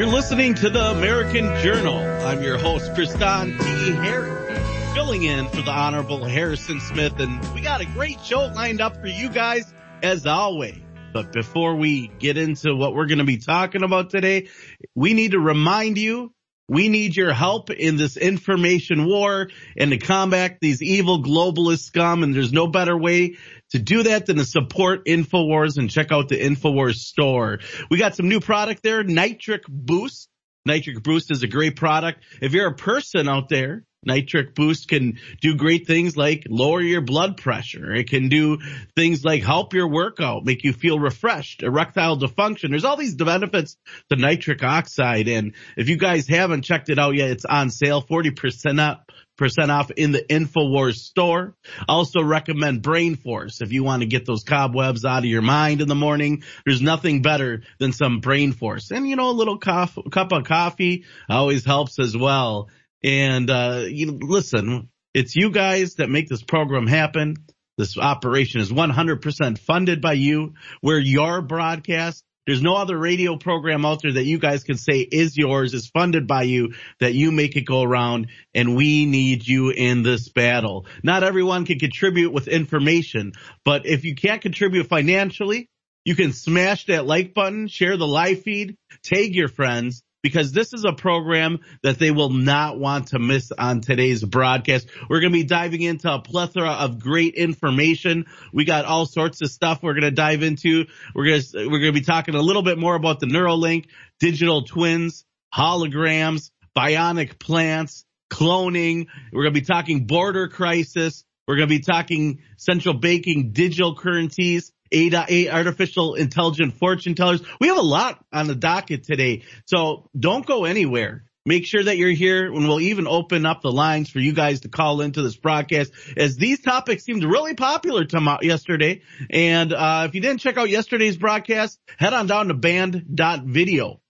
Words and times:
You're 0.00 0.08
listening 0.08 0.54
to 0.54 0.70
the 0.70 0.92
American 0.92 1.44
Journal. 1.60 1.98
I'm 1.98 2.42
your 2.42 2.56
host, 2.56 2.90
Kristan 2.92 3.58
T. 3.58 3.92
Harris, 3.92 4.94
filling 4.94 5.24
in 5.24 5.46
for 5.48 5.60
the 5.60 5.72
Honorable 5.72 6.24
Harrison 6.24 6.80
Smith, 6.80 7.20
and 7.20 7.38
we 7.52 7.60
got 7.60 7.82
a 7.82 7.84
great 7.84 8.18
show 8.22 8.46
lined 8.46 8.80
up 8.80 8.98
for 8.98 9.08
you 9.08 9.28
guys 9.28 9.70
as 10.02 10.24
always. 10.24 10.80
But 11.12 11.34
before 11.34 11.76
we 11.76 12.08
get 12.18 12.38
into 12.38 12.74
what 12.74 12.94
we're 12.94 13.08
going 13.08 13.18
to 13.18 13.24
be 13.24 13.36
talking 13.36 13.82
about 13.82 14.08
today, 14.08 14.48
we 14.94 15.12
need 15.12 15.32
to 15.32 15.38
remind 15.38 15.98
you 15.98 16.32
we 16.66 16.88
need 16.88 17.14
your 17.14 17.34
help 17.34 17.68
in 17.68 17.98
this 17.98 18.16
information 18.16 19.04
war 19.04 19.50
and 19.76 19.90
to 19.90 19.98
combat 19.98 20.58
these 20.62 20.80
evil 20.80 21.22
globalist 21.22 21.80
scum. 21.80 22.22
And 22.22 22.34
there's 22.34 22.54
no 22.54 22.68
better 22.68 22.96
way 22.96 23.36
to 23.70 23.78
do 23.78 24.02
that 24.04 24.26
then 24.26 24.36
to 24.36 24.44
support 24.44 25.06
InfoWars 25.06 25.78
and 25.78 25.90
check 25.90 26.12
out 26.12 26.28
the 26.28 26.40
InfoWars 26.40 26.96
store. 26.96 27.60
We 27.90 27.98
got 27.98 28.14
some 28.14 28.28
new 28.28 28.40
product 28.40 28.82
there, 28.82 29.02
Nitric 29.02 29.62
Boost. 29.68 30.28
Nitric 30.66 31.02
Boost 31.02 31.30
is 31.30 31.42
a 31.42 31.48
great 31.48 31.76
product. 31.76 32.22
If 32.40 32.52
you're 32.52 32.68
a 32.68 32.74
person 32.74 33.28
out 33.28 33.48
there 33.48 33.84
Nitric 34.04 34.54
Boost 34.54 34.88
can 34.88 35.18
do 35.40 35.56
great 35.56 35.86
things 35.86 36.16
like 36.16 36.46
lower 36.48 36.80
your 36.80 37.02
blood 37.02 37.36
pressure. 37.36 37.92
It 37.94 38.08
can 38.08 38.28
do 38.28 38.58
things 38.96 39.24
like 39.24 39.42
help 39.42 39.74
your 39.74 39.88
workout, 39.88 40.44
make 40.44 40.64
you 40.64 40.72
feel 40.72 40.98
refreshed, 40.98 41.62
erectile 41.62 42.18
dysfunction. 42.18 42.70
There's 42.70 42.84
all 42.84 42.96
these 42.96 43.14
benefits 43.14 43.76
to 44.08 44.16
nitric 44.16 44.62
oxide. 44.62 45.28
And 45.28 45.54
if 45.76 45.88
you 45.88 45.96
guys 45.96 46.26
haven't 46.26 46.62
checked 46.62 46.88
it 46.88 46.98
out 46.98 47.14
yet, 47.14 47.30
it's 47.30 47.44
on 47.44 47.70
sale 47.70 48.02
40% 48.02 48.80
up. 48.80 49.12
Percent 49.40 49.70
off 49.70 49.90
in 49.90 50.12
the 50.12 50.20
InfoWars 50.20 50.96
store. 50.96 51.54
Also 51.88 52.22
recommend 52.22 52.82
Brain 52.82 53.16
Force 53.16 53.62
if 53.62 53.72
you 53.72 53.82
want 53.82 54.02
to 54.02 54.06
get 54.06 54.26
those 54.26 54.44
cobwebs 54.44 55.06
out 55.06 55.20
of 55.20 55.24
your 55.24 55.40
mind 55.40 55.80
in 55.80 55.88
the 55.88 55.94
morning. 55.94 56.42
There's 56.66 56.82
nothing 56.82 57.22
better 57.22 57.62
than 57.78 57.94
some 57.94 58.20
Brain 58.20 58.52
Force. 58.52 58.90
And 58.90 59.08
you 59.08 59.16
know, 59.16 59.30
a 59.30 59.32
little 59.32 59.56
cup 59.56 59.96
of 59.96 60.44
coffee 60.44 61.06
always 61.26 61.64
helps 61.64 61.98
as 61.98 62.14
well. 62.14 62.68
And, 63.02 63.48
uh, 63.48 63.84
you 63.88 64.18
listen, 64.20 64.90
it's 65.14 65.34
you 65.34 65.50
guys 65.50 65.94
that 65.94 66.10
make 66.10 66.28
this 66.28 66.42
program 66.42 66.86
happen. 66.86 67.36
This 67.78 67.96
operation 67.96 68.60
is 68.60 68.70
100% 68.70 69.58
funded 69.58 70.02
by 70.02 70.12
you. 70.12 70.52
We're 70.82 70.98
your 70.98 71.40
broadcast. 71.40 72.24
There's 72.50 72.62
no 72.62 72.74
other 72.74 72.98
radio 72.98 73.36
program 73.36 73.86
out 73.86 74.02
there 74.02 74.14
that 74.14 74.24
you 74.24 74.40
guys 74.40 74.64
can 74.64 74.76
say 74.76 74.98
is 75.02 75.36
yours, 75.36 75.72
is 75.72 75.86
funded 75.86 76.26
by 76.26 76.42
you, 76.42 76.74
that 76.98 77.14
you 77.14 77.30
make 77.30 77.54
it 77.54 77.60
go 77.60 77.80
around, 77.80 78.26
and 78.52 78.74
we 78.74 79.06
need 79.06 79.46
you 79.46 79.70
in 79.70 80.02
this 80.02 80.28
battle. 80.30 80.86
Not 81.04 81.22
everyone 81.22 81.64
can 81.64 81.78
contribute 81.78 82.32
with 82.32 82.48
information, 82.48 83.34
but 83.64 83.86
if 83.86 84.04
you 84.04 84.16
can't 84.16 84.42
contribute 84.42 84.88
financially, 84.88 85.68
you 86.04 86.16
can 86.16 86.32
smash 86.32 86.86
that 86.86 87.06
like 87.06 87.34
button, 87.34 87.68
share 87.68 87.96
the 87.96 88.08
live 88.08 88.42
feed, 88.42 88.74
tag 89.04 89.32
your 89.32 89.46
friends, 89.46 90.02
because 90.22 90.52
this 90.52 90.72
is 90.72 90.84
a 90.84 90.92
program 90.92 91.60
that 91.82 91.98
they 91.98 92.10
will 92.10 92.30
not 92.30 92.78
want 92.78 93.08
to 93.08 93.18
miss 93.18 93.52
on 93.52 93.80
today's 93.80 94.22
broadcast. 94.22 94.88
We're 95.08 95.20
going 95.20 95.32
to 95.32 95.38
be 95.38 95.44
diving 95.44 95.82
into 95.82 96.12
a 96.12 96.20
plethora 96.20 96.70
of 96.70 96.98
great 96.98 97.34
information. 97.34 98.26
We 98.52 98.64
got 98.64 98.84
all 98.84 99.06
sorts 99.06 99.42
of 99.42 99.50
stuff 99.50 99.82
we're 99.82 99.94
going 99.94 100.02
to 100.02 100.10
dive 100.10 100.42
into. 100.42 100.86
We're 101.14 101.26
going 101.26 101.42
to, 101.42 101.66
we're 101.68 101.80
going 101.80 101.92
to 101.94 102.00
be 102.00 102.04
talking 102.04 102.34
a 102.34 102.42
little 102.42 102.62
bit 102.62 102.78
more 102.78 102.94
about 102.94 103.20
the 103.20 103.26
Neuralink, 103.26 103.86
digital 104.18 104.62
twins, 104.62 105.24
holograms, 105.54 106.50
bionic 106.76 107.38
plants, 107.38 108.04
cloning. 108.30 109.06
We're 109.32 109.44
going 109.44 109.54
to 109.54 109.60
be 109.60 109.66
talking 109.66 110.06
border 110.06 110.48
crisis. 110.48 111.24
We're 111.46 111.56
going 111.56 111.68
to 111.68 111.74
be 111.74 111.82
talking 111.82 112.42
central 112.56 112.94
banking 112.94 113.52
digital 113.52 113.96
currencies. 113.96 114.72
A 114.92 115.48
artificial 115.48 116.14
intelligent 116.14 116.74
fortune 116.78 117.14
tellers. 117.14 117.42
We 117.60 117.68
have 117.68 117.78
a 117.78 117.82
lot 117.82 118.24
on 118.32 118.46
the 118.46 118.54
docket 118.54 119.04
today. 119.04 119.44
So 119.66 120.08
don't 120.18 120.44
go 120.44 120.64
anywhere. 120.64 121.24
Make 121.46 121.64
sure 121.64 121.82
that 121.82 121.96
you're 121.96 122.10
here 122.10 122.52
and 122.52 122.68
we'll 122.68 122.80
even 122.80 123.06
open 123.06 123.46
up 123.46 123.62
the 123.62 123.72
lines 123.72 124.10
for 124.10 124.18
you 124.18 124.32
guys 124.32 124.60
to 124.60 124.68
call 124.68 125.00
into 125.00 125.22
this 125.22 125.36
broadcast 125.36 125.90
as 126.16 126.36
these 126.36 126.60
topics 126.60 127.04
seemed 127.04 127.24
really 127.24 127.54
popular 127.54 128.04
to 128.04 128.38
yesterday. 128.42 129.00
And, 129.30 129.72
uh, 129.72 130.04
if 130.06 130.14
you 130.14 130.20
didn't 130.20 130.40
check 130.40 130.58
out 130.58 130.68
yesterday's 130.68 131.16
broadcast, 131.16 131.78
head 131.98 132.12
on 132.12 132.26
down 132.26 132.48
to 132.48 132.54
banned.video. 132.54 134.00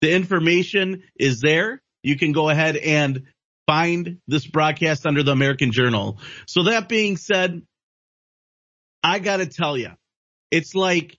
The 0.00 0.12
information 0.12 1.04
is 1.16 1.40
there. 1.40 1.80
You 2.02 2.16
can 2.16 2.32
go 2.32 2.48
ahead 2.48 2.76
and 2.76 3.22
find 3.66 4.18
this 4.26 4.46
broadcast 4.46 5.06
under 5.06 5.22
the 5.22 5.30
American 5.30 5.70
Journal. 5.70 6.18
So 6.46 6.64
that 6.64 6.88
being 6.88 7.16
said, 7.16 7.62
I 9.02 9.20
gotta 9.20 9.46
tell 9.46 9.78
you, 9.78 9.90
it's 10.50 10.74
like 10.74 11.18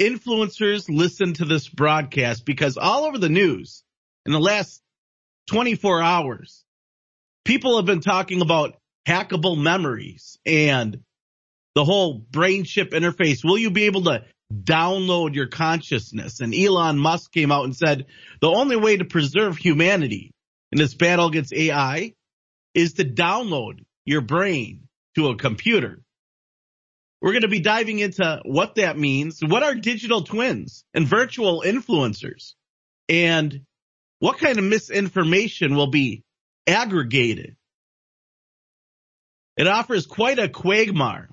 influencers 0.00 0.86
listen 0.88 1.34
to 1.34 1.44
this 1.44 1.68
broadcast 1.68 2.44
because 2.44 2.76
all 2.76 3.04
over 3.04 3.18
the 3.18 3.28
news 3.28 3.84
in 4.26 4.32
the 4.32 4.40
last 4.40 4.80
24 5.48 6.02
hours, 6.02 6.64
people 7.44 7.76
have 7.76 7.86
been 7.86 8.00
talking 8.00 8.40
about 8.40 8.76
hackable 9.06 9.60
memories 9.60 10.38
and 10.46 11.00
the 11.74 11.84
whole 11.84 12.14
brain 12.14 12.64
chip 12.64 12.90
interface. 12.90 13.44
Will 13.44 13.58
you 13.58 13.70
be 13.70 13.84
able 13.84 14.04
to 14.04 14.24
download 14.52 15.34
your 15.34 15.46
consciousness? 15.46 16.40
And 16.40 16.54
Elon 16.54 16.98
Musk 16.98 17.32
came 17.32 17.50
out 17.50 17.64
and 17.64 17.74
said 17.74 18.06
the 18.40 18.50
only 18.50 18.76
way 18.76 18.96
to 18.96 19.04
preserve 19.04 19.56
humanity 19.56 20.32
in 20.70 20.78
this 20.78 20.94
battle 20.94 21.26
against 21.26 21.52
AI 21.52 22.14
is 22.74 22.94
to 22.94 23.04
download 23.04 23.84
your 24.04 24.20
brain 24.20 24.88
to 25.14 25.28
a 25.28 25.36
computer. 25.36 26.00
We're 27.22 27.30
going 27.32 27.42
to 27.42 27.48
be 27.48 27.60
diving 27.60 28.00
into 28.00 28.40
what 28.44 28.74
that 28.74 28.98
means, 28.98 29.38
what 29.40 29.62
are 29.62 29.76
digital 29.76 30.24
twins 30.24 30.84
and 30.92 31.06
virtual 31.06 31.62
influencers, 31.64 32.54
and 33.08 33.60
what 34.18 34.38
kind 34.38 34.58
of 34.58 34.64
misinformation 34.64 35.76
will 35.76 35.86
be 35.86 36.24
aggregated. 36.66 37.54
It 39.56 39.68
offers 39.68 40.06
quite 40.06 40.40
a 40.40 40.48
quagmire. 40.48 41.28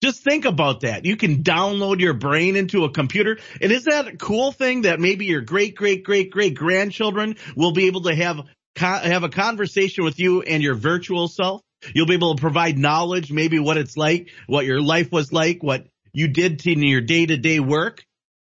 Just 0.00 0.22
think 0.22 0.44
about 0.44 0.82
that. 0.82 1.04
You 1.04 1.16
can 1.16 1.42
download 1.42 1.98
your 1.98 2.14
brain 2.14 2.54
into 2.54 2.84
a 2.84 2.92
computer. 2.92 3.38
And 3.60 3.72
is 3.72 3.84
that 3.84 4.06
a 4.06 4.16
cool 4.16 4.52
thing 4.52 4.82
that 4.82 5.00
maybe 5.00 5.24
your 5.24 5.40
great, 5.40 5.74
great, 5.74 6.04
great, 6.04 6.30
great 6.30 6.54
grandchildren 6.54 7.34
will 7.56 7.72
be 7.72 7.88
able 7.88 8.02
to 8.02 8.14
have, 8.14 8.42
have 8.76 9.24
a 9.24 9.28
conversation 9.28 10.04
with 10.04 10.20
you 10.20 10.42
and 10.42 10.62
your 10.62 10.76
virtual 10.76 11.26
self? 11.26 11.62
You'll 11.94 12.06
be 12.06 12.14
able 12.14 12.34
to 12.34 12.40
provide 12.40 12.78
knowledge, 12.78 13.30
maybe 13.30 13.58
what 13.58 13.76
it's 13.76 13.96
like, 13.96 14.30
what 14.46 14.66
your 14.66 14.80
life 14.80 15.12
was 15.12 15.32
like, 15.32 15.62
what 15.62 15.86
you 16.12 16.28
did 16.28 16.66
in 16.66 16.82
your 16.82 17.00
day 17.00 17.26
to 17.26 17.36
day 17.36 17.60
work. 17.60 18.04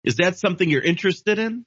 Is 0.04 0.16
that 0.16 0.38
something 0.38 0.70
you're 0.70 0.82
interested 0.82 1.38
in? 1.38 1.66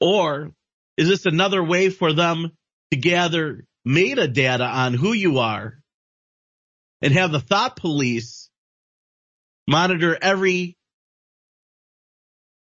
Or 0.00 0.52
is 0.96 1.08
this 1.08 1.26
another 1.26 1.62
way 1.62 1.90
for 1.90 2.12
them 2.12 2.50
to 2.90 2.96
gather 2.96 3.64
metadata 3.86 4.68
on 4.68 4.94
who 4.94 5.12
you 5.12 5.38
are 5.38 5.78
and 7.00 7.14
have 7.14 7.32
the 7.32 7.40
thought 7.40 7.76
police 7.76 8.50
monitor 9.66 10.18
every 10.20 10.76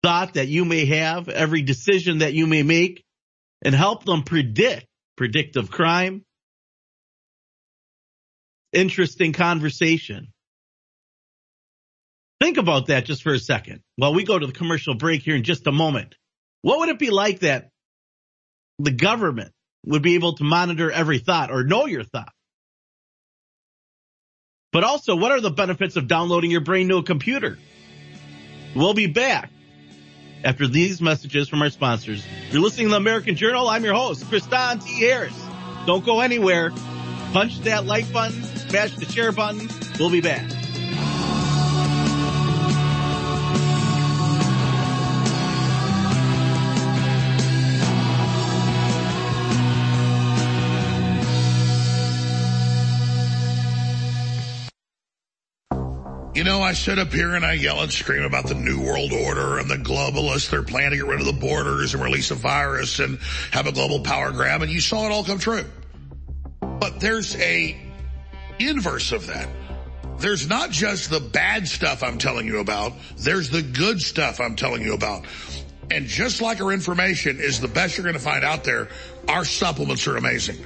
thought 0.02 0.34
that 0.34 0.48
you 0.48 0.64
may 0.64 0.84
have, 0.86 1.28
every 1.28 1.62
decision 1.62 2.18
that 2.18 2.34
you 2.34 2.46
may 2.46 2.62
make 2.62 3.04
and 3.62 3.74
help 3.74 4.04
them 4.04 4.22
predict 4.22 4.86
predictive 5.16 5.70
crime, 5.70 6.24
interesting 8.72 9.32
conversation. 9.32 10.28
Think 12.40 12.56
about 12.56 12.86
that 12.86 13.04
just 13.04 13.22
for 13.22 13.32
a 13.32 13.38
second 13.38 13.80
while 13.96 14.14
we 14.14 14.24
go 14.24 14.38
to 14.38 14.46
the 14.46 14.52
commercial 14.52 14.94
break 14.94 15.22
here 15.22 15.34
in 15.34 15.42
just 15.42 15.66
a 15.66 15.72
moment. 15.72 16.14
What 16.62 16.78
would 16.80 16.88
it 16.88 16.98
be 16.98 17.10
like 17.10 17.40
that 17.40 17.70
the 18.78 18.92
government 18.92 19.52
would 19.86 20.02
be 20.02 20.14
able 20.14 20.34
to 20.34 20.44
monitor 20.44 20.90
every 20.90 21.18
thought 21.18 21.50
or 21.50 21.64
know 21.64 21.86
your 21.86 22.04
thought? 22.04 22.32
But 24.70 24.84
also, 24.84 25.16
what 25.16 25.32
are 25.32 25.40
the 25.40 25.50
benefits 25.50 25.96
of 25.96 26.06
downloading 26.06 26.50
your 26.50 26.60
brain 26.60 26.88
to 26.88 26.98
a 26.98 27.02
computer? 27.02 27.58
We'll 28.76 28.94
be 28.94 29.06
back 29.06 29.50
after 30.44 30.68
these 30.68 31.00
messages 31.00 31.48
from 31.48 31.62
our 31.62 31.70
sponsors. 31.70 32.24
You're 32.50 32.62
listening 32.62 32.88
to 32.88 32.90
the 32.90 32.96
American 32.98 33.34
Journal. 33.34 33.68
I'm 33.68 33.82
your 33.82 33.94
host, 33.94 34.24
Kristan 34.24 34.84
T. 34.84 35.00
Harris. 35.00 35.34
Don't 35.86 36.04
go 36.04 36.20
anywhere. 36.20 36.70
Punch 37.32 37.60
that 37.60 37.86
like 37.86 38.12
button 38.12 38.44
smash 38.68 38.94
the 38.96 39.06
share 39.06 39.32
button. 39.32 39.68
We'll 39.98 40.10
be 40.10 40.20
back. 40.20 40.48
You 56.34 56.44
know, 56.44 56.60
I 56.60 56.72
sit 56.72 57.00
up 57.00 57.12
here 57.12 57.34
and 57.34 57.44
I 57.44 57.54
yell 57.54 57.80
and 57.80 57.90
scream 57.90 58.22
about 58.22 58.46
the 58.46 58.54
New 58.54 58.80
World 58.80 59.12
Order 59.12 59.58
and 59.58 59.68
the 59.68 59.74
globalists. 59.74 60.50
They're 60.50 60.62
planning 60.62 60.90
to 60.90 60.96
get 60.98 61.06
rid 61.06 61.18
of 61.18 61.26
the 61.26 61.32
borders 61.32 61.94
and 61.94 62.02
release 62.02 62.30
a 62.30 62.36
virus 62.36 63.00
and 63.00 63.18
have 63.50 63.66
a 63.66 63.72
global 63.72 64.00
power 64.00 64.30
grab. 64.30 64.62
And 64.62 64.70
you 64.70 64.80
saw 64.80 65.04
it 65.06 65.10
all 65.10 65.24
come 65.24 65.40
true. 65.40 65.64
But 66.60 67.00
there's 67.00 67.34
a 67.34 67.87
inverse 68.58 69.12
of 69.12 69.26
that. 69.26 69.48
There's 70.18 70.48
not 70.48 70.70
just 70.70 71.10
the 71.10 71.20
bad 71.20 71.68
stuff 71.68 72.02
I'm 72.02 72.18
telling 72.18 72.46
you 72.46 72.58
about. 72.58 72.92
There's 73.16 73.50
the 73.50 73.62
good 73.62 74.00
stuff 74.00 74.40
I'm 74.40 74.56
telling 74.56 74.82
you 74.82 74.94
about. 74.94 75.24
And 75.90 76.06
just 76.06 76.42
like 76.42 76.60
our 76.60 76.72
information 76.72 77.38
is 77.38 77.60
the 77.60 77.68
best 77.68 77.96
you're 77.96 78.04
going 78.04 78.14
to 78.14 78.20
find 78.20 78.44
out 78.44 78.64
there, 78.64 78.88
our 79.28 79.44
supplements 79.44 80.06
are 80.06 80.16
amazing. 80.16 80.58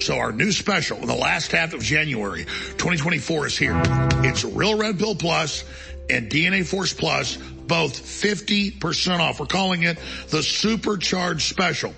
So 0.00 0.16
our 0.18 0.32
new 0.32 0.52
special 0.52 0.98
in 0.98 1.06
the 1.06 1.14
last 1.14 1.52
half 1.52 1.74
of 1.74 1.82
January 1.82 2.44
2024 2.44 3.46
is 3.46 3.58
here. 3.58 3.80
It's 4.24 4.44
Real 4.44 4.76
Red 4.76 4.98
Pill 4.98 5.14
Plus 5.14 5.64
and 6.10 6.30
DNA 6.30 6.66
Force 6.66 6.92
Plus, 6.92 7.38
both 7.68 8.02
50% 8.02 9.20
off. 9.20 9.38
We're 9.38 9.46
calling 9.46 9.84
it 9.84 9.98
the 10.28 10.42
Supercharged 10.42 11.42
Special. 11.42 11.94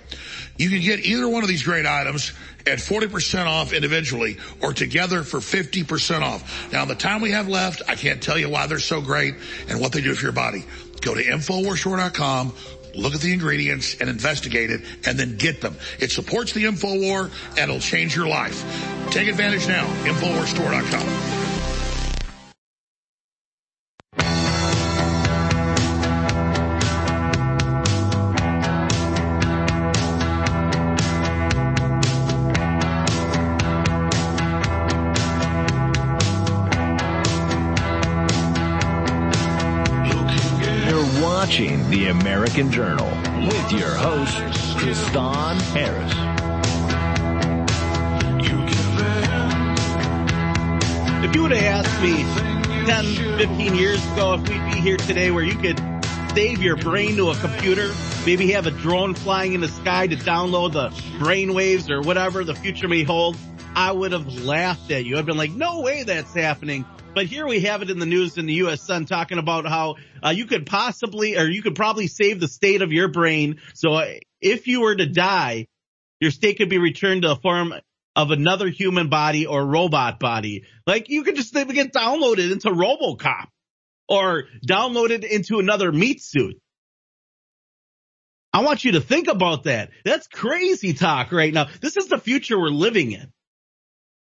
You 0.57 0.69
can 0.69 0.81
get 0.81 0.99
either 0.99 1.27
one 1.27 1.41
of 1.41 1.49
these 1.49 1.63
great 1.63 1.85
items 1.85 2.33
at 2.67 2.77
40% 2.77 3.45
off 3.45 3.73
individually 3.73 4.37
or 4.61 4.73
together 4.73 5.23
for 5.23 5.39
50% 5.39 6.21
off. 6.21 6.71
Now, 6.71 6.85
the 6.85 6.95
time 6.95 7.21
we 7.21 7.31
have 7.31 7.47
left, 7.47 7.81
I 7.87 7.95
can't 7.95 8.21
tell 8.21 8.37
you 8.37 8.49
why 8.49 8.67
they're 8.67 8.79
so 8.79 9.01
great 9.01 9.35
and 9.67 9.79
what 9.81 9.91
they 9.91 10.01
do 10.01 10.13
for 10.13 10.23
your 10.23 10.31
body. 10.33 10.63
Go 11.01 11.15
to 11.15 11.23
InfoWarsStore.com, 11.23 12.53
look 12.95 13.15
at 13.15 13.21
the 13.21 13.33
ingredients 13.33 13.95
and 13.99 14.09
investigate 14.09 14.69
it 14.69 14.81
and 15.05 15.17
then 15.17 15.37
get 15.37 15.61
them. 15.61 15.75
It 15.99 16.11
supports 16.11 16.53
the 16.53 16.65
InfoWar 16.65 17.31
and 17.51 17.59
it'll 17.59 17.79
change 17.79 18.15
your 18.15 18.27
life. 18.27 18.63
Take 19.09 19.27
advantage 19.27 19.67
now. 19.67 19.87
InfoWarsStore.com. 20.03 21.40
American 42.11 42.69
Journal 42.69 43.09
with 43.47 43.71
your 43.71 43.95
host, 43.95 44.35
Kristan 44.77 45.61
Harris. 45.71 46.13
If 51.23 51.33
you 51.33 51.43
would 51.43 51.53
have 51.53 51.85
asked 51.85 52.01
me 52.01 52.23
10, 52.85 53.37
15 53.37 53.75
years 53.75 54.05
ago 54.11 54.33
if 54.33 54.41
we'd 54.41 54.73
be 54.73 54.81
here 54.81 54.97
today 54.97 55.31
where 55.31 55.45
you 55.45 55.55
could 55.55 55.79
save 56.35 56.61
your 56.61 56.75
brain 56.75 57.15
to 57.15 57.29
a 57.29 57.35
computer, 57.37 57.93
maybe 58.25 58.51
have 58.51 58.67
a 58.67 58.71
drone 58.71 59.13
flying 59.13 59.53
in 59.53 59.61
the 59.61 59.69
sky 59.69 60.07
to 60.07 60.17
download 60.17 60.73
the 60.73 61.17
brain 61.17 61.53
waves 61.53 61.89
or 61.89 62.01
whatever 62.01 62.43
the 62.43 62.55
future 62.55 62.89
may 62.89 63.03
hold, 63.03 63.37
I 63.73 63.93
would 63.93 64.11
have 64.11 64.27
laughed 64.43 64.91
at 64.91 65.05
you. 65.05 65.17
I've 65.17 65.25
been 65.25 65.37
like, 65.37 65.51
no 65.51 65.79
way 65.79 66.03
that's 66.03 66.33
happening. 66.33 66.85
But 67.13 67.25
here 67.25 67.45
we 67.45 67.59
have 67.61 67.81
it 67.81 67.89
in 67.89 67.99
the 67.99 68.05
news 68.05 68.37
in 68.37 68.45
the 68.45 68.53
U.S. 68.53 68.81
Sun 68.81 69.05
talking 69.05 69.37
about 69.37 69.65
how 69.65 69.95
uh, 70.23 70.29
you 70.29 70.45
could 70.45 70.65
possibly, 70.65 71.37
or 71.37 71.43
you 71.43 71.61
could 71.61 71.75
probably 71.75 72.07
save 72.07 72.39
the 72.39 72.47
state 72.47 72.81
of 72.81 72.93
your 72.93 73.09
brain. 73.09 73.59
So 73.73 73.93
uh, 73.95 74.13
if 74.39 74.67
you 74.67 74.81
were 74.81 74.95
to 74.95 75.07
die, 75.07 75.67
your 76.21 76.31
state 76.31 76.57
could 76.57 76.69
be 76.69 76.77
returned 76.77 77.23
to 77.23 77.31
a 77.31 77.35
form 77.35 77.73
of 78.15 78.31
another 78.31 78.69
human 78.69 79.09
body 79.09 79.45
or 79.45 79.65
robot 79.65 80.19
body. 80.19 80.63
Like 80.87 81.09
you 81.09 81.23
could 81.23 81.35
just 81.35 81.53
get 81.53 81.93
downloaded 81.93 82.49
into 82.49 82.69
RoboCop 82.69 83.47
or 84.07 84.45
downloaded 84.65 85.25
into 85.25 85.59
another 85.59 85.91
meat 85.91 86.21
suit. 86.21 86.61
I 88.53 88.63
want 88.63 88.85
you 88.85 88.93
to 88.93 89.01
think 89.01 89.27
about 89.27 89.63
that. 89.63 89.91
That's 90.05 90.27
crazy 90.27 90.93
talk 90.93 91.31
right 91.33 91.53
now. 91.53 91.67
This 91.81 91.97
is 91.97 92.07
the 92.07 92.17
future 92.17 92.57
we're 92.57 92.69
living 92.69 93.11
in. 93.11 93.31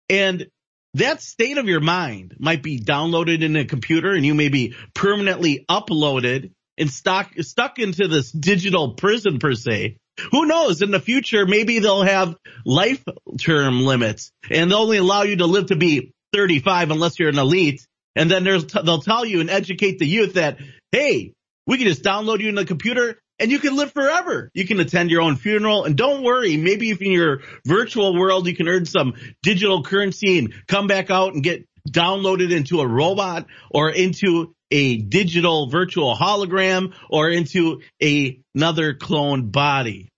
And 0.10 0.48
that 0.96 1.22
state 1.22 1.58
of 1.58 1.68
your 1.68 1.82
mind 1.82 2.36
might 2.40 2.64
be 2.64 2.80
downloaded 2.80 3.44
in 3.44 3.56
a 3.56 3.66
computer 3.66 4.14
and 4.14 4.26
you 4.26 4.34
may 4.34 4.50
be 4.50 4.76
permanently 4.94 5.66
uploaded 5.70 6.52
and 6.78 6.90
stuck, 6.90 7.32
stuck 7.40 7.80
into 7.80 8.08
this 8.08 8.32
digital 8.32 8.94
prison 8.94 9.40
per 9.40 9.54
se. 9.54 9.98
Who 10.32 10.46
knows? 10.46 10.82
In 10.82 10.92
the 10.92 11.00
future, 11.00 11.46
maybe 11.46 11.80
they'll 11.80 12.04
have 12.04 12.36
life 12.66 13.04
term 13.40 13.86
limits 13.86 14.32
and 14.50 14.72
they'll 14.72 14.80
only 14.80 14.98
allow 14.98 15.24
you 15.24 15.38
to 15.38 15.46
live 15.46 15.68
to 15.68 15.76
be 15.76 16.14
35 16.34 16.92
unless 16.92 17.20
you're 17.20 17.30
an 17.30 17.40
elite. 17.40 17.86
And 18.16 18.32
then 18.32 18.46
they'll 18.46 19.02
tell 19.02 19.26
you 19.26 19.42
and 19.42 19.50
educate 19.50 20.00
the 20.00 20.08
youth 20.08 20.36
that, 20.36 20.60
hey, 20.94 21.34
we 21.68 21.78
can 21.78 21.88
just 21.88 22.04
download 22.04 22.40
you 22.40 22.48
in 22.48 22.56
the 22.56 22.66
computer 22.66 23.20
and 23.40 23.52
you 23.52 23.60
can 23.60 23.76
live 23.76 23.92
forever. 23.92 24.50
You 24.54 24.66
can 24.66 24.80
attend 24.80 25.12
your 25.12 25.22
own 25.22 25.36
funeral 25.36 25.84
and 25.84 25.96
don't 25.96 26.24
worry. 26.24 26.58
Maybe 26.58 26.90
if 26.92 27.02
in 27.02 27.12
your 27.12 27.42
virtual 27.66 28.18
world, 28.18 28.48
you 28.48 28.56
can 28.56 28.68
earn 28.68 28.86
some 28.86 29.14
digital 29.42 29.84
currency 29.84 30.40
and 30.40 30.54
come 30.68 30.88
back 30.88 31.10
out 31.10 31.34
and 31.34 31.44
get 31.44 31.68
downloaded 31.90 32.52
into 32.52 32.80
a 32.82 32.88
robot 32.88 33.48
or 33.70 33.90
into 33.90 34.56
a 34.72 34.98
digital 34.98 35.70
virtual 35.70 36.16
hologram 36.16 36.94
or 37.10 37.30
into 37.30 37.82
a, 38.02 38.40
another 38.54 38.94
cloned 38.94 39.52
body. 39.52 40.10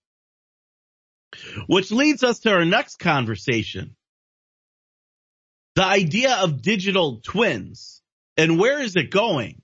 Which 1.66 1.90
leads 1.90 2.24
us 2.24 2.40
to 2.40 2.52
our 2.52 2.64
next 2.64 2.98
conversation. 2.98 3.94
The 5.74 5.84
idea 5.84 6.36
of 6.36 6.62
digital 6.62 7.20
twins 7.22 8.00
and 8.36 8.58
where 8.58 8.80
is 8.80 8.96
it 8.96 9.10
going? 9.10 9.60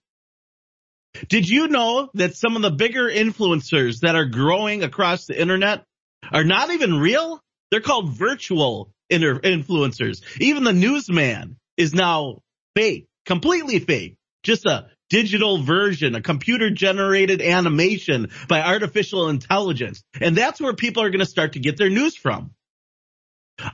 Did 1.28 1.48
you 1.48 1.68
know 1.68 2.10
that 2.14 2.36
some 2.36 2.56
of 2.56 2.62
the 2.62 2.70
bigger 2.70 3.08
influencers 3.08 4.00
that 4.00 4.16
are 4.16 4.24
growing 4.24 4.82
across 4.82 5.26
the 5.26 5.40
internet 5.40 5.84
are 6.32 6.44
not 6.44 6.70
even 6.70 6.98
real? 6.98 7.40
They're 7.70 7.80
called 7.80 8.10
virtual 8.16 8.92
inter- 9.08 9.40
influencers. 9.40 10.22
Even 10.40 10.64
the 10.64 10.72
newsman 10.72 11.56
is 11.76 11.94
now 11.94 12.42
fake, 12.74 13.06
completely 13.26 13.78
fake. 13.78 14.16
Just 14.42 14.66
a 14.66 14.88
digital 15.08 15.62
version, 15.62 16.14
a 16.14 16.20
computer 16.20 16.70
generated 16.70 17.40
animation 17.40 18.30
by 18.48 18.62
artificial 18.62 19.28
intelligence. 19.28 20.02
And 20.20 20.36
that's 20.36 20.60
where 20.60 20.74
people 20.74 21.02
are 21.02 21.10
going 21.10 21.20
to 21.20 21.26
start 21.26 21.52
to 21.52 21.60
get 21.60 21.76
their 21.76 21.90
news 21.90 22.16
from. 22.16 22.50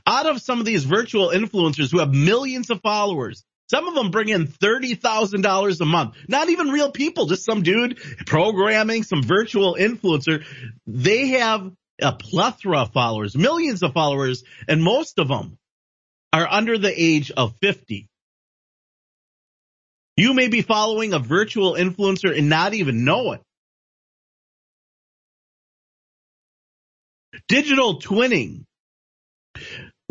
Out 0.05 0.27
of 0.27 0.41
some 0.41 0.59
of 0.59 0.65
these 0.65 0.83
virtual 0.83 1.29
influencers 1.29 1.91
who 1.91 1.99
have 1.99 2.13
millions 2.13 2.69
of 2.69 2.81
followers, 2.81 3.43
some 3.71 3.87
of 3.87 3.95
them 3.95 4.11
bring 4.11 4.27
in 4.27 4.47
$30,000 4.47 5.81
a 5.81 5.85
month. 5.85 6.15
Not 6.27 6.49
even 6.49 6.71
real 6.71 6.91
people, 6.91 7.27
just 7.27 7.45
some 7.45 7.63
dude 7.63 7.99
programming, 8.25 9.03
some 9.03 9.23
virtual 9.23 9.75
influencer. 9.79 10.43
They 10.85 11.27
have 11.29 11.71
a 12.01 12.11
plethora 12.11 12.81
of 12.81 12.91
followers, 12.91 13.37
millions 13.37 13.81
of 13.81 13.93
followers, 13.93 14.43
and 14.67 14.83
most 14.83 15.19
of 15.19 15.29
them 15.29 15.57
are 16.33 16.45
under 16.49 16.77
the 16.77 16.93
age 16.93 17.31
of 17.31 17.55
50. 17.61 18.09
You 20.17 20.33
may 20.33 20.49
be 20.49 20.61
following 20.61 21.13
a 21.13 21.19
virtual 21.19 21.75
influencer 21.75 22.37
and 22.37 22.49
not 22.49 22.73
even 22.73 23.05
know 23.05 23.31
it. 23.31 23.41
Digital 27.47 28.01
twinning 28.01 28.65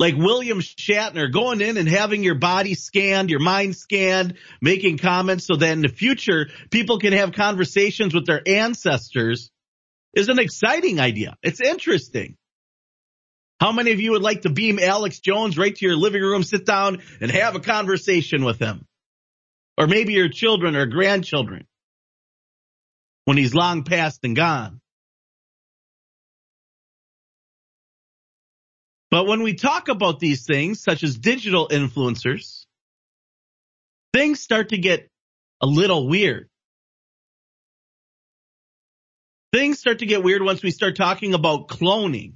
like 0.00 0.16
William 0.16 0.60
Shatner 0.60 1.30
going 1.30 1.60
in 1.60 1.76
and 1.76 1.86
having 1.86 2.24
your 2.24 2.34
body 2.34 2.72
scanned, 2.72 3.28
your 3.28 3.38
mind 3.38 3.76
scanned, 3.76 4.38
making 4.62 4.96
comments 4.96 5.46
so 5.46 5.56
that 5.56 5.72
in 5.72 5.82
the 5.82 5.90
future 5.90 6.48
people 6.70 6.98
can 6.98 7.12
have 7.12 7.32
conversations 7.32 8.14
with 8.14 8.24
their 8.24 8.40
ancestors 8.48 9.50
is 10.14 10.30
an 10.30 10.38
exciting 10.38 11.00
idea. 11.00 11.36
It's 11.42 11.60
interesting. 11.60 12.38
How 13.60 13.72
many 13.72 13.92
of 13.92 14.00
you 14.00 14.12
would 14.12 14.22
like 14.22 14.40
to 14.42 14.50
beam 14.50 14.78
Alex 14.78 15.20
Jones 15.20 15.58
right 15.58 15.76
to 15.76 15.84
your 15.84 15.96
living 15.96 16.22
room, 16.22 16.44
sit 16.44 16.64
down 16.64 17.02
and 17.20 17.30
have 17.30 17.54
a 17.54 17.60
conversation 17.60 18.42
with 18.42 18.58
him? 18.58 18.86
Or 19.76 19.86
maybe 19.86 20.14
your 20.14 20.30
children 20.30 20.76
or 20.76 20.86
grandchildren 20.86 21.66
when 23.26 23.36
he's 23.36 23.54
long 23.54 23.84
past 23.84 24.20
and 24.22 24.34
gone. 24.34 24.80
But 29.10 29.26
when 29.26 29.42
we 29.42 29.54
talk 29.54 29.88
about 29.88 30.20
these 30.20 30.44
things, 30.44 30.82
such 30.82 31.02
as 31.02 31.18
digital 31.18 31.68
influencers, 31.68 32.64
things 34.12 34.40
start 34.40 34.68
to 34.68 34.78
get 34.78 35.08
a 35.60 35.66
little 35.66 36.08
weird. 36.08 36.48
Things 39.52 39.80
start 39.80 39.98
to 39.98 40.06
get 40.06 40.22
weird 40.22 40.42
once 40.42 40.62
we 40.62 40.70
start 40.70 40.96
talking 40.96 41.34
about 41.34 41.66
cloning 41.66 42.34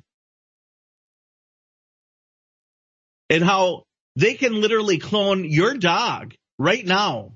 and 3.31 3.45
how 3.45 3.85
they 4.16 4.35
can 4.35 4.61
literally 4.61 4.99
clone 4.99 5.45
your 5.45 5.75
dog 5.75 6.35
right 6.59 6.85
now 6.85 7.35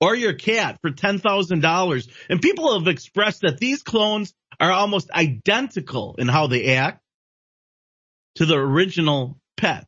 or 0.00 0.16
your 0.16 0.32
cat 0.34 0.78
for 0.82 0.90
$10,000. 0.90 2.08
And 2.28 2.42
people 2.42 2.76
have 2.76 2.88
expressed 2.88 3.42
that 3.42 3.58
these 3.58 3.84
clones 3.84 4.34
are 4.58 4.72
almost 4.72 5.10
identical 5.12 6.16
in 6.18 6.26
how 6.26 6.48
they 6.48 6.76
act 6.76 7.03
to 8.36 8.46
the 8.46 8.56
original 8.56 9.38
pet? 9.56 9.86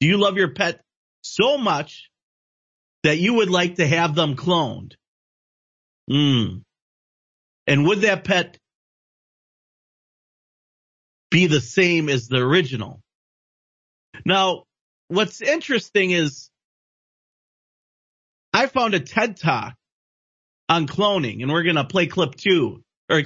Do 0.00 0.06
you 0.06 0.18
love 0.18 0.36
your 0.36 0.54
pet 0.54 0.80
so 1.22 1.58
much 1.58 2.08
that 3.04 3.18
you 3.18 3.34
would 3.34 3.50
like 3.50 3.76
to 3.76 3.86
have 3.86 4.14
them 4.14 4.36
cloned? 4.36 4.94
Hmm. 6.10 6.58
And 7.66 7.86
would 7.86 8.00
that 8.02 8.24
pet 8.24 8.58
be 11.30 11.46
the 11.46 11.60
same 11.60 12.08
as 12.08 12.28
the 12.28 12.38
original? 12.38 13.00
Now, 14.24 14.64
what's 15.08 15.40
interesting 15.40 16.12
is 16.12 16.50
I 18.52 18.66
found 18.66 18.94
a 18.94 19.00
TED 19.00 19.36
talk 19.36 19.74
on 20.68 20.86
cloning 20.86 21.42
and 21.42 21.52
we're 21.52 21.62
going 21.62 21.76
to 21.76 21.84
play 21.84 22.06
clip 22.06 22.34
two 22.34 22.82
or 23.10 23.22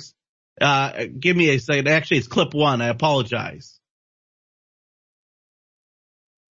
uh, 0.61 1.07
give 1.19 1.37
me 1.37 1.51
a 1.51 1.59
second. 1.59 1.89
Actually, 1.89 2.19
it's 2.19 2.29
clip 2.29 2.55
one. 2.55 2.83
I 2.83 2.89
apologize. 2.89 3.81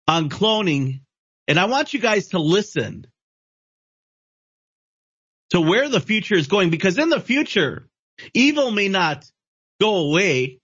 On 0.10 0.28
cloning, 0.28 1.02
and 1.48 1.60
I 1.60 1.66
want 1.66 1.94
you 1.94 2.00
guys 2.00 2.30
to 2.30 2.40
listen 2.40 3.06
to 5.52 5.62
where 5.62 5.88
the 5.88 6.00
future 6.00 6.34
is 6.34 6.48
going 6.48 6.72
because 6.72 6.98
in 6.98 7.10
the 7.10 7.20
future, 7.20 7.88
evil 8.34 8.72
may 8.72 8.88
not 8.88 9.30
go 9.80 10.08
away. 10.08 10.60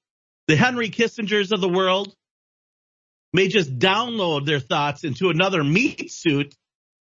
The 0.47 0.55
Henry 0.55 0.89
Kissingers 0.89 1.51
of 1.51 1.61
the 1.61 1.69
world 1.69 2.15
may 3.33 3.47
just 3.47 3.77
download 3.77 4.47
their 4.47 4.59
thoughts 4.59 5.03
into 5.03 5.29
another 5.29 5.63
meat 5.63 6.11
suit 6.11 6.55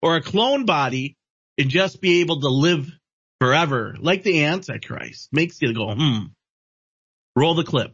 or 0.02 0.18
a 0.18 0.22
clone 0.22 0.66
body 0.66 1.16
and 1.58 1.70
just 1.70 2.02
be 2.02 2.20
able 2.20 2.42
to 2.42 2.50
live 2.50 2.92
forever, 3.40 3.96
like 3.98 4.24
the 4.24 4.44
Antichrist. 4.44 5.30
Makes 5.32 5.62
you 5.62 5.74
go, 5.74 5.96
hmm. 5.96 6.26
Roll 7.34 7.56
the 7.56 7.64
clip. 7.64 7.94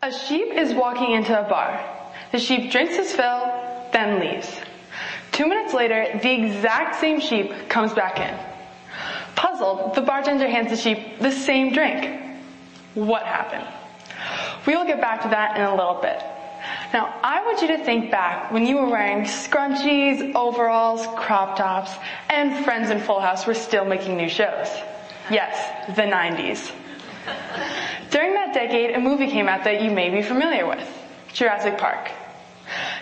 A 0.00 0.12
sheep 0.12 0.48
is 0.52 0.72
walking 0.72 1.12
into 1.12 1.38
a 1.38 1.46
bar. 1.46 1.99
The 2.32 2.38
sheep 2.38 2.70
drinks 2.70 2.96
his 2.96 3.12
fill, 3.12 3.52
then 3.92 4.20
leaves. 4.20 4.60
Two 5.32 5.46
minutes 5.46 5.74
later, 5.74 6.18
the 6.22 6.32
exact 6.32 7.00
same 7.00 7.20
sheep 7.20 7.68
comes 7.68 7.92
back 7.92 8.18
in. 8.18 8.34
Puzzled, 9.34 9.94
the 9.94 10.02
bartender 10.02 10.48
hands 10.48 10.70
the 10.70 10.76
sheep 10.76 11.18
the 11.18 11.30
same 11.30 11.72
drink. 11.72 12.38
What 12.94 13.24
happened? 13.24 13.66
We 14.66 14.76
will 14.76 14.84
get 14.84 15.00
back 15.00 15.22
to 15.22 15.28
that 15.28 15.56
in 15.56 15.62
a 15.62 15.74
little 15.74 16.00
bit. 16.02 16.22
Now, 16.92 17.18
I 17.22 17.44
want 17.44 17.62
you 17.62 17.68
to 17.68 17.84
think 17.84 18.10
back 18.10 18.52
when 18.52 18.66
you 18.66 18.76
were 18.76 18.88
wearing 18.88 19.24
scrunchies, 19.24 20.34
overalls, 20.34 21.06
crop 21.16 21.56
tops, 21.56 21.92
and 22.28 22.64
friends 22.64 22.90
in 22.90 23.00
Full 23.00 23.20
House 23.20 23.46
were 23.46 23.54
still 23.54 23.84
making 23.84 24.16
new 24.16 24.28
shows. 24.28 24.68
Yes, 25.30 25.94
the 25.94 26.02
90s. 26.02 26.72
During 28.10 28.34
that 28.34 28.52
decade, 28.52 28.94
a 28.94 29.00
movie 29.00 29.28
came 29.28 29.48
out 29.48 29.64
that 29.64 29.82
you 29.82 29.90
may 29.90 30.10
be 30.10 30.20
familiar 30.20 30.66
with, 30.66 30.86
Jurassic 31.32 31.78
Park. 31.78 32.10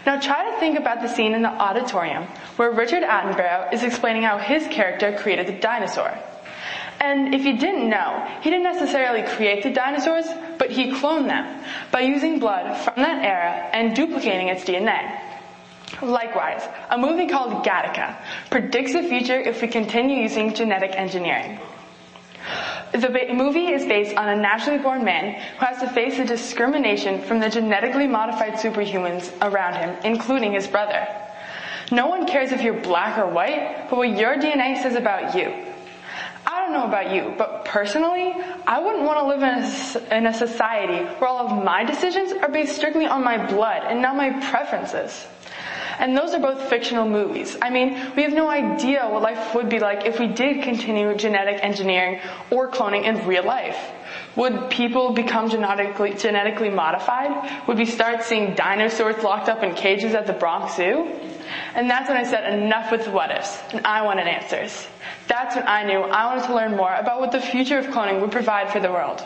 Now 0.06 0.18
try 0.18 0.50
to 0.50 0.58
think 0.58 0.78
about 0.78 1.02
the 1.02 1.08
scene 1.08 1.35
in 1.35 1.42
the 1.42 1.50
auditorium 1.50 2.25
where 2.56 2.70
Richard 2.70 3.02
Attenborough 3.02 3.73
is 3.73 3.82
explaining 3.82 4.23
how 4.23 4.38
his 4.38 4.66
character 4.68 5.16
created 5.18 5.47
the 5.47 5.61
dinosaur. 5.61 6.16
And 7.00 7.35
if 7.35 7.44
you 7.44 7.56
didn't 7.58 7.88
know, 7.88 8.26
he 8.42 8.50
didn't 8.50 8.64
necessarily 8.64 9.23
create 9.23 9.62
the 9.62 9.70
dinosaurs, 9.70 10.26
but 10.58 10.70
he 10.70 10.90
cloned 10.92 11.26
them 11.26 11.62
by 11.92 12.00
using 12.00 12.40
blood 12.40 12.76
from 12.78 12.94
that 12.97 13.23
era 13.23 13.70
and 13.73 13.94
duplicating 13.94 14.49
its 14.49 14.64
DNA. 14.64 15.20
Likewise, 16.02 16.62
a 16.90 16.99
movie 16.99 17.26
called 17.26 17.64
Gattaca 17.64 18.16
predicts 18.50 18.92
the 18.92 19.02
future 19.02 19.40
if 19.40 19.62
we 19.62 19.68
continue 19.68 20.23
using 20.23 20.54
genetic 20.54 20.92
engineering. 20.92 21.58
The 22.92 23.33
movie 23.35 23.68
is 23.68 23.85
based 23.85 24.16
on 24.16 24.28
a 24.28 24.37
naturally 24.37 24.78
born 24.78 25.04
man 25.04 25.35
who 25.59 25.66
has 25.66 25.80
to 25.80 25.88
face 25.90 26.16
the 26.16 26.25
discrimination 26.25 27.23
from 27.23 27.38
the 27.38 27.50
genetically 27.50 28.07
modified 28.07 28.54
superhumans 28.54 29.30
around 29.42 29.75
him, 29.75 29.97
including 30.04 30.52
his 30.52 30.66
brother. 30.66 31.07
No 31.90 32.07
one 32.07 32.26
cares 32.26 32.52
if 32.52 32.62
you're 32.62 32.80
black 32.80 33.18
or 33.18 33.26
white, 33.26 33.87
but 33.88 33.97
what 33.97 34.11
your 34.11 34.37
DNA 34.37 34.83
says 34.83 34.95
about 34.95 35.35
you. 35.35 35.52
I 36.47 36.61
don't 36.61 36.73
know 36.73 36.87
about 36.87 37.14
you, 37.14 37.35
but 37.37 37.66
personally, 37.66 38.35
I 38.66 38.80
wouldn't 38.80 39.04
want 39.04 39.18
to 39.18 39.26
live 39.26 39.42
in 39.42 40.12
a, 40.12 40.16
in 40.16 40.26
a 40.26 40.33
society 40.33 41.04
where 41.18 41.28
all 41.28 41.47
of 41.47 41.64
my 41.64 41.85
decisions 41.85 42.33
are 42.33 42.49
based 42.49 42.76
strictly 42.76 43.07
on 43.07 43.23
my 43.23 43.47
blood 43.47 43.83
and 43.85 44.00
not 44.00 44.16
my 44.16 44.30
preferences. 44.49 45.26
And 45.99 46.17
those 46.17 46.33
are 46.33 46.40
both 46.40 46.69
fictional 46.69 47.09
movies. 47.09 47.57
I 47.61 47.71
mean, 47.71 47.99
we 48.17 48.23
have 48.23 48.33
no 48.33 48.49
idea 48.49 49.09
what 49.09 49.23
life 49.23 49.55
would 49.55 49.69
be 49.69 49.81
like 49.81 50.07
if 50.07 50.19
we 50.21 50.28
did 50.28 50.62
continue 50.62 51.14
genetic 51.14 51.62
engineering 51.62 52.21
or 52.50 52.71
cloning 52.71 53.05
in 53.05 53.26
real 53.26 53.45
life. 53.45 53.78
Would 54.37 54.71
people 54.71 55.12
become 55.12 55.50
genetically, 55.50 56.14
genetically 56.14 56.71
modified? 56.71 57.67
Would 57.67 57.78
we 57.78 57.87
start 57.87 58.23
seeing 58.23 58.55
dinosaurs 58.55 59.23
locked 59.25 59.49
up 59.49 59.62
in 59.62 59.75
cages 59.75 60.14
at 60.14 60.26
the 60.26 60.33
Bronx 60.33 60.76
Zoo? 60.76 61.11
And 61.75 61.90
that's 61.90 62.09
when 62.09 62.17
I 62.17 62.25
said 62.25 62.52
enough 62.52 62.93
with 62.93 63.05
the 63.07 63.11
what 63.11 63.31
ifs, 63.31 63.59
and 63.73 63.85
I 63.87 64.02
wanted 64.02 64.28
answers. 64.28 64.87
That's 65.26 65.57
when 65.57 65.67
I 65.67 65.83
knew 65.85 66.00
I 66.00 66.26
wanted 66.26 66.47
to 66.47 66.55
learn 66.55 66.76
more 66.76 66.95
about 66.95 67.21
what 67.21 67.33
the 67.33 67.40
future 67.40 67.78
of 67.78 67.87
cloning 67.87 68.21
would 68.21 68.31
provide 68.31 68.71
for 68.71 68.81
the 68.81 68.93
world. 68.93 69.25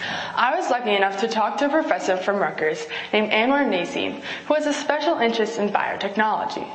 I 0.00 0.54
was 0.56 0.70
lucky 0.70 0.94
enough 0.94 1.20
to 1.20 1.28
talk 1.28 1.58
to 1.58 1.66
a 1.66 1.68
professor 1.68 2.16
from 2.16 2.36
Rutgers 2.36 2.86
named 3.12 3.32
Anwar 3.32 3.66
Naseem, 3.66 4.20
who 4.46 4.54
has 4.54 4.66
a 4.66 4.72
special 4.72 5.18
interest 5.18 5.58
in 5.58 5.70
biotechnology. 5.70 6.68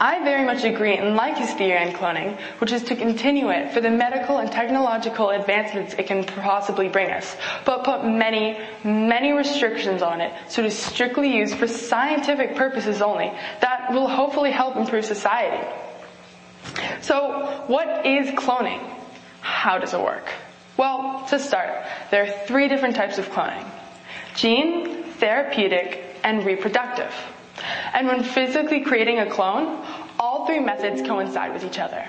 I 0.00 0.22
very 0.24 0.44
much 0.44 0.64
agree 0.64 0.96
and 0.96 1.16
like 1.16 1.38
his 1.38 1.52
theory 1.54 1.78
on 1.78 1.92
cloning, 1.92 2.38
which 2.60 2.72
is 2.72 2.82
to 2.84 2.96
continue 2.96 3.50
it 3.50 3.72
for 3.72 3.80
the 3.80 3.90
medical 3.90 4.38
and 4.38 4.50
technological 4.50 5.30
advancements 5.30 5.94
it 5.94 6.06
can 6.06 6.24
possibly 6.24 6.88
bring 6.88 7.10
us, 7.10 7.36
but 7.64 7.84
put 7.84 8.04
many, 8.04 8.58
many 8.84 9.32
restrictions 9.32 10.02
on 10.02 10.20
it 10.20 10.32
so 10.48 10.62
it 10.62 10.66
is 10.66 10.78
strictly 10.78 11.34
used 11.34 11.56
for 11.56 11.66
scientific 11.66 12.56
purposes 12.56 13.00
only 13.00 13.32
that 13.60 13.92
will 13.92 14.08
hopefully 14.08 14.50
help 14.50 14.76
improve 14.76 15.04
society. 15.04 15.66
So, 17.00 17.64
what 17.66 18.04
is 18.06 18.28
cloning? 18.30 18.82
How 19.40 19.78
does 19.78 19.94
it 19.94 20.00
work? 20.00 20.28
Well, 20.76 21.24
to 21.28 21.38
start, 21.38 21.70
there 22.10 22.24
are 22.24 22.46
three 22.46 22.68
different 22.68 22.96
types 22.96 23.18
of 23.18 23.30
cloning. 23.30 23.68
Gene, 24.34 25.04
therapeutic, 25.04 26.04
and 26.24 26.44
reproductive. 26.44 27.14
And 27.92 28.08
when 28.08 28.24
physically 28.24 28.80
creating 28.80 29.20
a 29.20 29.30
clone, 29.30 29.84
all 30.18 30.46
three 30.46 30.58
methods 30.58 31.02
coincide 31.02 31.52
with 31.52 31.64
each 31.64 31.78
other. 31.78 32.08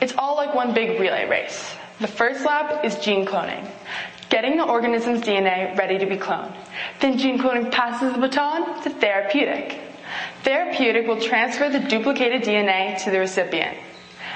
It's 0.00 0.14
all 0.16 0.36
like 0.36 0.54
one 0.54 0.72
big 0.72 0.98
relay 0.98 1.28
race. 1.28 1.74
The 2.00 2.06
first 2.06 2.44
lap 2.44 2.84
is 2.84 2.96
gene 2.96 3.26
cloning, 3.26 3.68
getting 4.30 4.56
the 4.56 4.64
organism's 4.64 5.20
DNA 5.20 5.76
ready 5.76 5.98
to 5.98 6.06
be 6.06 6.16
cloned. 6.16 6.54
Then 7.00 7.18
gene 7.18 7.38
cloning 7.38 7.70
passes 7.70 8.12
the 8.12 8.18
baton 8.18 8.82
to 8.84 8.90
therapeutic. 8.90 9.80
Therapeutic 10.44 11.06
will 11.06 11.20
transfer 11.20 11.68
the 11.68 11.80
duplicated 11.80 12.42
DNA 12.42 13.02
to 13.04 13.10
the 13.10 13.18
recipient. 13.18 13.76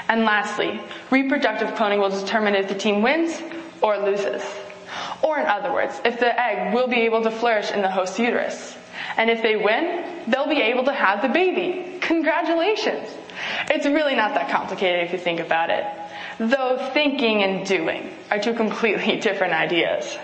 And 0.09 0.25
lastly, 0.25 0.81
reproductive 1.11 1.71
cloning 1.71 2.01
will 2.01 2.11
determine 2.11 2.55
if 2.55 2.69
the 2.69 2.75
team 2.75 3.01
wins 3.01 3.41
or 3.83 3.99
loses. 3.99 4.43
Or 5.23 5.39
in 5.39 5.47
other 5.47 5.73
words, 5.73 6.01
if 6.05 6.21
the 6.21 6.39
egg 6.39 6.75
will 6.75 6.89
be 6.89 7.03
able 7.03 7.23
to 7.23 7.31
flourish 7.31 7.71
in 7.71 7.83
the 7.83 7.91
host 7.91 8.19
uterus. 8.19 8.77
And 9.17 9.31
if 9.31 9.43
they 9.43 9.57
win, 9.57 10.25
they'll 10.29 10.49
be 10.49 10.61
able 10.63 10.85
to 10.85 10.93
have 10.93 11.23
the 11.23 11.29
baby. 11.29 11.99
Congratulations! 12.01 13.09
It's 13.71 13.87
really 13.87 14.15
not 14.15 14.35
that 14.35 14.51
complicated 14.51 15.05
if 15.05 15.13
you 15.13 15.19
think 15.19 15.41
about 15.41 15.71
it. 15.71 15.85
Though 16.39 16.91
thinking 16.93 17.43
and 17.43 17.67
doing 17.67 18.11
are 18.31 18.39
two 18.39 18.55
completely 18.55 19.17
different 19.21 19.53
ideas. 19.53 20.19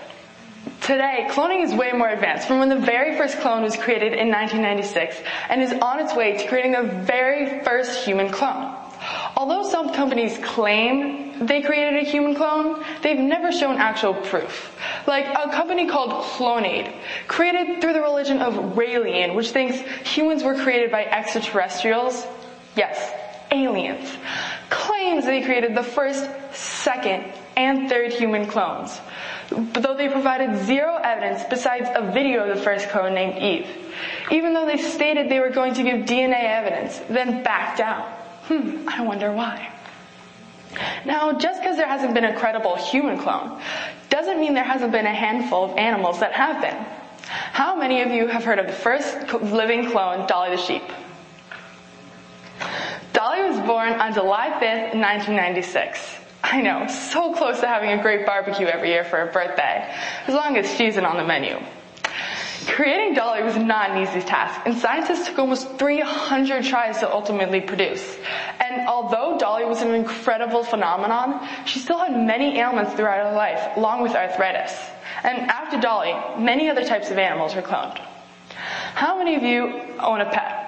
Today, 0.81 1.27
cloning 1.31 1.65
is 1.65 1.75
way 1.75 1.93
more 1.93 2.09
advanced 2.09 2.47
from 2.47 2.59
when 2.59 2.69
the 2.69 2.77
very 2.79 3.17
first 3.17 3.39
clone 3.41 3.63
was 3.63 3.77
created 3.77 4.13
in 4.13 4.31
1996 4.31 5.21
and 5.49 5.63
is 5.63 5.73
on 5.73 6.01
its 6.01 6.15
way 6.15 6.37
to 6.37 6.49
creating 6.49 6.73
the 6.73 6.83
very 6.83 7.63
first 7.63 8.05
human 8.05 8.31
clone. 8.31 8.75
Although 9.39 9.63
some 9.63 9.95
companies 9.95 10.37
claim 10.39 11.47
they 11.47 11.63
created 11.63 12.05
a 12.05 12.11
human 12.11 12.35
clone, 12.35 12.85
they've 13.03 13.21
never 13.21 13.53
shown 13.53 13.77
actual 13.77 14.13
proof. 14.13 14.77
Like 15.07 15.27
a 15.27 15.49
company 15.53 15.87
called 15.87 16.11
Clonaid, 16.25 16.93
created 17.29 17.81
through 17.81 17.93
the 17.93 18.01
religion 18.01 18.43
of 18.43 18.55
Raelian, 18.75 19.37
which 19.37 19.51
thinks 19.51 19.79
humans 20.05 20.43
were 20.43 20.57
created 20.57 20.91
by 20.91 21.05
extraterrestrials. 21.05 22.27
Yes, 22.75 23.13
aliens. 23.53 24.17
Claims 24.71 25.25
they 25.25 25.43
created 25.43 25.77
the 25.77 25.85
first, 25.85 26.29
second, 26.53 27.33
and 27.57 27.89
third 27.89 28.13
human 28.13 28.45
clones. 28.45 29.01
But 29.51 29.85
Though 29.85 29.97
they 29.97 30.09
provided 30.09 30.65
zero 30.65 30.97
evidence 30.97 31.45
besides 31.49 31.89
a 31.95 32.11
video 32.11 32.43
of 32.43 32.57
the 32.57 32.63
first 32.65 32.89
clone 32.89 33.15
named 33.15 33.39
Eve. 33.39 33.69
Even 34.33 34.53
though 34.53 34.67
they 34.67 34.79
stated 34.79 35.31
they 35.31 35.39
were 35.39 35.51
going 35.51 35.75
to 35.75 35.85
give 35.85 36.07
DNA 36.07 36.43
evidence, 36.43 36.99
then 37.09 37.45
backed 37.45 37.79
down. 37.79 38.18
Hmm, 38.49 38.89
I 38.89 39.03
wonder 39.03 39.31
why. 39.31 39.71
Now, 41.05 41.33
just 41.33 41.61
because 41.61 41.77
there 41.77 41.87
hasn't 41.87 42.15
been 42.15 42.25
a 42.25 42.37
credible 42.37 42.77
human 42.77 43.19
clone 43.19 43.61
doesn't 44.11 44.41
mean 44.41 44.55
there 44.55 44.65
hasn't 44.65 44.93
been 44.93 45.07
a 45.07 45.15
handful 45.15 45.65
of 45.65 45.77
animals 45.77 46.21
that 46.21 46.33
have 46.33 46.61
been. 46.61 46.77
How 47.29 47.77
many 47.77 48.01
of 48.01 48.11
you 48.11 48.27
have 48.27 48.45
heard 48.45 48.59
of 48.59 48.67
the 48.67 48.73
first 48.73 49.33
living 49.35 49.91
clone, 49.91 50.27
Dolly 50.27 50.57
the 50.57 50.63
sheep? 50.63 50.83
Dolly 53.13 53.43
was 53.43 53.59
born 53.61 53.93
on 53.95 54.15
July 54.15 54.49
5th, 54.61 54.95
1996. 54.95 56.17
I 56.43 56.63
know, 56.63 56.87
so 56.87 57.35
close 57.35 57.61
to 57.61 57.67
having 57.67 57.91
a 57.99 58.01
great 58.01 58.25
barbecue 58.25 58.67
every 58.67 58.89
year 58.89 59.05
for 59.05 59.17
her 59.19 59.27
birthday, 59.27 59.93
as 60.27 60.35
long 60.35 60.57
as 60.57 60.73
she's 60.75 60.97
in 60.97 61.05
on 61.05 61.17
the 61.17 61.25
menu. 61.25 61.59
Creating 62.69 63.15
Dolly 63.15 63.43
was 63.43 63.57
not 63.57 63.91
an 63.91 64.03
easy 64.03 64.21
task, 64.21 64.61
and 64.67 64.77
scientists 64.77 65.27
took 65.27 65.39
almost 65.39 65.79
300 65.79 66.63
tries 66.65 66.99
to 66.99 67.11
ultimately 67.11 67.61
produce. 67.61 68.19
And 68.61 68.87
although 68.87 69.39
Dolly 69.39 69.65
was 69.65 69.81
an 69.81 69.95
incredible 69.95 70.63
phenomenon, 70.63 71.49
she 71.65 71.79
still 71.79 71.99
had 71.99 72.13
many 72.13 72.59
ailments 72.59 72.93
throughout 72.93 73.27
her 73.27 73.35
life, 73.35 73.77
along 73.77 74.03
with 74.03 74.15
arthritis. 74.15 74.79
And 75.25 75.51
after 75.51 75.81
Dolly, 75.81 76.15
many 76.39 76.69
other 76.69 76.85
types 76.85 77.11
of 77.11 77.19
animals 77.19 77.55
were 77.55 77.63
cloned. 77.63 77.99
How 78.95 79.19
many 79.19 79.35
of 79.35 79.43
you 79.43 79.81
own 79.99 80.21
a 80.21 80.31
pet? 80.31 80.67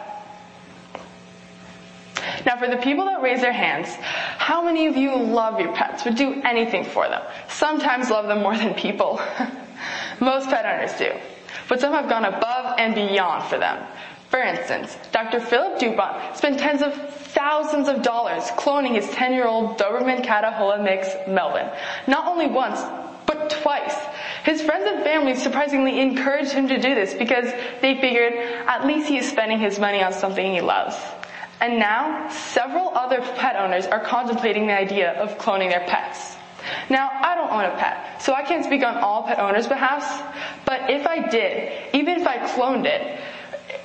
Now 2.47 2.57
for 2.57 2.67
the 2.67 2.79
people 2.79 3.05
that 3.05 3.23
raise 3.23 3.41
their 3.43 3.53
hands, 3.53 3.89
How 4.39 4.63
many 4.63 4.87
of 4.87 4.97
you 4.97 5.17
love 5.17 5.61
your 5.61 5.73
pets, 5.75 6.05
would 6.05 6.17
do 6.17 6.41
anything 6.45 6.85
for 6.85 7.09
them? 7.09 7.23
Sometimes 7.49 8.11
love 8.11 8.27
them 8.27 8.43
more 8.43 8.57
than 8.57 8.75
people. 8.75 9.21
Most 10.21 10.49
pet 10.49 10.65
owners 10.65 10.99
do. 10.99 11.13
But 11.71 11.81
some 11.81 11.93
have 11.93 12.09
gone 12.09 12.25
above 12.25 12.75
and 12.81 12.97
beyond 12.97 13.45
for 13.45 13.57
them. 13.57 13.87
For 14.29 14.41
instance, 14.43 14.97
Dr. 15.13 15.39
Philip 15.39 15.79
Dupont 15.79 16.37
spent 16.37 16.59
tens 16.59 16.83
of 16.83 16.93
thousands 16.95 17.89
of 17.89 18.03
dollars 18.03 18.43
cloning 18.59 18.97
his 18.97 19.07
10-year-old 19.07 19.79
Doberman 19.79 20.25
Catahoula 20.25 20.83
mix, 20.83 21.09
Melvin. 21.29 21.71
Not 22.09 22.27
only 22.27 22.49
once, 22.49 22.81
but 23.25 23.51
twice. 23.51 23.95
His 24.43 24.61
friends 24.63 24.87
and 24.89 25.05
family 25.05 25.37
surprisingly 25.37 26.01
encouraged 26.01 26.51
him 26.51 26.67
to 26.67 26.81
do 26.81 26.93
this 26.97 27.15
because 27.15 27.53
they 27.81 28.01
figured 28.01 28.33
at 28.67 28.85
least 28.85 29.09
he 29.09 29.19
is 29.19 29.31
spending 29.31 29.61
his 29.61 29.79
money 29.79 30.03
on 30.03 30.13
something 30.13 30.53
he 30.53 30.61
loves. 30.61 30.97
And 31.61 31.79
now, 31.79 32.29
several 32.31 32.91
other 32.97 33.21
pet 33.37 33.55
owners 33.55 33.87
are 33.87 34.01
contemplating 34.01 34.67
the 34.67 34.77
idea 34.77 35.13
of 35.13 35.39
cloning 35.39 35.71
their 35.71 35.87
pets. 35.87 36.37
Now, 36.89 37.11
I 37.13 37.35
don't 37.35 37.51
own 37.51 37.65
a 37.65 37.77
pet, 37.77 38.23
so 38.23 38.35
I 38.35 38.43
can't 38.43 38.65
speak 38.65 38.83
on 38.83 38.97
all 38.97 39.23
pet 39.23 39.39
owners' 39.39 39.67
behalf, 39.67 40.35
but 40.65 40.91
if 40.91 41.07
I 41.07 41.29
did, 41.29 41.95
even 41.95 42.21
if 42.21 42.27
I 42.27 42.39
cloned 42.39 42.87
it, 42.87 43.21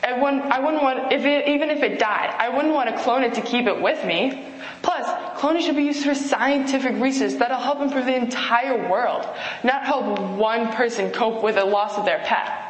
I 0.03 0.13
wouldn't, 0.13 0.43
I 0.43 0.59
wouldn't 0.59 0.83
want, 0.83 1.11
if 1.11 1.25
it, 1.25 1.47
even 1.47 1.69
if 1.69 1.81
it 1.81 1.99
died, 1.99 2.35
I 2.37 2.49
wouldn't 2.49 2.73
want 2.73 2.89
to 2.89 2.97
clone 3.03 3.23
it 3.23 3.33
to 3.35 3.41
keep 3.41 3.65
it 3.65 3.81
with 3.81 4.03
me. 4.05 4.45
Plus, 4.81 5.05
cloning 5.39 5.61
should 5.61 5.75
be 5.75 5.83
used 5.83 6.03
for 6.03 6.13
scientific 6.13 7.01
research 7.01 7.33
that'll 7.39 7.57
help 7.57 7.81
improve 7.81 8.05
the 8.05 8.15
entire 8.15 8.89
world, 8.89 9.27
not 9.63 9.83
help 9.83 10.19
one 10.37 10.71
person 10.73 11.11
cope 11.11 11.43
with 11.43 11.55
the 11.55 11.65
loss 11.65 11.97
of 11.97 12.05
their 12.05 12.19
pet. 12.19 12.61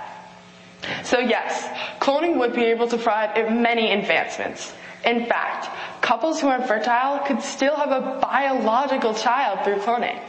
So 1.04 1.20
yes, 1.20 1.68
cloning 2.00 2.38
would 2.40 2.54
be 2.54 2.64
able 2.66 2.88
to 2.88 2.96
provide 2.96 3.52
many 3.52 3.92
advancements. 3.92 4.74
In 5.06 5.26
fact, 5.28 5.70
couples 6.02 6.42
who 6.42 6.48
are 6.48 6.60
infertile 6.60 7.20
could 7.20 7.42
still 7.42 7.76
have 7.76 7.92
a 7.92 8.20
biological 8.20 9.14
child 9.14 9.64
through 9.64 9.78
cloning. 9.78 10.20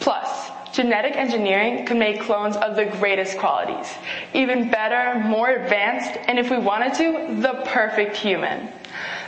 Plus, 0.00 0.50
genetic 0.72 1.14
engineering 1.14 1.84
could 1.84 1.98
make 1.98 2.20
clones 2.22 2.56
of 2.56 2.74
the 2.74 2.86
greatest 2.86 3.38
qualities. 3.38 3.92
Even 4.32 4.70
better, 4.70 5.20
more 5.20 5.50
advanced, 5.50 6.18
and 6.26 6.38
if 6.38 6.50
we 6.50 6.58
wanted 6.58 6.94
to, 6.94 7.40
the 7.40 7.62
perfect 7.66 8.16
human. 8.16 8.68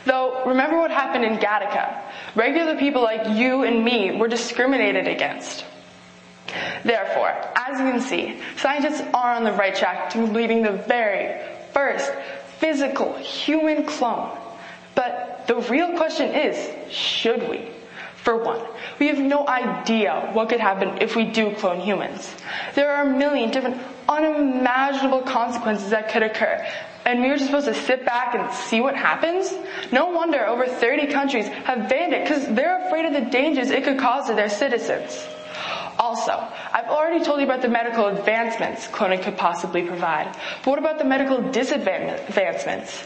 Though, 0.06 0.44
remember 0.46 0.78
what 0.78 0.90
happened 0.90 1.24
in 1.24 1.36
Gattaca. 1.36 2.00
Regular 2.34 2.76
people 2.76 3.02
like 3.02 3.36
you 3.36 3.64
and 3.64 3.84
me 3.84 4.16
were 4.18 4.28
discriminated 4.28 5.06
against. 5.06 5.64
Therefore, 6.84 7.34
as 7.56 7.78
you 7.78 7.90
can 7.90 8.00
see, 8.00 8.40
scientists 8.56 9.02
are 9.12 9.34
on 9.34 9.44
the 9.44 9.52
right 9.52 9.74
track 9.74 10.10
to 10.10 10.18
completing 10.18 10.62
the 10.62 10.72
very 10.72 11.40
first 11.72 12.10
physical 12.58 13.14
human 13.16 13.84
clone 13.84 14.38
but 14.94 15.44
the 15.46 15.56
real 15.56 15.96
question 15.96 16.30
is, 16.34 16.70
should 16.94 17.48
we? 17.48 17.70
For 18.16 18.42
one, 18.42 18.60
we 18.98 19.08
have 19.08 19.18
no 19.18 19.46
idea 19.46 20.30
what 20.32 20.48
could 20.48 20.60
happen 20.60 20.96
if 21.02 21.14
we 21.14 21.26
do 21.26 21.54
clone 21.56 21.80
humans. 21.80 22.34
There 22.74 22.90
are 22.90 23.06
a 23.06 23.10
million 23.10 23.50
different 23.50 23.76
unimaginable 24.08 25.20
consequences 25.22 25.90
that 25.90 26.10
could 26.10 26.22
occur. 26.22 26.66
And 27.04 27.20
we 27.20 27.28
were 27.28 27.36
just 27.36 27.46
supposed 27.46 27.66
to 27.66 27.74
sit 27.74 28.06
back 28.06 28.34
and 28.34 28.50
see 28.50 28.80
what 28.80 28.96
happens? 28.96 29.52
No 29.92 30.06
wonder 30.06 30.46
over 30.46 30.66
30 30.66 31.08
countries 31.08 31.48
have 31.48 31.88
banned 31.90 32.14
it 32.14 32.24
because 32.24 32.46
they're 32.54 32.86
afraid 32.86 33.04
of 33.04 33.12
the 33.12 33.30
dangers 33.30 33.70
it 33.70 33.84
could 33.84 33.98
cause 33.98 34.26
to 34.28 34.34
their 34.34 34.48
citizens. 34.48 35.26
Also, 35.98 36.32
I've 36.72 36.88
already 36.88 37.24
told 37.24 37.38
you 37.40 37.44
about 37.46 37.62
the 37.62 37.68
medical 37.68 38.06
advancements 38.06 38.86
cloning 38.88 39.22
could 39.22 39.36
possibly 39.36 39.82
provide. 39.82 40.26
But 40.64 40.66
what 40.70 40.78
about 40.78 40.98
the 40.98 41.04
medical 41.04 41.40
disadvancements? 41.50 43.00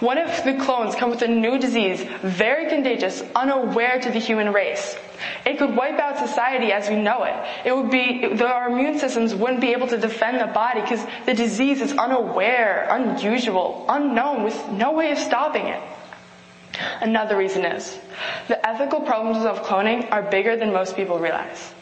What 0.00 0.18
if 0.18 0.42
the 0.44 0.54
clones 0.54 0.94
come 0.96 1.10
with 1.10 1.22
a 1.22 1.28
new 1.28 1.58
disease, 1.58 2.02
very 2.22 2.68
contagious, 2.68 3.22
unaware 3.36 4.00
to 4.00 4.10
the 4.10 4.18
human 4.18 4.52
race? 4.52 4.96
It 5.46 5.58
could 5.58 5.76
wipe 5.76 6.00
out 6.00 6.18
society 6.18 6.72
as 6.72 6.88
we 6.88 6.96
know 6.96 7.22
it. 7.24 7.34
It 7.64 7.76
would 7.76 7.90
be, 7.90 8.24
our 8.42 8.68
immune 8.68 8.98
systems 8.98 9.34
wouldn't 9.34 9.60
be 9.60 9.72
able 9.72 9.86
to 9.88 9.98
defend 9.98 10.40
the 10.40 10.46
body 10.52 10.80
because 10.80 11.04
the 11.26 11.34
disease 11.34 11.80
is 11.80 11.92
unaware, 11.92 12.88
unusual, 12.90 13.86
unknown 13.88 14.42
with 14.42 14.68
no 14.70 14.92
way 14.92 15.12
of 15.12 15.18
stopping 15.18 15.66
it. 15.66 15.82
Another 17.00 17.36
reason 17.36 17.64
is, 17.64 17.98
the 18.48 18.66
ethical 18.66 19.00
problems 19.00 19.44
of 19.44 19.62
cloning 19.62 20.10
are 20.10 20.22
bigger 20.22 20.56
than 20.56 20.72
most 20.72 20.96
people 20.96 21.18
realize. 21.18 21.72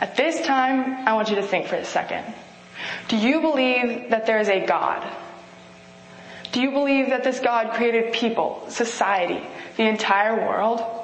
At 0.00 0.16
this 0.16 0.44
time, 0.46 1.06
I 1.06 1.14
want 1.14 1.30
you 1.30 1.36
to 1.36 1.42
think 1.42 1.66
for 1.66 1.76
a 1.76 1.84
second. 1.84 2.24
Do 3.08 3.16
you 3.16 3.40
believe 3.40 4.10
that 4.10 4.26
there 4.26 4.38
is 4.38 4.48
a 4.48 4.64
God? 4.66 5.06
Do 6.52 6.60
you 6.60 6.70
believe 6.70 7.08
that 7.10 7.24
this 7.24 7.40
God 7.40 7.72
created 7.72 8.12
people, 8.12 8.64
society, 8.68 9.40
the 9.76 9.84
entire 9.88 10.46
world? 10.46 11.01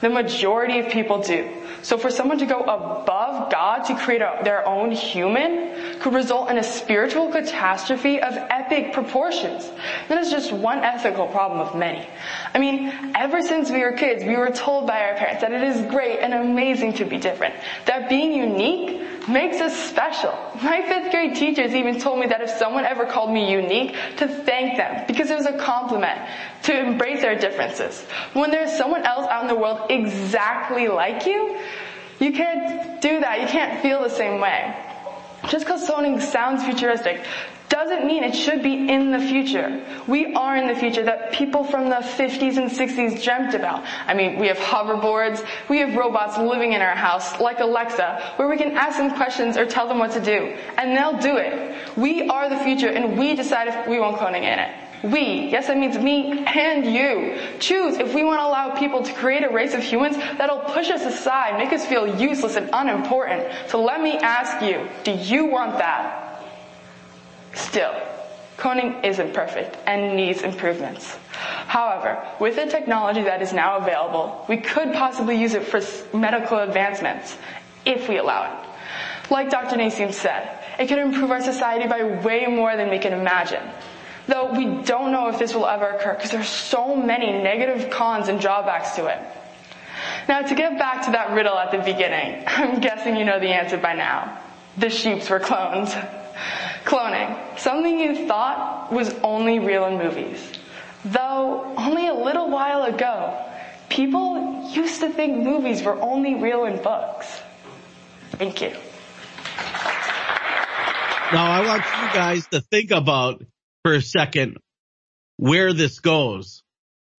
The 0.00 0.10
majority 0.10 0.78
of 0.78 0.90
people 0.90 1.20
do. 1.22 1.48
So 1.82 1.96
for 1.96 2.10
someone 2.10 2.38
to 2.38 2.46
go 2.46 2.60
above 2.60 3.50
God 3.50 3.84
to 3.84 3.94
create 3.96 4.20
a, 4.20 4.40
their 4.44 4.66
own 4.66 4.90
human 4.90 6.00
could 6.00 6.12
result 6.12 6.50
in 6.50 6.58
a 6.58 6.62
spiritual 6.62 7.30
catastrophe 7.30 8.20
of 8.20 8.34
epic 8.36 8.92
proportions. 8.92 9.70
That 10.08 10.18
is 10.18 10.30
just 10.30 10.52
one 10.52 10.78
ethical 10.80 11.26
problem 11.28 11.60
of 11.60 11.74
many. 11.74 12.06
I 12.54 12.58
mean, 12.58 13.12
ever 13.14 13.42
since 13.42 13.70
we 13.70 13.80
were 13.80 13.92
kids, 13.92 14.24
we 14.24 14.36
were 14.36 14.50
told 14.50 14.86
by 14.86 15.00
our 15.02 15.14
parents 15.14 15.40
that 15.40 15.52
it 15.52 15.62
is 15.62 15.80
great 15.90 16.18
and 16.20 16.34
amazing 16.34 16.94
to 16.94 17.04
be 17.04 17.18
different. 17.18 17.54
That 17.86 18.08
being 18.08 18.32
unique 18.32 19.17
makes 19.28 19.60
us 19.60 19.76
special. 19.76 20.32
My 20.62 20.82
fifth 20.82 21.10
grade 21.10 21.36
teachers 21.36 21.74
even 21.74 21.98
told 22.00 22.20
me 22.20 22.26
that 22.26 22.40
if 22.40 22.50
someone 22.50 22.84
ever 22.84 23.06
called 23.06 23.32
me 23.32 23.50
unique, 23.50 23.94
to 24.16 24.28
thank 24.28 24.76
them 24.76 25.04
because 25.06 25.30
it 25.30 25.36
was 25.36 25.46
a 25.46 25.56
compliment 25.58 26.20
to 26.64 26.78
embrace 26.78 27.24
our 27.24 27.34
differences. 27.34 28.02
When 28.32 28.50
there's 28.50 28.76
someone 28.76 29.04
else 29.04 29.26
out 29.28 29.42
in 29.42 29.48
the 29.48 29.54
world 29.54 29.90
exactly 29.90 30.88
like 30.88 31.26
you, 31.26 31.58
you 32.18 32.32
can't 32.32 33.00
do 33.00 33.20
that. 33.20 33.40
You 33.40 33.46
can't 33.46 33.80
feel 33.80 34.02
the 34.02 34.10
same 34.10 34.40
way. 34.40 34.74
Just 35.48 35.64
because 35.64 35.86
something 35.86 36.20
sounds 36.20 36.62
futuristic 36.64 37.24
doesn't 37.68 38.06
mean 38.06 38.24
it 38.24 38.34
should 38.34 38.62
be 38.62 38.88
in 38.90 39.10
the 39.10 39.18
future. 39.18 39.82
We 40.06 40.34
are 40.34 40.56
in 40.56 40.66
the 40.66 40.74
future 40.74 41.02
that 41.04 41.32
people 41.32 41.64
from 41.64 41.88
the 41.88 41.96
50s 41.96 42.56
and 42.56 42.70
60s 42.70 43.22
dreamt 43.22 43.54
about. 43.54 43.84
I 44.06 44.14
mean, 44.14 44.38
we 44.38 44.46
have 44.48 44.56
hoverboards, 44.58 45.46
we 45.68 45.78
have 45.78 45.94
robots 45.94 46.38
living 46.38 46.72
in 46.72 46.80
our 46.80 46.94
house, 46.94 47.40
like 47.40 47.60
Alexa, 47.60 48.34
where 48.36 48.48
we 48.48 48.56
can 48.56 48.72
ask 48.76 48.96
them 48.98 49.14
questions 49.14 49.56
or 49.56 49.66
tell 49.66 49.86
them 49.86 49.98
what 49.98 50.12
to 50.12 50.20
do, 50.20 50.56
and 50.78 50.96
they'll 50.96 51.18
do 51.18 51.36
it. 51.36 51.76
We 51.96 52.28
are 52.28 52.48
the 52.48 52.56
future, 52.56 52.88
and 52.88 53.18
we 53.18 53.34
decide 53.34 53.68
if 53.68 53.86
we 53.86 54.00
want 54.00 54.16
cloning 54.16 54.42
in 54.42 54.58
it. 54.58 54.87
We, 55.04 55.48
yes, 55.50 55.68
that 55.68 55.78
means 55.78 55.96
me 55.96 56.44
and 56.44 56.84
you, 56.92 57.38
choose 57.60 57.98
if 57.98 58.14
we 58.14 58.24
want 58.24 58.40
to 58.40 58.46
allow 58.46 58.76
people 58.76 59.02
to 59.02 59.12
create 59.12 59.44
a 59.44 59.48
race 59.48 59.72
of 59.72 59.82
humans 59.82 60.16
that'll 60.16 60.58
push 60.58 60.90
us 60.90 61.04
aside, 61.04 61.56
make 61.56 61.72
us 61.72 61.86
feel 61.86 62.20
useless 62.20 62.56
and 62.56 62.68
unimportant. 62.72 63.52
So 63.68 63.80
let 63.82 64.00
me 64.00 64.18
ask 64.18 64.60
you, 64.60 64.88
do 65.04 65.12
you 65.12 65.46
want 65.46 65.78
that? 65.78 66.42
Still, 67.54 67.94
cloning 68.56 69.04
isn't 69.04 69.34
perfect 69.34 69.76
and 69.86 70.16
needs 70.16 70.42
improvements. 70.42 71.16
However, 71.32 72.20
with 72.40 72.56
the 72.56 72.66
technology 72.66 73.22
that 73.22 73.40
is 73.40 73.52
now 73.52 73.76
available, 73.76 74.44
we 74.48 74.56
could 74.56 74.92
possibly 74.94 75.36
use 75.40 75.54
it 75.54 75.64
for 75.64 75.80
medical 76.16 76.58
advancements 76.58 77.36
if 77.84 78.08
we 78.08 78.18
allow 78.18 78.52
it. 78.52 79.30
Like 79.30 79.50
Dr. 79.50 79.76
Naseem 79.76 80.12
said, 80.12 80.58
it 80.78 80.88
could 80.88 80.98
improve 80.98 81.30
our 81.30 81.42
society 81.42 81.86
by 81.86 82.02
way 82.02 82.46
more 82.46 82.76
than 82.76 82.90
we 82.90 82.98
can 82.98 83.12
imagine. 83.12 83.62
Though 84.28 84.52
we 84.52 84.82
don't 84.82 85.10
know 85.10 85.28
if 85.28 85.38
this 85.38 85.54
will 85.54 85.66
ever 85.66 85.88
occur 85.88 86.14
because 86.14 86.30
there's 86.30 86.48
so 86.48 86.94
many 86.94 87.32
negative 87.42 87.88
cons 87.88 88.28
and 88.28 88.38
drawbacks 88.38 88.90
to 88.96 89.06
it. 89.06 89.18
Now 90.28 90.42
to 90.42 90.54
get 90.54 90.78
back 90.78 91.06
to 91.06 91.12
that 91.12 91.32
riddle 91.32 91.56
at 91.58 91.70
the 91.70 91.78
beginning, 91.78 92.44
I'm 92.46 92.80
guessing 92.80 93.16
you 93.16 93.24
know 93.24 93.40
the 93.40 93.48
answer 93.48 93.78
by 93.78 93.94
now. 93.94 94.38
The 94.76 94.90
sheeps 94.90 95.30
were 95.30 95.40
clones. 95.40 95.94
Cloning. 96.84 97.58
Something 97.58 97.98
you 97.98 98.28
thought 98.28 98.92
was 98.92 99.12
only 99.24 99.58
real 99.58 99.86
in 99.86 99.96
movies. 99.96 100.52
Though 101.06 101.74
only 101.78 102.06
a 102.08 102.14
little 102.14 102.50
while 102.50 102.82
ago, 102.82 103.42
people 103.88 104.70
used 104.70 105.00
to 105.00 105.08
think 105.08 105.42
movies 105.42 105.82
were 105.82 105.98
only 106.00 106.34
real 106.34 106.66
in 106.66 106.82
books. 106.82 107.26
Thank 108.32 108.60
you. 108.60 108.76
Now 111.32 111.50
I 111.50 111.66
want 111.66 111.82
you 111.84 112.18
guys 112.18 112.46
to 112.48 112.60
think 112.60 112.90
about 112.90 113.42
for 113.82 113.94
a 113.94 114.02
second 114.02 114.58
where 115.36 115.72
this 115.72 116.00
goes. 116.00 116.62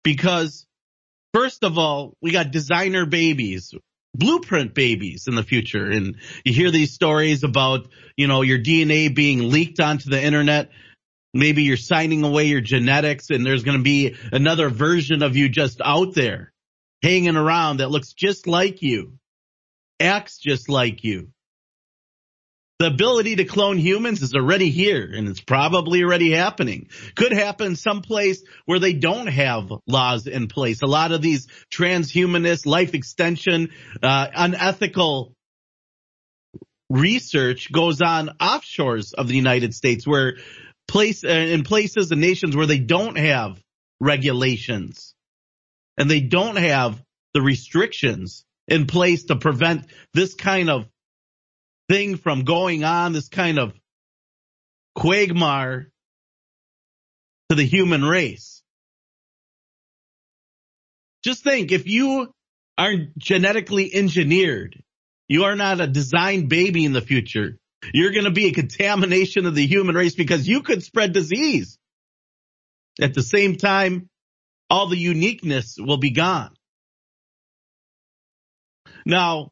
Because 0.04 0.66
first 1.34 1.64
of 1.64 1.78
all, 1.78 2.14
we 2.20 2.30
got 2.30 2.50
designer 2.50 3.06
babies, 3.06 3.74
blueprint 4.14 4.74
babies 4.74 5.26
in 5.26 5.34
the 5.34 5.42
future. 5.42 5.90
And 5.90 6.16
you 6.44 6.52
hear 6.52 6.70
these 6.70 6.92
stories 6.92 7.44
about, 7.44 7.88
you 8.16 8.26
know, 8.26 8.42
your 8.42 8.58
DNA 8.58 9.14
being 9.14 9.50
leaked 9.50 9.80
onto 9.80 10.10
the 10.10 10.22
internet. 10.22 10.70
Maybe 11.34 11.62
you're 11.62 11.76
signing 11.76 12.24
away 12.24 12.44
your 12.44 12.60
genetics 12.60 13.30
and 13.30 13.44
there's 13.44 13.62
going 13.62 13.76
to 13.76 13.84
be 13.84 14.16
another 14.32 14.70
version 14.70 15.22
of 15.22 15.36
you 15.36 15.48
just 15.48 15.80
out 15.84 16.14
there 16.14 16.52
hanging 17.02 17.36
around 17.36 17.78
that 17.78 17.90
looks 17.90 18.12
just 18.12 18.46
like 18.46 18.82
you, 18.82 19.18
acts 20.00 20.38
just 20.38 20.68
like 20.68 21.04
you. 21.04 21.28
The 22.78 22.86
ability 22.86 23.36
to 23.36 23.44
clone 23.44 23.76
humans 23.76 24.22
is 24.22 24.34
already 24.34 24.70
here 24.70 25.10
and 25.12 25.26
it's 25.28 25.40
probably 25.40 26.04
already 26.04 26.30
happening. 26.30 26.88
Could 27.16 27.32
happen 27.32 27.74
someplace 27.74 28.40
where 28.66 28.78
they 28.78 28.92
don't 28.92 29.26
have 29.26 29.72
laws 29.88 30.28
in 30.28 30.46
place. 30.46 30.82
A 30.82 30.86
lot 30.86 31.10
of 31.10 31.20
these 31.20 31.48
transhumanist 31.72 32.66
life 32.66 32.94
extension, 32.94 33.70
uh, 34.00 34.28
unethical 34.32 35.34
research 36.88 37.72
goes 37.72 38.00
on 38.00 38.30
offshores 38.40 39.12
of 39.12 39.26
the 39.26 39.34
United 39.34 39.74
States 39.74 40.06
where 40.06 40.36
place, 40.86 41.24
uh, 41.24 41.28
in 41.28 41.64
places 41.64 42.12
and 42.12 42.20
nations 42.20 42.56
where 42.56 42.66
they 42.66 42.78
don't 42.78 43.18
have 43.18 43.60
regulations 44.00 45.16
and 45.96 46.08
they 46.08 46.20
don't 46.20 46.56
have 46.56 47.02
the 47.34 47.42
restrictions 47.42 48.44
in 48.68 48.86
place 48.86 49.24
to 49.24 49.36
prevent 49.36 49.86
this 50.14 50.34
kind 50.34 50.70
of 50.70 50.86
thing 51.88 52.16
from 52.16 52.44
going 52.44 52.84
on, 52.84 53.12
this 53.12 53.28
kind 53.28 53.58
of 53.58 53.72
quagmire 54.94 55.90
to 57.48 57.54
the 57.56 57.64
human 57.64 58.04
race. 58.04 58.62
Just 61.24 61.42
think, 61.42 61.72
if 61.72 61.86
you 61.86 62.32
aren't 62.76 63.16
genetically 63.18 63.92
engineered, 63.92 64.82
you 65.28 65.44
are 65.44 65.56
not 65.56 65.80
a 65.80 65.86
designed 65.86 66.48
baby 66.48 66.84
in 66.84 66.92
the 66.92 67.00
future. 67.00 67.58
You're 67.92 68.12
going 68.12 68.24
to 68.24 68.30
be 68.30 68.46
a 68.46 68.52
contamination 68.52 69.46
of 69.46 69.54
the 69.54 69.66
human 69.66 69.94
race 69.94 70.14
because 70.14 70.48
you 70.48 70.62
could 70.62 70.82
spread 70.82 71.12
disease. 71.12 71.78
At 73.00 73.14
the 73.14 73.22
same 73.22 73.56
time, 73.56 74.08
all 74.70 74.88
the 74.88 74.96
uniqueness 74.96 75.76
will 75.78 75.98
be 75.98 76.10
gone. 76.10 76.54
Now, 79.06 79.50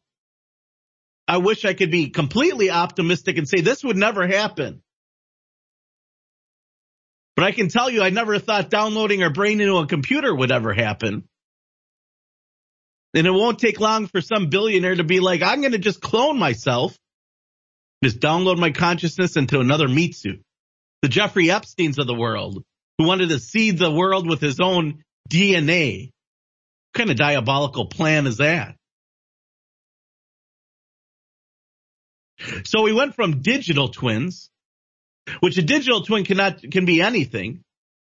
I 1.27 1.37
wish 1.37 1.65
I 1.65 1.73
could 1.73 1.91
be 1.91 2.09
completely 2.09 2.69
optimistic 2.69 3.37
and 3.37 3.47
say 3.47 3.61
this 3.61 3.83
would 3.83 3.97
never 3.97 4.25
happen. 4.27 4.81
But 7.35 7.45
I 7.45 7.51
can 7.51 7.69
tell 7.69 7.89
you, 7.89 8.01
I 8.01 8.09
never 8.09 8.39
thought 8.39 8.69
downloading 8.69 9.21
our 9.21 9.31
brain 9.31 9.61
into 9.61 9.77
a 9.77 9.87
computer 9.87 10.33
would 10.33 10.51
ever 10.51 10.73
happen. 10.73 11.27
And 13.13 13.27
it 13.27 13.31
won't 13.31 13.59
take 13.59 13.79
long 13.79 14.07
for 14.07 14.21
some 14.21 14.49
billionaire 14.49 14.95
to 14.95 15.03
be 15.03 15.19
like, 15.19 15.41
I'm 15.41 15.61
going 15.61 15.73
to 15.73 15.77
just 15.77 16.01
clone 16.01 16.39
myself, 16.39 16.97
just 18.03 18.19
download 18.19 18.57
my 18.57 18.71
consciousness 18.71 19.35
into 19.37 19.59
another 19.59 19.87
meat 19.87 20.15
suit. 20.15 20.41
The 21.01 21.09
Jeffrey 21.09 21.47
Epsteins 21.47 21.99
of 21.99 22.07
the 22.07 22.15
world 22.15 22.63
who 22.97 23.05
wanted 23.05 23.29
to 23.29 23.39
seed 23.39 23.77
the 23.77 23.91
world 23.91 24.27
with 24.27 24.41
his 24.41 24.59
own 24.59 25.03
DNA. 25.29 26.11
What 26.93 26.99
kind 26.99 27.11
of 27.11 27.17
diabolical 27.17 27.85
plan 27.85 28.25
is 28.27 28.37
that? 28.37 28.75
So 32.65 32.83
we 32.83 32.93
went 32.93 33.15
from 33.15 33.41
digital 33.41 33.89
twins, 33.89 34.49
which 35.39 35.57
a 35.57 35.61
digital 35.61 36.01
twin 36.01 36.23
cannot, 36.23 36.61
can 36.61 36.85
be 36.85 37.01
anything, 37.01 37.63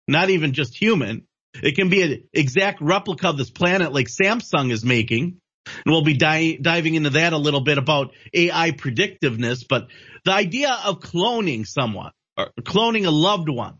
not 0.09 0.31
even 0.31 0.53
just 0.53 0.75
human. 0.75 1.27
It 1.55 1.77
can 1.77 1.91
be 1.91 2.03
an 2.03 2.25
exact 2.33 2.81
replica 2.81 3.29
of 3.29 3.37
this 3.37 3.51
planet 3.51 3.93
like 3.93 4.09
Samsung 4.09 4.73
is 4.73 4.85
making. 4.85 5.39
And 5.67 5.93
we'll 5.93 6.03
be 6.03 6.17
di- 6.17 6.57
diving 6.57 6.95
into 6.95 7.11
that 7.11 7.33
a 7.33 7.39
little 7.39 7.61
bit 7.61 7.79
about 7.79 8.13
AI 8.35 8.73
predictiveness, 8.73 9.65
but 9.69 9.89
the 10.25 10.33
idea 10.33 10.77
of 10.85 11.01
cloning 11.01 11.67
someone 11.67 12.11
or 12.37 12.51
cloning 12.61 13.07
a 13.07 13.11
loved 13.11 13.49
one. 13.49 13.77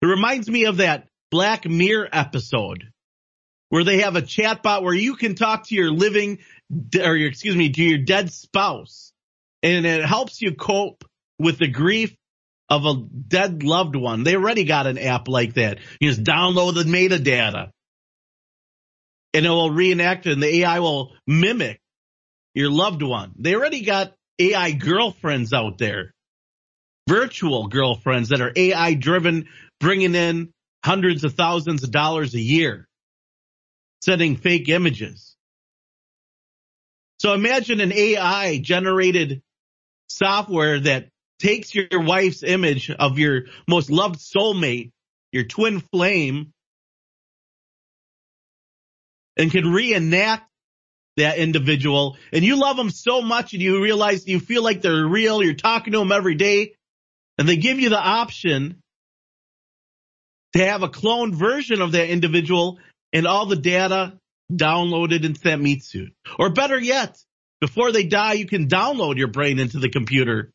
It 0.00 0.06
reminds 0.06 0.48
me 0.48 0.64
of 0.64 0.78
that 0.78 1.08
Black 1.30 1.66
Mirror 1.66 2.08
episode 2.12 2.88
where 3.68 3.84
they 3.84 4.00
have 4.00 4.16
a 4.16 4.22
chatbot 4.22 4.82
where 4.82 4.94
you 4.94 5.16
can 5.16 5.34
talk 5.34 5.66
to 5.66 5.74
your 5.74 5.90
living 5.90 6.38
or 6.98 7.16
your, 7.16 7.28
excuse 7.28 7.56
me, 7.56 7.70
to 7.70 7.82
your 7.82 7.98
dead 7.98 8.32
spouse 8.32 9.07
and 9.62 9.86
it 9.86 10.04
helps 10.04 10.40
you 10.40 10.54
cope 10.54 11.04
with 11.38 11.58
the 11.58 11.68
grief 11.68 12.14
of 12.68 12.84
a 12.84 12.94
dead 12.94 13.62
loved 13.62 13.96
one. 13.96 14.24
They 14.24 14.36
already 14.36 14.64
got 14.64 14.86
an 14.86 14.98
app 14.98 15.28
like 15.28 15.54
that. 15.54 15.78
You 16.00 16.10
just 16.10 16.22
download 16.22 16.74
the 16.74 16.84
metadata 16.84 17.70
and 19.34 19.46
it 19.46 19.48
will 19.48 19.70
reenact 19.70 20.26
it 20.26 20.32
and 20.32 20.42
the 20.42 20.62
AI 20.62 20.80
will 20.80 21.12
mimic 21.26 21.80
your 22.54 22.70
loved 22.70 23.02
one. 23.02 23.32
They 23.38 23.54
already 23.54 23.84
got 23.84 24.14
AI 24.38 24.72
girlfriends 24.72 25.52
out 25.52 25.78
there, 25.78 26.14
virtual 27.08 27.68
girlfriends 27.68 28.30
that 28.30 28.40
are 28.40 28.52
AI 28.54 28.94
driven, 28.94 29.48
bringing 29.80 30.14
in 30.14 30.52
hundreds 30.84 31.24
of 31.24 31.34
thousands 31.34 31.84
of 31.84 31.90
dollars 31.90 32.34
a 32.34 32.40
year, 32.40 32.86
sending 34.02 34.36
fake 34.36 34.68
images. 34.68 35.36
So 37.20 37.32
imagine 37.34 37.80
an 37.80 37.92
AI 37.92 38.58
generated 38.58 39.42
software 40.08 40.80
that 40.80 41.08
takes 41.38 41.74
your 41.74 42.02
wife's 42.02 42.42
image 42.42 42.90
of 42.90 43.18
your 43.18 43.42
most 43.68 43.90
loved 43.90 44.18
soulmate, 44.18 44.90
your 45.32 45.44
twin 45.44 45.80
flame, 45.80 46.52
and 49.36 49.50
can 49.50 49.70
reenact 49.70 50.48
that 51.16 51.38
individual. 51.38 52.16
And 52.32 52.44
you 52.44 52.56
love 52.56 52.76
them 52.76 52.90
so 52.90 53.22
much 53.22 53.52
and 53.52 53.62
you 53.62 53.82
realize 53.82 54.26
you 54.26 54.40
feel 54.40 54.62
like 54.62 54.82
they're 54.82 55.06
real. 55.06 55.42
You're 55.42 55.54
talking 55.54 55.92
to 55.92 55.98
them 56.00 56.12
every 56.12 56.34
day 56.34 56.74
and 57.36 57.48
they 57.48 57.56
give 57.56 57.78
you 57.78 57.90
the 57.90 58.00
option 58.00 58.82
to 60.54 60.64
have 60.64 60.82
a 60.82 60.88
cloned 60.88 61.34
version 61.34 61.80
of 61.80 61.92
that 61.92 62.08
individual 62.08 62.78
and 63.12 63.26
all 63.26 63.46
the 63.46 63.56
data 63.56 64.18
downloaded 64.50 65.24
into 65.24 65.40
that 65.42 65.60
meat 65.60 65.84
suit. 65.84 66.12
Or 66.38 66.50
better 66.50 66.78
yet, 66.78 67.16
before 67.60 67.92
they 67.92 68.04
die, 68.04 68.34
you 68.34 68.46
can 68.46 68.68
download 68.68 69.16
your 69.16 69.28
brain 69.28 69.58
into 69.58 69.78
the 69.78 69.88
computer 69.88 70.52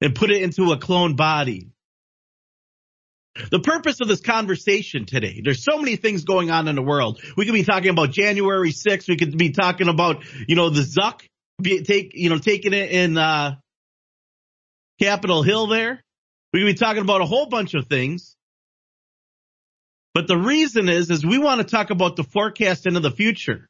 and 0.00 0.14
put 0.14 0.30
it 0.30 0.42
into 0.42 0.72
a 0.72 0.78
cloned 0.78 1.16
body. 1.16 1.70
The 3.50 3.60
purpose 3.60 4.00
of 4.00 4.08
this 4.08 4.20
conversation 4.20 5.06
today, 5.06 5.40
there's 5.44 5.62
so 5.62 5.78
many 5.78 5.96
things 5.96 6.24
going 6.24 6.50
on 6.50 6.66
in 6.66 6.74
the 6.74 6.82
world. 6.82 7.20
We 7.36 7.44
could 7.44 7.54
be 7.54 7.62
talking 7.62 7.90
about 7.90 8.10
January 8.10 8.72
6th. 8.72 9.08
We 9.08 9.16
could 9.16 9.36
be 9.38 9.52
talking 9.52 9.88
about, 9.88 10.24
you 10.48 10.56
know, 10.56 10.70
the 10.70 10.82
Zuck 10.82 11.20
be, 11.62 11.82
take, 11.82 12.12
you 12.14 12.30
know, 12.30 12.38
taking 12.38 12.72
it 12.72 12.90
in, 12.90 13.16
uh, 13.16 13.56
Capitol 15.00 15.42
Hill 15.42 15.68
there. 15.68 16.02
We 16.52 16.60
could 16.60 16.66
be 16.66 16.74
talking 16.74 17.02
about 17.02 17.20
a 17.20 17.26
whole 17.26 17.46
bunch 17.46 17.74
of 17.74 17.86
things. 17.86 18.36
But 20.14 20.26
the 20.26 20.36
reason 20.36 20.88
is, 20.88 21.10
is 21.10 21.24
we 21.24 21.38
want 21.38 21.60
to 21.60 21.66
talk 21.66 21.90
about 21.90 22.16
the 22.16 22.24
forecast 22.24 22.86
into 22.86 23.00
the 23.00 23.10
future. 23.10 23.67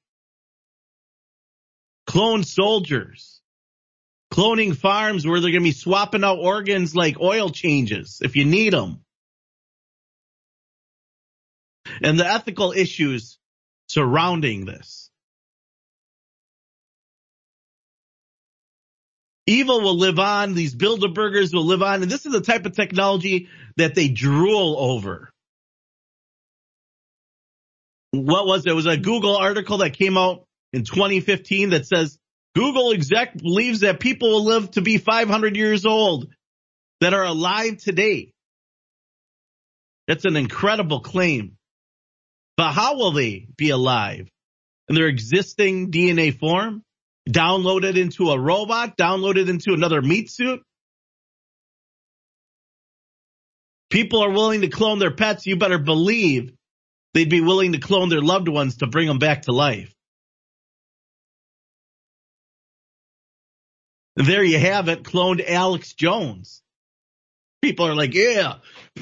Clone 2.08 2.42
soldiers. 2.42 3.42
Cloning 4.32 4.74
farms 4.74 5.26
where 5.26 5.40
they're 5.40 5.50
going 5.50 5.62
to 5.62 5.68
be 5.68 5.72
swapping 5.72 6.24
out 6.24 6.38
organs 6.38 6.94
like 6.94 7.20
oil 7.20 7.50
changes 7.50 8.20
if 8.22 8.34
you 8.34 8.46
need 8.46 8.72
them. 8.72 9.00
And 12.02 12.18
the 12.18 12.26
ethical 12.26 12.72
issues 12.72 13.38
surrounding 13.88 14.64
this. 14.64 15.10
Evil 19.46 19.82
will 19.82 19.96
live 19.96 20.18
on. 20.18 20.54
These 20.54 20.74
Bilderbergers 20.74 21.52
will 21.52 21.64
live 21.64 21.82
on. 21.82 22.02
And 22.02 22.10
this 22.10 22.24
is 22.24 22.32
the 22.32 22.40
type 22.40 22.64
of 22.64 22.74
technology 22.74 23.48
that 23.76 23.94
they 23.94 24.08
drool 24.08 24.76
over. 24.78 25.30
What 28.12 28.46
was 28.46 28.64
it? 28.64 28.70
It 28.70 28.74
was 28.74 28.86
a 28.86 28.96
Google 28.96 29.36
article 29.36 29.78
that 29.78 29.92
came 29.92 30.16
out 30.16 30.47
in 30.72 30.84
2015 30.84 31.70
that 31.70 31.86
says 31.86 32.18
Google 32.54 32.92
exec 32.92 33.36
believes 33.36 33.80
that 33.80 34.00
people 34.00 34.30
will 34.30 34.44
live 34.44 34.70
to 34.72 34.80
be 34.80 34.98
500 34.98 35.56
years 35.56 35.86
old 35.86 36.28
that 37.00 37.14
are 37.14 37.24
alive 37.24 37.78
today. 37.78 38.32
That's 40.06 40.24
an 40.24 40.36
incredible 40.36 41.00
claim. 41.00 41.56
But 42.56 42.72
how 42.72 42.96
will 42.96 43.12
they 43.12 43.46
be 43.56 43.70
alive? 43.70 44.28
In 44.88 44.94
their 44.94 45.06
existing 45.06 45.90
DNA 45.92 46.36
form? 46.36 46.82
Downloaded 47.28 47.96
into 47.96 48.30
a 48.30 48.40
robot? 48.40 48.96
Downloaded 48.96 49.48
into 49.48 49.74
another 49.74 50.00
meat 50.00 50.30
suit? 50.30 50.62
People 53.90 54.22
are 54.22 54.32
willing 54.32 54.62
to 54.62 54.68
clone 54.68 54.98
their 54.98 55.14
pets. 55.14 55.46
You 55.46 55.56
better 55.56 55.78
believe 55.78 56.52
they'd 57.14 57.30
be 57.30 57.40
willing 57.40 57.72
to 57.72 57.78
clone 57.78 58.08
their 58.08 58.20
loved 58.20 58.48
ones 58.48 58.78
to 58.78 58.86
bring 58.86 59.06
them 59.06 59.18
back 59.18 59.42
to 59.42 59.52
life. 59.52 59.94
There 64.18 64.42
you 64.42 64.58
have 64.58 64.88
it, 64.88 65.04
cloned 65.04 65.48
Alex 65.48 65.94
Jones. 65.94 66.60
People 67.62 67.86
are 67.86 67.94
like, 67.94 68.14
yeah, 68.14 68.54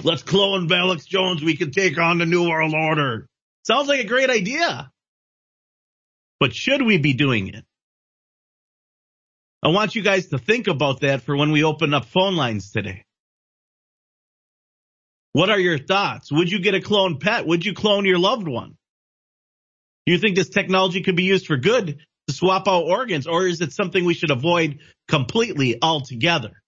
let's 0.04 0.22
clone 0.22 0.70
Alex 0.70 1.06
Jones. 1.06 1.42
We 1.42 1.56
can 1.56 1.70
take 1.70 1.98
on 1.98 2.18
the 2.18 2.26
New 2.26 2.46
World 2.46 2.74
Order. 2.74 3.26
Sounds 3.66 3.88
like 3.88 4.00
a 4.00 4.06
great 4.06 4.28
idea. 4.28 4.90
But 6.38 6.54
should 6.54 6.82
we 6.82 6.98
be 6.98 7.14
doing 7.14 7.48
it? 7.48 7.64
I 9.62 9.68
want 9.68 9.94
you 9.94 10.02
guys 10.02 10.26
to 10.28 10.38
think 10.38 10.68
about 10.68 11.00
that 11.00 11.22
for 11.22 11.34
when 11.34 11.50
we 11.50 11.64
open 11.64 11.94
up 11.94 12.04
phone 12.04 12.36
lines 12.36 12.70
today. 12.70 13.06
What 15.32 15.48
are 15.48 15.58
your 15.58 15.78
thoughts? 15.78 16.30
Would 16.30 16.50
you 16.50 16.60
get 16.60 16.74
a 16.74 16.80
clone 16.82 17.20
pet? 17.20 17.46
Would 17.46 17.64
you 17.64 17.72
clone 17.72 18.04
your 18.04 18.18
loved 18.18 18.46
one? 18.46 18.76
Do 20.04 20.12
you 20.12 20.18
think 20.18 20.36
this 20.36 20.50
technology 20.50 21.02
could 21.02 21.16
be 21.16 21.24
used 21.24 21.46
for 21.46 21.56
good? 21.56 22.00
To 22.28 22.34
swap 22.34 22.68
out 22.68 22.84
organs, 22.84 23.26
or 23.26 23.46
is 23.46 23.60
it 23.60 23.72
something 23.72 24.04
we 24.04 24.14
should 24.14 24.30
avoid 24.30 24.80
completely 25.08 25.80
altogether? 25.80 26.62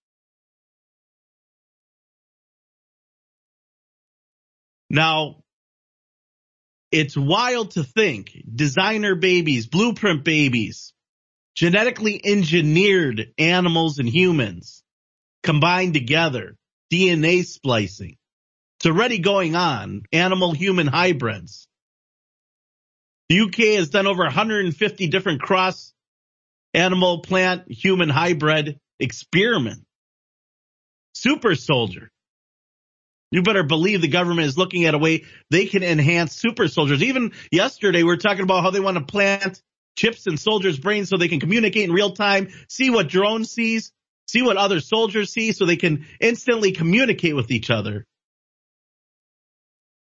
Now, 4.90 5.42
it's 6.90 7.16
wild 7.16 7.72
to 7.72 7.84
think 7.84 8.30
designer 8.52 9.14
babies, 9.14 9.66
blueprint 9.66 10.24
babies, 10.24 10.94
genetically 11.54 12.20
engineered 12.24 13.32
animals 13.36 13.98
and 13.98 14.08
humans 14.08 14.82
combined 15.42 15.92
together, 15.94 16.56
DNA 16.90 17.44
splicing. 17.44 18.16
It's 18.78 18.86
already 18.86 19.18
going 19.18 19.56
on, 19.56 20.02
animal 20.12 20.52
human 20.52 20.86
hybrids. 20.86 21.67
The 23.28 23.40
UK 23.40 23.78
has 23.78 23.90
done 23.90 24.06
over 24.06 24.22
150 24.22 25.08
different 25.08 25.40
cross 25.40 25.92
animal 26.72 27.20
plant 27.20 27.70
human 27.70 28.08
hybrid 28.08 28.78
experiment. 28.98 29.84
Super 31.14 31.54
soldier. 31.54 32.10
You 33.30 33.42
better 33.42 33.62
believe 33.62 34.00
the 34.00 34.08
government 34.08 34.46
is 34.46 34.56
looking 34.56 34.86
at 34.86 34.94
a 34.94 34.98
way 34.98 35.24
they 35.50 35.66
can 35.66 35.82
enhance 35.82 36.34
super 36.34 36.68
soldiers. 36.68 37.02
Even 37.02 37.32
yesterday, 37.52 37.98
we 38.02 38.08
were 38.08 38.16
talking 38.16 38.42
about 38.42 38.62
how 38.62 38.70
they 38.70 38.80
want 38.80 38.96
to 38.96 39.04
plant 39.04 39.60
chips 39.96 40.26
in 40.26 40.38
soldiers' 40.38 40.78
brains 40.78 41.10
so 41.10 41.16
they 41.16 41.28
can 41.28 41.40
communicate 41.40 41.84
in 41.84 41.92
real 41.92 42.12
time, 42.12 42.48
see 42.68 42.88
what 42.88 43.08
drone 43.08 43.44
sees, 43.44 43.92
see 44.28 44.42
what 44.42 44.56
other 44.56 44.80
soldiers 44.80 45.32
see 45.32 45.52
so 45.52 45.66
they 45.66 45.76
can 45.76 46.06
instantly 46.20 46.72
communicate 46.72 47.34
with 47.34 47.50
each 47.50 47.70
other. 47.70 48.06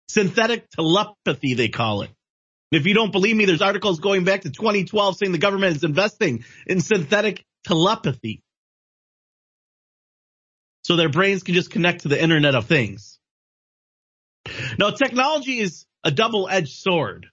Synthetic 0.08 0.68
telepathy, 0.70 1.54
they 1.54 1.68
call 1.68 2.02
it. 2.02 2.10
If 2.72 2.86
you 2.86 2.94
don't 2.94 3.12
believe 3.12 3.36
me, 3.36 3.44
there's 3.44 3.62
articles 3.62 4.00
going 4.00 4.24
back 4.24 4.42
to 4.42 4.50
2012 4.50 5.16
saying 5.16 5.32
the 5.32 5.38
government 5.38 5.76
is 5.76 5.84
investing 5.84 6.44
in 6.66 6.80
synthetic 6.80 7.44
telepathy. 7.64 8.42
So 10.84 10.96
their 10.96 11.08
brains 11.08 11.42
can 11.42 11.54
just 11.54 11.70
connect 11.70 12.02
to 12.02 12.08
the 12.08 12.20
internet 12.20 12.54
of 12.54 12.66
things. 12.66 13.18
Now 14.78 14.90
technology 14.90 15.58
is 15.58 15.84
a 16.04 16.10
double-edged 16.10 16.72
sword. 16.72 17.26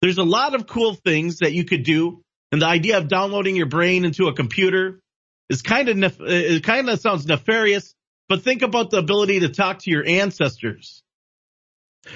There's 0.00 0.18
a 0.18 0.24
lot 0.24 0.54
of 0.54 0.66
cool 0.66 0.94
things 0.94 1.38
that 1.38 1.52
you 1.52 1.64
could 1.64 1.82
do. 1.82 2.22
And 2.50 2.62
the 2.62 2.66
idea 2.66 2.96
of 2.96 3.08
downloading 3.08 3.56
your 3.56 3.66
brain 3.66 4.04
into 4.04 4.28
a 4.28 4.34
computer 4.34 5.00
is 5.50 5.60
kind 5.60 5.88
of, 5.88 5.96
nef- 5.96 6.20
uh, 6.20 6.24
it 6.26 6.62
kind 6.64 6.88
of 6.88 7.00
sounds 7.00 7.26
nefarious, 7.26 7.94
but 8.28 8.42
think 8.42 8.62
about 8.62 8.90
the 8.90 8.98
ability 8.98 9.40
to 9.40 9.48
talk 9.50 9.80
to 9.80 9.90
your 9.90 10.06
ancestors. 10.06 11.02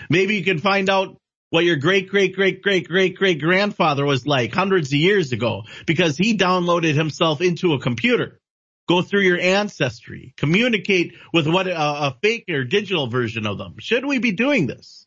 Maybe 0.09 0.37
you 0.37 0.45
can 0.45 0.59
find 0.59 0.89
out 0.89 1.19
what 1.53 1.67
your 1.67 1.77
great, 1.77 2.09
great, 2.09 2.35
great, 2.35 2.63
great, 2.63 2.89
great, 2.89 3.15
great 3.15 3.39
grandfather 3.39 4.07
was 4.07 4.27
like 4.27 4.55
hundreds 4.55 4.89
of 4.89 4.99
years 4.99 5.33
ago 5.33 5.65
because 5.87 6.17
he 6.17 6.35
downloaded 6.35 6.95
himself 6.95 7.43
into 7.43 7.75
a 7.75 7.79
computer. 7.79 8.41
Go 8.89 9.03
through 9.03 9.21
your 9.21 9.39
ancestry, 9.39 10.33
communicate 10.39 11.13
with 11.31 11.47
what 11.47 11.67
a, 11.67 11.79
a 11.79 12.17
fake 12.23 12.47
or 12.49 12.65
digital 12.65 13.09
version 13.09 13.47
of 13.47 13.59
them. 13.59 13.75
Should 13.81 14.07
we 14.07 14.19
be 14.19 14.33
doing 14.33 14.67
this? 14.67 15.07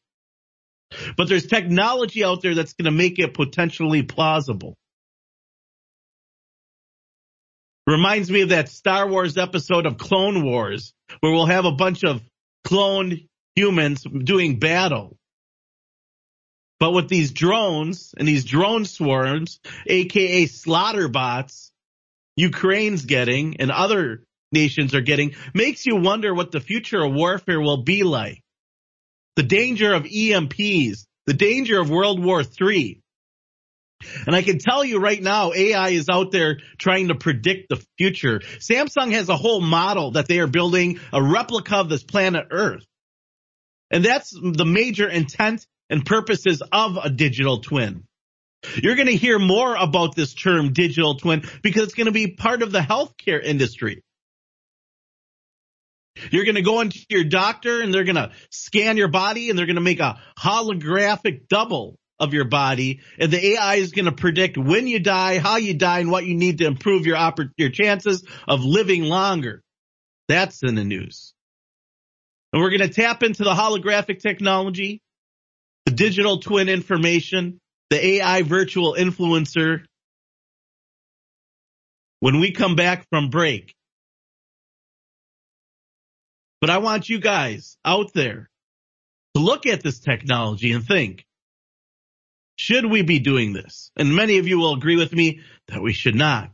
But 1.17 1.29
there's 1.29 1.47
technology 1.47 2.23
out 2.23 2.43
there 2.43 2.53
that's 2.53 2.73
going 2.73 2.85
to 2.85 2.91
make 2.91 3.17
it 3.17 3.33
potentially 3.33 4.03
plausible. 4.03 4.77
Reminds 7.87 8.29
me 8.29 8.41
of 8.41 8.49
that 8.49 8.69
Star 8.69 9.09
Wars 9.09 9.39
episode 9.39 9.87
of 9.87 9.97
Clone 9.97 10.45
Wars 10.45 10.93
where 11.21 11.31
we'll 11.31 11.47
have 11.47 11.65
a 11.65 11.71
bunch 11.71 12.03
of 12.03 12.21
cloned 12.67 13.27
humans 13.55 14.03
doing 14.03 14.59
battle 14.59 15.17
but 16.79 16.91
with 16.91 17.07
these 17.07 17.31
drones 17.31 18.13
and 18.17 18.27
these 18.27 18.45
drone 18.45 18.85
swarms, 18.85 19.59
aka 19.87 20.45
slaughter 20.47 21.07
bots, 21.07 21.71
Ukraine's 22.35 23.05
getting 23.05 23.61
and 23.61 23.71
other 23.71 24.23
nations 24.51 24.93
are 24.93 25.01
getting, 25.01 25.35
makes 25.53 25.85
you 25.85 25.95
wonder 25.95 26.33
what 26.33 26.51
the 26.51 26.59
future 26.59 27.03
of 27.03 27.13
warfare 27.13 27.61
will 27.61 27.83
be 27.83 28.03
like. 28.03 28.41
The 29.35 29.43
danger 29.43 29.93
of 29.93 30.03
EMPs, 30.03 31.05
the 31.25 31.33
danger 31.33 31.79
of 31.79 31.89
World 31.89 32.23
War 32.23 32.41
III. 32.41 33.01
And 34.27 34.35
I 34.35 34.41
can 34.41 34.59
tell 34.59 34.83
you 34.83 34.99
right 34.99 35.21
now, 35.21 35.53
AI 35.53 35.89
is 35.89 36.09
out 36.09 36.31
there 36.31 36.59
trying 36.77 37.07
to 37.07 37.15
predict 37.15 37.69
the 37.69 37.83
future. 37.97 38.39
Samsung 38.59 39.11
has 39.11 39.29
a 39.29 39.37
whole 39.37 39.61
model 39.61 40.11
that 40.11 40.27
they 40.27 40.39
are 40.39 40.47
building 40.47 40.99
a 41.11 41.23
replica 41.23 41.77
of 41.77 41.89
this 41.89 42.03
planet 42.03 42.47
Earth. 42.51 42.85
And 43.91 44.03
that's 44.03 44.31
the 44.31 44.65
major 44.65 45.07
intent 45.07 45.65
and 45.89 46.05
purposes 46.05 46.61
of 46.71 46.97
a 46.97 47.09
digital 47.09 47.59
twin. 47.59 48.03
You're 48.81 48.95
going 48.95 49.07
to 49.07 49.15
hear 49.15 49.37
more 49.37 49.75
about 49.75 50.15
this 50.15 50.33
term 50.33 50.73
digital 50.73 51.15
twin 51.15 51.43
because 51.61 51.83
it's 51.83 51.93
going 51.93 52.07
to 52.07 52.11
be 52.11 52.31
part 52.31 52.63
of 52.63 52.71
the 52.71 52.79
healthcare 52.79 53.43
industry. 53.43 54.03
You're 56.31 56.45
going 56.45 56.55
to 56.55 56.61
go 56.61 56.81
into 56.81 56.99
your 57.09 57.25
doctor 57.25 57.81
and 57.81 57.93
they're 57.93 58.05
going 58.05 58.15
to 58.15 58.31
scan 58.49 58.97
your 58.97 59.09
body 59.09 59.49
and 59.49 59.59
they're 59.59 59.65
going 59.65 59.75
to 59.75 59.81
make 59.81 59.99
a 59.99 60.17
holographic 60.39 61.47
double 61.49 61.97
of 62.19 62.33
your 62.33 62.45
body. 62.45 63.01
And 63.19 63.31
the 63.31 63.53
AI 63.53 63.75
is 63.75 63.91
going 63.91 64.05
to 64.05 64.13
predict 64.13 64.57
when 64.57 64.87
you 64.87 64.99
die, 64.99 65.39
how 65.39 65.57
you 65.57 65.73
die, 65.73 65.99
and 65.99 66.09
what 66.09 66.25
you 66.25 66.35
need 66.35 66.59
to 66.59 66.65
improve 66.65 67.05
your 67.05 67.17
your 67.57 67.69
chances 67.69 68.25
of 68.47 68.63
living 68.63 69.03
longer. 69.03 69.61
That's 70.27 70.63
in 70.63 70.75
the 70.75 70.85
news. 70.85 71.33
And 72.53 72.61
we're 72.61 72.69
going 72.69 72.89
to 72.89 72.89
tap 72.89 73.21
into 73.21 73.43
the 73.43 73.53
holographic 73.53 74.19
technology 74.19 75.01
the 75.85 75.91
digital 75.91 76.39
twin 76.39 76.67
information, 76.69 77.59
the 77.89 78.05
AI 78.05 78.41
virtual 78.41 78.95
influencer. 78.97 79.85
When 82.19 82.39
we 82.39 82.51
come 82.51 82.75
back 82.75 83.07
from 83.09 83.29
break. 83.29 83.75
But 86.59 86.69
I 86.69 86.79
want 86.79 87.09
you 87.09 87.19
guys 87.19 87.77
out 87.85 88.13
there 88.13 88.49
to 89.35 89.41
look 89.41 89.67
at 89.67 89.83
this 89.83 89.99
technology 89.99 90.71
and 90.71 90.83
think, 90.83 91.25
should 92.55 92.85
we 92.85 93.01
be 93.01 93.19
doing 93.19 93.53
this? 93.53 93.91
And 93.95 94.15
many 94.15 94.37
of 94.37 94.47
you 94.47 94.57
will 94.57 94.73
agree 94.73 94.95
with 94.95 95.13
me 95.13 95.41
that 95.67 95.81
we 95.81 95.93
should 95.93 96.15
not. 96.15 96.51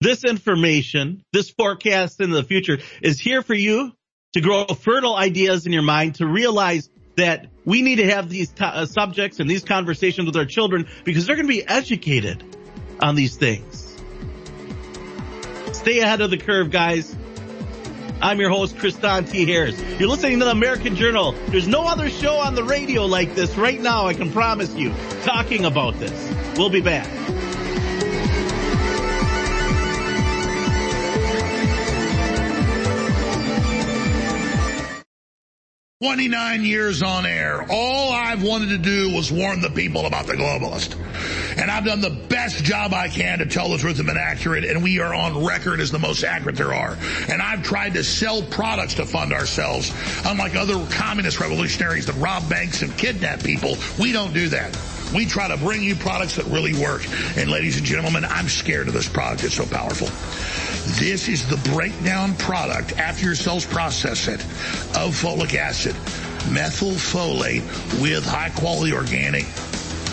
This 0.00 0.24
information, 0.24 1.24
this 1.32 1.50
forecast 1.50 2.20
into 2.20 2.36
the 2.36 2.44
future 2.44 2.78
is 3.02 3.18
here 3.18 3.42
for 3.42 3.54
you 3.54 3.92
to 4.34 4.40
grow 4.40 4.66
fertile 4.66 5.16
ideas 5.16 5.66
in 5.66 5.72
your 5.72 5.82
mind, 5.82 6.16
to 6.16 6.26
realize 6.26 6.88
that 7.16 7.46
we 7.64 7.82
need 7.82 7.96
to 7.96 8.10
have 8.10 8.28
these 8.28 8.48
t- 8.50 8.64
uh, 8.64 8.86
subjects 8.86 9.40
and 9.40 9.50
these 9.50 9.64
conversations 9.64 10.26
with 10.26 10.36
our 10.36 10.46
children 10.46 10.88
because 11.04 11.26
they're 11.26 11.36
going 11.36 11.46
to 11.46 11.52
be 11.52 11.66
educated 11.66 12.44
on 13.00 13.14
these 13.14 13.36
things. 13.36 13.86
Stay 15.72 16.00
ahead 16.00 16.20
of 16.20 16.30
the 16.30 16.38
curve, 16.38 16.70
guys. 16.70 17.16
I'm 18.22 18.38
your 18.38 18.50
host, 18.50 18.76
Kristan 18.76 19.30
T. 19.30 19.46
Harris. 19.46 19.82
You're 19.98 20.08
listening 20.08 20.40
to 20.40 20.44
the 20.44 20.50
American 20.50 20.94
Journal. 20.94 21.32
There's 21.48 21.68
no 21.68 21.86
other 21.86 22.10
show 22.10 22.34
on 22.34 22.54
the 22.54 22.64
radio 22.64 23.06
like 23.06 23.34
this 23.34 23.56
right 23.56 23.80
now, 23.80 24.06
I 24.06 24.14
can 24.14 24.30
promise 24.30 24.74
you, 24.74 24.92
talking 25.22 25.64
about 25.64 25.98
this. 25.98 26.34
We'll 26.58 26.68
be 26.68 26.82
back. 26.82 27.08
29 36.02 36.64
years 36.64 37.02
on 37.02 37.26
air. 37.26 37.62
All 37.68 38.10
I've 38.10 38.42
wanted 38.42 38.70
to 38.70 38.78
do 38.78 39.14
was 39.14 39.30
warn 39.30 39.60
the 39.60 39.68
people 39.68 40.06
about 40.06 40.26
the 40.26 40.32
globalist. 40.32 40.96
And 41.60 41.70
I've 41.70 41.84
done 41.84 42.00
the 42.00 42.08
best 42.08 42.64
job 42.64 42.94
I 42.94 43.08
can 43.08 43.40
to 43.40 43.44
tell 43.44 43.68
the 43.68 43.76
truth 43.76 43.98
and 43.98 44.06
been 44.06 44.16
accurate, 44.16 44.64
and 44.64 44.82
we 44.82 44.98
are 45.00 45.12
on 45.12 45.44
record 45.44 45.78
as 45.78 45.90
the 45.90 45.98
most 45.98 46.24
accurate 46.24 46.56
there 46.56 46.72
are. 46.72 46.96
And 47.28 47.42
I've 47.42 47.62
tried 47.62 47.92
to 47.94 48.02
sell 48.02 48.40
products 48.40 48.94
to 48.94 49.04
fund 49.04 49.34
ourselves. 49.34 49.92
Unlike 50.24 50.56
other 50.56 50.86
communist 50.90 51.38
revolutionaries 51.38 52.06
that 52.06 52.14
rob 52.14 52.48
banks 52.48 52.80
and 52.80 52.96
kidnap 52.96 53.44
people, 53.44 53.76
we 53.98 54.10
don't 54.10 54.32
do 54.32 54.48
that. 54.48 54.74
We 55.14 55.26
try 55.26 55.48
to 55.48 55.58
bring 55.58 55.82
you 55.82 55.96
products 55.96 56.36
that 56.36 56.46
really 56.46 56.72
work. 56.72 57.02
And 57.36 57.50
ladies 57.50 57.76
and 57.76 57.84
gentlemen, 57.84 58.24
I'm 58.24 58.48
scared 58.48 58.88
of 58.88 58.94
this 58.94 59.06
product. 59.06 59.44
It's 59.44 59.56
so 59.56 59.66
powerful. 59.66 60.08
This 60.86 61.28
is 61.28 61.46
the 61.48 61.56
breakdown 61.70 62.34
product 62.36 62.98
after 62.98 63.26
your 63.26 63.34
cells 63.34 63.66
process 63.66 64.28
it 64.28 64.40
of 64.96 65.14
folic 65.14 65.54
acid, 65.54 65.94
methylfolate 66.52 67.62
with 68.00 68.24
high 68.24 68.50
quality 68.50 68.92
organic 68.92 69.44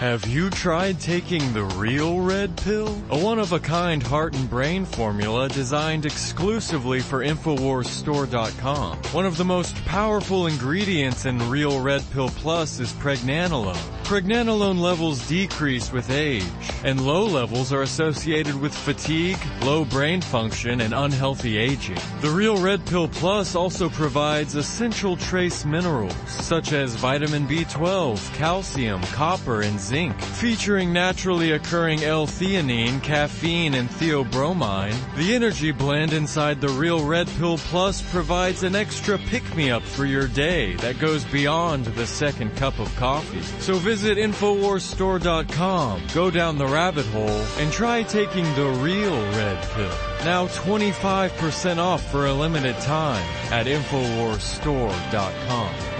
Have 0.00 0.26
you 0.26 0.48
tried 0.48 0.98
taking 0.98 1.52
the 1.52 1.64
real 1.64 2.20
red 2.20 2.56
pill? 2.56 2.88
A 3.10 3.18
one-of-a-kind 3.18 4.02
heart 4.02 4.34
and 4.34 4.48
brain 4.48 4.86
formula 4.86 5.50
designed 5.50 6.06
exclusively 6.06 7.00
for 7.00 7.18
InfoWarsStore.com. 7.18 8.96
One 9.12 9.26
of 9.26 9.36
the 9.36 9.44
most 9.44 9.76
powerful 9.84 10.46
ingredients 10.46 11.26
in 11.26 11.50
Real 11.50 11.82
Red 11.82 12.02
Pill 12.12 12.30
Plus 12.30 12.80
is 12.80 12.94
pregnenolone. 12.94 13.76
Pregnenolone 14.04 14.80
levels 14.80 15.24
decrease 15.28 15.92
with 15.92 16.10
age, 16.10 16.44
and 16.82 17.06
low 17.06 17.26
levels 17.26 17.72
are 17.72 17.82
associated 17.82 18.60
with 18.60 18.74
fatigue, 18.74 19.38
low 19.62 19.84
brain 19.84 20.20
function, 20.20 20.80
and 20.80 20.92
unhealthy 20.92 21.58
aging. 21.58 21.98
The 22.20 22.30
Real 22.30 22.60
Red 22.60 22.84
Pill 22.86 23.06
Plus 23.06 23.54
also 23.54 23.88
provides 23.88 24.56
essential 24.56 25.16
trace 25.16 25.64
minerals 25.64 26.16
such 26.26 26.72
as 26.72 26.96
vitamin 26.96 27.46
B12, 27.46 28.34
calcium, 28.34 29.00
copper, 29.12 29.60
and 29.60 29.78
zinc, 29.78 29.89
featuring 29.90 30.92
naturally 30.92 31.50
occurring 31.52 32.04
L-theanine, 32.04 33.02
caffeine, 33.02 33.72
and 33.74 33.88
theobromine. 33.88 34.94
The 35.16 35.34
energy 35.34 35.72
blend 35.72 36.12
inside 36.12 36.60
the 36.60 36.68
Real 36.68 37.04
Red 37.04 37.26
Pill 37.38 37.58
Plus 37.58 38.00
provides 38.12 38.62
an 38.62 38.76
extra 38.76 39.18
pick-me-up 39.18 39.82
for 39.82 40.06
your 40.06 40.28
day 40.28 40.76
that 40.76 41.00
goes 41.00 41.24
beyond 41.24 41.86
the 41.86 42.06
second 42.06 42.56
cup 42.56 42.78
of 42.78 42.94
coffee. 42.94 43.42
So 43.60 43.74
visit 43.74 44.16
InfoWarsStore.com, 44.16 46.02
go 46.14 46.30
down 46.30 46.56
the 46.56 46.68
rabbit 46.68 47.06
hole, 47.06 47.44
and 47.58 47.72
try 47.72 48.04
taking 48.04 48.44
the 48.54 48.68
real 48.80 49.20
red 49.32 49.60
pill. 49.70 49.90
Now 50.24 50.46
25% 50.46 51.78
off 51.78 52.08
for 52.12 52.26
a 52.26 52.32
limited 52.32 52.76
time 52.76 53.26
at 53.50 53.66
InfoWarsStore.com. 53.66 55.99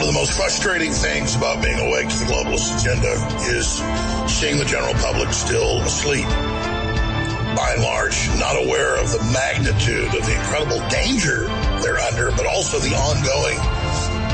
One 0.00 0.08
of 0.08 0.14
the 0.14 0.18
most 0.18 0.32
frustrating 0.32 0.92
things 0.92 1.36
about 1.36 1.62
being 1.62 1.78
awake 1.78 2.08
to 2.08 2.16
the 2.16 2.24
globalist 2.24 2.72
agenda 2.72 3.20
is 3.52 3.84
seeing 4.32 4.56
the 4.56 4.64
general 4.64 4.94
public 4.94 5.28
still 5.28 5.76
asleep. 5.82 6.24
By 6.24 7.76
and 7.76 7.82
large, 7.82 8.16
not 8.40 8.56
aware 8.56 8.96
of 8.96 9.12
the 9.12 9.20
magnitude 9.28 10.08
of 10.16 10.24
the 10.24 10.32
incredible 10.32 10.80
danger 10.88 11.52
they're 11.84 12.00
under, 12.00 12.30
but 12.32 12.46
also 12.46 12.78
the 12.78 12.96
ongoing 12.96 13.60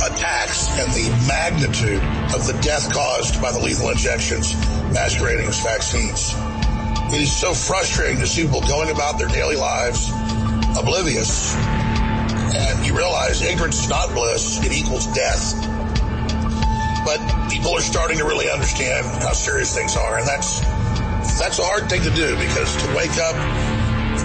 attacks 0.06 0.70
and 0.78 0.86
the 0.94 1.10
magnitude 1.26 1.98
of 2.30 2.46
the 2.46 2.56
death 2.62 2.86
caused 2.94 3.42
by 3.42 3.50
the 3.50 3.58
lethal 3.58 3.90
injections 3.90 4.54
masquerading 4.94 5.48
as 5.48 5.58
vaccines. 5.58 6.30
It 7.12 7.22
is 7.22 7.34
so 7.34 7.52
frustrating 7.52 8.20
to 8.20 8.26
see 8.28 8.44
people 8.44 8.60
going 8.70 8.90
about 8.90 9.18
their 9.18 9.26
daily 9.34 9.56
lives 9.56 10.12
oblivious. 10.78 11.56
And 12.54 12.86
you 12.86 12.96
realize 12.96 13.42
ignorance 13.42 13.82
is 13.82 13.88
not 13.88 14.12
bliss, 14.14 14.64
it 14.64 14.72
equals 14.72 15.06
death. 15.08 15.54
But 17.04 17.18
people 17.50 17.72
are 17.72 17.80
starting 17.80 18.18
to 18.18 18.24
really 18.24 18.50
understand 18.50 19.06
how 19.22 19.32
serious 19.32 19.74
things 19.74 19.96
are, 19.96 20.18
and 20.18 20.26
that's 20.26 20.60
that's 21.38 21.58
a 21.58 21.64
hard 21.64 21.88
thing 21.90 22.02
to 22.02 22.10
do 22.10 22.36
because 22.36 22.76
to 22.82 22.86
wake 22.96 23.16
up 23.18 23.36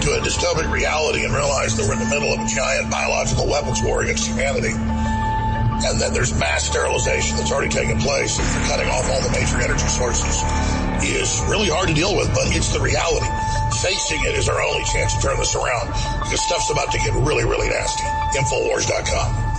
to 0.02 0.10
a 0.12 0.20
dystopic 0.20 0.70
reality 0.72 1.24
and 1.24 1.32
realize 1.34 1.76
that 1.76 1.86
we're 1.86 1.94
in 1.94 2.00
the 2.00 2.10
middle 2.10 2.32
of 2.32 2.40
a 2.40 2.46
giant 2.46 2.90
biological 2.90 3.46
weapons 3.46 3.82
war 3.82 4.02
against 4.02 4.26
humanity 4.26 4.72
and 5.84 6.00
then 6.00 6.12
there's 6.12 6.32
mass 6.38 6.64
sterilization 6.64 7.36
that's 7.36 7.52
already 7.52 7.70
taken 7.70 7.98
place 7.98 8.38
and 8.38 8.46
they're 8.48 8.68
cutting 8.68 8.88
off 8.88 9.08
all 9.10 9.20
the 9.22 9.32
major 9.32 9.60
energy 9.60 9.88
sources 9.88 10.42
is 11.04 11.42
really 11.48 11.68
hard 11.68 11.88
to 11.88 11.94
deal 11.94 12.16
with, 12.16 12.32
but 12.34 12.54
it's 12.54 12.72
the 12.72 12.80
reality. 12.80 13.26
Facing 13.82 14.20
it 14.22 14.34
is 14.34 14.48
our 14.48 14.60
only 14.62 14.84
chance 14.84 15.14
to 15.14 15.20
turn 15.20 15.36
this 15.38 15.54
around 15.54 15.88
because 16.22 16.40
stuff's 16.40 16.70
about 16.70 16.92
to 16.92 16.98
get 16.98 17.12
really, 17.14 17.44
really 17.44 17.68
nasty. 17.68 18.04
Infowars.com 18.38 19.51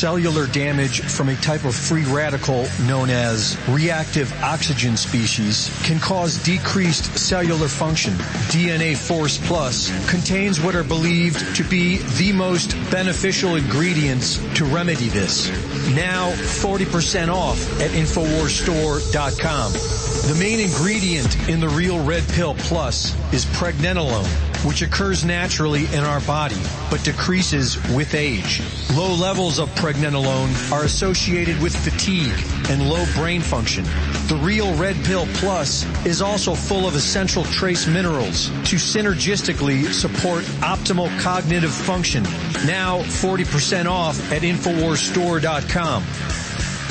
cellular 0.00 0.46
damage 0.46 1.02
from 1.02 1.28
a 1.28 1.36
type 1.36 1.66
of 1.66 1.74
free 1.74 2.06
radical 2.06 2.66
known 2.86 3.10
as 3.10 3.58
reactive 3.68 4.32
oxygen 4.42 4.96
species 4.96 5.68
can 5.84 6.00
cause 6.00 6.42
decreased 6.42 7.04
cellular 7.18 7.68
function. 7.68 8.14
DNA 8.48 8.96
Force 8.96 9.36
Plus 9.46 9.90
contains 10.08 10.58
what 10.58 10.74
are 10.74 10.84
believed 10.84 11.54
to 11.54 11.62
be 11.64 11.98
the 12.16 12.32
most 12.32 12.70
beneficial 12.90 13.56
ingredients 13.56 14.38
to 14.54 14.64
remedy 14.64 15.08
this. 15.10 15.50
Now 15.94 16.30
40% 16.30 17.28
off 17.28 17.60
at 17.82 17.90
InfoWarsStore.com. 17.90 19.72
The 19.72 20.36
main 20.38 20.60
ingredient 20.60 21.48
in 21.50 21.60
the 21.60 21.68
Real 21.68 22.02
Red 22.02 22.26
Pill 22.30 22.54
Plus 22.54 23.14
is 23.34 23.44
pregnenolone, 23.44 24.49
which 24.64 24.82
occurs 24.82 25.24
naturally 25.24 25.86
in 25.86 26.04
our 26.04 26.20
body, 26.20 26.60
but 26.90 27.02
decreases 27.04 27.76
with 27.94 28.14
age. 28.14 28.62
Low 28.94 29.14
levels 29.14 29.58
of 29.58 29.68
pregnenolone 29.70 30.72
are 30.72 30.84
associated 30.84 31.60
with 31.62 31.74
fatigue 31.74 32.34
and 32.68 32.88
low 32.88 33.04
brain 33.14 33.40
function. 33.40 33.84
The 34.28 34.38
Real 34.42 34.74
Red 34.76 34.96
Pill 35.04 35.26
Plus 35.34 35.84
is 36.04 36.22
also 36.22 36.54
full 36.54 36.86
of 36.86 36.94
essential 36.94 37.44
trace 37.44 37.86
minerals 37.86 38.48
to 38.68 38.76
synergistically 38.76 39.86
support 39.92 40.44
optimal 40.60 41.08
cognitive 41.20 41.72
function. 41.72 42.22
Now 42.66 43.00
40% 43.00 43.86
off 43.86 44.32
at 44.32 44.42
InfoWarsStore.com. 44.42 46.39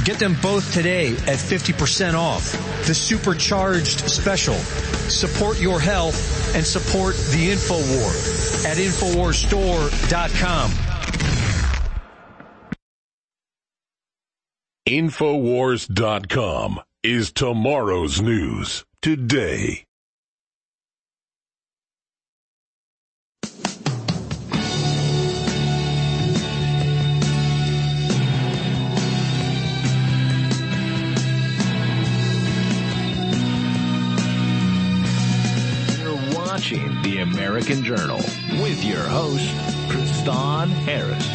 Get 0.06 0.18
them 0.20 0.36
both 0.42 0.74
today 0.74 1.12
at 1.12 1.38
50% 1.38 2.14
off. 2.14 2.52
The 2.88 2.94
supercharged 2.94 4.10
special. 4.10 4.56
Support 4.56 5.60
your 5.60 5.80
health 5.80 6.56
and 6.56 6.66
support 6.66 7.16
the 7.16 7.50
InfoWar 7.52 8.66
at 8.66 8.78
InfoWarsStore.com. 8.78 10.72
Infowars.com 14.88 16.80
is 17.04 17.32
tomorrow's 17.32 18.22
news 18.22 18.86
today. 19.02 19.86
Watching 36.70 37.02
The 37.02 37.18
American 37.20 37.84
Journal 37.84 38.18
with 38.62 38.84
your 38.84 39.02
host, 39.02 39.48
Kristan 39.90 40.70
Harris. 40.70 41.26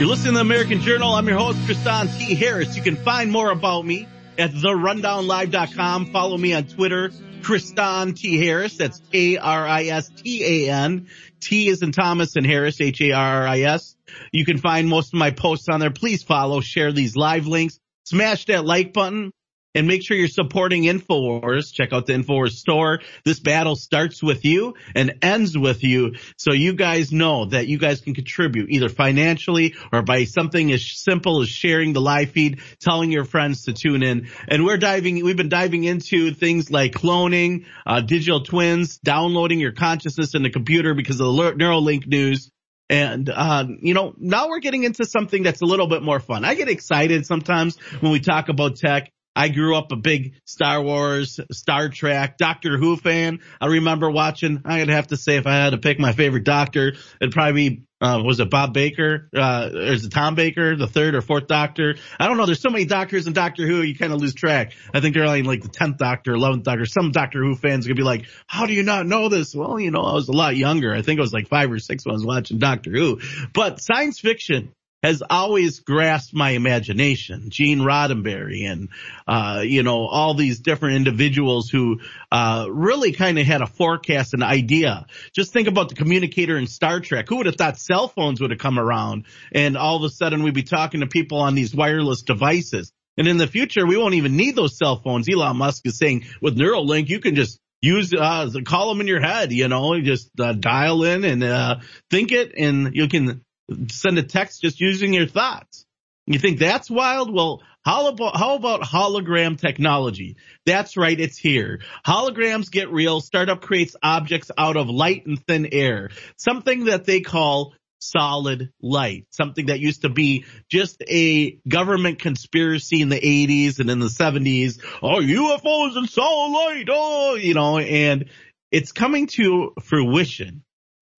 You're 0.00 0.08
listening 0.08 0.32
to 0.32 0.38
the 0.38 0.40
American 0.40 0.80
Journal. 0.80 1.12
I'm 1.12 1.28
your 1.28 1.38
host, 1.38 1.58
Kristan 1.60 2.16
T. 2.18 2.34
Harris. 2.34 2.74
You 2.76 2.82
can 2.82 2.96
find 2.96 3.30
more 3.30 3.52
about 3.52 3.86
me 3.86 4.08
at 4.36 4.50
therundownlive.com. 4.50 6.06
Follow 6.06 6.36
me 6.36 6.52
on 6.54 6.64
Twitter, 6.64 7.10
Kristan 7.42 8.16
T. 8.16 8.44
Harris. 8.44 8.76
That's 8.76 9.00
K-R-I-S-T-A-N. 9.12 11.06
T 11.40 11.68
is 11.68 11.82
in 11.82 11.92
Thomas 11.92 12.34
and 12.34 12.44
Harris, 12.44 12.80
H-A-R-R-I-S. 12.80 13.94
You 14.32 14.44
can 14.44 14.58
find 14.58 14.88
most 14.88 15.14
of 15.14 15.18
my 15.20 15.30
posts 15.30 15.68
on 15.68 15.78
there. 15.78 15.90
Please 15.90 16.24
follow, 16.24 16.60
share 16.60 16.90
these 16.92 17.14
live 17.16 17.46
links, 17.46 17.78
smash 18.04 18.46
that 18.46 18.64
like 18.64 18.92
button. 18.92 19.32
And 19.76 19.88
make 19.88 20.06
sure 20.06 20.16
you're 20.16 20.28
supporting 20.28 20.84
InfoWars. 20.84 21.72
Check 21.72 21.92
out 21.92 22.06
the 22.06 22.12
InfoWars 22.12 22.52
store. 22.52 23.00
This 23.24 23.40
battle 23.40 23.74
starts 23.74 24.22
with 24.22 24.44
you 24.44 24.74
and 24.94 25.18
ends 25.20 25.58
with 25.58 25.82
you. 25.82 26.14
So 26.38 26.52
you 26.52 26.74
guys 26.74 27.10
know 27.10 27.46
that 27.46 27.66
you 27.66 27.76
guys 27.76 28.00
can 28.00 28.14
contribute 28.14 28.70
either 28.70 28.88
financially 28.88 29.74
or 29.92 30.02
by 30.02 30.26
something 30.26 30.70
as 30.70 30.88
simple 30.88 31.42
as 31.42 31.48
sharing 31.48 31.92
the 31.92 32.00
live 32.00 32.30
feed, 32.30 32.60
telling 32.78 33.10
your 33.10 33.24
friends 33.24 33.64
to 33.64 33.72
tune 33.72 34.04
in. 34.04 34.28
And 34.46 34.64
we're 34.64 34.76
diving, 34.76 35.24
we've 35.24 35.36
been 35.36 35.48
diving 35.48 35.82
into 35.82 36.32
things 36.32 36.70
like 36.70 36.92
cloning, 36.92 37.66
uh, 37.84 38.00
digital 38.00 38.44
twins, 38.44 38.98
downloading 38.98 39.58
your 39.58 39.72
consciousness 39.72 40.36
in 40.36 40.44
the 40.44 40.50
computer 40.50 40.94
because 40.94 41.20
of 41.20 41.34
the 41.34 41.52
Neuralink 41.54 42.06
news. 42.06 42.48
And, 42.90 43.30
uh, 43.30 43.64
you 43.80 43.94
know, 43.94 44.14
now 44.18 44.48
we're 44.48 44.60
getting 44.60 44.84
into 44.84 45.06
something 45.06 45.42
that's 45.42 45.62
a 45.62 45.64
little 45.64 45.88
bit 45.88 46.02
more 46.02 46.20
fun. 46.20 46.44
I 46.44 46.54
get 46.54 46.68
excited 46.68 47.24
sometimes 47.24 47.78
when 48.00 48.12
we 48.12 48.20
talk 48.20 48.48
about 48.50 48.76
tech. 48.76 49.10
I 49.36 49.48
grew 49.48 49.76
up 49.76 49.90
a 49.92 49.96
big 49.96 50.34
Star 50.44 50.82
Wars, 50.82 51.40
Star 51.50 51.88
Trek, 51.88 52.38
Doctor 52.38 52.78
Who 52.78 52.96
fan. 52.96 53.40
I 53.60 53.66
remember 53.66 54.10
watching, 54.10 54.62
I'd 54.64 54.88
have 54.88 55.08
to 55.08 55.16
say 55.16 55.36
if 55.36 55.46
I 55.46 55.54
had 55.54 55.70
to 55.70 55.78
pick 55.78 55.98
my 55.98 56.12
favorite 56.12 56.44
doctor, 56.44 56.94
it'd 57.20 57.32
probably 57.32 57.70
be, 57.70 57.82
uh, 58.00 58.22
was 58.24 58.38
it 58.38 58.50
Bob 58.50 58.74
Baker? 58.74 59.28
Uh, 59.34 59.70
or 59.72 59.80
is 59.80 60.04
it 60.04 60.10
Tom 60.10 60.34
Baker, 60.34 60.76
the 60.76 60.86
third 60.86 61.14
or 61.14 61.20
fourth 61.20 61.48
doctor? 61.48 61.96
I 62.18 62.28
don't 62.28 62.36
know. 62.36 62.46
There's 62.46 62.60
so 62.60 62.70
many 62.70 62.84
doctors 62.84 63.26
in 63.26 63.32
Doctor 63.32 63.66
Who, 63.66 63.82
you 63.82 63.96
kind 63.96 64.12
of 64.12 64.20
lose 64.20 64.34
track. 64.34 64.72
I 64.92 65.00
think 65.00 65.14
they're 65.14 65.24
only 65.24 65.42
like 65.42 65.62
the 65.62 65.68
10th 65.68 65.98
doctor, 65.98 66.32
11th 66.32 66.62
doctor. 66.62 66.86
Some 66.86 67.10
Doctor 67.10 67.42
Who 67.42 67.56
fans 67.56 67.86
gonna 67.86 67.96
be 67.96 68.02
like, 68.02 68.26
how 68.46 68.66
do 68.66 68.72
you 68.72 68.82
not 68.82 69.06
know 69.06 69.28
this? 69.28 69.54
Well, 69.54 69.80
you 69.80 69.90
know, 69.90 70.02
I 70.02 70.14
was 70.14 70.28
a 70.28 70.32
lot 70.32 70.56
younger. 70.56 70.94
I 70.94 71.02
think 71.02 71.18
I 71.18 71.22
was 71.22 71.32
like 71.32 71.48
five 71.48 71.72
or 71.72 71.78
six 71.78 72.04
when 72.04 72.12
I 72.12 72.16
was 72.16 72.26
watching 72.26 72.58
Doctor 72.58 72.90
Who, 72.90 73.20
but 73.52 73.80
science 73.80 74.20
fiction 74.20 74.72
has 75.04 75.22
always 75.28 75.80
grasped 75.80 76.34
my 76.34 76.52
imagination. 76.52 77.50
Gene 77.50 77.80
Roddenberry 77.80 78.64
and, 78.64 78.88
uh, 79.28 79.60
you 79.62 79.82
know, 79.82 80.06
all 80.06 80.32
these 80.32 80.60
different 80.60 80.96
individuals 80.96 81.68
who, 81.68 82.00
uh, 82.32 82.66
really 82.70 83.12
kind 83.12 83.38
of 83.38 83.44
had 83.44 83.60
a 83.60 83.66
forecast, 83.66 84.32
an 84.32 84.42
idea. 84.42 85.04
Just 85.34 85.52
think 85.52 85.68
about 85.68 85.90
the 85.90 85.94
communicator 85.94 86.56
in 86.56 86.66
Star 86.66 87.00
Trek. 87.00 87.28
Who 87.28 87.36
would 87.36 87.46
have 87.46 87.56
thought 87.56 87.78
cell 87.78 88.08
phones 88.08 88.40
would 88.40 88.50
have 88.50 88.58
come 88.58 88.78
around 88.78 89.26
and 89.52 89.76
all 89.76 89.96
of 89.96 90.04
a 90.04 90.08
sudden 90.08 90.42
we'd 90.42 90.54
be 90.54 90.62
talking 90.62 91.00
to 91.00 91.06
people 91.06 91.38
on 91.38 91.54
these 91.54 91.74
wireless 91.74 92.22
devices? 92.22 92.90
And 93.18 93.28
in 93.28 93.36
the 93.36 93.46
future, 93.46 93.86
we 93.86 93.98
won't 93.98 94.14
even 94.14 94.38
need 94.38 94.56
those 94.56 94.78
cell 94.78 95.02
phones. 95.04 95.28
Elon 95.28 95.58
Musk 95.58 95.86
is 95.86 95.98
saying 95.98 96.24
with 96.40 96.56
Neuralink, 96.56 97.10
you 97.10 97.20
can 97.20 97.34
just 97.34 97.60
use, 97.82 98.14
uh, 98.14 98.48
call 98.64 98.88
them 98.88 99.02
in 99.02 99.06
your 99.06 99.20
head, 99.20 99.52
you 99.52 99.68
know, 99.68 100.00
just 100.00 100.30
uh, 100.40 100.54
dial 100.54 101.04
in 101.04 101.24
and, 101.24 101.44
uh, 101.44 101.80
think 102.10 102.32
it 102.32 102.54
and 102.56 102.96
you 102.96 103.06
can 103.06 103.42
send 103.90 104.18
a 104.18 104.22
text 104.22 104.62
just 104.62 104.80
using 104.80 105.12
your 105.12 105.26
thoughts. 105.26 105.86
You 106.26 106.38
think 106.38 106.58
that's 106.58 106.90
wild? 106.90 107.32
Well, 107.32 107.62
how 107.84 108.08
about, 108.08 108.36
how 108.36 108.54
about 108.54 108.80
hologram 108.82 109.60
technology? 109.60 110.36
That's 110.64 110.96
right. 110.96 111.18
It's 111.18 111.36
here. 111.36 111.80
Holograms 112.06 112.70
get 112.70 112.90
real. 112.90 113.20
Startup 113.20 113.60
creates 113.60 113.94
objects 114.02 114.50
out 114.56 114.78
of 114.78 114.88
light 114.88 115.26
and 115.26 115.38
thin 115.46 115.68
air. 115.70 116.10
Something 116.38 116.86
that 116.86 117.04
they 117.04 117.20
call 117.20 117.74
solid 117.98 118.70
light, 118.80 119.26
something 119.30 119.66
that 119.66 119.80
used 119.80 120.02
to 120.02 120.08
be 120.08 120.44
just 120.70 121.02
a 121.08 121.58
government 121.68 122.20
conspiracy 122.20 123.00
in 123.00 123.08
the 123.08 123.20
80s 123.20 123.80
and 123.80 123.90
in 123.90 123.98
the 123.98 124.06
70s. 124.06 124.82
Oh, 125.02 125.20
UFOs 125.20 125.96
and 125.96 126.08
solid 126.08 126.52
light. 126.52 126.88
Oh, 126.90 127.34
you 127.34 127.54
know, 127.54 127.78
and 127.78 128.30
it's 128.70 128.92
coming 128.92 129.26
to 129.28 129.72
fruition. 129.82 130.62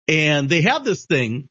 And 0.08 0.50
they 0.50 0.62
have 0.62 0.84
this 0.84 1.06
thing 1.06 1.48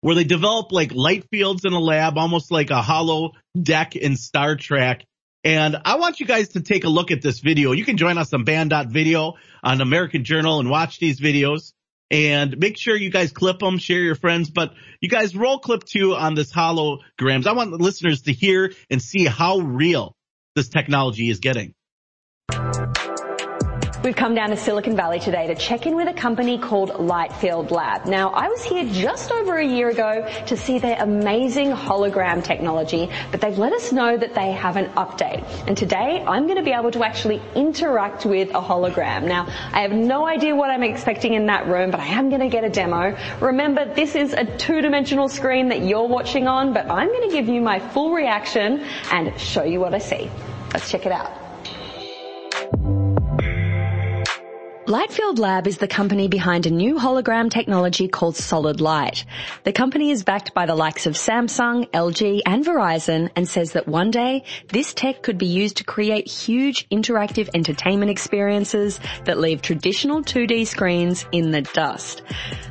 where 0.00 0.14
they 0.14 0.24
develop 0.24 0.72
like 0.72 0.92
light 0.94 1.24
fields 1.30 1.64
in 1.64 1.72
a 1.72 1.80
lab, 1.80 2.18
almost 2.18 2.50
like 2.50 2.70
a 2.70 2.82
hollow 2.82 3.32
deck 3.60 3.96
in 3.96 4.16
Star 4.16 4.56
Trek. 4.56 5.04
And 5.44 5.76
I 5.84 5.96
want 5.96 6.20
you 6.20 6.26
guys 6.26 6.50
to 6.50 6.60
take 6.60 6.84
a 6.84 6.88
look 6.88 7.10
at 7.10 7.22
this 7.22 7.40
video. 7.40 7.72
You 7.72 7.84
can 7.84 7.96
join 7.96 8.18
us 8.18 8.32
on 8.32 8.44
banned.video 8.44 9.34
on 9.62 9.80
American 9.80 10.24
Journal 10.24 10.60
and 10.60 10.68
watch 10.68 10.98
these 10.98 11.20
videos 11.20 11.72
and 12.10 12.58
make 12.58 12.78
sure 12.78 12.96
you 12.96 13.10
guys 13.10 13.32
clip 13.32 13.58
them, 13.58 13.78
share 13.78 14.00
your 14.00 14.14
friends, 14.14 14.50
but 14.50 14.74
you 15.00 15.08
guys 15.08 15.36
roll 15.36 15.58
clip 15.58 15.84
two 15.84 16.14
on 16.14 16.34
this 16.34 16.52
holograms. 16.52 17.46
I 17.46 17.52
want 17.52 17.70
the 17.70 17.78
listeners 17.78 18.22
to 18.22 18.32
hear 18.32 18.72
and 18.90 19.00
see 19.00 19.26
how 19.26 19.58
real 19.58 20.14
this 20.54 20.68
technology 20.68 21.28
is 21.30 21.38
getting. 21.38 21.74
We've 24.08 24.16
come 24.16 24.34
down 24.34 24.48
to 24.48 24.56
Silicon 24.56 24.96
Valley 24.96 25.20
today 25.20 25.48
to 25.48 25.54
check 25.54 25.84
in 25.84 25.94
with 25.94 26.08
a 26.08 26.14
company 26.14 26.56
called 26.56 26.92
Lightfield 26.92 27.70
Lab. 27.70 28.06
Now, 28.06 28.30
I 28.30 28.48
was 28.48 28.64
here 28.64 28.90
just 28.90 29.30
over 29.30 29.58
a 29.58 29.66
year 29.66 29.90
ago 29.90 30.26
to 30.46 30.56
see 30.56 30.78
their 30.78 30.96
amazing 30.98 31.72
hologram 31.72 32.42
technology, 32.42 33.10
but 33.30 33.42
they've 33.42 33.58
let 33.58 33.74
us 33.74 33.92
know 33.92 34.16
that 34.16 34.34
they 34.34 34.52
have 34.52 34.78
an 34.78 34.86
update. 34.94 35.44
And 35.66 35.76
today, 35.76 36.24
I'm 36.26 36.44
going 36.44 36.56
to 36.56 36.62
be 36.62 36.72
able 36.72 36.90
to 36.92 37.04
actually 37.04 37.42
interact 37.54 38.24
with 38.24 38.48
a 38.48 38.62
hologram. 38.62 39.24
Now, 39.24 39.46
I 39.74 39.82
have 39.82 39.92
no 39.92 40.26
idea 40.26 40.56
what 40.56 40.70
I'm 40.70 40.84
expecting 40.84 41.34
in 41.34 41.44
that 41.48 41.66
room, 41.66 41.90
but 41.90 42.00
I 42.00 42.06
am 42.06 42.30
going 42.30 42.40
to 42.40 42.48
get 42.48 42.64
a 42.64 42.70
demo. 42.70 43.14
Remember, 43.42 43.92
this 43.92 44.14
is 44.14 44.32
a 44.32 44.46
two-dimensional 44.56 45.28
screen 45.28 45.68
that 45.68 45.82
you're 45.82 46.08
watching 46.08 46.48
on, 46.48 46.72
but 46.72 46.90
I'm 46.90 47.08
going 47.08 47.28
to 47.28 47.36
give 47.36 47.46
you 47.46 47.60
my 47.60 47.78
full 47.78 48.14
reaction 48.14 48.86
and 49.12 49.38
show 49.38 49.64
you 49.64 49.80
what 49.80 49.92
I 49.92 49.98
see. 49.98 50.30
Let's 50.72 50.90
check 50.90 51.04
it 51.04 51.12
out. 51.12 51.37
Lightfield 54.88 55.38
Lab 55.38 55.66
is 55.66 55.76
the 55.76 55.86
company 55.86 56.28
behind 56.28 56.64
a 56.64 56.70
new 56.70 56.94
hologram 56.94 57.50
technology 57.50 58.08
called 58.08 58.36
Solid 58.36 58.80
Light. 58.80 59.26
The 59.64 59.72
company 59.74 60.10
is 60.10 60.24
backed 60.24 60.54
by 60.54 60.64
the 60.64 60.74
likes 60.74 61.04
of 61.04 61.12
Samsung, 61.12 61.90
LG 61.90 62.40
and 62.46 62.64
Verizon 62.64 63.28
and 63.36 63.46
says 63.46 63.72
that 63.72 63.86
one 63.86 64.10
day 64.10 64.44
this 64.68 64.94
tech 64.94 65.22
could 65.22 65.36
be 65.36 65.44
used 65.44 65.76
to 65.76 65.84
create 65.84 66.26
huge 66.26 66.88
interactive 66.88 67.50
entertainment 67.52 68.10
experiences 68.10 68.98
that 69.26 69.36
leave 69.38 69.60
traditional 69.60 70.22
2D 70.22 70.66
screens 70.66 71.26
in 71.32 71.50
the 71.50 71.60
dust. 71.60 72.22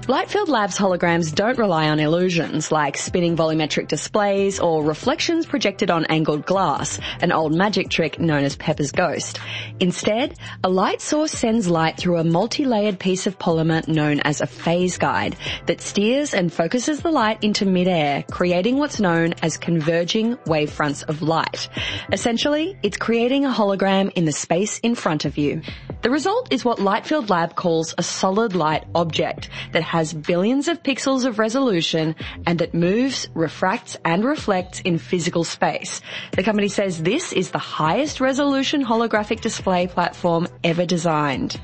Lightfield 0.08 0.48
Lab's 0.48 0.78
holograms 0.78 1.36
don't 1.36 1.60
rely 1.60 1.88
on 1.88 2.00
illusions 2.00 2.72
like 2.72 2.98
spinning 2.98 3.36
volumetric 3.36 3.90
displays 3.90 4.60
or 4.60 4.84
reflections 4.84 5.46
projected 5.46 5.92
on 5.92 6.06
angled 6.06 6.48
glass, 6.48 7.00
an 7.22 7.32
old 7.32 7.54
magic 7.54 7.90
trick 7.90 8.20
known 8.20 8.44
as 8.44 8.56
Pepper's 8.56 8.92
Ghost. 8.92 9.38
Instead, 9.80 10.34
a 10.64 10.70
light 10.70 11.02
source 11.02 11.32
sends 11.32 11.68
light 11.68 11.98
through 11.98 12.07
through 12.08 12.16
a 12.16 12.24
multi-layered 12.24 12.98
piece 12.98 13.28
of 13.28 13.38
polymer 13.38 13.86
known 13.86 14.22
as 14.22 14.40
a 14.40 14.48
phase 14.48 14.98
guide 14.98 15.36
that 15.66 15.82
steers 15.82 16.34
and 16.34 16.54
focuses 16.54 17.02
the 17.02 17.12
light 17.12 17.38
into 17.44 17.66
midair, 17.66 18.24
creating 18.32 18.78
what's 18.78 19.02
known 19.02 19.34
as 19.42 19.58
converging 19.58 20.38
wavefronts 20.46 21.04
of 21.10 21.22
light. 21.22 21.68
Essentially, 22.14 22.78
it's 22.82 22.96
creating 22.96 23.44
a 23.44 23.50
hologram 23.50 24.10
in 24.14 24.24
the 24.24 24.32
space 24.32 24.80
in 24.80 24.96
front 24.96 25.26
of 25.26 25.38
you. 25.38 25.62
The 26.02 26.10
result 26.10 26.54
is 26.54 26.64
what 26.64 26.78
Lightfield 26.78 27.30
Lab 27.30 27.56
calls 27.56 27.94
a 27.98 28.04
solid 28.04 28.56
light 28.56 28.86
object 28.96 29.50
that 29.74 29.84
has 29.84 30.14
billions 30.14 30.70
of 30.70 30.84
pixels 30.84 31.26
of 31.26 31.40
resolution 31.40 32.16
and 32.46 32.60
that 32.60 32.74
moves, 32.74 33.28
refracts 33.34 33.98
and 34.06 34.24
reflects 34.24 34.80
in 34.82 34.98
physical 34.98 35.44
space. 35.44 36.00
The 36.32 36.44
company 36.44 36.70
says 36.70 37.04
this 37.04 37.34
is 37.34 37.52
the 37.52 37.58
highest 37.58 38.22
resolution 38.22 38.86
holographic 38.86 39.42
display 39.42 39.88
platform 39.88 40.48
ever 40.64 40.86
designed. 40.86 41.60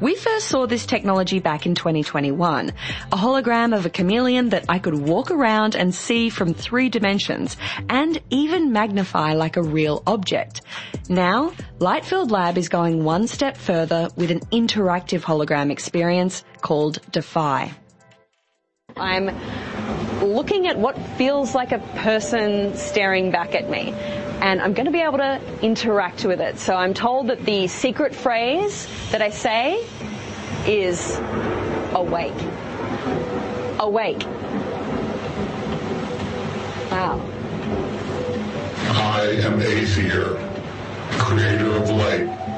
We 0.00 0.16
first 0.16 0.48
saw 0.48 0.66
this 0.66 0.86
technology 0.86 1.38
back 1.38 1.66
in 1.66 1.74
2021, 1.74 2.70
a 3.12 3.16
hologram 3.16 3.76
of 3.76 3.86
a 3.86 3.90
chameleon 3.90 4.48
that 4.48 4.64
I 4.68 4.80
could 4.80 4.94
walk 4.94 5.30
around 5.30 5.76
and 5.76 5.94
see 5.94 6.30
from 6.30 6.52
three 6.52 6.88
dimensions 6.88 7.56
and 7.88 8.20
even 8.28 8.72
magnify 8.72 9.34
like 9.34 9.56
a 9.56 9.62
real 9.62 10.02
object. 10.06 10.62
Now, 11.08 11.52
Lightfield 11.78 12.30
Lab 12.30 12.58
is 12.58 12.68
going 12.68 13.04
one 13.04 13.28
step 13.28 13.56
further 13.56 14.08
with 14.16 14.32
an 14.32 14.40
interactive 14.50 15.20
hologram 15.20 15.70
experience 15.70 16.42
called 16.60 16.98
Defy. 17.12 17.72
I'm 18.96 19.28
looking 20.34 20.66
at 20.66 20.76
what 20.76 20.98
feels 21.16 21.54
like 21.54 21.72
a 21.72 21.78
person 21.78 22.76
staring 22.76 23.30
back 23.30 23.54
at 23.54 23.70
me 23.70 23.94
and 24.40 24.60
I'm 24.60 24.74
going 24.74 24.86
to 24.86 24.92
be 24.92 25.00
able 25.00 25.18
to 25.18 25.40
interact 25.62 26.24
with 26.24 26.40
it. 26.40 26.58
So 26.58 26.74
I'm 26.74 26.92
told 26.92 27.28
that 27.28 27.44
the 27.46 27.66
secret 27.68 28.14
phrase 28.14 28.86
that 29.10 29.22
I 29.22 29.30
say 29.30 29.86
is 30.66 31.16
awake. 31.92 32.34
Awake. 33.78 34.22
Wow. 36.90 37.20
I 38.86 39.40
am 39.44 39.60
Aether, 39.60 40.34
creator 41.18 41.70
of 41.76 41.88
light. 41.88 42.53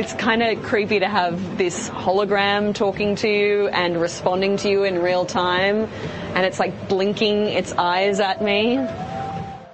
It's 0.00 0.14
kind 0.14 0.42
of 0.42 0.62
creepy 0.62 1.00
to 1.00 1.08
have 1.08 1.58
this 1.58 1.90
hologram 1.90 2.74
talking 2.74 3.16
to 3.16 3.28
you 3.28 3.68
and 3.68 4.00
responding 4.00 4.56
to 4.56 4.70
you 4.70 4.84
in 4.84 5.02
real 5.02 5.26
time, 5.26 5.90
and 6.34 6.46
it's 6.46 6.58
like 6.58 6.88
blinking 6.88 7.44
its 7.48 7.74
eyes 7.74 8.18
at 8.18 8.42
me. 8.42 8.78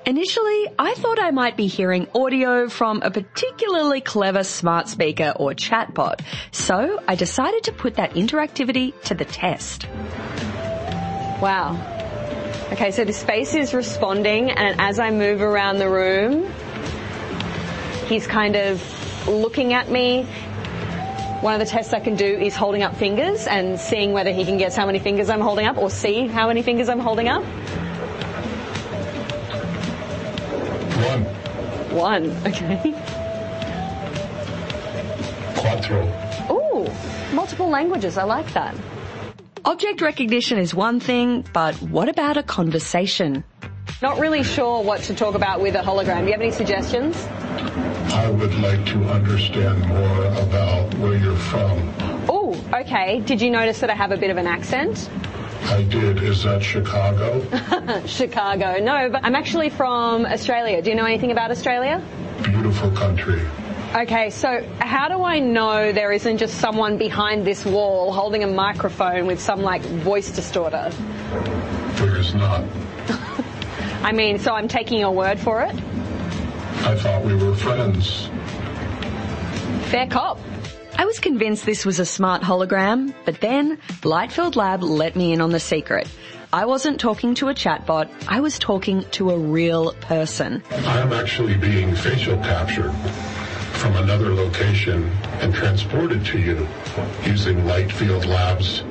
Initially, 0.05 0.66
I 0.81 0.95
thought 0.97 1.20
I 1.20 1.31
might 1.31 1.57
be 1.57 1.68
hearing 1.68 2.09
audio 2.12 2.68
from 2.68 3.03
a 3.03 3.11
particularly 3.12 4.01
clever 4.01 4.43
smart 4.43 4.89
speaker 4.89 5.33
or 5.37 5.53
chatbot, 5.53 6.22
so 6.51 7.01
I 7.07 7.14
decided 7.14 7.62
to 7.62 7.72
put 7.72 7.95
that 7.95 8.14
interactivity 8.14 9.01
to 9.03 9.14
the 9.14 9.27
test. 9.27 9.87
Wow. 11.41 11.79
Okay, 12.72 12.91
so 12.91 13.05
the 13.05 13.12
space 13.12 13.55
is 13.55 13.72
responding 13.72 14.51
and 14.51 14.81
as 14.81 14.99
I 14.99 15.12
move 15.12 15.41
around 15.41 15.79
the 15.79 15.89
room, 15.89 16.53
he's 18.09 18.27
kind 18.27 18.57
of 18.57 18.96
looking 19.27 19.72
at 19.72 19.91
me. 19.91 20.24
One 21.43 21.53
of 21.53 21.61
the 21.61 21.66
tests 21.66 21.93
I 21.93 22.01
can 22.01 22.16
do 22.16 22.24
is 22.24 22.57
holding 22.57 22.83
up 22.83 22.97
fingers 22.97 23.47
and 23.47 23.79
seeing 23.79 24.12
whether 24.12 24.31
he 24.31 24.45
can 24.45 24.57
guess 24.57 24.74
how 24.74 24.87
many 24.87 24.99
fingers 24.99 25.29
I'm 25.29 25.41
holding 25.41 25.66
up 25.66 25.77
or 25.77 25.91
see 25.91 26.27
how 26.27 26.49
many 26.49 26.62
fingers 26.62 26.89
I'm 26.89 26.99
holding 26.99 27.29
up. 27.29 27.45
One. 30.97 31.24
One, 31.95 32.31
okay. 32.47 32.95
Quattro. 35.57 36.03
Ooh, 36.51 36.87
multiple 37.35 37.68
languages. 37.68 38.16
I 38.16 38.24
like 38.24 38.53
that. 38.55 38.74
Object 39.64 40.01
recognition 40.01 40.59
is 40.59 40.74
one 40.74 41.01
thing, 41.01 41.45
but 41.53 41.74
what 41.83 42.09
about 42.09 42.37
a 42.37 42.43
conversation? 42.43 43.45
Not 44.03 44.19
really 44.19 44.43
sure 44.43 44.83
what 44.83 45.03
to 45.05 45.15
talk 45.15 45.35
about 45.35 45.63
with 45.63 45.75
a 45.75 45.79
hologram. 45.79 46.21
Do 46.21 46.27
you 46.27 46.33
have 46.33 46.43
any 46.43 46.51
suggestions? 46.51 47.17
I 48.13 48.29
would 48.29 48.55
like 48.57 48.85
to 48.87 49.03
understand 49.05 49.89
more 49.89 50.25
about 50.43 50.93
where 50.97 51.17
you're 51.17 51.35
from. 51.35 51.95
Oh, 52.29 52.63
okay. 52.75 53.21
Did 53.21 53.41
you 53.41 53.51
notice 53.51 53.81
that 53.81 53.89
I 53.89 53.95
have 53.95 54.13
a 54.13 54.19
bit 54.19 54.29
of 54.29 54.37
an 54.37 54.47
accent? 54.47 55.09
I 55.65 55.83
did. 55.83 56.23
Is 56.23 56.45
that 56.45 56.63
Chicago? 56.63 57.41
Chicago. 58.07 58.79
No, 58.81 59.09
but 59.09 59.25
I'm 59.25 59.35
actually 59.35 59.71
from 59.71 60.27
Australia. 60.27 60.83
Do 60.83 60.91
you 60.91 60.97
know 60.97 61.07
anything 61.07 61.33
about 61.33 61.51
Australia? 61.51 62.05
Beautiful 62.43 62.91
country. 62.91 63.41
Okay, 63.95 64.29
so 64.29 64.63
how 64.79 65.09
do 65.09 65.25
I 65.25 65.39
know 65.39 65.93
there 65.93 66.13
isn't 66.13 66.37
just 66.37 66.59
someone 66.59 66.99
behind 66.99 67.47
this 67.47 67.65
wall 67.65 68.13
holding 68.13 68.45
a 68.45 68.47
microphone 68.47 69.27
with 69.27 69.41
some 69.41 69.63
like 69.63 69.81
voice 69.81 70.31
distorter? 70.31 70.91
There 71.95 72.17
is 72.17 72.35
not. 72.35 72.63
I 74.03 74.13
mean, 74.13 74.39
so 74.39 74.55
I'm 74.55 74.69
taking 74.69 74.99
your 74.99 75.13
word 75.13 75.39
for 75.39 75.63
it? 75.63 75.75
I 75.75 76.95
thought 76.97 77.25
we 77.25 77.35
were 77.35 77.55
friends. 77.55 78.29
Fair 79.91 80.07
cop. 80.07 80.39
I 80.99 81.05
was 81.05 81.19
convinced 81.19 81.67
this 81.67 81.85
was 81.85 81.99
a 81.99 82.07
smart 82.07 82.43
hologram, 82.43 83.15
but 83.25 83.41
then 83.41 83.77
Lightfield 84.03 84.57
Lab 84.57 84.83
let 84.83 85.15
me 85.15 85.33
in 85.33 85.41
on 85.41 85.51
the 85.51 85.61
secret. 85.61 86.09
I 86.53 86.65
wasn't 86.65 87.01
talking 87.01 87.35
to 87.37 87.49
a 87.49 87.55
chatbot, 87.55 88.09
I 88.29 88.41
was 88.41 88.59
talking 88.59 89.05
to 89.13 89.31
a 89.31 89.39
real 89.39 89.93
person. 89.95 90.63
I 90.71 91.01
am 91.01 91.13
actually 91.13 91.57
being 91.57 91.95
facial 91.95 92.37
captured 92.39 92.93
from 93.77 93.97
another 93.97 94.33
location 94.35 95.05
and 95.41 95.53
transported 95.53 96.25
to 96.27 96.39
you 96.39 96.67
using 97.25 97.59
Lightfield 97.65 98.25
Labs' 98.25 98.85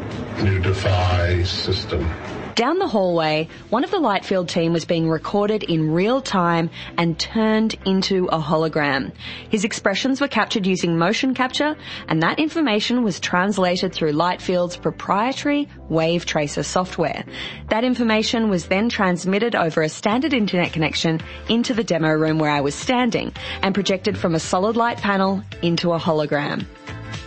new 0.43 0.59
Defy 0.59 1.41
system. 1.43 2.07
Down 2.55 2.79
the 2.79 2.87
hallway, 2.87 3.49
one 3.69 3.83
of 3.83 3.91
the 3.91 3.99
Lightfield 3.99 4.47
team 4.47 4.71
was 4.71 4.85
being 4.85 5.09
recorded 5.09 5.63
in 5.63 5.91
real 5.91 6.21
time 6.21 6.69
and 6.97 7.19
turned 7.19 7.75
into 7.85 8.27
a 8.31 8.39
hologram. 8.39 9.11
His 9.49 9.65
expressions 9.65 10.21
were 10.21 10.29
captured 10.29 10.65
using 10.65 10.97
motion 10.97 11.33
capture 11.33 11.75
and 12.07 12.23
that 12.23 12.39
information 12.39 13.03
was 13.03 13.19
translated 13.19 13.91
through 13.91 14.13
Lightfield's 14.13 14.77
proprietary 14.77 15.67
Wave 15.89 16.25
Tracer 16.25 16.63
software. 16.63 17.25
That 17.71 17.83
information 17.83 18.49
was 18.49 18.67
then 18.67 18.87
transmitted 18.87 19.53
over 19.53 19.81
a 19.81 19.89
standard 19.89 20.31
internet 20.31 20.71
connection 20.71 21.19
into 21.49 21.73
the 21.73 21.83
demo 21.83 22.11
room 22.11 22.39
where 22.39 22.51
I 22.51 22.61
was 22.61 22.73
standing 22.73 23.33
and 23.63 23.75
projected 23.75 24.17
from 24.17 24.33
a 24.33 24.39
solid 24.39 24.77
light 24.77 24.99
panel 24.99 25.43
into 25.61 25.91
a 25.91 25.99
hologram. 25.99 26.65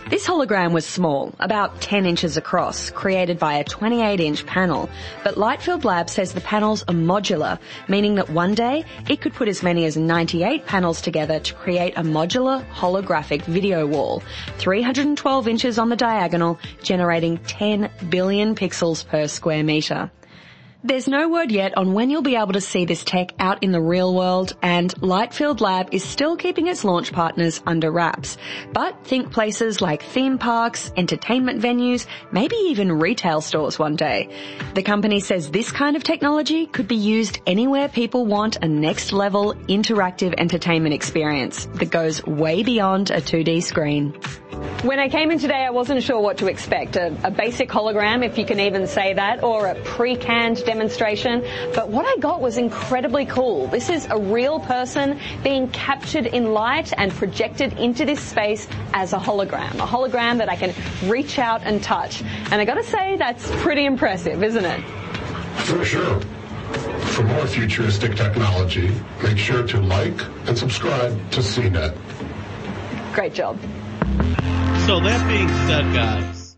This 0.09 0.27
hologram 0.27 0.71
was 0.71 0.85
small, 0.85 1.33
about 1.39 1.81
10 1.81 2.05
inches 2.05 2.35
across, 2.35 2.89
created 2.89 3.37
by 3.37 3.53
a 3.53 3.63
28 3.63 4.19
inch 4.19 4.45
panel, 4.45 4.89
but 5.23 5.35
Lightfield 5.35 5.83
Lab 5.83 6.09
says 6.09 6.33
the 6.33 6.41
panels 6.41 6.81
are 6.83 6.95
modular, 6.95 7.59
meaning 7.87 8.15
that 8.15 8.29
one 8.29 8.55
day 8.55 8.85
it 9.07 9.21
could 9.21 9.33
put 9.33 9.47
as 9.47 9.61
many 9.61 9.85
as 9.85 9.97
98 9.97 10.65
panels 10.65 10.99
together 11.01 11.39
to 11.39 11.53
create 11.53 11.93
a 11.95 12.01
modular 12.01 12.65
holographic 12.71 13.43
video 13.43 13.85
wall, 13.85 14.23
312 14.57 15.47
inches 15.47 15.77
on 15.77 15.89
the 15.89 15.95
diagonal, 15.95 16.57
generating 16.81 17.37
10 17.39 17.89
billion 18.09 18.55
pixels 18.55 19.05
per 19.05 19.27
square 19.27 19.63
meter. 19.63 20.09
There's 20.81 21.09
no 21.09 21.27
word 21.27 21.51
yet 21.51 21.77
on 21.77 21.91
when 21.91 22.09
you'll 22.09 22.21
be 22.21 22.37
able 22.37 22.53
to 22.53 22.61
see 22.61 22.85
this 22.85 23.03
tech 23.03 23.33
out 23.37 23.61
in 23.61 23.73
the 23.73 23.81
real 23.81 24.15
world 24.15 24.55
and 24.61 24.95
Lightfield 25.01 25.59
Lab 25.59 25.89
is 25.91 26.05
still 26.05 26.37
keeping 26.37 26.67
its 26.67 26.85
launch 26.85 27.11
partners 27.11 27.59
under 27.67 27.91
wraps. 27.91 28.37
But 28.71 29.05
think 29.05 29.29
places 29.29 29.81
like 29.81 30.01
theme 30.01 30.37
parks, 30.37 30.93
entertainment 30.95 31.61
venues, 31.61 32.07
maybe 32.31 32.55
even 32.55 32.93
retail 32.93 33.41
stores 33.41 33.77
one 33.77 33.97
day. 33.97 34.29
The 34.73 34.81
company 34.81 35.19
says 35.19 35.51
this 35.51 35.69
kind 35.69 35.97
of 35.97 36.03
technology 36.05 36.65
could 36.65 36.87
be 36.87 36.95
used 36.95 37.41
anywhere 37.45 37.89
people 37.89 38.25
want 38.25 38.55
a 38.61 38.67
next 38.69 39.11
level 39.11 39.55
interactive 39.67 40.33
entertainment 40.37 40.93
experience 40.95 41.65
that 41.73 41.91
goes 41.91 42.25
way 42.25 42.63
beyond 42.63 43.11
a 43.11 43.19
2D 43.19 43.63
screen. 43.63 44.17
When 44.81 44.97
I 44.97 45.09
came 45.09 45.29
in 45.29 45.37
today, 45.37 45.65
I 45.65 45.69
wasn't 45.69 46.01
sure 46.01 46.19
what 46.19 46.37
to 46.37 46.47
expect. 46.47 46.95
A, 46.95 47.15
a, 47.23 47.29
basic 47.29 47.69
hologram, 47.69 48.25
if 48.25 48.37
you 48.37 48.45
can 48.45 48.59
even 48.59 48.87
say 48.87 49.13
that, 49.13 49.43
or 49.43 49.67
a 49.67 49.75
pre-canned 49.83 50.63
demonstration. 50.65 51.45
But 51.75 51.89
what 51.89 52.05
I 52.05 52.19
got 52.19 52.41
was 52.41 52.57
incredibly 52.57 53.25
cool. 53.25 53.67
This 53.67 53.89
is 53.89 54.07
a 54.09 54.17
real 54.17 54.59
person 54.61 55.19
being 55.43 55.67
captured 55.69 56.25
in 56.25 56.53
light 56.53 56.93
and 56.97 57.11
projected 57.11 57.73
into 57.73 58.05
this 58.05 58.21
space 58.21 58.67
as 58.93 59.13
a 59.13 59.17
hologram. 59.17 59.75
A 59.75 59.85
hologram 59.85 60.39
that 60.39 60.49
I 60.49 60.55
can 60.55 60.73
reach 61.09 61.37
out 61.37 61.61
and 61.63 61.83
touch. 61.83 62.23
And 62.23 62.55
I 62.55 62.65
gotta 62.65 62.83
say, 62.83 63.17
that's 63.17 63.51
pretty 63.61 63.85
impressive, 63.85 64.41
isn't 64.41 64.65
it? 64.65 64.81
For 65.65 65.85
sure. 65.85 66.19
For 67.11 67.23
more 67.23 67.45
futuristic 67.45 68.15
technology, 68.15 68.91
make 69.21 69.37
sure 69.37 69.67
to 69.67 69.81
like 69.81 70.19
and 70.47 70.57
subscribe 70.57 71.31
to 71.31 71.41
CNET. 71.41 71.95
Great 73.13 73.33
job. 73.33 73.59
So 74.85 75.01
that 75.01 75.27
being 75.27 75.49
said, 75.49 75.93
guys, 75.93 76.57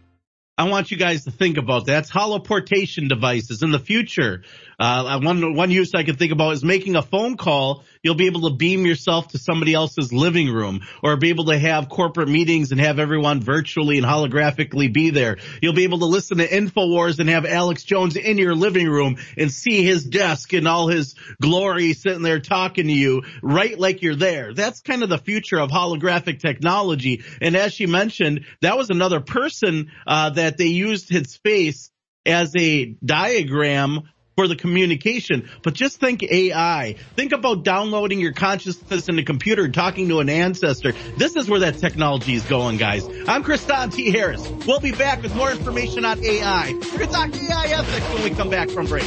I 0.57 0.69
want 0.69 0.91
you 0.91 0.97
guys 0.97 1.25
to 1.25 1.31
think 1.31 1.57
about 1.57 1.85
that. 1.85 1.93
That's 1.93 2.11
holoportation 2.11 3.09
devices 3.09 3.63
in 3.63 3.71
the 3.71 3.79
future. 3.79 4.43
Uh, 4.81 5.19
one, 5.19 5.53
one 5.53 5.69
use 5.69 5.91
I 5.93 6.01
can 6.01 6.15
think 6.15 6.31
about 6.31 6.53
is 6.53 6.63
making 6.63 6.95
a 6.95 7.03
phone 7.03 7.37
call. 7.37 7.83
You'll 8.01 8.15
be 8.15 8.25
able 8.25 8.49
to 8.49 8.55
beam 8.55 8.83
yourself 8.83 9.27
to 9.27 9.37
somebody 9.37 9.75
else's 9.75 10.11
living 10.11 10.51
room 10.51 10.81
or 11.03 11.17
be 11.17 11.29
able 11.29 11.45
to 11.45 11.59
have 11.59 11.87
corporate 11.87 12.29
meetings 12.29 12.71
and 12.71 12.81
have 12.81 12.97
everyone 12.97 13.41
virtually 13.41 13.99
and 13.99 14.07
holographically 14.07 14.91
be 14.91 15.11
there. 15.11 15.37
You'll 15.61 15.75
be 15.75 15.83
able 15.83 15.99
to 15.99 16.05
listen 16.05 16.39
to 16.39 16.47
InfoWars 16.47 17.19
and 17.19 17.29
have 17.29 17.45
Alex 17.45 17.83
Jones 17.83 18.15
in 18.15 18.39
your 18.39 18.55
living 18.55 18.89
room 18.89 19.17
and 19.37 19.51
see 19.51 19.83
his 19.83 20.03
desk 20.03 20.51
and 20.53 20.67
all 20.67 20.87
his 20.87 21.13
glory 21.39 21.93
sitting 21.93 22.23
there 22.23 22.39
talking 22.39 22.87
to 22.87 22.93
you 22.93 23.21
right 23.43 23.77
like 23.77 24.01
you're 24.01 24.15
there. 24.15 24.55
That's 24.55 24.81
kind 24.81 25.03
of 25.03 25.09
the 25.09 25.19
future 25.19 25.59
of 25.59 25.69
holographic 25.69 26.39
technology. 26.39 27.23
And 27.39 27.55
as 27.55 27.71
she 27.71 27.85
mentioned, 27.85 28.45
that 28.61 28.79
was 28.79 28.89
another 28.89 29.19
person, 29.19 29.91
uh, 30.07 30.31
that 30.31 30.57
they 30.57 30.65
used 30.65 31.07
his 31.07 31.37
face 31.37 31.91
as 32.25 32.55
a 32.55 32.95
diagram 33.05 34.09
for 34.41 34.47
the 34.47 34.55
communication. 34.55 35.47
But 35.61 35.75
just 35.75 35.99
think 35.99 36.23
AI. 36.23 36.95
Think 37.15 37.31
about 37.31 37.63
downloading 37.63 38.19
your 38.19 38.33
consciousness 38.33 39.07
in 39.07 39.19
a 39.19 39.23
computer 39.23 39.65
and 39.65 39.73
talking 39.73 40.07
to 40.09 40.19
an 40.19 40.29
ancestor. 40.29 40.93
This 41.15 41.35
is 41.35 41.47
where 41.47 41.59
that 41.59 41.77
technology 41.77 42.33
is 42.33 42.41
going, 42.43 42.77
guys. 42.77 43.05
I'm 43.27 43.43
Kristan 43.43 43.93
T. 43.93 44.09
Harris. 44.09 44.41
We'll 44.65 44.79
be 44.79 44.93
back 44.93 45.21
with 45.21 45.35
more 45.35 45.51
information 45.51 46.05
on 46.05 46.23
AI. 46.25 46.73
We're 46.73 46.79
going 46.79 46.99
to 46.99 47.05
talk 47.05 47.35
AI 47.35 47.65
ethics 47.67 48.13
when 48.15 48.23
we 48.23 48.31
come 48.31 48.49
back 48.49 48.71
from 48.71 48.87
break. 48.87 49.05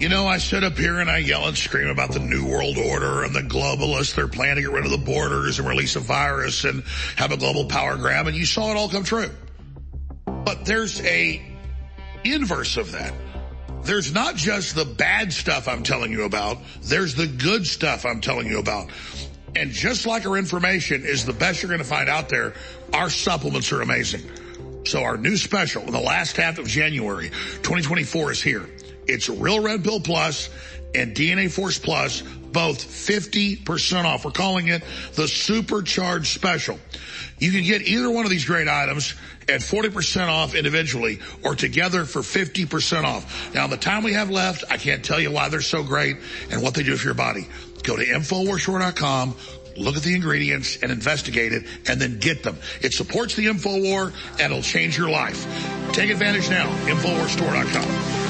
You 0.00 0.08
know, 0.08 0.26
I 0.26 0.38
sit 0.38 0.64
up 0.64 0.78
here 0.78 1.00
and 1.00 1.10
I 1.10 1.18
yell 1.18 1.46
and 1.46 1.54
scream 1.54 1.88
about 1.88 2.12
the 2.12 2.20
New 2.20 2.46
World 2.46 2.78
Order 2.78 3.22
and 3.22 3.34
the 3.34 3.42
globalists. 3.42 4.14
They're 4.14 4.28
planning 4.28 4.56
to 4.56 4.62
get 4.62 4.70
rid 4.70 4.86
of 4.86 4.90
the 4.90 4.96
borders 4.96 5.58
and 5.58 5.68
release 5.68 5.94
a 5.94 6.00
virus 6.00 6.64
and 6.64 6.82
have 7.16 7.32
a 7.32 7.36
global 7.36 7.66
power 7.66 7.98
grab, 7.98 8.26
and 8.26 8.34
you 8.34 8.46
saw 8.46 8.70
it 8.70 8.78
all 8.78 8.88
come 8.88 9.04
true. 9.04 9.28
But 10.24 10.64
there's 10.64 11.02
a 11.02 11.42
inverse 12.24 12.78
of 12.78 12.92
that. 12.92 13.12
There's 13.82 14.10
not 14.10 14.36
just 14.36 14.74
the 14.74 14.86
bad 14.86 15.34
stuff 15.34 15.68
I'm 15.68 15.82
telling 15.82 16.12
you 16.12 16.24
about, 16.24 16.56
there's 16.80 17.14
the 17.14 17.26
good 17.26 17.66
stuff 17.66 18.06
I'm 18.06 18.22
telling 18.22 18.46
you 18.46 18.58
about. 18.58 18.88
And 19.54 19.70
just 19.70 20.06
like 20.06 20.24
our 20.24 20.38
information 20.38 21.04
is 21.04 21.26
the 21.26 21.34
best 21.34 21.62
you're 21.62 21.68
going 21.68 21.80
to 21.80 21.84
find 21.84 22.08
out 22.08 22.30
there, 22.30 22.54
our 22.94 23.10
supplements 23.10 23.70
are 23.70 23.82
amazing. 23.82 24.22
So 24.86 25.02
our 25.02 25.18
new 25.18 25.36
special 25.36 25.82
in 25.82 25.92
the 25.92 26.00
last 26.00 26.38
half 26.38 26.58
of 26.58 26.66
January 26.66 27.28
2024 27.28 28.32
is 28.32 28.42
here. 28.42 28.66
It's 29.10 29.28
Real 29.28 29.60
Red 29.60 29.82
Pill 29.82 29.98
Plus 29.98 30.50
and 30.94 31.16
DNA 31.16 31.50
Force 31.50 31.78
Plus, 31.78 32.22
both 32.22 32.78
50% 32.78 34.04
off. 34.04 34.24
We're 34.24 34.30
calling 34.30 34.68
it 34.68 34.82
the 35.14 35.26
Supercharged 35.26 36.28
Special. 36.28 36.78
You 37.38 37.50
can 37.50 37.64
get 37.64 37.82
either 37.82 38.08
one 38.08 38.24
of 38.24 38.30
these 38.30 38.44
great 38.44 38.68
items 38.68 39.14
at 39.48 39.60
40% 39.62 40.28
off 40.28 40.54
individually 40.54 41.18
or 41.42 41.56
together 41.56 42.04
for 42.04 42.20
50% 42.20 43.04
off. 43.04 43.52
Now, 43.52 43.66
the 43.66 43.76
time 43.76 44.04
we 44.04 44.12
have 44.12 44.30
left, 44.30 44.62
I 44.70 44.76
can't 44.76 45.04
tell 45.04 45.20
you 45.20 45.32
why 45.32 45.48
they're 45.48 45.60
so 45.60 45.82
great 45.82 46.16
and 46.50 46.62
what 46.62 46.74
they 46.74 46.84
do 46.84 46.96
for 46.96 47.06
your 47.06 47.14
body. 47.14 47.48
Go 47.82 47.96
to 47.96 48.04
InfoWarsStore.com, 48.04 49.34
look 49.76 49.96
at 49.96 50.02
the 50.02 50.14
ingredients 50.14 50.78
and 50.82 50.92
investigate 50.92 51.52
it 51.52 51.64
and 51.88 52.00
then 52.00 52.20
get 52.20 52.44
them. 52.44 52.58
It 52.80 52.92
supports 52.92 53.34
the 53.34 53.46
InfoWar 53.46 54.12
and 54.32 54.40
it'll 54.40 54.62
change 54.62 54.96
your 54.96 55.10
life. 55.10 55.46
Take 55.92 56.10
advantage 56.10 56.48
now. 56.48 56.68
InfoWarsStore.com. 56.86 58.29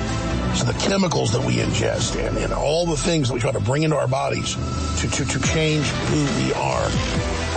So 0.55 0.65
the 0.65 0.77
chemicals 0.79 1.31
that 1.31 1.43
we 1.43 1.55
ingest 1.55 2.19
and, 2.19 2.37
and 2.37 2.53
all 2.53 2.85
the 2.85 2.97
things 2.97 3.29
that 3.29 3.33
we 3.33 3.39
try 3.39 3.51
to 3.51 3.59
bring 3.59 3.83
into 3.83 3.95
our 3.95 4.07
bodies 4.07 4.55
to, 4.99 5.09
to, 5.09 5.25
to 5.25 5.39
change 5.47 5.85
who 5.85 6.43
we 6.43 6.53
are 6.53 6.91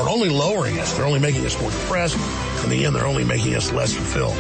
are 0.00 0.08
only 0.08 0.28
lowering 0.28 0.78
us. 0.78 0.96
They're 0.96 1.06
only 1.06 1.20
making 1.20 1.44
us 1.44 1.60
more 1.60 1.70
depressed. 1.70 2.16
In 2.64 2.70
the 2.70 2.86
end, 2.86 2.94
they're 2.94 3.06
only 3.06 3.24
making 3.24 3.54
us 3.56 3.72
less 3.72 3.92
fulfilled. 3.92 4.36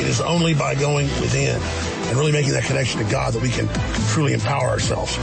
It 0.00 0.06
is 0.06 0.22
only 0.22 0.54
by 0.54 0.74
going 0.74 1.06
within 1.20 1.60
and 1.60 2.18
really 2.18 2.32
making 2.32 2.52
that 2.52 2.64
connection 2.64 3.04
to 3.04 3.10
God 3.10 3.34
that 3.34 3.42
we 3.42 3.50
can 3.50 3.68
truly 4.08 4.32
empower 4.32 4.68
ourselves. 4.68 5.14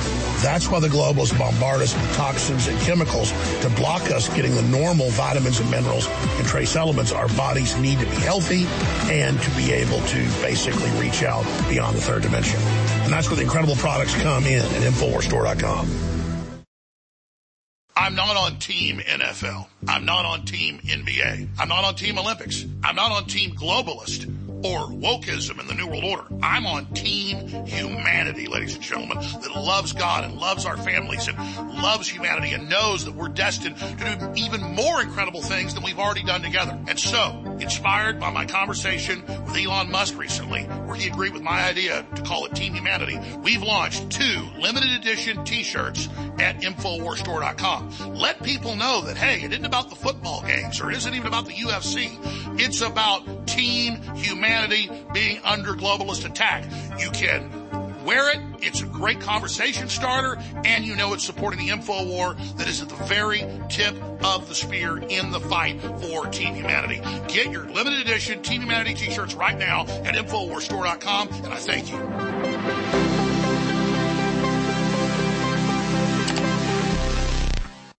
That's 0.43 0.69
why 0.69 0.79
the 0.79 0.87
globalists 0.87 1.37
bombard 1.37 1.81
us 1.81 1.95
with 1.95 2.15
toxins 2.15 2.67
and 2.67 2.79
chemicals 2.81 3.31
to 3.61 3.69
block 3.71 4.03
us 4.11 4.29
getting 4.35 4.53
the 4.53 4.61
normal 4.61 5.09
vitamins 5.09 5.59
and 5.59 5.71
minerals 5.71 6.07
and 6.07 6.45
trace 6.45 6.75
elements 6.75 7.11
our 7.11 7.27
bodies 7.29 7.75
need 7.77 7.97
to 7.99 8.05
be 8.05 8.15
healthy 8.17 8.65
and 9.11 9.41
to 9.41 9.49
be 9.55 9.71
able 9.71 9.99
to 10.01 10.17
basically 10.43 10.91
reach 11.01 11.23
out 11.23 11.43
beyond 11.67 11.97
the 11.97 12.01
third 12.01 12.21
dimension. 12.21 12.59
And 13.01 13.11
that's 13.11 13.27
where 13.27 13.35
the 13.35 13.43
incredible 13.43 13.75
products 13.77 14.13
come 14.21 14.45
in 14.45 14.59
at 14.59 14.93
InfoWarsStore.com. 14.93 15.89
I'm 17.95 18.13
not 18.13 18.37
on 18.37 18.59
team 18.59 18.99
NFL. 18.99 19.65
I'm 19.87 20.05
not 20.05 20.23
on 20.23 20.45
team 20.45 20.79
NBA. 20.85 21.47
I'm 21.57 21.67
not 21.67 21.83
on 21.83 21.95
team 21.95 22.19
Olympics. 22.19 22.63
I'm 22.83 22.95
not 22.95 23.11
on 23.11 23.25
team 23.25 23.55
globalist 23.55 24.31
or 24.63 24.87
wokeism 24.87 25.59
in 25.59 25.67
the 25.67 25.73
New 25.73 25.87
World 25.87 26.03
Order. 26.03 26.23
I'm 26.41 26.65
on 26.65 26.85
team 26.93 27.47
humanity, 27.65 28.47
ladies 28.47 28.73
and 28.73 28.83
gentlemen, 28.83 29.17
that 29.17 29.51
loves 29.55 29.93
God 29.93 30.23
and 30.23 30.35
loves 30.37 30.65
our 30.65 30.77
families 30.77 31.27
and 31.27 31.37
loves 31.81 32.07
humanity 32.07 32.53
and 32.53 32.69
knows 32.69 33.05
that 33.05 33.13
we're 33.13 33.27
destined 33.27 33.77
to 33.77 33.95
do 33.95 34.31
even 34.35 34.61
more 34.61 35.01
incredible 35.01 35.41
things 35.41 35.73
than 35.73 35.83
we've 35.83 35.99
already 35.99 36.23
done 36.23 36.41
together. 36.41 36.77
And 36.87 36.99
so, 36.99 37.57
inspired 37.59 38.19
by 38.19 38.31
my 38.31 38.45
conversation 38.45 39.21
with 39.45 39.55
Elon 39.55 39.91
Musk 39.91 40.17
recently, 40.17 40.63
where 40.63 40.95
he 40.95 41.07
agreed 41.07 41.33
with 41.33 41.43
my 41.43 41.67
idea 41.67 42.05
to 42.15 42.21
call 42.23 42.45
it 42.45 42.55
Team 42.55 42.73
Humanity, 42.73 43.19
we've 43.43 43.63
launched 43.63 44.09
two 44.09 44.47
limited 44.59 44.91
edition 44.91 45.43
t-shirts 45.45 46.09
at 46.39 46.61
InfoWarsStore.com. 46.61 48.15
Let 48.15 48.41
people 48.41 48.75
know 48.75 49.01
that, 49.01 49.17
hey, 49.17 49.43
it 49.43 49.51
isn't 49.51 49.65
about 49.65 49.89
the 49.89 49.95
football 49.95 50.41
games 50.41 50.81
or 50.81 50.89
it 50.89 50.97
isn't 50.97 51.13
even 51.13 51.27
about 51.27 51.45
the 51.45 51.53
UFC. 51.53 52.17
It's 52.59 52.81
about 52.81 53.47
team 53.47 54.01
humanity 54.15 54.46
being 55.13 55.39
under 55.43 55.73
globalist 55.73 56.25
attack. 56.25 56.63
You 56.99 57.09
can 57.11 57.51
wear 58.05 58.33
it. 58.33 58.39
It's 58.61 58.81
a 58.81 58.85
great 58.85 59.19
conversation 59.19 59.89
starter 59.89 60.41
and 60.63 60.85
you 60.85 60.95
know 60.95 61.13
it's 61.13 61.25
supporting 61.25 61.59
the 61.59 61.69
info 61.69 62.05
war 62.05 62.35
that 62.55 62.67
is 62.67 62.81
at 62.81 62.89
the 62.89 62.95
very 63.03 63.45
tip 63.69 63.95
of 64.23 64.47
the 64.47 64.55
spear 64.55 64.97
in 64.97 65.31
the 65.31 65.39
fight 65.41 65.81
for 65.81 66.25
Team 66.27 66.55
Humanity. 66.55 67.01
Get 67.27 67.51
your 67.51 67.65
limited 67.65 67.99
edition 68.01 68.41
Team 68.41 68.61
Humanity 68.61 68.93
t-shirts 68.93 69.35
right 69.35 69.57
now 69.57 69.81
at 69.81 70.15
InfoWarsStore.com 70.15 71.27
and 71.27 71.47
I 71.47 71.57
thank 71.57 71.91
you. 71.91 73.06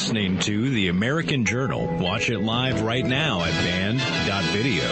Listening 0.00 0.38
to 0.38 0.70
The 0.70 0.88
American 0.88 1.44
Journal. 1.44 1.86
Watch 1.98 2.30
it 2.30 2.38
live 2.38 2.80
right 2.80 3.04
now 3.04 3.44
at 3.44 3.52
banned.video. 3.52 4.82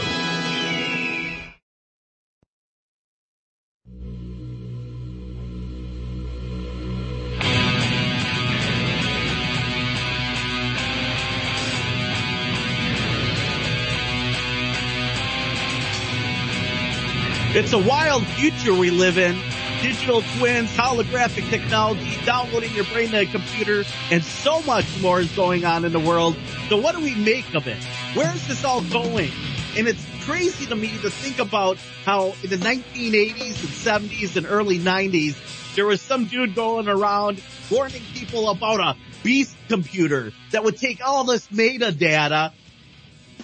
It's 17.58 17.72
a 17.72 17.78
wild 17.78 18.26
future 18.26 18.74
we 18.74 18.90
live 18.90 19.16
in. 19.16 19.40
Digital 19.82 20.22
twins, 20.38 20.70
holographic 20.76 21.48
technology, 21.50 22.18
downloading 22.24 22.74
your 22.74 22.84
brain 22.86 23.10
to 23.10 23.20
a 23.20 23.26
computer, 23.26 23.84
and 24.10 24.24
so 24.24 24.60
much 24.62 24.86
more 25.00 25.20
is 25.20 25.30
going 25.36 25.64
on 25.64 25.84
in 25.84 25.92
the 25.92 26.00
world. 26.00 26.36
So 26.68 26.76
what 26.80 26.96
do 26.96 27.00
we 27.00 27.14
make 27.14 27.54
of 27.54 27.68
it? 27.68 27.82
Where 28.14 28.34
is 28.34 28.48
this 28.48 28.64
all 28.64 28.82
going? 28.82 29.30
And 29.76 29.86
it's 29.86 30.04
crazy 30.22 30.66
to 30.66 30.74
me 30.74 30.88
to 30.88 31.10
think 31.10 31.38
about 31.38 31.78
how 32.04 32.34
in 32.42 32.50
the 32.50 32.56
1980s 32.56 33.60
and 33.94 34.10
70s 34.10 34.36
and 34.36 34.46
early 34.46 34.78
90s, 34.78 35.36
there 35.76 35.86
was 35.86 36.02
some 36.02 36.24
dude 36.24 36.56
going 36.56 36.88
around 36.88 37.40
warning 37.70 38.02
people 38.14 38.50
about 38.50 38.80
a 38.80 38.96
beast 39.22 39.54
computer 39.68 40.32
that 40.50 40.64
would 40.64 40.76
take 40.76 41.06
all 41.06 41.22
this 41.22 41.46
metadata 41.48 42.52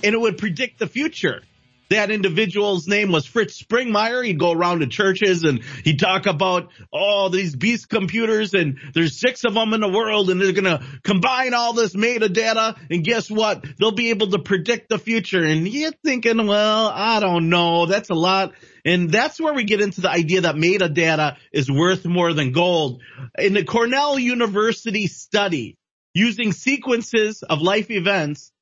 and 0.03 0.15
it 0.15 0.19
would 0.21 0.39
predict 0.39 0.81
the 0.81 0.87
future 0.89 1.43
that 1.91 2.11
individual's 2.11 2.87
name 2.87 3.13
was 3.13 3.27
Fritz 3.27 3.63
Springmeier. 3.63 4.25
He'd 4.25 4.39
go 4.39 4.53
around 4.53 4.81
to 4.81 4.87
churches 4.87 5.45
and 5.45 5.63
he'd 5.85 5.99
talk 5.99 6.27
about, 6.27 6.71
oh, 6.93 7.29
these 7.29 7.55
beast 7.55 7.89
computers 7.89 8.55
and 8.55 8.79
there's 8.95 9.19
six 9.19 9.45
of 9.45 9.55
them 9.55 9.75
in 9.75 9.81
the 9.81 9.89
world 9.89 10.31
and 10.31 10.41
they're 10.41 10.53
going 10.53 10.65
to 10.65 10.83
combine 11.03 11.55
all 11.55 11.73
this 11.73 11.95
metadata 11.95 12.79
and 12.91 13.05
guess 13.05 13.31
what? 13.31 13.65
They'll 13.79 13.93
be 13.93 14.11
able 14.11 14.31
to 14.31 14.39
predict 14.39 14.89
the 14.89 14.99
future. 14.99 15.43
And 15.43 15.69
you're 15.69 15.93
thinking, 16.05 16.47
well, 16.47 16.89
I 16.89 17.21
don't 17.21 17.49
know. 17.49 17.87
That's 17.87 18.11
a 18.11 18.15
lot. 18.15 18.53
And 18.85 19.11
that's 19.11 19.41
where 19.41 19.55
we 19.55 19.65
get 19.65 19.81
into 19.81 20.01
the 20.03 20.11
idea 20.11 20.43
that 20.43 20.57
metadata 20.57 21.37
is 21.53 21.71
worth 21.71 22.05
more 22.05 22.33
than 22.33 22.53
gold. 22.53 23.03
In 23.39 23.55
the 23.55 23.65
Cornell 23.65 24.19
University 24.19 25.07
study, 25.07 25.77
using 26.13 26.53
sequences 26.53 27.43
of 27.43 27.61
life 27.61 27.91
events, 27.91 28.53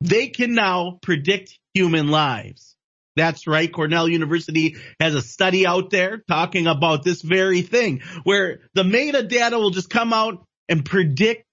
they 0.00 0.28
can 0.28 0.54
now 0.54 0.98
predict 1.02 1.58
human 1.78 2.08
lives. 2.08 2.74
That's 3.14 3.46
right. 3.46 3.72
Cornell 3.72 4.08
University 4.08 4.76
has 4.98 5.14
a 5.14 5.22
study 5.22 5.64
out 5.66 5.90
there 5.90 6.18
talking 6.28 6.66
about 6.66 7.04
this 7.04 7.22
very 7.22 7.62
thing 7.62 8.02
where 8.24 8.60
the 8.74 8.82
metadata 8.82 9.52
will 9.52 9.70
just 9.70 9.90
come 9.90 10.12
out 10.12 10.44
and 10.68 10.84
predict 10.84 11.44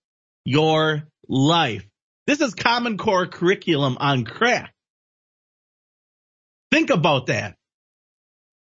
your 0.46 1.04
life. 1.28 1.86
This 2.26 2.42
is 2.42 2.56
Common 2.56 2.98
Core 2.98 3.28
curriculum 3.28 3.98
on 4.00 4.26
crack. 4.26 4.74
Think 6.72 6.90
about 6.90 7.28
that. 7.28 7.56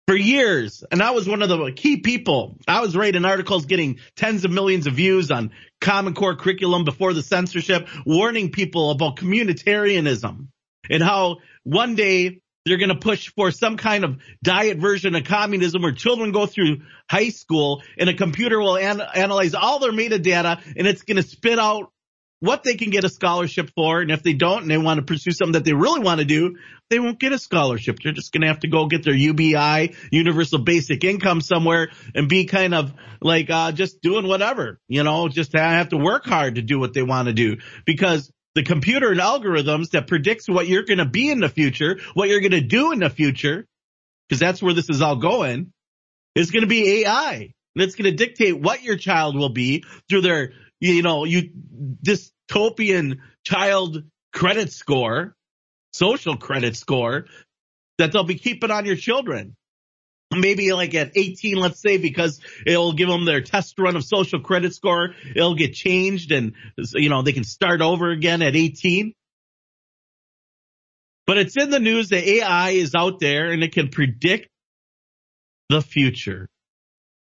For 0.07 0.15
years, 0.15 0.83
and 0.89 1.03
I 1.03 1.11
was 1.11 1.27
one 1.27 1.43
of 1.43 1.49
the 1.49 1.71
key 1.71 1.97
people. 1.97 2.57
I 2.67 2.81
was 2.81 2.95
writing 2.95 3.25
articles 3.25 3.65
getting 3.65 3.99
tens 4.15 4.43
of 4.43 4.51
millions 4.51 4.87
of 4.87 4.93
views 4.93 5.29
on 5.29 5.51
Common 5.81 6.15
Core 6.15 6.35
curriculum 6.35 6.83
before 6.83 7.13
the 7.13 7.21
censorship, 7.21 7.87
warning 8.05 8.49
people 8.51 8.91
about 8.91 9.17
communitarianism 9.17 10.47
and 10.89 11.03
how 11.03 11.37
one 11.69 11.95
day 11.95 12.41
they're 12.65 12.77
going 12.77 12.89
to 12.89 12.95
push 12.95 13.31
for 13.35 13.51
some 13.51 13.77
kind 13.77 14.03
of 14.03 14.17
diet 14.43 14.77
version 14.77 15.15
of 15.15 15.23
communism 15.23 15.81
where 15.81 15.91
children 15.91 16.31
go 16.31 16.45
through 16.45 16.81
high 17.09 17.29
school 17.29 17.81
and 17.97 18.09
a 18.09 18.13
computer 18.13 18.59
will 18.59 18.77
an- 18.77 19.01
analyze 19.01 19.53
all 19.53 19.79
their 19.79 19.91
metadata 19.91 20.61
and 20.75 20.87
it's 20.87 21.03
going 21.03 21.17
to 21.17 21.23
spit 21.23 21.59
out 21.59 21.91
what 22.41 22.63
they 22.63 22.75
can 22.75 22.89
get 22.89 23.03
a 23.03 23.09
scholarship 23.09 23.69
for. 23.75 24.01
And 24.01 24.11
if 24.11 24.23
they 24.23 24.33
don't 24.33 24.61
and 24.61 24.71
they 24.71 24.77
want 24.77 24.99
to 24.99 25.05
pursue 25.05 25.31
something 25.31 25.53
that 25.53 25.65
they 25.65 25.73
really 25.73 25.99
want 25.99 26.19
to 26.19 26.25
do, 26.25 26.57
they 26.89 26.99
won't 26.99 27.19
get 27.19 27.33
a 27.33 27.39
scholarship. 27.39 27.97
They're 28.01 28.13
just 28.13 28.31
going 28.31 28.41
to 28.41 28.47
have 28.47 28.61
to 28.61 28.69
go 28.69 28.87
get 28.87 29.03
their 29.03 29.13
UBI, 29.13 29.95
universal 30.11 30.59
basic 30.59 31.03
income 31.03 31.41
somewhere 31.41 31.89
and 32.15 32.29
be 32.29 32.45
kind 32.45 32.73
of 32.73 32.93
like, 33.21 33.49
uh, 33.49 33.73
just 33.73 34.01
doing 34.01 34.27
whatever, 34.27 34.79
you 34.87 35.03
know, 35.03 35.27
just 35.27 35.53
have 35.53 35.89
to 35.89 35.97
work 35.97 36.25
hard 36.25 36.55
to 36.55 36.61
do 36.61 36.79
what 36.79 36.93
they 36.93 37.03
want 37.03 37.27
to 37.27 37.33
do 37.33 37.57
because 37.85 38.31
the 38.55 38.63
computer 38.63 39.11
and 39.11 39.19
algorithms 39.19 39.91
that 39.91 40.07
predicts 40.07 40.49
what 40.49 40.67
you're 40.67 40.83
going 40.83 40.97
to 40.97 41.05
be 41.05 41.29
in 41.29 41.39
the 41.39 41.49
future, 41.49 41.99
what 42.13 42.29
you're 42.29 42.41
going 42.41 42.51
to 42.51 42.61
do 42.61 42.91
in 42.91 42.99
the 42.99 43.09
future, 43.09 43.65
because 44.27 44.39
that's 44.39 44.61
where 44.61 44.73
this 44.73 44.89
is 44.89 45.01
all 45.01 45.15
going, 45.15 45.71
is 46.35 46.51
going 46.51 46.63
to 46.63 46.67
be 46.67 47.03
AI. 47.03 47.53
And 47.75 47.83
it's 47.83 47.95
going 47.95 48.09
to 48.09 48.15
dictate 48.15 48.59
what 48.59 48.83
your 48.83 48.97
child 48.97 49.35
will 49.35 49.53
be 49.53 49.83
through 50.09 50.21
their, 50.21 50.53
you 50.79 51.01
know, 51.01 51.25
you 51.25 51.49
dystopian 52.03 53.19
child 53.43 54.03
credit 54.33 54.71
score 54.71 55.35
social 55.91 56.37
credit 56.37 56.75
score 56.75 57.25
that 57.97 58.11
they'll 58.11 58.23
be 58.23 58.35
keeping 58.35 58.71
on 58.71 58.85
your 58.85 58.95
children. 58.95 59.55
Maybe 60.31 60.71
like 60.73 60.93
at 60.93 61.11
18, 61.15 61.57
let's 61.57 61.81
say, 61.81 61.97
because 61.97 62.39
it'll 62.65 62.93
give 62.93 63.09
them 63.09 63.25
their 63.25 63.41
test 63.41 63.79
run 63.79 63.95
of 63.95 64.03
social 64.03 64.39
credit 64.39 64.75
score. 64.75 65.15
It'll 65.35 65.55
get 65.55 65.73
changed 65.73 66.31
and, 66.31 66.53
you 66.93 67.09
know, 67.09 67.23
they 67.23 67.33
can 67.33 67.43
start 67.43 67.81
over 67.81 68.11
again 68.11 68.43
at 68.43 68.55
18. 68.55 69.13
But 71.25 71.37
it's 71.37 71.57
in 71.57 71.71
the 71.71 71.79
news 71.79 72.09
that 72.09 72.27
AI 72.27 72.71
is 72.71 72.93
out 72.95 73.19
there 73.19 73.51
and 73.51 73.63
it 73.63 73.73
can 73.73 73.89
predict 73.89 74.49
the 75.69 75.81
future. 75.81 76.47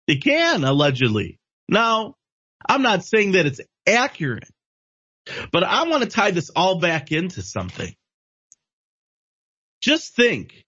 It 0.06 0.22
can, 0.22 0.64
allegedly. 0.64 1.38
Now, 1.68 2.16
I'm 2.68 2.82
not 2.82 3.04
saying 3.04 3.32
that 3.32 3.46
it's 3.46 3.60
accurate, 3.86 4.48
but 5.52 5.64
I 5.64 5.84
want 5.84 6.02
to 6.02 6.08
tie 6.08 6.32
this 6.32 6.50
all 6.50 6.78
back 6.80 7.12
into 7.12 7.42
something. 7.42 7.94
Just 9.80 10.14
think, 10.14 10.64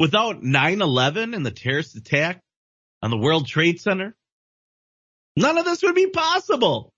without 0.00 0.42
9-11 0.42 1.36
and 1.36 1.44
the 1.44 1.50
terrorist 1.50 1.94
attack 1.94 2.40
on 3.02 3.10
the 3.10 3.18
World 3.18 3.46
Trade 3.46 3.80
Center, 3.80 4.16
none 5.36 5.58
of 5.58 5.66
this 5.66 5.82
would 5.82 5.94
be 5.94 6.08
possible. 6.08 6.90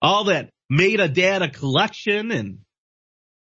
All 0.00 0.24
that 0.24 0.50
metadata 0.72 1.52
collection 1.52 2.30
and 2.30 2.58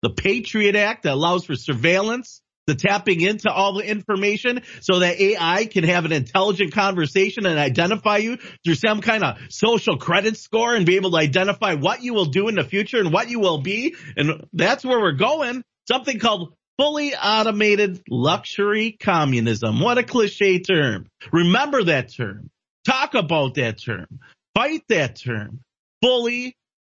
the 0.02 0.10
Patriot 0.10 0.76
Act 0.76 1.04
that 1.04 1.14
allows 1.14 1.46
for 1.46 1.56
surveillance, 1.56 2.42
the 2.68 2.76
tapping 2.76 3.22
into 3.22 3.50
all 3.50 3.76
the 3.76 3.90
information 3.90 4.64
so 4.82 5.00
that 5.00 5.18
AI 5.18 5.66
can 5.66 5.86
have 5.86 6.04
an 6.04 6.12
intelligent 6.12 6.74
conversation 6.74 7.46
and 7.46 7.58
identify 7.58 8.18
you 8.18 8.38
through 8.66 8.76
some 8.76 9.00
kind 9.00 9.24
of 9.24 9.38
social 9.50 9.98
credit 9.98 10.36
score 10.36 10.76
and 10.76 10.86
be 10.86 10.98
able 10.98 11.12
to 11.12 11.18
identify 11.18 11.76
what 11.76 12.04
you 12.04 12.14
will 12.14 12.26
do 12.26 12.50
in 12.50 12.56
the 12.56 12.66
future 12.66 13.00
and 13.00 13.14
what 13.14 13.30
you 13.30 13.40
will 13.40 13.62
be. 13.62 13.96
And 14.18 14.46
that's 14.52 14.84
where 14.84 15.00
we're 15.00 15.14
going. 15.14 15.64
Something 15.88 16.20
called 16.20 16.54
fully 16.78 17.16
automated 17.16 18.02
luxury 18.10 18.98
communism. 19.00 19.80
What 19.80 19.98
a 19.98 20.04
cliche 20.04 20.60
term. 20.60 21.08
Remember 21.32 21.84
that 21.84 22.14
term. 22.14 22.50
Talk 22.86 23.14
about 23.14 23.56
that 23.56 23.82
term. 23.82 24.20
Fight 24.54 24.84
that 24.90 25.16
term. 25.16 25.62
Fully 26.02 26.56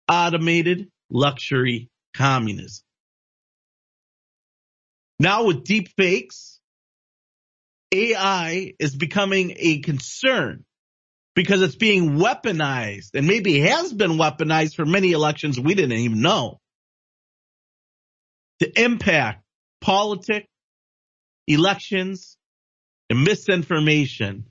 automated 0.08 0.88
luxury 1.10 1.88
communism. 2.14 2.82
Now 5.18 5.44
with 5.44 5.64
deep 5.64 5.88
fakes, 5.96 6.60
AI 7.92 8.74
is 8.78 8.94
becoming 8.94 9.54
a 9.56 9.80
concern 9.80 10.64
because 11.34 11.62
it's 11.62 11.76
being 11.76 12.18
weaponized 12.18 13.10
and 13.14 13.26
maybe 13.26 13.60
has 13.60 13.92
been 13.92 14.12
weaponized 14.12 14.74
for 14.74 14.84
many 14.84 15.12
elections 15.12 15.58
we 15.58 15.74
didn't 15.74 15.98
even 15.98 16.20
know 16.20 16.58
to 18.60 18.82
impact 18.82 19.42
politics, 19.80 20.48
elections, 21.46 22.36
and 23.10 23.24
misinformation. 23.24 24.46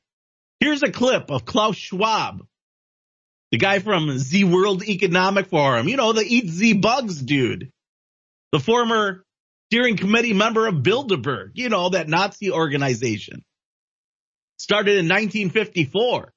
Here's 0.59 0.83
a 0.83 0.91
clip 0.91 1.29
of 1.29 1.45
Klaus 1.45 1.75
Schwab, 1.75 2.45
the 3.51 3.57
guy 3.57 3.79
from 3.79 4.17
the 4.17 4.43
World 4.45 4.83
Economic 4.83 5.47
Forum, 5.47 5.87
you 5.87 5.97
know, 5.97 6.13
the 6.13 6.23
eat 6.23 6.49
Z 6.49 6.73
bugs 6.73 7.21
dude, 7.21 7.69
the 8.51 8.59
former 8.59 9.23
steering 9.69 9.97
committee 9.97 10.33
member 10.33 10.67
of 10.67 10.75
Bilderberg, 10.75 11.51
you 11.55 11.69
know, 11.69 11.89
that 11.89 12.07
Nazi 12.07 12.51
organization. 12.51 13.43
Started 14.59 14.97
in 14.97 15.05
1954. 15.05 16.31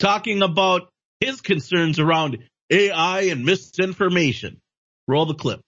Talking 0.00 0.42
about 0.42 0.88
his 1.20 1.40
concerns 1.40 2.00
around 2.00 2.38
AI 2.70 3.22
and 3.22 3.44
misinformation. 3.44 4.60
Roll 5.06 5.26
the 5.26 5.34
clip. 5.34 5.60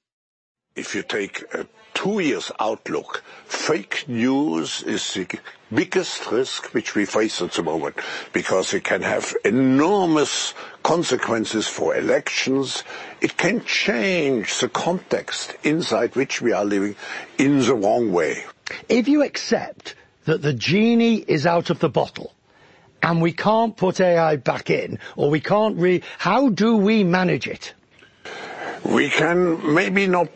If 0.76 0.94
you 0.94 1.02
take 1.02 1.42
a 1.54 1.66
two 1.94 2.20
years 2.20 2.52
outlook, 2.60 3.24
fake 3.46 4.04
news 4.06 4.82
is 4.82 5.14
the 5.14 5.26
biggest 5.72 6.30
risk 6.30 6.74
which 6.74 6.94
we 6.94 7.06
face 7.06 7.40
at 7.40 7.52
the 7.52 7.62
moment 7.62 7.96
because 8.34 8.74
it 8.74 8.84
can 8.84 9.00
have 9.00 9.34
enormous 9.44 10.52
consequences 10.82 11.66
for 11.66 11.96
elections. 11.96 12.84
It 13.22 13.38
can 13.38 13.64
change 13.64 14.58
the 14.60 14.68
context 14.68 15.56
inside 15.64 16.14
which 16.14 16.42
we 16.42 16.52
are 16.52 16.64
living 16.66 16.94
in 17.38 17.60
the 17.60 17.74
wrong 17.74 18.12
way. 18.12 18.44
If 18.90 19.08
you 19.08 19.22
accept 19.22 19.94
that 20.26 20.42
the 20.42 20.52
genie 20.52 21.24
is 21.26 21.46
out 21.46 21.70
of 21.70 21.78
the 21.78 21.88
bottle, 21.88 22.34
and 23.02 23.22
we 23.22 23.32
can't 23.32 23.76
put 23.76 24.00
AI 24.00 24.36
back 24.36 24.68
in, 24.68 24.98
or 25.16 25.30
we 25.30 25.40
can't 25.40 25.78
re, 25.78 26.02
how 26.18 26.50
do 26.50 26.76
we 26.76 27.04
manage 27.04 27.46
it? 27.46 27.72
We 28.84 29.08
can 29.08 29.74
maybe 29.74 30.06
not 30.06 30.28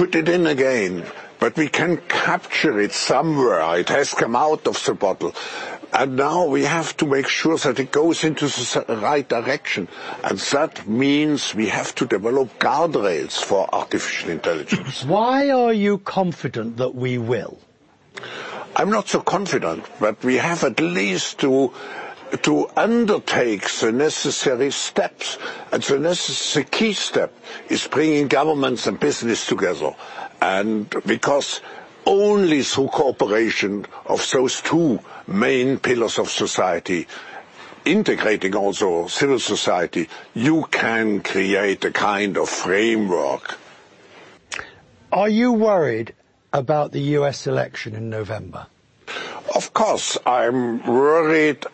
put 0.00 0.14
it 0.14 0.30
in 0.30 0.46
again, 0.46 1.04
but 1.38 1.54
we 1.58 1.68
can 1.68 1.98
capture 2.08 2.80
it 2.80 2.90
somewhere. 2.90 3.78
It 3.78 3.90
has 3.90 4.14
come 4.14 4.34
out 4.34 4.66
of 4.66 4.82
the 4.86 4.94
bottle. 4.94 5.34
And 5.92 6.16
now 6.16 6.46
we 6.46 6.64
have 6.64 6.96
to 6.96 7.06
make 7.06 7.28
sure 7.28 7.58
that 7.58 7.78
it 7.78 7.90
goes 7.92 8.24
into 8.24 8.46
the 8.46 8.98
right 9.02 9.28
direction. 9.28 9.88
And 10.24 10.38
that 10.56 10.88
means 10.88 11.54
we 11.54 11.68
have 11.68 11.94
to 11.96 12.06
develop 12.06 12.58
guardrails 12.58 13.44
for 13.44 13.68
artificial 13.74 14.30
intelligence. 14.30 15.04
Why 15.16 15.50
are 15.50 15.74
you 15.74 15.98
confident 15.98 16.78
that 16.78 16.94
we 16.94 17.18
will? 17.18 17.58
I'm 18.76 18.88
not 18.88 19.06
so 19.08 19.20
confident, 19.20 19.84
but 20.00 20.24
we 20.24 20.36
have 20.36 20.64
at 20.64 20.80
least 20.80 21.40
to 21.40 21.74
to 22.42 22.68
undertake 22.76 23.68
the 23.70 23.92
necessary 23.92 24.70
steps. 24.70 25.38
And 25.72 25.82
the 25.82 26.66
key 26.70 26.92
step 26.92 27.32
is 27.68 27.86
bringing 27.86 28.28
governments 28.28 28.86
and 28.86 28.98
business 28.98 29.46
together. 29.46 29.94
And 30.40 30.88
because 31.06 31.60
only 32.06 32.62
through 32.62 32.88
cooperation 32.88 33.86
of 34.06 34.28
those 34.30 34.62
two 34.62 35.00
main 35.26 35.78
pillars 35.78 36.18
of 36.18 36.30
society, 36.30 37.06
integrating 37.84 38.54
also 38.54 39.06
civil 39.06 39.38
society, 39.38 40.08
you 40.34 40.64
can 40.70 41.20
create 41.20 41.84
a 41.84 41.90
kind 41.90 42.36
of 42.36 42.48
framework. 42.48 43.58
Are 45.12 45.28
you 45.28 45.52
worried 45.52 46.14
about 46.52 46.92
the 46.92 47.00
US 47.18 47.46
election 47.46 47.94
in 47.94 48.10
November? 48.10 48.66
Of 49.54 49.74
course, 49.74 50.16
I'm 50.24 50.84
worried 50.86 51.66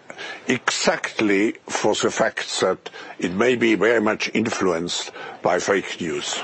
exactly 0.47 1.53
for 1.69 1.95
the 1.95 2.11
fact 2.11 2.61
that 2.61 2.91
it 3.19 3.33
may 3.33 3.57
be 3.57 3.75
very 3.75 4.01
much 4.01 4.31
influenced 4.35 5.11
by 5.43 5.59
fake 5.59 6.01
news. 6.01 6.41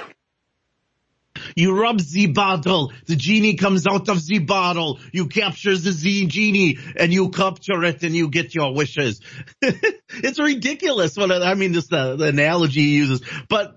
You 1.57 1.79
rub 1.81 1.99
the 1.99 2.27
bottle, 2.27 2.93
the 3.07 3.17
genie 3.17 3.55
comes 3.55 3.87
out 3.87 4.09
of 4.09 4.25
the 4.27 4.39
bottle, 4.41 5.01
you 5.13 5.29
capture 5.29 5.77
the 5.77 5.93
Z 5.93 6.27
genie, 6.27 6.79
and 6.97 7.13
you 7.13 7.31
capture 7.31 7.83
it 7.85 8.03
and 8.03 8.15
you 8.15 8.29
get 8.29 8.55
your 8.55 8.75
wishes. 8.75 9.21
it's 9.63 10.39
ridiculous 10.39 11.17
what, 11.17 11.33
I 11.33 11.55
mean, 11.55 11.73
just 11.73 11.91
the, 11.91 11.97
uh, 11.97 12.17
the 12.17 12.27
analogy 12.27 12.81
he 12.81 12.97
uses, 12.97 13.23
but 13.49 13.77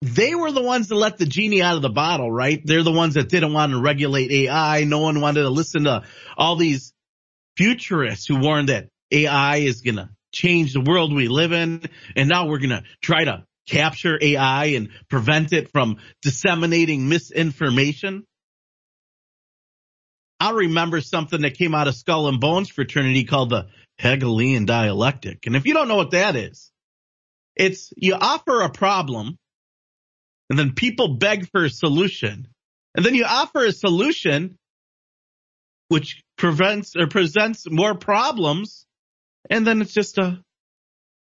they 0.00 0.34
were 0.34 0.52
the 0.52 0.62
ones 0.62 0.88
that 0.88 0.96
let 0.96 1.16
the 1.18 1.26
genie 1.26 1.62
out 1.62 1.76
of 1.76 1.82
the 1.82 1.88
bottle, 1.88 2.30
right? 2.30 2.60
They're 2.62 2.82
the 2.82 2.92
ones 2.92 3.14
that 3.14 3.28
didn't 3.28 3.52
want 3.52 3.72
to 3.72 3.80
regulate 3.80 4.30
AI. 4.30 4.84
No 4.84 5.00
one 5.00 5.20
wanted 5.20 5.42
to 5.42 5.50
listen 5.50 5.84
to 5.84 6.02
all 6.36 6.56
these 6.56 6.92
futurists 7.56 8.26
who 8.26 8.38
warned 8.38 8.68
that 8.68 8.88
AI 9.14 9.58
is 9.58 9.80
going 9.80 9.96
to 9.96 10.10
change 10.32 10.72
the 10.72 10.80
world 10.80 11.14
we 11.14 11.28
live 11.28 11.52
in. 11.52 11.82
And 12.16 12.28
now 12.28 12.48
we're 12.48 12.58
going 12.58 12.70
to 12.70 12.82
try 13.00 13.24
to 13.24 13.44
capture 13.68 14.18
AI 14.20 14.66
and 14.66 14.90
prevent 15.08 15.52
it 15.52 15.70
from 15.70 15.98
disseminating 16.22 17.08
misinformation. 17.08 18.26
I 20.40 20.50
remember 20.50 21.00
something 21.00 21.42
that 21.42 21.56
came 21.56 21.74
out 21.74 21.88
of 21.88 21.94
Skull 21.94 22.28
and 22.28 22.40
Bones 22.40 22.68
fraternity 22.68 23.24
called 23.24 23.50
the 23.50 23.68
Hegelian 23.98 24.66
dialectic. 24.66 25.46
And 25.46 25.56
if 25.56 25.64
you 25.64 25.72
don't 25.72 25.88
know 25.88 25.96
what 25.96 26.10
that 26.10 26.36
is, 26.36 26.70
it's 27.56 27.92
you 27.96 28.14
offer 28.14 28.62
a 28.62 28.68
problem 28.68 29.38
and 30.50 30.58
then 30.58 30.72
people 30.74 31.16
beg 31.16 31.48
for 31.50 31.64
a 31.64 31.70
solution. 31.70 32.48
And 32.94 33.06
then 33.06 33.14
you 33.14 33.24
offer 33.24 33.64
a 33.64 33.72
solution 33.72 34.58
which 35.88 36.22
prevents 36.36 36.96
or 36.96 37.06
presents 37.06 37.70
more 37.70 37.94
problems 37.94 38.84
and 39.50 39.66
then 39.66 39.80
it's 39.82 39.92
just 39.92 40.18
a 40.18 40.40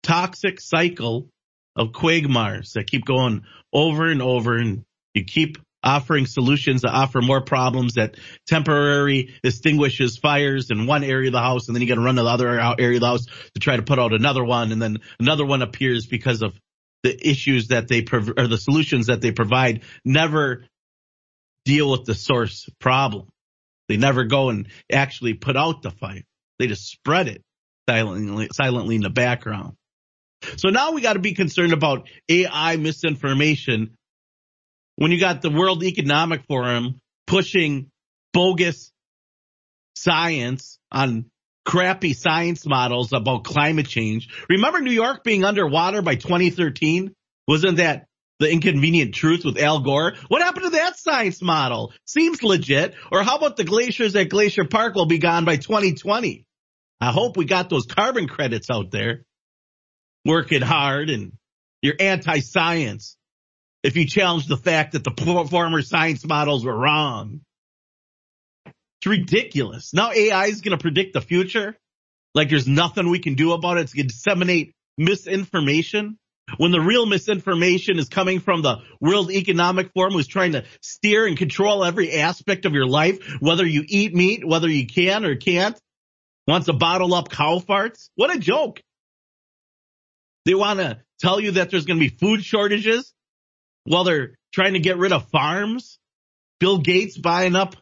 toxic 0.03 0.61
cycle 0.61 1.27
of 1.75 1.91
quagmires 1.91 2.73
that 2.73 2.87
keep 2.87 3.05
going 3.05 3.43
over 3.73 4.09
and 4.09 4.21
over 4.21 4.55
and 4.55 4.83
you 5.13 5.23
keep 5.23 5.57
offering 5.83 6.25
solutions 6.25 6.81
that 6.81 6.91
offer 6.91 7.21
more 7.21 7.41
problems 7.41 7.93
that 7.93 8.15
temporarily 8.47 9.35
extinguishes 9.43 10.17
fires 10.17 10.71
in 10.71 10.87
one 10.87 11.03
area 11.03 11.27
of 11.27 11.33
the 11.33 11.39
house 11.39 11.67
and 11.67 11.75
then 11.75 11.81
you 11.81 11.87
got 11.87 11.95
to 11.95 12.01
run 12.01 12.15
to 12.15 12.23
the 12.23 12.29
other 12.29 12.47
area 12.79 12.97
of 12.97 13.01
the 13.01 13.07
house 13.07 13.25
to 13.25 13.59
try 13.59 13.75
to 13.75 13.83
put 13.83 13.99
out 13.99 14.13
another 14.13 14.43
one 14.43 14.71
and 14.71 14.81
then 14.81 14.97
another 15.19 15.45
one 15.45 15.61
appears 15.61 16.07
because 16.07 16.41
of 16.41 16.53
the 17.03 17.29
issues 17.29 17.67
that 17.67 17.87
they 17.87 18.01
prov- 18.01 18.33
or 18.35 18.47
the 18.47 18.57
solutions 18.57 19.07
that 19.07 19.21
they 19.21 19.31
provide 19.31 19.83
never 20.03 20.65
deal 21.65 21.91
with 21.91 22.05
the 22.05 22.15
source 22.15 22.67
problem. 22.79 23.27
They 23.87 23.97
never 23.97 24.23
go 24.23 24.49
and 24.49 24.67
actually 24.91 25.35
put 25.35 25.55
out 25.55 25.83
the 25.83 25.91
fire. 25.91 26.23
They 26.57 26.65
just 26.65 26.89
spread 26.89 27.27
it 27.27 27.43
silently, 27.87 28.49
silently 28.53 28.95
in 28.95 29.01
the 29.01 29.09
background. 29.09 29.75
So 30.57 30.69
now 30.69 30.91
we 30.91 31.01
got 31.01 31.13
to 31.13 31.19
be 31.19 31.33
concerned 31.33 31.73
about 31.73 32.07
AI 32.29 32.77
misinformation 32.77 33.95
when 34.95 35.11
you 35.11 35.19
got 35.19 35.41
the 35.41 35.49
World 35.49 35.83
Economic 35.83 36.45
Forum 36.47 36.99
pushing 37.27 37.89
bogus 38.33 38.91
science 39.95 40.77
on 40.91 41.25
crappy 41.65 42.13
science 42.13 42.65
models 42.65 43.11
about 43.11 43.43
climate 43.43 43.87
change. 43.87 44.29
Remember 44.49 44.81
New 44.81 44.91
York 44.91 45.23
being 45.23 45.43
underwater 45.43 46.01
by 46.01 46.15
2013? 46.15 47.13
Wasn't 47.47 47.77
that 47.77 48.05
the 48.39 48.51
inconvenient 48.51 49.15
truth 49.15 49.45
with 49.45 49.57
Al 49.57 49.79
Gore? 49.79 50.13
What 50.27 50.41
happened 50.41 50.65
to 50.65 50.69
that 50.71 50.97
science 50.97 51.41
model? 51.41 51.93
Seems 52.05 52.43
legit. 52.43 52.93
Or 53.11 53.23
how 53.23 53.37
about 53.37 53.57
the 53.57 53.63
glaciers 53.63 54.15
at 54.15 54.29
Glacier 54.29 54.65
Park 54.65 54.95
will 54.95 55.07
be 55.07 55.17
gone 55.17 55.45
by 55.45 55.55
2020? 55.55 56.45
I 56.99 57.11
hope 57.11 57.37
we 57.37 57.45
got 57.45 57.69
those 57.69 57.85
carbon 57.85 58.27
credits 58.27 58.69
out 58.69 58.91
there. 58.91 59.23
Working 60.25 60.61
hard 60.61 61.09
and 61.09 61.33
you're 61.81 61.95
anti-science. 61.99 63.15
If 63.83 63.95
you 63.95 64.07
challenge 64.07 64.47
the 64.47 64.57
fact 64.57 64.93
that 64.93 65.03
the 65.03 65.47
former 65.49 65.81
science 65.83 66.25
models 66.25 66.65
were 66.65 66.75
wrong. 66.75 67.41
It's 68.65 69.07
ridiculous. 69.07 69.93
Now 69.93 70.11
AI 70.11 70.45
is 70.45 70.61
going 70.61 70.75
to 70.75 70.81
predict 70.81 71.13
the 71.13 71.21
future. 71.21 71.77
Like 72.33 72.49
there's 72.49 72.67
nothing 72.67 73.09
we 73.09 73.19
can 73.19 73.35
do 73.35 73.53
about 73.53 73.77
it. 73.77 73.81
It's 73.81 73.93
going 73.93 74.07
to 74.07 74.13
disseminate 74.13 74.73
misinformation 74.97 76.17
when 76.57 76.71
the 76.71 76.81
real 76.81 77.05
misinformation 77.05 77.99
is 77.99 78.09
coming 78.09 78.39
from 78.39 78.61
the 78.61 78.77
World 78.99 79.31
Economic 79.31 79.91
Forum 79.93 80.13
who's 80.13 80.27
trying 80.27 80.53
to 80.53 80.63
steer 80.81 81.25
and 81.25 81.37
control 81.37 81.83
every 81.83 82.13
aspect 82.13 82.65
of 82.65 82.73
your 82.73 82.87
life, 82.87 83.37
whether 83.39 83.65
you 83.65 83.83
eat 83.87 84.13
meat, 84.13 84.45
whether 84.45 84.69
you 84.69 84.85
can 84.85 85.25
or 85.25 85.35
can't, 85.35 85.79
wants 86.47 86.67
to 86.67 86.73
bottle 86.73 87.13
up 87.13 87.29
cow 87.29 87.59
farts. 87.59 88.09
What 88.15 88.35
a 88.35 88.39
joke. 88.39 88.81
They 90.45 90.53
want 90.53 90.79
to 90.79 91.01
tell 91.19 91.39
you 91.39 91.51
that 91.51 91.71
there's 91.71 91.85
going 91.85 91.99
to 91.99 92.09
be 92.09 92.15
food 92.15 92.43
shortages 92.43 93.13
while 93.85 94.03
they're 94.03 94.35
trying 94.53 94.73
to 94.73 94.79
get 94.79 94.97
rid 94.97 95.11
of 95.11 95.29
farms. 95.29 95.99
Bill 96.59 96.77
Gates 96.77 97.17
buying 97.17 97.55
up 97.55 97.75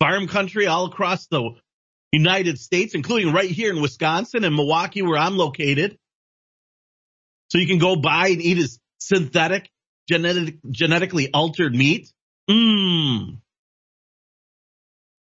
farm 0.00 0.26
country 0.26 0.66
all 0.66 0.86
across 0.86 1.26
the 1.26 1.50
United 2.12 2.58
States, 2.58 2.94
including 2.94 3.32
right 3.32 3.50
here 3.50 3.72
in 3.72 3.82
Wisconsin 3.82 4.44
and 4.44 4.54
Milwaukee 4.54 5.02
where 5.02 5.18
I'm 5.18 5.36
located. 5.36 5.98
So 7.50 7.58
you 7.58 7.66
can 7.66 7.78
go 7.78 7.96
buy 7.96 8.28
and 8.28 8.42
eat 8.42 8.56
his 8.56 8.78
synthetic, 8.98 9.70
genetic, 10.08 10.56
genetically 10.70 11.32
altered 11.32 11.74
meat. 11.74 12.12
Mmm. 12.50 13.38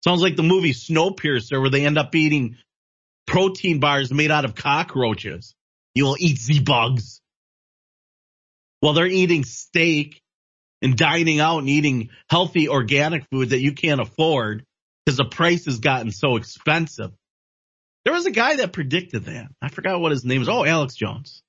Sounds 0.04 0.22
like 0.22 0.36
the 0.36 0.42
movie 0.42 0.72
Snowpiercer 0.72 1.60
where 1.60 1.70
they 1.70 1.84
end 1.84 1.98
up 1.98 2.14
eating 2.14 2.56
protein 3.26 3.80
bars 3.80 4.12
made 4.12 4.30
out 4.30 4.44
of 4.44 4.54
cockroaches. 4.54 5.54
You'll 5.94 6.16
eat 6.18 6.38
the 6.46 6.60
bugs. 6.60 7.20
While 8.80 8.92
they're 8.92 9.06
eating 9.06 9.44
steak 9.44 10.22
and 10.80 10.96
dining 10.96 11.40
out 11.40 11.58
and 11.58 11.68
eating 11.68 12.10
healthy 12.30 12.68
organic 12.68 13.24
food 13.30 13.50
that 13.50 13.60
you 13.60 13.72
can't 13.72 14.00
afford 14.00 14.64
because 15.04 15.16
the 15.16 15.24
price 15.24 15.64
has 15.64 15.80
gotten 15.80 16.12
so 16.12 16.36
expensive. 16.36 17.10
There 18.04 18.14
was 18.14 18.26
a 18.26 18.30
guy 18.30 18.56
that 18.56 18.72
predicted 18.72 19.24
that. 19.24 19.48
I 19.60 19.68
forgot 19.68 20.00
what 20.00 20.12
his 20.12 20.24
name 20.24 20.42
is. 20.42 20.48
Oh, 20.48 20.64
Alex 20.64 20.94
Jones. 20.94 21.42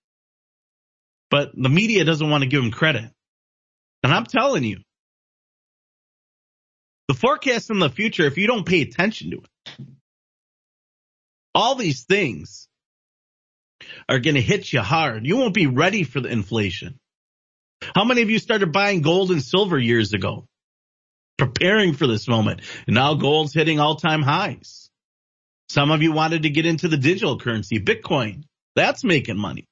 But 1.29 1.51
the 1.55 1.69
media 1.69 2.03
doesn't 2.03 2.29
want 2.29 2.43
to 2.43 2.49
give 2.49 2.63
him 2.63 2.71
credit. 2.71 3.05
And 4.03 4.13
I'm 4.13 4.25
telling 4.25 4.63
you, 4.63 4.79
the 7.09 7.15
forecast 7.15 7.71
in 7.71 7.79
the 7.79 7.89
future, 7.89 8.27
if 8.27 8.37
you 8.37 8.45
don't 8.45 8.67
pay 8.67 8.83
attention 8.83 9.31
to 9.31 9.37
it, 9.37 9.87
all 11.55 11.73
these 11.73 12.03
things 12.03 12.67
are 14.07 14.19
going 14.19 14.35
to 14.35 14.41
hit 14.41 14.71
you 14.71 14.81
hard. 14.81 15.25
You 15.25 15.35
won't 15.37 15.55
be 15.55 15.65
ready 15.65 16.03
for 16.03 16.19
the 16.19 16.29
inflation. 16.29 16.99
How 17.95 18.05
many 18.05 18.21
of 18.21 18.29
you 18.29 18.37
started 18.37 18.71
buying 18.71 19.01
gold 19.01 19.31
and 19.31 19.41
silver 19.41 19.79
years 19.79 20.13
ago? 20.13 20.45
Preparing 21.39 21.95
for 21.95 22.05
this 22.05 22.27
moment. 22.27 22.61
And 22.85 22.93
now 22.93 23.15
gold's 23.15 23.55
hitting 23.55 23.79
all 23.79 23.95
time 23.95 24.21
highs. 24.21 24.91
Some 25.67 25.89
of 25.89 26.03
you 26.03 26.11
wanted 26.11 26.43
to 26.43 26.51
get 26.51 26.67
into 26.67 26.87
the 26.89 26.97
digital 26.97 27.39
currency, 27.39 27.79
Bitcoin. 27.79 28.43
That's 28.75 29.03
making 29.03 29.39
money. 29.39 29.65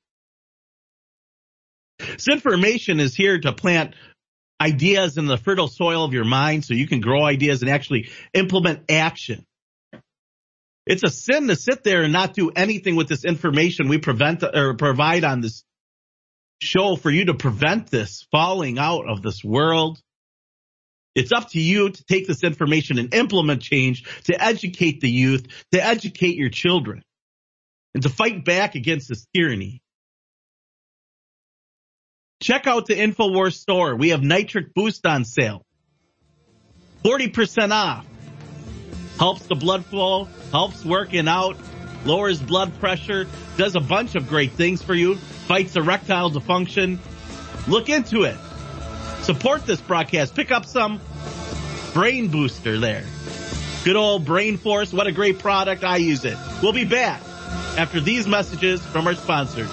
This 1.99 2.29
information 2.29 2.99
is 2.99 3.13
here 3.13 3.39
to 3.39 3.53
plant 3.53 3.93
ideas 4.59 5.17
in 5.17 5.27
the 5.27 5.37
fertile 5.37 5.67
soil 5.67 6.03
of 6.03 6.13
your 6.13 6.25
mind 6.25 6.65
so 6.65 6.73
you 6.73 6.87
can 6.87 6.99
grow 6.99 7.23
ideas 7.23 7.61
and 7.61 7.69
actually 7.69 8.09
implement 8.33 8.89
action. 8.89 9.45
It's 10.85 11.03
a 11.03 11.09
sin 11.09 11.47
to 11.47 11.55
sit 11.55 11.83
there 11.83 12.03
and 12.03 12.13
not 12.13 12.33
do 12.33 12.49
anything 12.55 12.95
with 12.95 13.09
this 13.09 13.25
information 13.25 13.89
we 13.89 13.97
prevent 13.97 14.43
or 14.43 14.75
provide 14.75 15.23
on 15.23 15.41
this 15.41 15.63
show 16.61 16.95
for 16.95 17.11
you 17.11 17.25
to 17.25 17.33
prevent 17.33 17.91
this 17.91 18.25
falling 18.31 18.79
out 18.79 19.07
of 19.07 19.21
this 19.21 19.43
world. 19.43 19.99
It's 21.13 21.31
up 21.31 21.49
to 21.51 21.59
you 21.59 21.89
to 21.89 22.03
take 22.05 22.27
this 22.27 22.43
information 22.43 22.99
and 22.99 23.13
implement 23.13 23.61
change 23.61 24.03
to 24.25 24.41
educate 24.41 25.01
the 25.01 25.09
youth, 25.09 25.47
to 25.71 25.83
educate 25.83 26.35
your 26.35 26.49
children, 26.49 27.03
and 27.93 28.03
to 28.03 28.09
fight 28.09 28.45
back 28.45 28.75
against 28.75 29.09
this 29.09 29.25
tyranny. 29.35 29.81
Check 32.39 32.67
out 32.67 32.85
the 32.85 32.95
InfoWars 32.95 33.53
store. 33.53 33.95
We 33.95 34.09
have 34.09 34.21
nitric 34.21 34.73
boost 34.73 35.05
on 35.05 35.25
sale. 35.25 35.65
40% 37.03 37.71
off. 37.71 38.05
Helps 39.17 39.47
the 39.47 39.55
blood 39.55 39.85
flow, 39.85 40.27
helps 40.51 40.85
working 40.85 41.27
out, 41.27 41.57
lowers 42.05 42.39
blood 42.39 42.79
pressure, 42.79 43.25
does 43.57 43.75
a 43.75 43.79
bunch 43.79 44.13
of 44.13 44.29
great 44.29 44.51
things 44.51 44.83
for 44.83 44.93
you, 44.93 45.15
fights 45.15 45.75
erectile 45.75 46.29
dysfunction. 46.29 46.99
Look 47.67 47.89
into 47.89 48.23
it. 48.23 48.37
Support 49.23 49.65
this 49.65 49.81
broadcast. 49.81 50.35
Pick 50.35 50.51
up 50.51 50.65
some 50.65 51.01
brain 51.93 52.27
booster 52.27 52.77
there. 52.79 53.03
Good 53.83 53.95
old 53.95 54.25
Brain 54.25 54.57
Force. 54.57 54.93
What 54.93 55.07
a 55.07 55.11
great 55.11 55.39
product. 55.39 55.83
I 55.83 55.97
use 55.97 56.23
it. 56.25 56.37
We'll 56.61 56.73
be 56.73 56.85
back 56.85 57.21
after 57.77 57.99
these 57.99 58.27
messages 58.27 58.85
from 58.85 59.07
our 59.07 59.15
sponsors. 59.15 59.69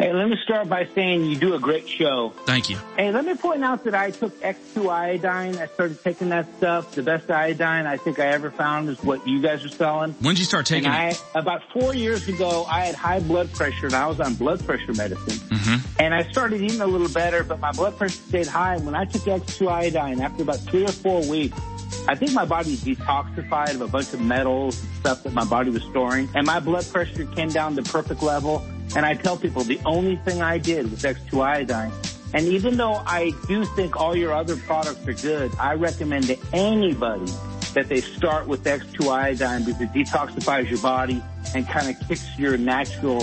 Hey, 0.00 0.12
let 0.12 0.28
me 0.28 0.36
start 0.44 0.68
by 0.68 0.86
saying 0.94 1.24
you 1.24 1.34
do 1.34 1.54
a 1.54 1.58
great 1.58 1.88
show. 1.88 2.32
Thank 2.46 2.70
you. 2.70 2.78
Hey, 2.96 3.10
let 3.10 3.24
me 3.24 3.34
point 3.34 3.64
out 3.64 3.82
that 3.82 3.96
I 3.96 4.12
took 4.12 4.32
X2 4.40 4.88
iodine. 4.88 5.56
I 5.56 5.66
started 5.66 6.00
taking 6.04 6.28
that 6.28 6.46
stuff. 6.58 6.94
The 6.94 7.02
best 7.02 7.28
iodine 7.28 7.84
I 7.84 7.96
think 7.96 8.20
I 8.20 8.26
ever 8.26 8.52
found 8.52 8.88
is 8.88 9.02
what 9.02 9.26
you 9.26 9.42
guys 9.42 9.64
are 9.64 9.68
selling. 9.68 10.12
When 10.20 10.36
did 10.36 10.38
you 10.38 10.44
start 10.44 10.66
taking 10.66 10.88
and 10.88 11.10
it? 11.10 11.24
I, 11.34 11.40
about 11.40 11.62
four 11.72 11.96
years 11.96 12.28
ago, 12.28 12.64
I 12.70 12.84
had 12.84 12.94
high 12.94 13.18
blood 13.18 13.52
pressure 13.52 13.86
and 13.86 13.94
I 13.96 14.06
was 14.06 14.20
on 14.20 14.36
blood 14.36 14.64
pressure 14.64 14.92
medicine. 14.92 15.34
Mm-hmm. 15.48 16.00
And 16.00 16.14
I 16.14 16.30
started 16.30 16.60
eating 16.60 16.80
a 16.80 16.86
little 16.86 17.08
better, 17.08 17.42
but 17.42 17.58
my 17.58 17.72
blood 17.72 17.98
pressure 17.98 18.22
stayed 18.28 18.46
high. 18.46 18.76
And 18.76 18.86
when 18.86 18.94
I 18.94 19.04
took 19.04 19.22
X2 19.22 19.66
iodine, 19.66 20.20
after 20.20 20.44
about 20.44 20.60
three 20.60 20.84
or 20.84 20.92
four 20.92 21.26
weeks, 21.26 21.58
I 22.06 22.14
think 22.14 22.32
my 22.34 22.44
body 22.44 22.76
detoxified 22.76 23.74
of 23.74 23.80
a 23.80 23.88
bunch 23.88 24.14
of 24.14 24.20
metals 24.20 24.80
and 24.80 24.94
stuff 25.00 25.24
that 25.24 25.32
my 25.32 25.44
body 25.44 25.70
was 25.70 25.82
storing. 25.82 26.28
And 26.36 26.46
my 26.46 26.60
blood 26.60 26.86
pressure 26.88 27.26
came 27.26 27.48
down 27.48 27.74
to 27.74 27.82
perfect 27.82 28.22
level. 28.22 28.64
And 28.96 29.04
I 29.04 29.14
tell 29.14 29.36
people 29.36 29.64
the 29.64 29.80
only 29.84 30.16
thing 30.16 30.42
I 30.42 30.58
did 30.58 30.90
was 30.90 31.02
X2 31.02 31.42
iodine. 31.42 31.92
And 32.34 32.46
even 32.46 32.76
though 32.76 33.02
I 33.06 33.32
do 33.46 33.64
think 33.64 33.96
all 33.96 34.14
your 34.14 34.32
other 34.32 34.56
products 34.56 35.06
are 35.06 35.14
good, 35.14 35.50
I 35.58 35.74
recommend 35.74 36.26
to 36.26 36.38
anybody 36.52 37.30
that 37.74 37.88
they 37.88 38.00
start 38.00 38.46
with 38.46 38.64
X2 38.64 39.10
iodine 39.10 39.64
because 39.64 39.80
it 39.80 39.92
detoxifies 39.92 40.68
your 40.68 40.80
body 40.80 41.22
and 41.54 41.66
kind 41.68 41.88
of 41.88 42.08
kicks 42.08 42.26
your 42.38 42.56
natural 42.56 43.20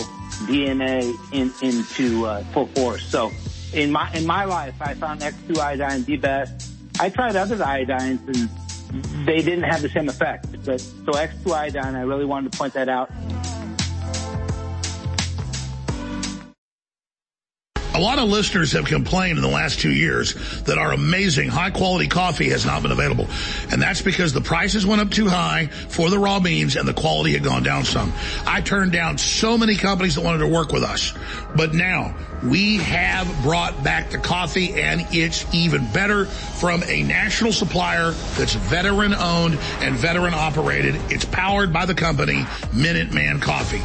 DNA 0.48 1.14
in, 1.34 1.54
into 1.62 2.26
uh, 2.26 2.44
full 2.46 2.68
force. 2.68 3.06
So 3.06 3.32
in 3.74 3.92
my 3.92 4.12
in 4.14 4.26
my 4.26 4.46
life, 4.46 4.76
I 4.82 4.94
found 4.94 5.22
X2 5.22 5.58
iodine 5.58 6.04
the 6.04 6.18
best. 6.18 6.72
I 7.00 7.10
tried 7.10 7.36
other 7.36 7.58
iodines 7.58 8.26
and 8.28 9.26
they 9.28 9.42
didn't 9.42 9.64
have 9.64 9.82
the 9.82 9.90
same 9.90 10.10
effect. 10.10 10.48
But 10.66 10.80
so 10.80 11.12
X2 11.12 11.52
iodine, 11.54 11.96
I 11.96 12.02
really 12.02 12.26
wanted 12.26 12.52
to 12.52 12.58
point 12.58 12.74
that 12.74 12.90
out. 12.90 13.12
A 17.96 18.00
lot 18.00 18.20
of 18.20 18.28
listeners 18.28 18.74
have 18.74 18.84
complained 18.84 19.38
in 19.38 19.42
the 19.42 19.50
last 19.50 19.80
two 19.80 19.90
years 19.90 20.34
that 20.64 20.78
our 20.78 20.92
amazing 20.92 21.48
high 21.48 21.70
quality 21.70 22.10
coffee 22.10 22.50
has 22.50 22.66
not 22.66 22.82
been 22.82 22.92
available. 22.92 23.26
And 23.72 23.82
that's 23.82 24.02
because 24.02 24.34
the 24.34 24.42
prices 24.42 24.86
went 24.86 25.00
up 25.00 25.12
too 25.12 25.30
high 25.30 25.68
for 25.68 26.10
the 26.10 26.20
raw 26.20 26.42
beans 26.42 26.76
and 26.76 26.86
the 26.86 26.94
quality 26.94 27.32
had 27.32 27.46
gone 27.46 27.64
down 27.64 27.86
some. 27.86 28.12
I 28.46 28.60
turned 28.60 28.92
down 28.92 29.18
so 29.18 29.58
many 29.58 29.78
companies 29.78 30.16
that 30.16 30.26
wanted 30.26 30.40
to 30.40 30.48
work 30.48 30.74
with 30.74 30.84
us. 30.84 31.14
But 31.56 31.74
now 31.74 32.14
we 32.44 32.78
have 32.78 33.28
brought 33.42 33.84
back 33.84 34.10
the 34.10 34.18
coffee 34.18 34.74
and 34.82 35.06
it's 35.12 35.46
even 35.54 35.86
better 35.92 36.26
from 36.26 36.84
a 36.84 37.04
national 37.04 37.52
supplier 37.52 38.12
that's 38.38 38.54
veteran 38.54 39.14
owned 39.14 39.58
and 39.80 39.96
veteran 39.96 40.34
operated. 40.34 40.96
It's 41.10 41.26
powered 41.26 41.74
by 41.74 41.86
the 41.86 41.96
company 41.96 42.46
Minuteman 42.74 43.42
Coffee. 43.42 43.84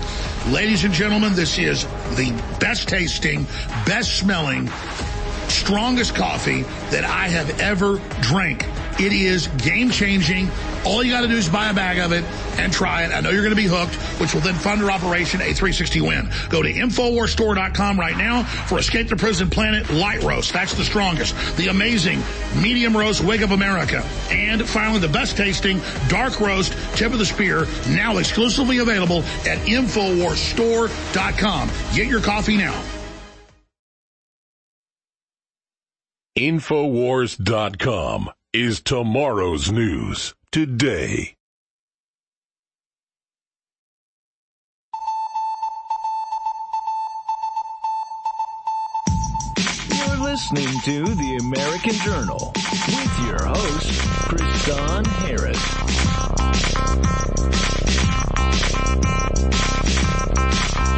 Ladies 0.50 0.84
and 0.84 0.94
gentlemen, 0.94 1.34
this 1.34 1.58
is 1.58 1.84
the 2.16 2.32
best 2.60 2.88
tasting, 2.88 3.44
best 3.86 4.18
smelling, 4.18 4.70
strongest 5.50 6.14
coffee 6.14 6.62
that 6.90 7.04
I 7.04 7.28
have 7.28 7.60
ever 7.60 8.00
drank 8.20 8.66
It 8.98 9.12
is 9.14 9.46
game 9.48 9.90
changing. 9.90 10.50
All 10.84 11.02
you 11.02 11.10
got 11.10 11.22
to 11.22 11.28
do 11.28 11.36
is 11.36 11.48
buy 11.48 11.70
a 11.70 11.74
bag 11.74 11.98
of 11.98 12.12
it 12.12 12.22
and 12.58 12.70
try 12.70 13.04
it. 13.04 13.12
I 13.12 13.20
know 13.20 13.30
you're 13.30 13.42
going 13.42 13.54
to 13.54 13.56
be 13.56 13.66
hooked, 13.66 13.94
which 14.20 14.34
will 14.34 14.42
then 14.42 14.54
fund 14.54 14.82
your 14.82 14.90
operation 14.90 15.40
A360 15.40 16.02
Win. 16.02 16.28
Go 16.50 16.62
to 16.62 16.70
InfoWarsStore.com 16.70 17.98
right 17.98 18.16
now 18.16 18.44
for 18.44 18.78
Escape 18.78 19.08
the 19.08 19.16
Prison 19.16 19.48
Planet 19.48 19.88
Light 19.90 20.22
Roast. 20.22 20.52
That's 20.52 20.74
the 20.74 20.84
strongest. 20.84 21.34
The 21.56 21.68
amazing 21.68 22.22
Medium 22.60 22.94
Roast 22.94 23.24
Wig 23.24 23.42
of 23.42 23.52
America. 23.52 24.04
And 24.30 24.68
finally, 24.68 24.98
the 24.98 25.08
best 25.08 25.34
tasting 25.36 25.80
Dark 26.08 26.38
Roast 26.38 26.74
Tip 26.94 27.12
of 27.12 27.18
the 27.18 27.26
Spear, 27.26 27.66
now 27.88 28.18
exclusively 28.18 28.78
available 28.78 29.20
at 29.46 29.56
InfoWarsStore.com. 29.66 31.70
Get 31.94 32.08
your 32.08 32.20
coffee 32.20 32.58
now. 32.58 32.99
Infowars.com 36.38 38.30
is 38.52 38.80
tomorrow's 38.82 39.72
news 39.72 40.32
today. 40.52 41.34
You're 49.88 50.18
listening 50.18 50.68
to 50.84 51.04
The 51.04 51.38
American 51.40 51.94
Journal 51.94 52.52
with 52.54 53.26
your 53.26 53.44
host, 53.44 53.90
Kristan 54.28 55.04
Harris. 55.08 55.80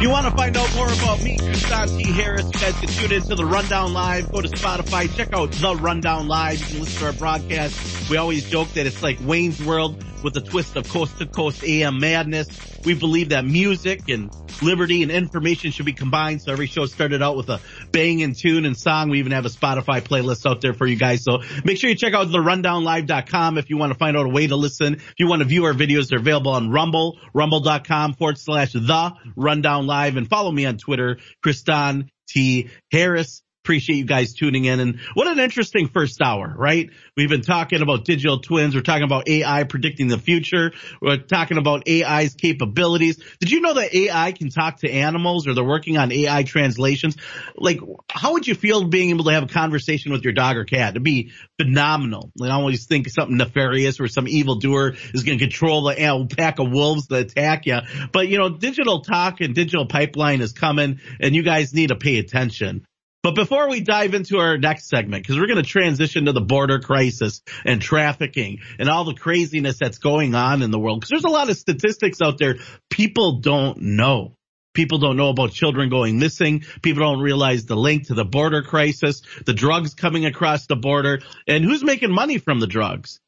You 0.03 0.09
want 0.09 0.25
to 0.25 0.35
find 0.35 0.57
out 0.57 0.75
more 0.75 0.91
about 0.91 1.23
me, 1.23 1.37
T. 1.37 2.11
Harris, 2.11 2.45
you 2.45 2.51
guys 2.51 2.77
can 2.77 2.89
tune 2.89 3.13
into 3.13 3.35
the 3.35 3.45
Rundown 3.45 3.93
Live. 3.93 4.29
Go 4.33 4.41
to 4.41 4.49
Spotify, 4.49 5.13
check 5.15 5.31
out 5.31 5.51
the 5.51 5.75
Rundown 5.77 6.27
Live. 6.27 6.59
You 6.59 6.65
can 6.65 6.79
listen 6.81 6.99
to 6.99 7.05
our 7.05 7.13
broadcast. 7.13 8.09
We 8.09 8.17
always 8.17 8.49
joke 8.49 8.67
that 8.73 8.85
it's 8.85 9.01
like 9.01 9.17
Wayne's 9.21 9.63
World 9.63 10.03
with 10.21 10.35
a 10.35 10.41
twist 10.41 10.75
of 10.75 10.89
coast 10.89 11.17
to 11.19 11.25
coast 11.25 11.63
AM 11.63 11.99
madness. 11.99 12.47
We 12.85 12.95
believe 12.95 13.29
that 13.29 13.45
music 13.45 14.09
and 14.09 14.29
liberty 14.61 15.03
and 15.03 15.11
information 15.11 15.71
should 15.71 15.85
be 15.85 15.93
combined. 15.93 16.41
So 16.41 16.51
every 16.51 16.67
show 16.67 16.85
started 16.85 17.21
out 17.21 17.37
with 17.37 17.49
a 17.49 17.61
bang 17.91 18.21
and 18.23 18.35
tune 18.35 18.65
and 18.65 18.77
song. 18.77 19.09
We 19.09 19.19
even 19.19 19.31
have 19.31 19.45
a 19.45 19.49
Spotify 19.49 20.01
playlist 20.01 20.49
out 20.49 20.61
there 20.61 20.73
for 20.73 20.85
you 20.85 20.97
guys. 20.97 21.23
So 21.23 21.41
make 21.63 21.77
sure 21.77 21.89
you 21.89 21.95
check 21.95 22.13
out 22.13 22.29
the 22.31 22.39
rundownlive.com 22.39 23.57
if 23.57 23.69
you 23.69 23.77
want 23.77 23.93
to 23.93 23.97
find 23.97 24.17
out 24.17 24.25
a 24.25 24.29
way 24.29 24.47
to 24.47 24.55
listen. 24.55 24.95
If 24.95 25.15
you 25.17 25.27
want 25.27 25.41
to 25.41 25.47
view 25.47 25.63
our 25.65 25.73
videos, 25.73 26.09
they're 26.09 26.19
available 26.19 26.51
on 26.51 26.69
Rumble, 26.69 27.19
rumble.com 27.33 28.13
forward 28.13 28.37
slash 28.37 28.73
the 28.73 29.13
rundown 29.35 29.87
live 29.87 29.92
and 29.93 30.27
follow 30.27 30.51
me 30.51 30.65
on 30.65 30.77
Twitter, 30.77 31.17
Kristan 31.45 32.09
T. 32.27 32.69
Harris. 32.91 33.43
Appreciate 33.63 33.95
you 33.95 34.03
guys 34.03 34.33
tuning 34.33 34.65
in. 34.65 34.81
And 34.81 34.99
what 35.13 35.25
an 35.25 35.39
interesting 35.39 35.87
first 35.87 36.21
hour, 36.21 36.53
right? 36.53 36.89
We've 37.15 37.29
been 37.29 37.43
talking 37.43 37.81
about 37.81 38.03
digital 38.03 38.39
twins. 38.39 38.75
We're 38.75 38.81
talking 38.81 39.05
about 39.05 39.29
AI 39.29 39.63
predicting 39.63 40.09
the 40.09 40.17
future. 40.17 40.73
We're 41.01 41.19
talking 41.19 41.57
about 41.57 41.87
AI's 41.87 42.35
capabilities. 42.35 43.23
Did 43.39 43.51
you 43.51 43.61
know 43.61 43.75
that 43.75 43.95
AI 43.95 44.33
can 44.33 44.49
talk 44.49 44.79
to 44.79 44.91
animals 44.91 45.47
or 45.47 45.53
they're 45.53 45.63
working 45.63 45.97
on 45.97 46.11
AI 46.11 46.43
translations? 46.43 47.15
Like, 47.55 47.79
how 48.11 48.33
would 48.33 48.45
you 48.47 48.53
feel 48.53 48.83
being 48.83 49.11
able 49.11 49.23
to 49.23 49.31
have 49.31 49.43
a 49.43 49.47
conversation 49.47 50.11
with 50.11 50.25
your 50.25 50.33
dog 50.33 50.57
or 50.57 50.65
cat? 50.65 50.89
It'd 50.89 51.03
be 51.03 51.31
phenomenal. 51.57 52.33
I 52.41 52.49
always 52.49 52.85
think 52.85 53.07
something 53.07 53.37
nefarious 53.37 54.01
or 54.01 54.09
some 54.09 54.27
evil 54.27 54.55
doer 54.55 54.95
is 55.13 55.23
going 55.23 55.39
to 55.39 55.45
control 55.45 55.83
the 55.83 56.27
pack 56.35 56.59
of 56.59 56.69
wolves 56.69 57.07
that 57.07 57.31
attack 57.31 57.65
you. 57.65 57.79
But 58.11 58.27
you 58.27 58.39
know, 58.39 58.49
digital 58.49 59.03
talk 59.03 59.39
and 59.39 59.55
digital 59.55 59.85
pipeline 59.85 60.41
is 60.41 60.51
coming 60.51 60.99
and 61.21 61.33
you 61.33 61.43
guys 61.43 61.73
need 61.73 61.87
to 61.87 61.95
pay 61.95 62.19
attention. 62.19 62.85
But 63.23 63.35
before 63.35 63.69
we 63.69 63.79
dive 63.79 64.13
into 64.13 64.37
our 64.39 64.57
next 64.57 64.89
segment, 64.89 65.23
because 65.23 65.39
we're 65.39 65.47
going 65.47 65.63
to 65.63 65.69
transition 65.69 66.25
to 66.25 66.33
the 66.33 66.41
border 66.41 66.79
crisis 66.79 67.41
and 67.65 67.81
trafficking 67.81 68.59
and 68.77 68.89
all 68.89 69.05
the 69.05 69.13
craziness 69.13 69.77
that's 69.79 69.97
going 69.97 70.35
on 70.35 70.61
in 70.61 70.71
the 70.71 70.79
world, 70.79 70.99
because 70.99 71.09
there's 71.09 71.23
a 71.23 71.29
lot 71.29 71.49
of 71.49 71.55
statistics 71.55 72.21
out 72.21 72.37
there 72.37 72.57
people 72.89 73.39
don't 73.39 73.81
know. 73.81 74.35
People 74.73 74.97
don't 74.97 75.15
know 75.15 75.29
about 75.29 75.51
children 75.51 75.89
going 75.89 76.19
missing. 76.19 76.65
People 76.81 77.03
don't 77.03 77.21
realize 77.21 77.65
the 77.65 77.75
link 77.77 78.07
to 78.07 78.13
the 78.13 78.25
border 78.25 78.61
crisis, 78.61 79.21
the 79.45 79.53
drugs 79.53 79.93
coming 79.93 80.25
across 80.25 80.65
the 80.65 80.75
border, 80.75 81.19
and 81.47 81.63
who's 81.63 81.83
making 81.83 82.11
money 82.11 82.39
from 82.39 82.59
the 82.59 82.67
drugs. 82.67 83.19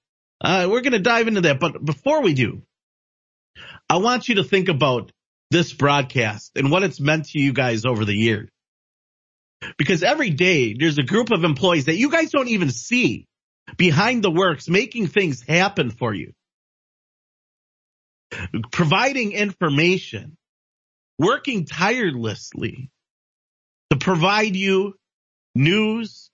Uh, 0.42 0.68
we're 0.70 0.82
going 0.82 0.94
to 0.94 1.00
dive 1.00 1.28
into 1.28 1.42
that. 1.42 1.60
But 1.60 1.86
before 1.86 2.22
we 2.22 2.34
do, 2.34 2.64
I 3.90 3.98
want 3.98 4.28
you 4.28 4.36
to 4.36 4.44
think 4.44 4.68
about 4.68 5.12
this 5.52 5.72
broadcast 5.72 6.52
and 6.56 6.70
what 6.70 6.84
it's 6.84 7.00
meant 7.00 7.26
to 7.28 7.40
you 7.40 7.54
guys 7.54 7.86
over 7.86 8.04
the 8.04 8.16
years. 8.16 8.50
Because 9.78 10.04
every 10.04 10.30
day 10.30 10.74
there's 10.74 10.98
a 10.98 11.04
group 11.04 11.32
of 11.32 11.44
employees 11.44 11.86
that 11.86 11.98
you 11.98 12.10
guys 12.10 12.32
don't 12.32 12.50
even 12.50 12.72
see 12.72 13.28
behind 13.78 14.24
the 14.24 14.32
works 14.32 14.70
making 14.70 15.08
things 15.08 15.42
happen 15.42 15.90
for 15.90 16.14
you. 16.14 16.34
Providing 18.72 19.32
information, 19.32 20.36
working 21.18 21.66
tirelessly 21.66 22.90
to 23.92 23.98
provide 23.98 24.56
you 24.56 24.96
news, 25.54 26.30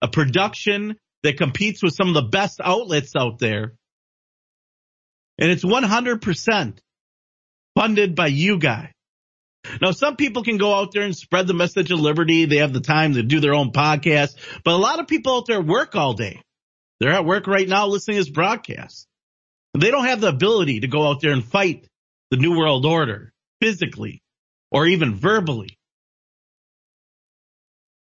a 0.00 0.08
production 0.08 0.96
that 1.22 1.36
competes 1.36 1.82
with 1.82 1.94
some 1.94 2.08
of 2.08 2.14
the 2.14 2.22
best 2.22 2.60
outlets 2.62 3.12
out 3.16 3.38
there. 3.38 3.74
And 5.38 5.50
it's 5.50 5.64
100% 5.64 6.78
funded 7.76 8.14
by 8.14 8.28
you 8.28 8.58
guys. 8.58 8.93
Now, 9.80 9.92
some 9.92 10.16
people 10.16 10.42
can 10.42 10.58
go 10.58 10.74
out 10.74 10.92
there 10.92 11.02
and 11.02 11.16
spread 11.16 11.46
the 11.46 11.54
message 11.54 11.90
of 11.90 12.00
liberty. 12.00 12.44
They 12.44 12.58
have 12.58 12.72
the 12.72 12.80
time 12.80 13.14
to 13.14 13.22
do 13.22 13.40
their 13.40 13.54
own 13.54 13.72
podcast, 13.72 14.36
but 14.64 14.74
a 14.74 14.76
lot 14.76 15.00
of 15.00 15.08
people 15.08 15.36
out 15.36 15.46
there 15.46 15.60
work 15.60 15.96
all 15.96 16.14
day. 16.14 16.40
They're 17.00 17.12
at 17.12 17.24
work 17.24 17.46
right 17.46 17.68
now 17.68 17.86
listening 17.86 18.16
to 18.16 18.24
this 18.24 18.30
broadcast. 18.30 19.06
They 19.76 19.90
don't 19.90 20.06
have 20.06 20.20
the 20.20 20.28
ability 20.28 20.80
to 20.80 20.86
go 20.86 21.08
out 21.08 21.20
there 21.20 21.32
and 21.32 21.44
fight 21.44 21.88
the 22.30 22.36
New 22.36 22.56
World 22.56 22.86
Order 22.86 23.32
physically 23.60 24.22
or 24.70 24.86
even 24.86 25.14
verbally. 25.14 25.78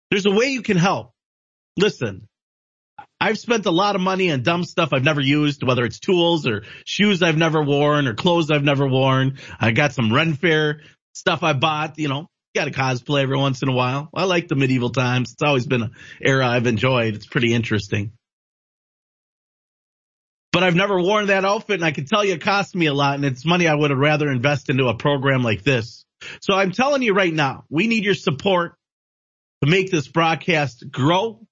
There's 0.10 0.26
a 0.26 0.32
way 0.32 0.48
you 0.48 0.62
can 0.62 0.78
help. 0.78 1.12
Listen, 1.78 2.28
I've 3.20 3.38
spent 3.38 3.66
a 3.66 3.72
lot 3.72 3.96
of 3.96 4.02
money 4.02 4.32
on 4.32 4.44
dumb 4.44 4.64
stuff 4.64 4.90
I've 4.94 5.04
never 5.04 5.22
used, 5.22 5.64
whether 5.64 5.84
it's 5.84 6.00
tools 6.00 6.48
or 6.48 6.64
shoes 6.86 7.22
I've 7.24 7.38
never 7.38 7.62
worn 7.62 8.08
or 8.08 8.14
clothes 8.14 8.52
I've 8.52 8.64
never 8.64 8.88
worn. 8.88 9.38
I 9.60 9.72
got 9.72 9.92
some 9.92 10.14
Ren 10.14 10.34
Fair 10.36 10.82
stuff 11.18 11.44
I 11.44 11.54
bought, 11.54 11.98
you 11.98 12.08
know, 12.08 12.28
got 12.56 12.66
to 12.66 12.72
cosplay 12.72 13.24
every 13.24 13.38
once 13.38 13.62
in 13.62 13.70
a 13.70 13.74
while. 13.74 14.10
I 14.14 14.26
like 14.26 14.48
the 14.48 14.56
medieval 14.56 14.90
times. 14.90 15.34
It's 15.34 15.44
always 15.44 15.66
been 15.66 15.84
an 15.84 15.92
era 16.22 16.48
I've 16.48 16.68
enjoyed. 16.68 17.16
It's 17.16 17.28
pretty 17.28 17.54
interesting. 17.54 18.14
But 20.52 20.64
I've 20.64 20.76
never 20.76 21.00
worn 21.00 21.28
that 21.28 21.46
outfit 21.46 21.76
and 21.76 21.86
I 21.86 21.92
can 21.92 22.06
tell 22.06 22.26
you 22.26 22.34
it 22.34 22.42
cost 22.42 22.76
me 22.76 22.88
a 22.88 22.94
lot 22.94 23.16
and 23.16 23.26
it's 23.26 23.46
money 23.46 23.68
I 23.68 23.76
would 23.76 23.92
have 23.92 24.00
rather 24.00 24.30
invest 24.30 24.70
into 24.70 24.88
a 24.88 24.96
program 24.96 25.44
like 25.44 25.64
this. 25.64 26.06
So 26.42 26.54
I'm 26.54 26.72
telling 26.72 27.04
you 27.04 27.14
right 27.14 27.34
now, 27.34 27.66
we 27.70 27.88
need 27.88 28.04
your 28.04 28.16
support 28.16 28.74
to 29.64 29.70
make 29.70 29.92
this 29.92 30.08
broadcast 30.08 30.84
grow, 30.90 31.46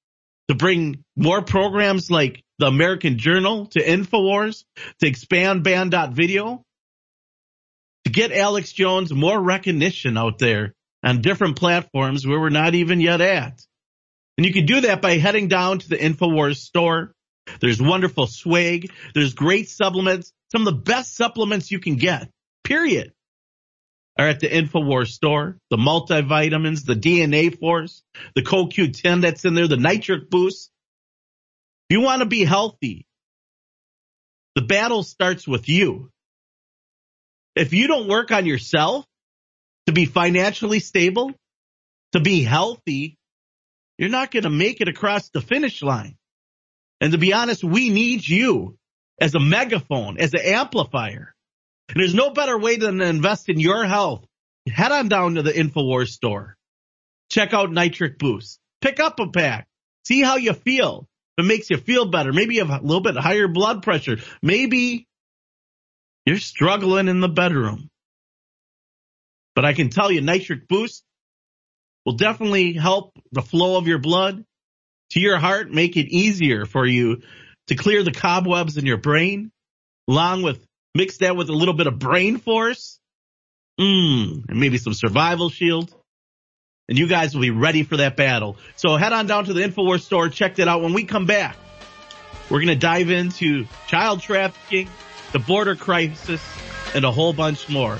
to 0.47 0.55
bring 0.55 1.03
more 1.15 1.41
programs 1.41 2.09
like 2.09 2.43
the 2.57 2.67
American 2.67 3.17
Journal 3.17 3.67
to 3.67 3.83
InfoWars, 3.83 4.63
to 5.01 5.07
expand 5.07 5.63
banned.video, 5.63 6.63
to 8.05 8.11
get 8.11 8.31
Alex 8.31 8.71
Jones 8.71 9.13
more 9.13 9.39
recognition 9.39 10.17
out 10.17 10.39
there 10.39 10.73
on 11.03 11.21
different 11.21 11.57
platforms 11.57 12.25
where 12.25 12.39
we're 12.39 12.49
not 12.49 12.75
even 12.75 12.99
yet 12.99 13.21
at. 13.21 13.61
And 14.37 14.45
you 14.45 14.53
can 14.53 14.65
do 14.65 14.81
that 14.81 15.01
by 15.01 15.17
heading 15.17 15.47
down 15.47 15.79
to 15.79 15.89
the 15.89 15.97
InfoWars 15.97 16.57
store. 16.57 17.13
There's 17.61 17.81
wonderful 17.81 18.27
swag. 18.27 18.91
There's 19.13 19.33
great 19.33 19.69
supplements. 19.69 20.33
Some 20.51 20.67
of 20.67 20.73
the 20.73 20.81
best 20.81 21.15
supplements 21.15 21.71
you 21.71 21.79
can 21.79 21.95
get, 21.95 22.29
period, 22.63 23.13
are 24.17 24.27
at 24.27 24.39
the 24.39 24.49
InfoWars 24.49 25.09
store. 25.09 25.57
The 25.69 25.77
multivitamins, 25.77 26.85
the 26.85 26.95
DNA 26.95 27.57
Force, 27.57 28.03
the 28.35 28.41
CoQ10 28.41 29.21
that's 29.21 29.45
in 29.45 29.53
there, 29.53 29.67
the 29.67 29.77
nitric 29.77 30.29
boost. 30.29 30.71
If 31.89 31.97
you 31.97 32.01
want 32.01 32.21
to 32.21 32.25
be 32.25 32.43
healthy, 32.43 33.05
the 34.55 34.61
battle 34.61 35.03
starts 35.03 35.47
with 35.47 35.69
you. 35.69 36.11
If 37.55 37.73
you 37.73 37.87
don't 37.87 38.07
work 38.07 38.31
on 38.31 38.45
yourself 38.45 39.05
to 39.87 39.93
be 39.93 40.05
financially 40.05 40.79
stable, 40.79 41.31
to 42.11 42.19
be 42.19 42.43
healthy, 42.43 43.17
you're 43.97 44.09
not 44.09 44.31
going 44.31 44.43
to 44.43 44.49
make 44.49 44.81
it 44.81 44.89
across 44.89 45.29
the 45.29 45.41
finish 45.41 45.81
line. 45.81 46.17
And 46.99 47.11
to 47.13 47.17
be 47.17 47.33
honest, 47.33 47.63
we 47.63 47.89
need 47.89 48.27
you 48.27 48.77
as 49.19 49.35
a 49.35 49.39
megaphone, 49.39 50.17
as 50.19 50.33
an 50.33 50.41
amplifier. 50.41 51.33
And 51.89 51.99
there's 51.99 52.15
no 52.15 52.31
better 52.31 52.57
way 52.57 52.77
than 52.77 52.97
to 52.97 53.05
invest 53.05 53.47
in 53.49 53.59
your 53.59 53.85
health. 53.85 54.25
Head 54.67 54.91
on 54.91 55.07
down 55.07 55.35
to 55.35 55.43
the 55.43 55.51
InfoWars 55.51 56.09
store. 56.09 56.57
Check 57.29 57.53
out 57.53 57.71
Nitric 57.71 58.17
Boost. 58.17 58.59
Pick 58.81 58.99
up 58.99 59.19
a 59.19 59.27
pack. 59.27 59.67
See 60.05 60.21
how 60.21 60.37
you 60.37 60.53
feel. 60.53 61.07
If 61.37 61.45
it 61.45 61.47
makes 61.47 61.69
you 61.69 61.77
feel 61.77 62.05
better. 62.05 62.33
Maybe 62.33 62.55
you 62.55 62.65
have 62.65 62.81
a 62.81 62.85
little 62.85 63.01
bit 63.01 63.17
higher 63.17 63.47
blood 63.47 63.83
pressure. 63.83 64.17
Maybe 64.41 65.07
you're 66.25 66.37
struggling 66.37 67.07
in 67.07 67.19
the 67.19 67.29
bedroom. 67.29 67.89
But 69.55 69.65
I 69.65 69.73
can 69.73 69.89
tell 69.89 70.11
you 70.11 70.21
nitric 70.21 70.67
boost 70.67 71.03
will 72.05 72.13
definitely 72.13 72.73
help 72.73 73.17
the 73.31 73.41
flow 73.41 73.77
of 73.77 73.87
your 73.87 73.99
blood 73.99 74.43
to 75.11 75.19
your 75.19 75.37
heart, 75.37 75.71
make 75.71 75.97
it 75.97 76.07
easier 76.13 76.65
for 76.65 76.85
you 76.85 77.21
to 77.67 77.75
clear 77.75 78.03
the 78.03 78.11
cobwebs 78.11 78.77
in 78.77 78.85
your 78.85 78.97
brain, 78.97 79.51
along 80.07 80.43
with 80.43 80.63
mix 80.93 81.17
that 81.17 81.35
with 81.35 81.49
a 81.49 81.53
little 81.53 81.73
bit 81.73 81.87
of 81.87 81.99
brain 81.99 82.37
force, 82.37 82.99
mmm, 83.79 84.43
and 84.47 84.59
maybe 84.59 84.77
some 84.77 84.93
survival 84.93 85.49
shield. 85.49 85.93
And 86.87 86.99
you 86.99 87.07
guys 87.07 87.33
will 87.33 87.41
be 87.41 87.49
ready 87.49 87.81
for 87.81 87.97
that 87.97 88.15
battle. 88.15 88.57
So 88.75 88.95
head 88.95 89.11
on 89.11 89.25
down 89.25 89.45
to 89.45 89.53
the 89.53 89.61
InfoWars 89.61 90.01
store, 90.01 90.29
check 90.29 90.55
that 90.55 90.67
out. 90.67 90.83
When 90.83 90.93
we 90.93 91.03
come 91.03 91.25
back, 91.25 91.57
we're 92.49 92.59
going 92.59 92.67
to 92.67 92.75
dive 92.75 93.09
into 93.09 93.65
child 93.87 94.21
trafficking, 94.21 94.87
the 95.35 95.39
border 95.39 95.75
crisis, 95.75 96.41
and 96.93 97.03
a 97.03 97.11
whole 97.11 97.33
bunch 97.33 97.67
more. 97.67 97.99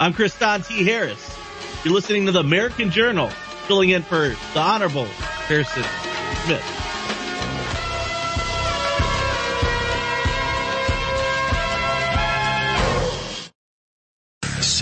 I'm 0.00 0.12
Kristan 0.12 0.66
T. 0.66 0.82
Harris. 0.82 1.38
You're 1.84 1.94
listening 1.94 2.26
to 2.26 2.32
the 2.32 2.40
American 2.40 2.90
Journal, 2.90 3.28
filling 3.68 3.90
in 3.90 4.02
for 4.02 4.34
the 4.54 4.60
Honorable 4.60 5.04
Harrison 5.04 5.84
Smith. 6.44 6.83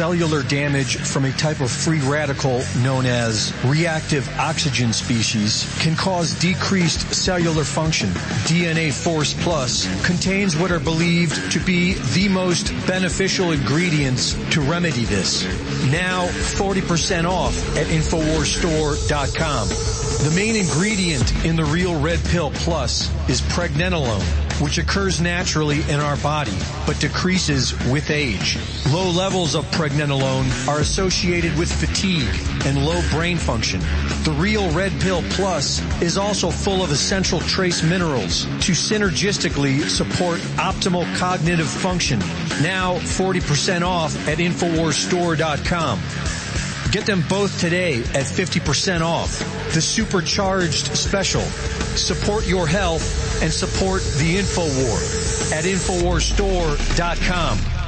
Cellular 0.03 0.43
damage 0.43 0.97
from 0.97 1.25
a 1.27 1.31
type 1.35 1.61
of 1.61 1.71
free 1.71 2.01
radical 2.01 2.61
known 2.83 3.07
as 3.07 3.55
reactive 3.65 4.29
oxygen 4.37 4.93
species 4.93 5.73
can 5.79 5.95
cause 5.95 6.35
decreased 6.41 7.15
cellular 7.15 7.63
function. 7.63 8.09
DNA 8.51 8.93
Force 8.93 9.33
Plus 9.45 9.87
contains 10.05 10.57
what 10.57 10.73
are 10.73 10.81
believed 10.81 11.53
to 11.53 11.61
be 11.61 11.95
the 12.15 12.29
most 12.29 12.73
beneficial 12.85 13.53
ingredients 13.53 14.35
to 14.51 14.61
remedy 14.61 15.05
this. 15.05 15.45
Now 15.93 16.27
40% 16.27 17.25
off 17.25 17.55
at 17.77 17.87
InfoWarsStore.com. 17.87 19.69
The 19.69 20.33
main 20.35 20.57
ingredient 20.57 21.45
in 21.45 21.55
the 21.55 21.65
Real 21.65 21.97
Red 22.01 22.19
Pill 22.25 22.51
Plus 22.51 23.09
is 23.29 23.41
pregnenolone 23.41 24.52
which 24.63 24.79
occurs 24.79 25.21
naturally 25.21 25.81
in 25.91 25.99
our 25.99 26.17
body, 26.19 26.57
but 26.87 26.99
decreases 27.01 27.73
with 27.89 28.11
age. 28.11 28.59
Low 28.93 29.11
levels 29.11 29.55
of 29.55 29.65
pregnenolone 29.73 30.69
are 30.69 30.79
associated 30.79 31.57
with 31.59 31.71
fatigue 31.73 32.29
and 32.65 32.87
low 32.87 33.03
brain 33.11 33.37
function. 33.37 33.81
The 34.23 34.35
Real 34.39 34.71
Red 34.71 34.93
Pill 35.01 35.23
Plus 35.31 35.83
is 36.01 36.17
also 36.17 36.51
full 36.51 36.83
of 36.83 36.93
essential 36.93 37.41
trace 37.41 37.83
minerals 37.83 38.45
to 38.45 38.73
synergistically 38.73 39.83
support 39.83 40.39
optimal 40.57 41.13
cognitive 41.17 41.69
function. 41.69 42.21
Now 42.63 42.95
40% 42.95 43.83
off 43.83 44.17
at 44.29 44.39
InfoWarsStore.com. 44.39 46.42
Get 46.93 47.07
them 47.07 47.25
both 47.27 47.59
today 47.59 48.01
at 48.01 48.27
50% 48.27 49.01
off. 49.01 49.39
The 49.73 49.81
supercharged 49.81 50.95
special. 50.95 51.41
Support 51.41 52.47
your 52.47 52.67
health 52.67 53.43
and 53.43 53.51
support 53.51 54.03
the 54.19 54.37
InfoWar 54.37 55.53
at 55.55 55.65
InfoWarsStore.com. 55.65 57.82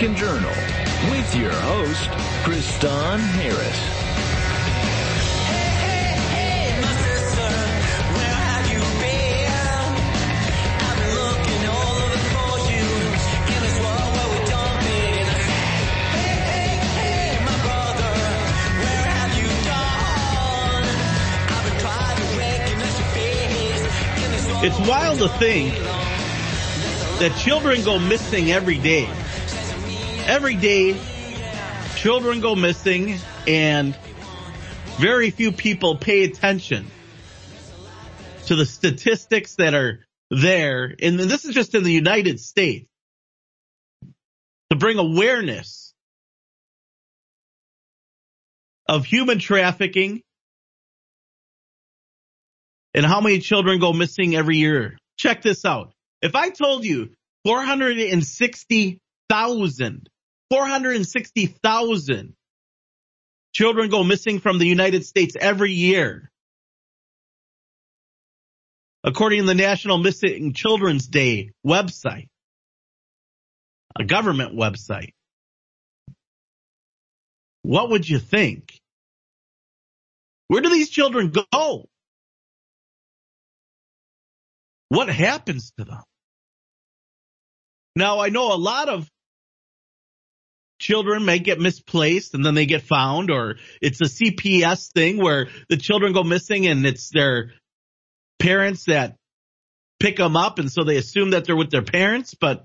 American 0.00 0.16
Journal 0.16 0.54
with 1.10 1.34
your 1.34 1.50
host, 1.50 2.08
Kristan 2.44 3.18
Harris. 3.18 3.98
It's 24.60 24.88
wild 24.88 25.18
to 25.18 25.28
think 25.28 25.74
that 27.18 27.36
children 27.42 27.82
go 27.82 27.98
missing 27.98 28.52
every 28.52 28.78
day. 28.78 29.08
Every 30.28 30.56
day, 30.56 31.00
children 31.96 32.42
go 32.42 32.54
missing 32.54 33.16
and 33.46 33.96
very 34.98 35.30
few 35.30 35.52
people 35.52 35.96
pay 35.96 36.24
attention 36.24 36.86
to 38.44 38.54
the 38.54 38.66
statistics 38.66 39.54
that 39.54 39.72
are 39.72 40.04
there. 40.30 40.94
And 41.00 41.18
this 41.18 41.46
is 41.46 41.54
just 41.54 41.74
in 41.74 41.82
the 41.82 41.90
United 41.90 42.40
States 42.40 42.86
to 44.68 44.76
bring 44.76 44.98
awareness 44.98 45.94
of 48.86 49.06
human 49.06 49.38
trafficking 49.38 50.20
and 52.92 53.06
how 53.06 53.22
many 53.22 53.38
children 53.38 53.80
go 53.80 53.94
missing 53.94 54.36
every 54.36 54.58
year. 54.58 54.98
Check 55.16 55.40
this 55.40 55.64
out. 55.64 55.94
If 56.20 56.34
I 56.34 56.50
told 56.50 56.84
you 56.84 57.14
460,000, 57.46 60.10
460,000 60.50 62.34
children 63.52 63.90
go 63.90 64.04
missing 64.04 64.40
from 64.40 64.58
the 64.58 64.66
United 64.66 65.04
States 65.04 65.36
every 65.38 65.72
year, 65.72 66.30
according 69.04 69.40
to 69.40 69.46
the 69.46 69.54
National 69.54 69.98
Missing 69.98 70.54
Children's 70.54 71.06
Day 71.06 71.50
website, 71.66 72.28
a 73.98 74.04
government 74.04 74.54
website, 74.54 75.12
what 77.62 77.90
would 77.90 78.08
you 78.08 78.18
think? 78.18 78.78
Where 80.46 80.62
do 80.62 80.70
these 80.70 80.88
children 80.88 81.32
go? 81.52 81.88
What 84.88 85.08
happens 85.10 85.72
to 85.76 85.84
them? 85.84 86.02
Now 87.94 88.20
I 88.20 88.30
know 88.30 88.54
a 88.54 88.56
lot 88.56 88.88
of 88.88 89.10
children 90.78 91.24
may 91.24 91.38
get 91.38 91.60
misplaced 91.60 92.34
and 92.34 92.44
then 92.44 92.54
they 92.54 92.66
get 92.66 92.82
found 92.82 93.30
or 93.30 93.56
it's 93.80 94.00
a 94.00 94.04
CPS 94.04 94.92
thing 94.92 95.18
where 95.18 95.48
the 95.68 95.76
children 95.76 96.12
go 96.12 96.22
missing 96.22 96.66
and 96.66 96.86
it's 96.86 97.10
their 97.10 97.52
parents 98.38 98.84
that 98.86 99.16
pick 100.00 100.16
them 100.16 100.36
up 100.36 100.58
and 100.58 100.70
so 100.70 100.84
they 100.84 100.96
assume 100.96 101.30
that 101.30 101.44
they're 101.44 101.56
with 101.56 101.70
their 101.70 101.82
parents, 101.82 102.34
but 102.34 102.64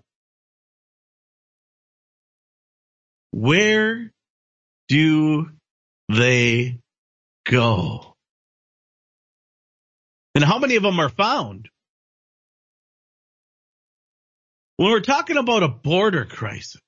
where 3.32 4.12
do 4.88 5.50
they 6.10 6.80
go? 7.46 8.14
And 10.36 10.44
how 10.44 10.60
many 10.60 10.76
of 10.76 10.84
them 10.84 11.00
are 11.00 11.10
found? 11.10 11.70
When 14.78 14.92
we're 14.92 15.02
talking 15.02 15.38
about 15.38 15.64
a 15.64 15.68
border 15.68 16.26
crisis 16.26 16.83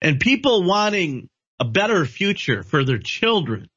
and 0.00 0.20
people 0.20 0.64
wanting 0.64 1.28
a 1.60 1.64
better 1.64 2.04
future 2.06 2.62
for 2.62 2.84
their 2.84 2.98
children, 2.98 3.68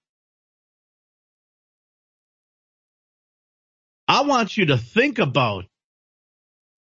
I 4.07 4.21
want 4.21 4.57
you 4.57 4.67
to 4.67 4.77
think 4.77 5.19
about 5.19 5.65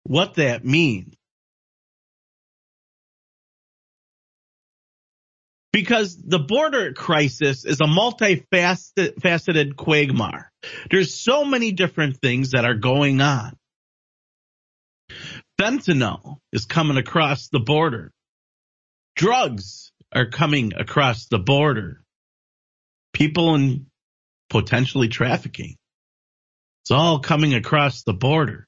what 0.03 0.35
that 0.35 0.65
means. 0.65 1.15
Because 5.72 6.15
the 6.18 6.39
border 6.39 6.93
crisis 6.93 7.65
is 7.65 7.81
a 7.81 7.85
multifaceted 7.85 9.76
quagmire. 9.76 10.52
There's 10.89 11.14
so 11.14 11.43
many 11.43 11.72
different 11.73 12.22
things 12.22 12.52
that 12.52 12.64
are 12.64 12.76
going 12.76 13.19
on. 13.19 13.57
Fentanyl 15.60 16.38
is 16.53 16.65
coming 16.65 16.97
across 16.97 17.49
the 17.49 17.60
border. 17.60 18.11
Drugs 19.16 19.92
are 20.14 20.30
coming 20.30 20.74
across 20.76 21.28
the 21.28 21.40
border. 21.40 22.02
People 23.14 23.56
in 23.56 23.86
potentially 24.50 25.08
trafficking. 25.08 25.78
It's 26.84 26.92
all 26.92 27.20
coming 27.20 27.54
across 27.54 28.04
the 28.04 28.14
border. 28.14 28.68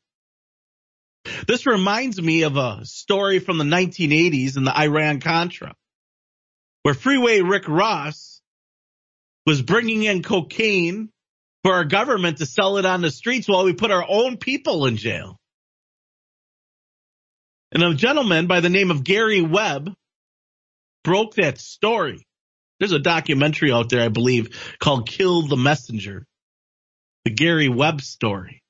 This 1.47 1.65
reminds 1.65 2.21
me 2.21 2.43
of 2.43 2.55
a 2.55 2.85
story 2.85 3.39
from 3.39 3.57
the 3.57 3.65
1980s 3.65 4.55
in 4.55 4.63
the 4.63 4.75
Iran 4.75 5.19
Contra, 5.19 5.73
where 6.83 6.93
Freeway 6.93 7.41
Rick 7.41 7.67
Ross 7.67 8.41
was 9.45 9.61
bringing 9.61 10.03
in 10.03 10.23
cocaine 10.23 11.09
for 11.63 11.73
our 11.73 11.85
government 11.85 12.37
to 12.37 12.45
sell 12.45 12.77
it 12.77 12.85
on 12.85 13.01
the 13.01 13.11
streets 13.11 13.47
while 13.47 13.65
we 13.65 13.73
put 13.73 13.91
our 13.91 14.05
own 14.07 14.37
people 14.37 14.85
in 14.85 14.95
jail. 14.95 15.37
And 17.73 17.83
a 17.83 17.93
gentleman 17.93 18.47
by 18.47 18.61
the 18.61 18.69
name 18.69 18.91
of 18.91 19.03
Gary 19.03 19.41
Webb 19.41 19.93
broke 21.07 21.35
that 21.35 21.57
story. 21.57 22.27
There's 22.79 22.91
a 22.91 22.99
documentary 22.99 23.71
out 23.71 23.89
there, 23.89 24.01
I 24.01 24.09
believe, 24.09 24.49
called 24.77 25.07
Kill 25.07 25.47
the 25.47 25.55
Messenger. 25.55 26.25
the 27.23 27.31
Gary 27.31 27.69
Webb 27.69 28.01
story. 28.01 28.61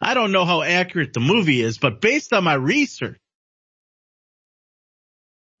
I 0.00 0.14
don't 0.14 0.30
know 0.30 0.44
how 0.44 0.62
accurate 0.62 1.12
the 1.12 1.20
movie 1.20 1.60
is, 1.60 1.78
but 1.78 2.00
based 2.00 2.32
on 2.32 2.44
my 2.44 2.54
research, 2.54 3.18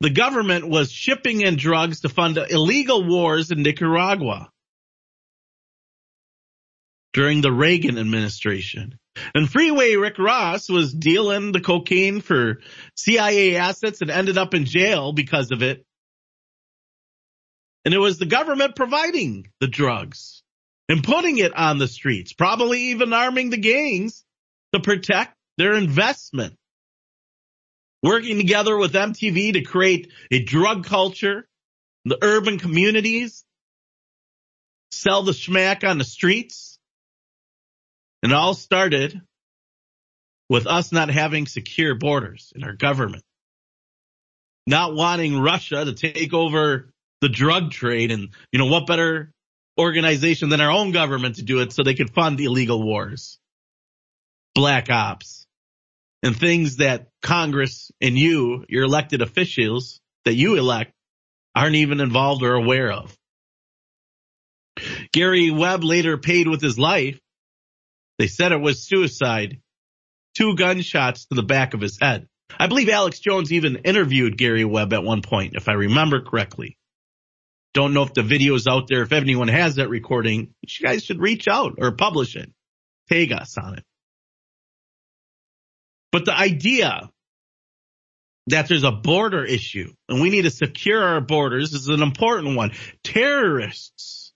the 0.00 0.10
government 0.10 0.68
was 0.68 0.92
shipping 0.92 1.40
in 1.40 1.56
drugs 1.56 2.00
to 2.02 2.08
fund 2.08 2.38
illegal 2.38 3.04
wars 3.04 3.50
in 3.50 3.62
Nicaragua 3.62 4.50
during 7.12 7.40
the 7.40 7.52
Reagan 7.52 7.98
administration. 7.98 8.98
And 9.34 9.50
Freeway 9.50 9.96
Rick 9.96 10.18
Ross 10.18 10.68
was 10.68 10.94
dealing 10.94 11.50
the 11.50 11.60
cocaine 11.60 12.20
for 12.20 12.60
CIA 12.94 13.56
assets 13.56 14.00
and 14.00 14.10
ended 14.10 14.38
up 14.38 14.54
in 14.54 14.64
jail 14.64 15.12
because 15.12 15.50
of 15.50 15.62
it. 15.62 15.84
And 17.88 17.94
it 17.94 18.00
was 18.00 18.18
the 18.18 18.26
government 18.26 18.76
providing 18.76 19.48
the 19.60 19.66
drugs 19.66 20.42
and 20.90 21.02
putting 21.02 21.38
it 21.38 21.56
on 21.56 21.78
the 21.78 21.88
streets, 21.88 22.34
probably 22.34 22.90
even 22.90 23.14
arming 23.14 23.48
the 23.48 23.56
gangs 23.56 24.26
to 24.74 24.80
protect 24.80 25.34
their 25.56 25.72
investment. 25.72 26.54
Working 28.02 28.36
together 28.36 28.76
with 28.76 28.92
MTV 28.92 29.54
to 29.54 29.62
create 29.62 30.12
a 30.30 30.44
drug 30.44 30.84
culture, 30.84 31.48
the 32.04 32.18
urban 32.20 32.58
communities, 32.58 33.42
sell 34.90 35.22
the 35.22 35.32
schmack 35.32 35.82
on 35.82 35.96
the 35.96 36.04
streets. 36.04 36.78
And 38.22 38.32
it 38.32 38.34
all 38.34 38.52
started 38.52 39.18
with 40.50 40.66
us 40.66 40.92
not 40.92 41.08
having 41.08 41.46
secure 41.46 41.94
borders 41.94 42.52
in 42.54 42.64
our 42.64 42.74
government. 42.74 43.24
Not 44.66 44.94
wanting 44.94 45.40
Russia 45.40 45.86
to 45.86 45.94
take 45.94 46.34
over 46.34 46.92
the 47.20 47.28
drug 47.28 47.70
trade 47.70 48.10
and, 48.10 48.28
you 48.52 48.58
know, 48.58 48.66
what 48.66 48.86
better 48.86 49.32
organization 49.78 50.48
than 50.48 50.60
our 50.60 50.70
own 50.70 50.90
government 50.92 51.36
to 51.36 51.42
do 51.42 51.60
it 51.60 51.72
so 51.72 51.82
they 51.82 51.94
could 51.94 52.10
fund 52.10 52.40
illegal 52.40 52.82
wars, 52.82 53.38
black 54.54 54.90
ops, 54.90 55.46
and 56.22 56.36
things 56.36 56.76
that 56.76 57.08
Congress 57.22 57.90
and 58.00 58.18
you, 58.18 58.64
your 58.68 58.84
elected 58.84 59.22
officials 59.22 60.00
that 60.24 60.34
you 60.34 60.56
elect, 60.56 60.92
aren't 61.54 61.76
even 61.76 62.00
involved 62.00 62.42
or 62.42 62.54
aware 62.54 62.90
of. 62.90 63.16
Gary 65.12 65.50
Webb 65.50 65.82
later 65.82 66.18
paid 66.18 66.48
with 66.48 66.60
his 66.60 66.78
life. 66.78 67.18
They 68.18 68.26
said 68.26 68.52
it 68.52 68.60
was 68.60 68.86
suicide. 68.86 69.60
Two 70.36 70.54
gunshots 70.54 71.26
to 71.26 71.34
the 71.34 71.42
back 71.42 71.74
of 71.74 71.80
his 71.80 71.98
head. 72.00 72.28
I 72.58 72.66
believe 72.66 72.88
Alex 72.88 73.20
Jones 73.20 73.52
even 73.52 73.76
interviewed 73.76 74.38
Gary 74.38 74.64
Webb 74.64 74.92
at 74.92 75.04
one 75.04 75.22
point, 75.22 75.54
if 75.54 75.68
I 75.68 75.72
remember 75.72 76.20
correctly. 76.20 76.77
Don't 77.78 77.94
know 77.94 78.02
if 78.02 78.12
the 78.12 78.24
video 78.24 78.56
is 78.56 78.66
out 78.66 78.88
there. 78.88 79.02
If 79.02 79.12
anyone 79.12 79.46
has 79.46 79.76
that 79.76 79.88
recording, 79.88 80.52
you 80.62 80.84
guys 80.84 81.04
should 81.04 81.20
reach 81.20 81.46
out 81.46 81.74
or 81.78 81.92
publish 81.92 82.34
it. 82.34 82.50
Tag 83.08 83.30
us 83.30 83.56
on 83.56 83.78
it. 83.78 83.84
But 86.10 86.24
the 86.24 86.36
idea 86.36 87.08
that 88.48 88.66
there's 88.66 88.82
a 88.82 88.90
border 88.90 89.44
issue 89.44 89.92
and 90.08 90.20
we 90.20 90.28
need 90.28 90.42
to 90.42 90.50
secure 90.50 91.00
our 91.00 91.20
borders 91.20 91.72
is 91.72 91.86
an 91.86 92.02
important 92.02 92.56
one. 92.56 92.72
Terrorists 93.04 94.32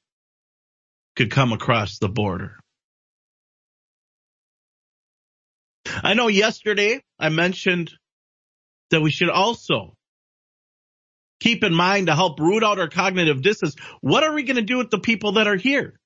could 1.17 1.33
come 1.33 1.53
across 1.53 1.99
the 1.99 2.09
border. 2.09 2.61
I 5.85 6.15
know 6.15 6.29
yesterday 6.29 7.03
I 7.19 7.31
mentioned 7.31 7.93
that 8.93 9.03
we 9.03 9.11
should 9.11 9.31
also 9.31 9.97
keep 11.43 11.65
in 11.65 11.75
mind 11.75 12.07
to 12.07 12.15
help 12.15 12.39
root 12.39 12.63
out 12.63 12.79
our 12.79 12.89
cognitive 12.89 13.43
dissonance. 13.43 13.75
What 14.01 14.23
are 14.23 14.33
we 14.33 14.45
going 14.45 14.57
to 14.57 14.63
do 14.63 14.79
with 14.79 14.91
the 14.91 14.99
people 14.99 15.33
that 15.33 15.49
are 15.49 15.57
here? 15.57 15.99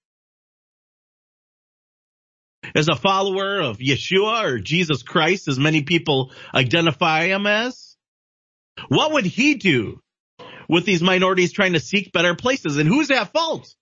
As 2.74 2.88
a 2.88 2.96
follower 2.96 3.60
of 3.60 3.78
Yeshua 3.78 4.44
or 4.44 4.58
Jesus 4.58 5.02
Christ, 5.02 5.46
as 5.46 5.58
many 5.58 5.82
people 5.82 6.32
identify 6.54 7.26
him 7.26 7.46
as, 7.46 7.96
what 8.88 9.12
would 9.12 9.26
he 9.26 9.54
do 9.54 10.00
with 10.68 10.84
these 10.84 11.02
minorities 11.02 11.52
trying 11.52 11.74
to 11.74 11.80
seek 11.80 12.12
better 12.12 12.34
places? 12.34 12.78
And 12.78 12.88
who's 12.88 13.10
at 13.10 13.32
fault? 13.32 13.72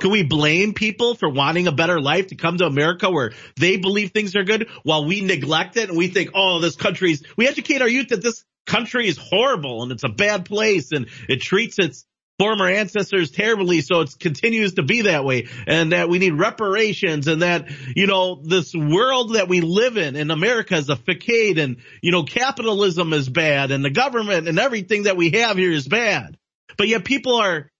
Can 0.00 0.10
we 0.10 0.22
blame 0.22 0.74
people 0.74 1.14
for 1.14 1.28
wanting 1.28 1.66
a 1.66 1.72
better 1.72 2.00
life 2.00 2.28
to 2.28 2.34
come 2.34 2.58
to 2.58 2.66
America 2.66 3.10
where 3.10 3.32
they 3.56 3.76
believe 3.76 4.10
things 4.10 4.34
are 4.34 4.44
good 4.44 4.68
while 4.82 5.06
we 5.06 5.20
neglect 5.20 5.76
it 5.76 5.88
and 5.88 5.96
we 5.96 6.08
think, 6.08 6.30
oh, 6.34 6.60
this 6.60 6.76
country's, 6.76 7.22
we 7.36 7.46
educate 7.46 7.82
our 7.82 7.88
youth 7.88 8.08
that 8.08 8.22
this 8.22 8.44
country 8.66 9.08
is 9.08 9.16
horrible 9.16 9.82
and 9.82 9.92
it's 9.92 10.04
a 10.04 10.08
bad 10.08 10.44
place 10.44 10.92
and 10.92 11.06
it 11.28 11.40
treats 11.40 11.78
its 11.78 12.04
former 12.38 12.68
ancestors 12.68 13.30
terribly 13.30 13.80
so 13.80 14.00
it 14.00 14.14
continues 14.18 14.74
to 14.74 14.82
be 14.82 15.02
that 15.02 15.24
way. 15.24 15.48
And 15.66 15.92
that 15.92 16.08
we 16.08 16.18
need 16.18 16.34
reparations 16.34 17.28
and 17.28 17.42
that 17.42 17.68
you 17.94 18.06
know 18.06 18.42
this 18.42 18.74
world 18.74 19.34
that 19.34 19.48
we 19.48 19.60
live 19.60 19.96
in 19.96 20.16
in 20.16 20.30
america 20.30 20.76
is 20.76 20.90
a 20.90 20.96
facade 20.96 21.58
and 21.58 21.78
you 22.02 22.12
know 22.12 22.24
capitalism 22.24 23.12
is 23.12 23.28
bad 23.28 23.70
and 23.70 23.84
the 23.84 23.90
government 23.90 24.48
and 24.48 24.58
everything 24.58 25.04
that 25.04 25.16
we 25.16 25.30
have 25.30 25.56
here 25.56 25.72
is 25.72 25.88
bad. 25.88 26.36
But 26.76 26.88
yet 26.88 27.04
people 27.04 27.36
are 27.36 27.70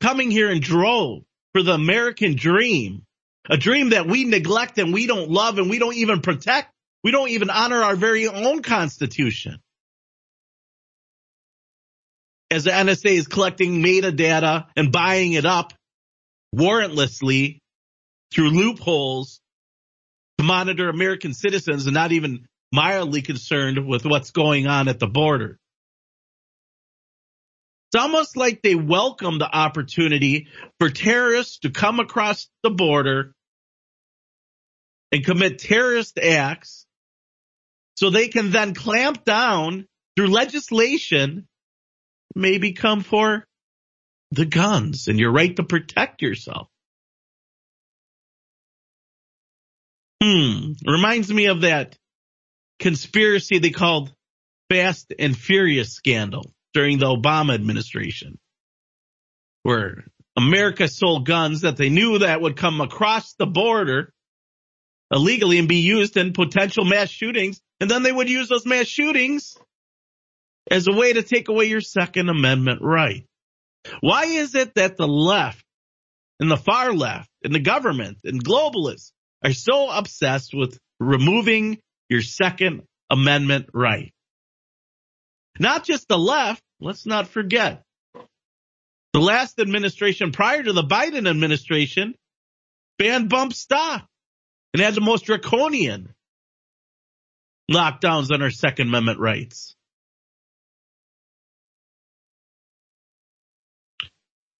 coming 0.00 0.30
here 0.30 0.50
in 0.50 0.60
droves 0.60 1.24
for 1.52 1.62
the 1.62 1.74
american 1.74 2.34
dream 2.34 3.04
a 3.50 3.56
dream 3.56 3.90
that 3.90 4.06
we 4.06 4.24
neglect 4.24 4.78
and 4.78 4.92
we 4.92 5.06
don't 5.06 5.30
love 5.30 5.58
and 5.58 5.68
we 5.68 5.78
don't 5.78 5.96
even 5.96 6.20
protect. 6.20 6.72
We 7.02 7.10
don't 7.10 7.30
even 7.30 7.50
honor 7.50 7.82
our 7.82 7.96
very 7.96 8.28
own 8.28 8.62
constitution 8.62 9.60
as 12.52 12.64
the 12.64 12.70
NSA 12.70 13.12
is 13.12 13.26
collecting 13.26 13.82
metadata 13.82 14.66
and 14.76 14.92
buying 14.92 15.32
it 15.32 15.46
up 15.46 15.72
warrantlessly 16.54 17.60
through 18.30 18.50
loopholes 18.50 19.40
to 20.36 20.44
monitor 20.44 20.90
American 20.90 21.32
citizens 21.32 21.86
and 21.86 21.94
not 21.94 22.12
even 22.12 22.46
mildly 22.70 23.22
concerned 23.22 23.86
with 23.86 24.04
what's 24.04 24.32
going 24.32 24.66
on 24.66 24.88
at 24.88 25.00
the 25.00 25.06
border. 25.06 25.58
It's 27.90 28.02
almost 28.02 28.36
like 28.36 28.60
they 28.60 28.74
welcome 28.74 29.38
the 29.38 29.48
opportunity 29.50 30.48
for 30.78 30.90
terrorists 30.90 31.60
to 31.60 31.70
come 31.70 32.00
across 32.00 32.48
the 32.62 32.70
border 32.70 33.32
and 35.10 35.24
commit 35.24 35.58
terrorist 35.58 36.18
acts 36.18 36.84
so 37.96 38.10
they 38.10 38.28
can 38.28 38.50
then 38.50 38.74
clamp 38.74 39.24
down 39.24 39.86
through 40.16 40.28
legislation 40.28 41.46
maybe 42.34 42.72
come 42.72 43.02
for 43.02 43.44
the 44.30 44.46
guns 44.46 45.08
and 45.08 45.18
your 45.18 45.32
right 45.32 45.54
to 45.56 45.62
protect 45.62 46.22
yourself. 46.22 46.68
Hmm. 50.22 50.72
Reminds 50.86 51.32
me 51.32 51.46
of 51.46 51.62
that 51.62 51.96
conspiracy 52.78 53.58
they 53.58 53.70
called 53.70 54.12
Fast 54.70 55.12
and 55.18 55.36
Furious 55.36 55.92
scandal 55.92 56.52
during 56.72 56.98
the 56.98 57.06
Obama 57.06 57.54
administration, 57.54 58.38
where 59.64 60.04
America 60.36 60.88
sold 60.88 61.26
guns 61.26 61.62
that 61.62 61.76
they 61.76 61.90
knew 61.90 62.18
that 62.20 62.40
would 62.40 62.56
come 62.56 62.80
across 62.80 63.34
the 63.34 63.46
border 63.46 64.12
illegally 65.12 65.58
and 65.58 65.68
be 65.68 65.80
used 65.80 66.16
in 66.16 66.32
potential 66.32 66.84
mass 66.84 67.10
shootings. 67.10 67.60
And 67.80 67.90
then 67.90 68.02
they 68.02 68.12
would 68.12 68.30
use 68.30 68.48
those 68.48 68.64
mass 68.64 68.86
shootings 68.86 69.56
as 70.70 70.86
a 70.86 70.92
way 70.92 71.12
to 71.12 71.22
take 71.22 71.48
away 71.48 71.66
your 71.66 71.80
Second 71.80 72.28
Amendment 72.28 72.80
right. 72.82 73.26
Why 74.00 74.24
is 74.24 74.54
it 74.54 74.74
that 74.74 74.96
the 74.96 75.08
left 75.08 75.64
and 76.38 76.50
the 76.50 76.56
far 76.56 76.92
left 76.92 77.28
and 77.42 77.54
the 77.54 77.60
government 77.60 78.18
and 78.24 78.42
globalists 78.42 79.12
are 79.44 79.52
so 79.52 79.90
obsessed 79.90 80.54
with 80.54 80.78
removing 81.00 81.78
your 82.08 82.22
Second 82.22 82.82
Amendment 83.10 83.66
right? 83.74 84.12
Not 85.58 85.84
just 85.84 86.08
the 86.08 86.18
left, 86.18 86.62
let's 86.80 87.06
not 87.06 87.28
forget. 87.28 87.82
The 89.12 89.20
last 89.20 89.58
administration 89.58 90.32
prior 90.32 90.62
to 90.62 90.72
the 90.72 90.82
Biden 90.82 91.28
administration 91.28 92.14
banned 92.98 93.28
bump 93.28 93.52
stock 93.52 94.06
and 94.72 94.82
had 94.82 94.94
the 94.94 95.02
most 95.02 95.26
draconian 95.26 96.14
lockdowns 97.70 98.30
on 98.32 98.42
our 98.42 98.50
Second 98.50 98.88
Amendment 98.88 99.18
rights. 99.18 99.76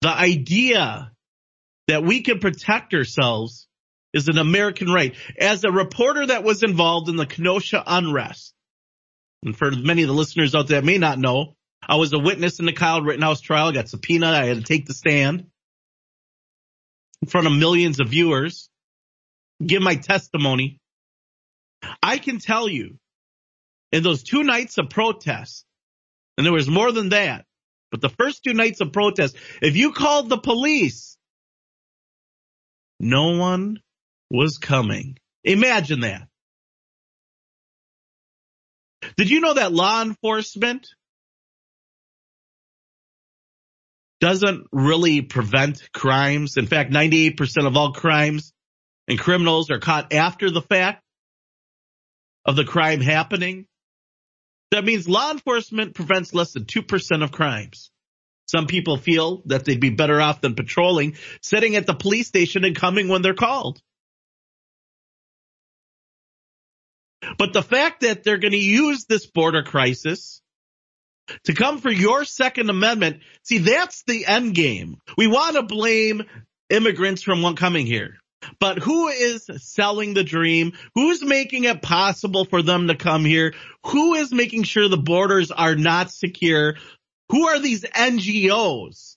The 0.03 0.11
idea 0.11 1.12
that 1.87 2.03
we 2.03 2.23
can 2.23 2.41
protect 2.41 2.93
ourselves 2.93 3.69
is 4.12 4.27
an 4.27 4.37
American 4.37 4.89
right. 4.91 5.15
As 5.39 5.62
a 5.62 5.70
reporter 5.70 6.27
that 6.27 6.43
was 6.43 6.65
involved 6.65 7.09
in 7.09 7.15
the 7.15 7.24
Kenosha 7.24 7.83
unrest, 7.87 8.53
and 9.45 9.57
for 9.57 9.70
many 9.70 10.03
of 10.03 10.09
the 10.09 10.15
listeners 10.15 10.57
out 10.57 10.66
there 10.66 10.81
that 10.81 10.87
may 10.87 10.99
not 10.99 11.20
know, 11.20 11.55
I 11.89 11.97
was 11.97 12.12
a 12.12 12.19
witness 12.19 12.59
in 12.59 12.66
the 12.66 12.73
Kyle 12.73 13.01
Rittenhouse 13.01 13.41
trial. 13.41 13.69
I 13.69 13.73
got 13.73 13.89
subpoenaed. 13.89 14.35
I 14.35 14.47
had 14.47 14.57
to 14.57 14.62
take 14.65 14.87
the 14.87 14.95
stand 14.95 15.47
in 17.20 17.29
front 17.29 17.47
of 17.47 17.53
millions 17.53 18.01
of 18.01 18.09
viewers, 18.09 18.69
give 19.65 19.83
my 19.83 19.95
testimony. 19.95 20.81
I 22.03 22.19
can 22.19 22.41
tell 22.41 22.69
you 22.69 22.99
in 23.93 24.03
those 24.03 24.24
two 24.24 24.43
nights 24.43 24.79
of 24.79 24.91
protest, 24.91 25.65
and 26.37 26.45
there 26.45 26.53
was 26.53 26.69
more 26.69 26.91
than 26.91 27.11
that, 27.11 27.45
but 27.93 28.01
the 28.01 28.09
first 28.09 28.43
two 28.43 28.55
nights 28.55 28.81
of 28.81 28.90
protest, 28.90 29.36
if 29.60 29.77
you 29.77 29.93
called 29.93 30.31
the 30.31 30.39
police, 30.39 31.19
no 32.98 33.36
one 33.36 33.81
was 34.31 34.56
coming. 34.56 35.19
Imagine 35.44 36.01
that. 36.01 36.27
Did 39.16 39.28
you 39.28 39.40
know 39.40 39.55
that 39.55 39.73
law 39.73 40.01
enforcement 40.01 40.86
doesn't 44.20 44.66
really 44.73 45.20
prevent 45.20 45.82
crimes? 45.93 46.56
In 46.56 46.66
fact, 46.66 46.93
98% 46.93 47.66
of 47.66 47.77
all 47.77 47.93
crimes 47.93 48.55
and 49.06 49.19
criminals 49.19 49.70
are 49.70 49.81
caught 49.81 50.14
after 50.14 50.51
the 50.51 50.62
fact 50.62 51.02
of 52.47 52.56
the 52.56 52.64
crime 52.64 53.01
happening. 53.01 53.66
That 54.73 54.85
means 54.86 55.07
law 55.07 55.31
enforcement 55.31 55.94
prevents 55.94 56.32
less 56.32 56.53
than 56.53 56.65
2% 56.65 57.23
of 57.23 57.31
crimes. 57.31 57.90
Some 58.47 58.66
people 58.66 58.97
feel 58.97 59.43
that 59.47 59.66
they'd 59.66 59.78
be 59.78 59.90
better 59.90 60.19
off 60.19 60.40
than 60.40 60.55
patrolling, 60.55 61.16
sitting 61.43 61.77
at 61.77 61.86
the 61.86 61.93
police 61.94 62.28
station 62.28 62.65
and 62.65 62.74
coming 62.74 63.09
when 63.09 63.20
they're 63.20 63.35
called. 63.35 63.82
But 67.36 67.53
the 67.53 67.62
fact 67.62 68.01
that 68.01 68.24
they're 68.24 68.39
going 68.39 68.53
to 68.53 68.59
use 68.59 69.05
this 69.05 69.27
border 69.27 69.62
crisis 69.62 70.40
to 71.44 71.53
come 71.53 71.78
for 71.78 71.90
your 71.90 72.24
Second 72.24 72.70
Amendment, 72.70 73.20
see, 73.43 73.59
that's 73.59 74.05
the 74.05 74.24
end 74.24 74.55
game. 74.55 74.97
We 75.19 75.27
want 75.27 75.57
to 75.57 75.62
blame 75.62 76.23
immigrants 76.70 77.23
from 77.23 77.55
coming 77.57 77.86
here. 77.86 78.22
But 78.59 78.78
who 78.78 79.09
is 79.09 79.48
selling 79.59 80.14
the 80.14 80.24
dream? 80.24 80.73
Who's 80.94 81.23
making 81.24 81.64
it 81.64 81.82
possible 81.82 82.44
for 82.44 82.62
them 82.62 82.89
to 82.89 82.94
come 82.94 83.24
here? 83.24 83.55
Who 83.86 84.14
is 84.14 84.32
making 84.32 84.64
sure 84.64 84.89
the 84.89 84.97
borders 84.97 85.51
are 85.51 85.74
not 85.74 86.10
secure? 86.10 86.77
Who 87.31 87.47
are 87.47 87.59
these 87.59 87.82
NGOs 87.82 89.16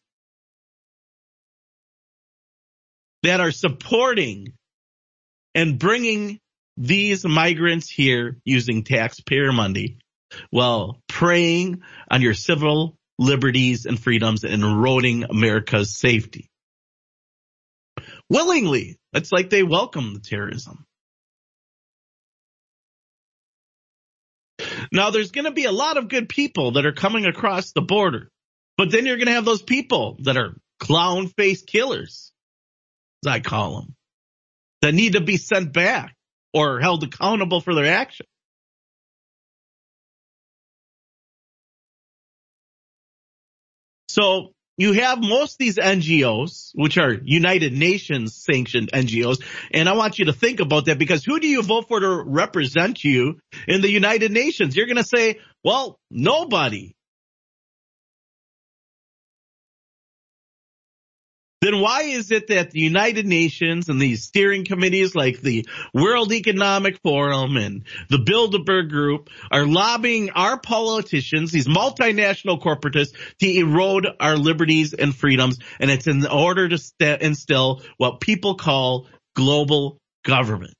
that 3.23 3.39
are 3.39 3.51
supporting 3.51 4.53
and 5.53 5.79
bringing 5.79 6.39
these 6.77 7.25
migrants 7.25 7.89
here 7.89 8.37
using 8.43 8.83
taxpayer 8.83 9.51
money 9.51 9.97
while 10.49 11.01
preying 11.07 11.81
on 12.09 12.21
your 12.21 12.33
civil 12.33 12.97
liberties 13.17 13.85
and 13.85 13.99
freedoms 13.99 14.43
and 14.43 14.63
eroding 14.63 15.23
America's 15.23 15.95
safety. 15.95 16.49
Willingly. 18.29 18.97
It's 19.15 19.31
like 19.31 19.49
they 19.49 19.63
welcome 19.63 20.13
the 20.13 20.19
terrorism. 20.19 20.85
Now 24.91 25.09
there's 25.09 25.31
going 25.31 25.45
to 25.45 25.51
be 25.51 25.65
a 25.65 25.71
lot 25.71 25.97
of 25.97 26.09
good 26.09 26.27
people 26.27 26.73
that 26.73 26.85
are 26.85 26.91
coming 26.91 27.25
across 27.25 27.71
the 27.71 27.81
border, 27.81 28.29
but 28.77 28.91
then 28.91 29.05
you're 29.05 29.15
going 29.15 29.27
to 29.27 29.33
have 29.33 29.45
those 29.45 29.61
people 29.61 30.17
that 30.23 30.35
are 30.37 30.57
clown 30.79 31.27
face 31.27 31.61
killers, 31.61 32.33
as 33.25 33.31
I 33.31 33.39
call 33.39 33.81
them, 33.81 33.95
that 34.81 34.93
need 34.93 35.13
to 35.13 35.21
be 35.21 35.37
sent 35.37 35.71
back 35.71 36.13
or 36.53 36.81
held 36.81 37.03
accountable 37.03 37.61
for 37.61 37.73
their 37.73 37.93
actions. 37.93 38.29
So 44.09 44.53
you 44.77 44.93
have 44.93 45.19
most 45.19 45.53
of 45.53 45.57
these 45.59 45.77
NGOs, 45.77 46.71
which 46.73 46.97
are 46.97 47.13
United 47.13 47.73
Nations 47.73 48.35
sanctioned 48.35 48.91
NGOs, 48.91 49.41
and 49.71 49.87
I 49.87 49.93
want 49.93 50.19
you 50.19 50.25
to 50.25 50.33
think 50.33 50.59
about 50.59 50.85
that 50.85 50.97
because 50.97 51.23
who 51.23 51.39
do 51.39 51.47
you 51.47 51.61
vote 51.61 51.87
for 51.87 51.99
to 51.99 52.23
represent 52.25 53.03
you 53.03 53.39
in 53.67 53.81
the 53.81 53.89
United 53.89 54.31
Nations? 54.31 54.75
You're 54.75 54.87
going 54.87 54.97
to 54.97 55.03
say, 55.03 55.39
well, 55.63 55.99
nobody. 56.09 56.94
Then 61.65 61.79
why 61.79 62.03
is 62.03 62.31
it 62.31 62.47
that 62.47 62.71
the 62.71 62.79
United 62.79 63.25
Nations 63.25 63.89
and 63.89 63.99
these 63.99 64.23
steering 64.23 64.65
committees 64.65 65.15
like 65.15 65.41
the 65.41 65.67
World 65.93 66.31
Economic 66.31 66.99
Forum 67.01 67.57
and 67.57 67.83
the 68.09 68.17
Bilderberg 68.17 68.89
Group 68.89 69.29
are 69.51 69.65
lobbying 69.65 70.29
our 70.31 70.59
politicians, 70.59 71.51
these 71.51 71.67
multinational 71.67 72.61
corporatists, 72.61 73.15
to 73.39 73.47
erode 73.47 74.07
our 74.19 74.37
liberties 74.37 74.93
and 74.93 75.15
freedoms? 75.15 75.57
And 75.79 75.89
it's 75.89 76.07
in 76.07 76.25
order 76.25 76.69
to 76.69 76.77
st- 76.77 77.21
instill 77.21 77.81
what 77.97 78.21
people 78.21 78.55
call 78.55 79.07
global 79.35 79.97
government, 80.23 80.73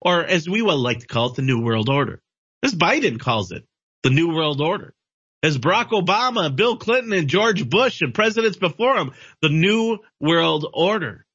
or 0.00 0.24
as 0.24 0.48
we 0.48 0.62
would 0.62 0.74
like 0.74 1.00
to 1.00 1.06
call 1.06 1.30
it, 1.30 1.36
the 1.36 1.42
New 1.42 1.62
World 1.62 1.88
Order. 1.88 2.20
As 2.62 2.74
Biden 2.74 3.18
calls 3.18 3.52
it, 3.52 3.64
the 4.02 4.10
New 4.10 4.34
World 4.34 4.60
Order 4.60 4.94
as 5.42 5.58
Barack 5.58 5.90
Obama, 5.90 6.54
Bill 6.54 6.76
Clinton, 6.76 7.12
and 7.12 7.28
George 7.28 7.68
Bush 7.68 8.00
and 8.00 8.14
presidents 8.14 8.56
before 8.56 8.96
him, 8.96 9.12
the 9.40 9.48
New 9.48 9.98
World 10.20 10.66
Order. 10.72 11.26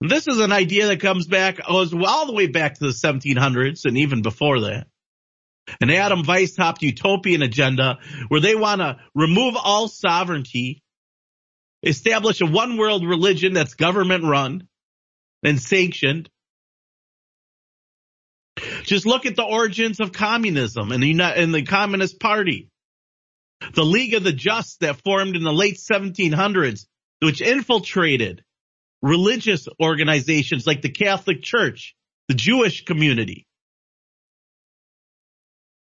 This 0.00 0.26
is 0.26 0.40
an 0.40 0.52
idea 0.52 0.88
that 0.88 1.00
comes 1.00 1.26
back, 1.28 1.64
goes 1.66 1.94
all 1.94 2.26
the 2.26 2.32
way 2.32 2.48
back 2.48 2.74
to 2.74 2.86
the 2.86 2.92
1700s 2.92 3.84
and 3.84 3.96
even 3.98 4.20
before 4.20 4.62
that. 4.62 4.88
An 5.80 5.90
Adam 5.90 6.24
Weishaupt 6.24 6.82
utopian 6.82 7.40
agenda 7.42 7.98
where 8.28 8.40
they 8.40 8.56
want 8.56 8.80
to 8.80 8.98
remove 9.14 9.54
all 9.56 9.86
sovereignty, 9.86 10.82
establish 11.84 12.40
a 12.40 12.46
one 12.46 12.76
world 12.76 13.06
religion 13.06 13.52
that's 13.52 13.74
government 13.74 14.24
run 14.24 14.66
and 15.44 15.60
sanctioned, 15.60 16.28
just 18.84 19.06
look 19.06 19.26
at 19.26 19.36
the 19.36 19.44
origins 19.44 20.00
of 20.00 20.12
communism 20.12 20.92
and 20.92 21.02
the, 21.02 21.22
and 21.22 21.54
the 21.54 21.62
Communist 21.62 22.20
Party. 22.20 22.68
The 23.74 23.84
League 23.84 24.14
of 24.14 24.24
the 24.24 24.32
Just 24.32 24.80
that 24.80 25.02
formed 25.04 25.36
in 25.36 25.44
the 25.44 25.52
late 25.52 25.76
1700s, 25.76 26.86
which 27.20 27.40
infiltrated 27.40 28.42
religious 29.00 29.68
organizations 29.80 30.66
like 30.66 30.82
the 30.82 30.90
Catholic 30.90 31.42
Church, 31.42 31.94
the 32.28 32.34
Jewish 32.34 32.84
community, 32.84 33.46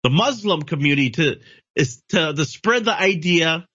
the 0.03 0.09
Muslim 0.09 0.61
community 0.61 1.09
to, 1.11 1.35
is 1.75 2.01
to, 2.09 2.33
to 2.33 2.45
spread 2.45 2.85
the 2.85 2.97
idea 2.97 3.67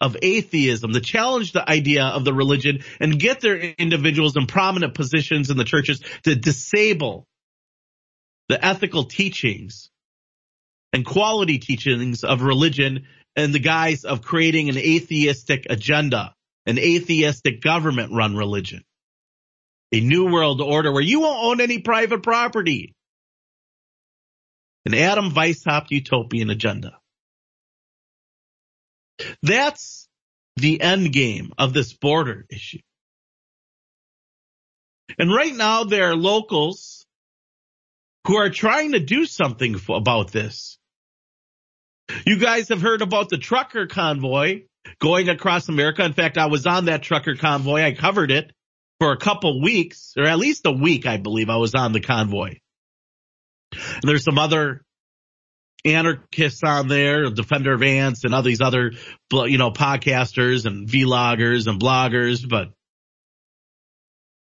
of 0.00 0.16
atheism, 0.22 0.92
to 0.92 1.00
challenge 1.00 1.52
the 1.52 1.68
idea 1.68 2.04
of 2.04 2.24
the 2.24 2.32
religion 2.32 2.84
and 3.00 3.18
get 3.18 3.40
their 3.40 3.58
individuals 3.58 4.36
in 4.36 4.46
prominent 4.46 4.94
positions 4.94 5.50
in 5.50 5.56
the 5.56 5.64
churches 5.64 6.00
to 6.22 6.34
disable 6.34 7.26
the 8.50 8.64
ethical 8.64 9.04
teachings 9.04 9.90
and 10.92 11.06
quality 11.06 11.60
teachings 11.60 12.24
of 12.24 12.42
religion 12.42 13.06
in 13.36 13.52
the 13.52 13.60
guise 13.60 14.04
of 14.04 14.22
creating 14.22 14.68
an 14.68 14.76
atheistic 14.76 15.66
agenda, 15.70 16.34
an 16.66 16.76
atheistic 16.76 17.60
government 17.60 18.12
run 18.12 18.34
religion, 18.36 18.82
a 19.92 20.00
new 20.00 20.32
world 20.32 20.60
order 20.60 20.92
where 20.92 21.00
you 21.00 21.20
won't 21.20 21.44
own 21.44 21.60
any 21.60 21.78
private 21.78 22.24
property, 22.24 22.92
an 24.84 24.94
Adam 24.94 25.30
Weishaupt 25.30 25.90
utopian 25.90 26.50
agenda. 26.50 26.98
That's 29.44 30.08
the 30.56 30.80
end 30.80 31.12
game 31.12 31.52
of 31.56 31.72
this 31.72 31.92
border 31.92 32.46
issue. 32.50 32.80
And 35.20 35.32
right 35.32 35.54
now 35.54 35.84
there 35.84 36.10
are 36.10 36.16
locals 36.16 36.99
who 38.26 38.36
are 38.36 38.50
trying 38.50 38.92
to 38.92 39.00
do 39.00 39.26
something 39.26 39.80
about 39.88 40.32
this. 40.32 40.78
You 42.26 42.38
guys 42.38 42.68
have 42.68 42.82
heard 42.82 43.02
about 43.02 43.28
the 43.28 43.38
trucker 43.38 43.86
convoy 43.86 44.62
going 45.00 45.28
across 45.28 45.68
America. 45.68 46.04
In 46.04 46.12
fact, 46.12 46.38
I 46.38 46.46
was 46.46 46.66
on 46.66 46.86
that 46.86 47.02
trucker 47.02 47.36
convoy. 47.36 47.82
I 47.82 47.92
covered 47.92 48.30
it 48.30 48.52
for 48.98 49.12
a 49.12 49.16
couple 49.16 49.62
weeks, 49.62 50.14
or 50.16 50.24
at 50.24 50.38
least 50.38 50.66
a 50.66 50.72
week, 50.72 51.06
I 51.06 51.16
believe 51.16 51.48
I 51.48 51.56
was 51.56 51.74
on 51.74 51.92
the 51.92 52.00
convoy. 52.00 52.56
And 53.72 54.02
there's 54.02 54.24
some 54.24 54.38
other 54.38 54.82
anarchists 55.84 56.62
on 56.62 56.88
there, 56.88 57.30
Defender 57.30 57.76
Vance 57.78 58.24
and 58.24 58.34
all 58.34 58.42
these 58.42 58.60
other, 58.60 58.92
you 59.32 59.56
know, 59.56 59.70
podcasters 59.70 60.66
and 60.66 60.88
vloggers 60.88 61.66
and 61.66 61.80
bloggers, 61.80 62.46
but 62.46 62.72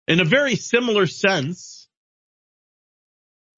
in 0.08 0.20
a 0.20 0.24
very 0.24 0.54
similar 0.54 1.06
sense, 1.06 1.75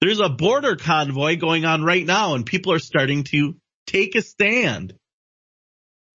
there's 0.01 0.19
a 0.19 0.29
border 0.29 0.75
convoy 0.75 1.37
going 1.37 1.65
on 1.65 1.83
right 1.83 2.05
now 2.05 2.35
and 2.35 2.45
people 2.45 2.73
are 2.73 2.79
starting 2.79 3.23
to 3.25 3.55
take 3.85 4.15
a 4.15 4.21
stand 4.21 4.93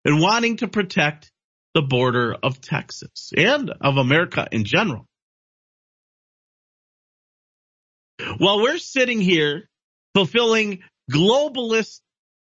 and 0.05 0.21
wanting 0.21 0.59
to 0.59 0.69
protect 0.69 1.31
the 1.75 1.83
border 1.83 2.35
of 2.43 2.61
Texas 2.61 3.33
and 3.37 3.71
of 3.81 3.97
America 3.97 4.47
in 4.53 4.65
general. 4.65 5.07
While 8.39 8.63
we're 8.63 8.79
sitting 8.79 9.21
here 9.21 9.69
fulfilling 10.15 10.83
globalist 11.11 12.01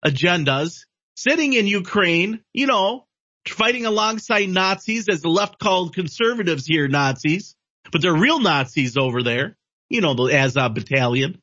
agendas, 0.05 0.85
sitting 1.17 1.53
in 1.53 1.67
Ukraine, 1.67 2.41
you 2.53 2.67
know, 2.67 3.07
fighting 3.47 3.87
alongside 3.87 4.49
Nazis 4.49 5.09
as 5.09 5.23
the 5.23 5.29
left 5.29 5.59
called 5.59 5.95
conservatives 5.95 6.67
here 6.67 6.89
Nazis, 6.89 7.55
but 7.91 8.03
they're 8.03 8.15
real 8.15 8.41
Nazis 8.41 8.97
over 8.97 9.23
there 9.23 9.57
you 9.93 10.01
know, 10.01 10.15
the 10.15 10.35
Azov 10.35 10.73
battalion. 10.73 11.39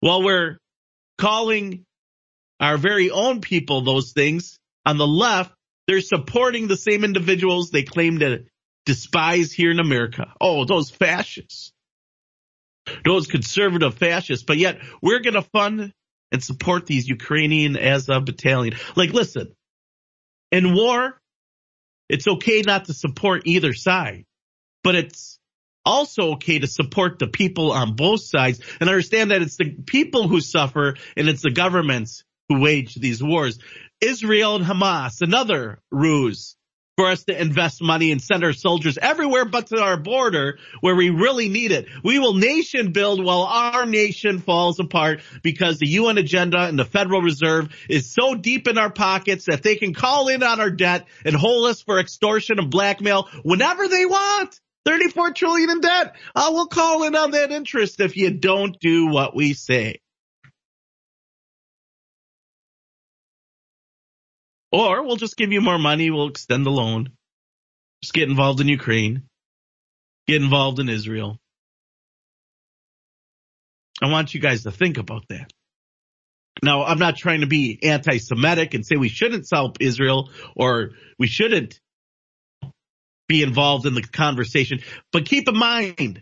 While 0.00 0.22
we're 0.22 0.56
calling 1.18 1.84
our 2.58 2.78
very 2.78 3.10
own 3.10 3.42
people 3.42 3.82
those 3.82 4.12
things 4.12 4.58
on 4.86 4.96
the 4.96 5.06
left, 5.06 5.52
they're 5.86 6.00
supporting 6.00 6.68
the 6.68 6.76
same 6.76 7.04
individuals 7.04 7.70
they 7.70 7.82
claim 7.82 8.20
to 8.20 8.44
despise 8.86 9.52
here 9.52 9.70
in 9.70 9.78
America. 9.78 10.32
Oh, 10.40 10.64
those 10.64 10.90
fascists. 10.90 11.72
Those 13.04 13.26
conservative 13.26 13.94
fascists. 13.98 14.44
But 14.46 14.56
yet 14.56 14.78
we're 15.02 15.20
going 15.20 15.34
to 15.34 15.42
fund 15.42 15.92
and 16.32 16.42
support 16.42 16.86
these 16.86 17.06
Ukrainian 17.06 17.76
Azov 17.76 18.24
battalion. 18.24 18.74
Like, 18.96 19.10
listen, 19.10 19.54
in 20.50 20.74
war, 20.74 21.20
it's 22.08 22.26
okay 22.26 22.62
not 22.62 22.86
to 22.86 22.94
support 22.94 23.42
either 23.44 23.74
side, 23.74 24.24
but 24.82 24.94
it's 24.94 25.38
also 25.84 26.32
okay 26.32 26.58
to 26.58 26.66
support 26.66 27.18
the 27.18 27.26
people 27.26 27.72
on 27.72 27.96
both 27.96 28.22
sides 28.22 28.60
and 28.80 28.88
understand 28.88 29.30
that 29.30 29.42
it's 29.42 29.56
the 29.56 29.70
people 29.86 30.28
who 30.28 30.40
suffer 30.40 30.96
and 31.16 31.28
it's 31.28 31.42
the 31.42 31.50
governments 31.50 32.24
who 32.48 32.60
wage 32.60 32.94
these 32.94 33.22
wars. 33.22 33.58
Israel 34.00 34.56
and 34.56 34.64
Hamas, 34.64 35.20
another 35.20 35.80
ruse 35.90 36.56
for 36.96 37.06
us 37.06 37.24
to 37.24 37.40
invest 37.40 37.80
money 37.80 38.12
and 38.12 38.20
send 38.20 38.44
our 38.44 38.52
soldiers 38.52 38.98
everywhere 38.98 39.44
but 39.46 39.68
to 39.68 39.80
our 39.80 39.96
border 39.96 40.58
where 40.80 40.94
we 40.94 41.08
really 41.08 41.48
need 41.48 41.72
it. 41.72 41.86
We 42.04 42.18
will 42.18 42.34
nation 42.34 42.92
build 42.92 43.24
while 43.24 43.42
our 43.42 43.86
nation 43.86 44.40
falls 44.40 44.78
apart 44.78 45.20
because 45.42 45.78
the 45.78 45.88
UN 45.88 46.18
agenda 46.18 46.58
and 46.58 46.78
the 46.78 46.84
Federal 46.84 47.22
Reserve 47.22 47.74
is 47.88 48.12
so 48.12 48.34
deep 48.34 48.68
in 48.68 48.76
our 48.76 48.90
pockets 48.90 49.46
that 49.46 49.62
they 49.62 49.76
can 49.76 49.94
call 49.94 50.28
in 50.28 50.42
on 50.42 50.60
our 50.60 50.70
debt 50.70 51.06
and 51.24 51.34
hold 51.34 51.66
us 51.66 51.80
for 51.80 51.98
extortion 51.98 52.58
and 52.58 52.70
blackmail 52.70 53.28
whenever 53.42 53.88
they 53.88 54.04
want. 54.04 54.60
34 54.84 55.32
trillion 55.32 55.70
in 55.70 55.80
debt. 55.80 56.16
I 56.34 56.50
will 56.50 56.66
call 56.66 57.04
in 57.04 57.14
on 57.14 57.32
that 57.32 57.52
interest 57.52 58.00
if 58.00 58.16
you 58.16 58.30
don't 58.30 58.78
do 58.80 59.06
what 59.06 59.34
we 59.34 59.54
say. 59.54 60.00
Or 64.72 65.02
we'll 65.04 65.16
just 65.16 65.36
give 65.36 65.52
you 65.52 65.60
more 65.60 65.78
money. 65.78 66.10
We'll 66.10 66.28
extend 66.28 66.64
the 66.64 66.70
loan. 66.70 67.10
Just 68.02 68.14
get 68.14 68.28
involved 68.28 68.60
in 68.60 68.68
Ukraine. 68.68 69.24
Get 70.26 70.42
involved 70.42 70.80
in 70.80 70.88
Israel. 70.88 71.38
I 74.02 74.10
want 74.10 74.34
you 74.34 74.40
guys 74.40 74.64
to 74.64 74.72
think 74.72 74.98
about 74.98 75.28
that. 75.28 75.52
Now, 76.62 76.84
I'm 76.84 76.98
not 76.98 77.16
trying 77.16 77.40
to 77.40 77.46
be 77.46 77.78
anti-Semitic 77.82 78.74
and 78.74 78.84
say 78.84 78.96
we 78.96 79.08
shouldn't 79.08 79.46
help 79.52 79.78
Israel 79.80 80.30
or 80.56 80.92
we 81.18 81.26
shouldn't 81.26 81.80
be 83.32 83.42
involved 83.42 83.86
in 83.86 83.94
the 83.94 84.02
conversation. 84.02 84.80
But 85.10 85.24
keep 85.24 85.48
in 85.48 85.56
mind, 85.56 86.20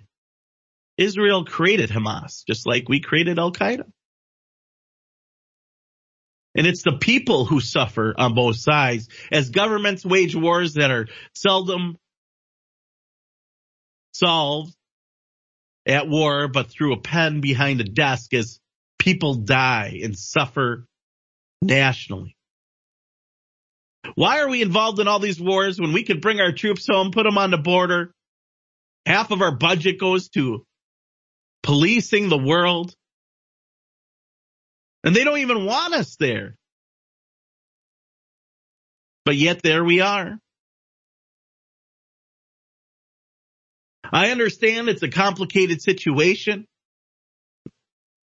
Israel 0.97 1.45
created 1.45 1.91
Hamas, 1.91 2.45
just 2.47 2.67
like 2.67 2.89
we 2.89 3.01
created 3.01 3.39
Al 3.39 3.53
Qaeda. 3.53 3.85
And 6.55 6.67
it's 6.67 6.83
the 6.83 6.99
people 6.99 7.45
who 7.45 7.61
suffer 7.61 8.15
on 8.17 8.35
both 8.35 8.57
sides 8.57 9.09
as 9.33 9.51
governments 9.51 10.05
wage 10.05 10.37
wars 10.37 10.75
that 10.75 10.91
are 10.91 11.09
seldom 11.35 11.97
solved 14.13 14.73
at 15.87 16.09
war, 16.09 16.47
but 16.47 16.71
through 16.71 16.93
a 16.93 17.01
pen 17.01 17.41
behind 17.41 17.81
a 17.81 17.85
desk 17.85 18.35
as 18.35 18.61
people 18.99 19.35
die 19.35 20.01
and 20.03 20.17
suffer 20.17 20.87
nationally. 21.61 22.37
Why 24.15 24.41
are 24.41 24.49
we 24.49 24.63
involved 24.63 24.99
in 24.99 25.09
all 25.09 25.19
these 25.19 25.41
wars 25.41 25.81
when 25.81 25.93
we 25.93 26.05
could 26.05 26.21
bring 26.21 26.41
our 26.41 26.53
troops 26.53 26.87
home, 26.91 27.11
put 27.11 27.25
them 27.25 27.39
on 27.39 27.51
the 27.51 27.59
border? 27.59 28.13
Half 29.07 29.31
of 29.31 29.43
our 29.43 29.55
budget 29.55 29.99
goes 29.99 30.29
to 30.31 30.65
policing 31.63 32.29
the 32.29 32.39
world. 32.39 32.95
And 35.05 35.15
they 35.15 35.25
don't 35.25 35.39
even 35.39 35.65
want 35.65 35.95
us 35.95 36.17
there. 36.19 36.57
But 39.25 39.37
yet 39.37 39.63
there 39.63 39.85
we 39.85 40.01
are. 40.01 40.39
I 44.13 44.31
understand 44.31 44.89
it's 44.89 45.03
a 45.03 45.09
complicated 45.09 45.83
situation. 45.83 46.67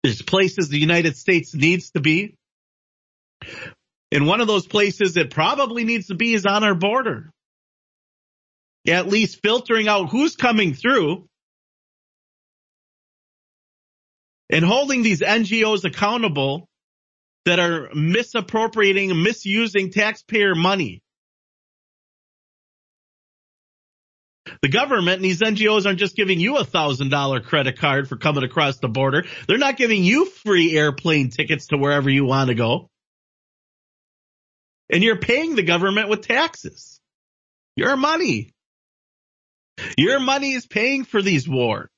There's 0.03 0.23
places 0.23 0.69
the 0.69 0.79
United 0.79 1.17
States 1.17 1.55
needs 1.55 1.91
to 1.91 2.01
be. 2.01 2.37
And 4.15 4.28
one 4.28 4.41
of 4.41 4.47
those 4.47 4.65
places 4.65 5.16
it 5.16 5.31
probably 5.31 5.82
needs 5.82 6.07
to 6.07 6.15
be 6.15 6.35
is 6.35 6.47
on 6.47 6.62
our 6.62 6.77
border. 6.77 7.32
At 8.86 9.09
least 9.09 9.43
filtering 9.43 9.89
out 9.89 10.09
who's 10.09 10.36
coming 10.36 10.73
through 10.73 11.27
and 14.49 14.65
holding 14.65 15.03
these 15.03 15.20
NGOs 15.20 15.85
accountable 15.85 16.69
that 17.45 17.59
are 17.59 17.89
misappropriating 17.93 19.20
misusing 19.20 19.91
taxpayer 19.91 20.55
money. 20.55 21.01
The 24.62 24.69
government 24.69 25.16
and 25.16 25.24
these 25.24 25.41
NGOs 25.41 25.86
aren't 25.86 25.99
just 25.99 26.15
giving 26.15 26.39
you 26.39 26.59
a 26.59 26.65
thousand 26.65 27.09
dollar 27.09 27.41
credit 27.41 27.81
card 27.81 28.09
for 28.09 28.16
coming 28.16 28.45
across 28.45 28.78
the 28.78 28.89
border. 28.89 29.24
They're 29.49 29.59
not 29.59 29.77
giving 29.77 30.05
you 30.05 30.27
free 30.27 30.77
airplane 30.77 31.31
tickets 31.31 31.66
to 31.69 31.78
wherever 31.78 32.09
you 32.09 32.24
want 32.24 32.51
to 32.51 32.55
go. 32.55 32.91
And 34.90 35.02
you're 35.02 35.19
paying 35.19 35.55
the 35.55 35.62
government 35.62 36.09
with 36.09 36.27
taxes. 36.27 37.01
Your 37.77 37.97
money. 37.97 38.52
Your 39.97 40.20
money 40.20 40.52
is 40.52 40.66
paying 40.66 41.05
for 41.05 41.20
these 41.23 41.48
wars. 41.48 41.89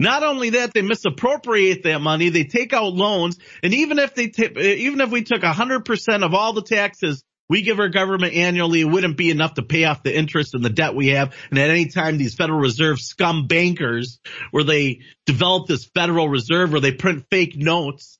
Not 0.00 0.24
only 0.24 0.50
that, 0.50 0.74
they 0.74 0.82
misappropriate 0.82 1.84
that 1.84 2.00
money. 2.00 2.28
They 2.28 2.44
take 2.44 2.72
out 2.72 2.92
loans. 2.92 3.38
And 3.62 3.72
even 3.72 3.98
if 3.98 4.14
they, 4.14 4.26
t- 4.26 4.50
even 4.58 5.00
if 5.00 5.10
we 5.10 5.22
took 5.22 5.42
hundred 5.42 5.84
percent 5.84 6.24
of 6.24 6.34
all 6.34 6.52
the 6.52 6.62
taxes 6.62 7.22
we 7.48 7.62
give 7.62 7.78
our 7.78 7.88
government 7.88 8.34
annually, 8.34 8.80
it 8.80 8.86
wouldn't 8.86 9.16
be 9.16 9.30
enough 9.30 9.54
to 9.54 9.62
pay 9.62 9.84
off 9.84 10.02
the 10.02 10.16
interest 10.16 10.54
and 10.54 10.64
the 10.64 10.70
debt 10.70 10.94
we 10.94 11.08
have. 11.08 11.34
And 11.50 11.58
at 11.58 11.70
any 11.70 11.88
time, 11.88 12.16
these 12.16 12.34
Federal 12.34 12.58
Reserve 12.58 12.98
scum 13.00 13.46
bankers, 13.46 14.18
where 14.50 14.64
they 14.64 15.00
develop 15.26 15.68
this 15.68 15.84
Federal 15.84 16.28
Reserve, 16.28 16.72
where 16.72 16.80
they 16.80 16.92
print 16.92 17.26
fake 17.30 17.56
notes, 17.56 18.18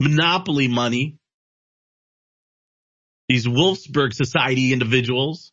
monopoly 0.00 0.68
money, 0.68 1.16
these 3.28 3.46
Wolfsburg 3.46 4.14
Society 4.14 4.72
individuals, 4.72 5.52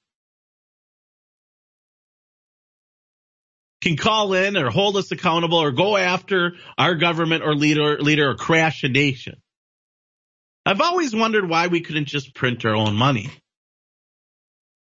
can 3.82 3.98
call 3.98 4.34
in 4.34 4.58
or 4.58 4.72
hold 4.72 4.98
us 4.98 5.12
accountable 5.12 5.60
or 5.60 5.72
go 5.72 5.96
after 5.96 6.54
our 6.78 6.96
government 6.96 7.44
or 7.44 7.54
leader, 7.54 8.00
leader 8.00 8.32
or 8.32 8.36
crash 8.36 8.84
a 8.84 8.90
nation. 8.90 9.36
I've 10.66 10.82
always 10.82 11.16
wondered 11.16 11.48
why 11.48 11.68
we 11.68 11.82
couldn't 11.82 12.08
just 12.08 12.34
print 12.34 12.66
our 12.66 12.76
own 12.76 12.96
money. 12.96 13.30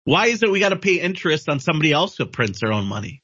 Why 0.04 0.26
is 0.26 0.44
it 0.44 0.50
we 0.52 0.60
got 0.60 0.68
to 0.68 0.76
pay 0.76 1.00
interest 1.00 1.48
on 1.48 1.58
somebody 1.58 1.92
else 1.92 2.16
who 2.16 2.26
prints 2.26 2.60
their 2.60 2.72
own 2.72 2.86
money? 2.86 3.22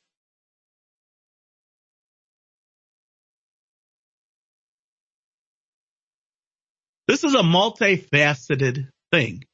This 7.08 7.24
is 7.24 7.34
a 7.34 7.42
multifaceted 7.42 8.88
thing. 9.10 9.44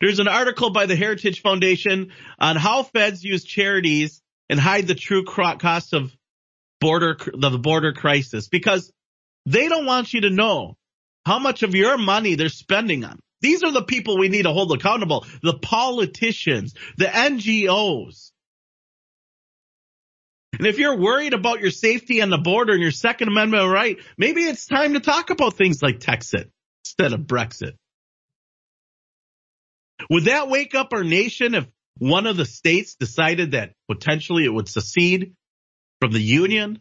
There's 0.00 0.20
an 0.20 0.28
article 0.28 0.70
by 0.70 0.86
the 0.86 0.94
Heritage 0.94 1.42
Foundation 1.42 2.12
on 2.38 2.56
how 2.56 2.84
feds 2.84 3.24
use 3.24 3.44
charities 3.44 4.22
and 4.48 4.60
hide 4.60 4.86
the 4.86 4.94
true 4.94 5.24
cost 5.24 5.92
of 5.92 6.12
border, 6.80 7.16
the 7.34 7.58
border 7.58 7.92
crisis 7.92 8.48
because 8.48 8.92
they 9.46 9.68
don't 9.68 9.86
want 9.86 10.12
you 10.14 10.22
to 10.22 10.30
know 10.30 10.76
how 11.26 11.38
much 11.38 11.62
of 11.62 11.74
your 11.74 11.98
money 11.98 12.36
they're 12.36 12.48
spending 12.48 13.04
on. 13.04 13.18
These 13.40 13.62
are 13.62 13.72
the 13.72 13.82
people 13.82 14.18
we 14.18 14.28
need 14.28 14.42
to 14.42 14.52
hold 14.52 14.72
accountable. 14.72 15.26
The 15.42 15.58
politicians, 15.58 16.74
the 16.96 17.06
NGOs. 17.06 18.30
And 20.52 20.66
if 20.66 20.78
you're 20.78 20.96
worried 20.96 21.34
about 21.34 21.60
your 21.60 21.70
safety 21.70 22.22
on 22.22 22.30
the 22.30 22.38
border 22.38 22.72
and 22.72 22.82
your 22.82 22.90
Second 22.90 23.28
Amendment 23.28 23.70
right, 23.70 23.98
maybe 24.16 24.42
it's 24.42 24.66
time 24.66 24.94
to 24.94 25.00
talk 25.00 25.30
about 25.30 25.54
things 25.54 25.82
like 25.82 26.00
Texit 26.00 26.50
instead 26.84 27.12
of 27.12 27.20
Brexit. 27.20 27.72
Would 30.10 30.24
that 30.24 30.48
wake 30.48 30.74
up 30.74 30.92
our 30.92 31.04
nation 31.04 31.54
if 31.54 31.66
one 31.98 32.26
of 32.26 32.36
the 32.36 32.44
states 32.44 32.94
decided 32.94 33.50
that 33.50 33.72
potentially 33.88 34.44
it 34.44 34.52
would 34.52 34.68
secede 34.68 35.34
from 36.00 36.12
the 36.12 36.20
union? 36.20 36.80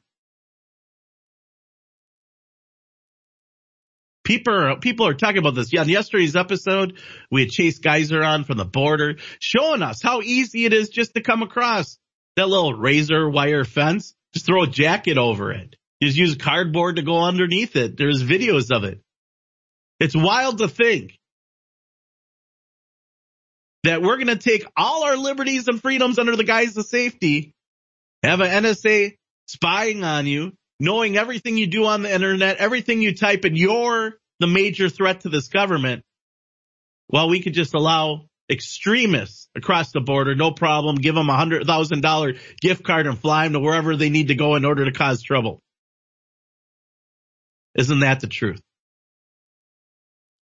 People 4.24 4.54
are, 4.54 4.80
people 4.80 5.08
are 5.08 5.14
talking 5.14 5.38
about 5.38 5.56
this. 5.56 5.72
Yeah, 5.72 5.82
on 5.82 5.90
yesterday's 5.90 6.36
episode, 6.36 7.00
we 7.32 7.42
had 7.42 7.50
Chase 7.50 7.80
Geiser 7.80 8.24
on 8.24 8.44
from 8.44 8.58
the 8.58 8.66
border 8.66 9.16
showing 9.40 9.82
us 9.82 10.02
how 10.02 10.22
easy 10.22 10.66
it 10.66 10.74
is 10.74 10.90
just 10.90 11.16
to 11.16 11.22
come 11.22 11.44
across 11.44 11.98
that 12.38 12.48
little 12.48 12.74
razor 12.74 13.30
wire 13.30 13.66
fence. 13.66 14.16
Just 14.34 14.46
throw 14.46 14.64
a 14.64 14.68
jacket 14.68 15.18
over 15.18 15.52
it. 15.52 15.76
Just 16.02 16.18
use 16.18 16.36
cardboard 16.36 16.96
to 16.96 17.02
go 17.02 17.24
underneath 17.24 17.76
it. 17.76 17.98
There's 17.98 18.24
videos 18.24 18.76
of 18.76 18.84
it. 18.84 19.02
It's 20.00 20.16
wild 20.16 20.60
to 20.60 20.68
think 20.68 21.18
that 23.84 24.02
we're 24.02 24.18
going 24.18 24.28
to 24.28 24.36
take 24.36 24.66
all 24.76 25.04
our 25.04 25.18
liberties 25.18 25.68
and 25.68 25.82
freedoms 25.82 26.20
under 26.20 26.36
the 26.36 26.44
guise 26.44 26.78
of 26.78 26.86
safety, 26.86 27.54
have 28.22 28.40
an 28.40 28.64
NSA 28.64 29.16
spying 29.48 30.04
on 30.04 30.28
you, 30.28 30.54
knowing 30.80 31.18
everything 31.18 31.58
you 31.58 31.68
do 31.68 31.86
on 31.86 32.04
the 32.04 32.14
internet, 32.14 32.58
everything 32.58 33.02
you 33.02 33.16
type 33.16 33.44
and 33.44 33.58
you're 33.58 34.14
the 34.40 34.48
major 34.48 34.90
threat 34.90 35.22
to 35.22 35.30
this 35.30 35.48
government, 35.48 36.04
well, 37.10 37.30
we 37.30 37.42
could 37.42 37.54
just 37.54 37.74
allow 37.74 38.26
extremists 38.50 39.50
across 39.56 39.92
the 39.92 40.02
border, 40.02 40.36
no 40.36 40.52
problem, 40.52 40.96
give 40.96 41.16
them 41.16 41.30
a 41.30 41.36
hundred 41.36 41.66
thousand 41.66 42.02
dollar 42.02 42.34
gift 42.62 42.84
card 42.84 43.08
and 43.08 43.20
fly 43.20 43.44
them 43.44 43.54
to 43.54 43.60
wherever 43.60 43.96
they 43.96 44.10
need 44.10 44.30
to 44.30 44.36
go 44.36 44.56
in 44.56 44.66
order 44.66 44.86
to 44.86 44.92
cause 44.92 45.22
trouble. 45.22 45.62
Isn't 47.76 48.00
that 48.00 48.22
the 48.22 48.28
truth? 48.28 48.62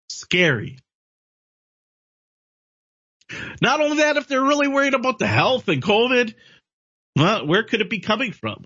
Scary. 0.10 0.78
Not 3.62 3.82
only 3.82 3.98
that, 3.98 4.18
if 4.18 4.28
they're 4.28 4.44
really 4.44 4.68
worried 4.68 4.94
about 4.94 5.18
the 5.18 5.28
health 5.28 5.68
and 5.68 5.82
COVID, 5.82 6.36
well, 7.16 7.48
where 7.48 7.64
could 7.64 7.82
it 7.82 7.90
be 7.90 8.00
coming 8.00 8.32
from? 8.32 8.64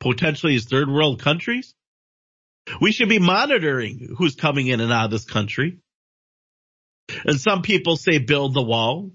Potentially 0.00 0.56
as 0.56 0.64
third 0.64 0.88
world 0.88 1.20
countries? 1.20 1.74
We 2.80 2.92
should 2.92 3.08
be 3.08 3.18
monitoring 3.18 4.14
who's 4.18 4.34
coming 4.34 4.66
in 4.66 4.80
and 4.80 4.92
out 4.92 5.06
of 5.06 5.10
this 5.10 5.24
country. 5.24 5.78
And 7.24 7.40
some 7.40 7.62
people 7.62 7.96
say 7.96 8.18
build 8.18 8.54
the 8.54 8.62
wall. 8.62 9.10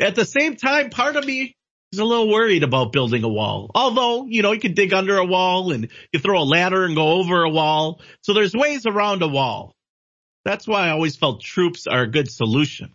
At 0.00 0.14
the 0.14 0.24
same 0.24 0.56
time, 0.56 0.90
part 0.90 1.16
of 1.16 1.24
me 1.24 1.54
is 1.92 1.98
a 1.98 2.04
little 2.04 2.28
worried 2.28 2.62
about 2.62 2.92
building 2.92 3.24
a 3.24 3.28
wall. 3.28 3.70
Although, 3.74 4.26
you 4.26 4.42
know, 4.42 4.52
you 4.52 4.60
can 4.60 4.74
dig 4.74 4.92
under 4.92 5.16
a 5.16 5.26
wall 5.26 5.72
and 5.72 5.88
you 6.12 6.20
throw 6.20 6.40
a 6.40 6.44
ladder 6.44 6.84
and 6.84 6.96
go 6.96 7.12
over 7.20 7.42
a 7.42 7.50
wall. 7.50 8.00
So 8.22 8.32
there's 8.32 8.54
ways 8.54 8.86
around 8.86 9.22
a 9.22 9.28
wall. 9.28 9.74
That's 10.44 10.66
why 10.66 10.86
I 10.86 10.90
always 10.90 11.16
felt 11.16 11.42
troops 11.42 11.86
are 11.86 12.02
a 12.02 12.10
good 12.10 12.30
solution. 12.30 12.92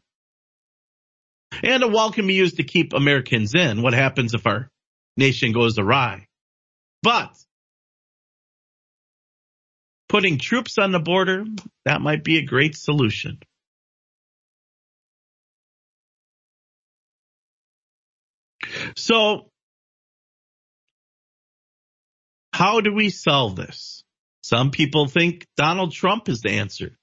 And 1.63 1.83
a 1.83 1.87
wall 1.87 2.11
can 2.11 2.27
be 2.27 2.33
used 2.33 2.57
to 2.57 2.63
keep 2.63 2.93
Americans 2.93 3.53
in. 3.55 3.81
What 3.81 3.93
happens 3.93 4.33
if 4.33 4.45
our 4.45 4.69
nation 5.15 5.53
goes 5.53 5.77
awry? 5.77 6.27
But 7.03 7.31
putting 10.09 10.37
troops 10.37 10.77
on 10.77 10.91
the 10.91 10.99
border, 10.99 11.45
that 11.85 12.01
might 12.01 12.23
be 12.23 12.37
a 12.37 12.45
great 12.45 12.75
solution. 12.75 13.39
So, 18.95 19.49
how 22.53 22.81
do 22.81 22.93
we 22.93 23.09
solve 23.09 23.55
this? 23.55 24.03
Some 24.41 24.71
people 24.71 25.07
think 25.07 25.45
Donald 25.57 25.91
Trump 25.91 26.29
is 26.29 26.41
the 26.41 26.51
answer. 26.51 26.97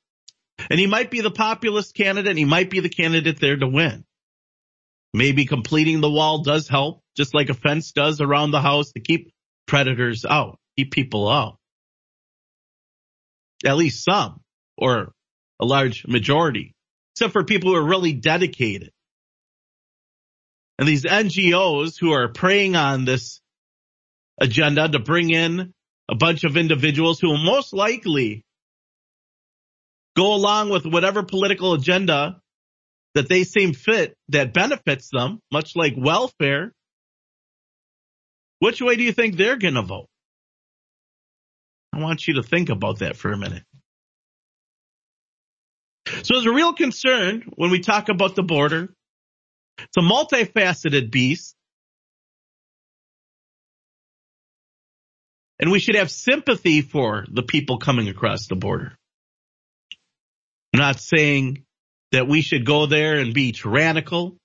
And 0.70 0.78
he 0.78 0.86
might 0.86 1.10
be 1.10 1.20
the 1.20 1.30
populist 1.30 1.94
candidate, 1.94 2.30
and 2.30 2.38
he 2.38 2.44
might 2.44 2.70
be 2.70 2.80
the 2.80 2.88
candidate 2.88 3.40
there 3.40 3.56
to 3.56 3.66
win. 3.66 4.04
Maybe 5.12 5.44
completing 5.44 6.00
the 6.00 6.10
wall 6.10 6.42
does 6.42 6.68
help, 6.68 7.02
just 7.16 7.34
like 7.34 7.50
a 7.50 7.54
fence 7.54 7.92
does 7.92 8.20
around 8.20 8.50
the 8.50 8.60
house 8.60 8.92
to 8.92 9.00
keep 9.00 9.32
predators 9.66 10.24
out, 10.24 10.58
keep 10.76 10.90
people 10.90 11.28
out. 11.28 11.58
At 13.64 13.76
least 13.76 14.04
some, 14.04 14.40
or 14.76 15.12
a 15.60 15.64
large 15.64 16.06
majority, 16.06 16.74
except 17.14 17.32
for 17.32 17.44
people 17.44 17.70
who 17.70 17.76
are 17.76 17.86
really 17.86 18.12
dedicated. 18.12 18.90
And 20.78 20.88
these 20.88 21.04
NGOs 21.04 21.94
who 21.98 22.12
are 22.12 22.28
preying 22.28 22.76
on 22.76 23.04
this 23.04 23.40
agenda 24.40 24.88
to 24.88 24.98
bring 24.98 25.30
in 25.30 25.72
a 26.10 26.14
bunch 26.14 26.44
of 26.44 26.56
individuals 26.56 27.20
who 27.20 27.28
will 27.28 27.44
most 27.44 27.72
likely 27.72 28.44
go 30.16 30.34
along 30.34 30.70
with 30.70 30.84
whatever 30.84 31.22
political 31.22 31.74
agenda 31.74 32.40
that 33.14 33.28
they 33.28 33.44
seem 33.44 33.72
fit 33.72 34.16
that 34.28 34.52
benefits 34.52 35.08
them, 35.12 35.40
much 35.52 35.76
like 35.76 35.94
welfare. 35.96 36.72
Which 38.58 38.82
way 38.82 38.96
do 38.96 39.02
you 39.02 39.12
think 39.12 39.36
they're 39.36 39.56
going 39.56 39.74
to 39.74 39.82
vote? 39.82 40.08
I 41.94 42.00
want 42.00 42.26
you 42.26 42.34
to 42.34 42.42
think 42.42 42.70
about 42.70 42.98
that 42.98 43.14
for 43.14 43.30
a 43.30 43.36
minute. 43.36 43.62
So 46.06 46.34
there's 46.34 46.46
a 46.46 46.52
real 46.52 46.72
concern 46.72 47.44
when 47.54 47.70
we 47.70 47.78
talk 47.78 48.08
about 48.08 48.34
the 48.34 48.42
border. 48.42 48.92
It's 49.78 49.96
a 49.96 50.00
multifaceted 50.00 51.12
beast. 51.12 51.54
And 55.60 55.70
we 55.70 55.78
should 55.78 55.94
have 55.94 56.10
sympathy 56.10 56.82
for 56.82 57.26
the 57.30 57.44
people 57.44 57.78
coming 57.78 58.08
across 58.08 58.48
the 58.48 58.56
border. 58.56 58.96
I'm 60.72 60.80
not 60.80 60.98
saying 60.98 61.62
that 62.10 62.26
we 62.26 62.42
should 62.42 62.66
go 62.66 62.86
there 62.86 63.20
and 63.20 63.32
be 63.32 63.52
tyrannical. 63.52 64.36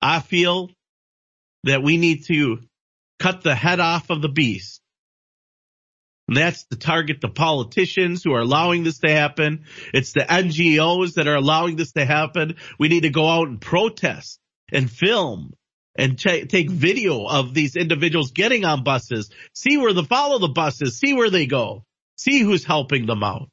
I 0.00 0.20
feel 0.20 0.70
that 1.64 1.82
we 1.82 1.96
need 1.96 2.26
to 2.26 2.60
cut 3.18 3.42
the 3.42 3.56
head 3.56 3.80
off 3.80 4.08
of 4.10 4.22
the 4.22 4.28
beast. 4.28 4.80
And 6.28 6.36
that's 6.36 6.64
to 6.66 6.76
target 6.76 7.20
the 7.20 7.28
politicians 7.28 8.22
who 8.24 8.32
are 8.32 8.40
allowing 8.40 8.82
this 8.82 8.98
to 8.98 9.10
happen. 9.10 9.64
It's 9.94 10.12
the 10.12 10.26
NGOs 10.28 11.14
that 11.14 11.28
are 11.28 11.36
allowing 11.36 11.76
this 11.76 11.92
to 11.92 12.04
happen. 12.04 12.56
We 12.78 12.88
need 12.88 13.02
to 13.02 13.10
go 13.10 13.28
out 13.28 13.48
and 13.48 13.60
protest 13.60 14.40
and 14.72 14.90
film 14.90 15.52
and 15.96 16.18
t- 16.18 16.46
take 16.46 16.68
video 16.68 17.26
of 17.26 17.54
these 17.54 17.76
individuals 17.76 18.32
getting 18.32 18.64
on 18.64 18.84
buses, 18.84 19.30
see 19.54 19.78
where 19.78 19.92
the 19.92 20.04
follow 20.04 20.38
the 20.38 20.48
buses, 20.48 20.98
see 20.98 21.14
where 21.14 21.30
they 21.30 21.46
go, 21.46 21.84
see 22.16 22.40
who's 22.40 22.64
helping 22.64 23.06
them 23.06 23.22
out. 23.22 23.48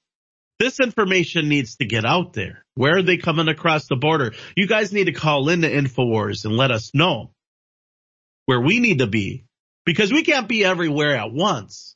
This 0.60 0.80
information 0.80 1.50
needs 1.50 1.76
to 1.78 1.86
get 1.86 2.06
out 2.06 2.34
there. 2.34 2.66
Where 2.76 2.98
are 2.98 3.04
they 3.04 3.18
coming 3.18 3.48
across 3.48 3.88
the 3.88 3.96
border? 3.96 4.34
You 4.56 4.68
guys 4.68 4.94
need 4.94 5.06
to 5.06 5.12
call 5.12 5.50
in 5.50 5.64
into 5.64 5.90
InfoWars 5.90 6.46
and 6.46 6.56
let 6.56 6.72
us 6.72 6.92
know 6.94 7.32
where 8.46 8.62
we 8.62 8.80
need 8.80 9.00
to 9.00 9.08
be 9.08 9.46
because 9.86 10.12
we 10.12 10.24
can't 10.24 10.48
be 10.48 10.66
everywhere 10.66 11.16
at 11.16 11.32
once. 11.32 11.93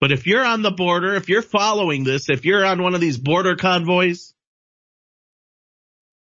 But 0.00 0.12
if 0.12 0.26
you're 0.26 0.44
on 0.44 0.62
the 0.62 0.70
border, 0.70 1.14
if 1.14 1.28
you're 1.28 1.42
following 1.42 2.04
this, 2.04 2.28
if 2.28 2.44
you're 2.44 2.64
on 2.64 2.80
one 2.82 2.94
of 2.94 3.00
these 3.00 3.18
border 3.18 3.56
convoys, 3.56 4.34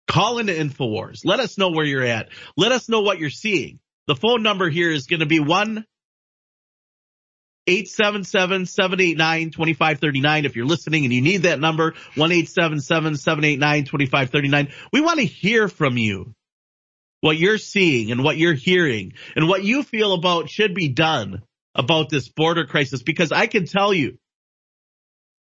call 0.08 0.38
into 0.38 0.52
InfoWars. 0.52 1.20
Let 1.24 1.40
us 1.40 1.56
know 1.56 1.70
where 1.70 1.84
you're 1.84 2.04
at. 2.04 2.28
Let 2.56 2.72
us 2.72 2.88
know 2.88 3.00
what 3.00 3.20
you're 3.20 3.30
seeing. 3.30 3.78
The 4.06 4.16
phone 4.16 4.42
number 4.42 4.68
here 4.68 4.90
is 4.90 5.06
going 5.06 5.20
to 5.20 5.26
be 5.26 5.38
one 5.38 5.86
877-789-2539. 7.68 10.44
If 10.44 10.56
you're 10.56 10.66
listening 10.66 11.04
and 11.04 11.14
you 11.14 11.22
need 11.22 11.42
that 11.42 11.60
number, 11.60 11.92
1-877-789-2539. 12.16 14.72
We 14.92 15.00
want 15.00 15.20
to 15.20 15.26
hear 15.26 15.68
from 15.68 15.96
you. 15.96 16.34
What 17.20 17.36
you're 17.36 17.58
seeing 17.58 18.10
and 18.10 18.24
what 18.24 18.38
you're 18.38 18.54
hearing 18.54 19.12
and 19.36 19.46
what 19.46 19.62
you 19.62 19.82
feel 19.82 20.14
about 20.14 20.48
should 20.48 20.74
be 20.74 20.88
done 20.88 21.42
about 21.74 22.08
this 22.08 22.28
border 22.28 22.66
crisis 22.66 23.02
because 23.02 23.32
I 23.32 23.46
can 23.46 23.66
tell 23.66 23.94
you 23.94 24.18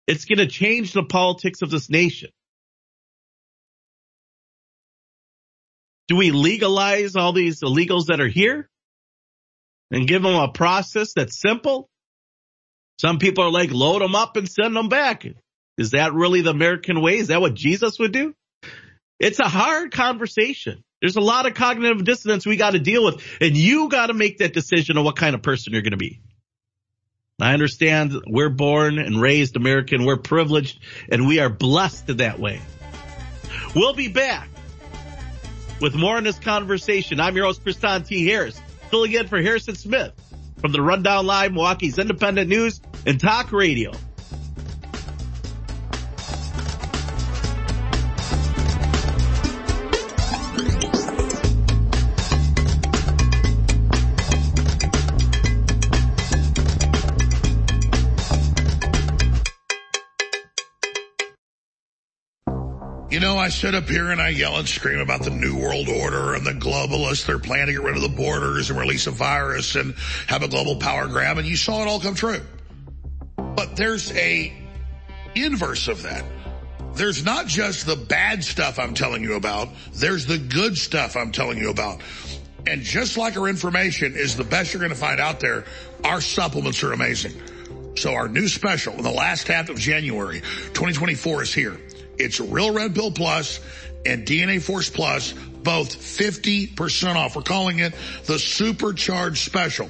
it's 0.08 0.26
going 0.26 0.40
to 0.40 0.48
change 0.48 0.94
the 0.94 1.04
politics 1.04 1.62
of 1.62 1.70
this 1.70 1.90
nation. 1.90 2.32
Do 6.08 6.16
we 6.16 6.32
legalize 6.32 7.16
all 7.16 7.34
these 7.34 7.62
illegals 7.62 8.08
that 8.08 8.20
are 8.20 8.28
here 8.28 8.68
and 9.92 10.08
give 10.08 10.24
them 10.24 10.34
a 10.34 10.52
process 10.52 11.14
that's 11.16 11.40
simple? 11.40 11.88
Some 13.00 13.20
people 13.20 13.44
are 13.44 13.52
like, 13.52 13.72
load 13.72 14.02
them 14.02 14.16
up 14.16 14.36
and 14.36 14.50
send 14.50 14.76
them 14.76 14.90
back. 14.90 15.26
Is 15.78 15.92
that 15.92 16.14
really 16.14 16.42
the 16.42 16.50
American 16.50 17.02
way? 17.02 17.18
Is 17.20 17.28
that 17.28 17.40
what 17.40 17.54
Jesus 17.54 18.00
would 18.00 18.12
do? 18.12 18.34
It's 19.20 19.40
a 19.40 19.48
hard 19.48 19.92
conversation. 19.92 20.84
There's 21.02 21.16
a 21.16 21.22
lot 21.22 21.46
of 21.46 21.54
cognitive 21.54 22.04
dissonance 22.04 22.46
we 22.46 22.58
got 22.58 22.72
to 22.72 22.80
deal 22.80 23.06
with, 23.06 23.24
and 23.40 23.56
you 23.56 23.88
got 23.90 24.08
to 24.08 24.14
make 24.14 24.40
that 24.40 24.54
decision 24.54 24.98
of 24.98 25.06
what 25.06 25.16
kind 25.16 25.34
of 25.34 25.42
person 25.42 25.74
you're 25.74 25.82
going 25.82 25.92
to 25.92 25.98
be. 25.98 26.20
I 27.42 27.54
understand 27.54 28.14
we're 28.28 28.50
born 28.50 29.00
and 29.00 29.22
raised 29.22 29.56
American. 29.56 30.06
We're 30.06 30.18
privileged 30.18 30.80
and 31.10 31.26
we 31.26 31.40
are 31.40 31.50
blessed 31.50 32.18
that 32.18 32.38
way. 32.38 32.60
We'll 33.74 33.94
be 33.94 34.10
back 34.10 34.50
with 35.80 35.96
more 35.96 36.18
in 36.18 36.26
this 36.26 36.38
conversation. 36.38 37.22
I'm 37.22 37.36
your 37.36 37.46
host, 37.46 37.64
Kristan 37.64 38.06
T. 38.06 38.28
Harris, 38.28 38.60
filling 38.90 39.14
in 39.14 39.28
for 39.28 39.42
Harrison 39.42 39.76
Smith 39.76 40.12
from 40.60 40.74
the 40.74 40.82
Rundown 40.82 41.26
Live, 41.26 41.54
Milwaukee's 41.54 41.98
independent 41.98 42.50
news 42.50 42.82
and 43.06 43.20
talk 43.20 43.54
radio. 43.54 43.92
I 63.40 63.48
sit 63.48 63.74
up 63.74 63.88
here 63.88 64.12
and 64.12 64.22
I 64.22 64.30
yell 64.30 64.58
and 64.58 64.68
scream 64.68 65.00
about 65.00 65.24
the 65.24 65.30
New 65.30 65.56
World 65.56 65.88
Order 65.88 66.34
and 66.34 66.46
the 66.46 66.52
globalists. 66.52 67.26
They're 67.26 67.40
planning 67.40 67.68
to 67.68 67.72
get 67.72 67.82
rid 67.82 67.96
of 67.96 68.02
the 68.02 68.10
borders 68.10 68.70
and 68.70 68.78
release 68.78 69.08
a 69.08 69.12
virus 69.12 69.76
and 69.76 69.96
have 70.28 70.44
a 70.44 70.50
global 70.50 70.76
power 70.76 71.08
grab, 71.08 71.38
and 71.38 71.48
you 71.48 71.56
saw 71.56 71.82
it 71.82 71.88
all 71.88 72.02
come 72.02 72.16
true. 72.16 72.42
But 73.38 73.78
there's 73.78 74.12
a 74.12 74.54
inverse 75.36 75.88
of 75.88 76.04
that. 76.04 76.26
There's 76.96 77.24
not 77.24 77.48
just 77.48 77.86
the 77.86 77.96
bad 77.96 78.44
stuff 78.44 78.78
I'm 78.78 78.94
telling 78.94 79.24
you 79.24 79.36
about, 79.36 79.70
there's 79.94 80.26
the 80.26 80.38
good 80.38 80.78
stuff 80.78 81.16
I'm 81.16 81.32
telling 81.32 81.60
you 81.60 81.70
about. 81.70 82.02
And 82.68 82.82
just 82.82 83.18
like 83.18 83.38
our 83.38 83.48
information 83.48 84.16
is 84.16 84.36
the 84.36 84.44
best 84.44 84.74
you're 84.74 84.82
going 84.82 84.92
to 84.92 85.00
find 85.00 85.22
out 85.22 85.40
there, 85.40 85.64
our 86.04 86.20
supplements 86.20 86.84
are 86.84 86.92
amazing. 86.92 87.42
So 87.96 88.14
our 88.14 88.28
new 88.28 88.50
special 88.50 88.94
in 88.94 89.04
the 89.04 89.12
last 89.12 89.48
half 89.48 89.70
of 89.70 89.78
January 89.78 90.42
2024 90.42 91.44
is 91.44 91.54
here. 91.54 91.80
It's 92.20 92.40
Real 92.40 92.72
Red 92.72 92.94
Pill 92.94 93.12
Plus 93.12 93.60
and 94.06 94.26
DNA 94.26 94.62
Force 94.62 94.90
Plus, 94.90 95.34
both 95.34 95.96
50% 95.96 97.16
off. 97.16 97.36
We're 97.36 97.42
calling 97.42 97.80
it 97.80 97.94
the 98.26 98.40
Supercharged 98.40 99.38
Special. 99.38 99.90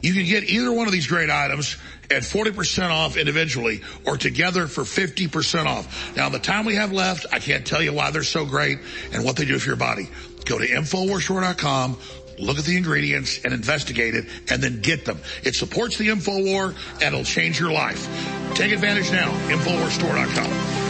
You 0.00 0.14
can 0.14 0.24
get 0.24 0.44
either 0.44 0.72
one 0.72 0.86
of 0.86 0.92
these 0.92 1.06
great 1.06 1.30
items 1.30 1.76
at 2.10 2.22
40% 2.22 2.90
off 2.90 3.16
individually 3.16 3.82
or 4.04 4.16
together 4.16 4.66
for 4.66 4.82
50% 4.82 5.66
off. 5.66 6.16
Now, 6.16 6.28
the 6.28 6.38
time 6.38 6.64
we 6.64 6.74
have 6.76 6.92
left, 6.92 7.26
I 7.32 7.38
can't 7.38 7.66
tell 7.66 7.82
you 7.82 7.92
why 7.92 8.10
they're 8.10 8.22
so 8.22 8.44
great 8.44 8.78
and 9.12 9.24
what 9.24 9.36
they 9.36 9.44
do 9.44 9.58
for 9.58 9.68
your 9.68 9.76
body. 9.76 10.08
Go 10.44 10.58
to 10.58 10.66
InfoWarsStore.com, 10.66 11.98
look 12.38 12.58
at 12.58 12.64
the 12.64 12.76
ingredients 12.76 13.40
and 13.44 13.52
investigate 13.52 14.14
it 14.14 14.26
and 14.50 14.62
then 14.62 14.80
get 14.80 15.04
them. 15.04 15.20
It 15.44 15.54
supports 15.54 15.98
the 15.98 16.08
InfoWar 16.08 16.74
and 16.94 17.02
it'll 17.02 17.24
change 17.24 17.60
your 17.60 17.72
life. 17.72 18.08
Take 18.54 18.72
advantage 18.72 19.12
now. 19.12 19.30
InfoWarsStore.com. 19.48 20.89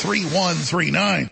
888-253-3139. 0.00 1.30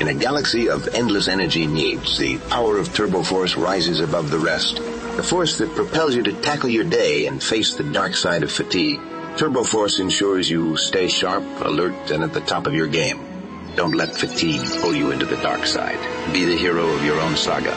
In 0.00 0.08
a 0.08 0.14
galaxy 0.14 0.68
of 0.70 0.88
endless 0.88 1.28
energy 1.28 1.66
needs, 1.66 2.16
the 2.18 2.38
power 2.38 2.78
of 2.78 2.94
Turbo 2.94 3.22
Force 3.22 3.56
rises 3.56 4.00
above 4.00 4.30
the 4.30 4.38
rest. 4.38 4.76
The 5.16 5.22
force 5.22 5.58
that 5.58 5.74
propels 5.74 6.14
you 6.14 6.22
to 6.22 6.32
tackle 6.40 6.70
your 6.70 6.84
day 6.84 7.26
and 7.26 7.42
face 7.42 7.74
the 7.74 7.84
dark 7.84 8.14
side 8.14 8.42
of 8.42 8.50
fatigue. 8.50 8.98
Turbo 9.36 9.62
Force 9.62 9.98
ensures 9.98 10.48
you 10.48 10.76
stay 10.76 11.08
sharp, 11.08 11.44
alert, 11.60 12.10
and 12.10 12.24
at 12.24 12.32
the 12.32 12.40
top 12.40 12.66
of 12.66 12.74
your 12.74 12.86
game. 12.86 13.26
Don't 13.76 13.94
let 13.94 14.16
fatigue 14.16 14.66
pull 14.80 14.94
you 14.94 15.10
into 15.10 15.26
the 15.26 15.36
dark 15.36 15.66
side. 15.66 16.00
Be 16.32 16.44
the 16.44 16.56
hero 16.56 16.88
of 16.88 17.04
your 17.04 17.20
own 17.20 17.36
saga. 17.36 17.76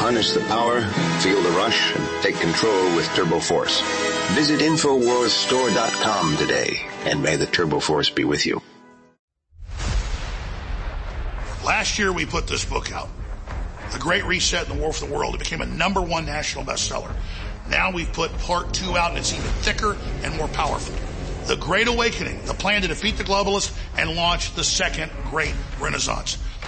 Harness 0.00 0.32
the 0.32 0.40
power, 0.40 0.80
feel 1.20 1.42
the 1.42 1.50
rush, 1.50 1.94
and 1.94 2.22
take 2.22 2.34
control 2.36 2.96
with 2.96 3.06
Turbo 3.14 3.38
Force. 3.38 3.82
Visit 4.30 4.60
InfoWarsStore.com 4.60 6.38
today, 6.38 6.80
and 7.04 7.22
may 7.22 7.36
the 7.36 7.44
Turbo 7.44 7.80
Force 7.80 8.08
be 8.08 8.24
with 8.24 8.46
you. 8.46 8.62
Last 11.62 11.98
year 11.98 12.14
we 12.14 12.24
put 12.24 12.46
this 12.46 12.64
book 12.64 12.90
out. 12.92 13.10
The 13.92 13.98
Great 13.98 14.24
Reset 14.24 14.70
and 14.70 14.78
the 14.78 14.82
War 14.82 14.90
for 14.94 15.04
the 15.04 15.12
World. 15.12 15.34
It 15.34 15.40
became 15.40 15.60
a 15.60 15.66
number 15.66 16.00
one 16.00 16.24
national 16.24 16.64
bestseller. 16.64 17.14
Now 17.68 17.92
we've 17.92 18.10
put 18.14 18.32
part 18.38 18.72
two 18.72 18.96
out 18.96 19.10
and 19.10 19.18
it's 19.18 19.34
even 19.34 19.50
thicker 19.60 19.98
and 20.22 20.34
more 20.34 20.48
powerful. 20.48 20.94
The 21.46 21.56
Great 21.56 21.88
Awakening, 21.88 22.46
the 22.46 22.54
plan 22.54 22.80
to 22.80 22.88
defeat 22.88 23.18
the 23.18 23.24
globalists 23.24 23.76
and 23.98 24.16
launch 24.16 24.54
the 24.54 24.64
second 24.64 25.12
great 25.28 25.54
renaissance. 25.78 26.38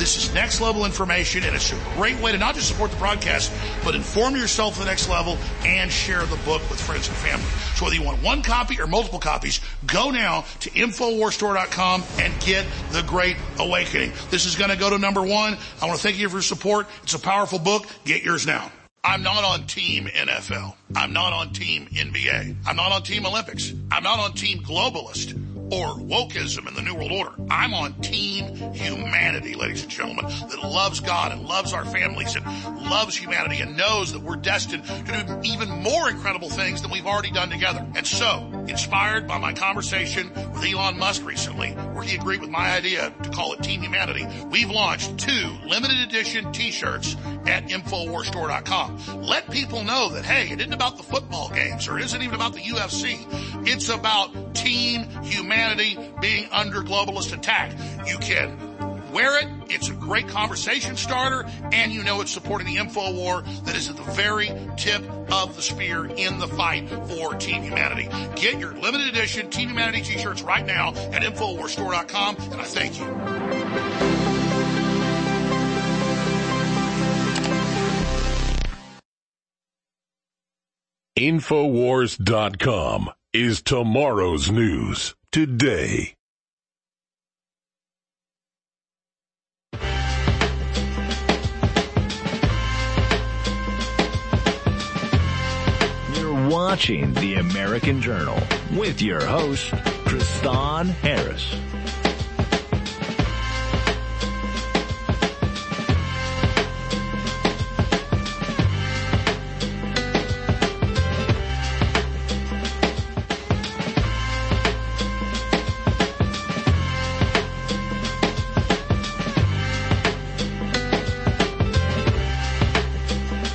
This 0.00 0.16
is 0.16 0.32
next 0.32 0.62
level 0.62 0.86
information 0.86 1.44
and 1.44 1.54
it's 1.54 1.72
a 1.72 1.78
great 1.94 2.18
way 2.20 2.32
to 2.32 2.38
not 2.38 2.54
just 2.54 2.68
support 2.68 2.90
the 2.90 2.96
broadcast, 2.96 3.52
but 3.84 3.94
inform 3.94 4.34
yourself 4.34 4.72
to 4.72 4.80
the 4.80 4.86
next 4.86 5.10
level 5.10 5.36
and 5.62 5.92
share 5.92 6.24
the 6.24 6.36
book 6.36 6.62
with 6.70 6.80
friends 6.80 7.06
and 7.06 7.16
family. 7.18 7.44
So 7.74 7.84
whether 7.84 7.96
you 7.96 8.02
want 8.02 8.22
one 8.22 8.40
copy 8.40 8.80
or 8.80 8.86
multiple 8.86 9.18
copies, 9.18 9.60
go 9.84 10.10
now 10.10 10.46
to 10.60 10.70
InfoWarsStore.com 10.70 12.02
and 12.18 12.32
get 12.40 12.64
The 12.92 13.02
Great 13.02 13.36
Awakening. 13.58 14.12
This 14.30 14.46
is 14.46 14.56
going 14.56 14.70
to 14.70 14.76
go 14.78 14.88
to 14.88 14.96
number 14.96 15.20
one. 15.20 15.58
I 15.82 15.86
want 15.86 15.98
to 15.98 16.02
thank 16.02 16.18
you 16.18 16.30
for 16.30 16.36
your 16.36 16.42
support. 16.44 16.86
It's 17.02 17.12
a 17.12 17.18
powerful 17.18 17.58
book. 17.58 17.84
Get 18.06 18.22
yours 18.22 18.46
now. 18.46 18.72
I'm 19.04 19.22
not 19.22 19.44
on 19.44 19.66
team 19.66 20.06
NFL. 20.06 20.76
I'm 20.96 21.12
not 21.12 21.34
on 21.34 21.52
team 21.52 21.88
NBA. 21.88 22.56
I'm 22.66 22.76
not 22.76 22.90
on 22.92 23.02
team 23.02 23.26
Olympics. 23.26 23.74
I'm 23.92 24.02
not 24.02 24.18
on 24.18 24.32
team 24.32 24.62
globalist 24.62 25.38
or 25.70 25.94
wokeism 25.94 26.66
in 26.66 26.74
the 26.74 26.82
New 26.82 26.94
World 26.94 27.12
Order. 27.12 27.32
I'm 27.48 27.74
on 27.74 27.94
team 28.00 28.56
humanity, 28.74 29.54
ladies 29.54 29.82
and 29.82 29.90
gentlemen, 29.90 30.26
that 30.26 30.58
loves 30.62 31.00
God 31.00 31.30
and 31.32 31.42
loves 31.42 31.72
our 31.72 31.84
families 31.84 32.34
and 32.34 32.44
loves 32.90 33.16
humanity 33.16 33.60
and 33.60 33.76
knows 33.76 34.12
that 34.12 34.22
we're 34.22 34.36
destined 34.36 34.84
to 34.84 35.24
do 35.26 35.40
even 35.44 35.68
more 35.68 36.10
incredible 36.10 36.50
things 36.50 36.82
than 36.82 36.90
we've 36.90 37.06
already 37.06 37.30
done 37.30 37.50
together. 37.50 37.86
And 37.94 38.06
so, 38.06 38.64
inspired 38.66 39.28
by 39.28 39.38
my 39.38 39.52
conversation 39.52 40.30
with 40.52 40.64
Elon 40.64 40.98
Musk 40.98 41.24
recently, 41.24 41.70
where 41.70 42.02
he 42.02 42.16
agreed 42.16 42.40
with 42.40 42.50
my 42.50 42.70
idea 42.70 43.12
to 43.22 43.30
call 43.30 43.52
it 43.52 43.62
Team 43.62 43.80
Humanity, 43.82 44.26
we've 44.50 44.70
launched 44.70 45.18
two 45.18 45.56
limited 45.66 45.98
edition 45.98 46.52
t-shirts 46.52 47.16
at 47.46 47.68
InfoWarsStore.com. 47.68 49.22
Let 49.22 49.50
people 49.50 49.84
know 49.84 50.10
that, 50.10 50.24
hey, 50.24 50.52
it 50.52 50.60
isn't 50.60 50.72
about 50.72 50.96
the 50.96 51.02
football 51.04 51.48
games 51.50 51.86
or 51.86 51.98
it 51.98 52.04
isn't 52.04 52.22
even 52.22 52.34
about 52.34 52.54
the 52.54 52.60
UFC. 52.60 53.26
It's 53.66 53.88
about 53.88 54.54
team 54.54 55.08
humanity 55.22 55.59
being 56.20 56.48
under 56.52 56.82
globalist 56.82 57.32
attack. 57.32 57.72
You 58.06 58.18
can 58.18 58.56
wear 59.12 59.38
it. 59.40 59.48
It's 59.68 59.88
a 59.88 59.94
great 59.94 60.28
conversation 60.28 60.96
starter 60.96 61.48
and 61.72 61.92
you 61.92 62.02
know 62.04 62.20
it's 62.20 62.30
supporting 62.30 62.66
the 62.66 62.76
info 62.76 63.12
war 63.12 63.42
that 63.64 63.76
is 63.76 63.88
at 63.88 63.96
the 63.96 64.02
very 64.12 64.50
tip 64.76 65.02
of 65.32 65.56
the 65.56 65.62
spear 65.62 66.06
in 66.06 66.38
the 66.38 66.48
fight 66.48 66.88
for 66.88 67.34
Team 67.34 67.62
Humanity. 67.62 68.08
Get 68.36 68.58
your 68.58 68.72
limited 68.74 69.08
edition 69.08 69.50
Team 69.50 69.68
Humanity 69.68 70.02
t-shirts 70.02 70.42
right 70.42 70.64
now 70.64 70.90
at 70.90 71.22
InfoWarsStore.com 71.22 72.36
and 72.36 72.60
I 72.60 72.64
thank 72.64 72.98
you. 72.98 73.06
Infowars.com 81.18 83.10
is 83.32 83.62
tomorrow's 83.62 84.50
news 84.50 85.14
today. 85.32 86.14
You're 96.14 96.48
watching 96.48 97.14
The 97.14 97.36
American 97.36 98.02
Journal 98.02 98.38
with 98.76 99.00
your 99.00 99.24
host, 99.24 99.70
Kristan 100.04 100.86
Harris. 100.86 101.54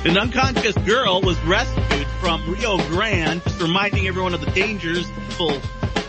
An 0.06 0.16
unconscious 0.16 0.76
girl 0.86 1.20
was 1.20 1.36
rescued 1.40 2.06
from 2.20 2.48
Rio 2.48 2.76
Grande, 2.90 3.42
just 3.42 3.60
reminding 3.60 4.06
everyone 4.06 4.34
of 4.34 4.40
the 4.40 4.48
dangers 4.52 5.04
people 5.28 5.60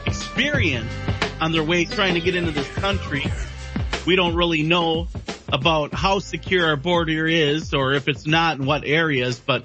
experience 0.06 0.94
on 1.42 1.52
their 1.52 1.64
way 1.64 1.86
trying 1.86 2.14
to 2.14 2.20
get 2.20 2.36
into 2.36 2.52
this 2.52 2.68
country. 2.76 3.26
We 4.06 4.16
don't 4.16 4.36
really 4.36 4.62
know 4.62 5.08
about 5.52 5.96
how 5.96 6.20
secure 6.20 6.68
our 6.68 6.76
border 6.76 7.26
is 7.26 7.74
or 7.74 7.96
if 7.96 8.08
it's 8.08 8.28
not 8.28 8.60
in 8.60 8.68
what 8.68 8.86
areas, 8.86 9.40
but 9.40 9.64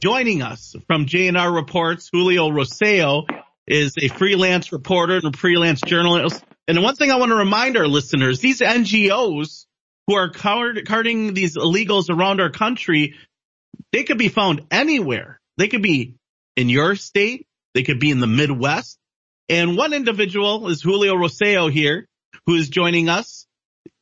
joining 0.00 0.42
us 0.42 0.74
from 0.88 1.06
JNR 1.06 1.54
Reports, 1.54 2.10
Julio 2.12 2.50
Rosario 2.50 3.26
is 3.68 3.94
a 3.96 4.08
freelance 4.08 4.72
reporter 4.72 5.18
and 5.18 5.32
a 5.32 5.38
freelance 5.38 5.80
journalist. 5.82 6.44
And 6.66 6.82
one 6.82 6.96
thing 6.96 7.12
I 7.12 7.16
want 7.18 7.30
to 7.30 7.36
remind 7.36 7.76
our 7.76 7.86
listeners, 7.86 8.40
these 8.40 8.60
NGOs 8.60 9.66
who 10.06 10.14
are 10.14 10.30
carting 10.30 11.34
these 11.34 11.56
illegals 11.56 12.10
around 12.10 12.40
our 12.40 12.50
country, 12.50 13.14
they 13.92 14.04
could 14.04 14.18
be 14.18 14.28
found 14.28 14.62
anywhere. 14.70 15.40
They 15.56 15.68
could 15.68 15.82
be 15.82 16.16
in 16.56 16.68
your 16.68 16.96
state. 16.96 17.46
They 17.74 17.82
could 17.82 18.00
be 18.00 18.10
in 18.10 18.20
the 18.20 18.26
Midwest. 18.26 18.98
And 19.48 19.76
one 19.76 19.92
individual 19.92 20.68
is 20.68 20.82
Julio 20.82 21.14
Rosario 21.14 21.68
here 21.68 22.06
who 22.46 22.54
is 22.54 22.68
joining 22.68 23.08
us, 23.08 23.46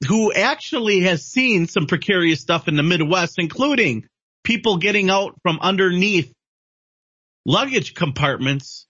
who 0.08 0.32
actually 0.32 1.00
has 1.00 1.24
seen 1.24 1.66
some 1.66 1.86
precarious 1.86 2.40
stuff 2.40 2.68
in 2.68 2.76
the 2.76 2.82
Midwest, 2.82 3.38
including 3.38 4.06
people 4.44 4.78
getting 4.78 5.10
out 5.10 5.34
from 5.42 5.58
underneath 5.60 6.32
luggage 7.44 7.94
compartments 7.94 8.86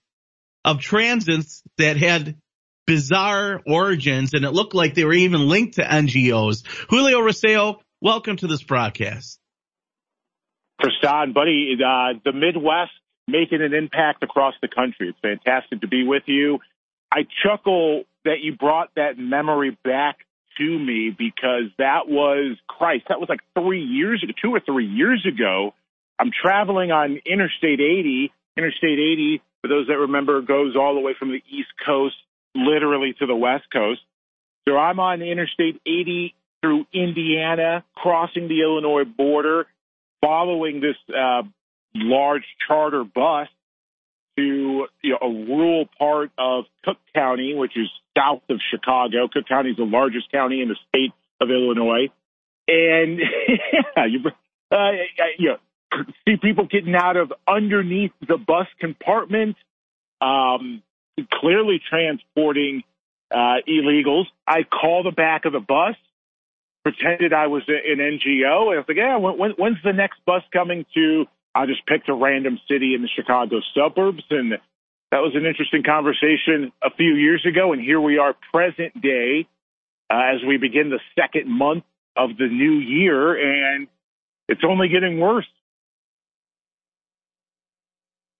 of 0.65 0.79
transits 0.79 1.61
that 1.77 1.97
had 1.97 2.35
bizarre 2.85 3.61
origins 3.65 4.33
and 4.33 4.45
it 4.45 4.51
looked 4.51 4.75
like 4.75 4.93
they 4.93 5.05
were 5.05 5.13
even 5.13 5.47
linked 5.47 5.75
to 5.75 5.83
NGOs. 5.83 6.65
Julio 6.89 7.19
Rosario, 7.21 7.81
welcome 8.01 8.37
to 8.37 8.47
this 8.47 8.63
broadcast. 8.63 9.39
Prasad, 10.79 11.33
buddy, 11.33 11.75
uh, 11.75 12.19
the 12.25 12.33
Midwest 12.33 12.91
making 13.27 13.61
an 13.61 13.73
impact 13.73 14.23
across 14.23 14.53
the 14.61 14.67
country. 14.67 15.09
It's 15.09 15.19
fantastic 15.21 15.81
to 15.81 15.87
be 15.87 16.03
with 16.03 16.23
you. 16.25 16.59
I 17.11 17.25
chuckle 17.43 18.03
that 18.25 18.41
you 18.41 18.55
brought 18.55 18.89
that 18.95 19.17
memory 19.17 19.77
back 19.83 20.17
to 20.57 20.79
me 20.79 21.15
because 21.17 21.71
that 21.77 22.07
was 22.07 22.57
Christ. 22.67 23.05
That 23.09 23.19
was 23.19 23.29
like 23.29 23.41
three 23.57 23.83
years 23.83 24.23
ago, 24.23 24.33
two 24.41 24.53
or 24.53 24.59
three 24.59 24.87
years 24.87 25.25
ago. 25.25 25.73
I'm 26.19 26.31
traveling 26.31 26.91
on 26.91 27.19
Interstate 27.25 27.79
80. 27.79 28.31
Interstate 28.57 28.99
80, 28.99 29.41
for 29.61 29.67
those 29.67 29.87
that 29.87 29.97
remember, 29.97 30.41
goes 30.41 30.75
all 30.75 30.93
the 30.93 31.01
way 31.01 31.15
from 31.17 31.29
the 31.29 31.41
East 31.49 31.69
Coast 31.85 32.15
literally 32.55 33.13
to 33.19 33.25
the 33.25 33.35
West 33.35 33.65
Coast. 33.71 34.01
So 34.67 34.77
I'm 34.77 34.99
on 34.99 35.21
Interstate 35.21 35.81
80 35.85 36.35
through 36.61 36.85
Indiana, 36.93 37.83
crossing 37.95 38.47
the 38.47 38.61
Illinois 38.61 39.03
border, 39.03 39.67
following 40.21 40.79
this 40.79 40.95
uh, 41.13 41.43
large 41.93 42.45
charter 42.67 43.03
bus 43.03 43.47
to 44.37 44.87
you 45.01 45.11
know, 45.11 45.17
a 45.21 45.29
rural 45.29 45.85
part 45.99 46.31
of 46.37 46.65
Cook 46.83 46.97
County, 47.13 47.53
which 47.53 47.73
is 47.75 47.89
south 48.17 48.41
of 48.49 48.59
Chicago. 48.71 49.27
Cook 49.31 49.47
County 49.47 49.71
is 49.71 49.77
the 49.77 49.83
largest 49.83 50.31
county 50.31 50.61
in 50.61 50.69
the 50.69 50.77
state 50.89 51.11
of 51.41 51.49
Illinois. 51.49 52.09
And 52.67 53.19
you, 54.09 54.19
uh, 54.71 54.91
you 55.37 55.49
know, 55.49 55.57
see 56.25 56.37
people 56.37 56.65
getting 56.65 56.95
out 56.95 57.17
of 57.17 57.33
underneath 57.47 58.11
the 58.27 58.37
bus 58.37 58.67
compartment, 58.79 59.55
um, 60.21 60.81
clearly 61.31 61.81
transporting 61.89 62.83
uh, 63.31 63.57
illegals. 63.67 64.25
I 64.47 64.63
call 64.63 65.03
the 65.03 65.11
back 65.11 65.45
of 65.45 65.53
the 65.53 65.59
bus, 65.59 65.95
pretended 66.83 67.33
I 67.33 67.47
was 67.47 67.63
an 67.67 67.99
NGO, 67.99 68.67
and 68.67 68.75
I 68.75 68.77
was 68.77 68.85
like, 68.87 68.97
"Yeah, 68.97 69.17
when, 69.17 69.51
when's 69.51 69.81
the 69.83 69.93
next 69.93 70.19
bus 70.25 70.43
coming 70.51 70.85
to 70.95 71.25
I 71.55 71.65
just 71.65 71.85
picked 71.85 72.09
a 72.09 72.13
random 72.13 72.59
city 72.69 72.95
in 72.95 73.01
the 73.01 73.09
Chicago 73.15 73.61
suburbs, 73.75 74.23
and 74.29 74.53
that 74.53 75.19
was 75.19 75.33
an 75.35 75.45
interesting 75.45 75.83
conversation 75.83 76.71
a 76.81 76.89
few 76.95 77.13
years 77.13 77.45
ago. 77.47 77.73
And 77.73 77.81
here 77.81 78.01
we 78.01 78.17
are, 78.17 78.35
present 78.51 78.99
day, 78.99 79.47
uh, 80.09 80.33
as 80.33 80.41
we 80.47 80.57
begin 80.57 80.89
the 80.89 80.99
second 81.19 81.49
month 81.49 81.83
of 82.15 82.31
the 82.37 82.47
new 82.47 82.73
year, 82.73 83.33
and 83.35 83.87
it's 84.47 84.63
only 84.67 84.89
getting 84.89 85.19
worse. 85.19 85.47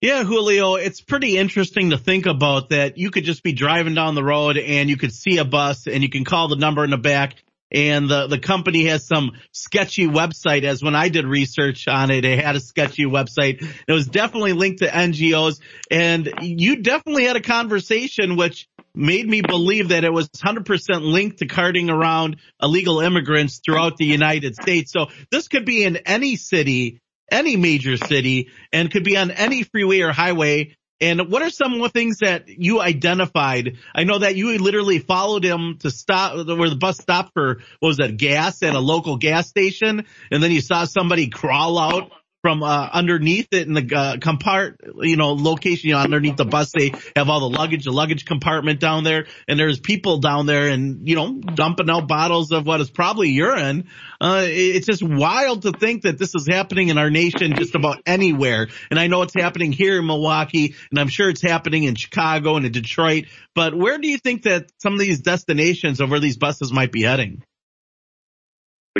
Yeah, 0.04 0.22
Julio, 0.22 0.74
it's 0.74 1.00
pretty 1.00 1.38
interesting 1.38 1.88
to 1.88 1.96
think 1.96 2.26
about 2.26 2.68
that. 2.68 2.98
You 2.98 3.10
could 3.10 3.24
just 3.24 3.42
be 3.42 3.54
driving 3.54 3.94
down 3.94 4.14
the 4.14 4.22
road 4.22 4.58
and 4.58 4.90
you 4.90 4.98
could 4.98 5.14
see 5.14 5.38
a 5.38 5.46
bus 5.46 5.86
and 5.86 6.02
you 6.02 6.10
can 6.10 6.26
call 6.26 6.48
the 6.48 6.56
number 6.56 6.84
in 6.84 6.90
the 6.90 6.98
back 6.98 7.42
and 7.72 8.06
the, 8.10 8.26
the 8.26 8.38
company 8.38 8.84
has 8.84 9.06
some 9.06 9.32
sketchy 9.52 10.06
website 10.06 10.64
as 10.64 10.82
when 10.82 10.94
I 10.94 11.08
did 11.08 11.24
research 11.24 11.88
on 11.88 12.10
it, 12.10 12.26
it 12.26 12.44
had 12.44 12.54
a 12.54 12.60
sketchy 12.60 13.06
website. 13.06 13.66
It 13.88 13.92
was 13.94 14.06
definitely 14.06 14.52
linked 14.52 14.80
to 14.80 14.88
NGOs 14.88 15.58
and 15.90 16.30
you 16.42 16.82
definitely 16.82 17.24
had 17.24 17.36
a 17.36 17.40
conversation 17.40 18.36
which 18.36 18.68
made 18.94 19.26
me 19.26 19.40
believe 19.40 19.88
that 19.88 20.04
it 20.04 20.12
was 20.12 20.28
100% 20.28 20.66
linked 21.00 21.38
to 21.38 21.46
carting 21.46 21.88
around 21.88 22.36
illegal 22.62 23.00
immigrants 23.00 23.62
throughout 23.64 23.96
the 23.96 24.04
United 24.04 24.54
States. 24.54 24.92
So 24.92 25.06
this 25.30 25.48
could 25.48 25.64
be 25.64 25.82
in 25.82 25.96
any 25.96 26.36
city 26.36 27.00
any 27.30 27.56
major 27.56 27.96
city 27.96 28.50
and 28.72 28.90
could 28.90 29.04
be 29.04 29.16
on 29.16 29.30
any 29.30 29.62
freeway 29.62 30.00
or 30.00 30.12
highway 30.12 30.76
and 31.00 31.30
what 31.30 31.42
are 31.42 31.50
some 31.50 31.86
things 31.90 32.18
that 32.20 32.48
you 32.48 32.80
identified? 32.80 33.78
I 33.94 34.04
know 34.04 34.20
that 34.20 34.36
you 34.36 34.56
literally 34.58 35.00
followed 35.00 35.44
him 35.44 35.78
to 35.80 35.90
stop 35.90 36.34
where 36.46 36.70
the 36.70 36.76
bus 36.76 36.98
stopped 36.98 37.32
for 37.34 37.56
what 37.80 37.88
was 37.88 37.96
that 37.98 38.16
gas 38.16 38.62
at 38.62 38.74
a 38.74 38.78
local 38.78 39.16
gas 39.16 39.48
station, 39.48 40.06
and 40.30 40.42
then 40.42 40.50
you 40.52 40.60
saw 40.60 40.84
somebody 40.84 41.28
crawl 41.28 41.78
out 41.78 42.12
from 42.44 42.62
uh, 42.62 42.90
underneath 42.92 43.48
it 43.52 43.66
in 43.66 43.72
the 43.72 43.80
uh, 43.80 44.16
compart, 44.16 44.76
you 45.00 45.16
know, 45.16 45.32
location 45.32 45.88
you 45.88 45.94
know, 45.94 46.00
underneath 46.00 46.36
the 46.36 46.44
bus. 46.44 46.72
They 46.72 46.92
have 47.16 47.30
all 47.30 47.40
the 47.40 47.56
luggage, 47.56 47.84
the 47.86 47.90
luggage 47.90 48.26
compartment 48.26 48.80
down 48.80 49.02
there, 49.02 49.28
and 49.48 49.58
there's 49.58 49.80
people 49.80 50.18
down 50.18 50.44
there, 50.44 50.68
and 50.68 51.08
you 51.08 51.16
know, 51.16 51.32
dumping 51.32 51.88
out 51.88 52.06
bottles 52.06 52.52
of 52.52 52.66
what 52.66 52.82
is 52.82 52.90
probably 52.90 53.30
urine. 53.30 53.88
Uh, 54.20 54.44
it's 54.46 54.84
just 54.84 55.02
wild 55.02 55.62
to 55.62 55.72
think 55.72 56.02
that 56.02 56.18
this 56.18 56.34
is 56.34 56.46
happening 56.46 56.88
in 56.88 56.98
our 56.98 57.08
nation 57.08 57.54
just 57.56 57.74
about 57.74 58.02
anywhere. 58.04 58.68
And 58.90 59.00
I 59.00 59.06
know 59.06 59.22
it's 59.22 59.32
happening 59.32 59.72
here 59.72 59.98
in 59.98 60.06
Milwaukee, 60.06 60.74
and 60.90 61.00
I'm 61.00 61.08
sure 61.08 61.30
it's 61.30 61.40
happening 61.40 61.84
in 61.84 61.94
Chicago 61.94 62.56
and 62.56 62.66
in 62.66 62.72
Detroit. 62.72 63.24
But 63.54 63.74
where 63.74 63.96
do 63.96 64.06
you 64.06 64.18
think 64.18 64.42
that 64.42 64.70
some 64.82 64.92
of 64.92 64.98
these 64.98 65.20
destinations 65.20 65.98
of 65.98 66.10
where 66.10 66.20
these 66.20 66.36
buses 66.36 66.74
might 66.74 66.92
be 66.92 67.04
heading? 67.04 67.42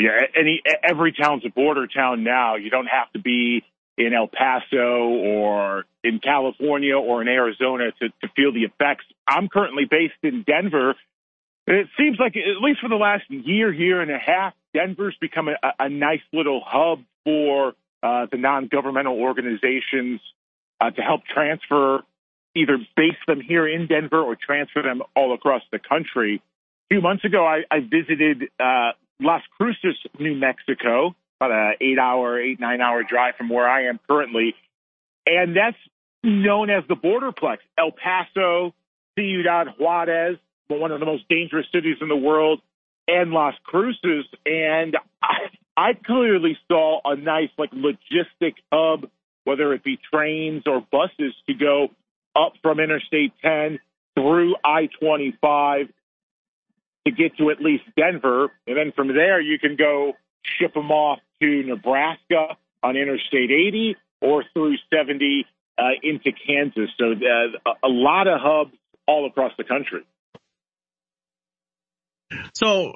Yeah, 0.03 0.27
any 0.37 0.63
every 0.83 1.13
town's 1.13 1.45
a 1.45 1.51
border 1.51 1.87
town 1.87 2.25
now. 2.25 2.57
You 2.57 2.71
don't 2.71 2.87
have 2.87 3.13
to 3.13 3.21
be 3.21 3.65
in 3.97 4.13
El 4.13 4.27
Paso 4.27 5.09
or 5.09 5.85
in 6.03 6.19
California 6.19 6.97
or 6.97 7.23
in 7.23 7.29
Arizona 7.29 7.93
to, 8.01 8.09
to 8.09 8.29
feel 8.35 8.53
the 8.53 8.65
effects. 8.65 9.05
I'm 9.27 9.49
currently 9.49 9.85
based 9.89 10.15
in 10.23 10.43
Denver. 10.43 10.95
It 11.67 11.87
seems 11.97 12.19
like, 12.19 12.37
at 12.37 12.61
least 12.61 12.81
for 12.81 12.89
the 12.89 12.97
last 12.97 13.25
year, 13.31 13.73
year 13.73 14.03
and 14.03 14.11
a 14.11 14.19
half, 14.19 14.53
Denver's 14.75 15.17
become 15.21 15.49
a, 15.49 15.57
a 15.79 15.89
nice 15.89 16.21
little 16.33 16.61
hub 16.65 17.01
for 17.25 17.75
uh, 18.03 18.27
the 18.31 18.37
non-governmental 18.37 19.17
organizations 19.19 20.21
uh, 20.81 20.91
to 20.91 21.01
help 21.01 21.23
transfer, 21.33 22.01
either 22.55 22.77
base 22.97 23.17
them 23.27 23.41
here 23.41 23.67
in 23.67 23.87
Denver 23.87 24.21
or 24.21 24.37
transfer 24.37 24.83
them 24.83 25.03
all 25.17 25.33
across 25.33 25.63
the 25.73 25.79
country. 25.79 26.43
A 26.91 26.95
few 26.95 27.01
months 27.01 27.25
ago, 27.25 27.47
I, 27.47 27.63
I 27.71 27.81
visited 27.81 28.51
uh, 28.61 28.91
Las 29.21 29.43
Cruces, 29.57 29.97
New 30.19 30.35
Mexico, 30.35 31.15
about 31.41 31.53
an 31.53 31.75
eight 31.81 31.99
hour, 31.99 32.41
eight, 32.41 32.61
nine 32.61 32.81
hour 32.81 33.03
drive 33.03 33.35
from 33.37 33.49
where 33.49 33.69
I 33.69 33.87
am 33.89 33.99
currently. 34.09 34.55
And 35.27 35.57
that's 35.57 35.77
known 36.23 36.71
as 36.71 36.85
the 36.89 36.97
Borderplex. 36.97 37.59
El 37.79 37.93
Paso, 37.93 38.75
Ciudad 39.19 39.69
Juarez, 39.79 40.37
one 40.69 40.93
of 40.93 41.01
the 41.01 41.07
most 41.07 41.29
dangerous 41.29 41.67
cities 41.73 41.97
in 42.01 42.09
the 42.09 42.17
world, 42.17 42.61
and 43.07 43.31
Las 43.31 43.55
Cruces. 43.65 44.27
And 44.45 44.97
I, 45.23 45.51
I 45.77 45.93
clearly 45.95 46.59
saw 46.69 47.01
a 47.05 47.17
nice, 47.17 47.51
like, 47.59 47.71
logistic 47.73 48.55
hub, 48.73 49.09
whether 49.45 49.73
it 49.75 49.85
be 49.85 49.99
trains 50.13 50.65
or 50.67 50.85
buses 50.91 51.35
to 51.47 51.55
go 51.55 51.89
up 52.35 52.55
from 52.63 52.81
Interstate 52.81 53.33
10 53.43 53.79
through 54.15 54.57
I 54.65 54.89
25 55.01 55.89
to 57.07 57.13
get 57.13 57.37
to 57.39 57.51
at 57.51 57.61
least 57.61 57.85
Denver. 57.97 58.51
And 58.67 58.77
then 58.77 58.93
from 58.95 59.09
there, 59.09 59.41
you 59.41 59.59
can 59.59 59.77
go 59.77 60.13
ship 60.43 60.75
them 60.75 60.91
off 60.91 61.21
to 61.41 61.63
Nebraska 61.63 62.57
on 62.83 62.97
Interstate 62.97 63.51
80 63.51 63.97
or 64.21 64.45
through 64.53 64.77
70 64.93 65.47
uh, 65.77 65.83
into 66.03 66.31
Kansas. 66.47 66.91
So 66.99 67.13
uh, 67.13 67.73
a 67.83 67.89
lot 67.89 68.27
of 68.27 68.41
hubs 68.41 68.77
all 69.07 69.27
across 69.27 69.53
the 69.59 69.65
country. 69.65 70.05
So 72.55 72.95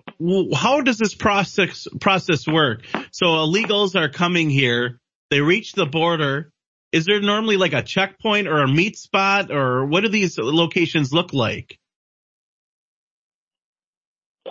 how 0.55 0.81
does 0.81 0.99
this 0.99 1.15
process 1.15 1.87
process 2.01 2.47
work? 2.47 2.85
So 3.13 3.27
illegals 3.27 3.95
are 3.95 4.09
coming 4.09 4.51
here, 4.51 5.01
they 5.31 5.41
reach 5.41 5.73
the 5.73 5.87
border. 5.87 6.51
Is 6.91 7.05
there 7.05 7.21
normally 7.21 7.59
like 7.59 7.75
a 7.75 7.83
checkpoint 7.83 8.49
or 8.49 8.63
a 8.63 8.69
meet 8.69 8.97
spot 8.97 9.51
or 9.51 9.85
what 9.85 10.01
do 10.01 10.09
these 10.09 10.39
locations 10.39 11.13
look 11.13 11.35
like? 11.35 11.79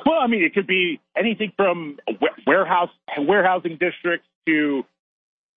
Well, 0.06 0.19
I 0.19 0.28
mean, 0.28 0.44
it 0.44 0.53
could 0.53 0.68
be 0.68 0.99
anything 1.18 1.53
from 1.56 1.98
warehouse 2.45 2.90
warehousing 3.18 3.78
districts 3.80 4.28
to, 4.45 4.84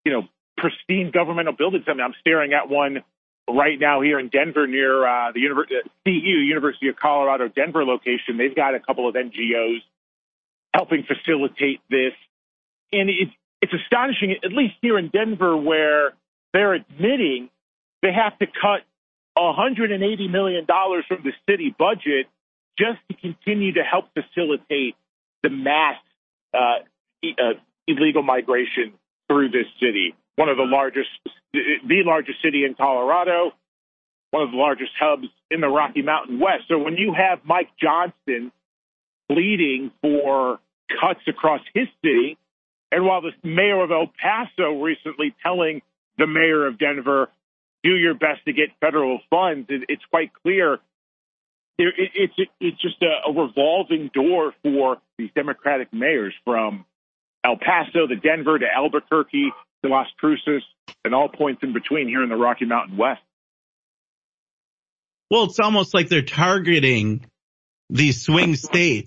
you 0.04 0.12
know, 0.12 0.22
pristine 0.56 1.10
governmental 1.12 1.52
buildings. 1.52 1.84
I 1.88 1.92
mean, 1.92 2.02
I'm 2.02 2.14
staring 2.20 2.52
at 2.52 2.68
one 2.68 3.02
right 3.48 3.78
now 3.78 4.00
here 4.00 4.18
in 4.18 4.28
Denver 4.28 4.66
near 4.66 5.06
uh, 5.06 5.32
the 5.32 5.40
Univer- 5.40 5.68
CU, 6.04 6.10
University 6.10 6.88
of 6.88 6.96
Colorado 6.96 7.48
Denver 7.48 7.84
location. 7.84 8.36
They've 8.38 8.54
got 8.54 8.74
a 8.74 8.80
couple 8.80 9.08
of 9.08 9.14
NGOs 9.14 9.78
helping 10.74 11.04
facilitate 11.04 11.80
this, 11.90 12.12
and 12.92 13.10
it's 13.10 13.32
it's 13.62 13.72
astonishing, 13.74 14.36
at 14.42 14.52
least 14.52 14.74
here 14.80 14.98
in 14.98 15.08
Denver, 15.08 15.56
where 15.56 16.14
they're 16.52 16.74
admitting 16.74 17.50
they 18.02 18.12
have 18.12 18.38
to 18.38 18.46
cut 18.46 18.82
180 19.34 20.28
million 20.28 20.64
dollars 20.64 21.04
from 21.08 21.22
the 21.24 21.32
city 21.48 21.74
budget 21.78 22.26
just 22.80 22.98
to 23.08 23.14
continue 23.14 23.74
to 23.74 23.82
help 23.82 24.06
facilitate 24.14 24.96
the 25.42 25.50
mass 25.50 25.96
uh, 26.54 26.80
uh, 27.24 27.60
illegal 27.86 28.22
migration 28.22 28.94
through 29.28 29.50
this 29.50 29.66
city. 29.78 30.14
One 30.36 30.48
of 30.48 30.56
the 30.56 30.64
largest, 30.64 31.10
the 31.52 32.02
largest 32.06 32.38
city 32.42 32.64
in 32.64 32.74
Colorado, 32.74 33.52
one 34.30 34.42
of 34.44 34.50
the 34.50 34.56
largest 34.56 34.92
hubs 34.98 35.28
in 35.50 35.60
the 35.60 35.68
Rocky 35.68 36.02
Mountain 36.02 36.40
West. 36.40 36.64
So 36.68 36.78
when 36.78 36.96
you 36.96 37.12
have 37.12 37.40
Mike 37.44 37.68
Johnston 37.80 38.52
pleading 39.30 39.92
for 40.00 40.58
cuts 41.00 41.20
across 41.28 41.60
his 41.74 41.86
city. 42.04 42.36
And 42.90 43.04
while 43.04 43.22
the 43.22 43.30
mayor 43.44 43.82
of 43.82 43.90
El 43.90 44.10
Paso 44.20 44.82
recently 44.82 45.34
telling 45.42 45.82
the 46.18 46.26
mayor 46.26 46.66
of 46.66 46.78
Denver, 46.78 47.28
do 47.82 47.90
your 47.90 48.14
best 48.14 48.44
to 48.46 48.52
get 48.52 48.68
federal 48.80 49.20
funds, 49.30 49.68
it's 49.70 50.04
quite 50.10 50.32
clear 50.42 50.78
it's 51.88 52.34
it's 52.60 52.80
just 52.80 53.02
a, 53.02 53.32
revolving 53.32 54.10
door 54.12 54.52
for 54.62 54.98
these 55.18 55.30
Democratic 55.34 55.92
mayors 55.92 56.34
from 56.44 56.84
El 57.44 57.56
Paso 57.56 58.06
to 58.06 58.16
Denver 58.16 58.58
to 58.58 58.66
Albuquerque 58.66 59.50
to 59.82 59.88
Las 59.88 60.06
Cruces 60.18 60.62
and 61.04 61.14
all 61.14 61.28
points 61.28 61.62
in 61.62 61.72
between 61.72 62.08
here 62.08 62.22
in 62.22 62.28
the 62.28 62.36
Rocky 62.36 62.66
Mountain 62.66 62.96
West. 62.96 63.22
Well, 65.30 65.44
it's 65.44 65.60
almost 65.60 65.94
like 65.94 66.08
they're 66.08 66.22
targeting 66.22 67.24
these 67.88 68.22
swing 68.22 68.56
states. 68.56 69.06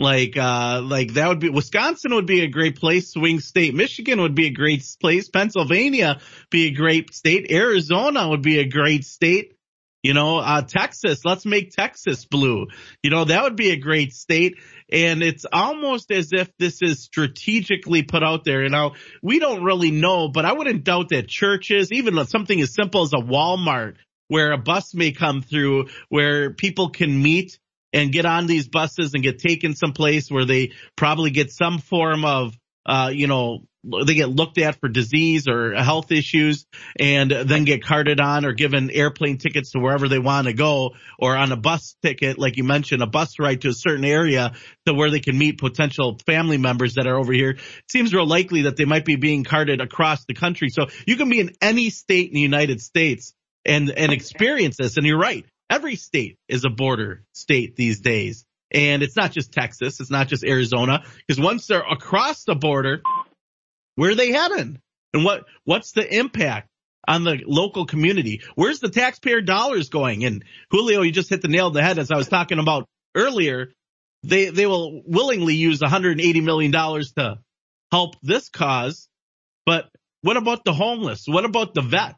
Like, 0.00 0.36
uh, 0.36 0.80
like 0.82 1.14
that 1.14 1.28
would 1.28 1.40
be, 1.40 1.50
Wisconsin 1.50 2.14
would 2.14 2.26
be 2.26 2.42
a 2.42 2.48
great 2.48 2.76
place, 2.76 3.10
swing 3.10 3.40
state. 3.40 3.74
Michigan 3.74 4.20
would 4.20 4.36
be 4.36 4.46
a 4.46 4.52
great 4.52 4.84
place. 5.00 5.28
Pennsylvania 5.28 6.20
be 6.50 6.66
a 6.66 6.70
great 6.70 7.12
state. 7.12 7.50
Arizona 7.50 8.28
would 8.28 8.42
be 8.42 8.60
a 8.60 8.68
great 8.68 9.04
state. 9.04 9.57
You 10.02 10.14
know, 10.14 10.38
uh, 10.38 10.62
Texas, 10.62 11.24
let's 11.24 11.44
make 11.44 11.72
Texas 11.72 12.24
blue. 12.24 12.68
You 13.02 13.10
know, 13.10 13.24
that 13.24 13.42
would 13.42 13.56
be 13.56 13.70
a 13.70 13.76
great 13.76 14.12
state. 14.12 14.54
And 14.90 15.22
it's 15.22 15.44
almost 15.52 16.12
as 16.12 16.30
if 16.32 16.48
this 16.58 16.82
is 16.82 17.02
strategically 17.02 18.04
put 18.04 18.22
out 18.22 18.44
there. 18.44 18.62
You 18.62 18.70
know, 18.70 18.94
we 19.22 19.40
don't 19.40 19.64
really 19.64 19.90
know, 19.90 20.28
but 20.28 20.44
I 20.44 20.52
wouldn't 20.52 20.84
doubt 20.84 21.08
that 21.10 21.28
churches, 21.28 21.90
even 21.90 22.24
something 22.26 22.60
as 22.60 22.74
simple 22.74 23.02
as 23.02 23.12
a 23.12 23.16
Walmart, 23.16 23.96
where 24.28 24.52
a 24.52 24.58
bus 24.58 24.94
may 24.94 25.10
come 25.10 25.42
through, 25.42 25.86
where 26.08 26.52
people 26.52 26.90
can 26.90 27.20
meet 27.20 27.58
and 27.92 28.12
get 28.12 28.26
on 28.26 28.46
these 28.46 28.68
buses 28.68 29.14
and 29.14 29.22
get 29.22 29.40
taken 29.40 29.74
someplace 29.74 30.30
where 30.30 30.44
they 30.44 30.72
probably 30.96 31.30
get 31.30 31.50
some 31.50 31.78
form 31.78 32.24
of, 32.24 32.56
uh, 32.86 33.10
you 33.12 33.26
know, 33.26 33.64
they 34.06 34.14
get 34.14 34.28
looked 34.28 34.58
at 34.58 34.78
for 34.80 34.88
disease 34.88 35.46
or 35.48 35.74
health 35.74 36.10
issues 36.12 36.66
and 36.98 37.30
then 37.30 37.64
get 37.64 37.84
carted 37.84 38.20
on 38.20 38.44
or 38.44 38.52
given 38.52 38.90
airplane 38.90 39.38
tickets 39.38 39.72
to 39.72 39.78
wherever 39.78 40.08
they 40.08 40.18
want 40.18 40.46
to 40.46 40.52
go 40.52 40.90
or 41.18 41.36
on 41.36 41.52
a 41.52 41.56
bus 41.56 41.96
ticket, 42.02 42.38
like 42.38 42.56
you 42.56 42.64
mentioned, 42.64 43.02
a 43.02 43.06
bus 43.06 43.38
ride 43.38 43.62
to 43.62 43.68
a 43.68 43.74
certain 43.74 44.04
area 44.04 44.52
to 44.86 44.94
where 44.94 45.10
they 45.10 45.20
can 45.20 45.36
meet 45.36 45.58
potential 45.58 46.18
family 46.26 46.58
members 46.58 46.94
that 46.94 47.06
are 47.06 47.18
over 47.18 47.32
here. 47.32 47.50
It 47.50 47.90
seems 47.90 48.14
real 48.14 48.26
likely 48.26 48.62
that 48.62 48.76
they 48.76 48.84
might 48.84 49.04
be 49.04 49.16
being 49.16 49.44
carted 49.44 49.80
across 49.80 50.24
the 50.24 50.34
country. 50.34 50.68
So 50.70 50.86
you 51.06 51.16
can 51.16 51.28
be 51.28 51.40
in 51.40 51.52
any 51.60 51.90
state 51.90 52.28
in 52.28 52.34
the 52.34 52.40
United 52.40 52.80
States 52.80 53.34
and, 53.64 53.90
and 53.90 54.12
experience 54.12 54.76
this. 54.76 54.96
And 54.96 55.06
you're 55.06 55.18
right. 55.18 55.44
Every 55.70 55.96
state 55.96 56.38
is 56.48 56.64
a 56.64 56.70
border 56.70 57.24
state 57.32 57.76
these 57.76 58.00
days. 58.00 58.44
And 58.70 59.02
it's 59.02 59.16
not 59.16 59.32
just 59.32 59.52
Texas. 59.52 60.00
It's 60.00 60.10
not 60.10 60.28
just 60.28 60.44
Arizona 60.44 61.02
because 61.26 61.40
once 61.40 61.66
they're 61.66 61.80
across 61.80 62.44
the 62.44 62.54
border, 62.54 63.00
where 63.98 64.12
are 64.12 64.14
they 64.14 64.30
heading? 64.30 64.80
And 65.12 65.24
what, 65.24 65.46
what's 65.64 65.90
the 65.90 66.16
impact 66.16 66.68
on 67.08 67.24
the 67.24 67.42
local 67.44 67.84
community? 67.84 68.42
Where's 68.54 68.78
the 68.78 68.90
taxpayer 68.90 69.40
dollars 69.40 69.88
going? 69.88 70.24
And 70.24 70.44
Julio, 70.70 71.02
you 71.02 71.10
just 71.10 71.30
hit 71.30 71.42
the 71.42 71.48
nail 71.48 71.66
on 71.66 71.72
the 71.72 71.82
head 71.82 71.98
as 71.98 72.12
I 72.12 72.16
was 72.16 72.28
talking 72.28 72.60
about 72.60 72.86
earlier. 73.16 73.72
They, 74.22 74.50
they 74.50 74.66
will 74.66 75.02
willingly 75.04 75.54
use 75.54 75.80
$180 75.80 76.44
million 76.44 76.70
to 76.70 77.40
help 77.90 78.14
this 78.22 78.48
cause. 78.50 79.08
But 79.66 79.88
what 80.22 80.36
about 80.36 80.64
the 80.64 80.72
homeless? 80.72 81.24
What 81.26 81.44
about 81.44 81.74
the 81.74 81.82
vet 81.82 82.14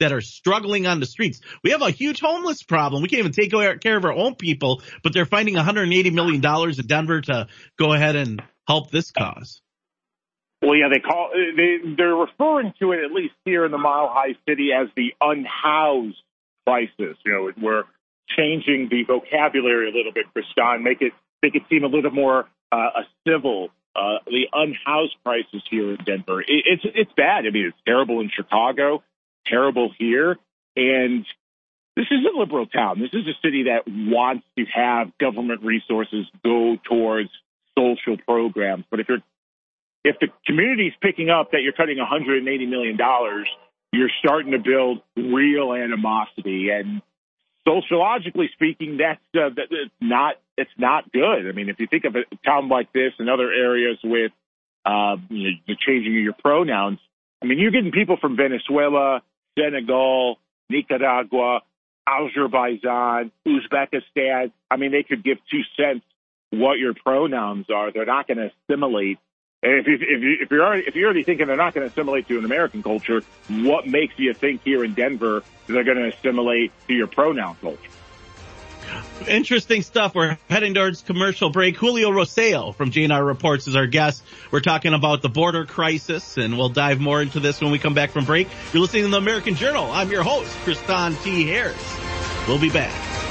that 0.00 0.12
are 0.12 0.20
struggling 0.20 0.88
on 0.88 0.98
the 0.98 1.06
streets? 1.06 1.40
We 1.62 1.70
have 1.70 1.82
a 1.82 1.92
huge 1.92 2.18
homeless 2.18 2.64
problem. 2.64 3.00
We 3.00 3.08
can't 3.08 3.20
even 3.20 3.30
take 3.30 3.52
care 3.52 3.96
of 3.96 4.04
our 4.04 4.12
own 4.12 4.34
people, 4.34 4.82
but 5.04 5.12
they're 5.12 5.24
finding 5.24 5.54
$180 5.54 6.12
million 6.12 6.44
in 6.44 6.86
Denver 6.88 7.20
to 7.20 7.46
go 7.78 7.92
ahead 7.92 8.16
and 8.16 8.42
help 8.66 8.90
this 8.90 9.12
cause. 9.12 9.61
Well, 10.62 10.76
yeah, 10.76 10.88
they 10.92 11.00
call 11.00 11.30
they 11.34 11.78
they're 11.96 12.14
referring 12.14 12.72
to 12.78 12.92
it 12.92 13.04
at 13.04 13.10
least 13.10 13.34
here 13.44 13.64
in 13.64 13.72
the 13.72 13.78
Mile 13.78 14.08
High 14.08 14.36
City 14.48 14.70
as 14.72 14.86
the 14.94 15.12
unhoused 15.20 16.22
crisis. 16.64 17.16
You 17.26 17.32
know, 17.32 17.52
we're 17.60 17.82
changing 18.38 18.88
the 18.88 19.02
vocabulary 19.02 19.90
a 19.90 19.92
little 19.92 20.12
bit, 20.12 20.26
Kristan, 20.32 20.82
make 20.82 21.02
it 21.02 21.12
make 21.42 21.56
it 21.56 21.62
seem 21.68 21.82
a 21.82 21.88
little 21.88 22.12
more 22.12 22.48
uh, 22.70 22.76
a 22.76 23.02
civil. 23.26 23.70
Uh, 23.94 24.24
the 24.24 24.44
unhoused 24.54 25.14
crisis 25.22 25.60
here 25.70 25.90
in 25.90 25.98
Denver, 26.06 26.40
it, 26.40 26.46
it's 26.48 26.82
it's 26.94 27.12
bad. 27.14 27.44
I 27.46 27.50
mean, 27.50 27.66
it's 27.66 27.76
terrible 27.84 28.20
in 28.20 28.30
Chicago, 28.34 29.02
terrible 29.46 29.90
here, 29.98 30.38
and 30.76 31.26
this 31.94 32.06
is 32.10 32.20
a 32.24 32.38
liberal 32.38 32.66
town. 32.66 33.00
This 33.00 33.12
is 33.12 33.26
a 33.26 33.36
city 33.44 33.64
that 33.64 33.82
wants 33.86 34.46
to 34.56 34.64
have 34.72 35.12
government 35.18 35.62
resources 35.62 36.24
go 36.42 36.76
towards 36.88 37.28
social 37.76 38.16
programs. 38.26 38.84
But 38.90 39.00
if 39.00 39.08
you're 39.10 39.18
if 40.04 40.16
the 40.20 40.28
community's 40.46 40.92
picking 41.00 41.30
up 41.30 41.52
that 41.52 41.62
you're 41.62 41.72
cutting 41.72 41.98
180 41.98 42.66
million 42.66 42.96
dollars, 42.96 43.48
you're 43.92 44.10
starting 44.20 44.52
to 44.52 44.58
build 44.58 45.00
real 45.16 45.72
animosity. 45.72 46.70
And 46.70 47.02
sociologically 47.66 48.50
speaking, 48.54 48.98
that's 48.98 49.20
uh, 49.34 49.50
that, 49.54 49.68
it's 49.70 49.94
not 50.00 50.36
it's 50.56 50.70
not 50.76 51.10
good. 51.12 51.48
I 51.48 51.52
mean, 51.52 51.68
if 51.68 51.78
you 51.78 51.86
think 51.86 52.04
of 52.04 52.16
a 52.16 52.24
town 52.44 52.68
like 52.68 52.92
this 52.92 53.12
and 53.18 53.30
other 53.30 53.50
areas 53.52 53.98
with 54.02 54.32
uh, 54.84 55.16
you 55.28 55.50
know, 55.50 55.56
the 55.68 55.76
changing 55.76 56.16
of 56.16 56.22
your 56.22 56.34
pronouns, 56.34 56.98
I 57.42 57.46
mean, 57.46 57.58
you're 57.58 57.70
getting 57.70 57.92
people 57.92 58.16
from 58.20 58.36
Venezuela, 58.36 59.22
Senegal, 59.58 60.38
Nicaragua, 60.68 61.60
Azerbaijan, 62.06 63.30
Uzbekistan. 63.46 64.52
I 64.70 64.76
mean, 64.76 64.90
they 64.90 65.02
could 65.02 65.22
give 65.22 65.38
two 65.50 65.62
cents 65.76 66.04
what 66.50 66.78
your 66.78 66.94
pronouns 66.94 67.66
are. 67.72 67.92
They're 67.92 68.06
not 68.06 68.26
going 68.26 68.38
to 68.38 68.50
assimilate 68.68 69.18
if 69.62 69.86
you 69.86 69.94
if 69.94 70.22
you 70.22 70.36
if 70.40 70.50
you're 70.50 70.64
already 70.64 70.84
if 70.86 70.94
you're 70.94 71.06
already 71.06 71.22
thinking 71.22 71.46
they're 71.46 71.56
not 71.56 71.74
going 71.74 71.86
to 71.86 71.90
assimilate 71.90 72.28
to 72.28 72.38
an 72.38 72.44
American 72.44 72.82
culture, 72.82 73.22
what 73.48 73.86
makes 73.86 74.18
you 74.18 74.34
think 74.34 74.62
here 74.64 74.84
in 74.84 74.94
Denver 74.94 75.42
they're 75.66 75.84
going 75.84 75.98
to 75.98 76.08
assimilate 76.08 76.72
to 76.88 76.94
your 76.94 77.06
pronoun 77.06 77.56
culture? 77.60 77.78
Interesting 79.28 79.82
stuff. 79.82 80.14
We're 80.14 80.36
heading 80.50 80.74
towards 80.74 81.02
commercial 81.02 81.50
break. 81.50 81.76
Julio 81.76 82.10
Rosario 82.10 82.72
from 82.72 82.90
JNR 82.90 83.24
Reports 83.24 83.68
is 83.68 83.76
our 83.76 83.86
guest. 83.86 84.24
We're 84.50 84.60
talking 84.60 84.94
about 84.94 85.22
the 85.22 85.28
border 85.28 85.64
crisis, 85.64 86.36
and 86.36 86.58
we'll 86.58 86.68
dive 86.68 87.00
more 87.00 87.22
into 87.22 87.38
this 87.38 87.60
when 87.60 87.70
we 87.70 87.78
come 87.78 87.94
back 87.94 88.10
from 88.10 88.24
break. 88.24 88.48
You're 88.72 88.82
listening 88.82 89.04
to 89.04 89.10
the 89.10 89.16
American 89.16 89.54
Journal. 89.54 89.90
I'm 89.92 90.10
your 90.10 90.24
host, 90.24 90.50
Kristan 90.64 91.22
T. 91.22 91.46
Harris. 91.46 91.96
We'll 92.48 92.58
be 92.58 92.70
back. 92.70 93.21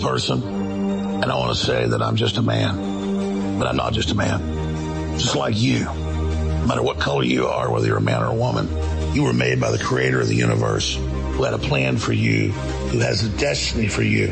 Person, 0.00 0.42
and 0.42 1.24
I 1.24 1.36
want 1.36 1.56
to 1.56 1.64
say 1.64 1.86
that 1.86 2.02
I'm 2.02 2.16
just 2.16 2.36
a 2.36 2.42
man, 2.42 3.58
but 3.58 3.66
I'm 3.66 3.76
not 3.76 3.92
just 3.92 4.10
a 4.10 4.14
man. 4.14 5.18
Just 5.18 5.34
like 5.34 5.56
you, 5.56 5.84
no 5.84 6.66
matter 6.66 6.82
what 6.82 6.98
color 6.98 7.24
you 7.24 7.46
are, 7.46 7.70
whether 7.70 7.86
you're 7.86 7.96
a 7.96 8.02
man 8.02 8.22
or 8.22 8.26
a 8.26 8.34
woman, 8.34 8.68
you 9.14 9.24
were 9.24 9.32
made 9.32 9.60
by 9.60 9.70
the 9.70 9.78
creator 9.78 10.20
of 10.20 10.28
the 10.28 10.34
universe 10.34 10.96
who 10.96 11.42
had 11.42 11.54
a 11.54 11.58
plan 11.58 11.96
for 11.96 12.12
you, 12.12 12.50
who 12.50 12.98
has 12.98 13.24
a 13.24 13.28
destiny 13.38 13.88
for 13.88 14.02
you. 14.02 14.28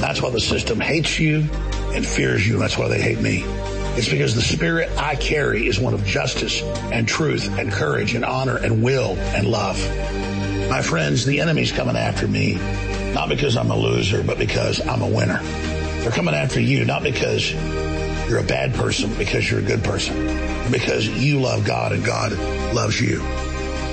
That's 0.00 0.22
why 0.22 0.30
the 0.30 0.40
system 0.40 0.80
hates 0.80 1.18
you 1.18 1.48
and 1.92 2.06
fears 2.06 2.46
you. 2.46 2.54
And 2.54 2.62
That's 2.62 2.78
why 2.78 2.88
they 2.88 3.00
hate 3.00 3.20
me. 3.20 3.44
It's 3.96 4.08
because 4.08 4.34
the 4.34 4.42
spirit 4.42 4.90
I 4.96 5.16
carry 5.16 5.66
is 5.66 5.78
one 5.78 5.94
of 5.94 6.04
justice 6.04 6.62
and 6.62 7.06
truth 7.06 7.58
and 7.58 7.70
courage 7.72 8.14
and 8.14 8.24
honor 8.24 8.56
and 8.56 8.82
will 8.82 9.16
and 9.16 9.46
love. 9.46 9.78
My 10.68 10.82
friends, 10.82 11.24
the 11.24 11.40
enemy's 11.40 11.72
coming 11.72 11.96
after 11.96 12.26
me 12.26 12.58
not 13.14 13.28
because 13.28 13.56
I'm 13.56 13.70
a 13.70 13.76
loser, 13.76 14.22
but 14.24 14.38
because 14.38 14.84
I'm 14.86 15.00
a 15.00 15.06
winner. 15.06 15.40
They're 16.02 16.10
coming 16.10 16.34
after 16.34 16.60
you, 16.60 16.84
not 16.84 17.02
because 17.02 17.52
you're 18.28 18.40
a 18.40 18.44
bad 18.44 18.74
person, 18.74 19.14
because 19.14 19.48
you're 19.48 19.60
a 19.60 19.64
good 19.64 19.84
person, 19.84 20.16
because 20.70 21.08
you 21.08 21.40
love 21.40 21.64
God 21.64 21.92
and 21.92 22.04
God 22.04 22.32
loves 22.74 23.00
you. 23.00 23.22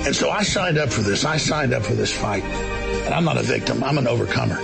And 0.04 0.14
so 0.14 0.30
I 0.30 0.42
signed 0.42 0.78
up 0.78 0.90
for 0.90 1.02
this. 1.02 1.24
I 1.24 1.36
signed 1.36 1.72
up 1.72 1.84
for 1.84 1.94
this 1.94 2.12
fight. 2.12 2.42
And 2.42 3.14
I'm 3.14 3.24
not 3.24 3.36
a 3.36 3.42
victim. 3.42 3.84
I'm 3.84 3.98
an 3.98 4.08
overcomer. 4.08 4.56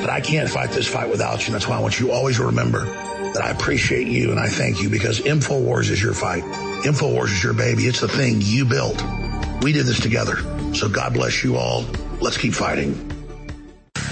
But 0.00 0.08
I 0.08 0.22
can't 0.22 0.48
fight 0.48 0.70
this 0.70 0.88
fight 0.88 1.10
without 1.10 1.46
you. 1.46 1.52
That's 1.52 1.68
why 1.68 1.76
I 1.76 1.80
want 1.80 2.00
you 2.00 2.10
always 2.10 2.38
to 2.38 2.46
remember 2.46 2.86
that 3.34 3.42
I 3.42 3.50
appreciate 3.50 4.06
you 4.08 4.30
and 4.30 4.40
I 4.40 4.48
thank 4.48 4.82
you 4.82 4.88
because 4.88 5.20
InfoWars 5.20 5.90
is 5.90 6.02
your 6.02 6.14
fight. 6.14 6.42
InfoWars 6.84 7.26
is 7.26 7.44
your 7.44 7.52
baby. 7.52 7.86
It's 7.86 8.00
the 8.00 8.08
thing 8.08 8.36
you 8.40 8.64
built. 8.64 9.02
We 9.62 9.72
did 9.72 9.84
this 9.84 10.00
together. 10.00 10.36
So 10.74 10.88
God 10.88 11.14
bless 11.14 11.44
you 11.44 11.56
all. 11.56 11.84
Let's 12.20 12.38
keep 12.38 12.54
fighting 12.54 13.12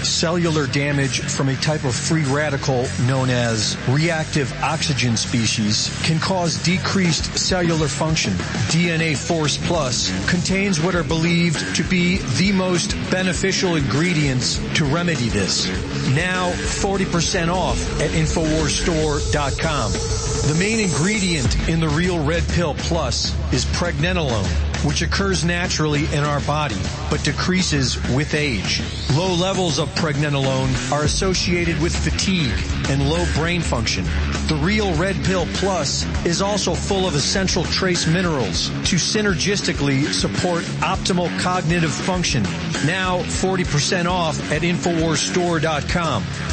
cellular 0.03 0.67
damage 0.67 1.21
from 1.21 1.49
a 1.49 1.55
type 1.55 1.83
of 1.83 1.95
free 1.95 2.23
radical 2.25 2.85
known 3.07 3.29
as 3.29 3.77
reactive 3.89 4.51
oxygen 4.61 5.17
species 5.17 5.89
can 6.03 6.19
cause 6.19 6.61
decreased 6.63 7.37
cellular 7.37 7.87
function. 7.87 8.33
DNA 8.69 9.17
Force 9.17 9.57
Plus 9.67 10.11
contains 10.29 10.79
what 10.81 10.95
are 10.95 11.03
believed 11.03 11.75
to 11.75 11.83
be 11.83 12.17
the 12.37 12.51
most 12.51 12.95
beneficial 13.09 13.75
ingredients 13.75 14.57
to 14.75 14.85
remedy 14.85 15.29
this. 15.29 15.67
Now 16.15 16.51
40% 16.51 17.47
off 17.53 17.79
at 18.01 18.11
InfoWarsStore.com. 18.11 19.91
The 19.91 20.59
main 20.59 20.79
ingredient 20.79 21.69
in 21.69 21.79
the 21.79 21.89
Real 21.89 22.23
Red 22.23 22.43
Pill 22.49 22.73
Plus 22.75 23.35
is 23.53 23.65
pregnenolone 23.65 24.70
which 24.83 25.01
occurs 25.01 25.43
naturally 25.43 26.05
in 26.13 26.23
our 26.23 26.39
body, 26.41 26.79
but 27.09 27.23
decreases 27.23 27.97
with 28.15 28.33
age. 28.33 28.81
Low 29.15 29.33
levels 29.33 29.79
of 29.79 29.89
pregnenolone 29.95 30.91
are 30.91 31.03
associated 31.03 31.79
with 31.81 31.95
fatigue 31.95 32.53
and 32.89 33.09
low 33.09 33.25
brain 33.35 33.61
function. 33.61 34.05
The 34.47 34.59
Real 34.61 34.93
Red 34.95 35.15
Pill 35.23 35.45
Plus 35.53 36.05
is 36.25 36.41
also 36.41 36.73
full 36.73 37.07
of 37.07 37.15
essential 37.15 37.63
trace 37.65 38.07
minerals 38.07 38.69
to 38.89 38.95
synergistically 38.95 40.05
support 40.11 40.63
optimal 40.81 41.29
cognitive 41.39 41.93
function. 41.93 42.43
Now 42.85 43.19
40% 43.19 44.05
off 44.05 44.51
at 44.51 44.61
InfoWarsStore.com. 44.61 46.50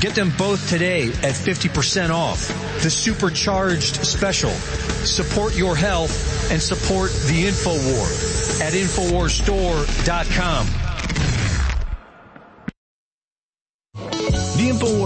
Get 0.00 0.14
them 0.14 0.30
both 0.36 0.68
today 0.68 1.08
at 1.08 1.32
50% 1.34 2.10
off. 2.10 2.48
The 2.82 2.90
supercharged 2.90 4.04
special. 4.04 4.50
Support 4.50 5.56
your 5.56 5.74
health 5.74 6.50
and 6.52 6.60
support 6.60 7.10
the 7.10 7.46
InfoWar 7.46 8.60
at 8.60 8.74
InfoWarsStore.com. 8.74 10.66
The 14.56 14.70
InfoWars 14.70 15.05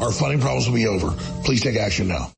our 0.00 0.12
funding 0.12 0.40
problems 0.40 0.68
will 0.68 0.74
be 0.74 0.86
over. 0.86 1.10
Please 1.44 1.62
take 1.62 1.76
action 1.76 2.08
now. 2.08 2.30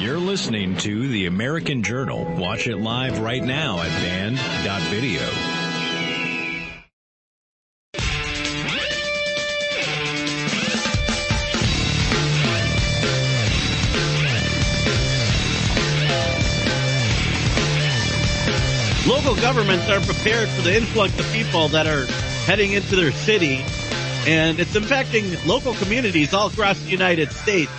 You're 0.00 0.18
listening 0.18 0.76
to 0.78 1.08
The 1.08 1.26
American 1.26 1.82
Journal. 1.82 2.24
Watch 2.36 2.66
it 2.66 2.76
live 2.76 3.20
right 3.20 3.42
now 3.42 3.80
at 3.80 3.88
banned.video. 3.88 5.20
Local 19.06 19.34
governments 19.34 19.88
are 19.88 20.00
prepared 20.00 20.48
for 20.50 20.62
the 20.62 20.76
influx 20.76 21.18
of 21.18 21.26
people 21.32 21.68
that 21.68 21.86
are 21.86 22.06
heading 22.46 22.72
into 22.72 22.96
their 22.96 23.12
city, 23.12 23.64
and 24.26 24.60
it's 24.60 24.74
impacting 24.74 25.46
local 25.46 25.72
communities 25.74 26.34
all 26.34 26.48
across 26.48 26.78
the 26.80 26.90
United 26.90 27.30
States. 27.32 27.70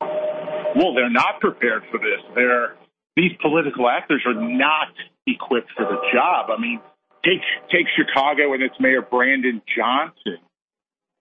Well, 0.00 0.92
they're 0.94 1.08
not 1.08 1.40
prepared 1.40 1.84
for 1.90 1.96
this. 1.98 2.20
They're, 2.34 2.76
these 3.16 3.32
political 3.40 3.88
actors 3.88 4.22
are 4.26 4.34
not 4.34 4.88
equipped 5.26 5.70
for 5.76 5.86
the 5.86 5.96
job. 6.12 6.50
I 6.50 6.60
mean, 6.60 6.80
take, 7.24 7.42
take 7.72 7.86
Chicago 7.96 8.52
and 8.52 8.62
its 8.62 8.74
mayor 8.78 9.02
Brandon 9.02 9.62
Johnson 9.76 10.38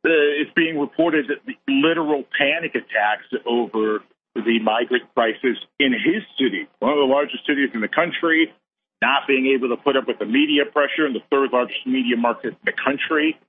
uh, 0.06 0.44
it's 0.44 0.52
being 0.54 0.78
reported 0.78 1.28
that 1.30 1.40
the 1.48 1.56
literal 1.72 2.24
panic 2.38 2.76
attacks 2.76 3.24
over 3.46 4.04
the 4.36 4.60
migrant 4.60 5.04
crisis 5.16 5.56
in 5.80 5.94
his 5.94 6.24
city, 6.38 6.68
one 6.80 6.92
of 6.92 6.98
the 6.98 7.08
largest 7.08 7.46
cities 7.48 7.70
in 7.74 7.80
the 7.80 7.88
country, 7.88 8.52
not 9.02 9.28
being 9.28 9.48
able 9.56 9.70
to 9.70 9.78
put 9.82 9.96
up 9.96 10.08
with 10.08 10.20
the 10.20 10.26
media 10.26 10.66
pressure 10.66 11.08
in 11.08 11.14
the 11.14 11.24
third 11.32 11.52
largest 11.54 11.86
media 11.86 12.18
market 12.18 12.52
in 12.52 12.66
the 12.66 12.76
country. 12.76 13.40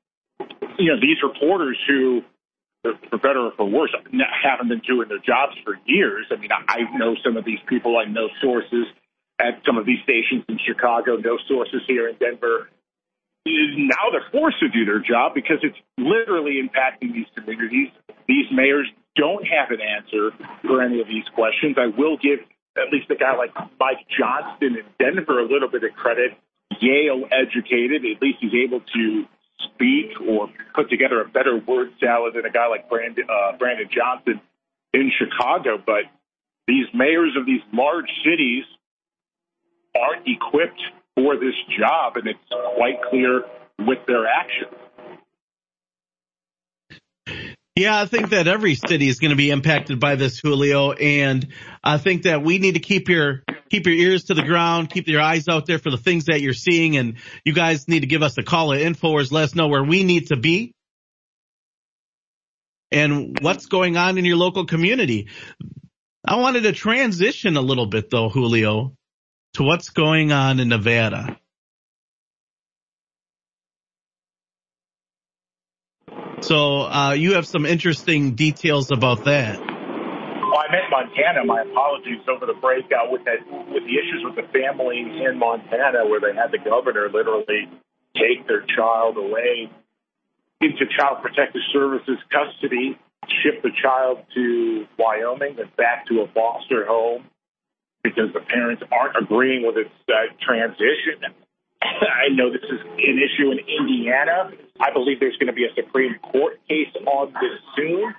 You 0.78 0.94
know, 0.94 1.00
these 1.00 1.18
reporters 1.22 1.78
who, 1.88 2.22
for 2.82 3.18
better 3.18 3.50
or 3.50 3.52
for 3.56 3.66
worse, 3.66 3.90
haven't 4.42 4.68
been 4.68 4.82
doing 4.86 5.08
their 5.08 5.18
jobs 5.18 5.58
for 5.64 5.74
years. 5.86 6.26
I 6.30 6.36
mean, 6.36 6.50
I 6.52 6.86
know 6.96 7.16
some 7.24 7.36
of 7.36 7.44
these 7.44 7.62
people. 7.66 7.98
I 7.98 8.04
know 8.04 8.28
sources 8.40 8.86
at 9.40 9.60
some 9.66 9.78
of 9.78 9.86
these 9.86 9.98
stations 10.04 10.44
in 10.48 10.58
Chicago, 10.64 11.16
no 11.16 11.38
sources 11.48 11.82
here 11.86 12.08
in 12.08 12.16
Denver 12.16 12.68
now 13.46 14.08
they're 14.10 14.24
forced 14.32 14.58
to 14.60 14.68
do 14.68 14.84
their 14.84 15.00
job 15.00 15.32
because 15.34 15.58
it's 15.62 15.76
literally 15.98 16.56
impacting 16.62 17.12
these 17.12 17.28
communities. 17.36 17.88
These 18.26 18.46
mayors 18.52 18.88
don't 19.16 19.44
have 19.46 19.70
an 19.70 19.80
answer 19.80 20.32
for 20.62 20.82
any 20.82 21.00
of 21.00 21.06
these 21.08 21.24
questions. 21.34 21.76
I 21.78 21.86
will 21.86 22.16
give 22.16 22.40
at 22.76 22.90
least 22.90 23.10
a 23.10 23.14
guy 23.14 23.36
like 23.36 23.54
Mike 23.78 24.02
Johnston 24.18 24.76
in 24.80 24.86
Denver 24.98 25.40
a 25.40 25.46
little 25.46 25.68
bit 25.68 25.84
of 25.84 25.92
credit. 25.94 26.32
Yale 26.80 27.28
educated, 27.30 28.04
at 28.04 28.20
least 28.20 28.38
he's 28.40 28.54
able 28.66 28.80
to 28.80 29.24
speak 29.62 30.18
or 30.26 30.48
put 30.74 30.90
together 30.90 31.20
a 31.20 31.28
better 31.28 31.56
word 31.56 31.92
salad 32.00 32.34
than 32.34 32.44
a 32.44 32.50
guy 32.50 32.66
like 32.66 32.88
Brandon, 32.88 33.24
uh, 33.30 33.56
Brandon 33.56 33.88
Johnson 33.92 34.40
in 34.92 35.12
Chicago. 35.16 35.78
But 35.78 36.10
these 36.66 36.86
mayors 36.92 37.36
of 37.38 37.46
these 37.46 37.62
large 37.72 38.10
cities 38.24 38.64
aren't 39.96 40.26
equipped 40.26 40.80
for 41.16 41.36
this 41.36 41.54
job, 41.78 42.16
and 42.16 42.26
it's 42.26 42.38
quite 42.76 43.00
clear 43.10 43.42
with 43.78 43.98
their 44.06 44.26
actions. 44.26 44.74
Yeah, 47.76 48.00
I 48.00 48.06
think 48.06 48.30
that 48.30 48.46
every 48.46 48.76
city 48.76 49.08
is 49.08 49.18
going 49.18 49.30
to 49.30 49.36
be 49.36 49.50
impacted 49.50 49.98
by 49.98 50.14
this, 50.14 50.38
Julio, 50.38 50.92
and 50.92 51.48
I 51.82 51.98
think 51.98 52.22
that 52.22 52.44
we 52.44 52.58
need 52.58 52.74
to 52.74 52.80
keep 52.80 53.08
your 53.08 53.42
keep 53.68 53.86
your 53.86 53.96
ears 53.96 54.24
to 54.24 54.34
the 54.34 54.44
ground, 54.44 54.90
keep 54.90 55.08
your 55.08 55.20
eyes 55.20 55.48
out 55.48 55.66
there 55.66 55.80
for 55.80 55.90
the 55.90 55.96
things 55.96 56.26
that 56.26 56.40
you're 56.40 56.52
seeing, 56.52 56.96
and 56.96 57.16
you 57.44 57.52
guys 57.52 57.88
need 57.88 58.00
to 58.00 58.06
give 58.06 58.22
us 58.22 58.38
a 58.38 58.44
call 58.44 58.72
at 58.72 58.80
Infowars, 58.80 59.32
let 59.32 59.44
us 59.44 59.54
know 59.56 59.66
where 59.66 59.82
we 59.82 60.04
need 60.04 60.28
to 60.28 60.36
be 60.36 60.72
and 62.92 63.36
what's 63.40 63.66
going 63.66 63.96
on 63.96 64.18
in 64.18 64.24
your 64.24 64.36
local 64.36 64.66
community. 64.66 65.26
I 66.24 66.36
wanted 66.36 66.62
to 66.62 66.72
transition 66.72 67.56
a 67.56 67.60
little 67.60 67.86
bit 67.86 68.08
though, 68.08 68.28
Julio, 68.28 68.94
to 69.54 69.62
what's 69.62 69.90
going 69.90 70.32
on 70.32 70.60
in 70.60 70.68
Nevada. 70.68 71.38
So 76.40 76.82
uh, 76.82 77.12
you 77.12 77.34
have 77.34 77.46
some 77.46 77.64
interesting 77.64 78.34
details 78.34 78.90
about 78.90 79.24
that. 79.24 79.58
Well, 79.58 80.60
I 80.60 80.70
meant 80.70 80.90
Montana. 80.90 81.44
My 81.46 81.62
apologies 81.62 82.20
over 82.28 82.46
the 82.46 82.58
breakout 82.60 83.10
with 83.10 83.24
that 83.24 83.40
with 83.48 83.82
the 83.84 83.96
issues 83.96 84.22
with 84.22 84.36
the 84.36 84.46
family 84.52 84.98
in 85.00 85.38
Montana, 85.38 86.06
where 86.06 86.20
they 86.20 86.36
had 86.36 86.52
the 86.52 86.58
governor 86.58 87.08
literally 87.08 87.70
take 88.14 88.46
their 88.46 88.64
child 88.76 89.16
away 89.16 89.70
into 90.60 90.84
Child 90.98 91.22
Protective 91.22 91.62
Services 91.72 92.18
custody, 92.30 92.98
ship 93.42 93.62
the 93.62 93.70
child 93.82 94.18
to 94.34 94.86
Wyoming 94.98 95.56
and 95.58 95.74
back 95.76 96.06
to 96.08 96.20
a 96.20 96.28
foster 96.28 96.86
home 96.86 97.24
because 98.04 98.30
the 98.34 98.40
parents 98.40 98.84
aren't 98.92 99.16
agreeing 99.16 99.66
with 99.66 99.76
its 99.76 99.90
uh, 100.06 100.28
transition. 100.44 101.24
I 101.82 102.28
know 102.30 102.52
this 102.52 102.62
is 102.62 102.80
an 102.80 103.18
issue 103.18 103.50
in 103.50 103.58
Indiana. 103.64 104.52
I 104.80 104.92
believe 104.92 105.20
there's 105.20 105.36
going 105.36 105.48
to 105.48 105.56
be 105.56 105.64
a 105.64 105.74
Supreme 105.74 106.16
Court 106.20 106.60
case 106.68 106.92
on 107.06 107.32
this 107.40 107.56
soon. 107.76 108.14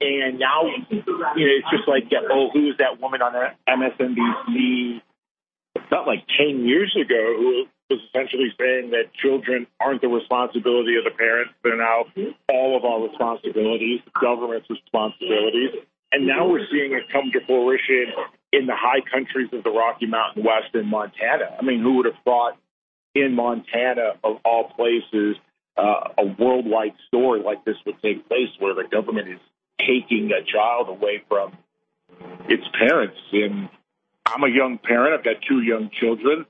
And 0.00 0.38
now, 0.38 0.66
you 0.90 1.02
know, 1.06 1.54
it's 1.58 1.70
just 1.70 1.86
like, 1.88 2.10
oh, 2.30 2.50
who's 2.52 2.76
that 2.78 3.00
woman 3.00 3.22
on 3.22 3.32
MSNBC? 3.68 5.00
Not 5.90 6.06
like 6.06 6.26
10 6.38 6.66
years 6.66 6.94
ago 6.94 7.34
who 7.36 7.64
was 7.90 8.00
essentially 8.08 8.54
saying 8.58 8.90
that 8.90 9.12
children 9.14 9.66
aren't 9.80 10.00
the 10.00 10.08
responsibility 10.08 10.96
of 10.96 11.04
the 11.04 11.10
parents. 11.10 11.52
They're 11.62 11.76
now 11.76 12.06
all 12.48 12.76
of 12.76 12.84
our 12.84 13.06
responsibilities, 13.06 14.00
the 14.04 14.14
government's 14.20 14.70
responsibilities. 14.70 15.82
And 16.12 16.26
now 16.26 16.48
we're 16.48 16.66
seeing 16.70 16.92
it 16.92 17.10
come 17.12 17.30
to 17.32 17.40
fruition 17.46 18.14
in 18.52 18.66
the 18.66 18.74
high 18.74 19.00
countries 19.00 19.48
of 19.52 19.62
the 19.62 19.70
Rocky 19.70 20.06
Mountain 20.06 20.42
West 20.42 20.74
in 20.74 20.86
Montana. 20.86 21.56
I 21.58 21.62
mean, 21.62 21.80
who 21.80 21.98
would 21.98 22.06
have 22.06 22.18
thought 22.24 22.58
in 23.14 23.34
Montana, 23.34 24.14
of 24.24 24.38
all 24.44 24.70
places, 24.76 25.36
uh, 25.76 26.10
a 26.18 26.24
worldwide 26.38 26.94
story 27.08 27.42
like 27.42 27.64
this 27.64 27.76
would 27.86 28.00
take 28.02 28.28
place 28.28 28.48
where 28.58 28.74
the 28.74 28.84
government 28.90 29.28
is 29.28 29.40
taking 29.78 30.30
a 30.32 30.44
child 30.44 30.88
away 30.88 31.22
from 31.28 31.56
its 32.48 32.64
parents. 32.78 33.16
And 33.32 33.68
I'm 34.26 34.42
a 34.44 34.48
young 34.48 34.78
parent. 34.78 35.14
I've 35.14 35.24
got 35.24 35.36
two 35.48 35.62
young 35.62 35.90
children. 35.98 36.46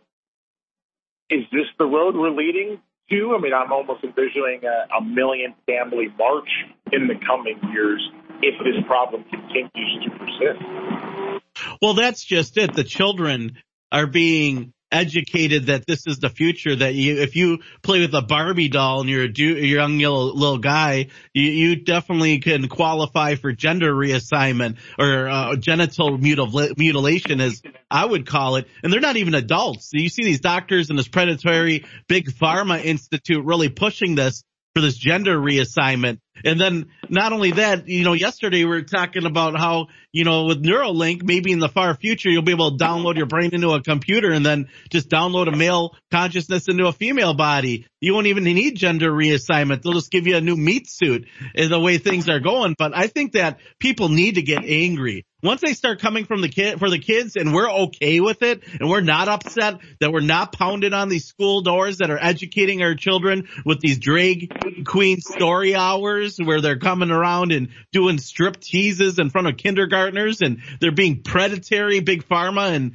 Is 1.28 1.44
this 1.52 1.66
the 1.78 1.85
road 1.85 2.16
we're 2.16 2.31
leading 2.31 2.81
to? 3.10 3.35
I 3.36 3.40
mean, 3.40 3.55
I'm 3.55 3.72
almost 3.72 4.02
envisioning 4.02 4.62
a, 4.64 4.97
a 4.97 5.02
million 5.02 5.55
family 5.66 6.09
march 6.18 6.48
in 6.93 7.06
the 7.06 7.14
coming 7.27 7.59
years 7.72 8.02
if 8.43 8.59
this 8.64 8.85
problem 8.86 9.24
continues 9.24 10.05
to 10.05 10.10
persist. 10.10 11.19
Well, 11.81 11.94
that's 11.94 12.24
just 12.24 12.57
it. 12.57 12.74
The 12.74 12.85
children 12.85 13.59
are 13.90 14.07
being 14.07 14.73
educated 14.93 15.66
that 15.66 15.86
this 15.86 16.07
is 16.07 16.19
the 16.19 16.28
future 16.28 16.74
that 16.74 16.94
you 16.94 17.20
if 17.20 17.36
you 17.36 17.59
play 17.82 18.01
with 18.01 18.12
a 18.15 18.23
barbie 18.23 18.69
doll 18.69 19.01
and 19.01 19.09
you're 19.09 19.23
a, 19.23 19.32
du- 19.32 19.65
young 19.65 19.98
little, 19.98 20.35
little 20.35 20.59
guy 20.59 21.07
you, 21.32 21.44
you 21.44 21.77
definitely 21.77 22.40
can 22.40 22.66
qualify 22.66 23.36
for 23.36 23.52
gender 23.52 23.94
reassignment 23.94 24.78
or 24.98 25.28
uh, 25.28 25.55
genital 25.55 26.19
mutil- 26.19 26.77
mutilation 26.77 27.40
as 27.40 27.62
i 27.89 28.05
would 28.05 28.27
call 28.27 28.57
it 28.57 28.66
and 28.82 28.93
they're 28.93 29.01
not 29.01 29.16
even 29.16 29.35
adults 29.35 29.90
you 29.93 30.09
see 30.09 30.24
these 30.24 30.40
doctors 30.40 30.90
and 30.90 30.98
this 30.98 31.07
predatory 31.07 31.85
big 32.09 32.27
pharma 32.27 32.85
institute 32.85 33.44
really 33.44 33.69
pushing 33.69 34.16
this 34.16 34.43
for 34.74 34.81
this 34.81 34.97
gender 34.97 35.36
reassignment. 35.39 36.19
And 36.44 36.60
then 36.60 36.88
not 37.08 37.32
only 37.32 37.52
that, 37.52 37.88
you 37.88 38.04
know, 38.04 38.12
yesterday 38.12 38.64
we 38.64 38.70
were 38.70 38.82
talking 38.82 39.26
about 39.26 39.58
how, 39.58 39.88
you 40.12 40.24
know, 40.24 40.46
with 40.46 40.62
Neuralink, 40.62 41.22
maybe 41.22 41.52
in 41.52 41.58
the 41.58 41.68
far 41.68 41.94
future, 41.94 42.30
you'll 42.30 42.42
be 42.42 42.52
able 42.52 42.76
to 42.76 42.84
download 42.84 43.16
your 43.16 43.26
brain 43.26 43.50
into 43.54 43.70
a 43.70 43.82
computer 43.82 44.30
and 44.30 44.44
then 44.44 44.68
just 44.90 45.08
download 45.08 45.52
a 45.52 45.56
male 45.56 45.94
consciousness 46.10 46.68
into 46.68 46.86
a 46.86 46.92
female 46.92 47.34
body. 47.34 47.86
You 48.00 48.14
won't 48.14 48.26
even 48.26 48.44
need 48.44 48.76
gender 48.76 49.10
reassignment. 49.10 49.82
They'll 49.82 49.92
just 49.92 50.10
give 50.10 50.26
you 50.26 50.36
a 50.36 50.40
new 50.40 50.56
meat 50.56 50.88
suit 50.88 51.26
in 51.54 51.70
the 51.70 51.80
way 51.80 51.98
things 51.98 52.28
are 52.28 52.40
going. 52.40 52.74
But 52.78 52.96
I 52.96 53.06
think 53.06 53.32
that 53.32 53.58
people 53.78 54.08
need 54.08 54.36
to 54.36 54.42
get 54.42 54.64
angry 54.64 55.26
once 55.42 55.60
they 55.60 55.74
start 55.74 56.00
coming 56.00 56.24
from 56.24 56.40
the 56.40 56.48
kid 56.48 56.78
for 56.78 56.90
the 56.90 56.98
kids 56.98 57.36
and 57.36 57.54
we're 57.54 57.70
okay 57.70 58.20
with 58.20 58.42
it 58.42 58.62
and 58.78 58.88
we're 58.88 59.00
not 59.00 59.28
upset 59.28 59.78
that 60.00 60.12
we're 60.12 60.20
not 60.20 60.52
pounded 60.52 60.92
on 60.92 61.08
these 61.08 61.26
school 61.26 61.62
doors 61.62 61.98
that 61.98 62.10
are 62.10 62.18
educating 62.20 62.82
our 62.82 62.94
children 62.94 63.48
with 63.64 63.80
these 63.80 63.98
drag 63.98 64.84
queen 64.84 65.20
story 65.20 65.74
hours 65.74 66.30
where 66.39 66.61
they're 66.61 66.78
coming 66.78 67.11
around 67.11 67.52
and 67.52 67.69
doing 67.93 68.19
strip 68.19 68.61
teases 68.61 69.19
in 69.19 69.31
front 69.31 69.48
of 69.48 69.57
kindergartners 69.57 70.40
and 70.43 70.59
they're 70.81 70.93
being 70.93 71.23
predatory 71.23 72.01
big 72.01 72.27
pharma 72.28 72.74
and 72.74 72.93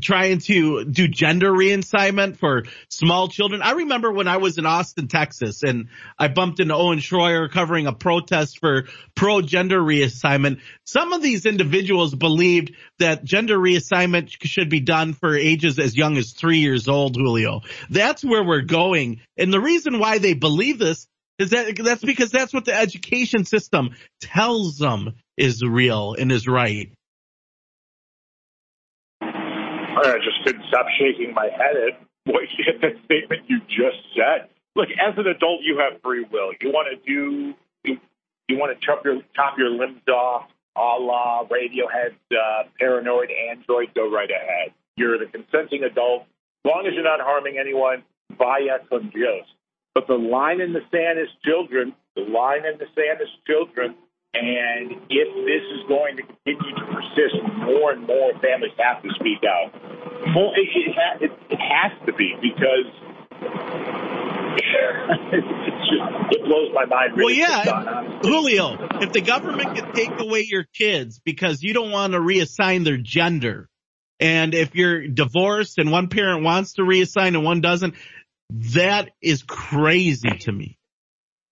trying 0.00 0.38
to 0.38 0.84
do 0.84 1.08
gender 1.08 1.52
reassignment 1.52 2.38
for 2.38 2.64
small 2.88 3.28
children. 3.28 3.60
I 3.62 3.72
remember 3.72 4.10
when 4.10 4.28
I 4.28 4.38
was 4.38 4.58
in 4.58 4.66
Austin, 4.66 5.08
Texas, 5.08 5.62
and 5.62 5.88
I 6.18 6.28
bumped 6.28 6.60
into 6.60 6.74
Owen 6.74 7.00
Schroyer 7.00 7.50
covering 7.50 7.86
a 7.86 7.92
protest 7.92 8.58
for 8.58 8.84
pro 9.14 9.42
gender 9.42 9.80
reassignment. 9.80 10.60
Some 10.84 11.12
of 11.12 11.22
these 11.22 11.44
individuals 11.46 12.14
believed 12.14 12.74
that 12.98 13.24
gender 13.24 13.58
reassignment 13.58 14.34
should 14.42 14.70
be 14.70 14.80
done 14.80 15.12
for 15.12 15.36
ages 15.36 15.78
as 15.78 15.96
young 15.96 16.16
as 16.16 16.32
three 16.32 16.58
years 16.58 16.88
old, 16.88 17.16
Julio. 17.16 17.60
That's 17.90 18.24
where 18.24 18.44
we're 18.44 18.62
going. 18.62 19.20
And 19.36 19.52
the 19.52 19.60
reason 19.60 19.98
why 19.98 20.18
they 20.18 20.34
believe 20.34 20.78
this 20.78 21.06
is 21.38 21.50
that 21.50 21.76
that's 21.76 22.04
because 22.04 22.30
that's 22.30 22.52
what 22.52 22.64
the 22.64 22.74
education 22.74 23.44
system 23.44 23.90
tells 24.20 24.78
them 24.78 25.14
is 25.36 25.62
real 25.62 26.14
and 26.18 26.30
is 26.30 26.46
right. 26.46 26.92
I 30.04 30.18
just 30.18 30.44
couldn't 30.44 30.64
stop 30.68 30.86
shaking 30.98 31.34
my 31.34 31.48
head 31.48 31.76
at 31.76 32.00
what 32.24 32.42
that 32.82 33.04
statement 33.04 33.42
you 33.46 33.60
just 33.68 34.02
said. 34.16 34.48
Look, 34.74 34.88
as 34.90 35.14
an 35.16 35.26
adult, 35.26 35.60
you 35.62 35.78
have 35.78 36.00
free 36.02 36.24
will. 36.30 36.52
You 36.60 36.70
want 36.70 36.88
to 36.90 36.96
do, 37.06 37.54
you, 37.84 37.98
you 38.48 38.58
want 38.58 38.78
to 38.78 38.86
chop 38.86 39.04
your 39.04 39.20
chop 39.36 39.58
your 39.58 39.70
limbs 39.70 40.02
off, 40.08 40.48
a 40.76 40.96
la 40.98 41.44
Radiohead's 41.44 42.16
uh, 42.32 42.64
"Paranoid 42.78 43.30
Android." 43.50 43.94
Go 43.94 44.10
right 44.10 44.30
ahead. 44.30 44.72
You're 44.96 45.18
the 45.18 45.26
consenting 45.26 45.84
adult, 45.84 46.22
as 46.64 46.70
long 46.70 46.86
as 46.86 46.94
you're 46.94 47.04
not 47.04 47.20
harming 47.20 47.58
anyone. 47.58 48.02
Vaya 48.38 48.78
con 48.88 49.10
Dios. 49.14 49.44
But 49.94 50.06
the 50.06 50.14
line 50.14 50.60
in 50.60 50.72
the 50.72 50.80
sand 50.90 51.18
is 51.18 51.28
children. 51.44 51.94
The 52.16 52.22
line 52.22 52.64
in 52.64 52.78
the 52.78 52.86
sand 52.94 53.20
is 53.20 53.28
children. 53.46 53.94
And 54.34 54.92
if 55.10 55.28
this 55.44 55.64
is 55.76 55.84
going 55.88 56.16
to 56.16 56.22
continue 56.22 56.74
to 56.76 56.84
persist, 56.88 57.36
more 57.66 57.92
and 57.92 58.06
more 58.06 58.32
families 58.40 58.72
have 58.78 59.02
to 59.02 59.10
speak 59.20 59.44
out. 59.44 59.72
More, 60.32 60.54
it, 60.56 60.68
it, 60.74 60.94
ha- 60.96 61.18
it, 61.20 61.30
it 61.50 61.60
has 61.60 61.92
to 62.06 62.12
be 62.14 62.32
because 62.40 62.88
it's 64.56 65.46
just, 65.90 66.32
it 66.32 66.44
blows 66.44 66.70
my 66.72 66.86
mind. 66.86 67.16
Really 67.16 67.40
well, 67.40 67.64
yeah, 67.64 68.20
Julio, 68.22 68.88
if 69.02 69.12
the 69.12 69.20
government 69.20 69.76
can 69.76 69.92
take 69.92 70.18
away 70.18 70.46
your 70.48 70.64
kids 70.64 71.20
because 71.22 71.62
you 71.62 71.74
don't 71.74 71.90
want 71.90 72.14
to 72.14 72.18
reassign 72.18 72.84
their 72.84 72.96
gender, 72.96 73.68
and 74.18 74.54
if 74.54 74.74
you're 74.74 75.08
divorced 75.08 75.78
and 75.78 75.90
one 75.90 76.08
parent 76.08 76.44
wants 76.44 76.74
to 76.74 76.82
reassign 76.82 77.28
and 77.28 77.44
one 77.44 77.60
doesn't, 77.60 77.94
that 78.74 79.10
is 79.20 79.42
crazy 79.42 80.30
to 80.40 80.52
me. 80.52 80.78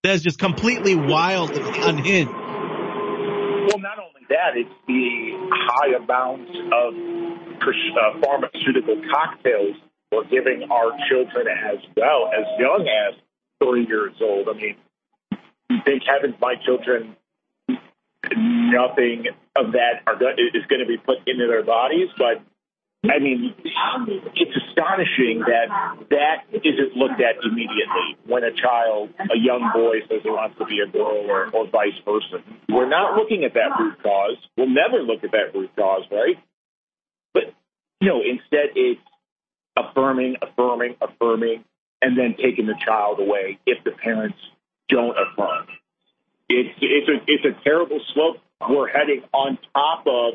That 0.02 0.14
is 0.14 0.22
just 0.22 0.39
completely 0.39 0.94
wild 0.94 1.51
and 1.51 1.66
unhinged. 1.66 2.32
Well, 2.32 3.78
not 3.78 3.98
only 3.98 4.22
that, 4.28 4.56
it's 4.56 4.70
the 4.86 5.31
high 5.52 5.97
amounts 5.97 6.51
of 6.72 6.94
uh, 7.62 8.20
pharmaceutical 8.22 9.02
cocktails 9.12 9.77
we're 10.12 10.24
giving 10.24 10.68
our 10.70 10.90
children 11.09 11.47
as 11.47 11.78
well, 11.97 12.31
as 12.36 12.44
young 12.59 12.89
as 12.89 13.14
three 13.62 13.86
years 13.86 14.14
old. 14.20 14.48
I 14.48 14.55
mean, 14.55 14.77
thank 15.85 16.02
heavens 16.05 16.35
my 16.40 16.56
children, 16.64 17.14
nothing 18.36 19.27
of 19.55 19.72
that 19.72 20.02
are 20.06 20.16
go- 20.16 20.31
is 20.31 20.66
going 20.68 20.81
to 20.81 20.86
be 20.86 20.97
put 20.97 21.18
into 21.27 21.47
their 21.47 21.62
bodies, 21.62 22.09
but 22.18 22.43
I 23.02 23.18
mean, 23.18 23.55
it's 23.64 24.56
astonishing 24.68 25.40
that 25.48 25.72
that 26.10 26.44
isn't 26.52 26.97
looked 26.97 27.20
at 27.20 27.43
immediately 27.43 28.18
when 28.27 28.44
a 28.44 28.52
child, 28.52 29.09
a 29.18 29.39
young 29.39 29.70
boy, 29.72 30.01
says 30.09 30.20
he 30.22 30.28
wants 30.28 30.59
to 30.59 30.66
be 30.66 30.81
a 30.81 30.86
girl 30.86 31.24
or, 31.28 31.48
or 31.48 31.66
vice 31.66 31.97
versa. 32.05 32.44
We're 32.68 32.89
not 32.89 33.16
looking 33.16 33.44
at 33.44 33.55
that 33.55 33.81
root 33.81 34.02
cause. 34.02 34.36
We'll 34.56 34.68
never 34.68 35.02
look 35.02 35.24
at 35.24 35.32
that 35.32 35.55
root 35.55 35.70
cause, 35.77 36.05
right? 36.10 36.36
But 37.32 37.55
no, 38.02 38.20
instead 38.20 38.77
it's 38.77 39.01
affirming, 39.77 40.36
affirming, 40.43 40.97
affirming, 41.01 41.64
and 42.02 42.18
then 42.18 42.36
taking 42.36 42.66
the 42.66 42.77
child 42.85 43.18
away 43.18 43.59
if 43.64 43.82
the 43.82 43.93
parents 43.93 44.39
don't 44.90 45.16
affirm. 45.16 45.66
it's 46.51 46.74
it's 46.82 47.09
a 47.09 47.16
it's 47.27 47.44
a 47.44 47.64
terrible 47.64 48.01
slope 48.12 48.36
we're 48.68 48.89
heading 48.89 49.22
on 49.32 49.59
top 49.72 50.05
of 50.06 50.35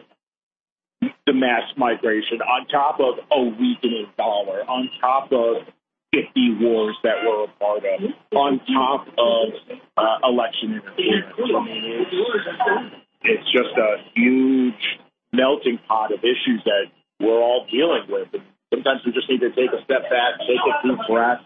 the 1.26 1.34
mass 1.34 1.64
migration, 1.77 2.41
on 2.41 2.68
top 2.68 2.99
of 2.99 3.19
a 3.32 3.41
weakening 3.41 4.07
dollar, 4.18 4.61
on 4.68 4.90
top 5.02 5.32
of 5.32 5.68
50 6.14 6.57
wars 6.61 6.95
that 7.03 7.15
we're 7.26 7.44
a 7.44 7.48
part 7.60 7.84
of, 7.84 7.99
on 8.36 8.60
top 8.72 9.07
of 9.18 9.77
uh, 9.98 10.27
election 10.27 10.73
interference. 10.73 11.36
I 11.38 11.65
mean, 11.65 11.84
it's, 11.84 12.95
it's 13.23 13.52
just 13.52 13.76
a 13.77 13.98
huge 14.14 14.99
melting 15.34 15.80
pot 15.88 16.14
of 16.14 16.19
issues 16.19 16.64
that 16.65 16.86
we're 17.19 17.41
all 17.41 17.65
dealing 17.72 18.06
with. 18.07 18.30
And 18.34 18.44
sometimes 18.73 19.02
we 19.06 19.11
just 19.11 19.30
need 19.30 19.41
to 19.41 19.49
take 19.49 19.72
a 19.72 19.84
step 19.84 20.03
back, 20.03 20.40
take 20.40 20.60
a 20.60 20.88
deep 20.88 20.99
breath, 21.10 21.41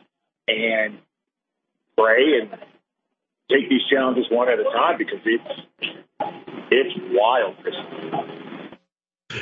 and 0.47 0.99
pray 1.97 2.41
and 2.41 2.51
take 3.49 3.69
these 3.69 3.81
challenges 3.89 4.25
one 4.29 4.49
at 4.49 4.59
a 4.59 4.63
time 4.63 4.97
because 4.97 5.19
it's 5.25 5.97
it's 6.71 6.95
wild. 7.11 7.55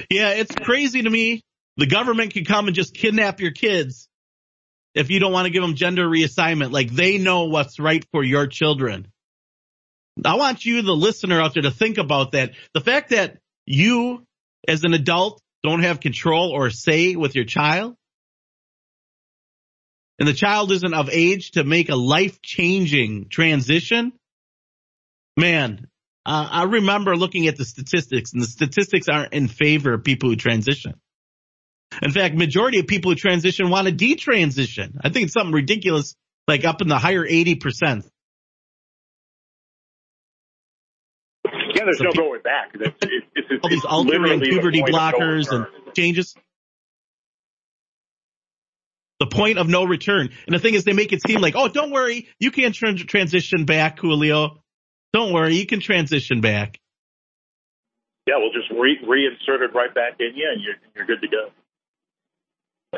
Yeah, 0.09 0.31
it's 0.31 0.53
crazy 0.53 1.01
to 1.01 1.09
me. 1.09 1.41
The 1.77 1.87
government 1.87 2.33
can 2.33 2.45
come 2.45 2.67
and 2.67 2.75
just 2.75 2.93
kidnap 2.93 3.39
your 3.39 3.51
kids 3.51 4.09
if 4.95 5.09
you 5.11 5.19
don't 5.19 5.31
want 5.31 5.45
to 5.45 5.51
give 5.51 5.61
them 5.61 5.75
gender 5.75 6.07
reassignment. 6.07 6.71
Like 6.71 6.91
they 6.91 7.17
know 7.17 7.45
what's 7.45 7.79
right 7.79 8.03
for 8.11 8.23
your 8.23 8.47
children. 8.47 9.07
I 10.25 10.35
want 10.35 10.65
you, 10.65 10.81
the 10.81 10.93
listener 10.93 11.39
out 11.39 11.53
there, 11.53 11.63
to 11.63 11.71
think 11.71 11.99
about 11.99 12.31
that. 12.31 12.53
The 12.73 12.81
fact 12.81 13.11
that 13.11 13.37
you, 13.65 14.25
as 14.67 14.83
an 14.83 14.93
adult, 14.93 15.41
don't 15.63 15.83
have 15.83 15.99
control 15.99 16.51
or 16.51 16.71
say 16.71 17.15
with 17.15 17.35
your 17.35 17.45
child, 17.45 17.95
and 20.19 20.27
the 20.27 20.33
child 20.33 20.71
isn't 20.71 20.93
of 20.93 21.09
age 21.11 21.51
to 21.51 21.63
make 21.63 21.89
a 21.89 21.95
life 21.95 22.41
changing 22.41 23.29
transition, 23.29 24.13
man, 25.35 25.87
uh, 26.27 26.47
I 26.51 26.63
remember 26.63 27.15
looking 27.15 27.47
at 27.47 27.55
the 27.55 27.63
statistics 27.63 28.33
and 28.33 28.41
the 28.41 28.47
statistics 28.47 29.07
aren't 29.07 29.31
in 29.31 29.47
favor 29.47 29.93
of 29.93 30.03
people 30.03 30.29
who 30.29 30.35
transition. 30.35 30.99
In 32.01 32.11
fact, 32.11 32.35
majority 32.35 32.79
of 32.79 32.87
people 32.87 33.11
who 33.11 33.15
transition 33.15 33.69
want 33.69 33.87
to 33.87 33.93
detransition. 33.93 34.97
I 35.01 35.07
think 35.07 35.27
it's 35.27 35.33
something 35.33 35.53
ridiculous, 35.53 36.15
like 36.45 36.65
up 36.65 36.81
in 36.81 36.89
the 36.89 36.97
higher 36.97 37.25
80%. 37.25 38.03
Yeah, 41.45 41.83
there's 41.85 41.97
so 41.97 42.03
no 42.03 42.11
people, 42.11 42.25
going 42.25 42.41
back. 42.41 42.71
It's, 42.73 42.97
it's, 43.01 43.25
it's, 43.49 43.63
all 43.63 43.69
these 43.69 43.85
altering 43.85 44.41
puberty 44.41 44.81
blockers 44.81 45.49
and 45.49 45.65
changes 45.95 46.35
the 49.21 49.27
point 49.27 49.59
of 49.59 49.69
no 49.69 49.85
return. 49.85 50.29
And 50.45 50.53
the 50.53 50.59
thing 50.59 50.73
is, 50.73 50.83
they 50.83 50.91
make 50.91 51.13
it 51.13 51.21
seem 51.25 51.39
like, 51.39 51.55
oh, 51.55 51.69
don't 51.69 51.91
worry, 51.91 52.27
you 52.37 52.51
can't 52.51 52.75
transition 52.75 53.63
back, 53.63 53.97
Julio. 53.99 54.61
Don't 55.13 55.33
worry, 55.33 55.55
you 55.55 55.65
can 55.65 55.79
transition 55.79 56.41
back. 56.41 56.79
Yeah, 58.27 58.35
we'll 58.37 58.51
just 58.51 58.69
re- 58.71 58.99
reinsert 59.03 59.61
it 59.61 59.73
right 59.73 59.93
back 59.93 60.15
in 60.19 60.35
you, 60.35 60.49
and 60.51 60.61
you're 60.61 60.75
you're 60.95 61.05
good 61.05 61.21
to 61.21 61.27
go. 61.27 61.49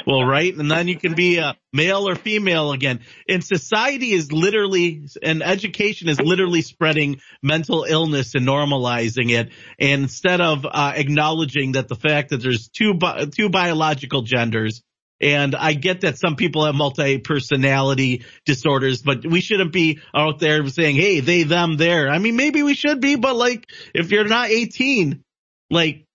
Well, 0.06 0.24
right, 0.24 0.56
and 0.56 0.70
then 0.70 0.88
you 0.88 0.98
can 0.98 1.16
be 1.16 1.38
a 1.38 1.56
male 1.74 2.08
or 2.08 2.16
female 2.16 2.72
again. 2.72 3.02
And 3.28 3.44
society 3.44 4.12
is 4.12 4.32
literally, 4.32 5.08
and 5.22 5.42
education 5.42 6.10
is 6.10 6.22
literally 6.22 6.62
spreading 6.62 7.22
mental 7.42 7.84
illness 7.84 8.36
and 8.36 8.48
normalizing 8.48 9.32
it. 9.32 9.52
And 9.80 10.04
instead 10.04 10.42
of 10.42 10.66
uh, 10.66 10.94
acknowledging 10.96 11.74
that 11.74 11.88
the 11.88 11.96
fact 11.96 12.30
that 12.30 12.38
there's 12.38 12.70
two 12.70 12.94
bi- 12.94 13.26
two 13.26 13.50
biological 13.50 14.22
genders 14.22 14.84
and 15.22 15.56
I 15.56 15.74
get 15.74 16.02
that 16.02 16.18
some 16.18 16.36
people 16.36 16.66
have 16.66 16.76
multi-personality 16.76 18.24
disorders, 18.46 19.02
but 19.02 19.26
we 19.26 19.42
shouldn't 19.42 19.74
be 19.74 20.00
out 20.16 20.40
there 20.40 20.66
saying, 20.68 20.96
Hey, 20.96 21.20
they, 21.20 21.44
them, 21.44 21.78
there. 21.78 22.10
I 22.10 22.20
mean, 22.20 22.36
maybe 22.36 22.64
we 22.64 22.74
should 22.74 23.02
be, 23.02 23.16
but 23.16 23.36
like, 23.36 23.66
if 23.94 24.12
you're 24.12 24.28
not 24.28 24.50
18, 24.50 25.24
like, 25.70 26.06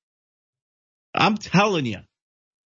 I'm 1.15 1.37
telling 1.37 1.87
you, 1.87 1.99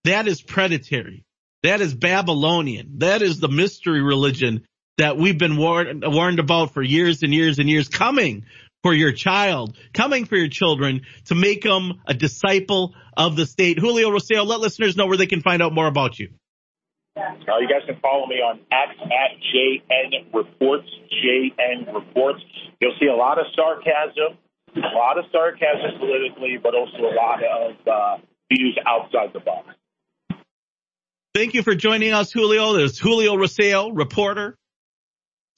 that 0.05 0.27
is 0.27 0.41
predatory. 0.41 1.25
That 1.65 1.81
is 1.81 1.93
Babylonian. 1.93 2.99
That 2.99 3.21
is 3.21 3.41
the 3.41 3.49
mystery 3.49 4.01
religion 4.01 4.65
that 4.97 5.17
we've 5.17 5.39
been 5.39 5.57
warned, 5.57 6.05
warned 6.07 6.39
about 6.39 6.73
for 6.73 6.83
years 6.83 7.23
and 7.23 7.35
years 7.35 7.59
and 7.59 7.69
years 7.69 7.89
coming 7.89 8.47
for 8.89 8.95
your 8.95 9.13
child, 9.13 9.77
coming 9.93 10.25
for 10.25 10.37
your 10.37 10.49
children 10.49 11.03
to 11.27 11.35
make 11.35 11.63
them 11.63 12.01
a 12.07 12.15
disciple 12.15 12.95
of 13.19 13.37
the 13.37 13.45
state. 13.45 13.79
Julio 13.79 14.09
Rosario, 14.11 14.45
let 14.45 14.61
listeners 14.61 14.97
know 14.97 15.07
where 15.07 15.19
they 15.19 15.27
can 15.27 15.43
find 15.43 15.61
out 15.61 15.75
more 15.75 15.87
about 15.87 16.19
you. 16.19 16.31
Uh, 17.15 17.21
you 17.61 17.69
guys 17.69 17.85
can 17.87 18.01
follow 18.01 18.27
me 18.27 18.37
on 18.37 18.61
X 18.73 18.93
at 19.03 19.37
JN 19.53 20.33
Reports, 20.33 20.89
JN 21.23 21.93
Reports. 21.93 22.41
You'll 22.81 22.95
see 22.99 23.09
a 23.09 23.15
lot 23.15 23.39
of 23.39 23.45
sarcasm, 23.55 24.39
a 24.75 24.97
lot 24.97 25.19
of 25.19 25.27
sarcasm 25.33 25.99
politically, 25.99 26.57
but 26.63 26.75
also 26.75 26.97
a 26.97 27.15
lot 27.15 27.41
of 27.45 27.73
uh, 27.87 28.17
views 28.51 28.79
outside 28.87 29.35
the 29.35 29.41
box. 29.41 29.69
Thank 31.35 31.53
you 31.53 31.63
for 31.63 31.75
joining 31.75 32.15
us, 32.15 32.33
Julio. 32.33 32.73
There's 32.73 32.99
Julio 32.99 33.37
Rosario, 33.37 33.91
reporter, 33.91 34.57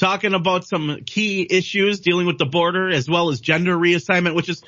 talking 0.01 0.35
about 0.35 0.67
some 0.67 1.01
key 1.07 1.47
issues 1.49 2.01
dealing 2.01 2.27
with 2.27 2.39
the 2.39 2.47
border 2.47 2.91
as 2.91 3.09
well 3.09 3.31
as 3.31 3.41
gender 3.41 3.77
reassignment, 3.77 4.35
which 4.35 4.49
is 4.49 4.63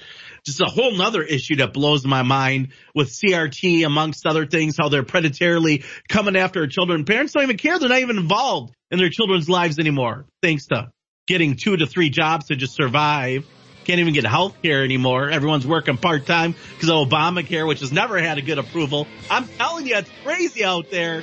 just 0.45 0.61
a 0.61 0.67
whole 0.67 0.97
nother 0.97 1.23
issue 1.23 1.57
that 1.57 1.73
blows 1.73 2.05
my 2.05 2.23
mind 2.23 2.69
with 2.95 3.09
CRT 3.09 3.85
amongst 3.85 4.27
other 4.27 4.47
things, 4.47 4.77
how 4.79 4.89
they're 4.89 5.03
predatorily 5.03 5.85
coming 6.09 6.37
after 6.37 6.67
children. 6.67 7.05
Parents 7.05 7.33
don't 7.33 7.43
even 7.43 7.57
care. 7.57 7.79
They're 7.79 7.89
not 7.89 7.99
even 7.99 8.19
involved 8.19 8.75
in 8.91 8.99
their 8.99 9.11
children's 9.11 9.49
lives 9.49 9.79
anymore, 9.79 10.27
thanks 10.43 10.67
to 10.67 10.91
getting 11.27 11.57
two 11.57 11.77
to 11.77 11.87
three 11.87 12.11
jobs 12.11 12.47
to 12.47 12.57
just 12.57 12.75
survive. 12.75 13.47
Can't 13.85 13.99
even 13.99 14.15
get 14.15 14.25
health 14.25 14.63
care 14.63 14.85
anymore. 14.85 15.31
Everyone's 15.31 15.67
working 15.67 15.97
part 15.97 16.27
time 16.27 16.55
because 16.75 16.89
of 16.89 17.09
Obamacare, 17.09 17.67
which 17.67 17.81
has 17.81 17.91
never 17.91 18.21
had 18.21 18.39
a 18.39 18.43
good 18.43 18.59
approval. 18.59 19.09
I'm 19.29 19.49
telling 19.49 19.87
you, 19.87 19.97
it's 19.97 20.11
crazy 20.23 20.65
out 20.65 20.91
there. 20.91 21.23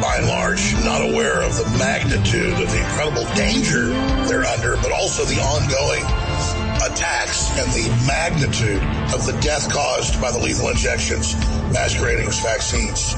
by 0.00 0.16
and 0.18 0.26
large, 0.26 0.74
not 0.84 1.00
aware 1.02 1.42
of 1.42 1.56
the 1.56 1.64
magnitude 1.78 2.52
of 2.52 2.70
the 2.70 2.78
incredible 2.78 3.24
danger 3.34 3.86
they're 4.28 4.44
under, 4.44 4.76
but 4.76 4.92
also 4.92 5.24
the 5.24 5.40
ongoing 5.40 6.04
attacks 6.84 7.50
and 7.58 7.68
the 7.72 7.88
magnitude 8.06 8.82
of 9.14 9.24
the 9.26 9.36
death 9.40 9.70
caused 9.70 10.20
by 10.20 10.30
the 10.30 10.38
lethal 10.38 10.68
injections 10.68 11.34
masquerading 11.72 12.26
as 12.26 12.40
vaccines. 12.40 13.14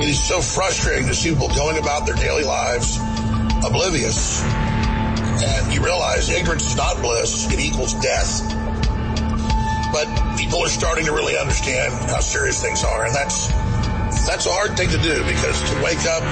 It 0.00 0.08
is 0.08 0.22
so 0.22 0.40
frustrating 0.40 1.06
to 1.08 1.14
see 1.14 1.30
people 1.30 1.48
going 1.48 1.78
about 1.78 2.06
their 2.06 2.16
daily 2.16 2.44
lives 2.44 2.98
oblivious. 3.64 4.42
And 4.42 5.74
you 5.74 5.82
realize 5.82 6.28
ignorance 6.30 6.66
is 6.66 6.76
not 6.76 7.00
bliss, 7.00 7.52
it 7.52 7.60
equals 7.60 7.94
death. 7.94 8.42
But 9.92 10.36
people 10.36 10.58
are 10.60 10.68
starting 10.68 11.06
to 11.06 11.12
really 11.12 11.38
understand 11.38 11.92
how 12.10 12.20
serious 12.20 12.60
things 12.60 12.84
are, 12.84 13.04
and 13.04 13.14
that's 13.14 13.48
that's 14.26 14.46
a 14.46 14.52
hard 14.52 14.76
thing 14.76 14.88
to 14.90 14.98
do 14.98 15.22
because 15.24 15.56
to 15.70 15.74
wake 15.84 16.02
up 16.08 16.24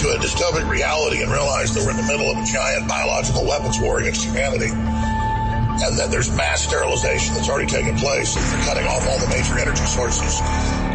to 0.00 0.08
a 0.14 0.18
dystopic 0.18 0.68
reality 0.68 1.22
and 1.22 1.30
realize 1.30 1.74
that 1.74 1.84
we're 1.84 1.90
in 1.90 1.96
the 1.96 2.08
middle 2.08 2.30
of 2.30 2.38
a 2.38 2.46
giant 2.46 2.88
biological 2.88 3.44
weapons 3.44 3.78
war 3.80 4.00
against 4.00 4.24
humanity 4.24 4.70
and 4.70 5.98
that 5.98 6.10
there's 6.10 6.30
mass 6.36 6.62
sterilization 6.62 7.34
that's 7.34 7.48
already 7.48 7.68
taken 7.68 7.96
place 7.96 8.36
and 8.36 8.44
they're 8.44 8.66
cutting 8.66 8.86
off 8.86 9.06
all 9.08 9.18
the 9.18 9.28
major 9.28 9.58
energy 9.58 9.84
sources 9.84 10.40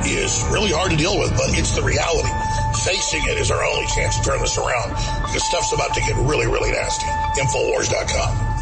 is 0.05 0.43
really 0.51 0.71
hard 0.71 0.91
to 0.91 0.97
deal 0.97 1.17
with, 1.17 1.31
but 1.33 1.49
it's 1.57 1.75
the 1.75 1.81
reality. 1.81 2.29
Facing 2.85 3.23
it 3.25 3.37
is 3.37 3.49
our 3.49 3.63
only 3.63 3.87
chance 3.87 4.17
to 4.19 4.23
turn 4.23 4.39
this 4.39 4.57
around 4.57 4.89
because 5.25 5.43
stuff's 5.43 5.73
about 5.73 5.93
to 5.95 6.01
get 6.01 6.15
really, 6.17 6.45
really 6.45 6.71
nasty. 6.71 7.07
Infowars.com. 7.41 8.55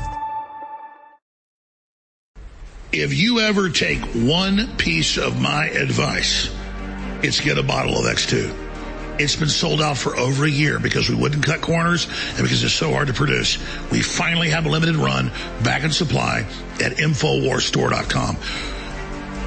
If 2.94 3.14
you 3.14 3.40
ever 3.40 3.70
take 3.70 4.02
one 4.14 4.78
piece 4.78 5.18
of 5.18 5.42
my 5.42 5.66
advice, 5.66 6.50
it's 7.24 7.40
get 7.40 7.58
a 7.58 7.64
bottle 7.64 7.98
of 7.98 8.06
X2. 8.06 8.54
It's 9.20 9.36
been 9.36 9.50
sold 9.50 9.82
out 9.82 9.98
for 9.98 10.18
over 10.18 10.46
a 10.46 10.50
year 10.50 10.80
because 10.80 11.08
we 11.08 11.16
wouldn't 11.16 11.46
cut 11.46 11.62
corners 11.62 12.08
and 12.30 12.44
because 12.44 12.64
it's 12.64 12.74
so 12.74 12.92
hard 12.92 13.08
to 13.08 13.14
produce. 13.14 13.58
We 13.92 14.02
finally 14.02 14.50
have 14.50 14.66
a 14.66 14.70
limited 14.70 14.96
run 14.96 15.32
back 15.64 15.84
in 15.84 15.92
supply 15.92 16.46
at 16.82 16.94
InfoWarsStore.com. 16.94 18.38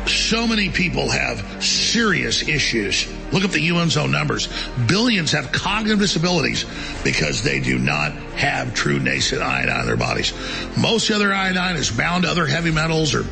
So 0.07 0.47
many 0.47 0.71
people 0.71 1.11
have 1.11 1.63
serious 1.63 2.47
issues. 2.47 3.09
Look 3.33 3.43
at 3.43 3.51
the 3.51 3.69
UN's 3.71 3.97
own 3.97 4.13
numbers. 4.13 4.49
Billions 4.87 5.33
have 5.33 5.51
cognitive 5.51 5.99
disabilities 5.99 6.65
because 7.03 7.43
they 7.43 7.59
do 7.59 7.77
not 7.77 8.13
have 8.13 8.73
true 8.73 9.01
nascent 9.01 9.43
iodine 9.43 9.81
in 9.81 9.87
their 9.87 9.97
bodies. 9.97 10.33
Most 10.79 11.11
other 11.11 11.35
iodine 11.35 11.75
is 11.75 11.91
bound 11.91 12.23
to 12.23 12.31
other 12.31 12.47
heavy 12.47 12.71
metals 12.71 13.15
or 13.15 13.25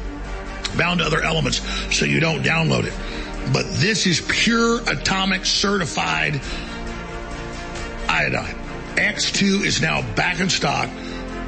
bound 0.76 0.98
to 0.98 1.06
other 1.06 1.20
elements, 1.20 1.60
so 1.96 2.04
you 2.04 2.18
don't 2.18 2.42
download 2.42 2.84
it. 2.84 2.92
But 3.52 3.66
this 3.74 4.06
is 4.06 4.20
pure 4.28 4.80
atomic 4.88 5.44
certified 5.44 6.40
iodine. 8.08 8.56
X2 8.96 9.64
is 9.64 9.82
now 9.82 10.02
back 10.14 10.40
in 10.40 10.48
stock, 10.48 10.88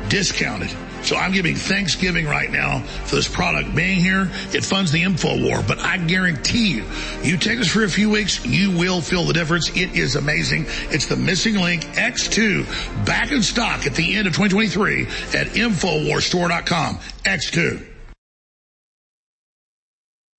discounted. 0.08 0.74
So 1.02 1.14
I'm 1.14 1.30
giving 1.30 1.54
Thanksgiving 1.54 2.26
right 2.26 2.50
now 2.50 2.80
for 2.80 3.14
this 3.14 3.28
product 3.28 3.74
being 3.76 4.00
here. 4.00 4.28
It 4.52 4.64
funds 4.64 4.90
the 4.90 5.04
info 5.04 5.40
war, 5.40 5.62
but 5.66 5.78
I 5.78 5.98
guarantee 5.98 6.72
you, 6.72 6.84
you 7.22 7.36
take 7.36 7.58
this 7.58 7.70
for 7.70 7.84
a 7.84 7.88
few 7.88 8.10
weeks, 8.10 8.44
you 8.44 8.76
will 8.76 9.00
feel 9.00 9.24
the 9.24 9.32
difference. 9.32 9.68
It 9.70 9.96
is 9.96 10.16
amazing. 10.16 10.66
It's 10.90 11.06
the 11.06 11.16
missing 11.16 11.54
link 11.54 11.84
X2 11.84 13.06
back 13.06 13.30
in 13.30 13.42
stock 13.42 13.86
at 13.86 13.94
the 13.94 14.16
end 14.16 14.26
of 14.26 14.34
2023 14.34 15.02
at 15.38 15.46
InfoWarStore.com. 15.54 16.96
X2. 17.24 17.95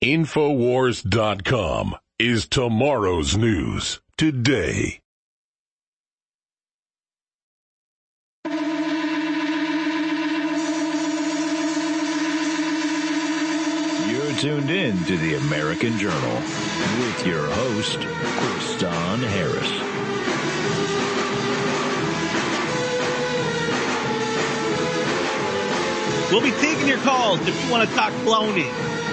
Infowars.com 0.03 1.95
is 2.19 2.47
tomorrow's 2.47 3.35
news 3.35 3.99
today. 4.15 4.99
You're 8.45 8.53
tuned 14.37 14.69
in 14.69 15.03
to 15.05 15.17
the 15.17 15.33
American 15.47 15.97
Journal 15.97 16.35
with 16.35 17.25
your 17.25 17.47
host, 17.47 17.97
Kristan 17.97 19.23
Harris. 19.23 19.96
We'll 26.29 26.41
be 26.41 26.51
taking 26.51 26.89
your 26.89 26.97
calls 26.97 27.39
if 27.47 27.63
you 27.63 27.71
want 27.71 27.87
to 27.87 27.95
talk 27.95 28.11
cloning. 28.25 28.67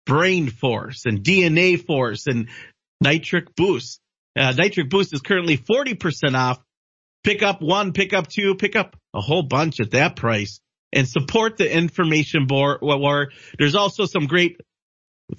brain 0.06 0.50
force 0.50 1.04
and 1.06 1.24
DNA 1.24 1.84
force 1.84 2.28
and 2.28 2.50
Nitric 3.02 3.56
Boost. 3.56 4.00
Uh, 4.38 4.54
Nitric 4.54 4.90
Boost 4.90 5.14
is 5.14 5.22
currently 5.22 5.58
40% 5.58 6.36
off. 6.36 6.60
Pick 7.24 7.42
up 7.42 7.62
one, 7.62 7.92
pick 7.92 8.14
up 8.14 8.28
two, 8.28 8.56
pick 8.56 8.76
up 8.76 8.96
a 9.16 9.22
whole 9.22 9.44
bunch 9.44 9.80
at 9.80 9.92
that 9.92 10.16
price 10.16 10.60
and 10.94 11.08
support 11.08 11.58
the 11.58 11.72
information 11.72 12.48
war. 12.50 13.30
There's 13.58 13.76
also 13.76 14.06
some 14.06 14.28
great 14.28 14.60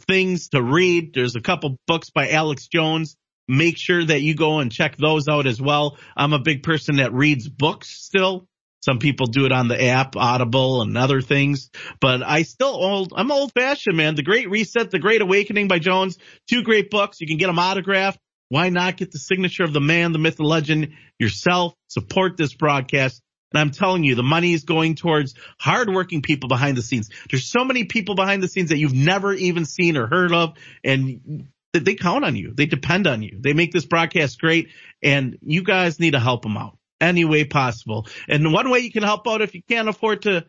things 0.08 0.48
to 0.48 0.62
read. 0.62 1.12
There's 1.14 1.36
a 1.36 1.40
couple 1.40 1.76
books 1.86 2.10
by 2.10 2.30
Alex 2.30 2.66
Jones. 2.66 3.16
Make 3.48 3.78
sure 3.78 4.04
that 4.04 4.22
you 4.22 4.34
go 4.34 4.58
and 4.58 4.72
check 4.72 4.96
those 4.96 5.28
out 5.28 5.46
as 5.46 5.60
well. 5.60 5.98
I'm 6.16 6.32
a 6.32 6.40
big 6.40 6.64
person 6.64 6.96
that 6.96 7.12
reads 7.12 7.48
books 7.48 7.88
still. 7.88 8.48
Some 8.80 8.98
people 8.98 9.26
do 9.26 9.46
it 9.46 9.52
on 9.52 9.68
the 9.68 9.82
app, 9.82 10.16
Audible 10.16 10.82
and 10.82 10.96
other 10.96 11.20
things, 11.20 11.70
but 12.00 12.22
I 12.22 12.42
still 12.42 12.68
old, 12.68 13.12
I'm 13.16 13.32
old 13.32 13.52
fashioned, 13.52 13.96
man. 13.96 14.14
The 14.14 14.22
Great 14.22 14.48
Reset, 14.48 14.90
The 14.90 14.98
Great 14.98 15.22
Awakening 15.22 15.66
by 15.66 15.78
Jones, 15.80 16.18
two 16.48 16.62
great 16.62 16.90
books. 16.90 17.20
You 17.20 17.26
can 17.26 17.36
get 17.36 17.48
them 17.48 17.58
autographed. 17.58 18.20
Why 18.48 18.68
not 18.68 18.96
get 18.96 19.10
the 19.10 19.18
signature 19.18 19.64
of 19.64 19.72
the 19.72 19.80
man, 19.80 20.12
the 20.12 20.20
myth, 20.20 20.36
the 20.36 20.44
legend 20.44 20.92
yourself? 21.18 21.74
Support 21.88 22.36
this 22.36 22.54
broadcast. 22.54 23.20
And 23.52 23.60
I'm 23.60 23.70
telling 23.70 24.04
you, 24.04 24.14
the 24.14 24.22
money 24.22 24.52
is 24.52 24.64
going 24.64 24.96
towards 24.96 25.34
hardworking 25.58 26.22
people 26.22 26.48
behind 26.48 26.76
the 26.76 26.82
scenes. 26.82 27.10
There's 27.30 27.48
so 27.48 27.64
many 27.64 27.84
people 27.84 28.14
behind 28.14 28.42
the 28.42 28.48
scenes 28.48 28.70
that 28.70 28.78
you've 28.78 28.94
never 28.94 29.32
even 29.32 29.64
seen 29.64 29.96
or 29.96 30.06
heard 30.06 30.32
of 30.32 30.54
and 30.84 31.48
they 31.72 31.94
count 31.94 32.24
on 32.24 32.36
you. 32.36 32.52
They 32.54 32.66
depend 32.66 33.06
on 33.06 33.22
you. 33.22 33.38
They 33.40 33.52
make 33.52 33.72
this 33.72 33.86
broadcast 33.86 34.40
great 34.40 34.70
and 35.02 35.38
you 35.42 35.62
guys 35.62 36.00
need 36.00 36.12
to 36.12 36.20
help 36.20 36.42
them 36.42 36.56
out 36.56 36.78
any 37.00 37.24
way 37.24 37.44
possible. 37.44 38.06
And 38.28 38.52
one 38.52 38.70
way 38.70 38.80
you 38.80 38.90
can 38.90 39.02
help 39.02 39.26
out 39.28 39.42
if 39.42 39.54
you 39.54 39.62
can't 39.68 39.88
afford 39.88 40.22
to, 40.22 40.46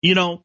you 0.00 0.14
know, 0.14 0.42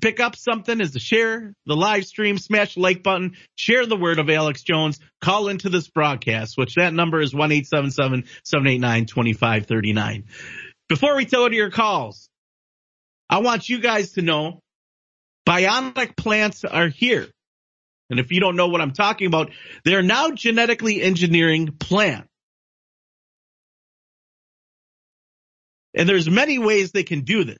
pick 0.00 0.20
up 0.20 0.36
something 0.36 0.80
is 0.80 0.92
to 0.92 0.98
share 0.98 1.52
the 1.66 1.76
live 1.76 2.06
stream, 2.06 2.38
smash 2.38 2.74
the 2.74 2.80
like 2.80 3.02
button, 3.02 3.36
share 3.54 3.84
the 3.86 3.96
word 3.96 4.18
of 4.18 4.30
Alex 4.30 4.62
Jones, 4.62 4.98
call 5.20 5.48
into 5.48 5.68
this 5.68 5.88
broadcast, 5.88 6.56
which 6.56 6.76
that 6.76 6.94
number 6.94 7.20
is 7.20 7.34
1-877-789-2539. 7.34 10.24
Before 10.88 11.16
we 11.16 11.24
go 11.24 11.48
to 11.48 11.54
your 11.54 11.70
calls, 11.70 12.28
I 13.28 13.38
want 13.38 13.68
you 13.68 13.80
guys 13.80 14.12
to 14.12 14.22
know 14.22 14.60
bionic 15.46 16.16
plants 16.16 16.64
are 16.64 16.88
here. 16.88 17.26
And 18.08 18.20
if 18.20 18.30
you 18.30 18.40
don't 18.40 18.56
know 18.56 18.68
what 18.68 18.80
I'm 18.80 18.92
talking 18.92 19.26
about, 19.26 19.50
they're 19.84 20.02
now 20.02 20.30
genetically 20.30 21.02
engineering 21.02 21.74
plants. 21.78 22.28
And 25.96 26.08
there's 26.08 26.28
many 26.28 26.58
ways 26.58 26.92
they 26.92 27.02
can 27.02 27.22
do 27.22 27.44
this. 27.44 27.58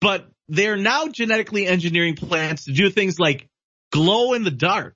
But 0.00 0.28
they're 0.48 0.76
now 0.76 1.08
genetically 1.08 1.66
engineering 1.66 2.16
plants 2.16 2.64
to 2.64 2.72
do 2.72 2.90
things 2.90 3.18
like 3.18 3.46
glow 3.90 4.34
in 4.34 4.44
the 4.44 4.50
dark, 4.50 4.94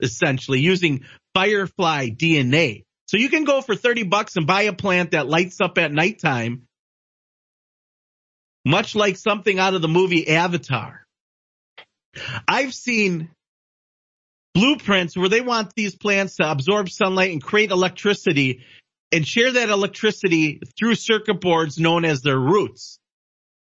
essentially 0.00 0.60
using 0.60 1.04
firefly 1.34 2.08
DNA. 2.08 2.84
So 3.12 3.18
you 3.18 3.28
can 3.28 3.44
go 3.44 3.60
for 3.60 3.74
30 3.74 4.04
bucks 4.04 4.36
and 4.36 4.46
buy 4.46 4.62
a 4.62 4.72
plant 4.72 5.10
that 5.10 5.28
lights 5.28 5.60
up 5.60 5.76
at 5.76 5.92
nighttime, 5.92 6.62
much 8.64 8.94
like 8.94 9.18
something 9.18 9.58
out 9.58 9.74
of 9.74 9.82
the 9.82 9.88
movie 9.88 10.28
Avatar. 10.28 11.04
I've 12.48 12.72
seen 12.72 13.28
blueprints 14.54 15.14
where 15.14 15.28
they 15.28 15.42
want 15.42 15.74
these 15.74 15.94
plants 15.94 16.36
to 16.36 16.50
absorb 16.50 16.88
sunlight 16.88 17.32
and 17.32 17.42
create 17.42 17.70
electricity 17.70 18.64
and 19.12 19.28
share 19.28 19.52
that 19.52 19.68
electricity 19.68 20.62
through 20.78 20.94
circuit 20.94 21.38
boards 21.38 21.78
known 21.78 22.06
as 22.06 22.22
their 22.22 22.38
roots. 22.38 22.98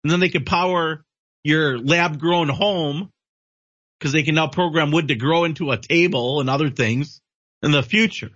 And 0.05 0.11
then 0.11 0.21
they 0.21 0.29
can 0.29 0.45
power 0.45 1.03
your 1.43 1.77
lab 1.79 2.17
grown 2.17 2.47
home 2.47 3.09
because 3.99 4.13
they 4.13 4.23
can 4.23 4.35
now 4.35 4.47
program 4.47 4.91
wood 4.91 5.09
to 5.09 5.15
grow 5.15 5.43
into 5.43 5.71
a 5.71 5.77
table 5.77 6.39
and 6.39 6.49
other 6.49 6.69
things 6.69 7.19
in 7.61 7.73
the 7.73 7.83
future. 7.83 8.31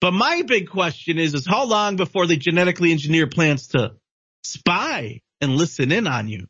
But 0.00 0.12
my 0.12 0.42
big 0.42 0.68
question 0.68 1.18
is, 1.18 1.34
is 1.34 1.46
how 1.46 1.64
long 1.64 1.96
before 1.96 2.26
they 2.26 2.36
genetically 2.36 2.92
engineer 2.92 3.26
plants 3.26 3.68
to 3.68 3.94
spy 4.44 5.20
and 5.40 5.56
listen 5.56 5.90
in 5.90 6.06
on 6.06 6.28
you? 6.28 6.46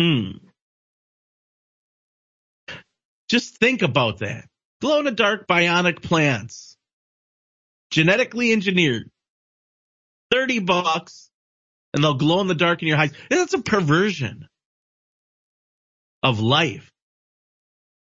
Hmm. 0.00 0.38
Just 3.28 3.58
think 3.58 3.82
about 3.82 4.18
that. 4.18 4.48
Glow 4.80 4.98
in 4.98 5.04
the 5.04 5.10
dark 5.10 5.46
bionic 5.46 6.02
plants. 6.02 6.76
Genetically 7.90 8.52
engineered. 8.52 9.10
30 10.30 10.60
bucks 10.60 11.30
and 11.94 12.02
they'll 12.02 12.14
glow 12.14 12.40
in 12.40 12.48
the 12.48 12.54
dark 12.54 12.82
in 12.82 12.88
your 12.88 12.98
eyes. 12.98 13.12
That's 13.30 13.54
a 13.54 13.62
perversion 13.62 14.48
of 16.22 16.40
life. 16.40 16.90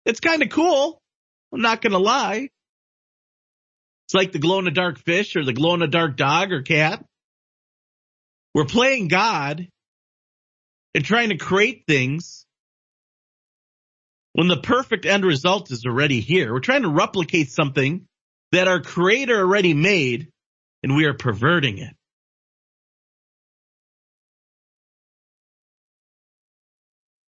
It's 0.06 0.22
kind 0.22 0.42
of 0.42 0.50
cool. 0.50 1.02
I'm 1.54 1.62
not 1.62 1.82
going 1.82 1.92
to 1.92 2.00
lie. 2.00 2.50
It's 4.06 4.14
like 4.14 4.32
the 4.32 4.40
glow 4.40 4.60
in 4.60 4.66
the 4.66 4.72
dark 4.72 5.00
fish 5.00 5.36
or 5.36 5.44
the 5.44 5.54
glow 5.54 5.74
in 5.74 5.80
the 5.80 5.88
dark 5.88 6.16
dog 6.16 6.52
or 6.52 6.62
cat. 6.62 7.04
We're 8.54 8.66
playing 8.66 9.08
God 9.08 9.68
and 10.94 11.04
trying 11.04 11.30
to 11.30 11.38
create 11.38 11.84
things 11.88 12.46
when 14.34 14.48
the 14.48 14.58
perfect 14.58 15.06
end 15.06 15.26
result 15.26 15.72
is 15.72 15.86
already 15.86 16.22
here. 16.22 16.54
We're 16.54 16.60
trying 16.60 16.84
to 16.84 16.90
replicate 16.90 17.50
something 17.50 18.08
that 18.52 18.68
our 18.68 18.82
creator 18.82 19.40
already 19.40 19.74
made 19.74 20.30
and 20.84 20.96
we 20.96 21.06
are 21.06 21.14
perverting 21.14 21.80
it. 21.80 21.94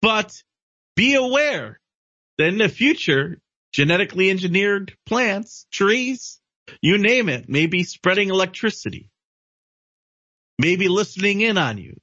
But 0.00 0.42
be 0.96 1.14
aware 1.14 1.78
that 2.38 2.48
in 2.48 2.58
the 2.58 2.68
future, 2.68 3.38
genetically 3.72 4.30
engineered 4.30 4.96
plants, 5.06 5.66
trees, 5.70 6.40
you 6.80 6.98
name 6.98 7.28
it, 7.28 7.48
maybe 7.48 7.84
spreading 7.84 8.30
electricity, 8.30 9.10
maybe 10.58 10.88
listening 10.88 11.40
in 11.40 11.58
on 11.58 11.78
you, 11.78 12.00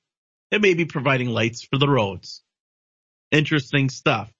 and 0.51 0.61
maybe 0.61 0.85
providing 0.85 1.29
lights 1.29 1.63
for 1.63 1.77
the 1.77 1.87
roads. 1.87 2.43
Interesting 3.31 3.89
stuff. 3.89 4.31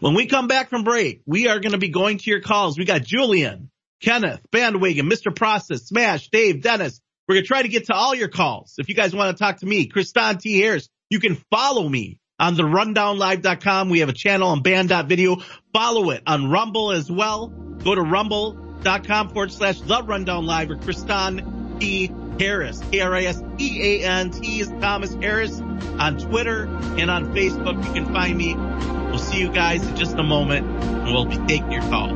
When 0.00 0.14
we 0.14 0.26
come 0.26 0.48
back 0.48 0.70
from 0.70 0.84
break, 0.84 1.22
we 1.26 1.48
are 1.48 1.60
going 1.60 1.72
to 1.72 1.78
be 1.78 1.88
going 1.88 2.18
to 2.18 2.30
your 2.30 2.40
calls. 2.40 2.78
We 2.78 2.84
got 2.84 3.02
Julian, 3.02 3.70
Kenneth, 4.02 4.40
Bandwagon, 4.50 5.08
Mr. 5.08 5.34
Process, 5.34 5.82
Smash, 5.84 6.28
Dave, 6.30 6.62
Dennis. 6.62 7.00
We're 7.28 7.36
going 7.36 7.44
to 7.44 7.48
try 7.48 7.62
to 7.62 7.68
get 7.68 7.86
to 7.86 7.94
all 7.94 8.14
your 8.14 8.28
calls. 8.28 8.74
If 8.78 8.88
you 8.88 8.94
guys 8.94 9.14
want 9.14 9.36
to 9.36 9.42
talk 9.42 9.58
to 9.58 9.66
me, 9.66 9.88
Kristan 9.88 10.40
T. 10.40 10.60
Harris, 10.60 10.88
you 11.10 11.20
can 11.20 11.36
follow 11.50 11.88
me 11.88 12.19
on 12.40 12.56
the 12.56 12.64
rundownlive.com. 12.64 13.90
We 13.90 14.00
have 14.00 14.08
a 14.08 14.14
channel 14.14 14.48
on 14.48 14.62
banned.video. 14.62 15.36
Follow 15.72 16.10
it 16.10 16.22
on 16.26 16.50
Rumble 16.50 16.90
as 16.90 17.10
well. 17.10 17.48
Go 17.48 17.94
to 17.94 18.02
rumble.com 18.02 19.28
forward 19.28 19.52
slash 19.52 19.80
the 19.80 20.02
rundown 20.02 20.46
live 20.46 20.70
or 20.70 20.76
Kristan 20.76 21.78
T. 21.78 22.10
Harris, 22.38 22.82
K-R-I-S-E-A-N-T 22.90 24.60
is 24.60 24.68
Thomas 24.80 25.12
Harris 25.14 25.60
on 25.98 26.16
Twitter 26.18 26.64
and 26.96 27.10
on 27.10 27.34
Facebook. 27.34 27.84
You 27.86 27.92
can 27.92 28.12
find 28.14 28.36
me. 28.36 28.54
We'll 28.54 29.18
see 29.18 29.40
you 29.40 29.52
guys 29.52 29.86
in 29.86 29.94
just 29.96 30.16
a 30.16 30.22
moment 30.22 30.66
and 30.66 31.12
we'll 31.12 31.26
be 31.26 31.36
taking 31.46 31.70
your 31.70 31.82
call. 31.82 32.08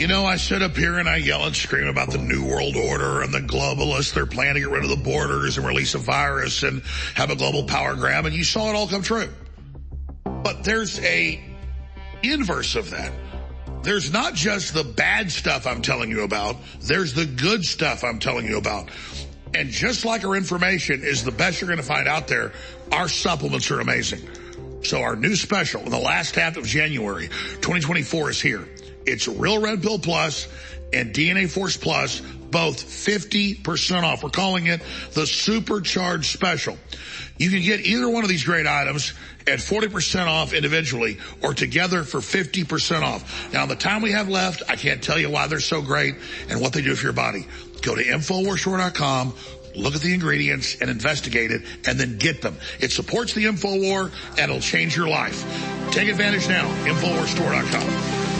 You 0.00 0.06
know, 0.06 0.24
I 0.24 0.36
sit 0.36 0.62
up 0.62 0.78
here 0.78 0.98
and 0.98 1.06
I 1.06 1.18
yell 1.18 1.44
and 1.44 1.54
scream 1.54 1.86
about 1.86 2.10
the 2.10 2.16
New 2.16 2.42
World 2.48 2.74
Order 2.74 3.20
and 3.20 3.34
the 3.34 3.40
globalists. 3.40 4.14
They're 4.14 4.24
planning 4.24 4.54
to 4.54 4.60
get 4.60 4.70
rid 4.70 4.82
of 4.82 4.88
the 4.88 4.96
borders 4.96 5.58
and 5.58 5.66
release 5.66 5.94
a 5.94 5.98
virus 5.98 6.62
and 6.62 6.80
have 7.16 7.28
a 7.28 7.36
global 7.36 7.64
power 7.64 7.94
grab, 7.94 8.24
and 8.24 8.34
you 8.34 8.42
saw 8.42 8.70
it 8.70 8.74
all 8.74 8.88
come 8.88 9.02
true. 9.02 9.28
But 10.24 10.64
there's 10.64 10.98
a 11.00 11.38
inverse 12.22 12.76
of 12.76 12.88
that. 12.92 13.12
There's 13.82 14.10
not 14.10 14.32
just 14.32 14.72
the 14.72 14.84
bad 14.84 15.30
stuff 15.30 15.66
I'm 15.66 15.82
telling 15.82 16.08
you 16.08 16.22
about, 16.22 16.56
there's 16.80 17.12
the 17.12 17.26
good 17.26 17.62
stuff 17.62 18.02
I'm 18.02 18.20
telling 18.20 18.46
you 18.46 18.56
about. 18.56 18.88
And 19.52 19.68
just 19.68 20.06
like 20.06 20.24
our 20.24 20.34
information 20.34 21.02
is 21.02 21.24
the 21.24 21.30
best 21.30 21.60
you're 21.60 21.68
going 21.68 21.76
to 21.76 21.84
find 21.84 22.08
out 22.08 22.26
there, 22.26 22.52
our 22.90 23.06
supplements 23.06 23.70
are 23.70 23.80
amazing. 23.80 24.26
So 24.82 25.02
our 25.02 25.14
new 25.14 25.36
special 25.36 25.82
in 25.82 25.90
the 25.90 25.98
last 25.98 26.36
half 26.36 26.56
of 26.56 26.64
January 26.64 27.28
2024 27.28 28.30
is 28.30 28.40
here. 28.40 28.66
It's 29.06 29.28
Real 29.28 29.60
Red 29.60 29.82
Pill 29.82 29.98
Plus 29.98 30.48
and 30.92 31.14
DNA 31.14 31.50
Force 31.50 31.76
Plus, 31.76 32.20
both 32.20 32.82
50% 32.82 34.02
off. 34.02 34.22
We're 34.22 34.30
calling 34.30 34.66
it 34.66 34.82
the 35.12 35.26
Supercharged 35.26 36.26
Special. 36.26 36.76
You 37.38 37.50
can 37.50 37.62
get 37.62 37.80
either 37.80 38.08
one 38.08 38.22
of 38.22 38.28
these 38.28 38.44
great 38.44 38.66
items 38.66 39.14
at 39.46 39.58
40% 39.58 40.26
off 40.26 40.52
individually 40.52 41.18
or 41.42 41.54
together 41.54 42.04
for 42.04 42.18
50% 42.18 43.02
off. 43.02 43.52
Now, 43.52 43.66
the 43.66 43.76
time 43.76 44.02
we 44.02 44.12
have 44.12 44.28
left, 44.28 44.62
I 44.68 44.76
can't 44.76 45.02
tell 45.02 45.18
you 45.18 45.30
why 45.30 45.46
they're 45.46 45.60
so 45.60 45.80
great 45.80 46.16
and 46.48 46.60
what 46.60 46.72
they 46.72 46.82
do 46.82 46.94
for 46.94 47.04
your 47.04 47.12
body. 47.12 47.46
Go 47.82 47.94
to 47.94 48.04
InfoWarsStore.com, 48.04 49.34
look 49.76 49.94
at 49.94 50.00
the 50.00 50.12
ingredients 50.12 50.76
and 50.80 50.90
investigate 50.90 51.50
it 51.50 51.62
and 51.86 51.98
then 51.98 52.18
get 52.18 52.42
them. 52.42 52.56
It 52.78 52.92
supports 52.92 53.32
the 53.32 53.46
InfoWar 53.46 54.12
and 54.30 54.38
it'll 54.38 54.60
change 54.60 54.96
your 54.96 55.08
life. 55.08 55.42
Take 55.92 56.08
advantage 56.08 56.48
now. 56.48 56.68
InfoWarsStore.com. 56.84 58.39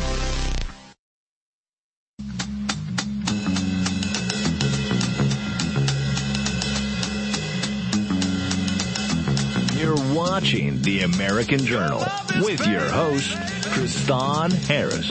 watching 10.20 10.82
The 10.82 11.00
American 11.00 11.60
Journal 11.60 12.04
with 12.42 12.66
your 12.66 12.86
host, 12.90 13.30
Kristan 13.72 14.52
Harris. 14.66 15.08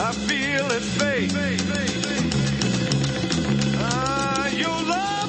I 0.00 0.10
feel 0.12 0.68
it 0.72 0.82
fade. 0.82 1.30
Ah, 3.78 4.48
your 4.48 4.82
love 4.82 5.23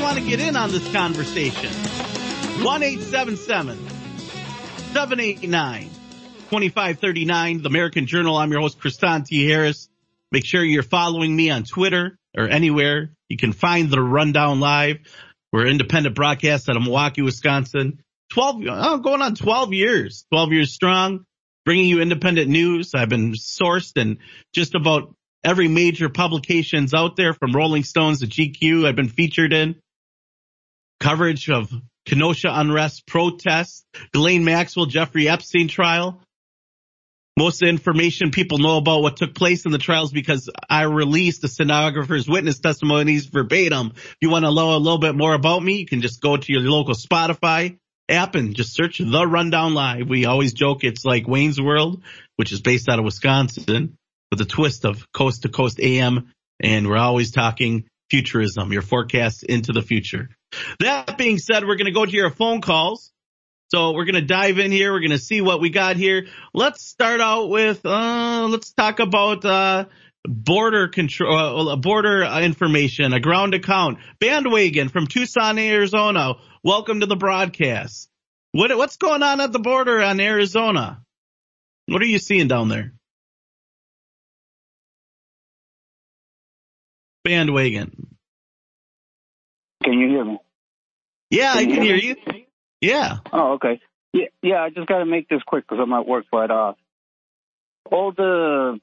want 0.00 0.18
to 0.18 0.24
get 0.24 0.40
in 0.40 0.56
on 0.56 0.70
this 0.70 0.90
conversation? 0.92 1.70
1-877 2.60 3.78
789 4.92 5.90
2539, 6.50 7.62
the 7.62 7.68
American 7.68 8.06
Journal. 8.06 8.36
I'm 8.36 8.50
your 8.50 8.60
host, 8.60 8.80
Kristan 8.80 9.24
T. 9.24 9.48
Harris. 9.48 9.88
Make 10.32 10.44
sure 10.44 10.64
you're 10.64 10.82
following 10.82 11.34
me 11.34 11.50
on 11.50 11.62
Twitter 11.62 12.18
or 12.36 12.48
anywhere. 12.48 13.12
You 13.28 13.36
can 13.36 13.52
find 13.52 13.88
the 13.88 14.02
Rundown 14.02 14.58
Live. 14.58 14.98
We're 15.52 15.66
independent 15.66 16.16
broadcast 16.16 16.68
out 16.68 16.76
of 16.76 16.82
Milwaukee, 16.82 17.22
Wisconsin. 17.22 18.02
12, 18.32 18.62
oh, 18.68 18.98
going 18.98 19.22
on 19.22 19.34
12 19.34 19.72
years, 19.72 20.24
12 20.32 20.52
years 20.52 20.72
strong, 20.72 21.24
bringing 21.64 21.86
you 21.86 22.00
independent 22.00 22.48
news. 22.48 22.94
I've 22.94 23.08
been 23.08 23.32
sourced 23.32 23.96
in 23.96 24.18
just 24.52 24.74
about 24.74 25.14
every 25.44 25.68
major 25.68 26.08
publications 26.08 26.94
out 26.94 27.16
there 27.16 27.34
from 27.34 27.52
Rolling 27.52 27.84
Stones 27.84 28.20
to 28.20 28.26
GQ. 28.26 28.86
I've 28.86 28.96
been 28.96 29.08
featured 29.08 29.52
in 29.52 29.76
coverage 31.00 31.50
of 31.50 31.72
Kenosha 32.06 32.48
unrest 32.52 33.06
protests, 33.06 33.84
Ghislaine 34.12 34.44
Maxwell, 34.44 34.86
Jeffrey 34.86 35.28
Epstein 35.28 35.68
trial. 35.68 36.22
Most 37.38 37.62
of 37.62 37.66
the 37.66 37.70
information 37.70 38.32
people 38.32 38.58
know 38.58 38.76
about 38.76 39.02
what 39.02 39.16
took 39.16 39.34
place 39.34 39.64
in 39.64 39.72
the 39.72 39.78
trials 39.78 40.12
because 40.12 40.50
I 40.68 40.82
released 40.82 41.40
the 41.40 41.48
stenographer's 41.48 42.28
witness 42.28 42.58
testimonies 42.58 43.26
verbatim. 43.26 43.92
If 43.94 44.16
you 44.20 44.30
want 44.30 44.44
to 44.44 44.54
know 44.54 44.74
a 44.74 44.78
little 44.78 44.98
bit 44.98 45.14
more 45.14 45.32
about 45.32 45.62
me, 45.62 45.78
you 45.78 45.86
can 45.86 46.02
just 46.02 46.20
go 46.20 46.36
to 46.36 46.52
your 46.52 46.62
local 46.62 46.94
Spotify 46.94 47.78
app 48.10 48.34
and 48.34 48.54
just 48.54 48.74
search 48.74 48.98
the 48.98 49.26
rundown 49.26 49.72
live. 49.72 50.08
We 50.08 50.26
always 50.26 50.52
joke 50.52 50.84
it's 50.84 51.04
like 51.04 51.26
Wayne's 51.26 51.60
World, 51.60 52.02
which 52.36 52.52
is 52.52 52.60
based 52.60 52.88
out 52.88 52.98
of 52.98 53.04
Wisconsin 53.04 53.96
with 54.30 54.40
a 54.40 54.44
twist 54.44 54.84
of 54.84 55.10
coast 55.12 55.42
to 55.42 55.48
coast 55.48 55.80
AM. 55.80 56.32
And 56.62 56.88
we're 56.88 56.98
always 56.98 57.30
talking 57.30 57.84
futurism, 58.10 58.72
your 58.72 58.82
forecast 58.82 59.44
into 59.44 59.72
the 59.72 59.82
future. 59.82 60.28
That 60.80 61.16
being 61.16 61.38
said, 61.38 61.64
we're 61.64 61.76
going 61.76 61.86
to 61.86 61.92
go 61.92 62.04
to 62.04 62.12
your 62.12 62.30
phone 62.30 62.60
calls. 62.60 63.12
So 63.68 63.92
we're 63.92 64.04
going 64.04 64.16
to 64.16 64.22
dive 64.22 64.58
in 64.58 64.72
here. 64.72 64.92
We're 64.92 65.00
going 65.00 65.10
to 65.10 65.18
see 65.18 65.40
what 65.40 65.60
we 65.60 65.70
got 65.70 65.96
here. 65.96 66.26
Let's 66.52 66.84
start 66.84 67.20
out 67.20 67.48
with, 67.48 67.86
uh, 67.86 68.48
let's 68.50 68.72
talk 68.72 68.98
about, 68.98 69.44
uh, 69.44 69.84
border 70.24 70.88
control, 70.88 71.68
uh, 71.68 71.76
border 71.76 72.24
information, 72.24 73.12
a 73.12 73.20
ground 73.20 73.54
account. 73.54 73.98
Bandwagon 74.18 74.88
from 74.88 75.06
Tucson, 75.06 75.58
Arizona. 75.58 76.34
Welcome 76.64 77.00
to 77.00 77.06
the 77.06 77.16
broadcast. 77.16 78.10
What, 78.52 78.76
what's 78.76 78.96
going 78.96 79.22
on 79.22 79.40
at 79.40 79.52
the 79.52 79.60
border 79.60 80.02
on 80.02 80.18
Arizona? 80.20 81.02
What 81.86 82.02
are 82.02 82.06
you 82.06 82.18
seeing 82.18 82.48
down 82.48 82.68
there? 82.68 82.92
Bandwagon. 87.24 88.09
Can 89.82 89.94
you 89.94 90.08
hear 90.08 90.24
me? 90.24 90.38
Yeah, 91.30 91.52
I 91.52 91.60
Can 91.60 91.68
you 91.70 91.74
can 91.76 91.84
hear 91.84 91.96
hear 91.96 92.16
you. 92.16 92.44
Yeah. 92.80 93.18
Oh, 93.32 93.52
okay. 93.52 93.80
Yeah, 94.12 94.26
yeah. 94.42 94.62
I 94.62 94.70
just 94.70 94.86
got 94.86 94.98
to 94.98 95.06
make 95.06 95.28
this 95.28 95.42
quick 95.46 95.64
because 95.68 95.82
I'm 95.82 95.92
at 95.92 96.06
work. 96.06 96.26
But 96.30 96.50
uh, 96.50 96.72
all 97.90 98.12
the 98.12 98.80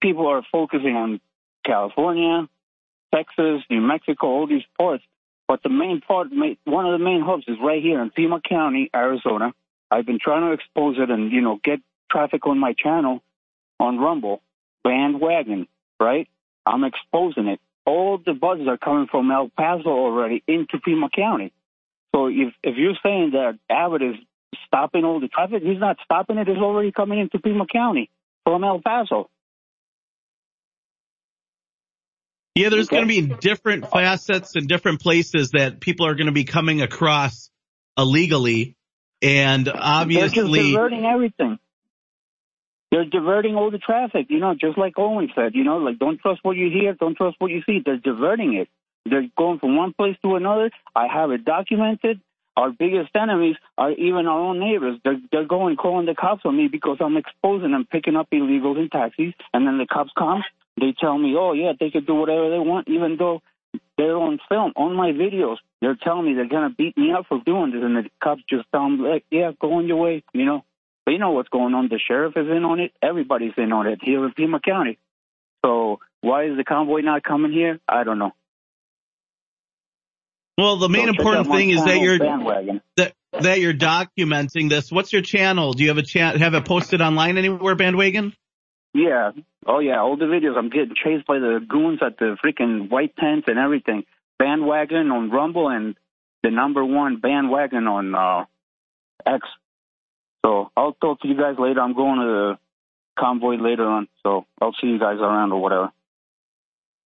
people 0.00 0.26
are 0.26 0.42
focusing 0.50 0.94
on 0.94 1.20
California, 1.64 2.48
Texas, 3.14 3.62
New 3.70 3.80
Mexico, 3.80 4.26
all 4.26 4.46
these 4.46 4.64
ports. 4.78 5.04
But 5.46 5.62
the 5.62 5.70
main 5.70 6.02
part, 6.02 6.28
one 6.64 6.86
of 6.86 6.98
the 6.98 7.02
main 7.02 7.22
hubs, 7.22 7.44
is 7.48 7.56
right 7.62 7.82
here 7.82 8.02
in 8.02 8.10
Pima 8.10 8.40
County, 8.46 8.90
Arizona. 8.94 9.52
I've 9.90 10.04
been 10.04 10.18
trying 10.22 10.42
to 10.42 10.52
expose 10.52 10.96
it 10.98 11.10
and 11.10 11.32
you 11.32 11.40
know 11.40 11.58
get 11.62 11.80
traffic 12.10 12.46
on 12.46 12.58
my 12.58 12.74
channel 12.74 13.22
on 13.80 13.98
Rumble, 13.98 14.42
bandwagon, 14.84 15.66
right? 15.98 16.28
I'm 16.66 16.84
exposing 16.84 17.46
it. 17.46 17.60
All 17.88 18.18
the 18.18 18.34
buses 18.34 18.68
are 18.68 18.76
coming 18.76 19.06
from 19.10 19.30
El 19.30 19.50
Paso 19.56 19.88
already 19.88 20.44
into 20.46 20.78
Pima 20.78 21.08
County. 21.08 21.54
So 22.14 22.26
if 22.26 22.52
if 22.62 22.76
you're 22.76 22.98
saying 23.02 23.30
that 23.32 23.58
Abbott 23.70 24.02
is 24.02 24.16
stopping 24.66 25.04
all 25.04 25.20
the 25.20 25.28
traffic, 25.28 25.62
he's 25.62 25.80
not 25.80 25.96
stopping 26.04 26.36
it. 26.36 26.46
It's 26.50 26.60
already 26.60 26.92
coming 26.92 27.18
into 27.18 27.38
Pima 27.38 27.64
County 27.66 28.10
from 28.44 28.62
El 28.62 28.82
Paso. 28.82 29.30
Yeah, 32.54 32.68
there's 32.68 32.88
going 32.88 33.04
to 33.04 33.08
be 33.08 33.22
different 33.22 33.90
facets 33.90 34.54
and 34.54 34.68
different 34.68 35.00
places 35.00 35.52
that 35.52 35.80
people 35.80 36.06
are 36.06 36.14
going 36.14 36.26
to 36.26 36.32
be 36.32 36.44
coming 36.44 36.82
across 36.82 37.50
illegally. 37.96 38.76
And 39.22 39.66
obviously, 39.66 40.28
They're 40.28 40.44
just 40.44 40.72
diverting 40.74 41.06
everything. 41.06 41.58
They're 42.90 43.04
diverting 43.04 43.54
all 43.54 43.70
the 43.70 43.78
traffic, 43.78 44.26
you 44.30 44.38
know, 44.38 44.54
just 44.54 44.78
like 44.78 44.94
Owen 44.96 45.30
said, 45.34 45.54
you 45.54 45.64
know, 45.64 45.76
like 45.76 45.98
don't 45.98 46.18
trust 46.18 46.40
what 46.42 46.56
you 46.56 46.70
hear, 46.70 46.94
don't 46.94 47.16
trust 47.16 47.36
what 47.38 47.50
you 47.50 47.62
see. 47.66 47.80
They're 47.84 47.98
diverting 47.98 48.54
it. 48.54 48.68
They're 49.04 49.28
going 49.36 49.58
from 49.58 49.76
one 49.76 49.92
place 49.92 50.16
to 50.22 50.36
another. 50.36 50.70
I 50.94 51.06
have 51.06 51.30
it 51.30 51.44
documented. 51.44 52.20
Our 52.56 52.70
biggest 52.70 53.10
enemies 53.14 53.56
are 53.76 53.92
even 53.92 54.26
our 54.26 54.40
own 54.40 54.58
neighbors. 54.58 54.98
They're, 55.04 55.20
they're 55.30 55.46
going 55.46 55.76
calling 55.76 56.06
the 56.06 56.14
cops 56.14 56.42
on 56.44 56.56
me 56.56 56.66
because 56.66 56.96
I'm 57.00 57.16
exposing 57.16 57.70
them, 57.70 57.86
picking 57.90 58.16
up 58.16 58.28
illegals 58.32 58.78
in 58.78 58.88
taxis, 58.88 59.32
and 59.54 59.66
then 59.66 59.78
the 59.78 59.86
cops 59.86 60.10
come. 60.18 60.42
They 60.80 60.94
tell 60.98 61.18
me, 61.18 61.36
oh 61.38 61.52
yeah, 61.52 61.72
they 61.78 61.90
could 61.90 62.06
do 62.06 62.14
whatever 62.14 62.50
they 62.50 62.58
want, 62.58 62.88
even 62.88 63.16
though 63.16 63.42
they're 63.96 64.16
on 64.16 64.40
film, 64.48 64.72
on 64.76 64.94
my 64.94 65.12
videos. 65.12 65.58
They're 65.80 65.98
telling 66.02 66.26
me 66.26 66.34
they're 66.34 66.48
gonna 66.48 66.70
beat 66.70 66.96
me 66.96 67.12
up 67.12 67.26
for 67.28 67.40
doing 67.44 67.70
this, 67.70 67.82
and 67.82 67.96
the 67.96 68.10
cops 68.22 68.42
just 68.48 68.66
them, 68.72 68.98
like, 68.98 69.24
yeah, 69.30 69.52
go 69.60 69.74
on 69.74 69.86
your 69.86 69.98
way, 69.98 70.24
you 70.32 70.44
know. 70.44 70.64
But 71.08 71.12
you 71.12 71.20
know 71.20 71.30
what's 71.30 71.48
going 71.48 71.72
on? 71.72 71.88
The 71.88 71.98
sheriff 71.98 72.36
is 72.36 72.48
in 72.54 72.66
on 72.66 72.80
it. 72.80 72.92
Everybody's 73.00 73.54
in 73.56 73.72
on 73.72 73.86
it 73.86 74.00
here 74.02 74.22
in 74.26 74.32
Pima 74.34 74.60
County. 74.60 74.98
So 75.64 76.00
why 76.20 76.44
is 76.44 76.58
the 76.58 76.64
convoy 76.64 77.00
not 77.00 77.22
coming 77.22 77.50
here? 77.50 77.80
I 77.88 78.04
don't 78.04 78.18
know. 78.18 78.32
Well, 80.58 80.76
the 80.76 80.90
main 80.90 81.04
So 81.04 81.08
important 81.08 81.46
thing 81.46 81.70
is 81.70 81.82
that 81.82 81.98
you're 82.00 82.18
bandwagon. 82.18 82.82
that 82.98 83.14
that 83.32 83.58
you're 83.58 83.72
documenting 83.72 84.68
this. 84.68 84.92
What's 84.92 85.10
your 85.10 85.22
channel? 85.22 85.72
Do 85.72 85.82
you 85.82 85.88
have 85.88 85.96
a 85.96 86.02
chat? 86.02 86.36
Have 86.36 86.52
it 86.52 86.66
posted 86.66 87.00
online 87.00 87.38
anywhere, 87.38 87.74
Bandwagon? 87.74 88.34
Yeah. 88.92 89.30
Oh 89.66 89.78
yeah. 89.78 90.02
All 90.02 90.18
the 90.18 90.26
videos. 90.26 90.58
I'm 90.58 90.68
getting 90.68 90.94
chased 90.94 91.26
by 91.26 91.38
the 91.38 91.64
goons 91.66 92.00
at 92.02 92.18
the 92.18 92.36
freaking 92.44 92.90
white 92.90 93.16
tents 93.16 93.48
and 93.48 93.58
everything. 93.58 94.04
Bandwagon 94.38 95.10
on 95.10 95.30
Rumble 95.30 95.70
and 95.70 95.96
the 96.42 96.50
number 96.50 96.84
one 96.84 97.16
bandwagon 97.16 97.86
on 97.86 98.14
uh, 98.14 98.44
X. 99.24 99.48
So 100.48 100.70
I'll 100.76 100.94
talk 100.94 101.20
to 101.20 101.28
you 101.28 101.36
guys 101.36 101.56
later. 101.58 101.80
I'm 101.80 101.94
going 101.94 102.20
to 102.20 102.24
the 102.24 102.58
convoy 103.18 103.56
later 103.56 103.84
on. 103.84 104.08
So 104.22 104.46
I'll 104.62 104.74
see 104.80 104.86
you 104.86 104.98
guys 104.98 105.18
around 105.18 105.52
or 105.52 105.60
whatever. 105.60 105.92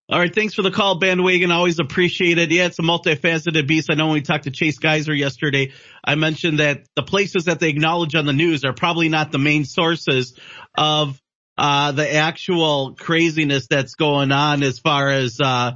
All 0.08 0.18
right, 0.18 0.32
thanks 0.32 0.54
for 0.54 0.62
the 0.62 0.70
call, 0.70 0.98
Bandwagon. 0.98 1.50
Always 1.50 1.78
appreciate 1.80 2.38
it. 2.38 2.52
Yeah, 2.52 2.66
it's 2.66 2.78
a 2.78 2.82
multifaceted 2.82 3.66
beast. 3.66 3.90
I 3.90 3.94
know 3.94 4.06
when 4.06 4.14
we 4.14 4.22
talked 4.22 4.44
to 4.44 4.50
Chase 4.50 4.78
Geiser 4.78 5.14
yesterday, 5.14 5.72
I 6.04 6.14
mentioned 6.14 6.60
that 6.60 6.86
the 6.94 7.02
places 7.02 7.46
that 7.46 7.58
they 7.60 7.70
acknowledge 7.70 8.14
on 8.14 8.26
the 8.26 8.32
news 8.32 8.64
are 8.64 8.74
probably 8.74 9.08
not 9.08 9.32
the 9.32 9.38
main 9.38 9.64
sources 9.64 10.38
of 10.76 11.20
uh, 11.56 11.92
the 11.92 12.14
actual 12.14 12.94
craziness 12.94 13.66
that's 13.68 13.94
going 13.94 14.30
on 14.30 14.62
as 14.62 14.78
far 14.78 15.08
as, 15.08 15.40
uh, 15.40 15.72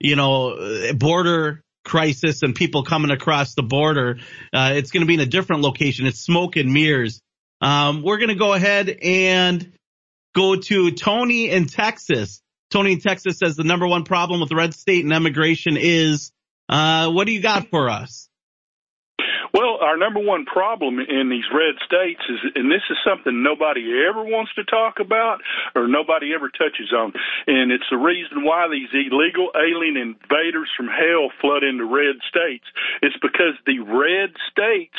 you 0.00 0.16
know, 0.16 0.92
border 0.94 1.62
crisis 1.92 2.42
and 2.42 2.54
people 2.54 2.84
coming 2.84 3.10
across 3.10 3.54
the 3.54 3.62
border. 3.62 4.16
Uh, 4.50 4.72
it's 4.76 4.90
going 4.92 5.02
to 5.02 5.06
be 5.06 5.12
in 5.12 5.20
a 5.20 5.26
different 5.26 5.60
location. 5.60 6.06
It's 6.06 6.20
smoke 6.20 6.56
and 6.56 6.72
mirrors. 6.72 7.20
Um, 7.60 8.02
we're 8.02 8.16
going 8.16 8.30
to 8.30 8.34
go 8.34 8.54
ahead 8.54 8.88
and 9.02 9.72
go 10.34 10.56
to 10.56 10.92
Tony 10.92 11.50
in 11.50 11.66
Texas. 11.66 12.40
Tony 12.70 12.92
in 12.92 13.00
Texas 13.00 13.36
says 13.36 13.56
the 13.56 13.64
number 13.64 13.86
one 13.86 14.04
problem 14.04 14.40
with 14.40 14.50
red 14.52 14.72
state 14.72 15.04
and 15.04 15.12
immigration 15.12 15.76
is, 15.76 16.32
uh, 16.70 17.10
what 17.10 17.26
do 17.26 17.34
you 17.34 17.42
got 17.42 17.68
for 17.68 17.90
us? 17.90 18.30
Well, 19.52 19.84
our 19.84 19.98
number 19.98 20.20
one 20.20 20.46
problem 20.46 20.98
in 20.98 21.28
these 21.28 21.44
red 21.52 21.76
states 21.84 22.22
is, 22.28 22.40
and 22.54 22.72
this 22.72 22.80
is 22.88 22.96
something 23.04 23.42
nobody 23.42 23.84
ever 24.08 24.24
wants 24.24 24.54
to 24.54 24.64
talk 24.64 24.96
about 24.98 25.40
or 25.74 25.86
nobody 25.86 26.32
ever 26.34 26.48
touches 26.48 26.92
on, 26.92 27.12
and 27.46 27.70
it's 27.70 27.88
the 27.90 28.00
reason 28.00 28.44
why 28.44 28.68
these 28.72 28.88
illegal 28.96 29.52
alien 29.52 29.96
invaders 30.00 30.72
from 30.74 30.88
hell 30.88 31.28
flood 31.40 31.64
into 31.64 31.84
red 31.84 32.16
states. 32.24 32.64
It's 33.02 33.16
because 33.20 33.52
the 33.66 33.80
red 33.80 34.32
states 34.50 34.96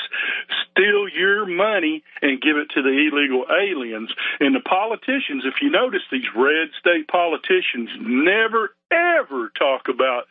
steal 0.70 1.10
your 1.10 1.46
money 1.46 2.04
and 2.22 2.42
give 2.42 2.58
it 2.58 2.70
to 2.78 2.82
the 2.82 2.94
illegal 2.94 3.46
aliens. 3.50 4.14
And 4.40 4.54
the 4.54 4.62
politicians, 4.62 5.46
if 5.46 5.62
you 5.62 5.70
notice, 5.70 6.06
these 6.12 6.30
red 6.36 6.70
state 6.80 7.08
politicians 7.08 7.90
never 8.02 8.78
ever 8.94 9.50
talk 9.58 9.90
about 9.90 10.30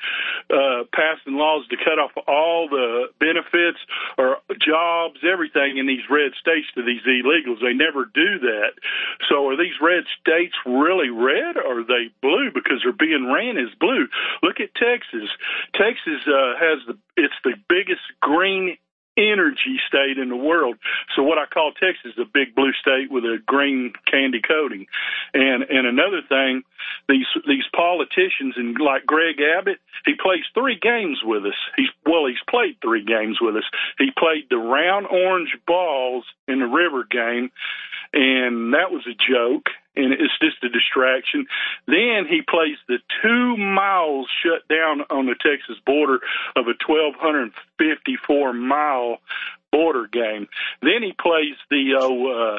uh, 0.50 0.84
passing 0.92 1.34
laws 1.34 1.66
to 1.68 1.76
cut 1.76 1.98
off 1.98 2.12
all 2.28 2.68
the 2.68 3.08
benefits 3.18 3.78
or 4.18 4.38
jobs, 4.60 5.20
everything 5.22 5.78
in 5.78 5.86
these 5.86 6.06
red 6.10 6.32
states 6.38 6.66
to 6.74 6.82
these 6.82 7.02
illegals. 7.02 7.60
They 7.60 7.74
never 7.74 8.04
do 8.06 8.38
that. 8.40 8.72
So 9.28 9.48
are 9.48 9.56
these 9.56 9.76
red 9.80 10.04
states 10.20 10.54
really 10.66 11.10
red 11.10 11.56
or 11.56 11.80
are 11.80 11.84
they 11.84 12.10
blue 12.20 12.50
because 12.52 12.80
they're 12.82 12.92
being 12.92 13.30
ran 13.32 13.56
as 13.58 13.74
blue? 13.78 14.06
Look 14.42 14.60
at 14.60 14.74
Texas. 14.74 15.28
Texas 15.74 16.20
uh, 16.26 16.54
has 16.58 16.78
the 16.86 16.98
it's 17.16 17.34
the 17.44 17.54
biggest 17.68 18.02
green 18.20 18.76
energy 19.16 19.78
state 19.88 20.18
in 20.18 20.28
the 20.28 20.36
world. 20.36 20.76
So 21.14 21.22
what 21.22 21.38
I 21.38 21.46
call 21.46 21.72
Texas 21.72 22.12
a 22.18 22.24
big 22.24 22.54
blue 22.54 22.72
state 22.80 23.10
with 23.10 23.24
a 23.24 23.38
green 23.46 23.92
candy 24.10 24.40
coating. 24.40 24.86
And 25.34 25.62
and 25.64 25.86
another 25.86 26.22
thing, 26.28 26.62
these 27.08 27.26
these 27.46 27.66
politicians 27.74 28.54
and 28.56 28.76
like 28.80 29.06
Greg 29.06 29.36
Abbott, 29.40 29.78
he 30.04 30.14
plays 30.14 30.44
three 30.54 30.78
games 30.80 31.20
with 31.24 31.44
us. 31.44 31.58
He's 31.76 31.90
well, 32.06 32.26
he's 32.26 32.42
played 32.48 32.76
three 32.82 33.04
games 33.04 33.38
with 33.40 33.56
us. 33.56 33.68
He 33.98 34.10
played 34.16 34.46
the 34.50 34.58
round 34.58 35.06
orange 35.06 35.56
balls 35.66 36.24
in 36.48 36.60
the 36.60 36.66
river 36.66 37.04
game 37.10 37.50
and 38.12 38.74
that 38.74 38.90
was 38.90 39.06
a 39.06 39.16
joke 39.16 39.70
and 39.96 40.12
it's 40.12 40.38
just 40.40 40.62
a 40.64 40.68
distraction. 40.68 41.46
Then 41.86 42.26
he 42.28 42.42
plays 42.42 42.76
the 42.88 42.98
two 43.22 43.56
miles 43.56 44.28
shut 44.42 44.66
down 44.68 45.02
on 45.10 45.26
the 45.26 45.34
Texas 45.34 45.76
border 45.84 46.20
of 46.56 46.66
a 46.66 46.74
1,254 46.86 48.52
mile 48.52 49.18
border 49.72 50.06
game. 50.06 50.46
Then 50.82 51.02
he 51.02 51.12
plays 51.18 51.56
the 51.70 51.96
uh, 51.98 52.04
uh 52.06 52.58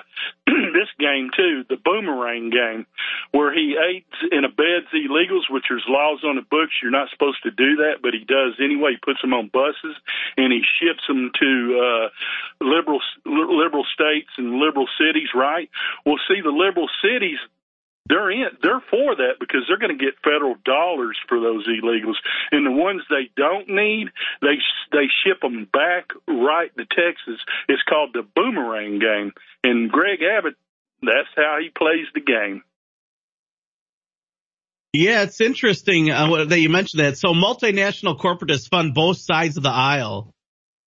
this 0.74 0.90
game 1.00 1.30
too, 1.38 1.64
the 1.70 1.78
boomerang 1.78 2.50
game, 2.50 2.86
where 3.32 3.54
he 3.54 3.78
aids 3.78 4.18
and 4.32 4.46
abets 4.46 4.92
illegals, 4.94 5.48
which 5.50 5.66
there's 5.70 5.86
laws 5.88 6.24
on 6.26 6.36
the 6.36 6.42
books. 6.42 6.74
You're 6.82 6.92
not 6.92 7.10
supposed 7.12 7.44
to 7.44 7.52
do 7.52 7.78
that, 7.78 8.02
but 8.02 8.14
he 8.14 8.26
does 8.26 8.60
anyway. 8.60 8.98
He 8.98 9.06
puts 9.06 9.22
them 9.22 9.34
on 9.34 9.50
buses 9.54 9.96
and 10.36 10.52
he 10.52 10.62
ships 10.82 11.06
them 11.08 11.32
to 11.40 11.52
uh, 11.80 12.10
liberal 12.60 13.00
liberal 13.26 13.86
states 13.94 14.30
and 14.38 14.60
liberal 14.60 14.88
cities. 14.98 15.30
Right? 15.36 15.70
Well, 16.06 16.20
see, 16.28 16.42
the 16.42 16.52
liberal 16.52 16.90
cities 17.02 17.40
they're 18.08 18.32
in 18.32 18.48
they're 18.62 18.84
for 18.90 19.16
that 19.16 19.36
because 19.40 19.62
they're 19.68 19.80
going 19.80 19.98
to 19.98 20.04
get 20.04 20.16
federal 20.24 20.56
dollars 20.66 21.18
for 21.28 21.40
those 21.40 21.68
illegals 21.68 22.20
and 22.52 22.66
the 22.66 22.72
ones 22.72 23.02
they 23.10 23.30
don't 23.36 23.70
need 23.70 24.10
they 24.42 24.58
they 24.92 25.08
ship 25.24 25.42
them 25.42 25.68
back 25.72 26.10
right 26.28 26.72
to 26.78 26.86
Texas 26.86 27.40
it's 27.68 27.84
called 27.84 28.12
the 28.14 28.24
boomerang 28.36 29.00
game 29.00 29.32
and 29.64 29.90
Greg 29.90 30.20
Abbott 30.22 30.56
that's 31.02 31.30
how 31.36 31.58
he 31.62 31.70
plays 31.70 32.08
the 32.14 32.22
game 32.22 32.64
Yeah, 34.94 35.24
it's 35.24 35.42
interesting 35.42 36.12
uh, 36.12 36.46
that 36.46 36.60
you 36.60 36.70
mentioned 36.70 37.04
that. 37.04 37.18
So 37.18 37.30
multinational 37.34 38.20
corporatists 38.20 38.70
fund 38.70 38.94
both 38.94 39.18
sides 39.18 39.58
of 39.58 39.64
the 39.64 39.72
aisle. 39.72 40.36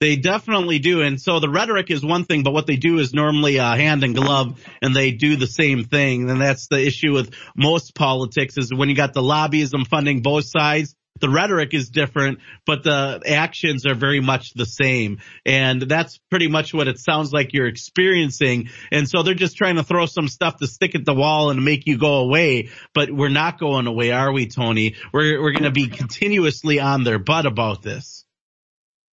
They 0.05 0.17
definitely 0.17 0.77
do. 0.77 1.01
And 1.01 1.19
so 1.19 1.39
the 1.39 1.49
rhetoric 1.49 1.89
is 1.89 2.05
one 2.05 2.25
thing, 2.25 2.43
but 2.43 2.53
what 2.53 2.67
they 2.67 2.75
do 2.75 2.99
is 2.99 3.11
normally 3.11 3.57
uh, 3.59 3.75
hand 3.75 4.03
and 4.03 4.13
glove 4.13 4.63
and 4.79 4.95
they 4.95 5.09
do 5.09 5.35
the 5.35 5.47
same 5.47 5.83
thing. 5.83 6.29
And 6.29 6.39
that's 6.39 6.67
the 6.67 6.79
issue 6.79 7.11
with 7.11 7.33
most 7.57 7.95
politics 7.95 8.55
is 8.55 8.71
when 8.71 8.87
you 8.87 8.95
got 8.95 9.15
the 9.15 9.23
lobbyism 9.23 9.87
funding 9.87 10.21
both 10.21 10.45
sides, 10.45 10.93
the 11.21 11.29
rhetoric 11.29 11.73
is 11.73 11.89
different, 11.89 12.37
but 12.67 12.83
the 12.83 13.19
actions 13.25 13.87
are 13.87 13.95
very 13.95 14.19
much 14.19 14.53
the 14.53 14.67
same. 14.67 15.21
And 15.43 15.81
that's 15.81 16.19
pretty 16.29 16.49
much 16.49 16.71
what 16.71 16.87
it 16.87 16.99
sounds 16.99 17.33
like 17.33 17.53
you're 17.53 17.65
experiencing. 17.65 18.69
And 18.91 19.09
so 19.09 19.23
they're 19.23 19.33
just 19.33 19.57
trying 19.57 19.77
to 19.77 19.83
throw 19.83 20.05
some 20.05 20.27
stuff 20.27 20.57
to 20.57 20.67
stick 20.67 20.93
at 20.93 21.03
the 21.03 21.15
wall 21.15 21.49
and 21.49 21.65
make 21.65 21.87
you 21.87 21.97
go 21.97 22.17
away. 22.17 22.69
But 22.93 23.09
we're 23.09 23.29
not 23.29 23.59
going 23.59 23.87
away, 23.87 24.11
are 24.11 24.31
we, 24.31 24.45
Tony? 24.45 24.97
We're, 25.11 25.41
we're 25.41 25.53
going 25.53 25.63
to 25.63 25.71
be 25.71 25.87
continuously 25.87 26.79
on 26.79 27.03
their 27.03 27.17
butt 27.17 27.47
about 27.47 27.81
this. 27.81 28.24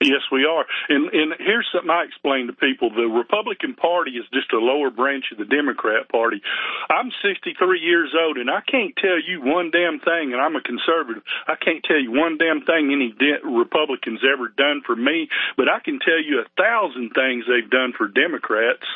Yes, 0.01 0.24
we 0.32 0.48
are. 0.48 0.64
And 0.89 1.12
and 1.12 1.35
here's 1.39 1.68
something 1.68 1.93
I 1.93 2.09
explain 2.09 2.48
to 2.48 2.56
people. 2.56 2.89
The 2.89 3.05
Republican 3.05 3.77
Party 3.77 4.16
is 4.16 4.24
just 4.32 4.48
a 4.52 4.56
lower 4.56 4.89
branch 4.89 5.28
of 5.31 5.36
the 5.36 5.44
Democrat 5.44 6.09
Party. 6.09 6.40
I'm 6.89 7.12
63 7.20 7.52
years 7.81 8.16
old 8.16 8.39
and 8.40 8.48
I 8.48 8.64
can't 8.64 8.97
tell 8.97 9.20
you 9.20 9.44
one 9.44 9.68
damn 9.68 10.01
thing 10.01 10.32
and 10.32 10.40
I'm 10.40 10.56
a 10.56 10.64
conservative. 10.64 11.22
I 11.47 11.60
can't 11.60 11.85
tell 11.85 12.01
you 12.01 12.16
one 12.16 12.40
damn 12.40 12.64
thing 12.64 12.89
any 12.89 13.12
de- 13.12 13.44
Republicans 13.44 14.24
ever 14.24 14.48
done 14.48 14.81
for 14.86 14.97
me, 14.97 15.28
but 15.60 15.68
I 15.68 15.85
can 15.85 16.01
tell 16.01 16.16
you 16.16 16.40
a 16.40 16.48
thousand 16.56 17.12
things 17.12 17.44
they've 17.44 17.68
done 17.68 17.93
for 17.93 18.09
Democrats. 18.09 18.89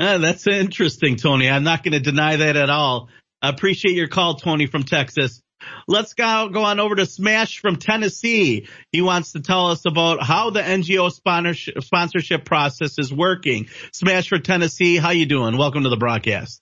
Uh, 0.00 0.16
that's 0.16 0.46
interesting, 0.46 1.16
Tony. 1.16 1.50
I'm 1.50 1.62
not 1.62 1.84
going 1.84 1.92
to 1.92 2.00
deny 2.00 2.36
that 2.36 2.56
at 2.56 2.70
all. 2.70 3.10
I 3.42 3.50
appreciate 3.50 3.94
your 3.94 4.08
call, 4.08 4.36
Tony 4.36 4.64
from 4.66 4.82
Texas. 4.82 5.43
Let's 5.86 6.14
go, 6.14 6.48
go 6.48 6.62
on 6.62 6.80
over 6.80 6.94
to 6.94 7.06
Smash 7.06 7.60
from 7.60 7.76
Tennessee. 7.76 8.68
He 8.92 9.02
wants 9.02 9.32
to 9.32 9.40
tell 9.40 9.68
us 9.68 9.84
about 9.84 10.22
how 10.22 10.50
the 10.50 10.60
NGO 10.60 11.10
sponsorship, 11.10 11.82
sponsorship 11.82 12.44
process 12.44 12.98
is 12.98 13.12
working. 13.12 13.68
Smash 13.92 14.28
for 14.28 14.38
Tennessee, 14.38 14.96
how 14.96 15.10
you 15.10 15.26
doing? 15.26 15.56
Welcome 15.56 15.84
to 15.84 15.90
the 15.90 15.96
broadcast. 15.96 16.60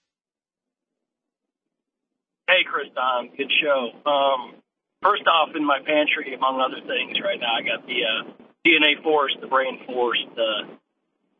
Hey, 2.49 2.65
Kristan, 2.69 3.37
good 3.37 3.51
show. 3.63 4.11
Um, 4.11 4.55
first 5.03 5.23
off, 5.27 5.55
in 5.57 5.65
my 5.65 5.79
pantry, 5.79 6.35
among 6.35 6.61
other 6.61 6.81
things, 6.87 7.19
right 7.25 7.41
now 7.41 7.55
I 7.59 7.63
got 7.63 7.87
the 7.87 8.03
uh, 8.05 8.33
DNA 8.67 9.03
Force, 9.03 9.35
the 9.41 9.47
Brain 9.47 9.81
Force, 9.87 10.19
the 10.37 10.79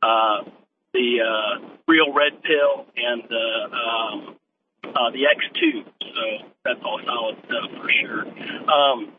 uh, 0.03 0.51
the 0.93 1.19
uh, 1.21 1.67
Real 1.87 2.13
Red 2.15 2.43
Pill, 2.43 2.87
and 2.97 3.23
the 3.29 3.77
um, 3.77 4.37
uh, 4.85 5.11
the 5.11 5.25
X2. 5.27 5.85
So 5.85 6.49
that's 6.65 6.81
all 6.85 7.01
solid 7.05 7.37
stuff 7.47 7.71
for 7.81 7.89
sure. 7.89 8.23
Um, 8.69 9.13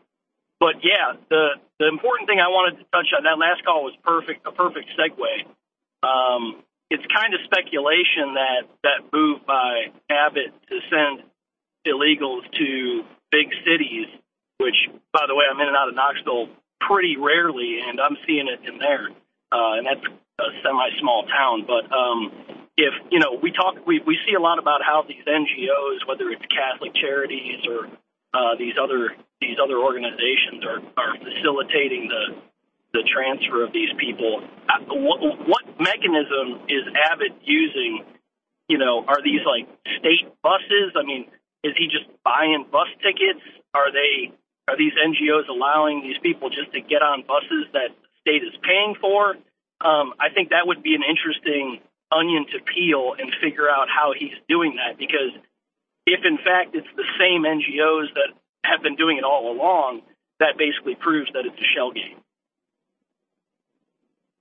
but 0.60 0.76
yeah, 0.82 1.18
the 1.28 1.60
the 1.78 1.88
important 1.88 2.28
thing 2.28 2.40
I 2.40 2.48
wanted 2.48 2.78
to 2.78 2.84
touch 2.92 3.12
on 3.16 3.24
that 3.24 3.38
last 3.38 3.64
call 3.64 3.84
was 3.84 3.94
perfect, 4.04 4.46
a 4.46 4.52
perfect 4.52 4.88
segue. 4.96 5.44
Um, 6.06 6.62
it's 6.90 7.04
kind 7.12 7.34
of 7.34 7.40
speculation 7.44 8.34
that 8.34 8.62
that 8.82 9.12
move 9.12 9.44
by 9.46 9.92
Abbott 10.08 10.54
to 10.68 10.76
send 10.88 11.24
illegals 11.86 12.48
to 12.56 13.04
big 13.30 13.50
cities, 13.66 14.06
which, 14.58 14.76
by 15.12 15.26
the 15.26 15.34
way, 15.34 15.44
I'm 15.50 15.60
in 15.60 15.68
and 15.68 15.76
out 15.76 15.88
of 15.88 15.94
Knoxville 15.94 16.48
pretty 16.80 17.16
rarely, 17.16 17.80
and 17.84 18.00
I'm 18.00 18.16
seeing 18.26 18.46
it 18.48 18.66
in 18.68 18.78
there, 18.78 19.08
uh, 19.52 19.80
and 19.80 19.86
that's 19.86 20.06
a 20.38 20.50
semi-small 20.62 21.26
town. 21.30 21.64
But 21.66 21.86
um, 21.94 22.32
if 22.76 22.94
you 23.10 23.18
know, 23.18 23.38
we 23.40 23.52
talk, 23.52 23.86
we 23.86 24.00
we 24.02 24.18
see 24.26 24.34
a 24.34 24.40
lot 24.40 24.58
about 24.58 24.82
how 24.82 25.04
these 25.06 25.22
NGOs, 25.22 26.06
whether 26.06 26.28
it's 26.30 26.42
Catholic 26.50 26.94
Charities 26.94 27.62
or 27.70 27.86
uh, 28.34 28.58
these 28.58 28.74
other 28.80 29.14
these 29.40 29.56
other 29.62 29.78
organizations, 29.78 30.64
are 30.66 30.82
are 30.98 31.14
facilitating 31.18 32.08
the 32.08 32.34
the 32.94 33.02
transfer 33.10 33.62
of 33.62 33.72
these 33.72 33.90
people. 33.98 34.42
Uh, 34.70 34.78
What, 34.86 35.18
what 35.46 35.64
mechanism 35.78 36.62
is 36.68 36.86
Abbott 37.10 37.34
using? 37.42 38.04
You 38.68 38.78
know, 38.78 39.04
are 39.06 39.20
these 39.22 39.44
like 39.46 39.68
state 39.98 40.26
buses? 40.42 40.96
I 40.96 41.04
mean, 41.04 41.26
is 41.62 41.74
he 41.76 41.86
just 41.86 42.08
buying 42.24 42.66
bus 42.70 42.88
tickets? 43.02 43.44
Are 43.74 43.92
they 43.92 44.32
are 44.66 44.76
these 44.76 44.94
NGOs 44.98 45.48
allowing 45.48 46.02
these 46.02 46.16
people 46.22 46.48
just 46.48 46.72
to 46.72 46.80
get 46.80 47.02
on 47.02 47.22
buses 47.22 47.68
that 47.72 47.92
state 48.22 48.42
is 48.42 48.56
paying 48.62 48.96
for? 49.00 49.36
Um, 49.84 50.14
I 50.18 50.32
think 50.32 50.48
that 50.48 50.64
would 50.64 50.82
be 50.82 50.94
an 50.96 51.04
interesting 51.04 51.78
onion 52.10 52.46
to 52.52 52.58
peel 52.64 53.12
and 53.18 53.28
figure 53.42 53.68
out 53.68 53.88
how 53.92 54.14
he's 54.16 54.32
doing 54.48 54.80
that 54.80 54.96
because 54.96 55.36
if 56.06 56.24
in 56.24 56.38
fact 56.38 56.72
it's 56.72 56.88
the 56.96 57.04
same 57.20 57.44
NGOs 57.44 58.08
that 58.16 58.32
have 58.64 58.82
been 58.82 58.96
doing 58.96 59.18
it 59.18 59.24
all 59.24 59.52
along, 59.52 60.00
that 60.40 60.56
basically 60.56 60.96
proves 60.96 61.30
that 61.34 61.44
it's 61.44 61.60
a 61.60 61.68
shell 61.76 61.92
game. 61.92 62.23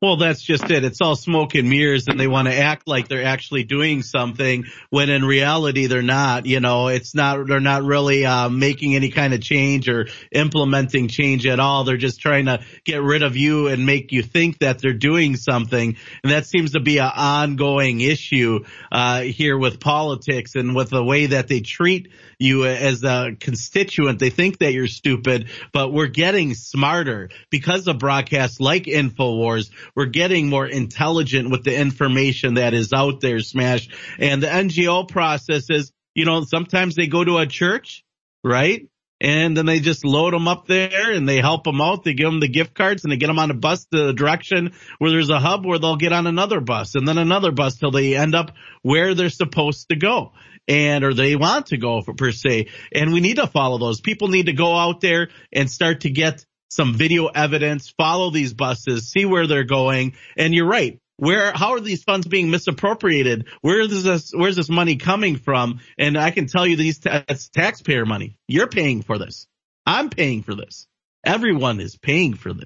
Well, 0.04 0.18
that's 0.18 0.42
just 0.42 0.70
it. 0.70 0.84
It's 0.84 1.00
all 1.00 1.16
smoke 1.16 1.56
and 1.56 1.70
mirrors 1.70 2.10
and 2.10 2.20
they 2.20 2.28
want 2.28 2.50
to 2.50 2.54
act 2.54 2.90
like 2.90 3.08
they're 3.08 3.24
actually 3.24 3.64
doing 3.64 4.02
something 4.02 4.66
when 4.90 5.10
in 5.10 5.24
reality 5.24 5.86
they're 5.86 6.02
not, 6.02 6.46
you 6.46 6.60
know, 6.60 6.90
it's 6.90 7.16
not, 7.16 7.48
they're 7.48 7.62
not 7.62 7.84
really, 7.84 8.26
uh, 8.26 8.50
making 8.50 8.96
any 8.96 9.12
kind 9.12 9.34
of 9.34 9.40
change 9.40 9.88
or 9.88 10.08
implementing 10.34 11.08
change 11.08 11.48
at 11.48 11.62
all. 11.62 11.86
They're 11.86 11.96
just 11.96 12.20
trying 12.20 12.48
to 12.48 12.66
get 12.84 13.02
rid 13.02 13.24
of 13.24 13.38
you 13.38 13.68
and 13.68 13.86
make 13.86 14.12
you 14.12 14.24
think 14.24 14.60
that 14.60 14.80
they're 14.80 14.92
doing 14.92 15.38
something. 15.38 15.96
And 16.22 16.34
that 16.34 16.48
seems 16.48 16.74
to 16.74 16.82
be 16.82 16.98
an 16.98 17.10
ongoing 17.16 18.02
issue, 18.02 18.66
uh, 18.92 19.22
here 19.22 19.58
with 19.58 19.80
politics 19.80 20.56
and 20.56 20.76
with 20.76 20.90
the 20.90 21.02
way 21.02 21.28
that 21.28 21.48
they 21.48 21.62
treat 21.62 22.10
you 22.40 22.66
as 22.66 23.06
a 23.06 23.38
constituent. 23.40 24.20
They 24.20 24.32
think 24.32 24.60
that 24.60 24.74
you're 24.74 24.88
stupid, 24.88 25.48
but 25.72 25.94
we're 25.94 26.08
getting 26.08 26.56
smarter 26.56 27.30
because 27.50 27.88
of 27.88 28.00
broadcasts 28.00 28.60
like 28.60 28.84
InfoWars. 28.84 29.72
We're 29.95 30.07
getting 30.07 30.49
more 30.49 30.68
intelligent 30.68 31.52
with 31.52 31.64
the 31.64 31.78
information 31.78 32.56
that 32.56 32.74
is 32.74 32.94
out 32.94 33.22
there, 33.22 33.40
Smash. 33.40 33.90
And 34.18 34.41
the 34.41 34.48
NGO 34.48 35.07
process 35.07 35.70
is, 35.70 35.91
you 36.15 36.26
know, 36.26 36.44
sometimes 36.44 36.95
they 36.95 37.07
go 37.07 37.24
to 37.24 37.38
a 37.38 37.45
church, 37.45 38.03
right? 38.44 38.88
And 39.22 39.56
then 39.56 39.65
they 39.65 39.80
just 39.80 40.03
load 40.03 40.34
them 40.34 40.48
up 40.48 40.68
there 40.68 41.11
and 41.14 41.30
they 41.30 41.38
help 41.38 41.64
them 41.64 41.80
out. 41.80 42.03
They 42.03 42.14
give 42.14 42.30
them 42.30 42.41
the 42.41 42.49
gift 42.49 42.74
cards 42.74 43.03
and 43.03 43.11
they 43.11 43.18
get 43.18 43.28
them 43.28 43.40
on 43.40 43.52
a 43.52 43.53
bus 43.53 43.86
to 43.86 44.07
the 44.07 44.14
direction 44.14 44.74
where 44.98 45.11
there's 45.11 45.30
a 45.30 45.40
hub 45.40 45.65
where 45.65 45.80
they'll 45.80 45.95
get 45.95 46.11
on 46.11 46.28
another 46.28 46.60
bus 46.60 46.95
and 46.95 47.07
then 47.07 47.18
another 47.18 47.52
bus 47.52 47.78
till 47.78 47.91
they 47.91 48.15
end 48.15 48.36
up 48.36 48.52
where 48.82 49.15
they're 49.15 49.30
supposed 49.30 49.88
to 49.90 49.95
go 49.95 50.34
and 50.68 51.03
or 51.03 51.14
they 51.14 51.36
want 51.36 51.68
to 51.68 51.78
go 51.78 52.02
for, 52.02 52.14
per 52.14 52.32
se. 52.32 52.68
And 52.94 53.14
we 53.14 53.22
need 53.22 53.38
to 53.38 53.48
follow 53.48 53.78
those. 53.78 54.02
People 54.02 54.28
need 54.28 54.48
to 54.48 54.53
go 54.53 54.76
out 54.76 55.02
there 55.02 55.30
and 55.52 55.70
start 55.70 56.02
to 56.02 56.10
get 56.10 56.45
some 56.76 56.95
video 56.95 57.28
evidence, 57.28 57.94
follow 57.98 58.30
these 58.30 58.54
buses, 58.54 59.10
see 59.10 59.26
where 59.26 59.48
they're 59.48 59.64
going. 59.64 60.14
And 60.38 60.54
you're 60.54 60.68
right. 60.68 61.00
Where, 61.18 61.52
how 61.54 61.74
are 61.74 61.80
these 61.80 62.04
funds 62.04 62.28
being 62.28 62.50
misappropriated? 62.50 63.48
Where 63.62 63.82
is 63.82 64.04
this, 64.04 64.32
where's 64.34 64.56
this 64.56 64.70
money 64.70 64.95
coming 64.95 65.38
from? 65.38 65.80
And 65.98 66.18
I 66.18 66.32
can 66.32 66.48
tell 66.48 66.66
you 66.66 66.76
these, 66.76 67.00
it's 67.06 67.50
taxpayer 67.50 68.06
money. 68.06 68.36
You're 68.48 68.68
paying 68.68 69.04
for 69.04 69.18
this. 69.18 69.48
I'm 69.86 70.10
paying 70.10 70.44
for 70.44 70.56
this. 70.56 70.88
Everyone 71.26 71.80
is 71.80 71.98
paying 71.98 72.34
for 72.34 72.54
this. 72.54 72.66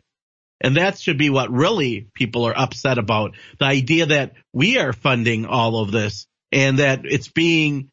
And 0.61 0.77
that 0.77 0.97
should 0.97 1.17
be 1.17 1.29
what 1.29 1.51
really 1.51 2.07
people 2.15 2.45
are 2.47 2.57
upset 2.57 2.97
about. 2.97 3.35
The 3.59 3.65
idea 3.65 4.07
that 4.07 4.33
we 4.53 4.79
are 4.79 4.93
funding 4.93 5.45
all 5.45 5.81
of 5.81 5.91
this 5.91 6.25
and 6.51 6.79
that 6.79 7.01
it's 7.03 7.27
being 7.27 7.89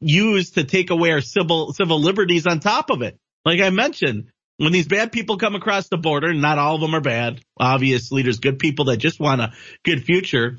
used 0.00 0.54
to 0.54 0.64
take 0.64 0.90
away 0.90 1.12
our 1.12 1.20
civil, 1.20 1.72
civil 1.72 2.00
liberties 2.00 2.46
on 2.46 2.60
top 2.60 2.90
of 2.90 3.02
it. 3.02 3.18
Like 3.44 3.60
I 3.60 3.70
mentioned, 3.70 4.30
when 4.58 4.72
these 4.72 4.88
bad 4.88 5.12
people 5.12 5.36
come 5.36 5.54
across 5.54 5.88
the 5.88 5.98
border, 5.98 6.32
not 6.32 6.58
all 6.58 6.76
of 6.76 6.80
them 6.80 6.94
are 6.94 7.00
bad. 7.00 7.40
Obviously, 7.58 8.22
there's 8.22 8.40
good 8.40 8.58
people 8.58 8.86
that 8.86 8.96
just 8.96 9.20
want 9.20 9.40
a 9.40 9.52
good 9.84 10.04
future. 10.04 10.58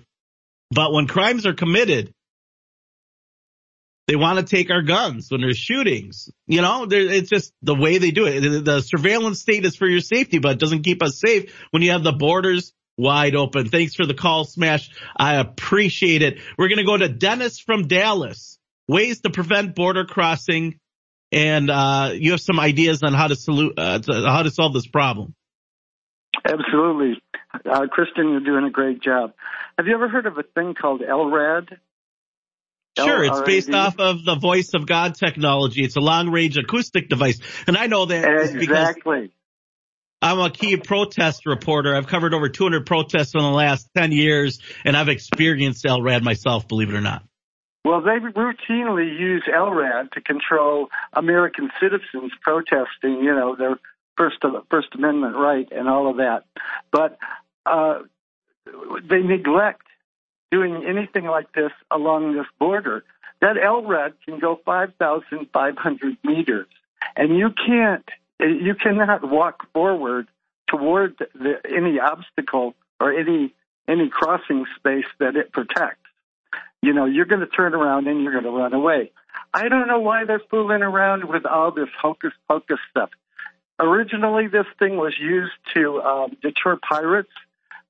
But 0.70 0.94
when 0.94 1.08
crimes 1.08 1.46
are 1.46 1.54
committed, 1.54 2.14
they 4.08 4.16
want 4.16 4.40
to 4.40 4.46
take 4.46 4.70
our 4.70 4.82
guns 4.82 5.30
when 5.32 5.42
there's 5.42 5.58
shootings. 5.58 6.30
You 6.46 6.62
know, 6.62 6.88
it's 6.90 7.30
just 7.30 7.54
the 7.62 7.76
way 7.76 7.98
they 7.98 8.12
do 8.12 8.26
it. 8.26 8.64
The- 8.64 8.82
surveillance 8.82 9.42
state 9.42 9.66
is 9.66 9.76
for 9.76 9.88
your 9.88 10.00
safety, 10.00 10.40
but 10.40 10.54
it 10.54 10.60
doesn't 10.60 10.84
keep 10.84 11.04
us 11.04 11.20
safe 11.20 11.54
when 11.72 11.82
you 11.82 11.92
have 11.92 12.04
the 12.04 12.14
borders 12.14 12.74
wide 12.98 13.36
open. 13.36 13.70
Thanks 13.70 13.96
for 13.96 14.06
the 14.06 14.14
call, 14.14 14.46
Smash. 14.46 14.90
I 15.16 15.36
appreciate 15.36 16.22
it. 16.22 16.40
We're 16.58 16.70
going 16.70 16.78
to 16.78 16.84
go 16.86 16.98
to 16.98 17.10
Dennis 17.10 17.60
from 17.60 17.88
Dallas. 17.88 18.58
Ways 18.88 19.22
to 19.22 19.30
prevent 19.30 19.76
border 19.76 20.06
crossing. 20.06 20.80
And, 21.32 21.70
uh, 21.70 22.12
you 22.14 22.32
have 22.32 22.42
some 22.42 22.60
ideas 22.60 23.04
on 23.04 23.14
how 23.14 23.28
to 23.28 23.36
salute, 23.36 23.74
uh, 23.78 24.00
to, 24.00 24.26
how 24.28 24.44
to 24.44 24.52
solve 24.52 24.74
this 24.74 24.88
problem. 24.88 25.36
Absolutely. 26.46 27.22
Uh, 27.54 27.88
Kristan, 27.88 28.32
you're 28.32 28.40
doing 28.40 28.66
a 28.66 28.70
great 28.70 29.02
job. 29.02 29.34
Have 29.78 29.88
you 29.88 29.94
ever 29.94 30.08
heard 30.08 30.26
of 30.26 30.38
a 30.38 30.44
thing 30.44 30.74
called 30.74 31.02
LRAD? 31.02 31.78
Sure, 32.98 33.24
it's 33.24 33.42
based 33.42 33.72
off 33.72 34.00
of 34.00 34.26
the 34.26 34.36
voice 34.36 34.72
of 34.74 34.88
God 34.88 35.14
technology. 35.14 35.84
It's 35.84 35.98
a 35.98 36.02
long 36.02 36.30
range 36.30 36.58
acoustic 36.58 37.10
device. 37.10 37.40
And 37.68 37.78
I 37.78 37.86
know 37.86 38.06
that 38.06 38.56
Exactly. 38.56 39.32
I'm 40.20 40.40
a 40.40 40.50
key 40.50 40.78
protest 40.78 41.46
reporter. 41.46 41.96
I've 41.96 42.08
covered 42.08 42.34
over 42.34 42.50
200 42.50 42.88
protests 42.88 43.36
in 43.36 43.42
the 43.42 43.50
last 43.50 43.88
10 43.96 44.12
years 44.12 44.60
and 44.84 44.98
I've 44.98 45.10
experienced 45.10 45.86
LRAD 45.86 46.24
myself, 46.24 46.68
believe 46.68 46.90
it 46.90 46.96
or 46.96 47.02
not. 47.02 47.24
Well, 47.88 48.02
they 48.02 48.20
routinely 48.20 49.18
use 49.18 49.44
LRAD 49.48 50.12
to 50.12 50.20
control 50.20 50.90
American 51.14 51.72
citizens 51.80 52.34
protesting, 52.42 53.24
you 53.24 53.34
know, 53.34 53.56
their 53.56 53.80
First 54.18 54.44
First 54.70 54.90
Amendment 54.94 55.38
right 55.38 55.72
and 55.72 55.88
all 55.88 56.10
of 56.10 56.18
that. 56.18 56.44
But 56.92 57.18
uh, 57.66 58.00
they 59.10 59.22
neglect 59.22 59.84
doing 60.52 60.84
anything 60.86 61.28
like 61.28 61.54
this 61.54 61.72
along 61.90 62.36
this 62.36 62.48
border. 62.60 63.06
That 63.40 63.56
LRAD 63.56 64.16
can 64.26 64.40
go 64.40 64.60
5,500 64.66 66.18
meters, 66.26 66.68
and 67.16 67.38
you 67.38 67.52
can't, 67.52 68.10
you 68.42 68.76
cannot 68.76 69.30
walk 69.30 69.72
forward 69.72 70.28
toward 70.68 71.20
the, 71.34 71.62
any 71.66 72.02
obstacle 72.02 72.76
or 73.00 73.14
any 73.14 73.54
any 73.88 74.10
crossing 74.10 74.66
space 74.76 75.08
that 75.20 75.38
it 75.38 75.54
protects. 75.54 76.07
You 76.82 76.94
know, 76.94 77.06
you're 77.06 77.26
going 77.26 77.42
to 77.42 77.48
turn 77.48 77.74
around 77.74 78.08
and 78.08 78.22
you're 78.22 78.32
going 78.32 78.44
to 78.44 78.52
run 78.52 78.74
away. 78.74 79.12
I 79.54 79.68
don't 79.70 79.88
know 79.88 80.00
why 80.00 80.26
they're 80.26 80.42
fooling 80.52 80.82
around 80.82 81.26
with 81.28 81.46
all 81.46 81.72
this 81.72 81.90
hocus 82.00 82.34
pocus 82.48 82.78
stuff. 82.92 83.10
Originally, 83.80 84.48
this 84.48 84.66
thing 84.80 84.98
was 84.98 85.16
used 85.20 85.54
to 85.76 86.02
um, 86.02 86.38
deter 86.42 86.78
pirates. 86.78 87.32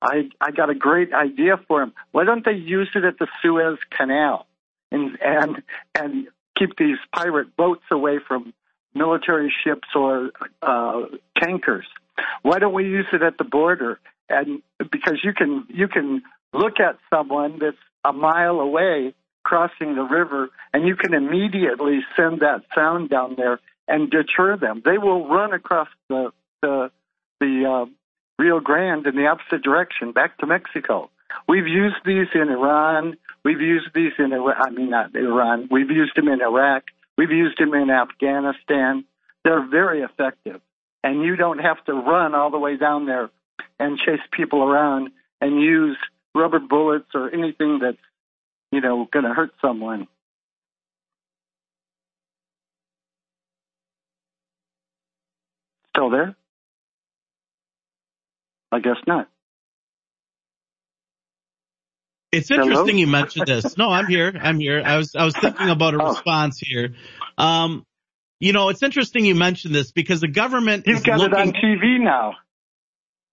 I 0.00 0.28
I 0.40 0.50
got 0.50 0.70
a 0.70 0.74
great 0.74 1.12
idea 1.12 1.56
for 1.66 1.80
them. 1.80 1.92
Why 2.12 2.24
don't 2.24 2.44
they 2.44 2.52
use 2.52 2.90
it 2.94 3.04
at 3.04 3.18
the 3.18 3.26
Suez 3.42 3.78
Canal 3.90 4.46
and 4.92 5.18
and 5.20 5.62
and 5.94 6.28
keep 6.58 6.76
these 6.76 6.98
pirate 7.14 7.56
boats 7.56 7.84
away 7.90 8.18
from 8.26 8.52
military 8.94 9.52
ships 9.64 9.88
or 9.94 10.30
uh, 10.62 11.02
tankers? 11.38 11.86
Why 12.42 12.58
don't 12.58 12.74
we 12.74 12.84
use 12.84 13.06
it 13.12 13.22
at 13.22 13.38
the 13.38 13.44
border? 13.44 13.98
And 14.28 14.62
because 14.78 15.20
you 15.24 15.32
can 15.32 15.66
you 15.68 15.88
can 15.88 16.22
look 16.52 16.80
at 16.80 16.98
someone 17.10 17.58
that's 17.58 17.76
a 18.08 18.12
mile 18.12 18.60
away 18.60 19.14
crossing 19.44 19.94
the 19.94 20.02
river, 20.02 20.50
and 20.72 20.86
you 20.86 20.94
can 20.94 21.14
immediately 21.14 22.00
send 22.16 22.40
that 22.40 22.62
sound 22.74 23.08
down 23.08 23.34
there 23.36 23.60
and 23.86 24.10
deter 24.10 24.56
them. 24.56 24.82
They 24.84 24.98
will 24.98 25.26
run 25.28 25.52
across 25.52 25.88
the 26.08 26.32
the 26.60 26.90
the 27.40 27.64
uh, 27.64 27.90
Rio 28.38 28.60
Grande 28.60 29.06
in 29.06 29.16
the 29.16 29.26
opposite 29.26 29.62
direction, 29.62 30.12
back 30.12 30.38
to 30.38 30.46
Mexico. 30.46 31.10
We've 31.46 31.66
used 31.66 31.96
these 32.04 32.28
in 32.34 32.48
Iran. 32.50 33.16
We've 33.44 33.60
used 33.60 33.88
these 33.94 34.12
in. 34.18 34.32
I 34.32 34.70
mean, 34.70 34.90
not 34.90 35.14
Iran. 35.14 35.68
We've 35.70 35.90
used 35.90 36.16
them 36.16 36.28
in 36.28 36.40
Iraq. 36.40 36.84
We've 37.16 37.30
used 37.30 37.58
them 37.58 37.74
in 37.74 37.90
Afghanistan. 37.90 39.04
They're 39.44 39.66
very 39.66 40.02
effective, 40.02 40.60
and 41.02 41.22
you 41.22 41.36
don't 41.36 41.58
have 41.58 41.82
to 41.86 41.94
run 41.94 42.34
all 42.34 42.50
the 42.50 42.58
way 42.58 42.76
down 42.76 43.06
there 43.06 43.30
and 43.78 43.98
chase 43.98 44.20
people 44.32 44.62
around 44.62 45.10
and 45.40 45.60
use 45.60 45.96
rubber 46.34 46.60
bullets 46.60 47.08
or 47.14 47.32
anything 47.32 47.80
that's 47.80 47.98
you 48.72 48.80
know 48.80 49.08
going 49.10 49.24
to 49.24 49.34
hurt 49.34 49.52
someone. 49.60 50.08
Still 55.94 56.10
there? 56.10 56.36
I 58.70 58.80
guess 58.80 58.96
not. 59.06 59.28
It's 62.30 62.50
interesting 62.50 62.74
Hello? 62.74 62.98
you 62.98 63.06
mentioned 63.06 63.46
this. 63.46 63.78
No, 63.78 63.90
I'm 63.90 64.06
here. 64.06 64.32
I'm 64.38 64.60
here. 64.60 64.82
I 64.84 64.98
was 64.98 65.14
I 65.16 65.24
was 65.24 65.34
thinking 65.34 65.70
about 65.70 65.94
a 65.94 66.02
oh. 66.02 66.10
response 66.10 66.58
here. 66.58 66.94
Um, 67.38 67.86
you 68.38 68.52
know, 68.52 68.68
it's 68.68 68.82
interesting 68.82 69.24
you 69.24 69.34
mentioned 69.34 69.74
this 69.74 69.92
because 69.92 70.20
the 70.20 70.28
government. 70.28 70.86
You've 70.86 71.02
got 71.02 71.18
looking... 71.18 71.38
it 71.38 71.40
on 71.40 71.52
TV 71.54 72.00
now. 72.00 72.34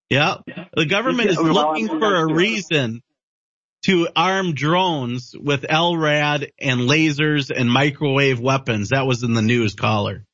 Yeah, 0.09 0.37
the 0.75 0.85
government 0.85 1.29
is 1.29 1.37
looking 1.39 1.87
for 1.87 2.15
a 2.15 2.33
reason 2.33 3.01
to 3.85 4.07
arm 4.15 4.53
drones 4.53 5.35
with 5.37 5.61
LRAD 5.61 6.51
and 6.59 6.81
lasers 6.81 7.51
and 7.55 7.69
microwave 7.69 8.39
weapons. 8.39 8.89
That 8.89 9.05
was 9.05 9.23
in 9.23 9.33
the 9.33 9.41
news, 9.41 9.75
caller. 9.75 10.25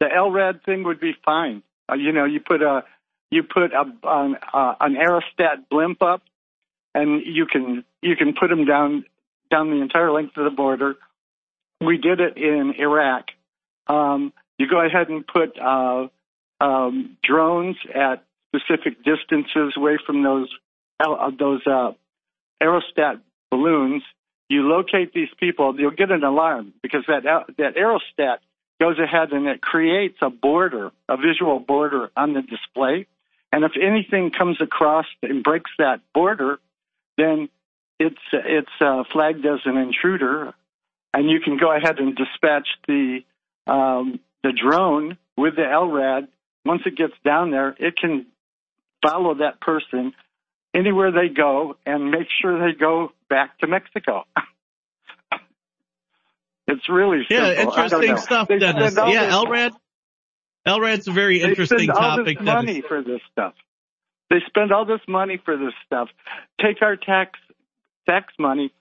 The 0.00 0.06
LRAD 0.06 0.64
thing 0.64 0.84
would 0.84 1.00
be 1.00 1.12
fine. 1.24 1.62
Uh, 1.90 1.94
you 1.94 2.12
know, 2.12 2.24
you 2.24 2.40
put 2.40 2.62
a 2.62 2.84
you 3.30 3.42
put 3.42 3.72
a 3.72 3.84
an, 4.04 4.36
uh, 4.52 4.74
an 4.80 4.94
aerostat 4.94 5.68
blimp 5.70 6.02
up, 6.02 6.22
and 6.94 7.22
you 7.24 7.46
can 7.46 7.84
you 8.02 8.16
can 8.16 8.34
put 8.38 8.50
them 8.50 8.64
down 8.64 9.04
down 9.50 9.70
the 9.70 9.80
entire 9.80 10.12
length 10.12 10.36
of 10.36 10.44
the 10.44 10.56
border. 10.56 10.94
We 11.80 11.98
did 11.98 12.20
it 12.20 12.36
in 12.36 12.74
Iraq. 12.78 13.26
Um, 13.86 14.32
you 14.58 14.68
go 14.68 14.84
ahead 14.84 15.08
and 15.08 15.24
put 15.26 15.58
uh, 15.58 16.08
um, 16.60 17.16
drones 17.22 17.76
at 17.94 18.24
specific 18.48 19.02
distances 19.04 19.74
away 19.76 19.98
from 20.04 20.22
those 20.22 20.48
uh, 21.00 21.30
those 21.38 21.60
uh, 21.66 21.92
aerostat 22.62 23.20
balloons. 23.50 24.02
You 24.48 24.62
locate 24.62 25.12
these 25.12 25.28
people. 25.38 25.78
You'll 25.78 25.90
get 25.90 26.10
an 26.10 26.24
alarm 26.24 26.72
because 26.82 27.04
that 27.08 27.24
that 27.24 27.76
aerostat 27.76 28.38
goes 28.80 28.98
ahead 28.98 29.32
and 29.32 29.46
it 29.46 29.60
creates 29.60 30.18
a 30.22 30.30
border, 30.30 30.90
a 31.08 31.16
visual 31.16 31.58
border 31.58 32.10
on 32.16 32.32
the 32.32 32.42
display. 32.42 33.06
And 33.52 33.64
if 33.64 33.72
anything 33.80 34.30
comes 34.30 34.60
across 34.60 35.06
and 35.22 35.42
breaks 35.42 35.70
that 35.78 36.00
border, 36.14 36.58
then 37.16 37.48
it's 37.98 38.20
it's 38.32 38.70
uh, 38.80 39.04
flagged 39.12 39.44
as 39.44 39.60
an 39.64 39.76
intruder, 39.76 40.54
and 41.12 41.28
you 41.28 41.40
can 41.40 41.58
go 41.58 41.74
ahead 41.74 41.98
and 41.98 42.16
dispatch 42.16 42.68
the 42.86 43.20
um, 43.66 44.20
the 44.42 44.52
drone 44.52 45.18
with 45.36 45.56
the 45.56 45.62
LRAD. 45.62 46.28
Once 46.64 46.82
it 46.86 46.96
gets 46.96 47.14
down 47.24 47.50
there, 47.50 47.74
it 47.78 47.96
can 47.96 48.26
follow 49.08 49.34
that 49.34 49.60
person 49.60 50.12
anywhere 50.74 51.12
they 51.12 51.28
go 51.34 51.76
and 51.86 52.10
make 52.10 52.26
sure 52.42 52.58
they 52.58 52.76
go 52.78 53.12
back 53.28 53.58
to 53.58 53.66
Mexico. 53.66 54.24
it's 56.66 56.88
really 56.88 57.26
Yeah, 57.30 57.54
simple. 57.56 57.74
Interesting 57.74 58.16
stuff, 58.18 58.48
They 58.48 58.58
Dennis. 58.58 58.94
Yeah, 58.96 59.26
this- 59.26 59.34
LRAD. 59.34 59.72
LRAD's 60.66 61.08
a 61.08 61.12
very 61.12 61.38
they 61.38 61.54
spend 61.64 61.90
all 61.90 62.16
topic. 62.18 62.38
this 62.38 62.44
money 62.44 62.78
is- 62.78 62.84
for 62.86 63.02
this 63.02 63.20
stuff. 63.32 63.54
They 64.30 64.40
spend 64.46 64.72
all 64.72 64.84
this 64.84 65.00
money 65.08 65.38
for 65.42 65.56
this 65.56 65.72
stuff. 65.86 66.08
Take 66.60 66.82
our 66.82 66.96
tax 66.96 67.38
tax 68.06 68.34
money 68.38 68.72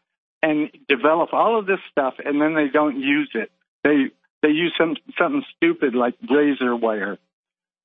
and 0.43 0.69
develop 0.89 1.33
all 1.33 1.57
of 1.57 1.65
this 1.65 1.79
stuff, 1.89 2.15
and 2.23 2.41
then 2.41 2.53
they 2.53 2.67
don't 2.67 2.99
use 2.99 3.29
it. 3.33 3.49
They 3.83 4.07
they 4.41 4.49
use 4.49 4.73
some 4.77 4.97
something 5.17 5.43
stupid 5.55 5.95
like 5.95 6.15
razor 6.29 6.75
wire, 6.75 7.17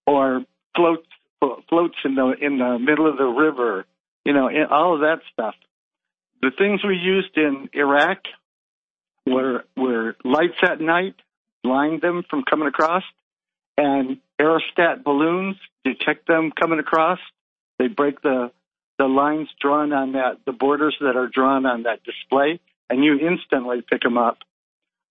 or 0.09 0.45
floats 0.75 1.07
floats 1.69 1.97
in 2.05 2.15
the 2.15 2.35
in 2.41 2.59
the 2.59 2.79
middle 2.79 3.09
of 3.09 3.17
the 3.17 3.25
river. 3.25 3.85
You 4.25 4.33
know, 4.33 4.49
and 4.49 4.67
all 4.71 4.95
of 4.95 5.01
that 5.01 5.21
stuff. 5.33 5.55
The 6.41 6.51
things 6.57 6.81
we 6.85 6.97
used 6.97 7.37
in 7.37 7.69
Iraq 7.73 8.19
were 9.27 9.65
were 9.77 10.17
lights 10.25 10.59
at 10.63 10.81
night, 10.81 11.15
blind 11.63 12.03
them 12.03 12.23
from 12.29 12.45
coming 12.49 12.69
across, 12.69 13.05
and 13.77 14.19
aerostat 14.41 15.05
balloons 15.05 15.57
detect 15.85 16.27
them 16.27 16.53
coming 16.61 16.79
across. 16.79 17.19
They 17.79 17.89
break 17.89 18.21
the 18.23 18.51
the 18.99 19.07
lines 19.07 19.49
drawn 19.61 19.93
on 19.93 20.13
that, 20.13 20.39
the 20.47 20.53
borders 20.53 20.97
that 21.01 21.17
are 21.17 21.29
drawn 21.29 21.67
on 21.67 21.85
that 21.85 22.05
display, 22.05 22.61
and 22.89 23.03
you 23.03 23.19
instantly 23.19 23.83
pick 23.89 24.03
them 24.03 24.19
up. 24.19 24.39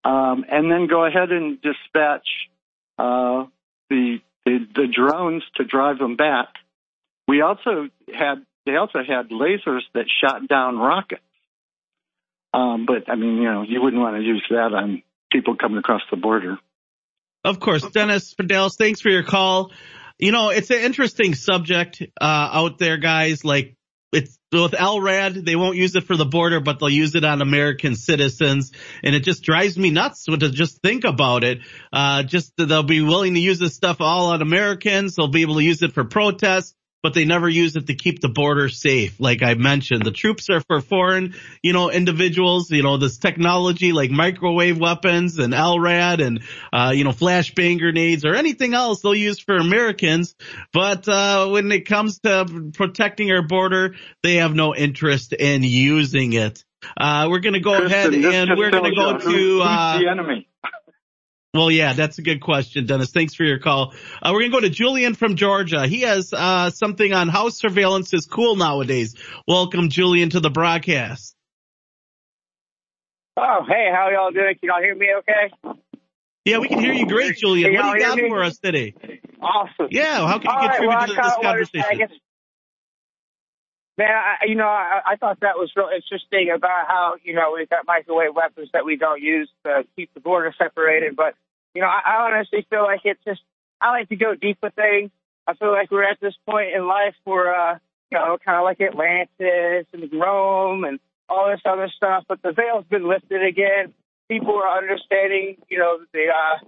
Um, 0.03 0.45
and 0.49 0.71
then 0.71 0.87
go 0.87 1.05
ahead 1.05 1.31
and 1.31 1.61
dispatch 1.61 2.27
uh, 2.97 3.45
the, 3.89 4.19
the 4.45 4.59
the 4.75 4.87
drones 4.87 5.43
to 5.55 5.63
drive 5.63 5.99
them 5.99 6.15
back. 6.15 6.47
We 7.27 7.41
also 7.41 7.89
had 8.13 8.45
they 8.65 8.75
also 8.75 8.99
had 8.99 9.29
lasers 9.29 9.81
that 9.93 10.05
shot 10.21 10.47
down 10.47 10.77
rockets. 10.77 11.21
Um, 12.53 12.85
but 12.85 13.09
I 13.09 13.15
mean, 13.15 13.37
you 13.37 13.43
know, 13.51 13.63
you 13.63 13.81
wouldn't 13.81 14.01
want 14.01 14.17
to 14.17 14.21
use 14.21 14.45
that 14.49 14.73
on 14.73 15.03
people 15.31 15.55
coming 15.55 15.77
across 15.77 16.01
the 16.11 16.17
border. 16.17 16.57
Of 17.43 17.59
course, 17.59 17.89
Dennis 17.89 18.35
Fidelis, 18.35 18.77
thanks 18.77 19.01
for 19.01 19.09
your 19.09 19.23
call. 19.23 19.71
You 20.19 20.31
know, 20.31 20.49
it's 20.49 20.69
an 20.69 20.81
interesting 20.81 21.33
subject 21.33 22.03
uh, 22.19 22.49
out 22.53 22.77
there, 22.77 22.97
guys. 22.97 23.43
Like 23.43 23.75
it's 24.11 24.37
with 24.51 24.73
LRAD, 24.73 25.45
they 25.45 25.55
won't 25.55 25.77
use 25.77 25.95
it 25.95 26.03
for 26.03 26.17
the 26.17 26.25
border, 26.25 26.59
but 26.59 26.79
they'll 26.79 26.89
use 26.89 27.15
it 27.15 27.23
on 27.23 27.41
American 27.41 27.95
citizens, 27.95 28.73
and 29.01 29.15
it 29.15 29.21
just 29.21 29.43
drives 29.43 29.77
me 29.77 29.91
nuts 29.91 30.25
to 30.25 30.37
just 30.49 30.81
think 30.81 31.05
about 31.05 31.45
it. 31.45 31.59
Uh, 31.93 32.23
just 32.23 32.53
they'll 32.57 32.83
be 32.83 33.01
willing 33.01 33.35
to 33.35 33.39
use 33.39 33.59
this 33.59 33.75
stuff 33.75 33.97
all 34.01 34.31
on 34.31 34.41
Americans. 34.41 35.15
They'll 35.15 35.29
be 35.29 35.43
able 35.43 35.55
to 35.55 35.63
use 35.63 35.81
it 35.81 35.93
for 35.93 36.03
protests. 36.03 36.75
But 37.03 37.15
they 37.15 37.25
never 37.25 37.49
use 37.49 37.75
it 37.75 37.87
to 37.87 37.95
keep 37.95 38.19
the 38.19 38.29
border 38.29 38.69
safe. 38.69 39.19
Like 39.19 39.41
I 39.41 39.55
mentioned, 39.55 40.05
the 40.05 40.11
troops 40.11 40.49
are 40.49 40.61
for 40.61 40.81
foreign, 40.81 41.33
you 41.63 41.73
know, 41.73 41.89
individuals, 41.89 42.69
you 42.69 42.83
know, 42.83 42.97
this 42.97 43.17
technology 43.17 43.91
like 43.91 44.11
microwave 44.11 44.77
weapons 44.79 45.39
and 45.39 45.51
LRAD 45.51 46.23
and, 46.23 46.41
uh, 46.71 46.91
you 46.93 47.03
know, 47.03 47.09
flashbang 47.09 47.79
grenades 47.79 48.23
or 48.23 48.35
anything 48.35 48.75
else 48.75 49.01
they'll 49.01 49.15
use 49.15 49.39
for 49.39 49.57
Americans. 49.57 50.35
But, 50.73 51.09
uh, 51.09 51.47
when 51.47 51.71
it 51.71 51.87
comes 51.87 52.19
to 52.19 52.71
protecting 52.73 53.31
our 53.31 53.47
border, 53.47 53.95
they 54.21 54.35
have 54.35 54.53
no 54.53 54.75
interest 54.75 55.33
in 55.33 55.63
using 55.63 56.33
it. 56.33 56.63
Uh, 56.97 57.27
we're 57.29 57.39
going 57.39 57.53
to 57.53 57.59
go 57.59 57.73
ahead 57.83 58.11
Kristan, 58.11 58.21
this 58.21 58.35
and 58.35 58.51
we're 58.57 58.71
going 58.71 58.91
to 58.91 58.95
go 58.95 59.17
to, 59.17 59.61
uh, 59.63 59.99
the 59.99 60.07
enemy. 60.07 60.47
Well, 61.53 61.69
yeah, 61.69 61.93
that's 61.93 62.17
a 62.17 62.21
good 62.21 62.39
question, 62.39 62.85
Dennis. 62.85 63.11
Thanks 63.11 63.35
for 63.35 63.43
your 63.43 63.59
call. 63.59 63.93
Uh, 64.21 64.31
we're 64.33 64.41
gonna 64.41 64.51
go 64.51 64.59
to 64.61 64.69
Julian 64.69 65.15
from 65.15 65.35
Georgia. 65.35 65.85
He 65.85 66.01
has 66.01 66.31
uh, 66.31 66.69
something 66.69 67.11
on 67.11 67.27
how 67.27 67.49
surveillance 67.49 68.13
is 68.13 68.25
cool 68.25 68.55
nowadays. 68.55 69.15
Welcome, 69.47 69.89
Julian, 69.89 70.29
to 70.29 70.39
the 70.39 70.49
broadcast. 70.49 71.35
Oh, 73.35 73.65
hey, 73.67 73.89
how 73.93 74.09
y'all 74.11 74.31
doing? 74.31 74.55
Can 74.59 74.69
y'all 74.69 74.81
hear 74.81 74.95
me 74.95 75.07
okay? 75.19 75.79
Yeah, 76.45 76.59
we 76.59 76.69
can 76.69 76.79
hear 76.79 76.93
you 76.93 77.05
great, 77.05 77.35
Julian. 77.37 77.73
What 77.73 77.83
do 77.83 77.89
you 77.89 77.99
got 77.99 78.17
me? 78.17 78.29
for 78.29 78.43
us 78.43 78.57
today? 78.57 78.93
Awesome. 79.41 79.87
Yeah, 79.91 80.25
how 80.27 80.39
can 80.39 80.43
you 80.43 80.49
All 80.49 80.55
right, 80.55 80.77
contribute 80.77 80.97
well, 80.97 81.07
to 81.07 81.13
this 81.13 81.35
conversation? 81.41 81.85
I 81.89 81.95
guess, 81.95 82.09
man, 84.01 84.09
I, 84.11 84.45
you 84.47 84.55
know, 84.55 84.67
I, 84.67 85.01
I 85.13 85.15
thought 85.15 85.39
that 85.41 85.57
was 85.57 85.69
real 85.75 85.89
interesting 85.93 86.49
about 86.49 86.87
how, 86.87 87.15
you 87.23 87.33
know, 87.33 87.53
we've 87.55 87.69
got 87.69 87.85
microwave 87.85 88.33
weapons 88.35 88.69
that 88.73 88.83
we 88.83 88.95
don't 88.95 89.21
use 89.21 89.49
to 89.63 89.83
keep 89.95 90.11
the 90.13 90.19
border 90.19 90.53
separated. 90.57 91.15
But, 91.15 91.35
you 91.75 91.81
know, 91.81 91.87
I, 91.87 92.01
I 92.05 92.15
honestly 92.25 92.65
feel 92.69 92.83
like 92.83 93.01
it's 93.03 93.23
just, 93.23 93.41
I 93.79 93.91
like 93.91 94.09
to 94.09 94.15
go 94.15 94.33
deep 94.33 94.57
with 94.63 94.73
things. 94.73 95.11
I 95.45 95.53
feel 95.53 95.71
like 95.71 95.91
we're 95.91 96.09
at 96.09 96.19
this 96.19 96.33
point 96.49 96.73
in 96.75 96.87
life 96.87 97.15
where, 97.25 97.53
uh, 97.53 97.77
you 98.11 98.17
know, 98.17 98.37
kind 98.43 98.57
of 98.57 98.63
like 98.63 98.81
Atlantis 98.81 99.85
and 99.93 100.11
Rome 100.11 100.83
and 100.83 100.99
all 101.29 101.49
this 101.49 101.61
other 101.65 101.89
stuff. 101.95 102.25
But 102.27 102.41
the 102.41 102.53
veil's 102.53 102.85
been 102.89 103.07
lifted 103.07 103.45
again. 103.45 103.93
People 104.29 104.55
are 104.55 104.77
understanding, 104.77 105.57
you 105.69 105.77
know, 105.77 105.99
the 106.13 106.25
uh, 106.29 106.65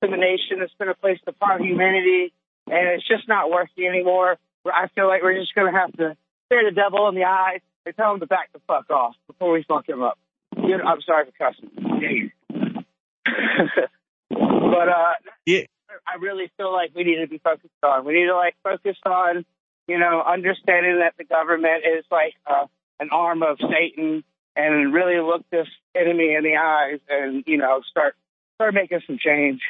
discrimination 0.00 0.60
that's 0.60 0.72
been 0.78 0.92
placed 1.00 1.24
upon 1.26 1.62
humanity, 1.62 2.32
and 2.66 2.88
it's 2.88 3.06
just 3.06 3.28
not 3.28 3.50
working 3.50 3.86
anymore. 3.86 4.38
I 4.64 4.88
feel 4.94 5.08
like 5.08 5.22
we're 5.22 5.38
just 5.38 5.54
going 5.54 5.72
to 5.72 5.78
have 5.78 5.92
to 5.96 6.16
stare 6.50 6.68
the 6.68 6.74
devil 6.74 7.08
in 7.08 7.14
the 7.14 7.24
eyes 7.24 7.60
and 7.86 7.94
tell 7.96 8.12
him 8.12 8.20
to 8.20 8.26
back 8.26 8.52
the 8.52 8.60
fuck 8.66 8.90
off 8.90 9.14
before 9.28 9.52
we 9.52 9.64
fuck 9.66 9.88
him 9.88 10.02
up. 10.02 10.18
You 10.56 10.78
know, 10.78 10.84
I'm 10.84 11.00
sorry 11.02 11.26
for 11.26 11.32
cussing. 11.38 12.32
but 14.30 14.88
uh, 14.88 15.12
yeah. 15.46 15.62
I 16.06 16.16
really 16.20 16.50
feel 16.56 16.72
like 16.72 16.90
we 16.94 17.04
need 17.04 17.20
to 17.20 17.28
be 17.28 17.38
focused 17.38 17.70
on. 17.82 18.04
We 18.04 18.14
need 18.14 18.26
to 18.26 18.36
like 18.36 18.56
focus 18.62 18.96
on, 19.06 19.44
you 19.86 19.98
know, 19.98 20.22
understanding 20.26 20.98
that 21.00 21.14
the 21.18 21.24
government 21.24 21.84
is 21.84 22.04
like 22.10 22.34
uh, 22.46 22.66
an 22.98 23.10
arm 23.12 23.42
of 23.42 23.58
Satan, 23.60 24.24
and 24.56 24.92
really 24.92 25.20
look 25.20 25.48
this 25.50 25.68
enemy 25.94 26.34
in 26.34 26.42
the 26.44 26.56
eyes, 26.56 27.00
and 27.08 27.44
you 27.46 27.56
know, 27.56 27.80
start 27.90 28.14
start 28.56 28.74
making 28.74 29.00
some 29.06 29.18
change. 29.18 29.60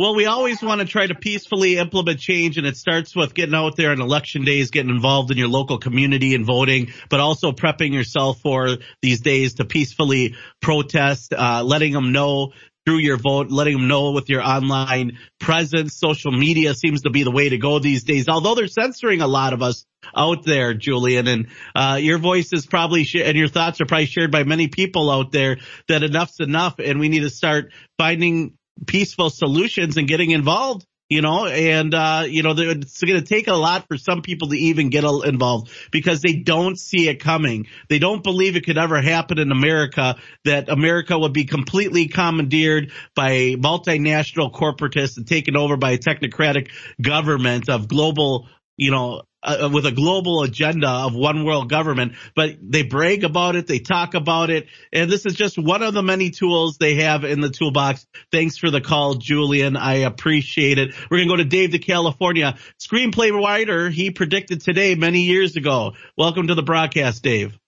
Well, 0.00 0.14
we 0.14 0.24
always 0.24 0.62
want 0.62 0.80
to 0.80 0.86
try 0.86 1.06
to 1.06 1.14
peacefully 1.14 1.76
implement 1.76 2.20
change, 2.20 2.56
and 2.56 2.66
it 2.66 2.78
starts 2.78 3.14
with 3.14 3.34
getting 3.34 3.54
out 3.54 3.76
there 3.76 3.90
on 3.90 4.00
election 4.00 4.46
days, 4.46 4.70
getting 4.70 4.88
involved 4.88 5.30
in 5.30 5.36
your 5.36 5.48
local 5.48 5.76
community 5.76 6.34
and 6.34 6.46
voting, 6.46 6.94
but 7.10 7.20
also 7.20 7.52
prepping 7.52 7.92
yourself 7.92 8.40
for 8.40 8.78
these 9.02 9.20
days 9.20 9.56
to 9.56 9.66
peacefully 9.66 10.36
protest, 10.62 11.34
uh, 11.34 11.62
letting 11.62 11.92
them 11.92 12.12
know 12.12 12.52
through 12.86 12.96
your 12.96 13.18
vote, 13.18 13.50
letting 13.50 13.74
them 13.74 13.88
know 13.88 14.12
with 14.12 14.30
your 14.30 14.40
online 14.40 15.18
presence. 15.38 15.98
Social 15.98 16.32
media 16.32 16.72
seems 16.72 17.02
to 17.02 17.10
be 17.10 17.22
the 17.22 17.30
way 17.30 17.50
to 17.50 17.58
go 17.58 17.78
these 17.78 18.04
days, 18.04 18.26
although 18.26 18.54
they're 18.54 18.68
censoring 18.68 19.20
a 19.20 19.26
lot 19.26 19.52
of 19.52 19.60
us 19.60 19.84
out 20.16 20.46
there, 20.46 20.72
Julian. 20.72 21.28
And 21.28 21.48
uh, 21.76 21.98
your 22.00 22.16
voice 22.16 22.54
is 22.54 22.64
probably 22.64 23.04
sh- 23.04 23.16
and 23.16 23.36
your 23.36 23.48
thoughts 23.48 23.82
are 23.82 23.86
probably 23.86 24.06
shared 24.06 24.30
by 24.30 24.44
many 24.44 24.68
people 24.68 25.10
out 25.10 25.30
there 25.30 25.58
that 25.88 26.02
enough's 26.02 26.40
enough, 26.40 26.78
and 26.78 27.00
we 27.00 27.10
need 27.10 27.20
to 27.20 27.28
start 27.28 27.74
finding 27.98 28.54
peaceful 28.86 29.30
solutions 29.30 29.96
and 29.96 30.08
getting 30.08 30.30
involved. 30.30 30.86
You 31.12 31.22
know, 31.22 31.44
and, 31.44 31.92
uh, 31.92 32.22
you 32.28 32.44
know, 32.44 32.54
it's 32.56 33.02
going 33.02 33.20
to 33.20 33.26
take 33.26 33.48
a 33.48 33.54
lot 33.54 33.88
for 33.88 33.98
some 33.98 34.22
people 34.22 34.50
to 34.50 34.56
even 34.56 34.90
get 34.90 35.02
involved 35.02 35.72
because 35.90 36.20
they 36.20 36.34
don't 36.34 36.78
see 36.78 37.08
it 37.08 37.16
coming. 37.16 37.66
They 37.88 37.98
don't 37.98 38.22
believe 38.22 38.54
it 38.54 38.64
could 38.64 38.78
ever 38.78 39.02
happen 39.02 39.40
in 39.40 39.50
America, 39.50 40.14
that 40.44 40.68
America 40.68 41.18
would 41.18 41.32
be 41.32 41.46
completely 41.46 42.06
commandeered 42.06 42.92
by 43.16 43.56
multinational 43.56 44.52
corporatists 44.52 45.16
and 45.16 45.26
taken 45.26 45.56
over 45.56 45.76
by 45.76 45.90
a 45.90 45.98
technocratic 45.98 46.68
government 47.02 47.68
of 47.68 47.88
global 47.88 48.46
you 48.80 48.90
know, 48.90 49.22
uh, 49.42 49.68
with 49.70 49.84
a 49.84 49.92
global 49.92 50.42
agenda 50.42 50.88
of 50.88 51.14
one 51.14 51.44
world 51.44 51.68
government, 51.68 52.14
but 52.34 52.56
they 52.62 52.82
brag 52.82 53.24
about 53.24 53.54
it, 53.54 53.66
they 53.66 53.78
talk 53.78 54.14
about 54.14 54.48
it, 54.48 54.68
and 54.90 55.10
this 55.10 55.26
is 55.26 55.34
just 55.34 55.58
one 55.58 55.82
of 55.82 55.92
the 55.92 56.02
many 56.02 56.30
tools 56.30 56.78
they 56.78 56.94
have 56.94 57.24
in 57.24 57.42
the 57.42 57.50
toolbox. 57.50 58.06
Thanks 58.32 58.56
for 58.56 58.70
the 58.70 58.80
call, 58.80 59.16
Julian. 59.16 59.76
I 59.76 59.96
appreciate 59.96 60.78
it. 60.78 60.94
We're 61.10 61.18
gonna 61.18 61.28
go 61.28 61.36
to 61.36 61.44
Dave 61.44 61.72
to 61.72 61.78
California. 61.78 62.56
Screenplay 62.78 63.30
writer, 63.30 63.90
he 63.90 64.10
predicted 64.10 64.62
today 64.62 64.94
many 64.94 65.20
years 65.20 65.56
ago. 65.56 65.92
Welcome 66.16 66.46
to 66.46 66.54
the 66.54 66.62
broadcast, 66.62 67.22
Dave. 67.22 67.58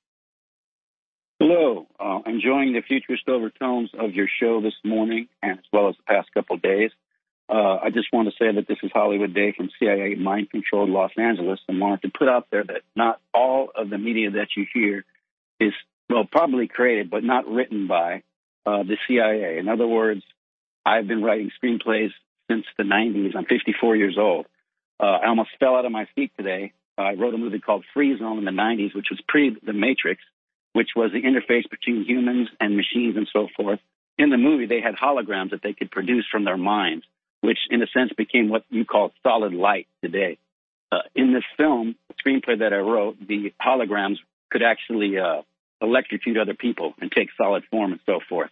Hello. 1.39 1.89
Uh, 2.01 2.21
enjoying 2.25 2.73
the 2.73 2.81
futurist 2.81 3.29
overtones 3.29 3.91
of 3.99 4.15
your 4.15 4.29
show 4.41 4.63
this 4.63 4.75
morning 4.83 5.29
and 5.43 5.59
as 5.59 5.65
well 5.73 5.91
as 5.91 5.97
the 5.97 6.05
past 6.05 6.33
couple 6.33 6.57
days. 6.57 6.91
Uh, 7.53 7.79
I 7.83 7.91
just 7.91 8.11
want 8.15 8.29
to 8.31 8.35
say 8.43 8.51
that 8.51 8.67
this 8.67 8.79
is 8.83 8.91
Hollywood 8.95 9.35
Dave 9.35 9.57
from 9.57 9.69
CIA 9.79 10.15
Mind 10.15 10.51
Controlled 10.51 10.89
Los 10.89 11.11
Angeles 11.19 11.61
and 11.69 11.79
wanted 11.79 12.01
to 12.03 12.11
put 12.19 12.27
out 12.27 12.47
there 12.51 12.65
that 12.65 12.81
not 12.97 13.21
all 13.35 13.69
of 13.77 13.91
the 13.91 13.99
media 13.99 14.31
that 14.31 14.49
you 14.57 14.65
hear 14.73 15.05
is, 15.61 15.75
well, 16.09 16.25
probably 16.25 16.67
created, 16.67 17.11
but 17.11 17.23
not 17.23 17.47
written 17.47 17.89
by 17.89 18.23
uh, 18.65 18.85
the 18.85 18.97
CIA. 19.07 19.59
In 19.59 19.69
other 19.69 19.87
words, 19.87 20.23
I've 20.87 21.07
been 21.07 21.23
writing 21.23 21.51
screenplays 21.63 22.13
since 22.51 22.65
the 22.79 22.85
90s. 22.85 23.37
I'm 23.37 23.45
54 23.45 23.97
years 23.97 24.17
old. 24.19 24.47
Uh, 24.99 25.19
I 25.23 25.27
almost 25.27 25.51
fell 25.61 25.77
out 25.77 25.85
of 25.85 25.93
my 25.93 26.07
seat 26.15 26.33
today. 26.39 26.73
I 26.97 27.15
wrote 27.15 27.35
a 27.35 27.39
movie 27.39 27.59
called 27.59 27.85
Free 27.93 28.19
Zone 28.19 28.39
in 28.39 28.47
the 28.47 28.51
90s, 28.51 28.95
which 28.95 29.09
was 29.11 29.21
pre 29.29 29.55
The 29.63 29.75
Matrix, 29.75 30.23
which 30.73 30.91
was 30.97 31.11
the 31.13 31.21
interface 31.21 31.69
between 31.69 32.05
humans 32.05 32.49
and 32.61 32.79
machines 32.79 33.19
and 33.19 33.29
so 33.31 33.49
forth. 33.55 33.81
In 34.17 34.31
the 34.31 34.39
movie, 34.39 34.65
they 34.65 34.81
had 34.81 34.95
holograms 34.95 35.51
that 35.51 35.63
they 35.63 35.75
could 35.75 35.91
produce 35.91 36.27
from 36.31 36.45
their 36.47 36.57
minds 36.57 37.05
which 37.43 37.59
in 37.71 37.83
a 37.83 37.87
sense 37.89 38.13
became 38.17 38.49
what 38.49 38.65
you 38.71 38.85
call 38.85 39.13
solid 39.23 39.53
light 39.53 39.87
today. 40.03 40.39
Uh, 40.91 41.01
in 41.15 41.33
this 41.33 41.45
film, 41.57 41.95
the 42.09 42.15
screenplay 42.15 42.59
that 42.61 42.73
I 42.73 42.79
wrote, 42.79 43.17
the 43.27 43.53
holograms 43.61 44.17
could 44.51 44.63
actually 44.63 45.19
uh, 45.19 45.43
electrocute 45.81 46.39
other 46.39 46.55
people 46.55 46.95
and 47.01 47.11
take 47.11 47.29
solid 47.37 47.65
form 47.71 47.93
and 47.93 48.01
so 48.07 48.21
forth. 48.29 48.51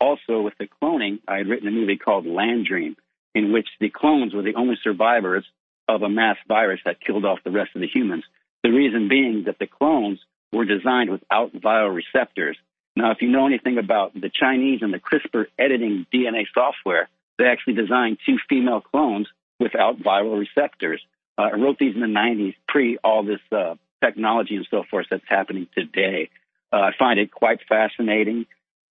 Also, 0.00 0.40
with 0.40 0.54
the 0.58 0.68
cloning, 0.80 1.18
I 1.26 1.38
had 1.38 1.48
written 1.48 1.66
a 1.66 1.72
movie 1.72 1.96
called 1.96 2.26
Land 2.26 2.66
Dream, 2.66 2.96
in 3.34 3.52
which 3.52 3.68
the 3.80 3.90
clones 3.90 4.32
were 4.32 4.42
the 4.42 4.54
only 4.54 4.76
survivors 4.82 5.44
of 5.88 6.02
a 6.02 6.08
mass 6.08 6.36
virus 6.46 6.80
that 6.84 7.00
killed 7.00 7.24
off 7.24 7.40
the 7.44 7.50
rest 7.50 7.70
of 7.74 7.80
the 7.80 7.88
humans. 7.88 8.24
The 8.62 8.70
reason 8.70 9.08
being 9.08 9.44
that 9.46 9.58
the 9.58 9.66
clones 9.66 10.20
were 10.52 10.64
designed 10.64 11.10
without 11.10 11.52
viral 11.52 11.94
receptors. 11.94 12.56
Now, 12.94 13.10
if 13.10 13.22
you 13.22 13.28
know 13.28 13.46
anything 13.46 13.78
about 13.78 14.14
the 14.14 14.30
Chinese 14.30 14.80
and 14.82 14.92
the 14.92 14.98
CRISPR 14.98 15.46
editing 15.58 16.06
DNA 16.12 16.44
software, 16.52 17.08
they 17.38 17.44
actually 17.44 17.74
designed 17.74 18.18
two 18.26 18.36
female 18.48 18.80
clones 18.80 19.28
without 19.58 19.98
viral 19.98 20.38
receptors. 20.38 21.00
Uh, 21.36 21.42
I 21.42 21.56
wrote 21.56 21.78
these 21.78 21.94
in 21.94 22.00
the 22.00 22.06
90s, 22.06 22.54
pre 22.66 22.98
all 23.02 23.22
this 23.22 23.40
uh, 23.52 23.76
technology 24.02 24.56
and 24.56 24.66
so 24.70 24.84
forth 24.90 25.06
that's 25.10 25.24
happening 25.26 25.68
today. 25.74 26.30
Uh, 26.72 26.76
I 26.76 26.90
find 26.98 27.18
it 27.18 27.30
quite 27.30 27.60
fascinating. 27.68 28.46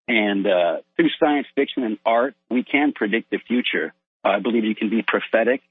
And 0.08 0.48
uh, 0.48 0.78
through 0.96 1.10
science 1.20 1.48
fiction 1.56 1.84
and 1.84 1.98
art, 2.06 2.36
we 2.50 2.64
can 2.64 2.94
predict 2.94 3.30
the 3.30 3.40
future. 3.40 3.94
I 4.24 4.40
believe 4.40 4.64
you 4.64 4.76
can 4.76 4.90
be 4.90 5.02
prophetic. 5.02 5.62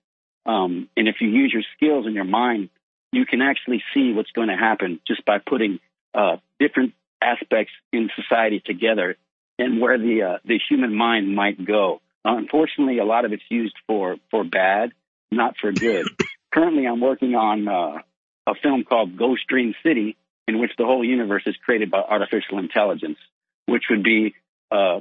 Um, 0.45 0.89
and 0.97 1.09
if 1.09 1.17
you 1.21 1.29
use 1.29 1.53
your 1.53 1.65
skills 1.77 2.07
and 2.07 2.15
your 2.15 2.25
mind, 2.25 2.69
you 3.13 3.25
can 3.25 3.41
actually 3.41 3.83
see 3.95 4.13
what's 4.13 4.31
going 4.33 4.49
to 4.49 4.57
happen 4.57 5.01
just 5.07 5.25
by 5.25 5.39
putting 5.39 5.81
uh, 6.15 6.37
different 6.61 6.93
aspects 7.23 7.73
in 7.93 8.11
society 8.15 8.61
together 8.65 9.17
and 9.59 9.81
where 9.81 9.99
the 9.99 10.23
uh, 10.23 10.39
the 10.45 10.61
human 10.69 10.95
mind 10.95 11.35
might 11.35 11.65
go. 11.65 12.01
Unfortunately, 12.29 12.99
a 12.99 13.05
lot 13.05 13.25
of 13.25 13.33
it's 13.33 13.45
used 13.49 13.77
for 13.87 14.17
for 14.31 14.43
bad, 14.43 14.91
not 15.31 15.55
for 15.61 15.71
good. 15.73 16.07
Currently, 16.53 16.87
I'm 16.87 17.01
working 17.01 17.35
on 17.35 17.69
uh, 17.69 17.99
a 18.47 18.55
film 18.63 18.85
called 18.85 19.17
Ghost 19.17 19.43
Dream 19.49 19.75
City, 19.85 20.17
in 20.49 20.59
which 20.59 20.73
the 20.77 20.85
whole 20.85 21.05
universe 21.05 21.45
is 21.47 21.55
created 21.65 21.91
by 21.91 21.99
artificial 21.99 22.59
intelligence, 22.59 23.19
which 23.67 23.85
would 23.91 24.03
be 24.03 24.35
uh, 24.73 25.01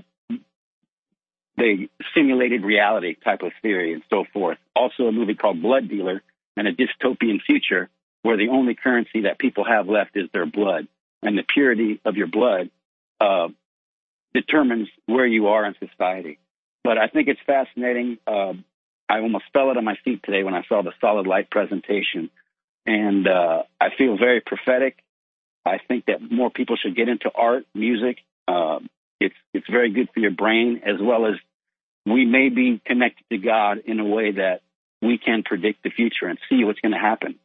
the 1.58 1.88
simulated 2.14 2.64
reality 2.64 3.16
type 3.16 3.42
of 3.42 3.54
theory 3.62 3.94
and 3.94 4.04
so 4.10 4.26
forth. 4.32 4.58
Also, 4.76 5.04
a 5.04 5.12
movie 5.12 5.36
called 5.36 5.62
Blood 5.62 5.90
Dealer 5.90 6.22
and 6.58 6.68
a 6.68 6.74
dystopian 6.74 7.42
future 7.42 7.90
where 8.22 8.38
the 8.38 8.50
only 8.50 8.76
currency 8.76 9.22
that 9.22 9.40
people 9.40 9.64
have 9.66 9.88
left 9.88 10.12
is 10.16 10.30
their 10.34 10.46
blood, 10.46 10.88
and 11.22 11.38
the 11.38 11.44
purity 11.44 12.02
of 12.06 12.18
your 12.18 12.28
blood 12.28 12.70
uh, 13.20 13.48
determines 14.34 14.90
where 15.06 15.26
you 15.26 15.48
are 15.48 15.66
in 15.66 15.76
society. 15.80 16.38
But 16.86 17.00
I 17.00 17.08
think 17.08 17.28
it's 17.28 17.40
fascinating. 17.48 18.20
Uh, 18.28 18.54
I 19.10 19.20
almost 19.20 19.46
fell 19.52 19.72
out 19.72 19.78
of 19.78 19.84
my 19.84 19.96
seat 20.06 20.22
today 20.24 20.44
when 20.44 20.54
I 20.54 20.62
saw 20.70 20.84
the 20.84 20.94
solid 21.02 21.26
light 21.26 21.50
presentation. 21.50 22.30
And 22.86 23.28
uh, 23.28 23.64
I 23.82 23.88
feel 23.98 24.18
very 24.20 24.40
prophetic. 24.40 25.04
I 25.66 25.80
think 25.88 26.06
that 26.06 26.20
more 26.22 26.52
people 26.52 26.78
should 26.78 26.96
get 26.96 27.10
into 27.10 27.32
art, 27.34 27.66
music. 27.74 28.20
Uh, 28.48 28.80
it's 29.20 29.34
it's 29.52 29.66
very 29.68 29.92
good 29.92 30.10
for 30.14 30.20
your 30.20 30.30
brain, 30.30 30.84
as 30.86 30.98
well 31.02 31.26
as 31.26 31.34
we 32.06 32.24
may 32.24 32.50
be 32.50 32.80
connected 32.86 33.24
to 33.32 33.38
God 33.40 33.80
in 33.88 34.00
a 34.00 34.06
way 34.06 34.34
that 34.34 34.62
we 35.02 35.18
can 35.18 35.42
predict 35.42 35.82
the 35.82 35.90
future 35.90 36.28
and 36.28 36.38
see 36.50 36.64
what's 36.64 36.82
going 36.82 36.92
to 36.92 37.00
happen. 37.00 37.40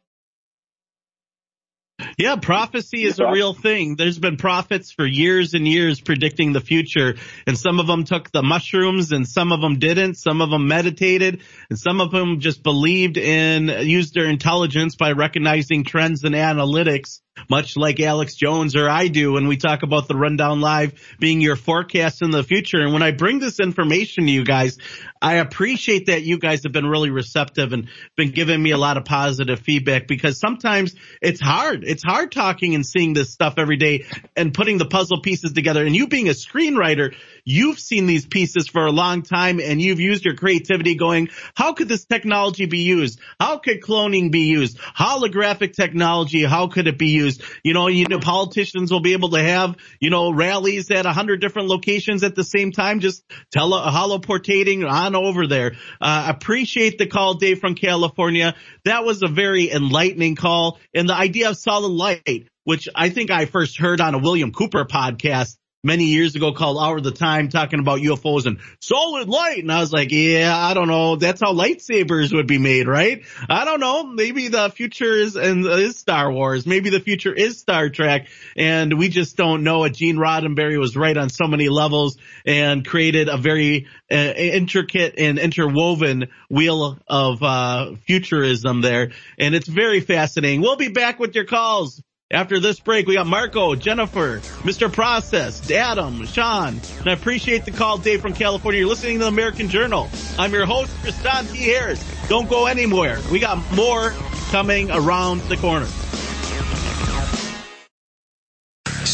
Yeah, 2.21 2.35
prophecy 2.35 3.03
is 3.03 3.17
a 3.17 3.31
real 3.31 3.55
thing. 3.55 3.95
There's 3.95 4.19
been 4.19 4.37
prophets 4.37 4.91
for 4.91 5.07
years 5.07 5.55
and 5.55 5.67
years 5.67 5.99
predicting 5.99 6.53
the 6.53 6.61
future, 6.61 7.15
and 7.47 7.57
some 7.57 7.79
of 7.79 7.87
them 7.87 8.03
took 8.03 8.31
the 8.31 8.43
mushrooms 8.43 9.11
and 9.11 9.27
some 9.27 9.51
of 9.51 9.59
them 9.59 9.79
didn't. 9.79 10.19
Some 10.19 10.39
of 10.39 10.51
them 10.51 10.67
meditated 10.67 11.41
and 11.71 11.79
some 11.79 11.99
of 11.99 12.11
them 12.11 12.39
just 12.39 12.61
believed 12.61 13.17
in, 13.17 13.69
used 13.87 14.13
their 14.13 14.29
intelligence 14.29 14.95
by 14.95 15.13
recognizing 15.13 15.83
trends 15.83 16.23
and 16.23 16.35
analytics 16.35 17.21
much 17.49 17.77
like 17.77 17.99
Alex 17.99 18.35
Jones 18.35 18.75
or 18.75 18.89
I 18.89 19.07
do 19.07 19.33
when 19.33 19.47
we 19.47 19.57
talk 19.57 19.83
about 19.83 20.07
the 20.07 20.15
rundown 20.15 20.61
live 20.61 20.93
being 21.19 21.41
your 21.41 21.55
forecast 21.55 22.21
in 22.21 22.31
the 22.31 22.43
future. 22.43 22.81
And 22.81 22.93
when 22.93 23.03
I 23.03 23.11
bring 23.11 23.39
this 23.39 23.59
information 23.59 24.25
to 24.25 24.31
you 24.31 24.43
guys, 24.43 24.77
I 25.21 25.35
appreciate 25.35 26.07
that 26.07 26.23
you 26.23 26.37
guys 26.39 26.63
have 26.63 26.71
been 26.71 26.87
really 26.87 27.09
receptive 27.09 27.73
and 27.73 27.87
been 28.17 28.31
giving 28.31 28.61
me 28.61 28.71
a 28.71 28.77
lot 28.77 28.97
of 28.97 29.05
positive 29.05 29.59
feedback 29.59 30.07
because 30.07 30.39
sometimes 30.39 30.95
it's 31.21 31.39
hard. 31.39 31.83
It's 31.85 32.03
hard 32.03 32.31
talking 32.31 32.75
and 32.75 32.85
seeing 32.85 33.13
this 33.13 33.31
stuff 33.31 33.55
every 33.57 33.77
day 33.77 34.05
and 34.35 34.53
putting 34.53 34.77
the 34.77 34.85
puzzle 34.85 35.21
pieces 35.21 35.53
together. 35.53 35.85
And 35.85 35.95
you 35.95 36.07
being 36.07 36.27
a 36.27 36.33
screenwriter, 36.33 37.13
You've 37.43 37.79
seen 37.79 38.05
these 38.05 38.25
pieces 38.25 38.67
for 38.67 38.85
a 38.85 38.91
long 38.91 39.23
time 39.23 39.59
and 39.59 39.81
you've 39.81 39.99
used 39.99 40.25
your 40.25 40.35
creativity 40.35 40.95
going, 40.95 41.29
how 41.55 41.73
could 41.73 41.87
this 41.87 42.05
technology 42.05 42.65
be 42.67 42.79
used? 42.79 43.19
How 43.39 43.57
could 43.57 43.81
cloning 43.81 44.31
be 44.31 44.41
used? 44.41 44.77
Holographic 44.77 45.73
technology, 45.73 46.43
how 46.43 46.67
could 46.67 46.87
it 46.87 46.97
be 46.97 47.07
used? 47.07 47.20
You 47.63 47.73
know, 47.73 47.87
you 47.87 48.05
know, 48.07 48.19
politicians 48.19 48.91
will 48.91 49.01
be 49.01 49.13
able 49.13 49.29
to 49.29 49.41
have, 49.41 49.75
you 49.99 50.09
know, 50.09 50.31
rallies 50.31 50.91
at 50.91 51.05
a 51.05 51.11
hundred 51.11 51.41
different 51.41 51.67
locations 51.67 52.23
at 52.23 52.35
the 52.35 52.43
same 52.43 52.71
time, 52.71 52.99
just 52.99 53.23
tele, 53.51 53.79
holoportating 53.79 54.89
on 54.89 55.15
over 55.15 55.47
there. 55.47 55.73
Uh, 55.99 56.25
appreciate 56.29 56.97
the 56.97 57.07
call, 57.07 57.35
Dave 57.35 57.59
from 57.59 57.75
California. 57.75 58.55
That 58.85 59.03
was 59.03 59.23
a 59.23 59.27
very 59.27 59.71
enlightening 59.71 60.35
call 60.35 60.79
and 60.93 61.07
the 61.07 61.15
idea 61.15 61.49
of 61.49 61.57
solid 61.57 61.91
light 61.91 62.47
which 62.63 62.87
I 62.93 63.09
think 63.09 63.31
I 63.31 63.45
first 63.45 63.77
heard 63.77 64.01
on 64.01 64.13
a 64.13 64.19
William 64.19 64.51
Cooper 64.51 64.85
podcast 64.85 65.57
many 65.83 66.05
years 66.05 66.35
ago 66.35 66.53
called 66.53 66.77
Hour 66.77 66.97
of 66.97 67.03
the 67.03 67.11
Time 67.11 67.49
talking 67.49 67.79
about 67.79 68.01
UFOs 68.01 68.45
and 68.45 68.59
solid 68.79 69.27
light. 69.27 69.59
And 69.59 69.71
I 69.71 69.79
was 69.79 69.91
like, 69.91 70.11
yeah, 70.11 70.55
I 70.55 70.75
don't 70.75 70.87
know. 70.87 71.15
That's 71.15 71.41
how 71.41 71.53
lightsabers 71.53 72.31
would 72.33 72.45
be 72.45 72.59
made, 72.59 72.87
right? 72.87 73.23
I 73.49 73.65
don't 73.65 73.79
know. 73.79 74.03
Maybe 74.03 74.47
the 74.47 74.69
future 74.69 75.11
is, 75.11 75.35
and 75.35 75.65
is 75.65 75.97
Star 75.97 76.31
Wars. 76.31 76.67
Maybe 76.67 76.91
the 76.91 76.99
future 76.99 77.33
is 77.33 77.57
Star 77.57 77.89
Trek. 77.89 78.27
And 78.55 78.99
we 78.99 79.09
just 79.09 79.37
don't 79.37 79.63
know 79.63 79.83
it. 79.85 79.95
Gene 79.95 80.17
Roddenberry 80.17 80.79
was 80.79 80.95
right 80.95 81.17
on 81.17 81.29
so 81.29 81.47
many 81.47 81.69
levels 81.69 82.17
and 82.45 82.85
created 82.85 83.27
a 83.27 83.37
very 83.37 83.87
uh, 84.11 84.15
intricate 84.15 85.15
and 85.17 85.39
interwoven 85.39 86.27
wheel 86.49 86.99
of, 87.07 87.41
uh, 87.41 87.95
futurism 88.05 88.81
there. 88.81 89.11
And 89.39 89.55
it's 89.55 89.67
very 89.67 90.01
fascinating. 90.01 90.61
We'll 90.61 90.75
be 90.75 90.89
back 90.89 91.19
with 91.19 91.33
your 91.33 91.45
calls. 91.45 92.01
After 92.31 92.61
this 92.61 92.79
break, 92.79 93.07
we 93.07 93.15
got 93.15 93.27
Marco, 93.27 93.75
Jennifer, 93.75 94.39
Mr. 94.63 94.91
Process, 94.91 95.69
Adam, 95.69 96.25
Sean, 96.25 96.79
and 96.99 97.09
I 97.09 97.11
appreciate 97.11 97.65
the 97.65 97.71
call, 97.71 97.97
Dave 97.97 98.21
from 98.21 98.33
California. 98.33 98.79
You're 98.79 98.87
listening 98.87 99.17
to 99.17 99.25
the 99.25 99.27
American 99.27 99.67
Journal. 99.67 100.09
I'm 100.39 100.53
your 100.53 100.65
host, 100.65 100.95
Kristan 101.03 101.51
T. 101.51 101.57
Harris. 101.57 102.01
Don't 102.29 102.49
go 102.49 102.67
anywhere. 102.67 103.19
We 103.33 103.39
got 103.39 103.59
more 103.73 104.11
coming 104.49 104.89
around 104.91 105.41
the 105.41 105.57
corner. 105.57 105.87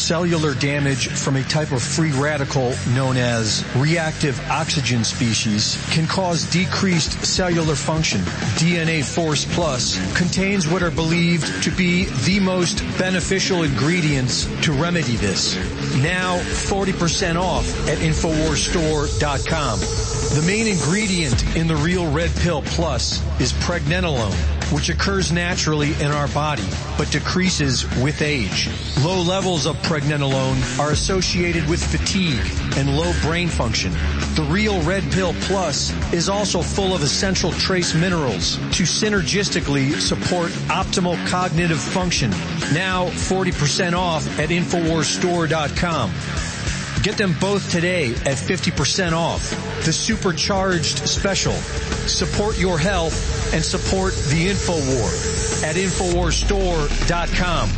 Cellular 0.08 0.54
damage 0.56 1.10
from 1.10 1.36
a 1.36 1.44
type 1.44 1.74
of 1.74 1.84
free 1.84 2.14
radical 2.14 2.74
known 2.94 3.18
as 3.18 3.66
reactive 3.76 4.40
oxygen 4.50 5.04
species 5.04 5.78
can 5.92 6.08
cause 6.08 6.50
decreased 6.50 7.12
cellular 7.26 7.76
function. 7.76 8.22
DNA 8.56 9.04
Force 9.04 9.44
Plus 9.54 9.98
contains 10.18 10.66
what 10.66 10.82
are 10.82 10.92
believed 10.92 11.62
to 11.62 11.72
be 11.72 12.06
the 12.24 12.40
most 12.40 12.78
beneficial 12.98 13.64
ingredients 13.64 14.46
to 14.62 14.72
remedy 14.72 15.18
this. 15.18 15.58
Now 15.98 16.38
40% 16.38 17.36
off 17.36 17.68
at 17.90 17.98
InfoWarsStore.com. 17.98 19.80
The 19.80 20.44
main 20.48 20.68
ingredient 20.68 21.58
in 21.58 21.68
the 21.68 21.76
Real 21.76 22.10
Red 22.10 22.32
Pill 22.38 22.62
Plus 22.62 23.22
is 23.42 23.52
pregnenolone, 23.52 24.57
which 24.72 24.90
occurs 24.90 25.32
naturally 25.32 25.94
in 26.02 26.12
our 26.12 26.28
body, 26.30 26.68
but 26.98 27.10
decreases 27.12 27.86
with 28.02 28.22
age. 28.22 28.70
Low 29.04 29.22
levels 29.22 29.66
of 29.66 29.76
pregnenolone 29.78 30.80
are 30.80 30.92
associated 30.92 31.68
with 31.70 31.84
fatigue 31.84 32.46
and 32.78 32.98
low 32.98 33.14
brain 33.22 33.48
function. 33.48 33.92
The 34.36 34.48
Real 34.50 34.82
Red 34.84 35.04
Pill 35.12 35.34
Plus 35.42 35.92
is 36.14 36.30
also 36.30 36.62
full 36.62 36.94
of 36.94 37.02
essential 37.02 37.52
trace 37.54 37.94
minerals 37.94 38.58
to 38.58 38.84
synergistically 38.84 39.94
support 39.94 40.52
optimal 40.68 41.18
cognitive 41.28 41.80
function. 41.80 42.32
Now 42.74 43.08
40% 43.08 43.94
off 43.94 44.28
at 44.40 44.50
InfoWarsStore.com. 44.50 46.47
Get 47.04 47.18
them 47.18 47.36
both 47.40 47.72
today 47.72 48.12
at 48.12 48.38
50% 48.38 49.14
off. 49.14 49.52
The 49.86 49.94
supercharged 49.94 51.08
special. 51.08 51.54
Support 51.54 52.58
your 52.60 52.80
health 52.80 53.54
and 53.54 53.64
support 53.64 54.14
the 54.14 54.50
InfoWar 54.50 55.64
at 55.64 55.76
InfoWarsStore.com. 55.76 57.70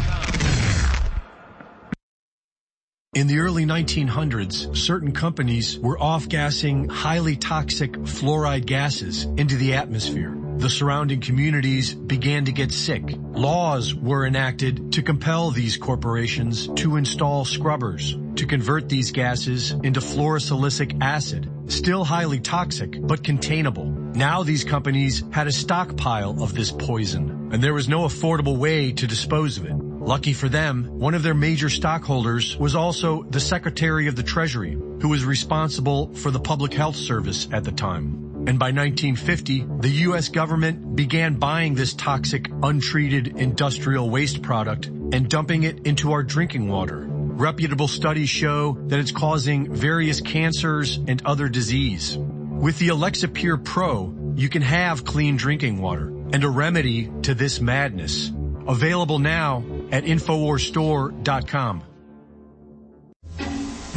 In 3.14 3.28
the 3.28 3.40
early 3.40 3.66
1900s, 3.66 4.78
certain 4.78 5.12
companies 5.12 5.78
were 5.78 6.00
off-gassing 6.00 6.88
highly 6.90 7.36
toxic 7.36 7.94
fluoride 7.94 8.66
gases 8.66 9.26
into 9.26 9.58
the 9.58 9.74
atmosphere. 9.74 10.36
The 10.58 10.70
surrounding 10.70 11.20
communities 11.20 11.94
began 11.94 12.46
to 12.46 12.52
get 12.52 12.72
sick. 12.72 13.04
Laws 13.18 13.94
were 13.94 14.26
enacted 14.26 14.94
to 14.94 15.02
compel 15.02 15.52
these 15.52 15.76
corporations 15.78 16.68
to 16.76 16.96
install 16.96 17.46
scrubbers 17.46 18.16
to 18.40 18.46
convert 18.46 18.88
these 18.88 19.12
gases 19.12 19.72
into 19.72 20.00
fluorosilicic 20.00 20.98
acid, 21.02 21.52
still 21.68 22.06
highly 22.06 22.40
toxic, 22.40 22.96
but 23.02 23.22
containable. 23.22 23.84
Now 23.84 24.44
these 24.44 24.64
companies 24.64 25.24
had 25.30 25.48
a 25.48 25.52
stockpile 25.52 26.42
of 26.42 26.56
this 26.56 26.72
poison, 26.72 27.50
and 27.52 27.62
there 27.62 27.74
was 27.74 27.90
no 27.90 28.02
affordable 28.04 28.58
way 28.58 28.94
to 28.94 29.08
dispose 29.08 29.58
of 29.58 29.66
it. 29.66 29.76
Lucky 29.76 30.32
for 30.32 30.48
them, 30.48 30.86
one 30.98 31.16
of 31.16 31.22
their 31.22 31.34
major 31.34 31.70
stockholders 31.70 32.56
was 32.56 32.76
also 32.76 33.24
the 33.24 33.42
Secretary 33.42 34.08
of 34.08 34.16
the 34.16 34.24
Treasury, 34.24 34.72
who 35.02 35.10
was 35.10 35.26
responsible 35.26 36.16
for 36.16 36.32
the 36.32 36.40
Public 36.40 36.74
Health 36.74 36.96
Service 36.96 37.50
at 37.52 37.66
the 37.66 37.74
time. 37.74 38.46
And 38.48 38.58
by 38.58 38.72
1950, 38.72 39.66
the 39.82 39.90
U.S. 40.08 40.30
government 40.30 40.96
began 40.96 41.36
buying 41.36 41.76
this 41.76 41.94
toxic, 41.94 42.50
untreated 42.64 43.38
industrial 43.38 44.10
waste 44.10 44.42
product 44.42 44.88
and 44.88 45.30
dumping 45.30 45.64
it 45.64 45.86
into 45.86 46.14
our 46.14 46.24
drinking 46.24 46.70
water. 46.70 47.10
Reputable 47.40 47.88
studies 47.88 48.28
show 48.28 48.74
that 48.88 49.00
it's 49.00 49.14
causing 49.14 49.74
various 49.74 50.20
cancers 50.20 50.98
and 50.98 51.26
other 51.26 51.48
disease. 51.48 52.18
With 52.18 52.78
the 52.80 52.90
Alexapure 52.90 53.64
Pro, 53.64 54.14
you 54.36 54.50
can 54.50 54.62
have 54.62 55.06
clean 55.06 55.38
drinking 55.38 55.82
water 55.82 56.10
and 56.34 56.44
a 56.44 56.50
remedy 56.50 57.10
to 57.22 57.34
this 57.34 57.62
madness. 57.62 58.30
Available 58.68 59.20
now 59.20 59.64
at 59.90 60.04
InfoWarsStore.com. 60.04 61.84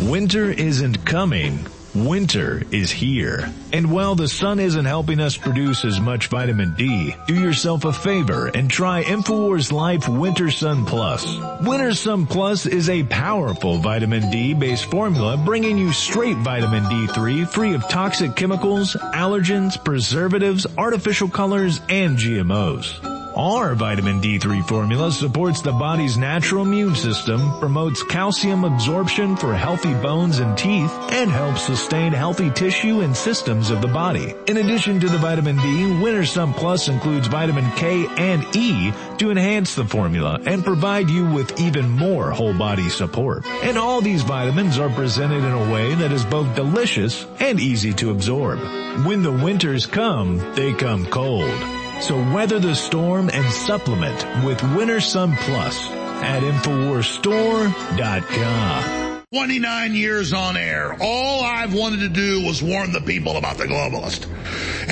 Winter 0.03 0.53
isn't 0.53 1.05
coming. 1.05 1.67
Winter 1.95 2.63
is 2.71 2.91
here. 2.91 3.53
And 3.71 3.91
while 3.91 4.15
the 4.15 4.29
sun 4.29 4.59
isn't 4.61 4.87
helping 4.87 5.21
us 5.21 5.37
produce 5.37 5.85
as 5.85 6.01
much 6.01 6.29
vitamin 6.29 6.75
D, 6.75 7.15
do 7.27 7.35
yourself 7.35 7.85
a 7.85 7.93
favor 7.93 8.47
and 8.47 8.71
try 8.71 9.05
InfoWars 9.05 9.73
Life 9.73 10.09
Winter 10.09 10.51
Sun 10.51 10.87
Plus. 10.87 11.39
Winter 11.61 11.93
Sun 11.93 12.27
Plus 12.27 12.65
is 12.65 12.89
a 12.89 13.03
powerful 13.05 13.77
vitamin 13.77 14.31
D 14.31 14.55
based 14.55 14.87
formula 14.87 15.37
bringing 15.37 15.77
you 15.77 15.93
straight 15.93 16.39
vitamin 16.39 16.85
D3 16.85 17.47
free 17.47 17.75
of 17.75 17.87
toxic 17.89 18.37
chemicals, 18.37 18.95
allergens, 18.95 19.83
preservatives, 19.85 20.67
artificial 20.79 21.29
colors, 21.29 21.81
and 21.91 22.17
GMOs. 22.17 23.22
Our 23.37 23.75
vitamin 23.75 24.21
D3 24.21 24.67
formula 24.69 25.11
supports 25.11 25.63
the 25.63 25.73
body's 25.73 26.19
natural 26.19 26.67
immune 26.67 26.95
system, 26.95 27.59
promotes 27.61 28.03
calcium 28.03 28.65
absorption 28.65 29.37
for 29.37 29.55
healthy 29.55 29.95
bones 29.95 30.39
and 30.39 30.57
teeth, 30.57 30.93
and 31.11 31.31
helps 31.31 31.63
sustain 31.63 32.13
healthy 32.13 32.51
tissue 32.51 33.01
and 33.01 33.17
systems 33.17 33.71
of 33.71 33.81
the 33.81 33.89
body. 33.89 34.35
In 34.49 34.59
addition 34.59 35.01
to 35.01 35.09
the 35.09 35.17
vitamin 35.17 35.57
D, 35.57 36.03
Winter 36.03 36.27
Sun 36.27 36.53
Plus 36.53 36.89
includes 36.89 37.29
vitamin 37.29 37.71
K 37.73 38.07
and 38.19 38.45
E 38.55 38.93
to 39.17 39.31
enhance 39.31 39.75
the 39.75 39.87
formula 39.87 40.39
and 40.45 40.65
provide 40.65 41.09
you 41.09 41.25
with 41.25 41.59
even 41.59 41.89
more 41.89 42.33
whole 42.33 42.55
body 42.55 42.91
support. 42.91 43.47
And 43.63 43.79
all 43.79 44.03
these 44.03 44.23
vitamins 44.23 44.79
are 44.79 44.91
presented 44.91 45.43
in 45.43 45.53
a 45.53 45.73
way 45.73 45.95
that 45.95 46.13
is 46.13 46.25
both 46.27 46.55
delicious 46.55 47.25
and 47.41 47.59
easy 47.59 47.95
to 47.95 48.11
absorb. 48.11 48.59
When 49.07 49.23
the 49.23 49.33
winters 49.33 49.87
come, 49.87 50.55
they 50.55 50.75
come 50.75 51.07
cold. 51.07 51.82
So 52.03 52.19
weather 52.35 52.59
the 52.59 52.75
storm 52.75 53.31
and 53.33 53.49
supplement 53.53 54.27
with 54.45 54.61
Winter 54.75 55.01
Sun 55.01 55.37
Plus 55.37 55.89
at 55.89 56.43
InfoWarsStore.com. 56.43 59.23
29 59.33 59.95
years 59.95 60.33
on 60.33 60.57
air. 60.57 60.97
All 61.01 61.45
I've 61.45 61.73
wanted 61.73 62.01
to 62.01 62.09
do 62.09 62.45
was 62.45 62.61
warn 62.61 62.91
the 62.91 63.03
people 63.03 63.37
about 63.37 63.57
the 63.57 63.67
globalist. 63.67 64.27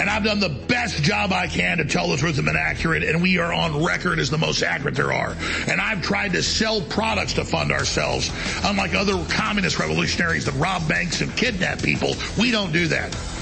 And 0.00 0.08
I've 0.08 0.22
done 0.22 0.38
the 0.38 0.50
best 0.50 1.02
job 1.02 1.32
I 1.32 1.48
can 1.48 1.78
to 1.78 1.84
tell 1.84 2.08
the 2.08 2.16
truth 2.16 2.36
and 2.36 2.46
been 2.46 2.54
accurate, 2.54 3.02
and 3.02 3.20
we 3.20 3.38
are 3.38 3.52
on 3.52 3.84
record 3.84 4.20
as 4.20 4.30
the 4.30 4.38
most 4.38 4.62
accurate 4.62 4.94
there 4.94 5.12
are. 5.12 5.34
And 5.66 5.80
I've 5.80 6.02
tried 6.02 6.34
to 6.34 6.44
sell 6.44 6.80
products 6.80 7.32
to 7.34 7.44
fund 7.44 7.72
ourselves. 7.72 8.30
Unlike 8.62 8.94
other 8.94 9.24
communist 9.30 9.80
revolutionaries 9.80 10.44
that 10.44 10.54
rob 10.54 10.88
banks 10.88 11.22
and 11.22 11.36
kidnap 11.36 11.82
people, 11.82 12.14
we 12.38 12.52
don't 12.52 12.72
do 12.72 12.86
that. 12.86 13.39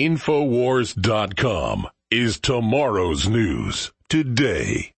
Infowars.com 0.00 1.86
is 2.10 2.40
tomorrow's 2.40 3.28
news 3.28 3.92
today. 4.08 4.94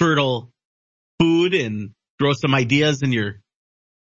fertile 0.00 0.49
food 1.20 1.54
and 1.54 1.90
throw 2.18 2.32
some 2.32 2.54
ideas 2.54 3.02
in 3.02 3.12
your 3.12 3.40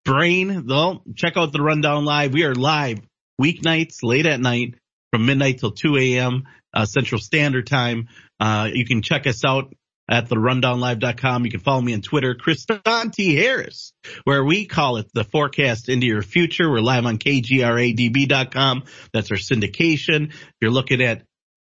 brain, 0.03 0.67
well, 0.67 1.03
check 1.15 1.37
out 1.37 1.53
the 1.53 1.61
Rundown 1.61 2.05
Live. 2.05 2.33
We 2.33 2.43
are 2.43 2.53
live 2.53 2.99
weeknights 3.41 4.03
late 4.03 4.25
at 4.25 4.39
night 4.39 4.75
from 5.11 5.25
midnight 5.25 5.59
till 5.59 5.71
2 5.71 5.97
a.m. 5.97 6.43
Uh, 6.73 6.85
Central 6.85 7.19
Standard 7.19 7.67
Time. 7.67 8.09
Uh, 8.39 8.69
you 8.71 8.85
can 8.85 9.01
check 9.01 9.27
us 9.27 9.45
out 9.45 9.73
at 10.09 10.27
the 10.27 10.35
rundownlive.com. 10.35 11.45
You 11.45 11.51
can 11.51 11.61
follow 11.61 11.81
me 11.81 11.93
on 11.93 12.01
Twitter, 12.01 12.35
Kristan 12.35 13.11
T. 13.13 13.35
Harris, 13.35 13.93
where 14.25 14.43
we 14.43 14.65
call 14.65 14.97
it 14.97 15.07
the 15.13 15.23
forecast 15.23 15.89
into 15.89 16.05
your 16.05 16.21
future. 16.21 16.69
We're 16.69 16.81
live 16.81 17.05
on 17.05 17.17
KGRADB.com. 17.17 18.83
That's 19.13 19.31
our 19.31 19.37
syndication. 19.37 20.33
If 20.33 20.53
you're 20.61 20.71
looking 20.71 21.01
at 21.01 21.23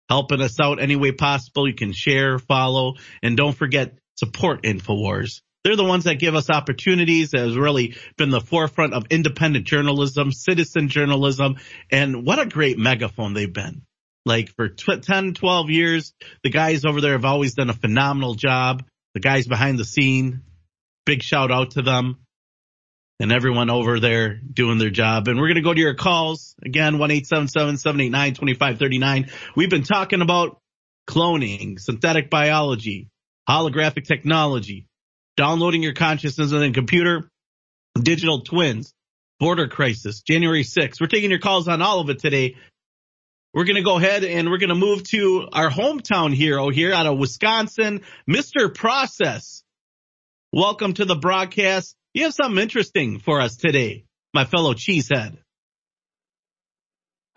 helping 0.08 0.40
us 0.40 0.60
out 0.60 0.80
any 0.80 0.96
way 0.96 1.12
possible, 1.12 1.66
you 1.66 1.74
can 1.74 1.92
share, 1.92 2.38
follow, 2.38 2.94
and 3.22 3.36
don't 3.36 3.56
forget 3.56 3.94
support 4.18 4.62
InfoWars. 4.62 5.40
They're 5.64 5.76
the 5.76 5.84
ones 5.84 6.04
that 6.04 6.18
give 6.18 6.34
us 6.34 6.50
opportunities 6.50 7.30
that 7.30 7.40
has 7.40 7.56
really 7.56 7.96
been 8.16 8.30
the 8.30 8.40
forefront 8.40 8.94
of 8.94 9.06
independent 9.10 9.66
journalism, 9.66 10.32
citizen 10.32 10.88
journalism, 10.88 11.56
and 11.90 12.24
what 12.24 12.38
a 12.38 12.46
great 12.46 12.78
megaphone 12.78 13.34
they've 13.34 13.52
been. 13.52 13.82
Like 14.24 14.54
for 14.56 14.68
tw- 14.68 15.02
10, 15.02 15.34
12 15.34 15.70
years, 15.70 16.14
the 16.42 16.50
guys 16.50 16.84
over 16.84 17.00
there 17.00 17.12
have 17.12 17.24
always 17.24 17.54
done 17.54 17.70
a 17.70 17.74
phenomenal 17.74 18.34
job. 18.34 18.84
The 19.14 19.20
guys 19.20 19.46
behind 19.46 19.78
the 19.78 19.84
scene, 19.84 20.42
big 21.06 21.22
shout 21.22 21.50
out 21.50 21.72
to 21.72 21.82
them 21.82 22.18
and 23.20 23.32
everyone 23.32 23.68
over 23.70 23.98
there 24.00 24.34
doing 24.34 24.78
their 24.78 24.90
job. 24.90 25.28
And 25.28 25.38
we're 25.38 25.48
going 25.48 25.56
to 25.56 25.62
go 25.62 25.74
to 25.74 25.80
your 25.80 25.94
calls 25.94 26.54
again, 26.64 26.98
1-877-789-2539. 26.98 29.30
We've 29.56 29.70
been 29.70 29.82
talking 29.82 30.22
about 30.22 30.60
cloning, 31.08 31.80
synthetic 31.80 32.30
biology, 32.30 33.08
holographic 33.48 34.04
technology, 34.06 34.86
downloading 35.36 35.82
your 35.82 35.94
consciousness 35.94 36.52
in 36.52 36.62
a 36.62 36.72
computer, 36.72 37.30
digital 38.00 38.40
twins, 38.40 38.92
border 39.40 39.68
crisis, 39.68 40.22
January 40.22 40.64
6th. 40.64 41.00
We're 41.00 41.06
taking 41.06 41.30
your 41.30 41.38
calls 41.38 41.68
on 41.68 41.80
all 41.80 42.00
of 42.00 42.10
it 42.10 42.18
today. 42.18 42.56
We're 43.54 43.64
going 43.64 43.76
to 43.76 43.82
go 43.82 43.96
ahead 43.96 44.24
and 44.24 44.50
we're 44.50 44.58
going 44.58 44.68
to 44.68 44.74
move 44.74 45.04
to 45.04 45.48
our 45.52 45.70
hometown 45.70 46.34
hero 46.34 46.68
here 46.68 46.92
out 46.92 47.06
of 47.06 47.18
Wisconsin, 47.18 48.02
Mr. 48.28 48.72
Process. 48.72 49.62
Welcome 50.52 50.94
to 50.94 51.04
the 51.04 51.16
broadcast. 51.16 51.94
You 52.12 52.24
have 52.24 52.34
something 52.34 52.62
interesting 52.62 53.20
for 53.20 53.40
us 53.40 53.56
today, 53.56 54.04
my 54.34 54.44
fellow 54.44 54.74
cheesehead. 54.74 55.38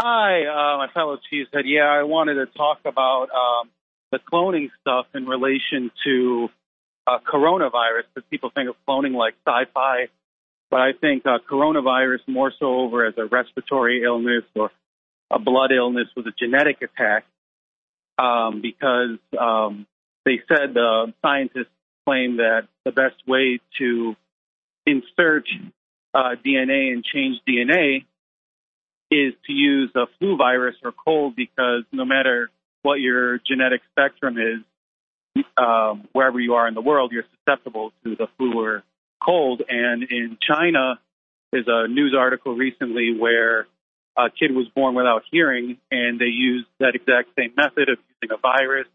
Hi, 0.02 0.46
uh, 0.46 0.78
my 0.78 0.88
fellow 0.94 1.18
cheesehead. 1.32 1.64
Yeah, 1.66 1.84
I 1.84 2.04
wanted 2.04 2.36
to 2.36 2.46
talk 2.58 2.80
about 2.86 3.28
um, 3.32 3.70
the 4.12 4.20
cloning 4.20 4.70
stuff 4.82 5.08
in 5.14 5.26
relation 5.26 5.92
to 6.06 6.50
uh, 7.08 7.20
coronavirus, 7.20 8.04
because 8.14 8.28
people 8.30 8.52
think 8.54 8.70
of 8.70 8.76
cloning 8.88 9.14
like 9.14 9.36
sci-fi, 9.46 10.08
but 10.70 10.80
I 10.80 10.94
think 10.94 11.26
uh, 11.26 11.40
coronavirus 11.50 12.20
more 12.28 12.52
so 12.60 12.66
over 12.66 13.06
as 13.06 13.14
a 13.18 13.26
respiratory 13.26 14.04
illness 14.04 14.44
or 14.56 14.72
a 15.30 15.40
blood 15.40 15.72
illness 15.72 16.08
with 16.16 16.28
a 16.28 16.32
genetic 16.38 16.82
attack, 16.82 17.26
um, 18.18 18.62
because 18.62 19.18
um, 19.40 19.88
they 20.26 20.40
said 20.48 20.78
uh, 20.78 21.08
scientists 21.22 21.72
claim 22.06 22.38
that 22.38 22.68
the 22.86 22.92
best 22.92 23.16
way 23.28 23.60
to 23.78 24.16
insert 24.86 25.46
uh, 26.14 26.36
DNA 26.46 26.92
and 26.92 27.04
change 27.04 27.38
DNA 27.48 28.06
is 29.10 29.34
to 29.46 29.54
use 29.54 29.92
a 29.96 30.06
flu 30.18 30.38
virus 30.38 30.76
or 30.84 30.92
cold 30.92 31.36
because 31.36 31.84
no 31.92 32.06
matter 32.06 32.50
what 32.84 33.00
your 33.00 33.40
genetic 33.40 33.82
spectrum 33.92 34.38
is, 34.38 35.44
um, 35.58 36.08
wherever 36.14 36.40
you 36.40 36.56
are 36.56 36.68
in 36.68 36.74
the 36.74 36.82
world, 36.82 37.12
you're 37.12 37.26
susceptible 37.40 37.92
to 38.04 38.16
the 38.16 38.28
flu 38.38 38.60
or 38.60 38.84
cold. 39.24 39.62
And 39.68 40.04
in 40.04 40.38
China, 40.42 41.00
there's 41.52 41.68
a 41.68 41.88
news 41.88 42.16
article 42.18 42.56
recently 42.56 43.16
where 43.18 43.68
a 44.18 44.30
kid 44.30 44.54
was 44.54 44.68
born 44.76 44.96
without 44.96 45.24
hearing, 45.32 45.78
and 45.90 46.20
they 46.20 46.26
used 46.26 46.68
that 46.80 46.96
exact 46.96 47.30
same 47.38 47.54
method 47.56 47.90
of 47.90 47.98
using 48.22 48.36
a 48.36 48.40
virus 48.40 48.88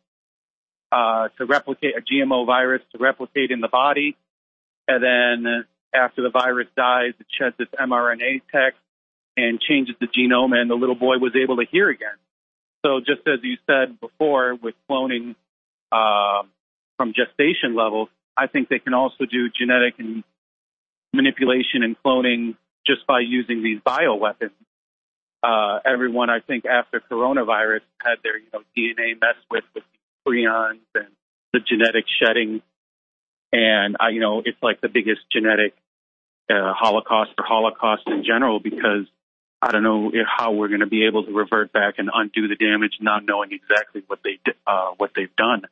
uh, 0.93 1.29
to 1.39 1.47
replicate 1.47 1.95
a 1.97 2.01
GMO 2.01 2.47
virus 2.47 2.83
to 2.93 2.99
replicate 2.99 3.51
in 3.51 3.61
the 3.61 3.69
body, 3.69 4.17
and 4.87 5.03
then 5.03 5.65
after 5.95 6.23
the 6.23 6.31
virus 6.31 6.69
dies, 6.77 7.15
it 7.19 7.27
sheds 7.39 7.57
its 7.59 7.73
mRNA 7.73 8.43
text 8.53 8.81
and 9.37 9.61
changes 9.61 9.97
the 10.01 10.07
genome, 10.07 10.55
and 10.55 10.71
the 10.71 10.75
little 10.75 10.95
boy 10.95 11.19
was 11.19 11.33
able 11.35 11.57
to 11.57 11.65
hear 11.71 11.89
again. 11.89 12.17
So 12.87 13.01
just 13.01 13.27
as 13.27 13.41
you 13.43 13.57
said 13.67 13.99
before, 13.99 14.55
with 14.55 14.77
cloning 14.89 15.35
uh, 15.91 16.43
from 16.97 17.15
gestation 17.15 17.75
levels, 17.75 18.09
I 18.37 18.47
think 18.47 18.69
they 18.69 18.79
can 18.79 18.95
also 18.95 19.25
do 19.25 19.49
genetic 19.51 19.95
and 19.99 20.23
manipulation 21.13 21.83
and 21.83 21.97
cloning 22.05 22.55
just 22.87 23.05
by 23.09 23.21
using 23.21 23.65
these 23.65 23.81
bioweapons. 23.81 24.53
Uh, 25.43 25.81
everyone, 25.85 26.31
I 26.31 26.39
think, 26.41 26.65
after 26.65 27.01
coronavirus 27.11 27.81
had 28.01 28.17
their 28.23 28.39
you 28.39 28.47
know 28.53 28.61
DNA 28.77 29.21
messed 29.21 29.45
with 29.51 29.65
with 29.75 29.85
prions 30.27 30.79
and 30.95 31.09
the 31.53 31.59
genetic 31.59 32.05
shedding, 32.23 32.63
and 33.53 33.97
uh, 34.01 34.09
you 34.09 34.21
know 34.21 34.43
it's 34.45 34.63
like 34.63 34.81
the 34.81 34.89
biggest 34.89 35.23
genetic 35.33 35.75
uh, 36.49 36.73
Holocaust 36.73 37.33
or 37.37 37.45
Holocaust 37.45 38.03
in 38.07 38.23
general 38.25 38.61
because 38.61 39.07
I 39.67 39.73
don't 39.73 39.83
know 39.83 40.13
how 40.25 40.53
we're 40.53 40.69
going 40.69 40.81
to 40.81 40.87
be 40.87 41.07
able 41.07 41.25
to 41.25 41.33
revert 41.33 41.73
back 41.73 41.95
and 41.99 42.09
undo 42.15 42.47
the 42.47 42.55
damage, 42.55 42.99
not 43.01 43.25
knowing 43.27 43.51
exactly 43.51 44.05
what 44.07 44.21
they 44.23 44.39
uh, 44.65 44.91
what 44.97 45.11
they've 45.17 45.35
done. 45.35 45.63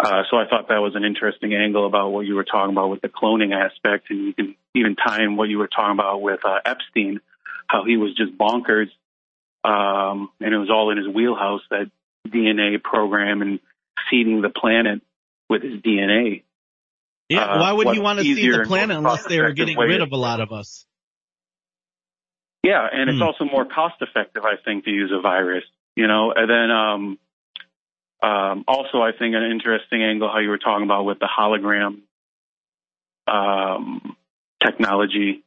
Uh, 0.00 0.22
so 0.30 0.38
I 0.38 0.48
thought 0.48 0.68
that 0.68 0.78
was 0.78 0.94
an 0.96 1.04
interesting 1.04 1.54
angle 1.54 1.86
about 1.86 2.12
what 2.12 2.24
you 2.24 2.34
were 2.34 2.44
talking 2.44 2.74
about 2.74 2.88
with 2.88 3.02
the 3.02 3.10
cloning 3.10 3.52
aspect, 3.54 4.08
and 4.08 4.26
you 4.26 4.32
can 4.32 4.56
even 4.74 4.96
tie 4.96 5.22
in 5.22 5.36
what 5.36 5.50
you 5.50 5.58
were 5.58 5.68
talking 5.68 5.92
about 5.92 6.22
with 6.22 6.40
uh, 6.46 6.60
Epstein, 6.64 7.20
how 7.66 7.84
he 7.84 7.98
was 7.98 8.14
just 8.16 8.38
bonkers, 8.38 8.88
um, 9.64 10.30
and 10.40 10.54
it 10.54 10.58
was 10.58 10.70
all 10.70 10.90
in 10.90 10.96
his 10.96 11.06
wheelhouse 11.06 11.60
that 11.70 11.90
DNA 12.26 12.82
program 12.82 13.42
and 13.42 13.60
seeding 14.10 14.40
the 14.40 14.48
planet 14.48 15.02
with 15.50 15.62
his 15.62 15.82
DNA. 15.82 16.42
Yeah, 17.28 17.44
Uh, 17.44 17.60
why 17.60 17.72
would 17.72 17.94
you 17.94 18.02
want 18.02 18.18
to 18.18 18.24
see 18.24 18.30
easier 18.30 18.62
the 18.62 18.64
planet 18.64 18.96
unless 18.96 19.26
they 19.26 19.40
were 19.40 19.52
getting 19.52 19.78
rid 19.78 20.00
of 20.00 20.10
a 20.12 20.16
lot 20.16 20.40
of 20.40 20.52
us? 20.52 20.86
Yeah, 22.64 22.88
and 22.90 23.10
it's 23.10 23.18
Hmm. 23.18 23.24
also 23.24 23.44
more 23.44 23.66
cost 23.66 24.00
effective, 24.00 24.44
I 24.44 24.56
think, 24.56 24.86
to 24.86 24.90
use 24.90 25.12
a 25.12 25.20
virus. 25.20 25.64
You 25.96 26.08
know, 26.08 26.32
and 26.32 26.50
then 26.50 26.70
um, 26.70 27.18
um, 28.22 28.64
also 28.66 29.02
I 29.02 29.12
think 29.12 29.34
an 29.36 29.42
interesting 29.44 30.02
angle 30.02 30.28
how 30.28 30.38
you 30.38 30.48
were 30.48 30.58
talking 30.58 30.84
about 30.84 31.04
with 31.04 31.18
the 31.18 31.28
hologram 31.28 32.00
um, 33.26 34.16
technology. 34.64 35.44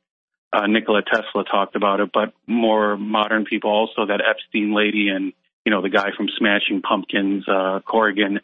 Uh, 0.53 0.67
Nikola 0.67 1.01
Tesla 1.01 1.43
talked 1.43 1.75
about 1.75 1.99
it, 1.99 2.11
but 2.13 2.33
more 2.45 2.95
modern 2.95 3.45
people 3.45 3.71
also 3.71 4.05
that 4.05 4.21
Epstein 4.21 4.73
lady 4.73 5.09
and 5.09 5.33
you 5.65 5.71
know 5.71 5.81
the 5.81 5.89
guy 5.89 6.11
from 6.15 6.29
Smashing 6.37 6.81
Pumpkins, 6.81 7.45
uh, 7.49 7.79
Corrigan, 7.83 8.39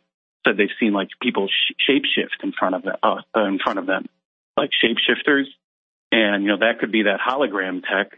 said 0.46 0.58
they've 0.58 0.76
seen 0.80 0.94
like 0.94 1.10
people 1.22 1.48
sh- 1.48 1.74
shapeshift 1.90 2.44
in 2.44 2.52
front 2.52 2.76
of 2.76 2.84
them, 2.84 2.96
uh, 3.04 3.22
in 3.36 3.60
front 3.60 3.80
of 3.80 3.86
them, 3.86 4.08
like 4.58 4.72
shapeshifters, 4.84 5.46
and 6.12 6.44
you 6.44 6.50
know 6.50 6.58
that 6.58 6.80
could 6.80 6.92
be 6.92 7.04
that 7.04 7.20
hologram 7.22 7.82
tech 7.84 8.18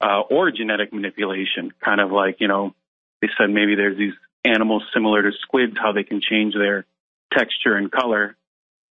uh, 0.00 0.20
or 0.30 0.50
genetic 0.50 0.92
manipulation, 0.92 1.72
kind 1.84 2.00
of 2.00 2.10
like, 2.10 2.36
you 2.40 2.48
know, 2.48 2.74
they 3.20 3.28
said 3.38 3.50
maybe 3.50 3.74
there's 3.74 3.98
these 3.98 4.14
animals 4.44 4.82
similar 4.94 5.22
to 5.22 5.30
squids, 5.42 5.74
how 5.80 5.92
they 5.92 6.04
can 6.04 6.20
change 6.20 6.54
their 6.54 6.86
texture 7.36 7.76
and 7.76 7.90
color. 7.90 8.36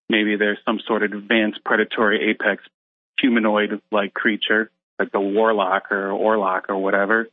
Maybe 0.09 0.35
there's 0.35 0.59
some 0.65 0.79
sort 0.85 1.03
of 1.03 1.13
advanced 1.13 1.63
predatory 1.63 2.29
apex 2.31 2.63
humanoid 3.19 3.81
like 3.91 4.13
creature, 4.13 4.69
like 4.99 5.11
the 5.11 5.19
warlock 5.19 5.91
or 5.91 6.09
orlock 6.09 6.63
or 6.69 6.77
whatever, 6.77 7.27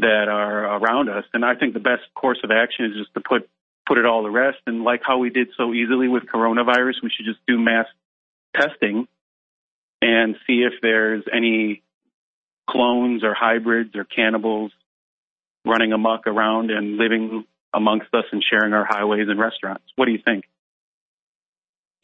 that 0.00 0.28
are 0.28 0.76
around 0.76 1.08
us. 1.08 1.24
And 1.32 1.44
I 1.44 1.54
think 1.54 1.74
the 1.74 1.80
best 1.80 2.02
course 2.14 2.38
of 2.44 2.50
action 2.50 2.86
is 2.86 2.92
just 2.98 3.14
to 3.14 3.20
put 3.20 3.48
put 3.86 3.98
it 3.98 4.04
all 4.04 4.24
to 4.24 4.30
rest. 4.30 4.58
And 4.66 4.82
like 4.82 5.02
how 5.04 5.18
we 5.18 5.30
did 5.30 5.48
so 5.56 5.72
easily 5.72 6.08
with 6.08 6.24
coronavirus, 6.24 7.02
we 7.02 7.10
should 7.16 7.24
just 7.26 7.38
do 7.46 7.58
mass 7.58 7.86
testing 8.54 9.06
and 10.02 10.36
see 10.46 10.62
if 10.64 10.74
there's 10.82 11.24
any 11.32 11.82
clones 12.68 13.24
or 13.24 13.34
hybrids 13.34 13.94
or 13.94 14.04
cannibals 14.04 14.72
running 15.64 15.92
amok 15.92 16.26
around 16.26 16.70
and 16.70 16.96
living 16.96 17.44
amongst 17.74 18.12
us 18.14 18.24
and 18.32 18.42
sharing 18.48 18.72
our 18.72 18.86
highways 18.88 19.28
and 19.28 19.38
restaurants. 19.38 19.84
What 19.96 20.06
do 20.06 20.12
you 20.12 20.20
think? 20.24 20.44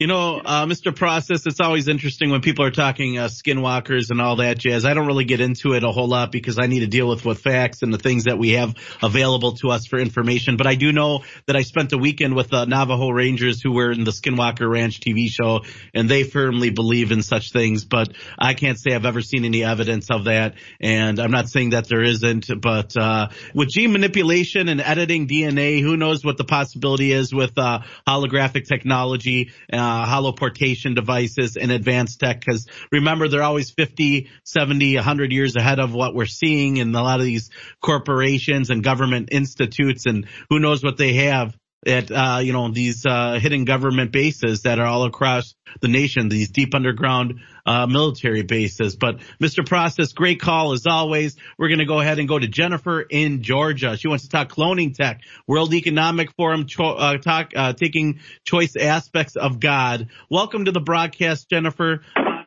You 0.03 0.07
know, 0.07 0.41
uh, 0.43 0.65
Mr. 0.65 0.93
Process, 0.93 1.45
it's 1.45 1.61
always 1.61 1.87
interesting 1.87 2.29
when 2.29 2.41
people 2.41 2.65
are 2.65 2.71
talking 2.71 3.17
uh, 3.17 3.29
skinwalkers 3.29 4.11
and 4.11 4.19
all 4.19 4.35
that 4.35 4.57
jazz. 4.57 4.83
I 4.83 4.93
don't 4.93 5.07
really 5.07 5.23
get 5.23 5.39
into 5.39 5.75
it 5.75 5.85
a 5.85 5.91
whole 5.91 6.09
lot 6.09 6.29
because 6.29 6.59
I 6.59 6.67
need 6.67 6.81
to 6.81 6.87
deal 6.87 7.07
with 7.07 7.23
what 7.23 7.37
facts 7.37 7.83
and 7.83 7.93
the 7.93 7.97
things 7.97 8.25
that 8.25 8.37
we 8.37 8.49
have 8.49 8.75
available 9.01 9.53
to 9.61 9.69
us 9.69 9.85
for 9.85 9.97
information. 9.97 10.57
But 10.57 10.67
I 10.67 10.75
do 10.75 10.91
know 10.91 11.23
that 11.45 11.55
I 11.55 11.61
spent 11.61 11.89
the 11.89 11.97
weekend 11.97 12.35
with 12.35 12.49
the 12.49 12.65
Navajo 12.65 13.11
Rangers 13.11 13.61
who 13.61 13.71
were 13.71 13.93
in 13.93 14.03
the 14.03 14.11
Skinwalker 14.11 14.69
Ranch 14.69 14.99
TV 14.99 15.29
show 15.29 15.61
and 15.93 16.09
they 16.09 16.25
firmly 16.25 16.69
believe 16.69 17.13
in 17.13 17.23
such 17.23 17.53
things. 17.53 17.85
But 17.85 18.11
I 18.37 18.55
can't 18.55 18.77
say 18.77 18.93
I've 18.93 19.05
ever 19.05 19.21
seen 19.21 19.45
any 19.45 19.63
evidence 19.63 20.11
of 20.11 20.25
that. 20.25 20.55
And 20.81 21.17
I'm 21.17 21.31
not 21.31 21.47
saying 21.47 21.69
that 21.69 21.87
there 21.87 22.03
isn't, 22.03 22.49
but, 22.61 22.97
uh, 22.97 23.29
with 23.53 23.69
gene 23.69 23.93
manipulation 23.93 24.67
and 24.67 24.81
editing 24.81 25.29
DNA, 25.29 25.81
who 25.81 25.95
knows 25.95 26.25
what 26.25 26.35
the 26.35 26.43
possibility 26.43 27.13
is 27.13 27.33
with, 27.33 27.57
uh, 27.57 27.83
holographic 28.05 28.67
technology. 28.67 29.53
Uh, 29.71 29.92
uh, 29.93 30.05
holoportation 30.07 30.95
devices 30.95 31.55
and 31.55 31.71
advanced 31.71 32.19
tech. 32.19 32.43
Cause 32.43 32.67
remember, 32.91 33.27
they're 33.27 33.43
always 33.43 33.71
50, 33.71 34.29
70, 34.43 34.95
100 34.95 35.31
years 35.31 35.55
ahead 35.55 35.79
of 35.79 35.93
what 35.93 36.15
we're 36.15 36.25
seeing 36.25 36.77
in 36.77 36.93
a 36.95 37.03
lot 37.03 37.19
of 37.19 37.25
these 37.25 37.51
corporations 37.81 38.69
and 38.69 38.83
government 38.83 39.29
institutes 39.31 40.05
and 40.05 40.27
who 40.49 40.59
knows 40.59 40.83
what 40.83 40.97
they 40.97 41.13
have 41.13 41.55
at 41.87 42.11
uh, 42.11 42.39
you 42.41 42.53
know 42.53 42.69
these 42.69 43.05
uh, 43.05 43.39
hidden 43.39 43.65
government 43.65 44.11
bases 44.11 44.63
that 44.63 44.79
are 44.79 44.85
all 44.85 45.05
across 45.05 45.55
the 45.81 45.87
nation, 45.87 46.29
these 46.29 46.49
deep 46.49 46.75
underground 46.75 47.41
uh, 47.65 47.87
military 47.87 48.43
bases. 48.43 48.95
But 48.95 49.19
Mr. 49.41 49.65
Process, 49.65 50.13
great 50.13 50.39
call 50.39 50.73
as 50.73 50.85
always. 50.85 51.35
We're 51.57 51.69
going 51.69 51.79
to 51.79 51.85
go 51.85 51.99
ahead 51.99 52.19
and 52.19 52.27
go 52.27 52.37
to 52.37 52.47
Jennifer 52.47 53.01
in 53.01 53.41
Georgia. 53.41 53.97
She 53.97 54.07
wants 54.07 54.23
to 54.23 54.29
talk 54.29 54.49
cloning 54.49 54.95
tech, 54.95 55.21
World 55.47 55.73
Economic 55.73 56.31
Forum, 56.35 56.67
cho- 56.67 56.93
uh, 56.93 57.17
talk 57.17 57.51
uh, 57.55 57.73
taking 57.73 58.19
choice 58.45 58.75
aspects 58.75 59.35
of 59.35 59.59
God. 59.59 60.09
Welcome 60.29 60.65
to 60.65 60.71
the 60.71 60.81
broadcast, 60.81 61.49
Jennifer. 61.49 62.01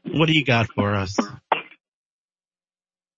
What 0.05 0.27
do 0.27 0.33
you 0.33 0.45
got 0.45 0.69
for 0.69 0.95
us? 0.95 1.17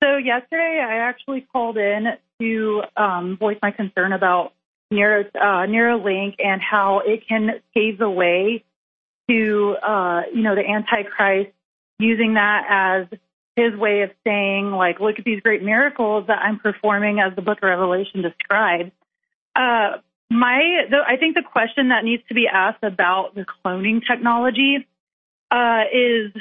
So 0.02 0.16
yesterday, 0.16 0.80
I 0.84 1.08
actually 1.08 1.46
called 1.52 1.76
in 1.76 2.06
to 2.40 2.82
um, 2.96 3.36
voice 3.36 3.58
my 3.60 3.72
concern 3.72 4.12
about 4.12 4.52
Neuralink 4.92 6.36
and 6.38 6.60
how 6.60 7.00
it 7.04 7.26
can 7.28 7.60
pave 7.74 7.98
the 7.98 8.10
way 8.10 8.64
to, 9.28 9.76
uh, 9.82 10.22
you 10.32 10.42
know, 10.42 10.54
the 10.54 10.66
Antichrist 10.66 11.50
using 11.98 12.34
that 12.34 12.64
as 12.68 13.18
his 13.56 13.74
way 13.78 14.02
of 14.02 14.10
saying, 14.24 14.70
like, 14.70 15.00
look 15.00 15.18
at 15.18 15.24
these 15.24 15.40
great 15.40 15.62
miracles 15.62 16.26
that 16.28 16.38
I'm 16.38 16.58
performing 16.58 17.20
as 17.20 17.34
the 17.34 17.42
book 17.42 17.58
of 17.58 17.68
Revelation 17.68 18.22
describes. 18.22 18.92
Uh, 19.54 19.98
my, 20.30 20.86
the, 20.88 20.98
I 21.06 21.16
think 21.16 21.34
the 21.34 21.42
question 21.42 21.88
that 21.88 22.04
needs 22.04 22.22
to 22.28 22.34
be 22.34 22.46
asked 22.46 22.82
about 22.82 23.34
the 23.34 23.44
cloning 23.44 24.00
technology 24.06 24.86
uh, 25.50 25.82
is, 25.92 26.32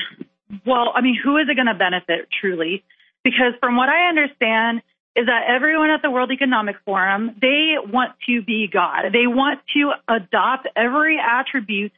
well, 0.65 0.91
I 0.93 1.01
mean, 1.01 1.17
who 1.21 1.37
is 1.37 1.47
it 1.49 1.55
going 1.55 1.67
to 1.67 1.73
benefit 1.73 2.27
truly? 2.39 2.83
Because 3.23 3.53
from 3.59 3.75
what 3.75 3.89
I 3.89 4.09
understand, 4.09 4.81
is 5.17 5.25
that 5.25 5.49
everyone 5.49 5.89
at 5.89 6.03
the 6.03 6.11
World 6.11 6.31
Economic 6.31 6.75
Forum, 6.85 7.35
they 7.41 7.73
want 7.83 8.13
to 8.27 8.43
be 8.43 8.69
God. 8.71 9.11
They 9.11 9.25
want 9.25 9.61
to 9.73 9.91
adopt 10.07 10.67
every 10.75 11.17
attribute 11.17 11.91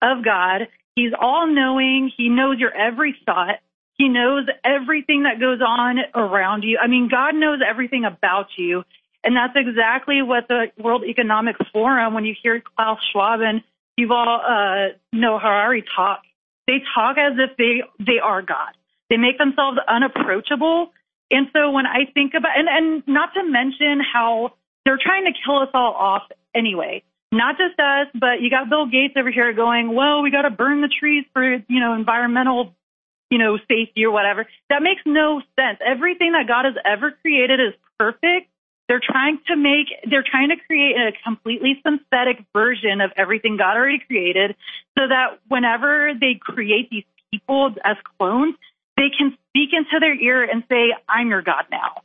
of 0.00 0.24
God. 0.24 0.68
He's 0.94 1.10
all 1.20 1.48
knowing. 1.48 2.12
He 2.16 2.28
knows 2.28 2.60
your 2.60 2.72
every 2.72 3.16
thought. 3.26 3.58
He 3.94 4.08
knows 4.08 4.46
everything 4.64 5.24
that 5.24 5.40
goes 5.40 5.60
on 5.60 5.98
around 6.14 6.62
you. 6.62 6.78
I 6.80 6.86
mean, 6.86 7.08
God 7.10 7.34
knows 7.34 7.58
everything 7.68 8.04
about 8.04 8.46
you. 8.56 8.84
And 9.24 9.36
that's 9.36 9.52
exactly 9.56 10.22
what 10.22 10.46
the 10.46 10.66
World 10.78 11.02
Economic 11.04 11.56
Forum, 11.72 12.14
when 12.14 12.24
you 12.24 12.36
hear 12.40 12.62
Klaus 12.76 13.00
Schwab 13.12 13.40
and 13.40 13.62
Yuval 13.98 14.38
uh, 14.38 14.94
Noah 15.12 15.40
Harari 15.40 15.84
talk, 15.96 16.22
they 16.68 16.78
talk 16.94 17.18
as 17.18 17.32
if 17.36 17.56
they, 17.58 17.82
they 17.98 18.20
are 18.22 18.42
God. 18.42 18.70
They 19.10 19.16
make 19.16 19.38
themselves 19.38 19.78
unapproachable 19.88 20.92
and 21.30 21.46
so 21.52 21.70
when 21.70 21.86
I 21.86 22.10
think 22.12 22.34
about, 22.36 22.52
and, 22.56 22.68
and 22.68 23.02
not 23.06 23.34
to 23.34 23.44
mention 23.44 24.00
how 24.00 24.54
they're 24.84 24.98
trying 25.00 25.24
to 25.24 25.32
kill 25.44 25.58
us 25.58 25.68
all 25.74 25.94
off 25.94 26.22
anyway, 26.54 27.02
not 27.32 27.56
just 27.56 27.78
us, 27.78 28.08
but 28.14 28.40
you 28.40 28.50
got 28.50 28.68
Bill 28.68 28.86
Gates 28.86 29.14
over 29.16 29.30
here 29.30 29.52
going, 29.52 29.94
well, 29.94 30.22
we 30.22 30.30
got 30.30 30.42
to 30.42 30.50
burn 30.50 30.80
the 30.80 30.88
trees 30.88 31.24
for, 31.32 31.44
you 31.44 31.80
know, 31.80 31.94
environmental, 31.94 32.74
you 33.30 33.38
know, 33.38 33.56
safety 33.68 34.04
or 34.04 34.10
whatever. 34.10 34.46
That 34.68 34.82
makes 34.82 35.02
no 35.06 35.40
sense. 35.54 35.78
Everything 35.84 36.32
that 36.32 36.48
God 36.48 36.64
has 36.64 36.74
ever 36.84 37.12
created 37.22 37.60
is 37.60 37.74
perfect. 37.98 38.50
They're 38.88 39.00
trying 39.00 39.38
to 39.46 39.54
make, 39.54 39.86
they're 40.10 40.24
trying 40.28 40.48
to 40.48 40.56
create 40.66 40.96
a 40.96 41.12
completely 41.22 41.80
synthetic 41.86 42.44
version 42.52 43.00
of 43.00 43.12
everything 43.16 43.56
God 43.56 43.76
already 43.76 44.00
created 44.04 44.56
so 44.98 45.06
that 45.06 45.38
whenever 45.46 46.10
they 46.18 46.34
create 46.40 46.90
these 46.90 47.04
people 47.30 47.72
as 47.84 47.96
clones, 48.18 48.56
they 49.00 49.08
can 49.16 49.32
speak 49.48 49.70
into 49.72 49.98
their 49.98 50.14
ear 50.14 50.44
and 50.44 50.62
say, 50.68 50.92
I'm 51.08 51.28
your 51.28 51.40
God 51.40 51.64
now. 51.70 52.02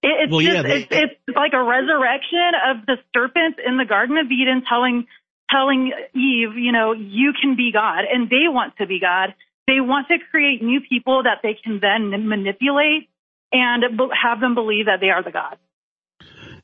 It, 0.00 0.14
it's 0.22 0.30
Well, 0.30 0.40
just, 0.40 0.54
yeah, 0.54 0.62
they- 0.62 0.86
it's, 1.02 1.16
it's 1.26 1.36
like 1.36 1.52
a 1.54 1.62
resurrection 1.62 2.54
of 2.70 2.86
the 2.86 2.96
serpent 3.12 3.56
in 3.58 3.76
the 3.76 3.84
Garden 3.84 4.16
of 4.18 4.30
Eden 4.30 4.62
telling, 4.68 5.08
telling 5.50 5.92
Eve, 6.14 6.54
you 6.56 6.70
know, 6.70 6.92
you 6.92 7.32
can 7.34 7.56
be 7.56 7.72
God 7.72 8.04
and 8.04 8.30
they 8.30 8.46
want 8.46 8.76
to 8.78 8.86
be 8.86 9.00
God. 9.00 9.34
They 9.66 9.80
want 9.80 10.06
to 10.08 10.18
create 10.30 10.62
new 10.62 10.80
people 10.80 11.24
that 11.24 11.38
they 11.42 11.54
can 11.54 11.80
then 11.80 12.28
manipulate 12.28 13.08
and 13.50 13.82
have 14.22 14.38
them 14.40 14.54
believe 14.54 14.86
that 14.86 15.00
they 15.00 15.10
are 15.10 15.22
the 15.22 15.32
God. 15.32 15.58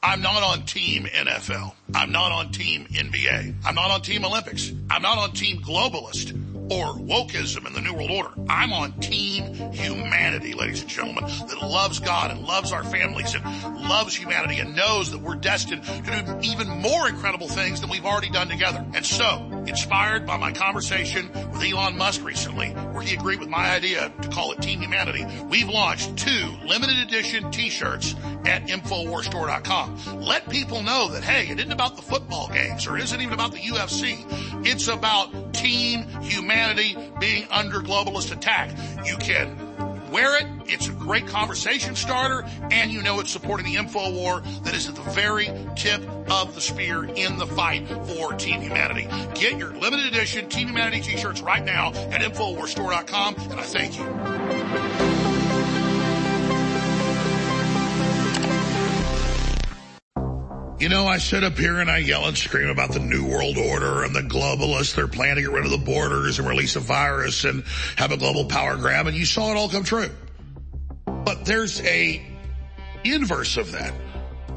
I'm 0.00 0.22
not 0.22 0.44
on 0.44 0.64
team 0.64 1.06
NFL. 1.06 1.74
I'm 1.92 2.12
not 2.12 2.30
on 2.30 2.52
team 2.52 2.86
NBA. 2.86 3.54
I'm 3.64 3.74
not 3.74 3.90
on 3.90 4.02
team 4.02 4.24
Olympics. 4.24 4.70
I'm 4.88 5.02
not 5.02 5.18
on 5.18 5.32
team 5.32 5.60
globalist 5.60 6.53
or 6.70 6.94
wokeism 6.94 7.66
in 7.66 7.72
the 7.74 7.80
New 7.80 7.94
World 7.94 8.10
Order. 8.10 8.30
I'm 8.48 8.72
on 8.72 8.92
team 9.00 9.54
humanity, 9.72 10.54
ladies 10.54 10.80
and 10.80 10.90
gentlemen, 10.90 11.24
that 11.24 11.62
loves 11.62 11.98
God 12.00 12.30
and 12.30 12.42
loves 12.46 12.72
our 12.72 12.84
families 12.84 13.34
and 13.34 13.44
loves 13.88 14.14
humanity 14.14 14.58
and 14.60 14.74
knows 14.74 15.10
that 15.10 15.20
we're 15.20 15.34
destined 15.34 15.84
to 15.84 16.02
do 16.02 16.38
even 16.40 16.68
more 16.68 17.08
incredible 17.08 17.48
things 17.48 17.80
than 17.80 17.90
we've 17.90 18.06
already 18.06 18.30
done 18.30 18.48
together. 18.48 18.84
And 18.94 19.04
so, 19.04 19.63
inspired 19.74 20.24
by 20.24 20.36
my 20.36 20.52
conversation 20.52 21.28
with 21.50 21.60
Elon 21.64 21.98
Musk 21.98 22.24
recently, 22.24 22.68
where 22.68 23.02
he 23.02 23.16
agreed 23.16 23.40
with 23.40 23.48
my 23.48 23.74
idea 23.74 24.12
to 24.22 24.28
call 24.28 24.52
it 24.52 24.62
Team 24.62 24.80
Humanity, 24.80 25.26
we've 25.50 25.68
launched 25.68 26.16
two 26.16 26.54
limited 26.64 26.96
edition 26.98 27.50
t-shirts 27.50 28.14
at 28.44 28.68
InfoWarsStore.com. 28.68 30.20
Let 30.20 30.48
people 30.48 30.84
know 30.84 31.08
that, 31.08 31.24
hey, 31.24 31.50
it 31.50 31.58
isn't 31.58 31.72
about 31.72 31.96
the 31.96 32.02
football 32.02 32.48
games 32.52 32.86
or 32.86 32.96
it 32.96 33.02
isn't 33.02 33.20
even 33.20 33.34
about 33.34 33.50
the 33.50 33.58
UFC. 33.58 34.24
It's 34.64 34.86
about 34.86 35.52
team 35.52 36.06
humanity 36.22 36.96
being 37.18 37.48
under 37.50 37.80
globalist 37.80 38.30
attack. 38.30 38.70
You 39.04 39.16
can 39.16 39.63
wear 40.14 40.36
it. 40.36 40.46
It's 40.66 40.86
a 40.86 40.92
great 40.92 41.26
conversation 41.26 41.96
starter 41.96 42.48
and 42.70 42.92
you 42.92 43.02
know 43.02 43.18
it's 43.18 43.32
supporting 43.32 43.66
the 43.66 43.74
info 43.74 44.12
war 44.12 44.42
that 44.62 44.72
is 44.72 44.88
at 44.88 44.94
the 44.94 45.02
very 45.10 45.50
tip 45.74 46.00
of 46.30 46.54
the 46.54 46.60
spear 46.60 47.04
in 47.04 47.36
the 47.36 47.46
fight 47.48 47.88
for 47.88 48.32
Team 48.34 48.60
Humanity. 48.60 49.08
Get 49.34 49.58
your 49.58 49.74
limited 49.74 50.06
edition 50.06 50.48
Team 50.48 50.68
Humanity 50.68 51.00
t-shirts 51.00 51.40
right 51.42 51.64
now 51.64 51.88
at 51.88 52.20
InfoWarsStore.com 52.20 53.34
and 53.34 53.54
I 53.54 53.64
thank 53.64 53.98
you. 53.98 55.03
You 60.80 60.88
know, 60.88 61.06
I 61.06 61.18
sit 61.18 61.44
up 61.44 61.56
here 61.56 61.78
and 61.78 61.88
I 61.88 61.98
yell 61.98 62.26
and 62.26 62.36
scream 62.36 62.68
about 62.68 62.90
the 62.90 62.98
New 62.98 63.24
World 63.24 63.56
Order 63.56 64.02
and 64.02 64.14
the 64.14 64.22
globalists. 64.22 64.96
They're 64.96 65.06
planning 65.06 65.36
to 65.36 65.42
get 65.42 65.52
rid 65.52 65.64
of 65.64 65.70
the 65.70 65.78
borders 65.78 66.40
and 66.40 66.48
release 66.48 66.74
a 66.74 66.80
virus 66.80 67.44
and 67.44 67.62
have 67.96 68.10
a 68.10 68.16
global 68.16 68.46
power 68.46 68.76
grab, 68.76 69.06
and 69.06 69.16
you 69.16 69.24
saw 69.24 69.52
it 69.52 69.56
all 69.56 69.68
come 69.68 69.84
true. 69.84 70.10
But 71.06 71.44
there's 71.44 71.80
a 71.82 72.20
inverse 73.04 73.56
of 73.56 73.70
that. 73.70 73.94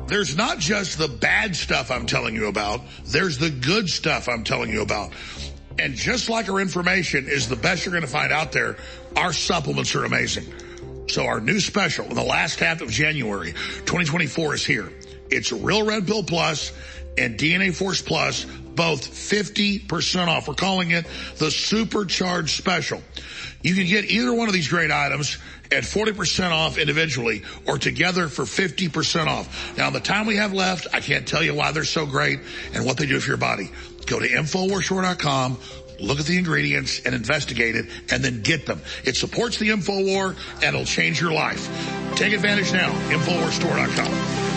There's 0.08 0.36
not 0.36 0.58
just 0.58 0.98
the 0.98 1.08
bad 1.08 1.56
stuff 1.56 1.92
I'm 1.92 2.08
telling 2.08 2.34
you 2.34 2.48
about, 2.48 2.82
there's 3.06 3.38
the 3.38 3.52
good 3.52 3.88
stuff 3.88 4.28
I'm 4.28 4.44
telling 4.44 4.72
you 4.72 4.82
about. 4.82 5.12
And 5.78 5.94
just 5.94 6.30
like 6.30 6.50
our 6.50 6.60
information 6.60 7.28
is 7.28 7.48
the 7.48 7.56
best 7.56 7.86
you're 7.86 7.92
going 7.92 8.02
to 8.02 8.10
find 8.10 8.34
out 8.34 8.52
there, 8.52 8.78
our 9.16 9.34
supplements 9.34 9.94
are 9.94 10.06
amazing. 10.06 10.52
So 11.10 11.26
our 11.26 11.40
new 11.40 11.60
special 11.60 12.06
in 12.06 12.16
the 12.16 12.24
last 12.24 12.60
half 12.60 12.82
of 12.82 12.90
January 12.90 13.52
2024 13.52 14.56
is 14.56 14.66
here. 14.66 14.92
It's 15.30 15.52
Real 15.52 15.86
Red 15.86 16.08
Pill 16.08 16.24
Plus 16.24 16.72
and 17.18 17.38
DNA 17.38 17.76
Force 17.76 18.02
Plus, 18.02 18.46
both 18.46 19.08
50% 19.10 20.28
off. 20.28 20.48
We're 20.48 20.54
calling 20.54 20.92
it 20.92 21.06
the 21.38 21.50
Supercharged 21.50 22.56
Special. 22.56 23.02
You 23.62 23.74
can 23.74 23.88
get 23.88 24.06
either 24.06 24.34
one 24.34 24.48
of 24.48 24.54
these 24.54 24.68
great 24.68 24.92
items 24.92 25.38
at 25.72 25.84
40% 25.84 26.52
off 26.52 26.78
individually 26.78 27.44
or 27.66 27.78
together 27.78 28.28
for 28.28 28.44
50% 28.44 29.28
off. 29.28 29.78
Now, 29.78 29.90
the 29.90 30.00
time 30.00 30.26
we 30.26 30.38
have 30.38 30.54
left, 30.54 30.88
I 30.94 31.02
can't 31.02 31.28
tell 31.28 31.44
you 31.44 31.54
why 31.54 31.72
they're 31.72 31.84
so 31.84 32.06
great 32.06 32.40
and 32.74 32.86
what 32.86 32.98
they 32.98 33.06
do 33.06 33.20
for 33.20 33.28
your 33.30 33.38
body. 33.38 33.70
Go 34.06 34.20
to 34.20 34.28
InfoWarsStore.com, 34.28 35.60
look 36.00 36.20
at 36.20 36.26
the 36.26 36.38
ingredients 36.38 37.02
and 37.06 37.14
investigate 37.14 37.76
it 37.76 37.88
and 38.10 38.24
then 38.24 38.42
get 38.42 38.66
them. 38.66 38.82
It 39.04 39.16
supports 39.16 39.58
the 39.58 39.70
InfoWar 39.70 40.36
and 40.56 40.64
it'll 40.64 40.86
change 40.86 41.20
your 41.20 41.34
life. 41.34 41.68
Take 42.16 42.34
advantage 42.34 42.72
now, 42.72 42.92
InfoWarsStore.com. 43.10 44.57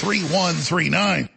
888-253-3139. 0.00 1.28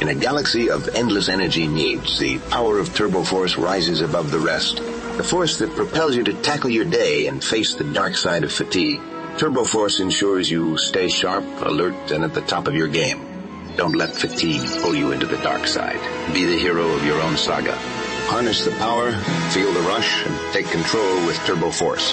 In 0.00 0.08
a 0.08 0.14
galaxy 0.14 0.70
of 0.70 0.88
endless 0.88 1.28
energy 1.28 1.66
needs, 1.66 2.18
the 2.18 2.38
power 2.50 2.78
of 2.78 2.94
Turbo 2.94 3.22
Force 3.24 3.56
rises 3.56 4.00
above 4.00 4.30
the 4.30 4.38
rest. 4.38 4.76
The 5.16 5.24
force 5.24 5.58
that 5.58 5.74
propels 5.74 6.16
you 6.16 6.24
to 6.24 6.34
tackle 6.42 6.70
your 6.70 6.84
day 6.84 7.26
and 7.26 7.42
face 7.42 7.74
the 7.74 7.84
dark 7.84 8.16
side 8.16 8.44
of 8.44 8.52
fatigue. 8.52 9.00
Turbo 9.38 9.64
Force 9.64 10.00
ensures 10.00 10.50
you 10.50 10.76
stay 10.76 11.08
sharp, 11.08 11.44
alert, 11.62 12.10
and 12.10 12.24
at 12.24 12.34
the 12.34 12.42
top 12.42 12.66
of 12.68 12.74
your 12.74 12.88
game. 12.88 13.24
Don't 13.76 13.96
let 13.96 14.14
fatigue 14.14 14.68
pull 14.82 14.94
you 14.94 15.12
into 15.12 15.26
the 15.26 15.38
dark 15.38 15.66
side. 15.66 16.00
Be 16.34 16.44
the 16.44 16.58
hero 16.58 16.86
of 16.86 17.04
your 17.04 17.20
own 17.20 17.36
saga. 17.36 17.74
Harness 18.26 18.64
the 18.64 18.72
power, 18.72 19.12
feel 19.52 19.72
the 19.72 19.80
rush, 19.80 20.26
and 20.26 20.52
take 20.52 20.66
control 20.66 21.26
with 21.26 21.38
Turbo 21.46 21.70
Force. 21.70 22.12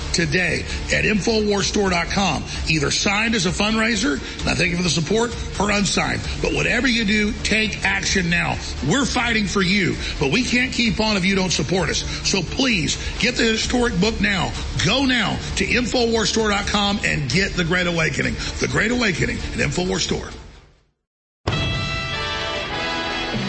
today 0.13 0.61
at 0.93 1.03
InfoWarsStore.com. 1.05 2.43
Either 2.69 2.91
signed 2.91 3.35
as 3.35 3.45
a 3.45 3.49
fundraiser, 3.49 4.13
and 4.41 4.49
I 4.49 4.55
thank 4.55 4.71
you 4.71 4.77
for 4.77 4.83
the 4.83 4.89
support, 4.89 5.35
or 5.59 5.71
unsigned. 5.71 6.21
But 6.41 6.53
whatever 6.53 6.87
you 6.87 7.05
do, 7.05 7.33
take 7.43 7.83
action 7.83 8.29
now. 8.29 8.57
We're 8.87 9.05
fighting 9.05 9.45
for 9.45 9.61
you, 9.61 9.95
but 10.19 10.31
we 10.31 10.43
can't 10.43 10.71
keep 10.71 10.99
on 10.99 11.17
if 11.17 11.25
you 11.25 11.35
don't 11.35 11.51
support 11.51 11.89
us. 11.89 12.03
So 12.29 12.41
please, 12.41 12.97
get 13.19 13.35
the 13.35 13.43
historic 13.43 13.99
book 13.99 14.19
now. 14.21 14.51
Go 14.85 15.05
now 15.05 15.37
to 15.57 15.65
InfoWarsStore.com 15.65 16.99
and 17.05 17.29
get 17.29 17.53
The 17.53 17.63
Great 17.63 17.87
Awakening. 17.87 18.35
The 18.59 18.67
Great 18.69 18.91
Awakening 18.91 19.37
at 19.37 19.59
InfoWars 19.59 20.01
Store. 20.01 20.29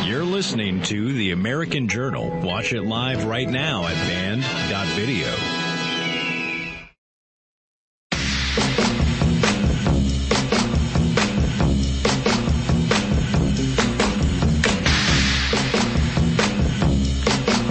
You're 0.06 0.24
listening 0.24 0.82
to 0.82 1.12
The 1.14 1.30
American 1.30 1.88
Journal. 1.88 2.28
Watch 2.42 2.72
it 2.74 2.82
live 2.82 3.24
right 3.24 3.48
now 3.48 3.86
at 3.86 3.94
banned.video. 3.94 5.61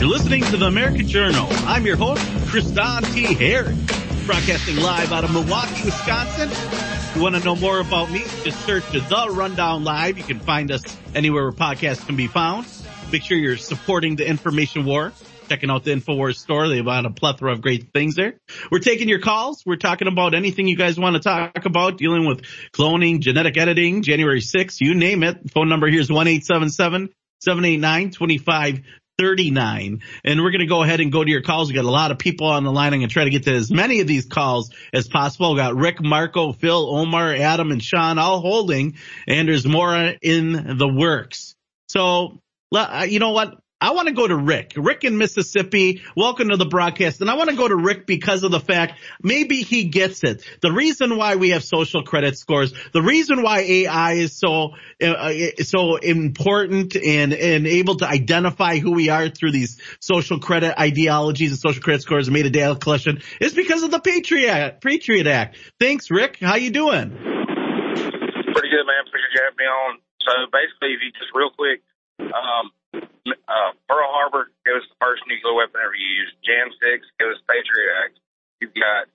You're 0.02 0.10
listening 0.10 0.42
to 0.46 0.58
the 0.58 0.66
American 0.66 1.08
Journal. 1.08 1.46
I'm 1.68 1.86
your 1.86 1.96
host, 1.96 2.24
Kristan 2.50 3.06
T. 3.14 3.36
Harris, 3.36 3.78
broadcasting 4.26 4.78
live 4.78 5.14
out 5.14 5.24
of 5.24 5.32
Milwaukee, 5.32 5.84
Wisconsin. 5.86 6.50
If 6.50 7.16
you 7.16 7.22
want 7.22 7.36
to 7.36 7.44
know 7.44 7.56
more 7.56 7.80
about 7.80 8.10
me, 8.10 8.22
just 8.44 8.66
search 8.66 8.84
The 8.92 9.28
Rundown 9.30 9.84
Live. 9.84 10.18
You 10.18 10.24
can 10.24 10.40
find 10.40 10.72
us 10.72 10.82
anywhere 11.14 11.44
where 11.44 11.52
podcasts 11.52 12.04
can 12.04 12.16
be 12.16 12.26
found. 12.26 12.66
Make 13.12 13.22
sure 13.22 13.38
you're 13.38 13.58
supporting 13.58 14.16
the 14.16 14.28
information 14.28 14.86
war. 14.86 15.14
Checking 15.50 15.70
out 15.70 15.84
the 15.84 15.92
InfoWars 15.92 16.38
store. 16.38 16.68
They've 16.68 16.84
got 16.84 17.06
a 17.06 17.12
plethora 17.12 17.54
of 17.54 17.62
great 17.62 17.94
things 17.94 18.16
there. 18.16 18.40
We're 18.72 18.80
taking 18.80 19.08
your 19.08 19.20
calls. 19.20 19.62
We're 19.68 19.76
talking 19.76 20.08
about 20.08 20.34
anything 20.34 20.68
you 20.68 20.78
guys 20.78 20.98
want 20.98 21.16
to 21.16 21.22
talk 21.22 21.66
about, 21.66 22.00
dealing 22.00 22.26
with 22.26 22.42
cloning, 22.74 23.20
genetic 23.20 23.56
editing, 23.56 24.02
January 24.02 24.42
6th, 24.42 24.78
you 24.80 24.96
name 24.96 25.22
it. 25.22 25.52
Phone 25.52 25.70
number 25.70 25.88
here 25.88 26.02
is 26.02 26.10
1-877-789-25 26.10 28.84
39. 29.22 30.01
And 30.24 30.41
we're 30.41 30.50
going 30.50 30.61
to 30.61 30.66
go 30.66 30.82
ahead 30.82 31.00
and 31.00 31.11
go 31.11 31.24
to 31.24 31.30
your 31.30 31.43
calls. 31.43 31.69
We 31.69 31.75
got 31.75 31.85
a 31.85 31.91
lot 31.91 32.09
of 32.09 32.17
people 32.17 32.48
on 32.48 32.64
the 32.64 32.72
line. 32.72 32.93
I'm 32.93 33.01
going 33.01 33.09
to 33.09 33.14
try 33.14 33.25
to 33.25 33.30
get 33.30 33.43
to 33.43 33.53
as 33.53 33.69
many 33.69 34.00
of 34.00 34.08
these 34.08 34.25
calls 34.25 34.72
as 34.91 35.08
possible. 35.08 35.51
We 35.51 35.58
got 35.58 35.75
Rick, 35.75 36.01
Marco, 36.01 36.53
Phil, 36.53 36.95
Omar, 36.95 37.35
Adam, 37.35 37.72
and 37.72 37.83
Sean 37.83 38.17
all 38.17 38.41
holding, 38.41 38.98
and 39.27 39.48
there's 39.48 39.67
more 39.67 39.95
in 39.95 40.77
the 40.77 40.88
works. 40.88 41.56
So, 41.88 42.40
uh, 42.74 43.06
you 43.08 43.19
know 43.19 43.30
what? 43.32 43.59
I 43.82 43.93
want 43.93 44.08
to 44.10 44.14
go 44.14 44.27
to 44.27 44.35
Rick. 44.38 44.74
Rick 44.77 45.03
in 45.06 45.18
Mississippi. 45.18 46.03
Welcome 46.16 46.50
to 46.50 46.58
the 46.58 46.68
broadcast. 46.68 47.19
And 47.19 47.32
I 47.32 47.34
want 47.34 47.50
to 47.50 47.56
go 47.56 47.68
to 47.68 47.76
Rick 47.76 48.06
because 48.06 48.43
of 48.43 48.51
the 48.51 48.60
fact 48.60 49.00
maybe 49.24 49.64
he 49.64 49.85
gets 49.85 50.24
it. 50.24 50.45
The 50.61 50.72
reason 50.72 51.18
why 51.18 51.35
we 51.35 51.50
have 51.50 51.64
social 51.64 52.03
credit 52.03 52.38
scores, 52.38 52.76
the 52.93 53.01
reason 53.01 53.42
why 53.42 53.61
AI 53.61 54.14
is 54.14 54.38
so 54.38 54.76
uh, 55.03 55.34
so 55.64 55.95
important 55.95 56.95
and 56.95 57.34
and 57.34 57.66
able 57.66 57.95
to 57.98 58.08
identify 58.08 58.77
who 58.77 58.92
we 58.92 59.10
are 59.10 59.30
through 59.30 59.51
these 59.51 59.82
social 60.00 60.40
credit 60.40 60.80
ideologies 60.80 61.50
and 61.50 61.60
social 61.60 61.82
credit 61.82 62.03
scores 62.03 62.27
and 62.27 62.35
made 62.35 62.45
a 62.45 62.51
data 62.51 62.76
collection 62.76 63.24
is 63.40 63.56
because 63.56 63.82
of 63.82 63.90
the 63.90 64.00
Patriot. 64.00 64.77
Patriot 64.80 65.26
Act. 65.26 65.58
Thanks, 65.80 66.11
Rick. 66.11 66.38
How 66.40 66.56
you 66.56 66.69
doing? 66.69 67.10
Pretty 67.10 68.69
good, 68.69 68.85
man. 68.85 69.01
Appreciate 69.08 69.34
you 69.34 69.42
having 69.42 69.58
me 69.58 69.66
on. 69.66 69.98
So 70.22 70.32
basically, 70.53 70.93
if 70.93 71.01
you 71.01 71.10
just 71.18 71.34
real 71.34 71.50
quick, 71.50 71.82
um, 72.19 72.69
uh, 72.94 73.72
Pearl 73.88 74.10
Harbor 74.11 74.52
gave 74.66 74.80
us 74.80 74.88
the 74.88 75.00
first 75.00 75.24
nuclear 75.28 75.56
weapon 75.56 75.80
ever 75.84 75.95
used. 75.95 76.36
Jan 76.44 76.72
6 76.72 77.08
gave 77.20 77.30
us 77.32 77.42
Patriot 77.48 77.92
Act. 78.03 78.16
You've 78.60 78.76
got 78.76 79.10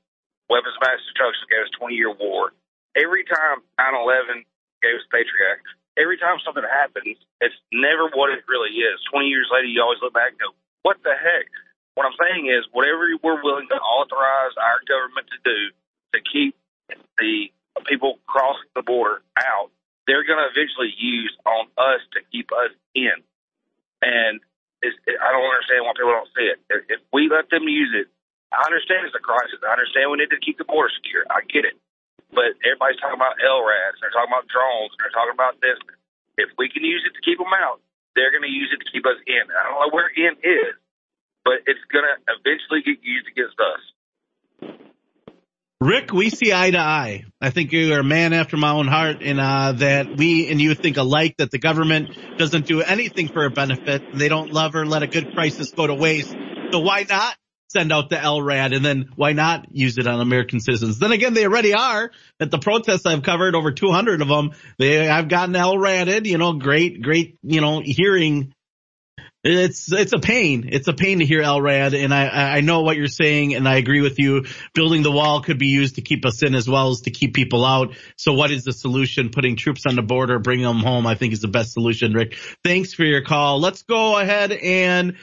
weapons 0.49 0.75
of 0.77 0.83
mass 0.83 1.03
destruction 1.07 1.47
gave 1.51 1.65
us 1.67 1.73
20 1.79 1.95
year 1.95 2.13
war. 2.13 2.53
Every 2.97 3.25
time 3.25 3.63
9/11 3.79 4.47
gave 4.83 4.97
us 4.97 5.07
Patriot 5.13 5.59
Act. 5.59 5.67
Every 5.97 6.19
time 6.21 6.37
something 6.45 6.65
happens, 6.65 7.17
it's 7.41 7.57
never 7.73 8.09
what 8.13 8.29
it 8.31 8.45
really 8.49 8.73
is. 8.85 9.01
20 9.13 9.29
years 9.29 9.49
later, 9.51 9.65
you 9.65 9.81
always 9.81 10.01
look 10.03 10.13
back 10.13 10.37
and 10.37 10.41
go, 10.41 10.53
"What 10.83 11.03
the 11.03 11.17
heck?" 11.17 11.49
What 11.95 12.05
I'm 12.05 12.17
saying 12.21 12.47
is, 12.47 12.69
whatever 12.73 13.09
we're 13.23 13.43
willing 13.43 13.69
to 13.69 13.81
authorize 13.81 14.53
our 14.57 14.81
government 14.87 15.29
to 15.33 15.39
do 15.45 15.59
to 16.13 16.21
keep 16.21 16.55
the 17.17 17.49
people 17.87 18.21
crossing 18.27 18.69
the 18.75 18.83
border 18.83 19.23
out, 19.37 19.71
they're 20.07 20.25
going 20.25 20.39
to 20.39 20.49
eventually 20.49 20.93
use 20.97 21.35
on 21.45 21.69
us 21.77 22.01
to 22.13 22.21
keep 22.31 22.53
us 22.53 22.73
in. 22.95 23.23
And 24.03 24.41
it's, 24.83 24.97
it, 25.09 25.17
I 25.21 25.33
don't 25.33 25.47
understand 25.47 25.85
why 25.85 25.95
people 25.97 26.13
don't 26.13 26.33
see 26.37 26.47
it. 26.49 26.59
If, 26.69 26.81
if 26.99 27.01
we 27.13 27.29
let 27.33 27.49
them 27.49 27.65
use 27.69 27.93
it, 27.97 28.09
I 28.53 28.63
understand 28.65 29.09
it's 29.09 29.17
a 29.17 29.23
crisis. 29.23 29.59
I 29.65 29.75
understand 29.75 30.13
we 30.13 30.23
need 30.23 30.31
to 30.31 30.41
keep 30.41 30.59
the 30.59 30.69
border 30.69 30.93
secure. 30.93 31.27
I 31.29 31.43
get 31.49 31.67
it. 31.67 31.75
But 32.31 32.59
everybody's 32.63 33.01
talking 33.01 33.19
about 33.19 33.39
LRADs. 33.39 33.99
They're 34.03 34.15
talking 34.15 34.31
about 34.31 34.47
drones. 34.51 34.95
They're 34.99 35.15
talking 35.15 35.35
about 35.35 35.59
this. 35.63 35.79
If 36.39 36.53
we 36.59 36.69
can 36.69 36.85
use 36.85 37.03
it 37.07 37.17
to 37.17 37.23
keep 37.25 37.39
them 37.39 37.53
out, 37.55 37.81
they're 38.15 38.33
going 38.33 38.47
to 38.47 38.53
use 38.53 38.73
it 38.73 38.81
to 38.83 38.89
keep 38.91 39.05
us 39.07 39.19
in. 39.27 39.45
I 39.51 39.61
don't 39.67 39.77
know 39.77 39.93
where 39.93 40.09
in 40.09 40.37
is, 40.41 40.75
but 41.45 41.65
it's 41.67 41.83
going 41.93 42.05
to 42.05 42.17
eventually 42.33 42.83
get 42.83 43.01
used 43.03 43.29
against 43.29 43.57
us. 43.61 43.83
Rick, 45.81 46.11
we 46.11 46.31
see 46.31 46.55
eye 46.55 46.71
to 46.71 46.79
eye. 46.79 47.25
I 47.39 47.51
think 47.51 47.71
you 47.73 47.93
are 47.93 48.01
a 48.01 48.05
man 48.05 48.33
after 48.33 48.57
my 48.57 48.71
own 48.71 48.89
heart 48.89 49.19
and 49.21 49.39
uh, 49.39 49.73
that 49.73 50.17
we 50.17 50.49
and 50.49 50.59
you 50.59 50.75
think 50.75 50.97
alike 50.97 51.35
that 51.37 51.51
the 51.51 51.59
government 51.59 52.17
doesn't 52.39 52.67
do 52.67 52.81
anything 52.81 53.29
for 53.29 53.45
a 53.45 53.51
benefit. 53.51 54.03
They 54.15 54.29
don't 54.31 54.51
love 54.51 54.75
or 54.75 54.87
let 54.87 55.03
a 55.03 55.07
good 55.07 55.35
crisis 55.35 55.73
go 55.73 55.87
to 55.87 55.95
waste. 55.95 56.35
So 56.73 56.79
why 56.79 57.05
not 57.07 57.37
send 57.69 57.93
out 57.93 58.09
the 58.09 58.17
LRAD 58.17 58.75
and 58.75 58.83
then 58.83 59.11
why 59.17 59.35
not 59.35 59.67
use 59.71 59.99
it 59.99 60.07
on 60.07 60.19
American 60.19 60.61
citizens? 60.61 60.99
Then 60.99 61.13
again, 61.13 61.35
they 61.35 61.45
already 61.45 61.75
are. 61.75 62.11
At 62.41 62.51
the 62.51 62.59
protests 62.59 63.05
I've 63.05 63.23
covered, 63.23 63.55
over 63.55 63.71
200 63.71 64.23
of 64.23 64.29
them, 64.29 64.53
they, 64.79 65.07
I've 65.07 65.29
gotten 65.29 65.55
LRADed, 65.55 66.25
you 66.25 66.39
know, 66.39 66.55
great, 66.55 67.03
great, 67.03 67.37
you 67.43 67.61
know, 67.61 67.83
hearing 67.85 68.55
it's 69.47 69.93
it's 69.93 70.13
a 70.13 70.19
pain. 70.19 70.69
It's 70.73 70.89
a 70.89 70.93
pain 70.93 71.21
to 71.21 71.27
hear 71.27 71.41
LRAD, 71.41 72.03
and 72.03 72.13
I 72.13 72.57
I 72.57 72.61
know 72.61 72.83
what 72.83 72.97
you're 72.97 73.07
saying, 73.07 73.55
and 73.55 73.69
I 73.69 73.77
agree 73.77 74.01
with 74.01 74.19
you. 74.19 74.45
Building 74.75 75.03
the 75.03 75.13
wall 75.13 75.43
could 75.43 75.59
be 75.59 75.69
used 75.69 75.97
to 75.97 76.03
keep 76.03 76.27
us 76.27 76.43
in 76.43 76.55
as 76.55 76.69
well 76.69 76.91
as 76.91 77.03
to 77.03 77.11
keep 77.11 77.35
people 77.35 77.65
out. 77.65 77.97
So 78.17 78.33
what 78.33 78.51
is 78.51 78.65
the 78.65 78.73
solution? 78.73 79.31
Putting 79.31 79.57
troops 79.57 79.85
on 79.87 79.95
the 79.95 80.03
border, 80.03 80.39
bringing 80.39 80.67
them 80.67 80.81
home, 80.81 81.07
I 81.07 81.15
think 81.15 81.33
is 81.33 81.41
the 81.41 81.49
best 81.49 81.73
solution. 81.73 82.13
Rick, 82.13 82.37
thanks 82.65 82.93
for 82.93 83.05
your 83.05 83.23
call. 83.23 83.61
Let's 83.61 83.83
go 83.83 84.19
ahead 84.19 84.53
and 84.53 85.17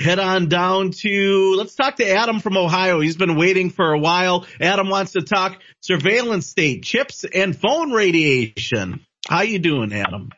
head 0.00 0.18
on 0.18 0.48
down 0.48 0.90
to 0.90 1.54
let's 1.56 1.74
talk 1.74 1.96
to 1.96 2.08
Adam 2.08 2.40
from 2.40 2.56
Ohio. 2.56 3.00
He's 3.00 3.16
been 3.16 3.36
waiting 3.36 3.70
for 3.70 3.92
a 3.92 3.98
while. 3.98 4.46
Adam 4.60 4.88
wants 4.88 5.12
to 5.12 5.22
talk 5.22 5.62
surveillance 5.80 6.48
state, 6.48 6.82
chips, 6.82 7.24
and 7.24 7.56
phone 7.56 7.92
radiation. 7.92 9.06
How 9.28 9.42
you 9.42 9.60
doing, 9.60 9.92
Adam? 9.92 10.30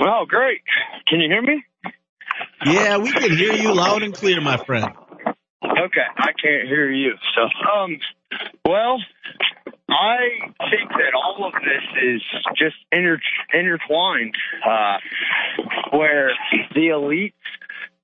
Well, 0.00 0.26
great. 0.26 0.60
Can 1.08 1.20
you 1.20 1.28
hear 1.28 1.42
me? 1.42 1.64
Yeah, 2.66 2.98
we 2.98 3.12
can 3.12 3.36
hear 3.36 3.52
you 3.52 3.74
loud 3.74 4.02
and 4.02 4.14
clear, 4.14 4.40
my 4.40 4.62
friend. 4.64 4.86
Okay, 5.62 6.06
I 6.18 6.32
can't 6.42 6.68
hear 6.68 6.90
you. 6.90 7.12
So, 7.34 7.42
um, 7.70 7.98
well, 8.64 8.98
I 9.88 10.18
think 10.70 10.90
that 10.90 11.14
all 11.14 11.46
of 11.46 11.52
this 11.54 12.02
is 12.02 12.22
just 12.56 12.76
inter- 12.92 13.20
intertwined, 13.54 14.34
uh, 14.66 14.98
where 15.90 16.32
the 16.74 16.88
elites 16.88 17.32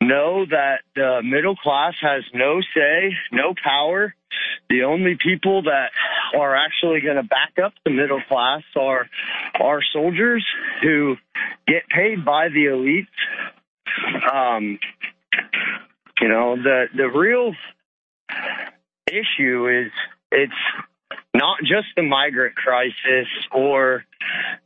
know 0.06 0.44
that 0.48 0.80
the 0.94 1.20
middle 1.22 1.56
class 1.56 1.94
has 2.00 2.22
no 2.34 2.60
say, 2.74 3.12
no 3.30 3.54
power. 3.62 4.14
The 4.68 4.84
only 4.84 5.16
people 5.22 5.62
that 5.62 5.90
are 6.38 6.56
actually 6.56 7.00
going 7.00 7.16
to 7.16 7.22
back 7.22 7.62
up 7.62 7.72
the 7.84 7.90
middle 7.90 8.22
class 8.28 8.62
are 8.76 9.06
our 9.60 9.82
soldiers 9.92 10.46
who 10.82 11.16
get 11.66 11.88
paid 11.88 12.24
by 12.24 12.48
the 12.48 12.66
elites. 12.66 13.06
Um, 14.32 14.78
you 16.20 16.28
know, 16.28 16.56
the 16.56 16.86
the 16.96 17.08
real 17.08 17.54
issue 19.06 19.68
is 19.68 19.92
it's 20.30 20.52
not 21.34 21.58
just 21.60 21.88
the 21.96 22.02
migrant 22.02 22.54
crisis 22.54 23.28
or 23.50 24.04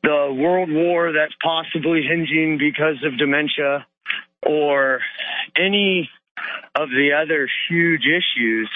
the 0.02 0.32
world 0.32 0.70
war 0.70 1.12
that's 1.12 1.34
possibly 1.42 2.02
hinging 2.02 2.58
because 2.58 3.02
of 3.04 3.18
dementia 3.18 3.86
or 4.46 5.00
any 5.56 6.08
of 6.74 6.88
the 6.90 7.10
other 7.12 7.48
huge 7.68 8.02
issues 8.04 8.70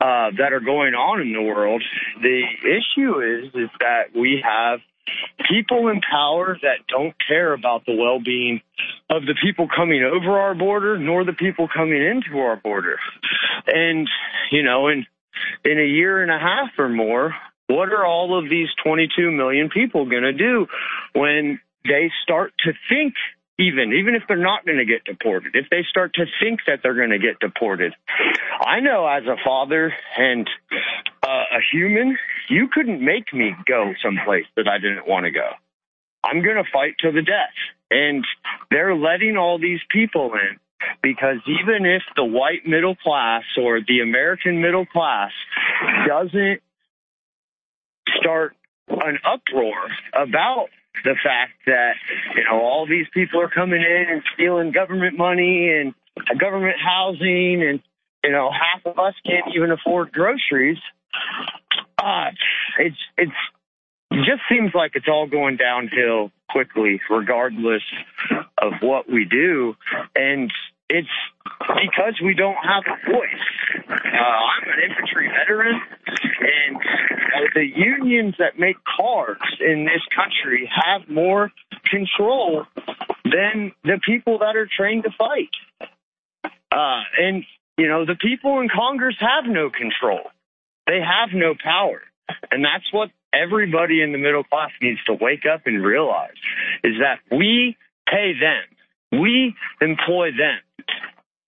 uh, 0.00 0.30
that 0.38 0.52
are 0.52 0.60
going 0.60 0.94
on 0.94 1.20
in 1.20 1.32
the 1.32 1.42
world. 1.42 1.82
The 2.22 2.42
issue 2.64 3.20
is 3.20 3.54
is 3.54 3.70
that 3.80 4.14
we 4.14 4.42
have 4.42 4.80
people 5.48 5.88
in 5.88 6.00
power 6.00 6.56
that 6.62 6.86
don't 6.88 7.14
care 7.26 7.52
about 7.52 7.84
the 7.84 7.94
well-being 7.94 8.60
of 9.10 9.22
the 9.22 9.34
people 9.42 9.68
coming 9.68 10.02
over 10.02 10.38
our 10.38 10.54
border 10.54 10.98
nor 10.98 11.24
the 11.24 11.32
people 11.32 11.68
coming 11.68 12.02
into 12.02 12.38
our 12.38 12.56
border. 12.56 12.98
And 13.66 14.08
you 14.50 14.62
know, 14.62 14.88
in 14.88 15.06
in 15.64 15.78
a 15.78 15.86
year 15.86 16.22
and 16.22 16.30
a 16.30 16.38
half 16.38 16.70
or 16.78 16.88
more, 16.88 17.34
what 17.66 17.90
are 17.90 18.04
all 18.04 18.38
of 18.38 18.48
these 18.48 18.68
22 18.82 19.30
million 19.30 19.68
people 19.68 20.08
going 20.08 20.22
to 20.22 20.32
do 20.32 20.66
when 21.12 21.60
they 21.84 22.10
start 22.22 22.52
to 22.64 22.72
think 22.88 23.14
even 23.60 23.92
even 23.92 24.14
if 24.14 24.22
they're 24.26 24.36
not 24.36 24.64
going 24.64 24.78
to 24.78 24.84
get 24.84 25.04
deported 25.04 25.54
if 25.54 25.66
they 25.70 25.84
start 25.88 26.14
to 26.14 26.24
think 26.42 26.60
that 26.66 26.80
they're 26.82 26.94
going 26.94 27.10
to 27.10 27.18
get 27.18 27.38
deported. 27.40 27.94
I 28.60 28.80
know 28.80 29.06
as 29.06 29.24
a 29.24 29.36
father 29.44 29.92
and 30.18 30.48
uh, 31.22 31.44
a 31.52 31.60
human 31.72 32.16
you 32.48 32.68
couldn't 32.72 33.04
make 33.04 33.32
me 33.32 33.54
go 33.66 33.92
someplace 34.02 34.46
that 34.56 34.66
i 34.66 34.78
didn't 34.78 35.06
want 35.06 35.26
to 35.26 35.30
go. 35.30 35.50
I'm 36.24 36.42
going 36.42 36.56
to 36.56 36.70
fight 36.70 36.94
to 37.00 37.12
the 37.12 37.22
death. 37.22 37.56
And 37.90 38.24
they're 38.70 38.94
letting 38.94 39.36
all 39.36 39.58
these 39.58 39.80
people 39.90 40.32
in 40.34 40.58
because 41.02 41.36
even 41.46 41.84
if 41.86 42.02
the 42.16 42.24
white 42.24 42.66
middle 42.66 42.96
class 42.96 43.42
or 43.60 43.80
the 43.86 44.00
american 44.00 44.62
middle 44.62 44.86
class 44.86 45.30
doesn't 46.08 46.60
start 48.18 48.56
an 48.88 49.18
uproar 49.24 49.74
about 50.14 50.68
the 51.04 51.14
fact 51.22 51.52
that 51.66 51.94
you 52.36 52.44
know 52.44 52.60
all 52.60 52.86
these 52.86 53.06
people 53.12 53.40
are 53.40 53.48
coming 53.48 53.80
in 53.80 54.06
and 54.08 54.22
stealing 54.34 54.72
government 54.72 55.16
money 55.16 55.70
and 55.70 55.94
government 56.38 56.76
housing 56.82 57.62
and 57.62 57.80
you 58.24 58.30
know 58.30 58.50
half 58.50 58.84
of 58.84 58.98
us 58.98 59.14
can't 59.24 59.54
even 59.54 59.70
afford 59.70 60.12
groceries. 60.12 60.78
Uh 61.98 62.30
it's 62.78 62.96
it's 63.16 63.32
it 64.10 64.24
just 64.24 64.42
seems 64.48 64.72
like 64.74 64.92
it's 64.94 65.08
all 65.08 65.26
going 65.26 65.56
downhill 65.56 66.30
quickly 66.48 67.00
regardless 67.08 67.82
of 68.58 68.72
what 68.80 69.08
we 69.08 69.24
do. 69.24 69.76
And 70.16 70.52
it's 70.90 71.08
because 71.58 72.20
we 72.22 72.34
don't 72.34 72.56
have 72.56 72.82
a 72.86 73.10
voice. 73.10 73.46
Uh, 73.88 73.94
I'm 73.94 74.68
an 74.68 74.90
infantry 74.90 75.28
veteran, 75.28 75.80
and 76.06 76.76
uh, 76.76 77.48
the 77.54 77.64
unions 77.64 78.34
that 78.38 78.58
make 78.58 78.76
cars 78.96 79.38
in 79.60 79.84
this 79.84 80.02
country 80.14 80.68
have 80.74 81.08
more 81.08 81.52
control 81.88 82.66
than 83.24 83.72
the 83.84 84.00
people 84.04 84.38
that 84.38 84.56
are 84.56 84.68
trained 84.76 85.04
to 85.04 85.10
fight. 85.16 85.54
Uh, 86.72 87.02
and, 87.18 87.44
you 87.78 87.88
know, 87.88 88.04
the 88.04 88.16
people 88.16 88.60
in 88.60 88.68
Congress 88.68 89.16
have 89.20 89.44
no 89.46 89.70
control. 89.70 90.22
They 90.86 91.00
have 91.00 91.30
no 91.32 91.54
power. 91.62 92.02
And 92.50 92.64
that's 92.64 92.92
what 92.92 93.10
everybody 93.32 94.02
in 94.02 94.12
the 94.12 94.18
middle 94.18 94.44
class 94.44 94.70
needs 94.82 95.02
to 95.04 95.14
wake 95.14 95.44
up 95.46 95.62
and 95.66 95.84
realize 95.84 96.38
is 96.82 96.94
that 97.00 97.20
we 97.36 97.76
pay 98.08 98.32
them. 98.38 98.64
We 99.12 99.54
employ 99.80 100.30
them 100.30 100.60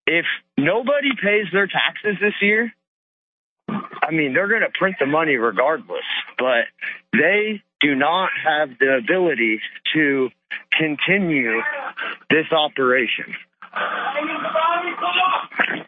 if 0.05 0.25
nobody 0.57 1.09
pays 1.21 1.45
their 1.51 1.67
taxes 1.67 2.17
this 2.21 2.33
year, 2.41 2.73
I 3.67 4.11
mean, 4.11 4.33
they're 4.33 4.49
going 4.49 4.61
to 4.61 4.71
print 4.77 4.97
the 4.99 5.05
money 5.05 5.35
regardless, 5.37 6.03
but 6.37 6.65
they 7.13 7.63
do 7.79 7.95
not 7.95 8.29
have 8.43 8.77
the 8.79 8.97
ability 8.97 9.61
to 9.93 10.29
continue 10.77 11.61
this 12.29 12.51
operation. 12.51 13.33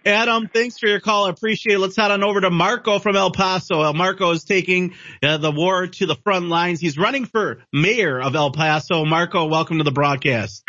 Adam, 0.06 0.48
thanks 0.48 0.80
for 0.80 0.88
your 0.88 1.00
call. 1.00 1.28
I 1.28 1.30
appreciate 1.30 1.76
it. 1.76 1.80
Let's 1.80 1.95
head 1.95 2.10
on 2.10 2.24
over 2.24 2.42
to 2.42 2.50
Marco 2.50 3.00
from 3.00 3.16
El 3.16 3.32
Paso. 3.32 3.82
El 3.82 3.94
Marco 3.94 4.32
is 4.32 4.44
taking 4.44 4.95
uh, 5.22 5.38
the 5.38 5.52
war 5.52 5.88
to 5.88 6.06
the 6.06 6.16
front 6.16 6.48
lines. 6.48 6.80
He's 6.80 6.98
running 6.98 7.26
for 7.26 7.64
mayor 7.72 8.20
of 8.20 8.36
El 8.36 8.52
Paso. 8.52 9.06
Marco, 9.06 9.45
welcome 9.45 9.78
to 9.80 9.84
the 9.84 9.92
broadcast. 9.92 10.64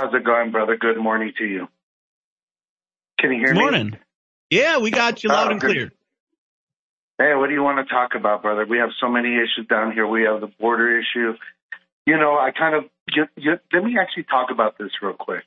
How's 0.00 0.14
it 0.14 0.24
going, 0.24 0.50
brother? 0.50 0.78
Good 0.78 0.96
morning 0.96 1.34
to 1.36 1.44
you. 1.44 1.68
Can 3.18 3.32
you 3.32 3.38
hear 3.38 3.48
Good 3.48 3.56
me? 3.56 3.60
morning. 3.60 3.98
Yeah, 4.48 4.78
we 4.78 4.90
got 4.90 5.22
you 5.22 5.28
loud 5.28 5.48
Oh, 5.48 5.50
and 5.50 5.60
good. 5.60 5.70
clear. 5.72 5.92
Hey, 7.18 7.34
what 7.34 7.48
do 7.48 7.52
you 7.52 7.62
want 7.62 7.86
to 7.86 7.94
talk 7.94 8.14
about, 8.14 8.40
brother? 8.40 8.64
We 8.64 8.78
have 8.78 8.88
so 8.98 9.10
many 9.10 9.34
issues 9.36 9.66
down 9.68 9.92
here. 9.92 10.06
We 10.06 10.22
have 10.22 10.40
the 10.40 10.46
border 10.46 10.98
issue. 10.98 11.34
You 12.06 12.16
know, 12.16 12.38
I 12.38 12.50
kind 12.50 12.76
of 12.76 12.84
you, 13.14 13.26
you, 13.36 13.58
let 13.74 13.84
me 13.84 13.98
actually 14.00 14.22
talk 14.22 14.50
about 14.50 14.78
this 14.78 14.90
real 15.02 15.12
quick 15.12 15.44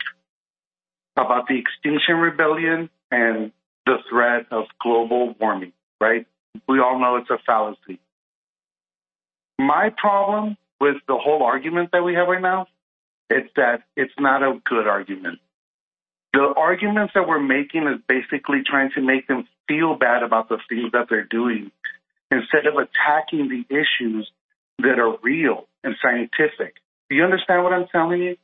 about 1.17 1.47
the 1.47 1.57
Extinction 1.57 2.17
Rebellion 2.17 2.91
and 3.09 3.51
the 3.87 3.97
threat 4.07 4.45
of 4.51 4.65
global 4.79 5.33
warming. 5.39 5.73
Right? 5.99 6.27
We 6.69 6.79
all 6.79 6.99
know 6.99 7.15
it's 7.15 7.29
a 7.31 7.39
fallacy. 7.43 7.99
My 9.57 9.89
problem 9.97 10.57
with 10.79 10.97
the 11.07 11.17
whole 11.17 11.41
argument 11.41 11.89
that 11.93 12.03
we 12.03 12.13
have 12.13 12.27
right 12.27 12.41
now 12.41 12.67
is 13.33 13.49
that 13.55 13.83
it's 13.95 14.13
not 14.19 14.43
a 14.43 14.59
good 14.65 14.87
argument. 14.87 15.39
The 16.33 16.53
arguments 16.55 17.13
that 17.15 17.27
we're 17.27 17.39
making 17.39 17.87
is 17.87 17.99
basically 18.07 18.63
trying 18.65 18.91
to 18.95 19.01
make 19.01 19.27
them 19.27 19.47
feel 19.67 19.95
bad 19.95 20.23
about 20.23 20.49
the 20.49 20.57
things 20.67 20.91
that 20.93 21.07
they're 21.09 21.25
doing 21.25 21.71
instead 22.31 22.65
of 22.65 22.75
attacking 22.75 23.49
the 23.49 23.65
issues 23.69 24.29
that 24.79 24.99
are 24.99 25.17
real 25.21 25.67
and 25.83 25.95
scientific. 26.01 26.75
Do 27.09 27.15
you 27.15 27.23
understand 27.23 27.63
what 27.63 27.73
I'm 27.73 27.87
telling 27.87 28.21
you? 28.21 28.37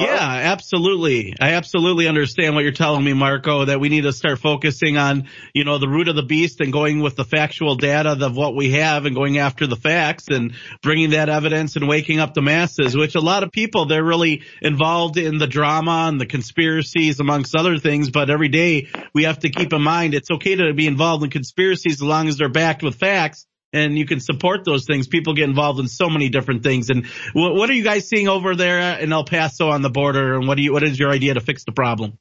Yeah, 0.00 0.50
absolutely. 0.52 1.34
I 1.40 1.54
absolutely 1.54 2.08
understand 2.08 2.54
what 2.54 2.62
you're 2.62 2.72
telling 2.72 3.04
me, 3.04 3.12
Marco, 3.12 3.64
that 3.64 3.80
we 3.80 3.88
need 3.88 4.02
to 4.02 4.12
start 4.12 4.38
focusing 4.38 4.96
on, 4.96 5.28
you 5.54 5.64
know, 5.64 5.78
the 5.78 5.88
root 5.88 6.08
of 6.08 6.16
the 6.16 6.22
beast 6.22 6.60
and 6.60 6.72
going 6.72 7.00
with 7.00 7.16
the 7.16 7.24
factual 7.24 7.74
data 7.76 8.16
of 8.20 8.36
what 8.36 8.54
we 8.54 8.72
have 8.72 9.06
and 9.06 9.14
going 9.14 9.38
after 9.38 9.66
the 9.66 9.76
facts 9.76 10.28
and 10.28 10.54
bringing 10.82 11.10
that 11.10 11.28
evidence 11.28 11.76
and 11.76 11.88
waking 11.88 12.20
up 12.20 12.34
the 12.34 12.42
masses, 12.42 12.96
which 12.96 13.14
a 13.14 13.20
lot 13.20 13.42
of 13.42 13.50
people, 13.50 13.86
they're 13.86 14.04
really 14.04 14.42
involved 14.62 15.16
in 15.16 15.38
the 15.38 15.46
drama 15.46 16.06
and 16.08 16.20
the 16.20 16.26
conspiracies 16.26 17.20
amongst 17.20 17.56
other 17.56 17.78
things. 17.78 18.10
But 18.10 18.30
every 18.30 18.48
day 18.48 18.88
we 19.12 19.24
have 19.24 19.40
to 19.40 19.50
keep 19.50 19.72
in 19.72 19.82
mind 19.82 20.14
it's 20.14 20.30
okay 20.30 20.54
to 20.54 20.72
be 20.74 20.86
involved 20.86 21.24
in 21.24 21.30
conspiracies 21.30 21.94
as 21.94 22.02
long 22.02 22.28
as 22.28 22.36
they're 22.36 22.48
backed 22.48 22.82
with 22.82 22.94
facts 22.94 23.47
and 23.72 23.98
you 23.98 24.06
can 24.06 24.20
support 24.20 24.64
those 24.64 24.86
things. 24.86 25.06
People 25.06 25.34
get 25.34 25.48
involved 25.48 25.80
in 25.80 25.88
so 25.88 26.08
many 26.08 26.28
different 26.28 26.62
things. 26.62 26.90
And 26.90 27.06
what, 27.32 27.54
what 27.54 27.70
are 27.70 27.74
you 27.74 27.84
guys 27.84 28.08
seeing 28.08 28.28
over 28.28 28.54
there 28.54 28.98
in 28.98 29.12
El 29.12 29.24
Paso 29.24 29.68
on 29.68 29.82
the 29.82 29.90
border? 29.90 30.34
And 30.34 30.48
what 30.48 30.56
do 30.56 30.62
you, 30.62 30.72
what 30.72 30.82
is 30.82 30.98
your 30.98 31.10
idea 31.10 31.34
to 31.34 31.40
fix 31.40 31.64
the 31.64 31.72
problem? 31.72 32.18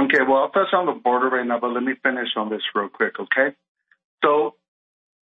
Okay, 0.00 0.18
well, 0.26 0.38
I'll 0.38 0.50
touch 0.50 0.72
on 0.72 0.86
the 0.86 0.92
border 0.92 1.28
right 1.28 1.46
now, 1.46 1.58
but 1.60 1.68
let 1.68 1.82
me 1.82 1.94
finish 2.02 2.28
on 2.36 2.50
this 2.50 2.62
real 2.74 2.88
quick, 2.88 3.14
okay? 3.18 3.54
So 4.24 4.54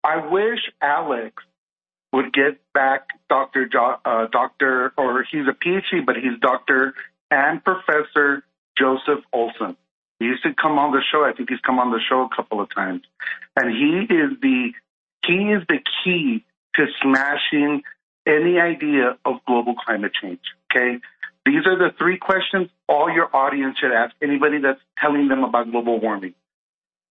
I 0.05 0.27
wish 0.27 0.59
Alex 0.81 1.43
would 2.13 2.33
get 2.33 2.61
back 2.73 3.09
Dr. 3.29 3.67
Jo- 3.67 3.99
uh, 4.05 4.27
Dr. 4.31 4.93
or 4.97 5.25
he's 5.31 5.47
a 5.49 5.53
PhD, 5.53 6.05
but 6.05 6.17
he's 6.17 6.39
Dr. 6.41 6.95
and 7.31 7.63
Professor 7.65 8.45
Joseph 8.79 9.25
Olson. 9.33 9.77
He 10.19 10.27
used 10.27 10.43
to 10.43 10.51
come 10.61 10.79
on 10.79 10.93
the 10.93 11.01
show. 11.11 11.25
I 11.25 11.33
think 11.33 11.49
he's 11.49 11.61
come 11.61 11.79
on 11.79 11.91
the 11.91 12.01
show 12.09 12.29
a 12.31 12.35
couple 12.35 12.61
of 12.61 12.73
times. 12.75 13.03
And 13.57 13.71
he 13.71 14.15
is 14.15 14.39
the 14.41 14.73
he 15.27 15.53
is 15.53 15.63
the 15.69 15.79
key 16.03 16.45
to 16.77 16.87
smashing 17.03 17.83
any 18.27 18.59
idea 18.59 19.17
of 19.25 19.37
global 19.47 19.75
climate 19.75 20.13
change. 20.21 20.41
Okay. 20.71 20.99
These 21.47 21.67
are 21.67 21.77
the 21.77 21.95
three 21.99 22.19
questions 22.19 22.69
all 22.89 23.11
your 23.11 23.35
audience 23.35 23.79
should 23.79 23.93
ask 23.93 24.15
anybody 24.23 24.59
that's 24.61 24.81
telling 24.99 25.29
them 25.29 25.43
about 25.43 25.71
global 25.71 25.99
warming. 26.01 26.35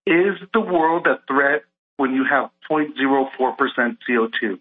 Is 0.06 0.36
the 0.54 0.62
world 0.62 1.08
a 1.08 1.20
threat 1.28 1.64
when 1.98 2.14
you 2.14 2.26
have 2.30 2.50
0.04% 2.70 3.98
CO2? 4.08 4.60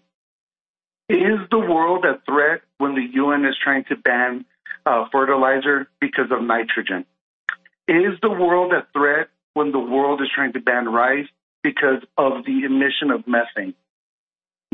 Is 1.09 1.39
the 1.49 1.59
world 1.59 2.05
a 2.05 2.19
threat 2.25 2.61
when 2.77 2.95
the 2.95 3.05
UN 3.13 3.45
is 3.45 3.55
trying 3.63 3.83
to 3.85 3.95
ban 3.95 4.45
uh, 4.85 5.05
fertilizer 5.11 5.87
because 5.99 6.31
of 6.31 6.43
nitrogen? 6.43 7.05
Is 7.87 8.13
the 8.21 8.29
world 8.29 8.73
a 8.73 8.85
threat 8.93 9.29
when 9.53 9.71
the 9.71 9.79
world 9.79 10.21
is 10.21 10.27
trying 10.33 10.53
to 10.53 10.59
ban 10.59 10.85
rice 10.87 11.27
because 11.63 12.03
of 12.17 12.45
the 12.45 12.63
emission 12.65 13.11
of 13.11 13.27
methane? 13.27 13.75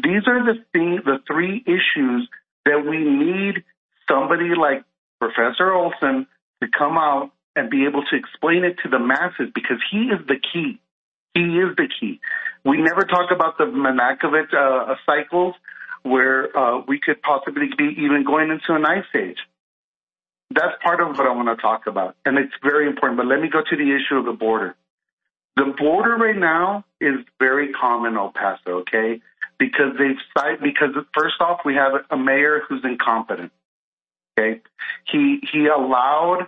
These 0.02 0.28
are 0.28 0.44
the 0.44 0.64
thing, 0.74 1.00
the 1.06 1.20
three 1.26 1.64
issues 1.66 2.28
that 2.66 2.86
we 2.86 2.98
need 2.98 3.64
somebody 4.10 4.50
like 4.56 4.84
Professor 5.20 5.72
Olson 5.72 6.28
to 6.62 6.70
come 6.78 6.98
out 6.98 7.32
and 7.56 7.70
be 7.70 7.86
able 7.86 8.04
to 8.04 8.16
explain 8.16 8.64
it 8.66 8.78
to 8.84 8.90
the 8.90 9.00
masses 9.00 9.50
because 9.54 9.78
he 9.92 10.10
is 10.10 10.20
the 10.28 10.36
key. 10.36 10.80
He 11.34 11.42
is 11.42 11.76
the 11.78 11.88
key. 12.00 12.20
We 12.64 12.82
never 12.82 13.02
talk 13.02 13.32
about 13.32 13.58
the 13.58 13.66
Milankovitch 13.66 14.54
uh, 14.54 14.96
cycles 15.06 15.56
where 16.04 16.56
uh, 16.58 16.82
we 16.88 17.00
could 17.00 17.22
possibly 17.22 17.70
be 17.78 17.96
even 17.98 18.24
going 18.26 18.50
into 18.52 18.76
an 18.76 18.86
ice 18.86 19.06
age. 19.16 19.38
That's 20.52 20.76
part 20.84 21.02
of 21.02 21.18
what 21.18 21.26
I 21.28 21.32
want 21.32 21.48
to 21.48 21.62
talk 21.62 21.88
about, 21.88 22.16
and 22.26 22.38
it's 22.38 22.54
very 22.64 22.88
important. 22.88 23.18
But 23.18 23.26
let 23.26 23.42
me 23.42 23.50
go 23.50 23.62
to 23.68 23.76
the 23.76 23.96
issue 23.96 24.16
of 24.16 24.26
the 24.26 24.34
border. 24.34 24.76
The 25.56 25.74
border 25.78 26.16
right 26.18 26.38
now 26.38 26.84
is 27.00 27.16
very 27.40 27.72
calm 27.72 28.06
in 28.06 28.18
El 28.18 28.32
Paso, 28.32 28.80
okay? 28.80 29.22
Because 29.58 29.94
they've 29.98 30.18
because 30.62 30.90
first 31.14 31.36
off, 31.40 31.62
we 31.64 31.76
have 31.76 31.94
a 32.10 32.18
mayor 32.18 32.62
who's 32.68 32.84
incompetent. 32.84 33.52
Okay, 34.38 34.62
he 35.10 35.40
he 35.50 35.68
allowed 35.68 36.48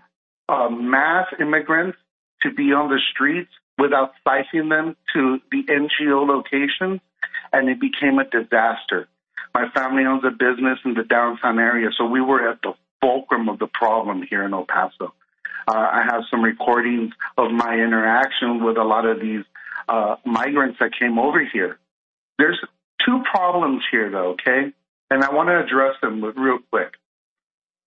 uh, 0.49 0.69
mass 0.69 1.27
immigrants 1.39 1.97
to 2.41 2.51
be 2.51 2.73
on 2.73 2.89
the 2.89 2.99
streets 3.11 3.51
without 3.77 4.11
citing 4.27 4.67
them 4.69 4.97
to 5.13 5.39
the 5.51 5.63
NGO 5.63 6.27
locations, 6.27 6.99
and 7.53 7.69
it 7.69 7.79
became 7.79 8.19
a 8.19 8.25
disaster. 8.25 9.07
My 9.53 9.69
family 9.69 10.03
owns 10.03 10.23
a 10.25 10.31
business 10.31 10.79
in 10.83 10.95
the 10.95 11.03
downtown 11.03 11.59
area, 11.59 11.89
so 11.97 12.05
we 12.05 12.21
were 12.21 12.49
at 12.49 12.61
the 12.61 12.73
fulcrum 13.01 13.47
of 13.47 13.59
the 13.59 13.67
problem 13.67 14.21
here 14.21 14.43
in 14.43 14.53
El 14.53 14.65
Paso. 14.65 15.13
Uh, 15.67 15.71
I 15.75 16.03
have 16.09 16.21
some 16.31 16.41
recordings 16.43 17.11
of 17.37 17.51
my 17.51 17.73
interaction 17.73 18.63
with 18.63 18.77
a 18.77 18.83
lot 18.83 19.05
of 19.05 19.19
these 19.19 19.43
uh, 19.89 20.15
migrants 20.25 20.77
that 20.79 20.91
came 20.97 21.19
over 21.19 21.43
here. 21.43 21.77
There's 22.37 22.59
two 23.05 23.21
problems 23.31 23.83
here, 23.91 24.09
though, 24.09 24.31
okay? 24.31 24.71
And 25.09 25.23
I 25.23 25.33
want 25.33 25.49
to 25.49 25.59
address 25.59 25.95
them 26.01 26.23
real 26.23 26.59
quick. 26.71 26.93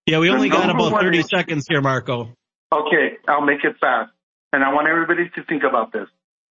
Yeah, 0.07 0.19
we 0.19 0.29
The 0.29 0.35
only 0.35 0.49
got 0.49 0.69
about 0.71 1.01
30 1.01 1.19
issue- 1.19 1.29
seconds 1.29 1.67
here, 1.69 1.81
Marco. 1.81 2.35
Okay, 2.73 3.17
I'll 3.29 3.41
make 3.45 3.65
it 3.65 3.77
fast. 3.81 4.13
And 4.53 4.63
I 4.65 4.73
want 4.73 4.89
everybody 4.89 5.29
to 5.37 5.45
think 5.45 5.63
about 5.63 5.93
this. 5.93 6.09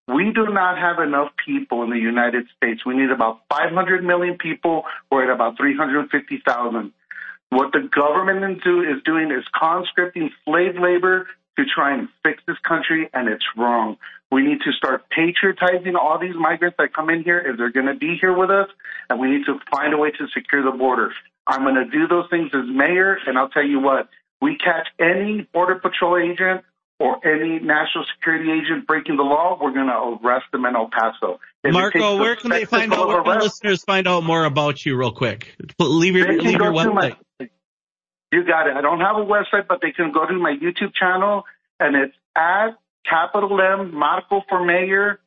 We 0.08 0.32
do 0.34 0.48
not 0.48 0.78
have 0.80 1.00
enough 1.06 1.32
people 1.46 1.84
in 1.84 1.92
the 1.92 1.98
United 2.00 2.48
States. 2.58 2.86
We 2.86 2.96
need 2.96 3.12
about 3.12 3.42
500 3.52 4.04
million 4.04 4.38
people. 4.38 4.84
We're 5.12 5.26
at 5.30 5.30
about 5.34 5.58
350,000. 5.58 6.92
What 7.50 7.72
the 7.72 7.82
government 7.94 8.58
is 8.58 8.64
do- 8.64 8.82
is 8.82 9.02
doing 9.04 9.32
is 9.32 9.44
conscripting 9.60 10.30
slave 10.46 10.76
labor 10.80 11.28
to 11.58 11.66
try 11.66 11.94
and 11.94 12.08
fix 12.24 12.42
this 12.48 12.58
country, 12.68 13.10
and 13.14 13.28
it's 13.28 13.46
wrong. 13.58 13.98
We 14.32 14.44
need 14.44 14.60
to 14.62 14.72
start 14.72 15.06
patriotizing 15.10 15.96
all 15.96 16.20
these 16.20 16.36
migrants 16.36 16.78
that 16.78 16.94
come 16.94 17.10
in 17.10 17.24
here 17.24 17.40
if 17.40 17.58
they're 17.58 17.72
going 17.72 17.88
to 17.88 17.96
be 17.96 18.18
here 18.22 18.34
with 18.38 18.52
us, 18.52 18.70
and 19.10 19.20
we 19.20 19.30
need 19.32 19.46
to 19.46 19.60
find 19.72 19.94
a 19.94 19.98
way 19.98 20.12
to 20.12 20.28
secure 20.34 20.64
the 20.64 20.78
border. 20.78 21.12
I'm 21.48 21.64
going 21.64 21.76
to 21.76 21.86
do 21.86 22.08
those 22.08 22.30
things 22.30 22.52
as 22.54 22.66
mayor, 22.68 23.18
and 23.26 23.38
I'll 23.38 23.50
tell 23.50 23.66
you 23.66 23.80
what, 23.80 24.08
we 24.42 24.56
catch 24.56 24.88
any 25.00 25.48
border 25.52 25.76
patrol 25.76 26.18
agent 26.18 26.64
or 27.00 27.26
any 27.26 27.60
national 27.60 28.06
security 28.16 28.52
agent 28.52 28.86
breaking 28.86 29.16
the 29.18 29.24
law, 29.24 29.58
we're 29.60 29.72
going 29.72 29.88
to 29.88 30.20
arrest 30.26 30.46
them 30.52 30.66
in 30.66 30.76
El 30.76 30.90
Paso. 30.92 31.40
If 31.64 31.74
Marco, 31.74 32.18
where 32.20 32.36
can 32.36 32.52
they 32.52 32.66
find 32.66 32.94
out, 32.94 33.08
where 33.08 33.24
can 33.24 33.32
arrest- 33.32 33.44
listeners 33.64 33.84
find 33.84 34.08
out 34.08 34.24
more 34.24 34.44
about 34.44 34.86
you 34.86 34.98
real 34.98 35.12
quick? 35.12 35.56
Leave 35.80 36.16
your, 36.16 36.28
leave 36.28 36.52
your 36.52 36.72
website. 36.74 36.94
my- 36.94 37.18
You 38.32 38.46
got 38.46 38.68
it. 38.68 38.78
I 38.78 38.82
don't 38.82 39.00
have 39.00 39.18
a 39.18 39.26
website, 39.26 39.68
but 39.68 39.80
they 39.82 39.92
can 39.92 40.12
go 40.12 40.26
to 40.26 40.34
my 40.34 40.56
YouTube 40.56 40.94
channel, 40.94 41.44
and 41.80 41.96
it's 41.96 42.16
at 42.36 42.78
capital 43.10 43.60
M 43.60 43.94
Marco 43.94 44.42
for 44.48 44.64
Mayor, 44.64 45.20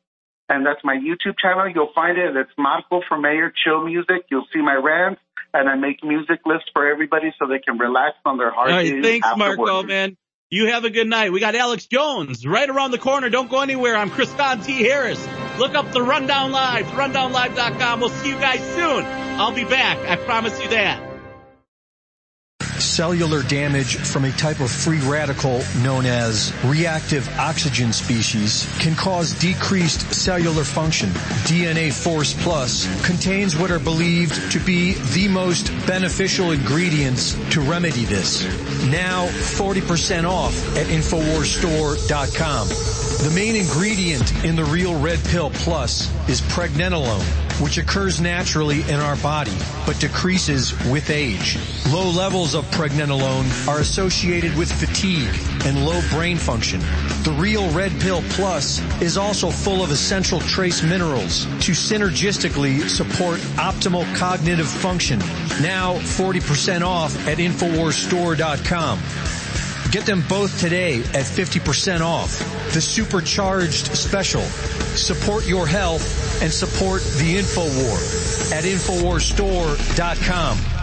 and 0.47 0.65
that's 0.65 0.83
my 0.83 0.95
YouTube 0.95 1.37
channel. 1.37 1.67
You'll 1.67 1.91
find 1.93 2.17
it. 2.17 2.35
It's 2.35 2.51
Marco 2.57 3.01
for 3.07 3.17
Mayor 3.17 3.51
Chill 3.63 3.83
Music. 3.83 4.25
You'll 4.31 4.47
see 4.53 4.61
my 4.61 4.75
rants, 4.75 5.21
and 5.53 5.67
I 5.67 5.75
make 5.75 6.03
music 6.03 6.41
lists 6.45 6.69
for 6.73 6.89
everybody 6.89 7.33
so 7.37 7.47
they 7.47 7.59
can 7.59 7.77
relax 7.77 8.15
on 8.25 8.37
their 8.37 8.51
hard 8.51 8.71
All 8.71 8.77
right, 8.77 8.89
days. 8.89 9.03
thanks, 9.03 9.27
after 9.27 9.37
Marco, 9.37 9.83
man. 9.83 10.17
You 10.49 10.67
have 10.67 10.85
a 10.85 10.91
good 10.91 11.07
night. 11.07 11.31
We 11.33 11.39
got 11.39 11.55
Alex 11.55 11.87
Jones 11.87 12.45
right 12.45 12.69
around 12.69 12.91
the 12.91 12.99
corner. 12.99 13.29
Don't 13.29 13.49
go 13.49 13.61
anywhere. 13.61 13.95
I'm 13.95 14.11
Kristan 14.11 14.63
T. 14.63 14.83
Harris. 14.83 15.27
Look 15.57 15.73
up 15.73 15.91
the 15.91 16.03
Rundown 16.03 16.51
Live, 16.51 16.85
rundownlive.com. 16.85 17.99
We'll 17.99 18.09
see 18.09 18.29
you 18.29 18.35
guys 18.35 18.59
soon. 18.75 19.03
I'll 19.39 19.51
be 19.51 19.63
back. 19.63 19.97
I 20.07 20.15
promise 20.15 20.61
you 20.61 20.69
that. 20.69 21.12
Cellular 22.93 23.41
damage 23.41 23.95
from 23.95 24.23
a 24.23 24.31
type 24.33 24.59
of 24.59 24.69
free 24.69 24.99
radical 24.99 25.63
known 25.81 26.05
as 26.05 26.53
reactive 26.63 27.27
oxygen 27.39 27.91
species 27.91 28.71
can 28.79 28.95
cause 28.95 29.33
decreased 29.39 30.13
cellular 30.13 30.63
function. 30.63 31.09
DNA 31.49 31.91
Force 31.91 32.35
Plus 32.43 32.85
contains 33.03 33.57
what 33.57 33.71
are 33.71 33.79
believed 33.79 34.51
to 34.51 34.59
be 34.59 34.93
the 35.13 35.27
most 35.27 35.71
beneficial 35.87 36.51
ingredients 36.51 37.33
to 37.49 37.61
remedy 37.61 38.05
this. 38.05 38.43
Now 38.91 39.25
40% 39.25 40.29
off 40.29 40.53
at 40.77 40.85
InfoWarsStore.com. 40.85 42.67
The 43.23 43.31
main 43.33 43.55
ingredient 43.55 44.43
in 44.43 44.55
the 44.55 44.65
Real 44.65 44.99
Red 44.99 45.17
Pill 45.25 45.49
Plus 45.49 46.11
is 46.27 46.41
pregnenolone, 46.41 47.23
which 47.61 47.77
occurs 47.77 48.19
naturally 48.19 48.81
in 48.81 48.99
our 48.99 49.15
body, 49.17 49.57
but 49.85 49.97
decreases 49.99 50.73
with 50.89 51.09
age. 51.09 51.57
Low 51.89 52.09
levels 52.09 52.53
of 52.53 52.69
pregnenolone 52.83 53.47
are 53.65 53.79
associated 53.79 54.53
with 54.57 54.69
fatigue 54.69 55.33
and 55.65 55.85
low 55.85 56.01
brain 56.09 56.35
function. 56.35 56.81
The 57.23 57.33
Real 57.39 57.71
Red 57.71 57.93
Pill 58.01 58.21
Plus 58.31 58.81
is 59.01 59.15
also 59.15 59.49
full 59.49 59.81
of 59.81 59.91
essential 59.91 60.41
trace 60.41 60.83
minerals 60.83 61.45
to 61.61 61.71
synergistically 61.71 62.89
support 62.89 63.39
optimal 63.55 64.03
cognitive 64.15 64.67
function. 64.67 65.19
Now 65.61 65.93
40% 65.95 66.81
off 66.81 67.15
at 67.25 67.37
InfoWarsStore.com. 67.37 68.99
Get 69.91 70.05
them 70.05 70.21
both 70.27 70.59
today 70.59 70.99
at 70.99 71.23
50% 71.23 72.01
off. 72.01 72.37
The 72.73 72.81
supercharged 72.81 73.95
special. 73.95 74.41
Support 74.41 75.47
your 75.47 75.67
health 75.67 76.41
and 76.43 76.51
support 76.51 77.01
the 77.03 77.37
InfoWar 77.37 78.51
at 78.51 78.65
InfoWarsStore.com. 78.65 80.82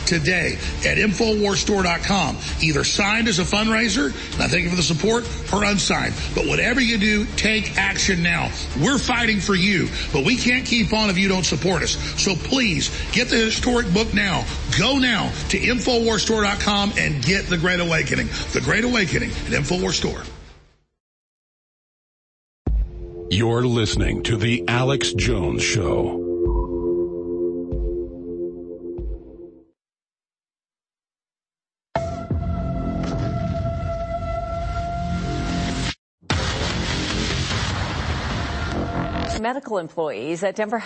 today 0.05 0.53
at 0.85 0.97
InfoWarsStore.com. 0.97 2.37
Either 2.61 2.83
signed 2.83 3.27
as 3.27 3.39
a 3.39 3.43
fundraiser, 3.43 4.07
and 4.33 4.41
I 4.41 4.47
thank 4.47 4.63
you 4.63 4.69
for 4.69 4.75
the 4.75 4.83
support, 4.83 5.27
or 5.53 5.63
unsigned. 5.63 6.13
But 6.35 6.47
whatever 6.47 6.81
you 6.81 6.97
do, 6.97 7.25
take 7.35 7.77
action 7.77 8.23
now. 8.23 8.49
We're 8.81 8.97
fighting 8.97 9.39
for 9.39 9.55
you, 9.55 9.89
but 10.13 10.25
we 10.25 10.37
can't 10.37 10.65
keep 10.65 10.93
on 10.93 11.09
if 11.09 11.17
you 11.17 11.27
don't 11.27 11.45
support 11.45 11.83
us. 11.83 11.97
So 12.21 12.35
please, 12.35 12.89
get 13.11 13.29
the 13.29 13.37
historic 13.37 13.91
book 13.93 14.13
now. 14.13 14.45
Go 14.77 14.97
now 14.97 15.31
to 15.49 15.59
InfoWarsStore.com 15.59 16.93
and 16.97 17.23
get 17.23 17.47
The 17.47 17.57
Great 17.57 17.79
Awakening. 17.79 18.27
The 18.53 18.61
Great 18.61 18.83
Awakening 18.83 19.29
at 19.29 19.51
InfoWars 19.51 19.93
Store. 19.93 20.23
You're 23.29 23.65
listening 23.65 24.23
to 24.23 24.35
The 24.35 24.65
Alex 24.67 25.13
Jones 25.13 25.63
Show. 25.63 26.30
Medical 39.41 39.79
employees 39.79 40.43
at 40.43 40.55
Denver 40.55 40.79